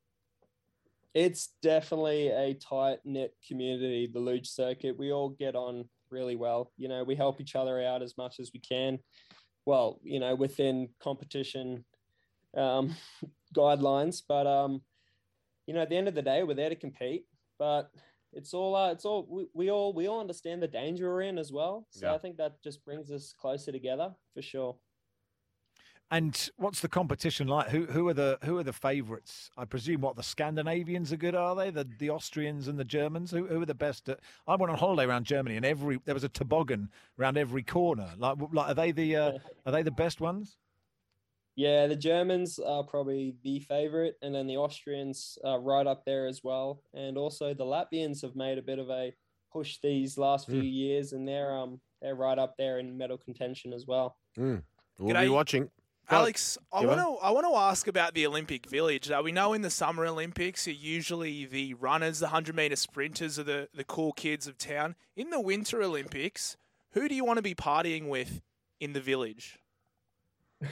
It's 1.14 1.50
definitely 1.62 2.30
a 2.30 2.56
tight 2.56 3.00
knit 3.06 3.36
community, 3.48 4.10
the 4.12 4.20
luge 4.20 4.50
circuit. 4.50 4.98
We 4.98 5.12
all 5.12 5.30
get 5.30 5.56
on 5.56 5.86
really 6.10 6.36
well. 6.36 6.72
You 6.78 6.88
know, 6.88 7.04
we 7.04 7.16
help 7.16 7.40
each 7.40 7.56
other 7.56 7.84
out 7.84 8.02
as 8.02 8.18
much 8.18 8.40
as 8.40 8.52
we 8.54 8.60
can. 8.60 9.00
Well, 9.66 10.00
you 10.04 10.20
know, 10.20 10.36
within 10.36 10.90
competition 11.00 11.86
um, 12.58 12.96
guidelines, 13.56 14.22
but 14.28 14.48
um, 14.48 14.82
you 15.68 15.74
know, 15.74 15.82
at 15.82 15.90
the 15.90 15.98
end 15.98 16.08
of 16.08 16.16
the 16.16 16.22
day, 16.22 16.44
we're 16.44 16.56
there 16.56 16.70
to 16.70 16.76
compete. 16.76 17.26
But 17.60 17.92
it's 18.34 18.54
all, 18.54 18.76
uh, 18.76 18.92
it's 18.92 19.06
all, 19.06 19.28
we, 19.30 19.48
we 19.54 19.72
all, 19.72 19.94
we 19.94 20.08
all 20.08 20.20
understand 20.20 20.62
the 20.62 20.68
danger 20.68 21.10
we're 21.10 21.22
in 21.22 21.38
as 21.38 21.52
well. 21.52 21.88
So 21.92 22.08
Yeah. 22.08 22.16
I 22.16 22.18
think 22.18 22.38
that 22.38 22.62
just 22.64 22.84
brings 22.84 23.12
us 23.12 23.34
closer 23.40 23.72
together 23.72 24.14
for 24.34 24.42
sure. 24.42 24.76
And 26.14 26.50
what's 26.58 26.80
the 26.80 26.88
competition 26.88 27.48
like? 27.48 27.70
Who 27.70 27.88
who 27.88 28.08
are 28.08 28.14
the 28.14 28.38
who 28.44 28.60
are 28.60 28.64
the 28.64 28.72
favourites? 28.72 29.50
I 29.58 29.66
presume 29.66 30.02
what 30.02 30.16
the 30.16 30.22
Scandinavians 30.22 31.12
are 31.12 31.18
good, 31.18 31.34
are 31.34 31.56
they? 31.56 31.72
The 31.72 31.88
the 31.98 32.12
Austrians 32.12 32.68
and 32.68 32.78
the 32.78 32.86
Germans. 32.86 33.32
Who 33.32 33.48
who 33.48 33.64
are 33.64 33.66
the 33.66 33.74
best? 33.74 34.08
At, 34.10 34.20
I 34.48 34.56
went 34.56 34.72
on 34.72 34.78
holiday 34.78 35.06
around 35.10 35.26
Germany, 35.26 35.56
and 35.56 35.66
every 35.66 36.00
there 36.06 36.14
was 36.14 36.24
a 36.24 36.30
toboggan 36.30 36.92
around 37.20 37.38
every 37.40 37.64
corner. 37.64 38.12
Like 38.20 38.38
like 38.52 38.70
are 38.70 38.74
they 38.76 38.92
the 38.92 39.16
uh, 39.16 39.32
are 39.66 39.72
they 39.72 39.82
the 39.82 39.90
best 39.90 40.22
ones? 40.22 40.58
Yeah, 41.56 41.88
the 41.88 41.96
Germans 41.96 42.60
are 42.60 42.84
probably 42.84 43.36
the 43.44 43.62
favorite, 43.62 44.18
and 44.22 44.36
then 44.36 44.46
the 44.46 44.58
Austrians 44.58 45.40
are 45.44 45.60
right 45.60 45.88
up 45.88 46.06
there 46.06 46.28
as 46.28 46.44
well. 46.44 46.84
And 46.94 47.18
also 47.18 47.56
the 47.56 47.66
Latvians 47.66 48.22
have 48.22 48.36
made 48.36 48.60
a 48.60 48.64
bit 48.64 48.78
of 48.78 48.92
a 48.92 49.16
push 49.52 49.80
these 49.82 50.16
last 50.20 50.46
few 50.46 50.62
Mm. 50.62 50.74
years, 50.74 51.14
and 51.14 51.28
they're 51.28 51.58
um 51.58 51.82
they're 52.04 52.14
right 52.14 52.38
up 52.38 52.56
there 52.56 52.78
in 52.78 52.96
medal 52.96 53.18
contention 53.18 53.74
as 53.74 53.88
well. 53.88 54.18
Mm. 54.38 54.62
We'll 55.00 55.16
G'day. 55.16 55.22
be 55.24 55.30
watching. 55.30 55.72
Go 56.10 56.18
on. 56.18 56.22
Alex, 56.24 56.58
I 56.72 56.86
want 56.86 57.00
to 57.00 57.26
I 57.26 57.32
want 57.32 57.48
to 57.48 57.56
ask 57.56 57.88
about 57.88 58.14
the 58.14 58.26
Olympic 58.26 58.66
Village. 58.66 59.10
Uh, 59.10 59.22
we 59.24 59.32
know 59.32 59.54
in 59.54 59.62
the 59.62 59.70
Summer 59.70 60.06
Olympics, 60.06 60.68
are 60.68 60.72
usually 60.72 61.46
the 61.46 61.74
runners, 61.76 62.20
the 62.20 62.28
hundred 62.28 62.56
meter 62.56 62.76
sprinters, 62.76 63.40
are 63.40 63.44
the 63.44 63.70
the 63.74 63.84
cool 63.84 64.12
kids 64.14 64.48
of 64.48 64.58
town. 64.58 64.96
In 65.16 65.30
the 65.30 65.40
Winter 65.40 65.82
Olympics, 65.82 66.58
who 66.92 67.08
do 67.08 67.16
you 67.16 67.24
want 67.24 67.38
to 67.38 67.44
be 67.44 67.56
partying 67.56 68.10
with 68.10 68.42
in 68.80 68.94
the 68.94 69.02
village? 69.02 69.60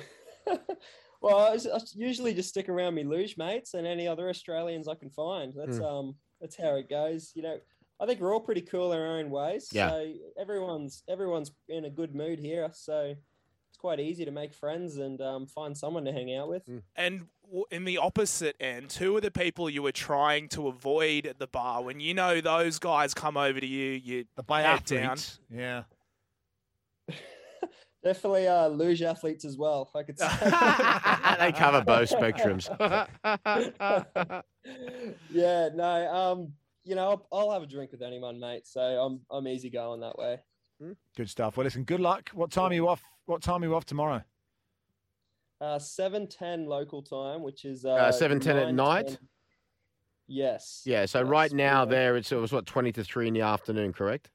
Well, 1.22 1.38
I 1.38 1.58
usually 1.94 2.34
just 2.34 2.50
stick 2.50 2.68
around 2.68 2.96
me 2.96 3.04
luge 3.04 3.38
mates 3.38 3.76
and 3.76 3.86
any 3.86 4.08
other 4.08 4.28
Australians 4.28 4.88
I 4.88 4.96
can 4.96 5.12
find. 5.12 5.54
That's 5.56 5.78
Mm. 5.78 5.86
um 5.86 6.16
that's 6.40 6.58
how 6.58 6.76
it 6.78 6.90
goes. 6.90 7.32
You 7.36 7.44
know, 7.44 7.60
I 8.00 8.08
think 8.08 8.20
we're 8.20 8.34
all 8.34 8.40
pretty 8.40 8.62
cool 8.62 8.92
in 8.92 9.00
our 9.00 9.20
own 9.20 9.30
ways. 9.30 9.70
Yeah. 9.72 9.90
So 9.92 10.14
everyone's 10.40 11.04
everyone's 11.08 11.52
in 11.70 11.86
a 11.86 11.92
good 11.92 12.16
mood 12.16 12.40
here. 12.40 12.72
So 12.74 13.14
it's 13.16 13.20
quite 13.82 14.00
easy 14.00 14.24
to 14.26 14.32
make 14.32 14.54
friends 14.54 14.98
and 14.98 15.20
um, 15.22 15.48
find 15.48 15.76
someone 15.76 16.06
to 16.06 16.12
hang 16.14 16.34
out 16.36 16.48
with. 16.48 16.62
And 16.96 17.28
in 17.72 17.84
the 17.84 17.98
opposite 17.98 18.56
end, 18.60 18.94
who 18.94 19.18
are 19.18 19.22
the 19.22 19.32
people 19.32 19.70
you 19.70 19.82
were 19.82 19.92
trying 19.92 20.48
to 20.50 20.68
avoid 20.68 21.26
at 21.26 21.40
the 21.40 21.48
bar 21.48 21.82
when 21.82 22.00
you 22.00 22.14
know 22.14 22.40
those 22.40 22.78
guys 22.78 23.16
come 23.16 23.36
over 23.36 23.60
to 23.60 23.66
you? 23.66 23.92
You 23.92 24.26
the 24.36 24.54
head 24.54 24.86
down. 24.86 25.04
Athletes, 25.04 25.40
yeah. 25.50 25.84
Definitely 28.04 28.48
uh, 28.48 28.68
luge 28.68 29.02
athletes 29.02 29.46
as 29.46 29.58
well. 29.58 29.90
I 29.96 30.04
could 30.04 30.20
say. 30.20 30.28
they 31.40 31.52
cover 31.52 31.84
both 31.84 32.10
spectrums. 32.10 32.70
yeah, 35.32 35.70
no. 35.74 36.14
Um, 36.14 36.54
you 36.84 36.96
know, 36.96 37.10
I'll, 37.10 37.28
I'll 37.32 37.52
have 37.52 37.64
a 37.64 37.68
drink 37.68 37.92
with 37.92 38.02
anyone, 38.02 38.40
mate. 38.40 38.66
So 38.68 38.82
I'm 38.82 39.22
I'm 39.30 39.48
easy 39.48 39.70
going 39.70 40.02
that 40.02 40.18
way. 40.18 40.40
Good 41.16 41.30
stuff. 41.30 41.58
Well, 41.58 41.64
listen, 41.66 41.84
good 41.84 42.00
luck. 42.00 42.30
What 42.34 42.52
time 42.52 42.72
are 42.72 42.74
you 42.74 42.88
off? 42.88 43.04
What 43.26 43.42
time 43.42 43.62
are 43.64 43.66
you 43.66 43.76
off 43.76 43.86
tomorrow? 43.86 44.24
Uh, 45.60 45.78
seven 45.78 46.28
ten 46.28 46.66
local 46.66 47.04
time, 47.04 47.44
which 47.44 47.66
is 47.66 47.86
uh, 47.86 47.92
Uh, 47.92 48.12
7:10 48.12 48.56
at 48.56 48.68
9:10 48.70 48.76
night? 48.76 49.20
Yes. 50.28 50.82
Yeah. 50.86 51.06
So 51.06 51.22
right 51.22 51.52
now 51.52 51.86
there 51.86 52.18
it's 52.18 52.32
it 52.32 52.38
was 52.38 52.52
what 52.52 52.66
twenty 52.66 52.92
to 52.94 53.04
three 53.04 53.28
in 53.28 53.34
the 53.34 53.42
afternoon, 53.42 53.94
correct? 53.94 54.32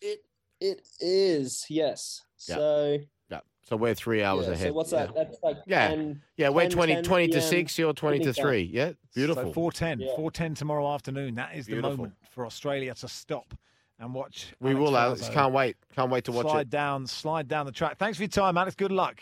It 0.00 0.24
it 0.60 0.86
is 1.00 1.64
yes. 1.70 2.22
Yeah. 2.48 2.54
So 2.56 2.98
Yeah. 3.30 3.40
So 3.62 3.76
we're 3.76 3.94
three 3.94 4.22
hours 4.22 4.46
yeah, 4.46 4.52
ahead. 4.52 4.66
So 4.68 4.72
what's 4.74 4.92
yeah. 4.92 5.06
that? 5.06 5.14
That's 5.14 5.38
like 5.42 5.58
Yeah. 5.66 5.88
10, 5.88 6.22
Yeah, 6.36 6.48
we're 6.50 6.62
10, 6.62 6.70
20, 6.70 6.94
10 6.96 7.04
20 7.04 7.28
to 7.28 7.40
6, 7.40 7.78
you're 7.78 7.92
20 7.94 8.18
to 8.18 8.24
Pacific 8.24 8.36
time. 8.36 8.50
3. 8.50 8.62
Yeah, 8.64 8.92
beautiful. 9.14 9.44
So 9.44 9.52
410. 9.52 10.00
Yeah. 10.00 10.06
410 10.16 10.54
tomorrow 10.56 10.92
afternoon. 10.92 11.36
That 11.36 11.54
is 11.56 11.64
the 11.66 11.72
Beautiful. 11.72 11.96
moment 11.96 12.14
for 12.30 12.44
Australia 12.44 12.94
to 12.96 13.08
stop 13.08 13.54
and 13.98 14.12
watch. 14.14 14.54
We 14.60 14.70
Alex 14.70 14.80
will, 14.80 14.96
Alex. 14.96 15.22
Ferlazzo 15.22 15.32
Can't 15.32 15.52
wait. 15.54 15.76
Can't 15.94 16.10
wait 16.10 16.24
to 16.24 16.32
watch 16.32 16.46
slide 16.46 16.60
it. 16.62 16.70
down, 16.70 17.06
slide 17.06 17.48
down 17.48 17.66
the 17.66 17.72
track. 17.72 17.98
Thanks 17.98 18.16
for 18.18 18.24
your 18.24 18.28
time, 18.28 18.56
Alex. 18.58 18.74
Good 18.74 18.92
luck. 18.92 19.20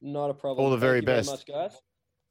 Not 0.00 0.30
a 0.30 0.34
problem. 0.34 0.64
All 0.64 0.70
the 0.70 0.76
Thank 0.76 0.80
very 0.80 0.96
you 1.00 1.06
best. 1.06 1.30
much, 1.30 1.46
guys. 1.46 1.72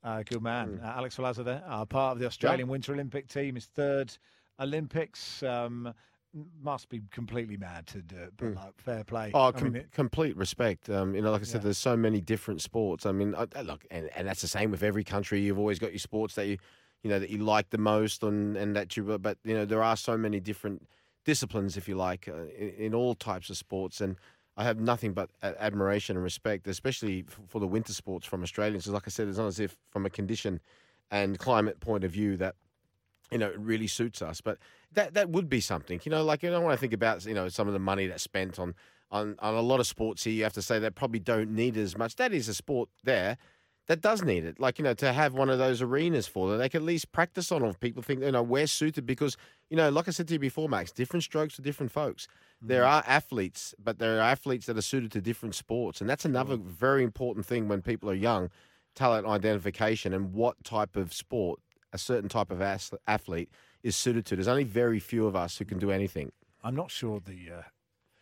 Uh, 0.03 0.23
good 0.23 0.41
man. 0.41 0.77
Hmm. 0.77 0.85
Uh, 0.85 0.89
Alex 0.89 1.15
Ferlazzo 1.18 1.43
there, 1.43 1.64
uh, 1.68 1.84
part 1.85 2.14
of 2.14 2.19
the 2.19 2.26
Australian 2.26 2.68
Winter 2.68 2.93
Olympic 2.93 3.27
team, 3.27 3.55
his 3.55 3.65
third 3.65 4.15
Olympics. 4.59 5.43
Um, 5.43 5.93
must 6.61 6.89
be 6.89 7.01
completely 7.09 7.57
mad 7.57 7.88
to 7.88 8.01
do 8.01 8.15
it, 8.15 8.34
but 8.38 8.45
Mm. 8.47 8.55
like, 8.57 8.80
fair 8.80 9.03
play. 9.03 9.31
Oh, 9.34 9.47
I 9.47 9.51
com- 9.53 9.64
mean, 9.64 9.76
it- 9.77 9.91
complete 9.91 10.35
respect. 10.38 10.88
Um, 10.89 11.15
you 11.15 11.22
know, 11.22 11.31
like 11.31 11.41
I 11.41 11.45
said, 11.45 11.61
Yeah. 11.61 11.64
there's 11.64 11.77
so 11.80 11.97
many 11.97 12.22
different 12.22 12.61
sports. 12.61 13.05
I 13.07 13.11
mean, 13.11 13.34
I, 13.34 13.47
I- 13.55 13.61
look, 13.61 13.85
and, 13.89 14.09
and 14.15 14.27
that's 14.27 14.41
the 14.41 14.47
same 14.47 14.69
with 14.69 14.84
every 14.84 15.03
country. 15.03 15.39
You've 15.41 15.57
always 15.57 15.80
got 15.80 15.93
your 15.93 15.99
sports 15.99 16.35
that 16.35 16.45
you, 16.45 16.57
you 17.01 17.09
know, 17.09 17.18
that 17.18 17.31
you 17.31 17.39
like 17.39 17.69
the 17.72 17.77
most, 17.80 18.22
and 18.23 18.55
and 18.55 18.76
that 18.76 18.95
you. 18.95 19.18
But 19.18 19.39
you 19.43 19.55
know, 19.55 19.65
there 19.65 19.81
are 19.81 19.95
so 19.97 20.15
many 20.15 20.39
different 20.39 20.88
disciplines, 21.28 21.78
if 21.78 21.88
you 21.90 21.95
like, 21.95 22.28
uh, 22.28 22.45
in, 22.58 22.70
in 22.86 22.94
all 22.95 23.14
types 23.14 23.49
of 23.52 23.58
sports, 23.58 24.02
and 24.02 24.16
I 24.56 24.64
have 24.64 24.80
nothing 24.80 25.14
but 25.14 25.30
admiration 25.44 26.16
and 26.18 26.24
respect, 26.24 26.68
especially 26.68 27.26
for 27.48 27.60
the 27.60 27.68
winter 27.68 27.94
sports 27.94 28.26
from 28.26 28.41
Australians. 28.41 28.86
'Cause 28.86 28.94
like 28.94 29.08
I 29.08 29.12
said, 29.12 29.28
it's 29.28 29.38
not 29.38 29.48
as 29.48 29.60
if 29.60 29.78
from 29.91 30.06
a 30.06 30.10
condition 30.10 30.60
and 31.12 31.38
climate 31.38 31.80
point 31.80 32.04
of 32.04 32.12
view 32.12 32.38
that 32.38 32.56
you 33.32 33.38
know, 33.38 33.49
it 33.49 33.60
really 33.60 33.88
suits 33.88 34.22
us. 34.22 34.40
But 34.41 34.58
that 34.94 35.14
that 35.14 35.30
would 35.30 35.49
be 35.49 35.62
something, 35.62 35.99
you 36.06 36.10
know, 36.10 36.24
like 36.24 36.44
you 36.44 36.49
know, 36.49 36.62
when 36.62 36.72
I 36.72 36.78
think 36.78 36.94
about 36.94 37.26
you 37.26 37.34
know 37.34 37.49
some 37.49 37.68
of 37.68 37.74
the 37.74 37.80
money 37.91 38.08
that's 38.08 38.24
spent 38.24 38.58
on 38.58 38.74
on 39.12 39.36
on 39.40 39.54
a 39.54 39.62
lot 39.62 39.80
of 39.80 39.88
sports 39.88 40.24
here, 40.24 40.34
you 40.34 40.44
have 40.44 40.54
to 40.54 40.62
say 40.62 40.80
they 40.80 40.90
probably 40.90 41.20
don't 41.20 41.52
need 41.52 41.76
as 41.78 41.98
much. 41.98 42.16
That 42.16 42.32
is 42.34 42.48
a 42.48 42.54
sport 42.54 42.90
there 43.04 43.38
that 43.88 44.01
does 44.01 44.22
need 44.22 44.43
it, 44.43 44.59
like 44.59 44.80
you 44.80 44.84
know, 44.84 44.93
to 44.95 45.14
have 45.14 45.34
one 45.34 45.49
of 45.49 45.59
those 45.59 45.81
arenas 45.81 46.27
for 46.27 46.49
them, 46.49 46.59
they 46.59 46.69
can 46.69 46.81
at 46.81 46.85
least 46.85 47.11
practice 47.11 47.51
on. 47.51 47.64
Or 47.64 47.73
people 47.73 48.03
think 48.03 48.22
you 48.22 48.31
know 48.31 48.43
we're 48.43 48.68
suited 48.68 49.05
because 49.05 49.38
you 49.69 49.77
know, 49.77 49.89
like 49.89 50.07
I 50.07 50.11
said 50.11 50.27
to 50.27 50.34
you 50.34 50.39
before, 50.39 50.68
Max, 50.68 50.91
different 50.91 51.23
strokes 51.23 51.55
for 51.55 51.61
different 51.61 51.91
folks. 51.91 52.27
There 52.61 52.85
are 52.85 53.03
athletes, 53.07 53.73
but 53.81 53.99
there 53.99 54.18
are 54.18 54.22
athletes 54.22 54.65
that 54.65 54.77
are 54.77 54.81
suited 54.81 55.11
to 55.14 55.22
different 55.22 55.55
sports, 55.55 56.01
and 56.01 56.09
that's 56.09 56.26
another 56.26 56.57
very 56.57 57.03
important 57.03 57.45
thing 57.45 57.68
when 57.68 57.81
people 57.81 58.09
are 58.09 58.15
young. 58.15 58.49
Talent 58.93 59.27
identification 59.27 60.14
and 60.14 60.34
what 60.34 60.64
type 60.64 60.95
of 60.95 61.14
sport 61.14 61.59
a 61.93 61.97
certain 61.97 62.30
type 62.30 62.51
of 62.51 62.61
athlete 62.61 63.49
is 63.84 63.95
suited 63.95 64.26
to. 64.26 64.35
There's 64.35 64.47
only 64.47 64.64
very 64.64 64.99
few 64.99 65.27
of 65.27 65.35
us 65.35 65.57
who 65.57 65.65
can 65.65 65.80
do 65.80 65.91
anything. 65.91 66.31
I'm 66.64 66.76
not 66.76 66.91
sure 66.91 67.19
the 67.19 67.59
uh, 67.59 67.61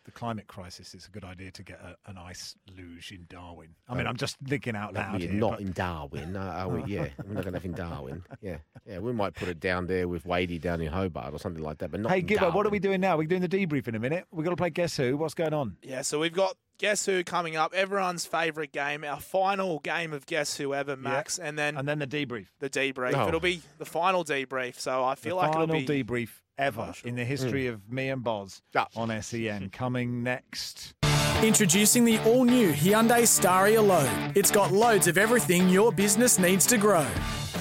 the 0.06 0.12
climate 0.12 0.46
crisis 0.46 0.94
it's 0.94 1.06
a 1.08 1.10
good 1.10 1.24
idea 1.24 1.50
to 1.50 1.62
get 1.62 1.78
a, 1.80 1.96
an 2.10 2.16
ice 2.16 2.54
luge 2.76 3.10
in 3.12 3.26
Darwin. 3.28 3.68
I 3.88 3.92
mean, 3.94 4.02
Um, 4.02 4.10
I'm 4.10 4.16
just 4.16 4.36
thinking 4.46 4.74
out 4.76 4.94
No, 4.94 5.00
loud 5.00 5.12
we're 5.14 5.18
here. 5.28 5.32
not 5.32 5.50
but- 5.52 5.60
in 5.60 5.72
Darwin, 5.72 6.36
uh, 6.36 6.40
are 6.40 6.68
we? 6.68 6.84
Yeah, 6.94 7.08
we're 7.24 7.34
not 7.34 7.42
going 7.44 7.52
to 7.54 7.58
have 7.58 7.64
in 7.64 7.72
Darwin. 7.72 8.22
Yeah, 8.40 8.58
yeah, 8.86 8.98
we 9.00 9.12
might 9.12 9.34
put 9.34 9.48
it 9.48 9.58
down 9.60 9.86
there 9.86 10.06
with 10.08 10.24
Wadey 10.24 10.58
down 10.60 10.80
in 10.80 10.92
Hobart 10.92 11.34
or 11.34 11.38
something 11.38 11.62
like 11.62 11.78
that, 11.78 11.90
but 11.90 12.00
not. 12.00 12.12
Hey, 12.12 12.20
in 12.20 12.26
Gibbo, 12.26 12.54
what 12.54 12.64
are 12.66 12.70
we 12.70 12.78
doing 12.78 13.00
now? 13.00 13.16
We're 13.16 13.26
doing 13.26 13.42
the 13.42 13.48
debrief 13.48 13.88
in 13.88 13.94
a 13.94 13.98
minute. 13.98 14.24
We've 14.30 14.44
got 14.44 14.50
to 14.50 14.56
play 14.56 14.70
Guess 14.70 14.96
Who. 14.98 15.16
What's 15.16 15.34
going 15.34 15.52
on? 15.54 15.76
Yeah, 15.82 16.02
so 16.02 16.20
we've 16.20 16.32
got 16.32 16.56
Guess 16.78 17.06
Who 17.06 17.24
coming 17.24 17.56
up, 17.56 17.74
everyone's 17.74 18.26
favourite 18.26 18.70
game, 18.72 19.02
our 19.02 19.18
final 19.18 19.80
game 19.80 20.12
of 20.12 20.26
Guess 20.26 20.56
Who 20.58 20.74
ever, 20.74 20.96
Max, 20.96 21.38
and 21.38 21.58
then 21.58 21.76
and 21.76 21.88
then 21.88 21.98
the 21.98 22.06
debrief. 22.06 22.46
the 22.60 22.70
debrief. 22.70 23.14
Oh. 23.14 23.26
It'll 23.28 23.40
be 23.40 23.62
the 23.78 23.84
final 23.86 24.24
debrief, 24.24 24.78
so 24.78 25.02
I 25.02 25.14
feel 25.16 25.36
the 25.36 25.42
like 25.42 25.52
final 25.54 25.74
it'll 25.74 25.86
be 25.86 26.04
debrief 26.04 26.28
ever 26.58 26.92
in 27.04 27.16
the 27.16 27.24
history 27.24 27.66
of 27.66 27.90
me 27.90 28.08
and 28.08 28.22
Boz 28.24 28.62
on 28.94 29.22
SEN. 29.22 29.70
Coming 29.70 30.22
next. 30.22 30.94
Introducing 31.42 32.04
the 32.04 32.18
all 32.24 32.44
new 32.44 32.72
Hyundai 32.72 33.22
Staria 33.22 33.86
Load. 33.86 34.36
It's 34.36 34.50
got 34.50 34.72
loads 34.72 35.06
of 35.06 35.18
everything 35.18 35.68
your 35.68 35.92
business 35.92 36.38
needs 36.38 36.66
to 36.66 36.78
grow. 36.78 37.06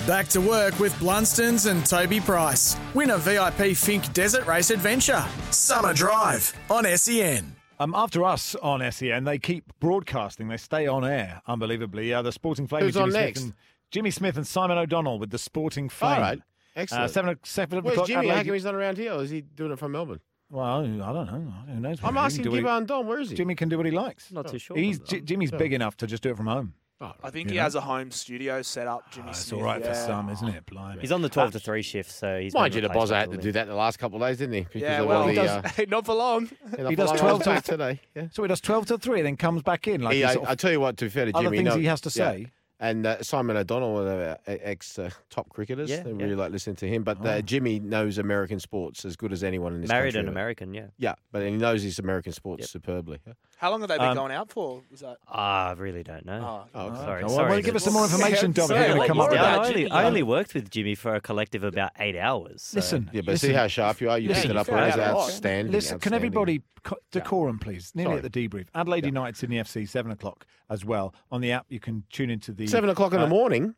Back 0.08 0.28
to 0.30 0.40
work 0.40 0.80
with 0.80 0.94
Blundstones 0.96 1.70
and 1.70 1.86
Toby 1.86 2.20
Price. 2.20 2.78
Win 2.94 3.10
a 3.10 3.18
VIP 3.18 3.74
Finke 3.74 4.12
Desert 4.14 4.46
Race 4.46 4.70
Adventure. 4.70 5.26
Summer 5.52 5.94
Drive 5.94 6.54
on 6.70 6.86
E 6.86 6.96
SEN. 6.96 7.56
Um, 7.80 7.94
after 7.94 8.24
us 8.24 8.56
on 8.62 8.90
SEN, 8.92 9.26
they 9.26 9.38
keep 9.38 9.66
broadcasting. 9.80 10.48
They 10.48 10.58
stay 10.58 10.88
on 10.88 11.04
air, 11.04 11.42
unbelievably. 11.48 12.14
Uh, 12.14 12.22
the 12.22 12.32
Sporting 12.32 12.68
Flame. 12.68 12.84
Who's 12.84 12.96
with 12.96 12.96
Jimmy 12.96 13.04
on 13.04 13.12
Smith 13.12 13.24
next? 13.26 13.42
And, 13.42 13.54
Jimmy 13.92 14.12
Smith 14.12 14.38
and 14.38 14.48
Simon 14.48 14.78
O'Donnell 14.78 15.20
with 15.20 15.32
the 15.32 15.38
Sporting 15.38 15.90
Flame. 15.90 16.14
All 16.14 16.20
right, 16.22 16.40
Uh, 16.76 16.80
excellent. 16.82 17.12
seven, 17.12 17.30
o- 17.32 17.36
seven 17.44 17.82
Where's 17.84 17.94
o'clock. 17.94 18.08
Jimmy? 18.08 18.28
How 18.28 18.34
Adelaide- 18.34 18.46
come 18.46 18.54
he's 18.56 18.66
not 18.66 18.76
around 18.76 18.98
here? 18.98 19.14
Or 19.14 19.24
is 19.24 19.30
he 19.30 19.42
doing 19.42 19.72
it 19.72 19.80
from 19.80 19.92
Melbourne? 19.94 20.20
Well, 20.50 20.64
I 20.64 20.82
don't 20.84 20.98
know. 20.98 21.26
Who 21.26 21.80
knows? 21.80 22.00
I'm 22.04 22.10
He 22.10 22.16
can 22.16 22.18
asking 22.18 22.44
do 22.44 22.52
what 22.52 22.58
he- 22.60 22.64
Gibbo 22.64 22.78
and 22.78 22.88
Don. 22.88 23.08
Where 23.08 23.20
is 23.20 23.30
he? 23.32 23.36
Jimmy 23.36 23.56
can 23.56 23.68
do 23.70 23.78
what 23.78 23.86
he 23.86 23.92
likes. 23.92 24.32
Not 24.32 24.48
too 24.48 24.60
sure. 24.60 24.78
He's 24.78 25.00
J- 25.00 25.22
Jimmy's 25.22 25.52
Oh. 25.54 25.58
big 25.58 25.74
enough 25.74 25.98
to 25.98 26.08
just 26.08 26.22
do 26.24 26.30
it 26.32 26.38
from 26.38 26.48
home. 26.48 26.74
I 27.02 27.30
think 27.30 27.50
You 27.50 27.54
he 27.54 27.58
know? 27.58 27.64
has 27.64 27.76
a 27.76 27.82
home 27.82 28.10
studio 28.10 28.62
set 28.62 28.88
up, 28.88 29.12
Jimmy 29.12 29.30
It's 29.30 29.40
Smith. 29.40 29.60
all 29.60 29.66
right 29.66 29.82
for 29.82 29.90
yeah. 29.90 30.06
some, 30.08 30.30
isn't 30.30 30.48
it? 30.48 30.66
Blimey. 30.66 31.02
He's 31.02 31.12
on 31.12 31.22
the 31.22 31.30
12 31.30 31.52
to 31.52 31.60
3 31.60 31.82
shift, 31.82 32.10
so 32.10 32.40
he's. 32.40 32.54
Mind 32.54 32.72
been 32.74 32.82
you, 32.84 32.88
the 32.88 32.94
replaced 32.94 33.12
Bozza 33.12 33.16
had 33.16 33.32
to 33.32 33.38
by 33.38 33.44
do 33.44 33.52
that 33.52 33.68
the 33.68 33.76
last 33.76 34.00
couple 34.00 34.24
of 34.24 34.28
days, 34.28 34.38
didn't 34.38 34.54
he? 34.56 34.62
Because 34.62 34.82
Yeah, 34.82 35.02
of 35.02 35.08
well, 35.10 35.22
all 35.24 35.28
he 35.28 35.36
the, 35.36 35.44
does, 35.44 35.80
uh, 35.80 35.86
not 35.90 36.06
for 36.06 36.16
long. 36.16 36.50
yeah, 36.80 36.90
He 36.90 36.96
does 36.96 37.10
not 37.12 37.20
12 37.20 37.44
for 37.44 37.54
till 37.54 37.62
today. 37.62 38.00
Yeah. 38.16 38.28
So 38.32 38.44
he 38.44 38.48
does 38.48 38.62
12 38.62 38.86
till 38.88 38.98
3, 38.98 39.22
then 39.24 39.36
comes 39.36 39.62
back 39.62 39.88
in. 39.90 40.02
Like 40.02 40.14
He- 40.14 40.22
he's 40.22 40.30
I, 40.30 40.34
sort 40.36 40.46
of- 40.46 40.52
I 40.52 40.56
tell 40.56 40.72
you 40.72 40.80
what, 40.80 40.96
to 40.98 41.06
be 41.06 41.10
fair 41.10 41.26
to 41.26 41.32
other 41.36 41.44
Jimmy, 41.48 41.58
things 41.58 41.70
no- 41.70 41.78
he 41.80 41.86
has 41.86 42.02
to 42.02 42.08
yeah. 42.10 42.32
say. 42.32 42.48
And 42.78 43.06
uh, 43.08 43.24
Simon 43.24 43.56
O'Donnell, 43.56 43.94
one 43.94 44.08
of 44.08 44.20
our 44.20 44.38
ex 44.48 45.00
uh, 45.00 45.10
top 45.30 45.48
cricketers, 45.50 45.90
Yeah, 45.90 46.04
they 46.04 46.12
yeah. 46.12 46.18
really 46.18 46.36
like 46.36 46.52
listening 46.52 46.76
to 46.78 46.88
him. 46.90 47.04
But 47.04 47.20
Oh. 47.22 47.30
uh, 47.30 47.42
Jimmy 47.42 47.80
knows 47.80 48.18
American 48.18 48.60
sports 48.60 49.06
as 49.06 49.16
good 49.16 49.32
as 49.32 49.44
anyone 49.46 49.74
in 49.74 49.82
this 49.82 49.88
Married 49.90 50.14
country. 50.14 50.28
an 50.28 50.34
American, 50.34 50.74
yeah. 50.74 50.88
Yeah, 50.98 51.16
but 51.32 51.42
he 51.44 51.52
knows 51.52 51.84
his 51.84 52.00
American 52.00 52.34
sports 52.34 52.70
superbly. 52.70 53.20
How 53.58 53.72
long 53.72 53.80
have 53.80 53.88
they 53.90 53.98
been 53.98 54.10
Um, 54.10 54.16
going 54.18 54.34
out 54.34 54.50
for? 54.52 54.82
Was 54.92 55.00
that? 55.00 55.16
Ah, 55.30 55.70
I 55.70 55.72
really 55.74 56.04
don't 56.04 56.26
know. 56.26 56.66
Oh, 56.76 56.82
okay. 56.88 56.96
sorry. 56.98 57.24
Well, 57.24 57.30
sorry. 57.36 57.50
well, 57.52 57.62
give 57.62 57.76
us 57.78 57.86
some 57.86 57.94
more 57.94 58.04
information, 58.04 58.52
Dom. 58.52 58.68
Sorry, 58.68 58.94
You're 58.94 59.08
come 59.08 59.22
up 59.22 59.30
with 59.30 59.40
that. 59.40 59.60
I 59.62 59.68
only, 59.70 59.90
I 59.90 60.04
only 60.04 60.24
worked 60.24 60.54
with 60.54 60.70
Jimmy 60.70 60.96
for 60.96 61.16
a 61.16 61.22
collective 61.22 61.64
of 61.64 61.74
about 61.74 61.92
eight 62.00 62.18
hours. 62.18 62.62
so- 62.62 62.76
Listen, 62.80 63.10
Yeah, 63.14 63.22
but 63.22 63.32
listen, 63.32 63.50
see 63.52 63.56
how 63.56 63.68
sharp 63.68 64.02
you 64.02 64.10
are. 64.10 64.20
You 64.20 64.28
Listen, 64.28 64.50
picked 64.50 64.52
it 64.52 64.58
up. 64.58 64.68
you 64.68 64.76
It's 64.76 64.98
outstanding. 64.98 65.72
Listen, 65.72 66.00
can 66.00 66.14
everybody 66.14 66.62
decorum, 67.12 67.60
please? 67.60 67.92
Nearly 67.96 68.18
Sorry. 68.18 68.26
at 68.26 68.32
the 68.34 68.50
debrief. 68.50 68.68
Adelaide 68.76 69.06
United's 69.06 69.42
in 69.44 69.50
the 69.50 69.58
FC 69.60 69.88
seven 69.88 70.12
o'clock 70.12 70.46
as 70.70 70.84
well 70.84 71.14
on 71.32 71.42
the 71.42 71.52
app. 71.52 71.66
You 71.70 71.80
can 71.80 72.04
tune 72.12 72.30
into 72.30 72.52
the 72.52 72.65
Seven 72.68 72.90
o'clock 72.90 73.14
in 73.14 73.20
uh, 73.20 73.24
the 73.24 73.30
morning. 73.30 73.76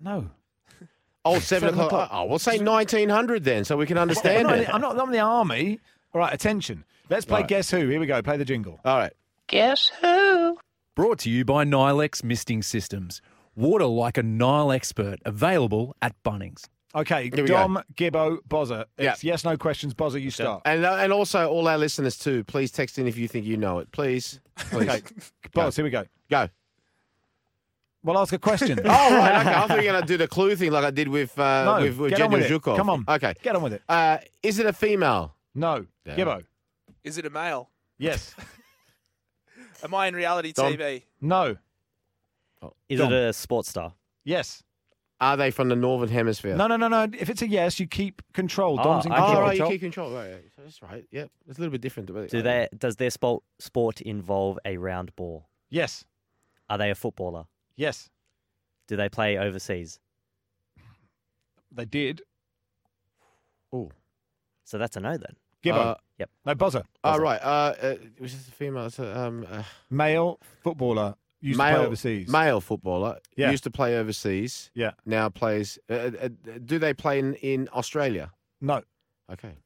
No, 0.00 0.30
Oh, 1.24 1.38
seven, 1.38 1.68
Seven 1.68 1.68
o'clock. 1.74 1.86
o'clock. 1.86 2.08
Oh, 2.12 2.24
we'll 2.24 2.38
say 2.38 2.58
nineteen 2.58 3.08
hundred 3.08 3.44
then, 3.44 3.64
so 3.64 3.76
we 3.76 3.86
can 3.86 3.96
I'm 3.98 4.02
understand 4.02 4.48
not, 4.48 4.58
it. 4.58 4.74
I'm 4.74 4.80
not. 4.80 4.98
I'm 4.98 5.12
the 5.12 5.20
army. 5.20 5.78
All 6.14 6.20
right, 6.20 6.32
attention. 6.34 6.84
Let's 7.08 7.24
play 7.24 7.40
Right. 7.40 7.48
Guess 7.48 7.70
Who. 7.70 7.88
Here 7.88 8.00
we 8.00 8.06
go. 8.06 8.20
Play 8.22 8.36
the 8.36 8.44
jingle. 8.44 8.80
All 8.84 8.96
right. 8.98 9.12
Guess 9.48 9.90
who? 10.00 10.56
Brought 10.94 11.18
to 11.20 11.30
you 11.30 11.44
by 11.44 11.64
Nylex 11.64 12.24
Misting 12.24 12.62
Systems. 12.62 13.20
Water 13.54 13.84
like 13.84 14.16
a 14.16 14.22
Nylex 14.22 14.76
expert. 14.76 15.18
Available 15.26 15.94
at 16.00 16.14
Bunnings. 16.22 16.64
Okay, 16.94 17.30
Here 17.34 17.44
we 17.44 17.48
Dom, 17.48 17.82
Gibbo, 17.94 18.38
Bozza. 18.48 18.84
Yeah. 18.98 19.12
It's 19.12 19.24
yes, 19.24 19.44
no 19.44 19.56
questions. 19.56 19.94
Bozza, 19.94 20.20
you 20.20 20.30
start. 20.30 20.62
And 20.64 20.84
uh, 20.84 20.96
and 21.00 21.12
also 21.12 21.48
all 21.50 21.66
our 21.68 21.78
listeners 21.78 22.16
too. 22.18 22.44
Please 22.44 22.70
text 22.70 22.98
in 22.98 23.06
if 23.06 23.16
you 23.16 23.28
think 23.28 23.46
you 23.46 23.56
know 23.56 23.78
it. 23.78 23.90
Please. 23.92 24.40
Please. 24.56 24.88
Okay, 24.88 25.02
Boz, 25.54 25.76
here 25.76 25.84
we 25.84 25.90
go. 25.90 26.04
Go. 26.30 26.48
Well, 28.04 28.18
ask 28.18 28.32
a 28.32 28.38
question. 28.38 28.80
oh 28.84 28.88
right. 28.88 29.40
Okay. 29.40 29.54
I 29.54 29.66
thought 29.66 29.70
you 29.70 29.76
were 29.76 29.82
going 29.92 30.00
to 30.02 30.06
do 30.06 30.16
the 30.16 30.26
clue 30.28 30.56
thing 30.56 30.72
like 30.72 30.84
I 30.84 30.90
did 30.90 31.08
with 31.08 31.38
uh, 31.38 31.64
No, 31.64 31.82
with, 31.84 31.98
with 31.98 32.10
get 32.10 32.18
Jenny. 32.18 32.42
Zhukov. 32.44 32.76
Come 32.76 32.90
on. 32.90 33.04
Okay. 33.08 33.34
Get 33.42 33.54
on 33.56 33.62
with 33.62 33.74
it. 33.74 33.82
Uh, 33.88 34.18
is 34.42 34.58
it 34.58 34.66
a 34.66 34.72
female? 34.72 35.34
No. 35.54 35.86
Yeah. 36.04 36.16
Gibbo. 36.16 36.44
Is 37.04 37.18
it 37.18 37.26
a 37.26 37.30
male? 37.30 37.70
Yes. 37.98 38.34
Am 39.84 39.94
I 39.94 40.06
in 40.06 40.14
reality 40.14 40.52
Dom. 40.52 40.72
TV? 40.72 41.02
No. 41.20 41.56
Is 42.88 43.00
Dom. 43.00 43.12
it 43.12 43.16
a 43.16 43.32
sports 43.32 43.68
star? 43.70 43.92
Yes. 44.24 44.62
Are 45.20 45.36
they 45.36 45.50
from 45.52 45.68
the 45.68 45.76
northern 45.76 46.08
hemisphere? 46.08 46.56
No, 46.56 46.66
no, 46.66 46.76
no, 46.76 46.88
no. 46.88 47.06
If 47.16 47.30
it's 47.30 47.42
a 47.42 47.48
yes, 47.48 47.78
you 47.78 47.86
keep 47.86 48.22
control. 48.32 48.78
Ah, 48.80 48.82
Dom's 48.84 49.06
in 49.06 49.12
I 49.12 49.16
Oh, 49.18 49.20
keep 49.26 49.34
control. 49.36 49.52
you 49.56 49.72
keep 49.74 49.80
control. 49.80 50.10
Right, 50.12 50.30
right. 50.32 50.44
That's 50.58 50.82
right. 50.82 51.04
Yeah, 51.12 51.24
it's 51.48 51.58
a 51.58 51.60
little 51.60 51.70
bit 51.70 51.80
different. 51.80 52.12
but- 52.12 52.28
Do 52.30 52.42
they? 52.42 52.68
Does 52.76 52.96
their 52.96 53.10
sport 53.10 53.44
sport 53.60 54.00
involve 54.00 54.58
a 54.64 54.76
round 54.78 55.14
ball? 55.14 55.48
Yes. 55.70 56.04
Are 56.68 56.78
they 56.78 56.90
a 56.90 56.94
footballer? 56.96 57.44
Yes. 57.82 58.08
Do 58.86 58.94
they 58.96 59.08
play 59.08 59.38
overseas? 59.38 59.98
They 61.72 61.84
did. 61.84 62.22
Oh. 63.72 63.90
So 64.64 64.78
that's 64.78 64.96
a 64.96 65.00
no 65.00 65.16
then. 65.16 65.36
Gibbo. 65.64 65.78
Uh, 65.78 65.94
Yep. 66.18 66.30
no, 66.46 66.54
buzzer. 66.54 66.82
Oh, 67.02 67.18
right. 67.18 67.40
Uh, 67.42 67.74
uh, 67.82 67.94
was 68.20 68.32
this 68.36 68.46
a 68.46 68.52
female? 68.52 68.86
It's 68.86 69.00
a, 69.00 69.18
um, 69.18 69.44
uh, 69.50 69.64
Male 69.90 70.38
footballer. 70.62 71.16
Used 71.40 71.58
to 71.58 71.64
male, 71.64 71.76
play 71.78 71.86
overseas. 71.86 72.28
Male 72.28 72.60
footballer. 72.60 73.18
Yeah. 73.36 73.50
Used 73.50 73.64
to 73.64 73.70
play 73.70 73.96
overseas. 73.98 74.70
Yeah. 74.74 74.92
Now 75.04 75.28
plays. 75.28 75.80
Uh, 75.90 75.94
uh, 75.94 76.28
do 76.64 76.78
they 76.78 76.94
play 76.94 77.18
in, 77.18 77.34
in 77.34 77.68
Australia? 77.74 78.30
No. 78.60 78.82
Okay. 79.32 79.56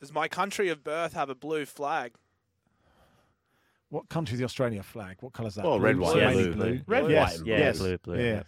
Does 0.00 0.12
my 0.12 0.28
country 0.28 0.68
of 0.68 0.84
birth 0.84 1.14
have 1.14 1.28
a 1.30 1.34
blue 1.34 1.64
flag? 1.66 2.12
What 3.94 4.08
country's 4.08 4.40
the 4.40 4.44
Australia 4.44 4.82
flag? 4.82 5.18
What 5.20 5.32
colour's 5.34 5.54
that? 5.54 5.64
Well, 5.64 5.78
Blue? 5.78 5.86
red, 5.86 5.98
white, 6.00 6.16
Mainly 6.16 6.44
blue. 6.48 6.54
blue. 6.54 6.80
Red, 6.88 7.08
yes. 7.08 7.30
white, 7.30 7.38
and 7.38 7.46
yes. 7.46 7.78
blue, 7.78 7.98
blue, 7.98 8.16
Yeah. 8.18 8.22
yeah. 8.24 8.42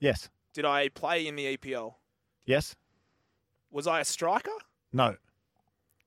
Yes. 0.00 0.28
Did 0.54 0.64
I 0.64 0.88
play 0.88 1.28
in 1.28 1.36
the 1.36 1.56
EPL? 1.56 1.94
Yes. 2.44 2.74
Was 3.70 3.86
I 3.86 4.00
a 4.00 4.04
striker? 4.04 4.50
No. 4.92 5.14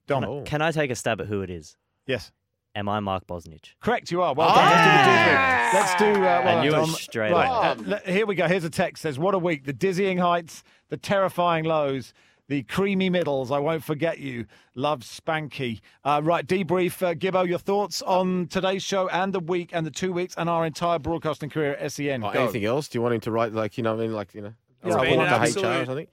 Dom. 0.08 0.26
Oh. 0.26 0.42
Can 0.42 0.62
I 0.62 0.72
take 0.72 0.92
a 0.92 0.96
stab 0.96 1.22
at 1.22 1.28
who 1.28 1.40
it 1.40 1.50
is? 1.50 1.78
Yes. 2.06 2.34
Am 2.76 2.90
I 2.90 3.00
Mark 3.00 3.26
Bosnich? 3.28 3.76
Correct, 3.80 4.12
you 4.12 4.22
are. 4.22 4.34
Well 4.34 4.54
done. 4.54 4.66
Let's 4.66 4.76
do 4.84 4.92
the 4.92 5.38
Ah! 5.38 5.70
do 5.72 5.78
Let's 5.78 5.96
do. 5.96 6.06
Uh, 6.06 6.20
well 6.20 6.48
I 6.60 6.68
done, 6.68 6.84
knew 6.84 6.94
it 6.94 6.98
straight 6.98 7.32
right, 7.32 7.78
away. 7.78 7.94
uh, 7.94 8.12
here 8.12 8.26
we 8.26 8.36
go. 8.36 8.46
Here's 8.50 8.66
a 8.66 8.70
text. 8.70 9.04
Says, 9.04 9.18
"What 9.18 9.34
a 9.34 9.40
week! 9.40 9.64
The 9.64 9.72
dizzying 9.72 10.18
heights, 10.18 10.64
the 10.90 10.98
terrifying 10.98 11.64
lows, 11.64 12.14
the 12.48 12.64
creamy 12.64 13.10
middles. 13.10 13.52
I 13.52 13.60
won't 13.60 13.84
forget 13.84 14.20
you. 14.20 14.46
Love 14.76 15.02
Spanky. 15.02 15.80
Uh, 16.04 16.22
right, 16.24 16.46
debrief. 16.46 17.02
Uh, 17.02 17.14
Gibbo, 17.16 17.48
your 17.48 17.58
thoughts 17.60 18.02
on 18.04 18.48
today's 18.48 18.84
show 18.84 19.08
and 19.10 19.34
the 19.34 19.40
week 19.40 19.72
and 19.74 19.86
the 19.86 19.92
two 19.92 20.12
weeks 20.14 20.36
and 20.38 20.50
our 20.50 20.66
entire 20.66 21.00
broadcasting 21.00 21.50
career 21.50 21.76
at 21.76 21.92
SEN. 21.92 22.24
Or 22.24 22.32
Go. 22.34 22.44
anything 22.44 22.66
else? 22.66 22.88
Do 22.88 22.98
you 22.98 23.02
want 23.02 23.16
him 23.16 23.22
to 23.22 23.32
write 23.32 23.54
like 23.54 23.78
you 23.78 23.84
know? 23.84 23.96
what 23.96 24.04
I 24.04 24.08
mean, 24.08 24.14
like 24.14 24.34
you 24.36 24.42
know, 24.42 24.54
a 24.84 24.88
It's 24.88 24.96
been 24.96 25.20
an 25.20 25.20
to 25.20 25.24
HR 25.24 25.28
or 25.28 25.42
absolute, 25.44 25.86
something. 25.88 26.08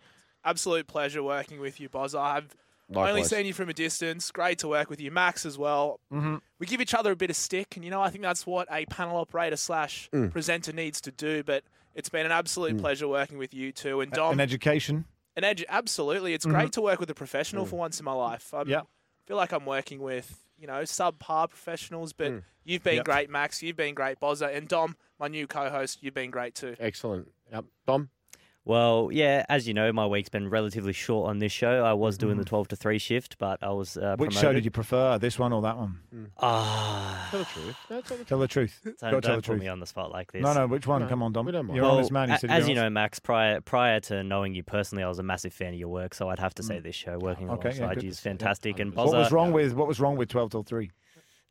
absolute 0.44 0.86
pleasure 0.86 1.22
working 1.22 1.60
with 1.60 1.80
you, 1.80 1.88
Boz. 1.88 2.14
I've 2.14 2.54
only 2.94 3.24
seen 3.24 3.46
you 3.46 3.54
from 3.54 3.68
a 3.68 3.72
distance. 3.74 4.30
Great 4.30 4.58
to 4.58 4.68
work 4.68 4.90
with 4.90 5.00
you, 5.00 5.10
Max, 5.10 5.46
as 5.46 5.56
well. 5.58 5.98
Mm-hmm. 6.12 6.36
We 6.58 6.66
give 6.66 6.80
each 6.80 6.94
other 6.94 7.12
a 7.12 7.16
bit 7.16 7.30
of 7.30 7.36
stick, 7.36 7.76
and 7.76 7.84
you 7.84 7.90
know 7.90 8.02
I 8.02 8.10
think 8.10 8.22
that's 8.22 8.46
what 8.46 8.68
a 8.70 8.84
panel 8.86 9.16
operator 9.16 9.56
slash 9.56 10.08
Mm. 10.12 10.30
presenter 10.30 10.72
needs 10.72 11.00
to 11.02 11.10
do. 11.10 11.42
But 11.42 11.64
it's 11.94 12.08
been 12.08 12.26
an 12.26 12.32
absolute 12.32 12.78
pleasure 12.78 13.08
working 13.08 13.38
with 13.38 13.52
you 13.54 13.72
too, 13.72 14.00
and 14.00 14.10
Dom. 14.12 14.32
An 14.34 14.40
education. 14.40 15.04
An 15.36 15.44
edge, 15.44 15.64
absolutely. 15.68 16.34
It's 16.34 16.44
Mhm. 16.44 16.50
great 16.50 16.72
to 16.72 16.82
work 16.82 17.00
with 17.00 17.10
a 17.10 17.14
professional 17.14 17.64
for 17.64 17.76
once 17.76 17.98
in 17.98 18.04
my 18.04 18.12
life. 18.12 18.52
I 18.52 18.64
Yeah. 18.64 18.82
feel 19.26 19.36
like 19.36 19.52
I'm 19.52 19.64
working 19.66 20.00
with 20.00 20.38
you 20.58 20.66
know 20.66 20.82
subpar 20.82 21.48
professionals, 21.48 22.12
but 22.12 22.30
Mm. 22.32 22.44
you've 22.64 22.82
been 22.84 22.96
Yep. 22.96 23.04
great, 23.04 23.30
Max. 23.30 23.62
You've 23.62 23.76
been 23.76 23.94
great, 23.94 24.20
Bozza, 24.20 24.54
and 24.54 24.68
Dom, 24.68 24.96
my 25.18 25.28
new 25.28 25.46
co-host. 25.46 26.02
You've 26.02 26.14
been 26.14 26.30
great 26.30 26.54
too. 26.54 26.76
Excellent. 26.78 27.32
Yep. 27.50 27.64
Dom. 27.86 28.10
Well, 28.64 29.08
yeah, 29.12 29.44
as 29.48 29.66
you 29.66 29.74
know, 29.74 29.92
my 29.92 30.06
week's 30.06 30.28
been 30.28 30.48
relatively 30.48 30.92
short 30.92 31.28
on 31.28 31.40
this 31.40 31.50
show. 31.50 31.84
I 31.84 31.94
was 31.94 32.16
doing 32.16 32.36
the 32.36 32.44
12 32.44 32.68
to 32.68 32.76
3 32.76 32.96
shift, 32.98 33.36
but 33.38 33.60
I 33.60 33.70
was 33.70 33.96
uh, 33.96 34.14
Which 34.18 34.34
show 34.34 34.52
did 34.52 34.64
you 34.64 34.70
prefer, 34.70 35.18
this 35.18 35.36
one 35.36 35.52
or 35.52 35.62
that 35.62 35.76
one? 35.76 35.98
Ah, 36.38 37.26
Tell 37.32 37.40
the 37.40 37.44
truth. 37.46 37.76
No, 37.90 38.00
tell 38.00 38.16
the 38.16 38.16
truth. 38.16 38.28
Tell 38.28 38.38
the 38.38 38.48
truth. 38.48 38.80
don't, 38.84 38.94
Go 38.94 38.98
tell 39.00 39.10
don't 39.10 39.22
the 39.22 39.36
put 39.36 39.44
truth. 39.44 39.60
me 39.60 39.66
on 39.68 39.80
the 39.80 39.86
spot 39.86 40.12
like 40.12 40.30
this. 40.30 40.42
No, 40.42 40.52
no. 40.52 40.66
Which 40.68 40.86
one? 40.86 41.02
No, 41.02 41.08
Come 41.08 41.24
on, 41.24 41.32
Dom. 41.32 41.44
we 41.46 41.50
don't 41.52 41.66
mind. 41.66 41.76
You're 41.76 41.84
Well, 41.86 41.96
honest 41.96 42.12
man. 42.12 42.28
You 42.28 42.34
a- 42.36 42.38
said 42.38 42.50
as 42.50 42.64
be 42.66 42.70
you 42.70 42.74
know. 42.76 42.88
Max, 42.88 43.18
prior 43.18 43.60
prior 43.60 43.98
to 44.00 44.22
knowing 44.22 44.54
you 44.54 44.62
personally, 44.62 45.02
I 45.02 45.08
was 45.08 45.18
a 45.18 45.22
massive 45.24 45.52
fan 45.52 45.72
of 45.74 45.80
your 45.80 45.88
work, 45.88 46.14
so 46.14 46.28
I'd 46.28 46.38
have 46.38 46.54
to 46.54 46.62
say 46.62 46.78
this 46.78 46.94
show, 46.94 47.18
working 47.18 47.48
Mm. 47.48 47.54
Okay, 47.54 47.70
yeah, 47.70 47.78
alongside 47.78 47.94
good. 47.96 48.02
you, 48.04 48.10
is 48.10 48.20
fantastic. 48.20 48.78
And 48.78 48.94
What 48.94 49.08
was 49.08 49.28
Bozza- 49.28 49.32
wrong 49.32 49.52
with 49.52 49.74
what 49.74 49.88
was 49.88 49.98
wrong 49.98 50.16
with 50.16 50.28
twelve 50.28 50.50
till 50.52 50.62
three? 50.62 50.90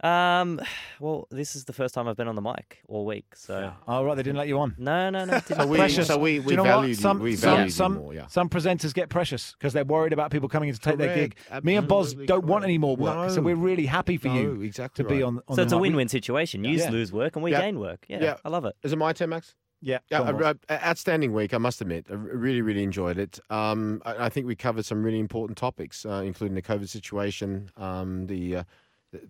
Um, 0.03 0.59
well, 0.99 1.27
this 1.29 1.55
is 1.55 1.65
the 1.65 1.73
first 1.73 1.93
time 1.93 2.07
I've 2.07 2.17
been 2.17 2.27
on 2.27 2.35
the 2.35 2.41
mic 2.41 2.81
all 2.87 3.05
week, 3.05 3.35
so 3.35 3.71
Oh 3.87 4.03
right, 4.03 4.15
they 4.15 4.23
didn't 4.23 4.37
let 4.37 4.47
you 4.47 4.59
on. 4.59 4.73
no, 4.79 5.09
no, 5.11 5.25
no. 5.25 5.39
So 5.45 5.67
we, 5.67 5.77
Precious. 5.77 6.07
so 6.07 6.17
we, 6.17 6.39
Do 6.39 6.43
we 6.45 6.51
you 6.53 6.57
know 6.57 6.63
valued 6.63 7.03
what? 7.03 7.15
you- 7.17 7.19
we 7.21 7.35
some, 7.35 7.49
valued 7.51 7.65
you 7.67 7.71
some, 7.71 7.93
more. 7.95 8.13
Yeah. 8.13 8.27
some 8.27 8.49
presenters 8.49 8.93
get 8.93 9.09
precious 9.09 9.53
because 9.53 9.73
they're 9.73 9.85
worried 9.85 10.13
about 10.13 10.31
people 10.31 10.49
coming 10.49 10.69
in 10.69 10.75
to 10.75 10.81
take 10.81 10.97
their 10.97 11.13
gig. 11.13 11.35
Correct. 11.47 11.63
Me 11.65 11.75
and 11.75 11.87
Boz 11.87 12.07
Absolutely 12.07 12.25
don't 12.27 12.45
want 12.45 12.63
any 12.63 12.77
more 12.79 12.95
work, 12.95 13.29
so 13.31 13.41
we're 13.41 13.55
really 13.55 13.85
happy 13.85 14.17
for 14.17 14.29
No, 14.29 14.35
you 14.41 14.61
exactly 14.61 15.03
to 15.03 15.09
be 15.09 15.21
on. 15.21 15.37
on 15.47 15.55
so 15.55 15.55
the 15.57 15.61
it's 15.63 15.73
a 15.73 15.77
win-win 15.77 16.07
situation. 16.07 16.63
You 16.63 16.77
Yeah. 16.77 16.89
lose 16.89 17.11
work, 17.11 17.35
and 17.35 17.43
we 17.43 17.51
Yeah. 17.51 17.61
gain 17.61 17.79
work. 17.79 18.05
Yeah, 18.07 18.21
Yeah. 18.23 18.35
I 18.43 18.49
love 18.49 18.65
it. 18.65 18.75
Is 18.83 18.93
it 18.93 18.97
my 18.97 19.13
turn, 19.13 19.29
Max? 19.29 19.55
Yeah, 19.83 19.99
Yeah, 20.11 20.19
go 20.19 20.25
on, 20.25 20.37
Boz. 20.37 20.55
a, 20.69 20.73
a- 20.75 20.87
outstanding 20.89 21.33
week. 21.33 21.53
I 21.53 21.57
must 21.57 21.79
admit, 21.81 22.05
I 22.09 22.13
really, 22.13 22.61
really 22.61 22.83
enjoyed 22.83 23.17
it. 23.17 23.39
Um, 23.49 24.01
I, 24.05 24.25
I 24.25 24.29
think 24.29 24.45
we 24.47 24.55
covered 24.55 24.85
some 24.85 25.03
really 25.03 25.19
important 25.19 25.57
topics, 25.57 26.05
uh, 26.05 26.21
including 26.25 26.55
the 26.55 26.61
COVID 26.61 26.87
situation. 26.87 27.69
Um, 27.77 28.27
the, 28.27 28.57
uh, 28.57 28.63
the 28.63 28.65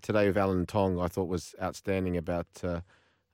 today 0.02 0.28
with 0.28 0.38
Alan 0.38 0.66
Tongue, 0.66 1.00
I 1.00 1.08
thought 1.08 1.28
was 1.28 1.56
outstanding 1.62 2.18
about 2.18 2.48
uh, 2.64 2.82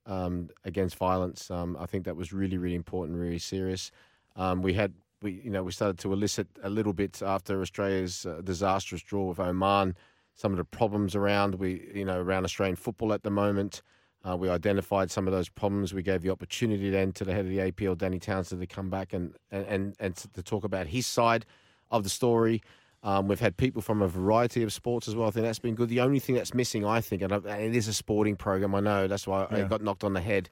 um, 0.06 0.50
against 0.64 0.96
violence. 0.96 1.52
Um, 1.52 1.78
I 1.80 1.86
think 1.86 2.06
that 2.06 2.16
was 2.16 2.34
really, 2.34 2.58
really 2.58 2.76
important, 2.76 3.18
really 3.18 3.40
serious. 3.40 3.92
Um, 4.36 4.62
we 4.62 4.74
had, 4.74 4.94
we 5.22 5.42
you 5.44 5.50
know, 5.50 5.64
we 5.64 5.72
started 5.72 6.00
to 6.00 6.14
elicit 6.14 6.48
a 6.64 6.70
little 6.70 6.94
bit 6.94 7.22
after 7.22 7.62
Australia's 7.62 8.26
uh, 8.26 8.42
disastrous 8.44 9.02
draw 9.02 9.26
with 9.26 9.40
Oman. 9.40 9.96
Some 10.36 10.52
of 10.52 10.58
the 10.58 10.66
problems 10.66 11.16
around 11.16 11.56
we, 11.56 11.90
you 11.94 12.06
know, 12.06 12.20
around 12.20 12.46
Australian 12.46 12.76
football 12.76 13.14
at 13.14 13.24
the 13.24 13.32
moment. 13.32 13.82
Uh, 14.28 14.36
we 14.36 14.50
identified 14.50 15.10
some 15.10 15.28
of 15.28 15.34
those 15.34 15.48
problems. 15.48 15.94
We 15.94 16.04
gave 16.04 16.22
the 16.22 16.32
opportunity 16.32 16.90
then 16.90 17.12
to 17.14 17.24
the 17.24 17.34
head 17.34 17.46
of 17.46 17.52
the 17.52 17.60
APL, 17.60 17.98
Danny 17.98 18.20
Townsend, 18.20 18.62
to 18.62 18.68
come 18.68 18.90
back 18.90 19.14
and 19.14 19.36
and, 19.52 19.66
and, 19.66 19.96
and 20.00 20.16
to 20.16 20.44
talk 20.44 20.64
about 20.64 20.88
his 20.88 21.08
side 21.08 21.46
of 21.92 22.04
the 22.04 22.10
story. 22.10 22.62
Um, 23.04 23.28
we've 23.28 23.40
had 23.40 23.56
people 23.58 23.82
from 23.82 24.02
a 24.02 24.08
variety 24.08 24.64
of 24.64 24.74
sports 24.74 25.08
as 25.08 25.16
well. 25.16 25.28
I 25.28 25.32
think 25.32 25.46
that's 25.46 25.60
been 25.60 25.76
good. 25.76 25.88
The 25.90 26.02
only 26.02 26.20
thing 26.20 26.36
that's 26.36 26.54
missing, 26.54 26.84
I 26.86 27.00
think, 27.00 27.22
and, 27.22 27.32
I, 27.32 27.38
and 27.38 27.62
it 27.62 27.76
is 27.76 27.88
a 27.88 27.94
sporting 27.94 28.36
program. 28.36 28.74
I 28.76 28.80
know 28.80 29.08
that's 29.08 29.28
why 29.28 29.48
I 29.50 29.64
got 29.64 29.82
knocked 29.82 30.04
on 30.04 30.14
the 30.14 30.22
head. 30.22 30.50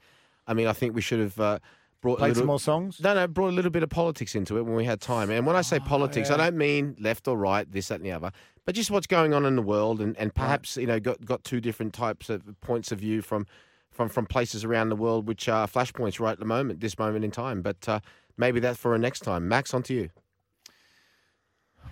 I 0.48 0.54
mean, 0.54 0.68
I 0.68 0.74
think 0.74 0.94
we 0.96 1.02
should 1.02 1.20
have 1.20 1.40
uh, 1.40 1.60
brought 2.02 2.20
Played 2.20 2.30
little, 2.30 2.42
some 2.42 2.48
more 2.48 2.60
songs. 2.60 3.02
no, 3.02 3.16
no, 3.16 3.28
brought 3.28 3.50
a 3.50 3.56
little 3.56 3.72
bit 3.72 3.82
of 3.82 3.90
politics 3.90 4.36
into 4.36 4.58
it 4.58 4.62
when 4.62 4.76
we 4.76 4.86
had 4.86 5.02
time. 5.02 5.32
And 5.32 5.46
when 5.46 5.56
I 5.56 5.62
say 5.62 5.80
politics, 5.80 6.30
I 6.30 6.36
Ah, 6.36 6.38
don't 6.38 6.56
mean 6.58 6.96
left 7.00 7.28
or 7.28 7.36
right, 7.36 7.70
this, 7.70 7.88
that, 7.88 7.96
and 7.96 8.06
the 8.06 8.12
other, 8.12 8.32
but 8.64 8.76
just 8.76 8.92
what's 8.92 9.08
going 9.08 9.34
on 9.34 9.44
in 9.46 9.56
the 9.56 9.62
world, 9.64 10.00
and, 10.00 10.16
and 10.18 10.34
perhaps 10.34 10.78
you 10.78 10.86
know 10.86 11.00
got 11.00 11.26
got 11.26 11.44
two 11.44 11.60
different 11.60 11.94
types 11.94 12.30
of 12.30 12.44
points 12.62 12.92
of 12.92 13.00
view 13.00 13.24
from 13.24 13.48
from 13.90 14.08
from 14.08 14.28
places 14.28 14.64
around 14.64 14.90
the 14.90 14.96
world, 14.96 15.28
which 15.28 15.50
are 15.50 15.68
flashpoints 15.68 16.20
right 16.20 16.34
at 16.34 16.40
the 16.40 16.46
moment, 16.46 16.80
this 16.80 17.00
moment 17.00 17.26
in 17.26 17.32
time. 17.32 17.64
But 17.64 17.90
uh, 17.90 18.00
maybe 18.38 18.60
that's 18.60 18.78
for 18.80 18.94
a 18.94 19.00
next 19.00 19.22
time. 19.22 19.48
Max, 19.48 19.74
on 19.74 19.82
to 19.84 19.94
you. 19.96 20.10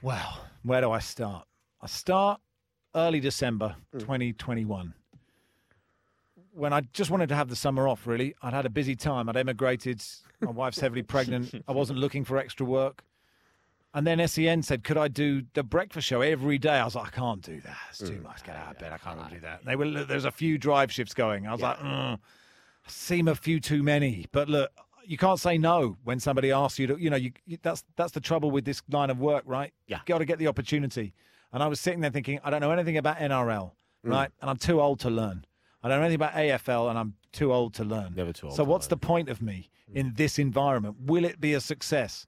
Well, 0.03 0.45
where 0.63 0.81
do 0.81 0.91
I 0.91 0.99
start? 0.99 1.47
I 1.81 1.87
start 1.87 2.41
early 2.93 3.21
December 3.21 3.77
Hmm. 3.93 3.99
2021 3.99 4.93
when 6.51 6.71
I 6.73 6.81
just 6.93 7.09
wanted 7.09 7.29
to 7.29 7.35
have 7.35 7.47
the 7.49 7.55
summer 7.55 7.87
off, 7.87 8.05
really. 8.05 8.35
I'd 8.43 8.53
had 8.53 8.65
a 8.65 8.69
busy 8.69 8.95
time. 8.95 9.27
I'd 9.29 9.37
emigrated. 9.37 10.03
My 10.41 10.51
wife's 10.51 10.79
heavily 10.79 11.01
pregnant. 11.15 11.55
I 11.67 11.71
wasn't 11.71 11.97
looking 11.99 12.25
for 12.25 12.37
extra 12.37 12.65
work. 12.65 13.03
And 13.95 14.05
then 14.05 14.27
SEN 14.27 14.61
said, 14.61 14.83
could 14.83 14.97
I 14.97 15.07
do 15.07 15.43
the 15.53 15.63
breakfast 15.63 16.05
show 16.05 16.21
every 16.21 16.57
day? 16.59 16.75
I 16.75 16.83
was 16.85 16.95
like, 16.95 17.07
I 17.07 17.11
can't 17.11 17.41
do 17.41 17.61
that. 17.61 17.77
It's 17.91 17.99
too 17.99 18.17
Hmm. 18.17 18.23
much. 18.23 18.43
Get 18.43 18.55
out 18.57 18.71
of 18.73 18.79
bed. 18.79 18.91
I 18.91 18.97
can't 18.97 19.17
really 19.17 19.35
do 19.35 19.39
that. 19.39 19.63
They 19.65 19.75
were, 19.77 20.03
there's 20.03 20.25
a 20.25 20.31
few 20.31 20.57
drive 20.57 20.91
shifts 20.91 21.13
going. 21.13 21.47
I 21.47 21.53
was 21.53 21.61
like, 21.61 21.77
mm, 21.79 22.19
seem 22.87 23.27
a 23.29 23.35
few 23.35 23.59
too 23.61 23.81
many. 23.81 24.27
But 24.33 24.49
look, 24.49 24.69
you 25.05 25.17
can't 25.17 25.39
say 25.39 25.57
no 25.57 25.97
when 26.03 26.19
somebody 26.19 26.51
asks 26.51 26.79
you 26.79 26.87
to. 26.87 26.97
You 26.97 27.09
know, 27.09 27.15
you, 27.17 27.31
you 27.45 27.57
that's 27.61 27.83
that's 27.95 28.11
the 28.11 28.19
trouble 28.21 28.51
with 28.51 28.65
this 28.65 28.81
line 28.89 29.09
of 29.09 29.19
work, 29.19 29.43
right? 29.45 29.73
Yeah. 29.87 29.99
got 30.05 30.19
to 30.19 30.25
get 30.25 30.39
the 30.39 30.47
opportunity. 30.47 31.13
And 31.51 31.61
I 31.61 31.67
was 31.67 31.79
sitting 31.79 32.01
there 32.01 32.11
thinking, 32.11 32.39
I 32.43 32.49
don't 32.49 32.61
know 32.61 32.71
anything 32.71 32.97
about 32.97 33.17
NRL, 33.17 33.71
Mm. 34.05 34.09
right? 34.11 34.29
And 34.41 34.49
I'm 34.49 34.57
too 34.57 34.81
old 34.81 34.99
to 35.01 35.09
learn. 35.09 35.45
I 35.81 35.87
don't 35.87 35.99
know 35.99 36.05
anything 36.05 36.15
about 36.15 36.33
AFL, 36.33 36.89
and 36.89 36.97
I'm 36.99 37.13
too 37.31 37.53
old 37.53 37.73
to 37.75 37.83
learn. 37.83 38.13
Never 38.15 38.33
too 38.33 38.47
old 38.47 38.55
So 38.55 38.63
to 38.63 38.69
what's 38.69 38.85
learn. 38.85 38.89
the 38.99 39.05
point 39.07 39.29
of 39.29 39.41
me 39.41 39.69
in 39.93 40.13
this 40.15 40.39
environment? 40.39 40.95
Will 41.01 41.25
it 41.25 41.39
be 41.39 41.53
a 41.53 41.61
success? 41.61 42.25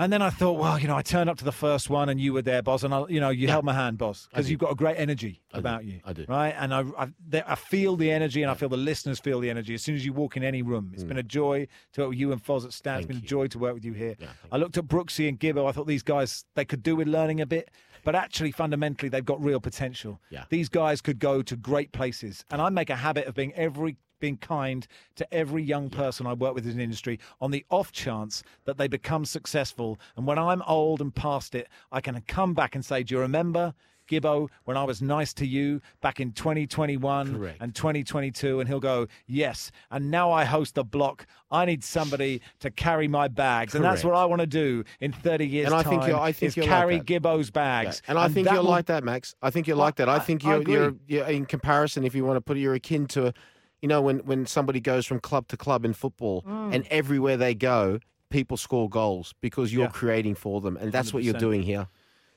And 0.00 0.12
then 0.12 0.22
I 0.22 0.30
thought, 0.30 0.58
well, 0.58 0.78
you 0.78 0.86
know, 0.86 0.96
I 0.96 1.02
turned 1.02 1.28
up 1.28 1.38
to 1.38 1.44
the 1.44 1.52
first 1.52 1.90
one, 1.90 2.08
and 2.08 2.20
you 2.20 2.32
were 2.32 2.42
there, 2.42 2.62
boss, 2.62 2.84
and 2.84 2.94
I, 2.94 3.04
you 3.08 3.18
know, 3.20 3.30
you 3.30 3.48
held 3.48 3.64
my 3.64 3.72
hand, 3.74 3.98
boss, 3.98 4.28
because 4.30 4.48
you've 4.48 4.60
got 4.60 4.70
a 4.70 4.74
great 4.76 4.96
energy 4.96 5.42
I 5.52 5.56
do. 5.56 5.58
about 5.60 5.84
you. 5.84 6.00
I 6.04 6.12
do. 6.12 6.24
right? 6.28 6.54
And 6.56 6.72
I, 6.72 6.84
I, 6.96 7.08
I 7.46 7.54
feel 7.56 7.96
the 7.96 8.10
energy, 8.10 8.42
and 8.42 8.50
I 8.50 8.54
feel 8.54 8.68
the 8.68 8.76
listeners 8.76 9.18
feel 9.18 9.40
the 9.40 9.50
energy 9.50 9.74
as 9.74 9.82
soon 9.82 9.96
as 9.96 10.04
you 10.06 10.12
walk 10.12 10.36
in 10.36 10.44
any 10.44 10.62
room. 10.62 10.90
It's 10.94 11.02
been 11.04 11.18
a 11.18 11.22
joy 11.22 11.66
to 11.94 12.00
work 12.02 12.10
with 12.10 12.18
you 12.18 12.30
and 12.32 12.42
Foz 12.44 12.64
at 12.64 12.72
Stan. 12.72 12.98
It's 12.98 13.06
Mm. 13.06 13.08
Been 13.08 13.16
a 13.18 13.20
joy 13.20 13.46
to 13.48 13.58
work 13.58 13.74
with 13.74 13.84
you 13.84 13.92
here. 13.92 14.14
Yeah, 14.20 14.28
I 14.52 14.56
looked 14.58 14.78
at 14.78 14.84
Brooksy 14.86 15.28
and 15.28 15.38
Gibbo. 15.40 15.68
I 15.68 15.72
thought 15.72 15.86
these 15.88 16.02
guys 16.04 16.44
they 16.54 16.64
could 16.64 16.82
do 16.82 16.94
with 16.94 17.08
learning 17.08 17.40
a 17.40 17.46
bit, 17.46 17.70
but 18.04 18.14
actually 18.14 18.52
fundamentally 18.52 19.08
they've 19.08 19.24
got 19.24 19.42
real 19.42 19.58
potential. 19.60 20.20
Yeah. 20.30 20.44
These 20.48 20.68
guys 20.68 21.00
could 21.00 21.18
go 21.18 21.42
to 21.42 21.56
great 21.56 21.90
places, 21.92 22.44
and 22.50 22.62
I 22.62 22.68
make 22.68 22.88
a 22.90 22.96
habit 22.96 23.26
of 23.26 23.34
being 23.34 23.52
every 23.54 23.96
being 24.18 24.36
kind 24.36 24.86
to 25.16 25.34
every 25.34 25.62
young 25.62 25.90
person 25.90 26.26
I 26.26 26.32
work 26.32 26.54
with 26.54 26.66
in 26.66 26.76
the 26.76 26.82
industry 26.82 27.18
on 27.40 27.50
the 27.50 27.64
off 27.70 27.92
chance 27.92 28.42
that 28.64 28.78
they 28.78 28.88
become 28.88 29.24
successful. 29.24 29.98
And 30.16 30.26
when 30.26 30.38
I'm 30.38 30.62
old 30.62 31.00
and 31.00 31.14
past 31.14 31.54
it, 31.54 31.68
I 31.92 32.00
can 32.00 32.20
come 32.26 32.54
back 32.54 32.74
and 32.74 32.84
say, 32.84 33.02
"Do 33.02 33.14
you 33.14 33.20
remember?" 33.20 33.74
Gibbo, 34.10 34.48
when 34.64 34.78
I 34.78 34.84
was 34.84 35.02
nice 35.02 35.34
to 35.34 35.46
you 35.46 35.82
back 36.00 36.18
in 36.18 36.32
2021 36.32 37.34
Correct. 37.36 37.58
and 37.60 37.74
2022, 37.74 38.58
and 38.58 38.66
he'll 38.66 38.80
go, 38.80 39.06
Yes. 39.26 39.70
And 39.90 40.10
now 40.10 40.32
I 40.32 40.44
host 40.46 40.78
a 40.78 40.82
block. 40.82 41.26
I 41.50 41.66
need 41.66 41.84
somebody 41.84 42.40
to 42.60 42.70
carry 42.70 43.06
my 43.06 43.28
bags. 43.28 43.74
And 43.74 43.84
that's 43.84 44.02
what 44.04 44.14
I 44.14 44.24
want 44.24 44.40
to 44.40 44.46
do 44.46 44.84
in 45.00 45.12
30 45.12 45.46
years' 45.46 45.66
And 45.66 45.74
I 45.74 45.82
think 45.82 46.06
you're- 46.06 46.18
I 46.18 46.32
think 46.32 46.48
is 46.48 46.56
you're 46.56 46.64
like 46.64 46.74
carry 46.74 46.96
that. 46.96 47.06
Gibbo's 47.06 47.50
bags. 47.50 48.00
And 48.08 48.18
I 48.18 48.28
think 48.28 48.46
you're 48.50 48.56
will- 48.62 48.70
like 48.70 48.86
that, 48.86 49.04
Max. 49.04 49.34
I 49.42 49.50
think 49.50 49.66
you're 49.66 49.76
like 49.76 49.96
that. 49.96 50.08
I 50.08 50.14
I- 50.16 50.18
think 50.20 50.42
you're, 50.42 50.62
you're, 50.62 50.94
you're 51.06 51.26
in 51.26 51.44
comparison. 51.44 52.04
If 52.04 52.14
you 52.14 52.24
want 52.24 52.38
to 52.38 52.40
put 52.40 52.56
it, 52.56 52.60
you're 52.60 52.72
akin 52.72 53.08
to, 53.08 53.34
you 53.82 53.88
know, 53.88 54.00
when 54.02 54.18
when 54.20 54.46
somebody 54.46 54.80
goes 54.80 55.06
from 55.06 55.20
club 55.20 55.48
to 55.48 55.56
club 55.56 55.84
in 55.84 55.92
football, 55.92 56.42
Mm. 56.42 56.74
and 56.74 56.86
everywhere 56.90 57.36
they 57.36 57.54
go, 57.54 58.00
people 58.30 58.56
score 58.56 58.88
goals 58.88 59.34
because 59.40 59.72
you're 59.72 59.84
Yeah. 59.84 59.90
creating 59.90 60.34
for 60.34 60.60
them, 60.60 60.76
and 60.76 60.92
that's 60.92 61.12
what 61.14 61.22
you're 61.22 61.34
doing 61.34 61.62
here. 61.62 61.88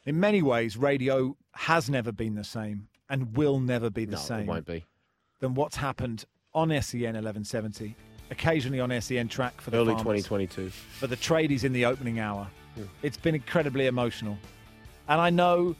In 0.06 0.20
many 0.20 0.42
ways, 0.42 0.78
radio 0.78 1.36
has 1.54 1.90
never 1.90 2.12
been 2.12 2.36
the 2.36 2.44
same 2.44 2.88
and 3.10 3.36
will 3.36 3.60
never 3.60 3.90
be 3.90 4.06
the 4.06 4.14
No, 4.14 4.18
same 4.18 4.40
it 4.42 4.48
won't 4.48 4.66
be. 4.66 4.86
than 5.40 5.54
what's 5.54 5.76
happened 5.78 6.26
on 6.54 6.72
SEN 6.72 7.16
1170, 7.16 7.96
occasionally 8.30 8.80
on 8.80 8.92
SEN 8.92 9.28
track 9.28 9.60
for 9.62 9.70
the 9.72 9.78
Early 9.78 9.94
farmers, 9.94 10.24
2022. 10.24 10.70
for 10.70 11.08
the 11.08 11.18
tradies 11.18 11.64
in 11.64 11.74
the 11.74 11.86
opening 11.86 12.20
hour. 12.20 12.48
It's 13.04 13.18
been 13.18 13.36
incredibly 13.36 13.88
emotional. 13.88 14.38
And 15.10 15.20
I 15.20 15.30
know 15.30 15.76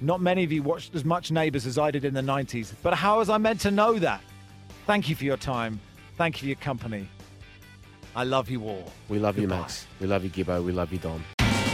not 0.00 0.20
many 0.20 0.42
of 0.44 0.50
you 0.50 0.62
watched 0.62 0.94
as 0.94 1.04
much 1.04 1.30
Neighbours 1.30 1.66
as 1.66 1.76
I 1.78 1.90
did 1.90 2.04
in 2.04 2.14
the 2.14 2.22
90s, 2.22 2.72
but 2.82 2.94
how 2.94 3.18
was 3.18 3.28
I 3.28 3.36
meant 3.38 3.60
to 3.60 3.70
know 3.70 3.98
that? 3.98 4.22
Thank 4.86 5.08
you 5.08 5.16
for 5.16 5.24
your 5.24 5.36
time. 5.36 5.80
Thank 6.16 6.36
you 6.36 6.40
for 6.40 6.46
your 6.46 6.56
company. 6.56 7.08
I 8.14 8.24
love 8.24 8.50
you 8.50 8.64
all. 8.64 8.92
We 9.08 9.18
love 9.18 9.38
you, 9.38 9.48
Max. 9.48 9.86
We 10.00 10.06
love 10.06 10.24
you, 10.24 10.30
Gibbo. 10.30 10.62
We 10.62 10.72
love 10.72 10.92
you, 10.92 10.98
Dom. 10.98 11.24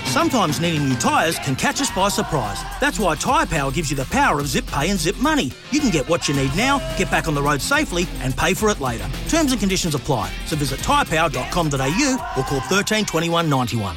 Sometimes 0.05 0.59
needing 0.59 0.89
new 0.89 0.97
tyres 0.97 1.39
can 1.39 1.55
catch 1.55 1.81
us 1.83 1.91
by 1.91 2.09
surprise. 2.09 2.63
That's 2.81 2.99
why 2.99 3.15
Tyre 3.15 3.45
Power 3.47 3.71
gives 3.71 3.91
you 3.91 3.97
the 3.97 4.07
power 4.07 4.41
of 4.41 4.47
zip 4.47 4.67
pay 4.67 4.89
and 4.89 4.99
zip 4.99 5.19
money. 5.19 5.53
You 5.71 5.81
can 5.81 5.91
get 5.91 6.09
what 6.09 6.29
you 6.29 6.35
need 6.35 6.55
now, 6.57 6.79
get 6.97 7.11
back 7.11 7.29
on 7.29 7.35
the 7.35 7.43
road 7.43 7.61
safely, 7.61 8.07
and 8.21 8.35
pay 8.37 8.55
for 8.55 8.71
it 8.71 8.81
later. 8.81 9.07
Terms 9.29 9.53
and 9.53 9.61
conditions 9.61 9.95
apply. 9.95 10.33
So 10.47 10.57
visit 10.57 10.81
tyrepower.com.au 10.81 12.33
or 12.39 12.43
call 12.45 12.61
13 12.61 13.05
21 13.05 13.51
91. 13.51 13.97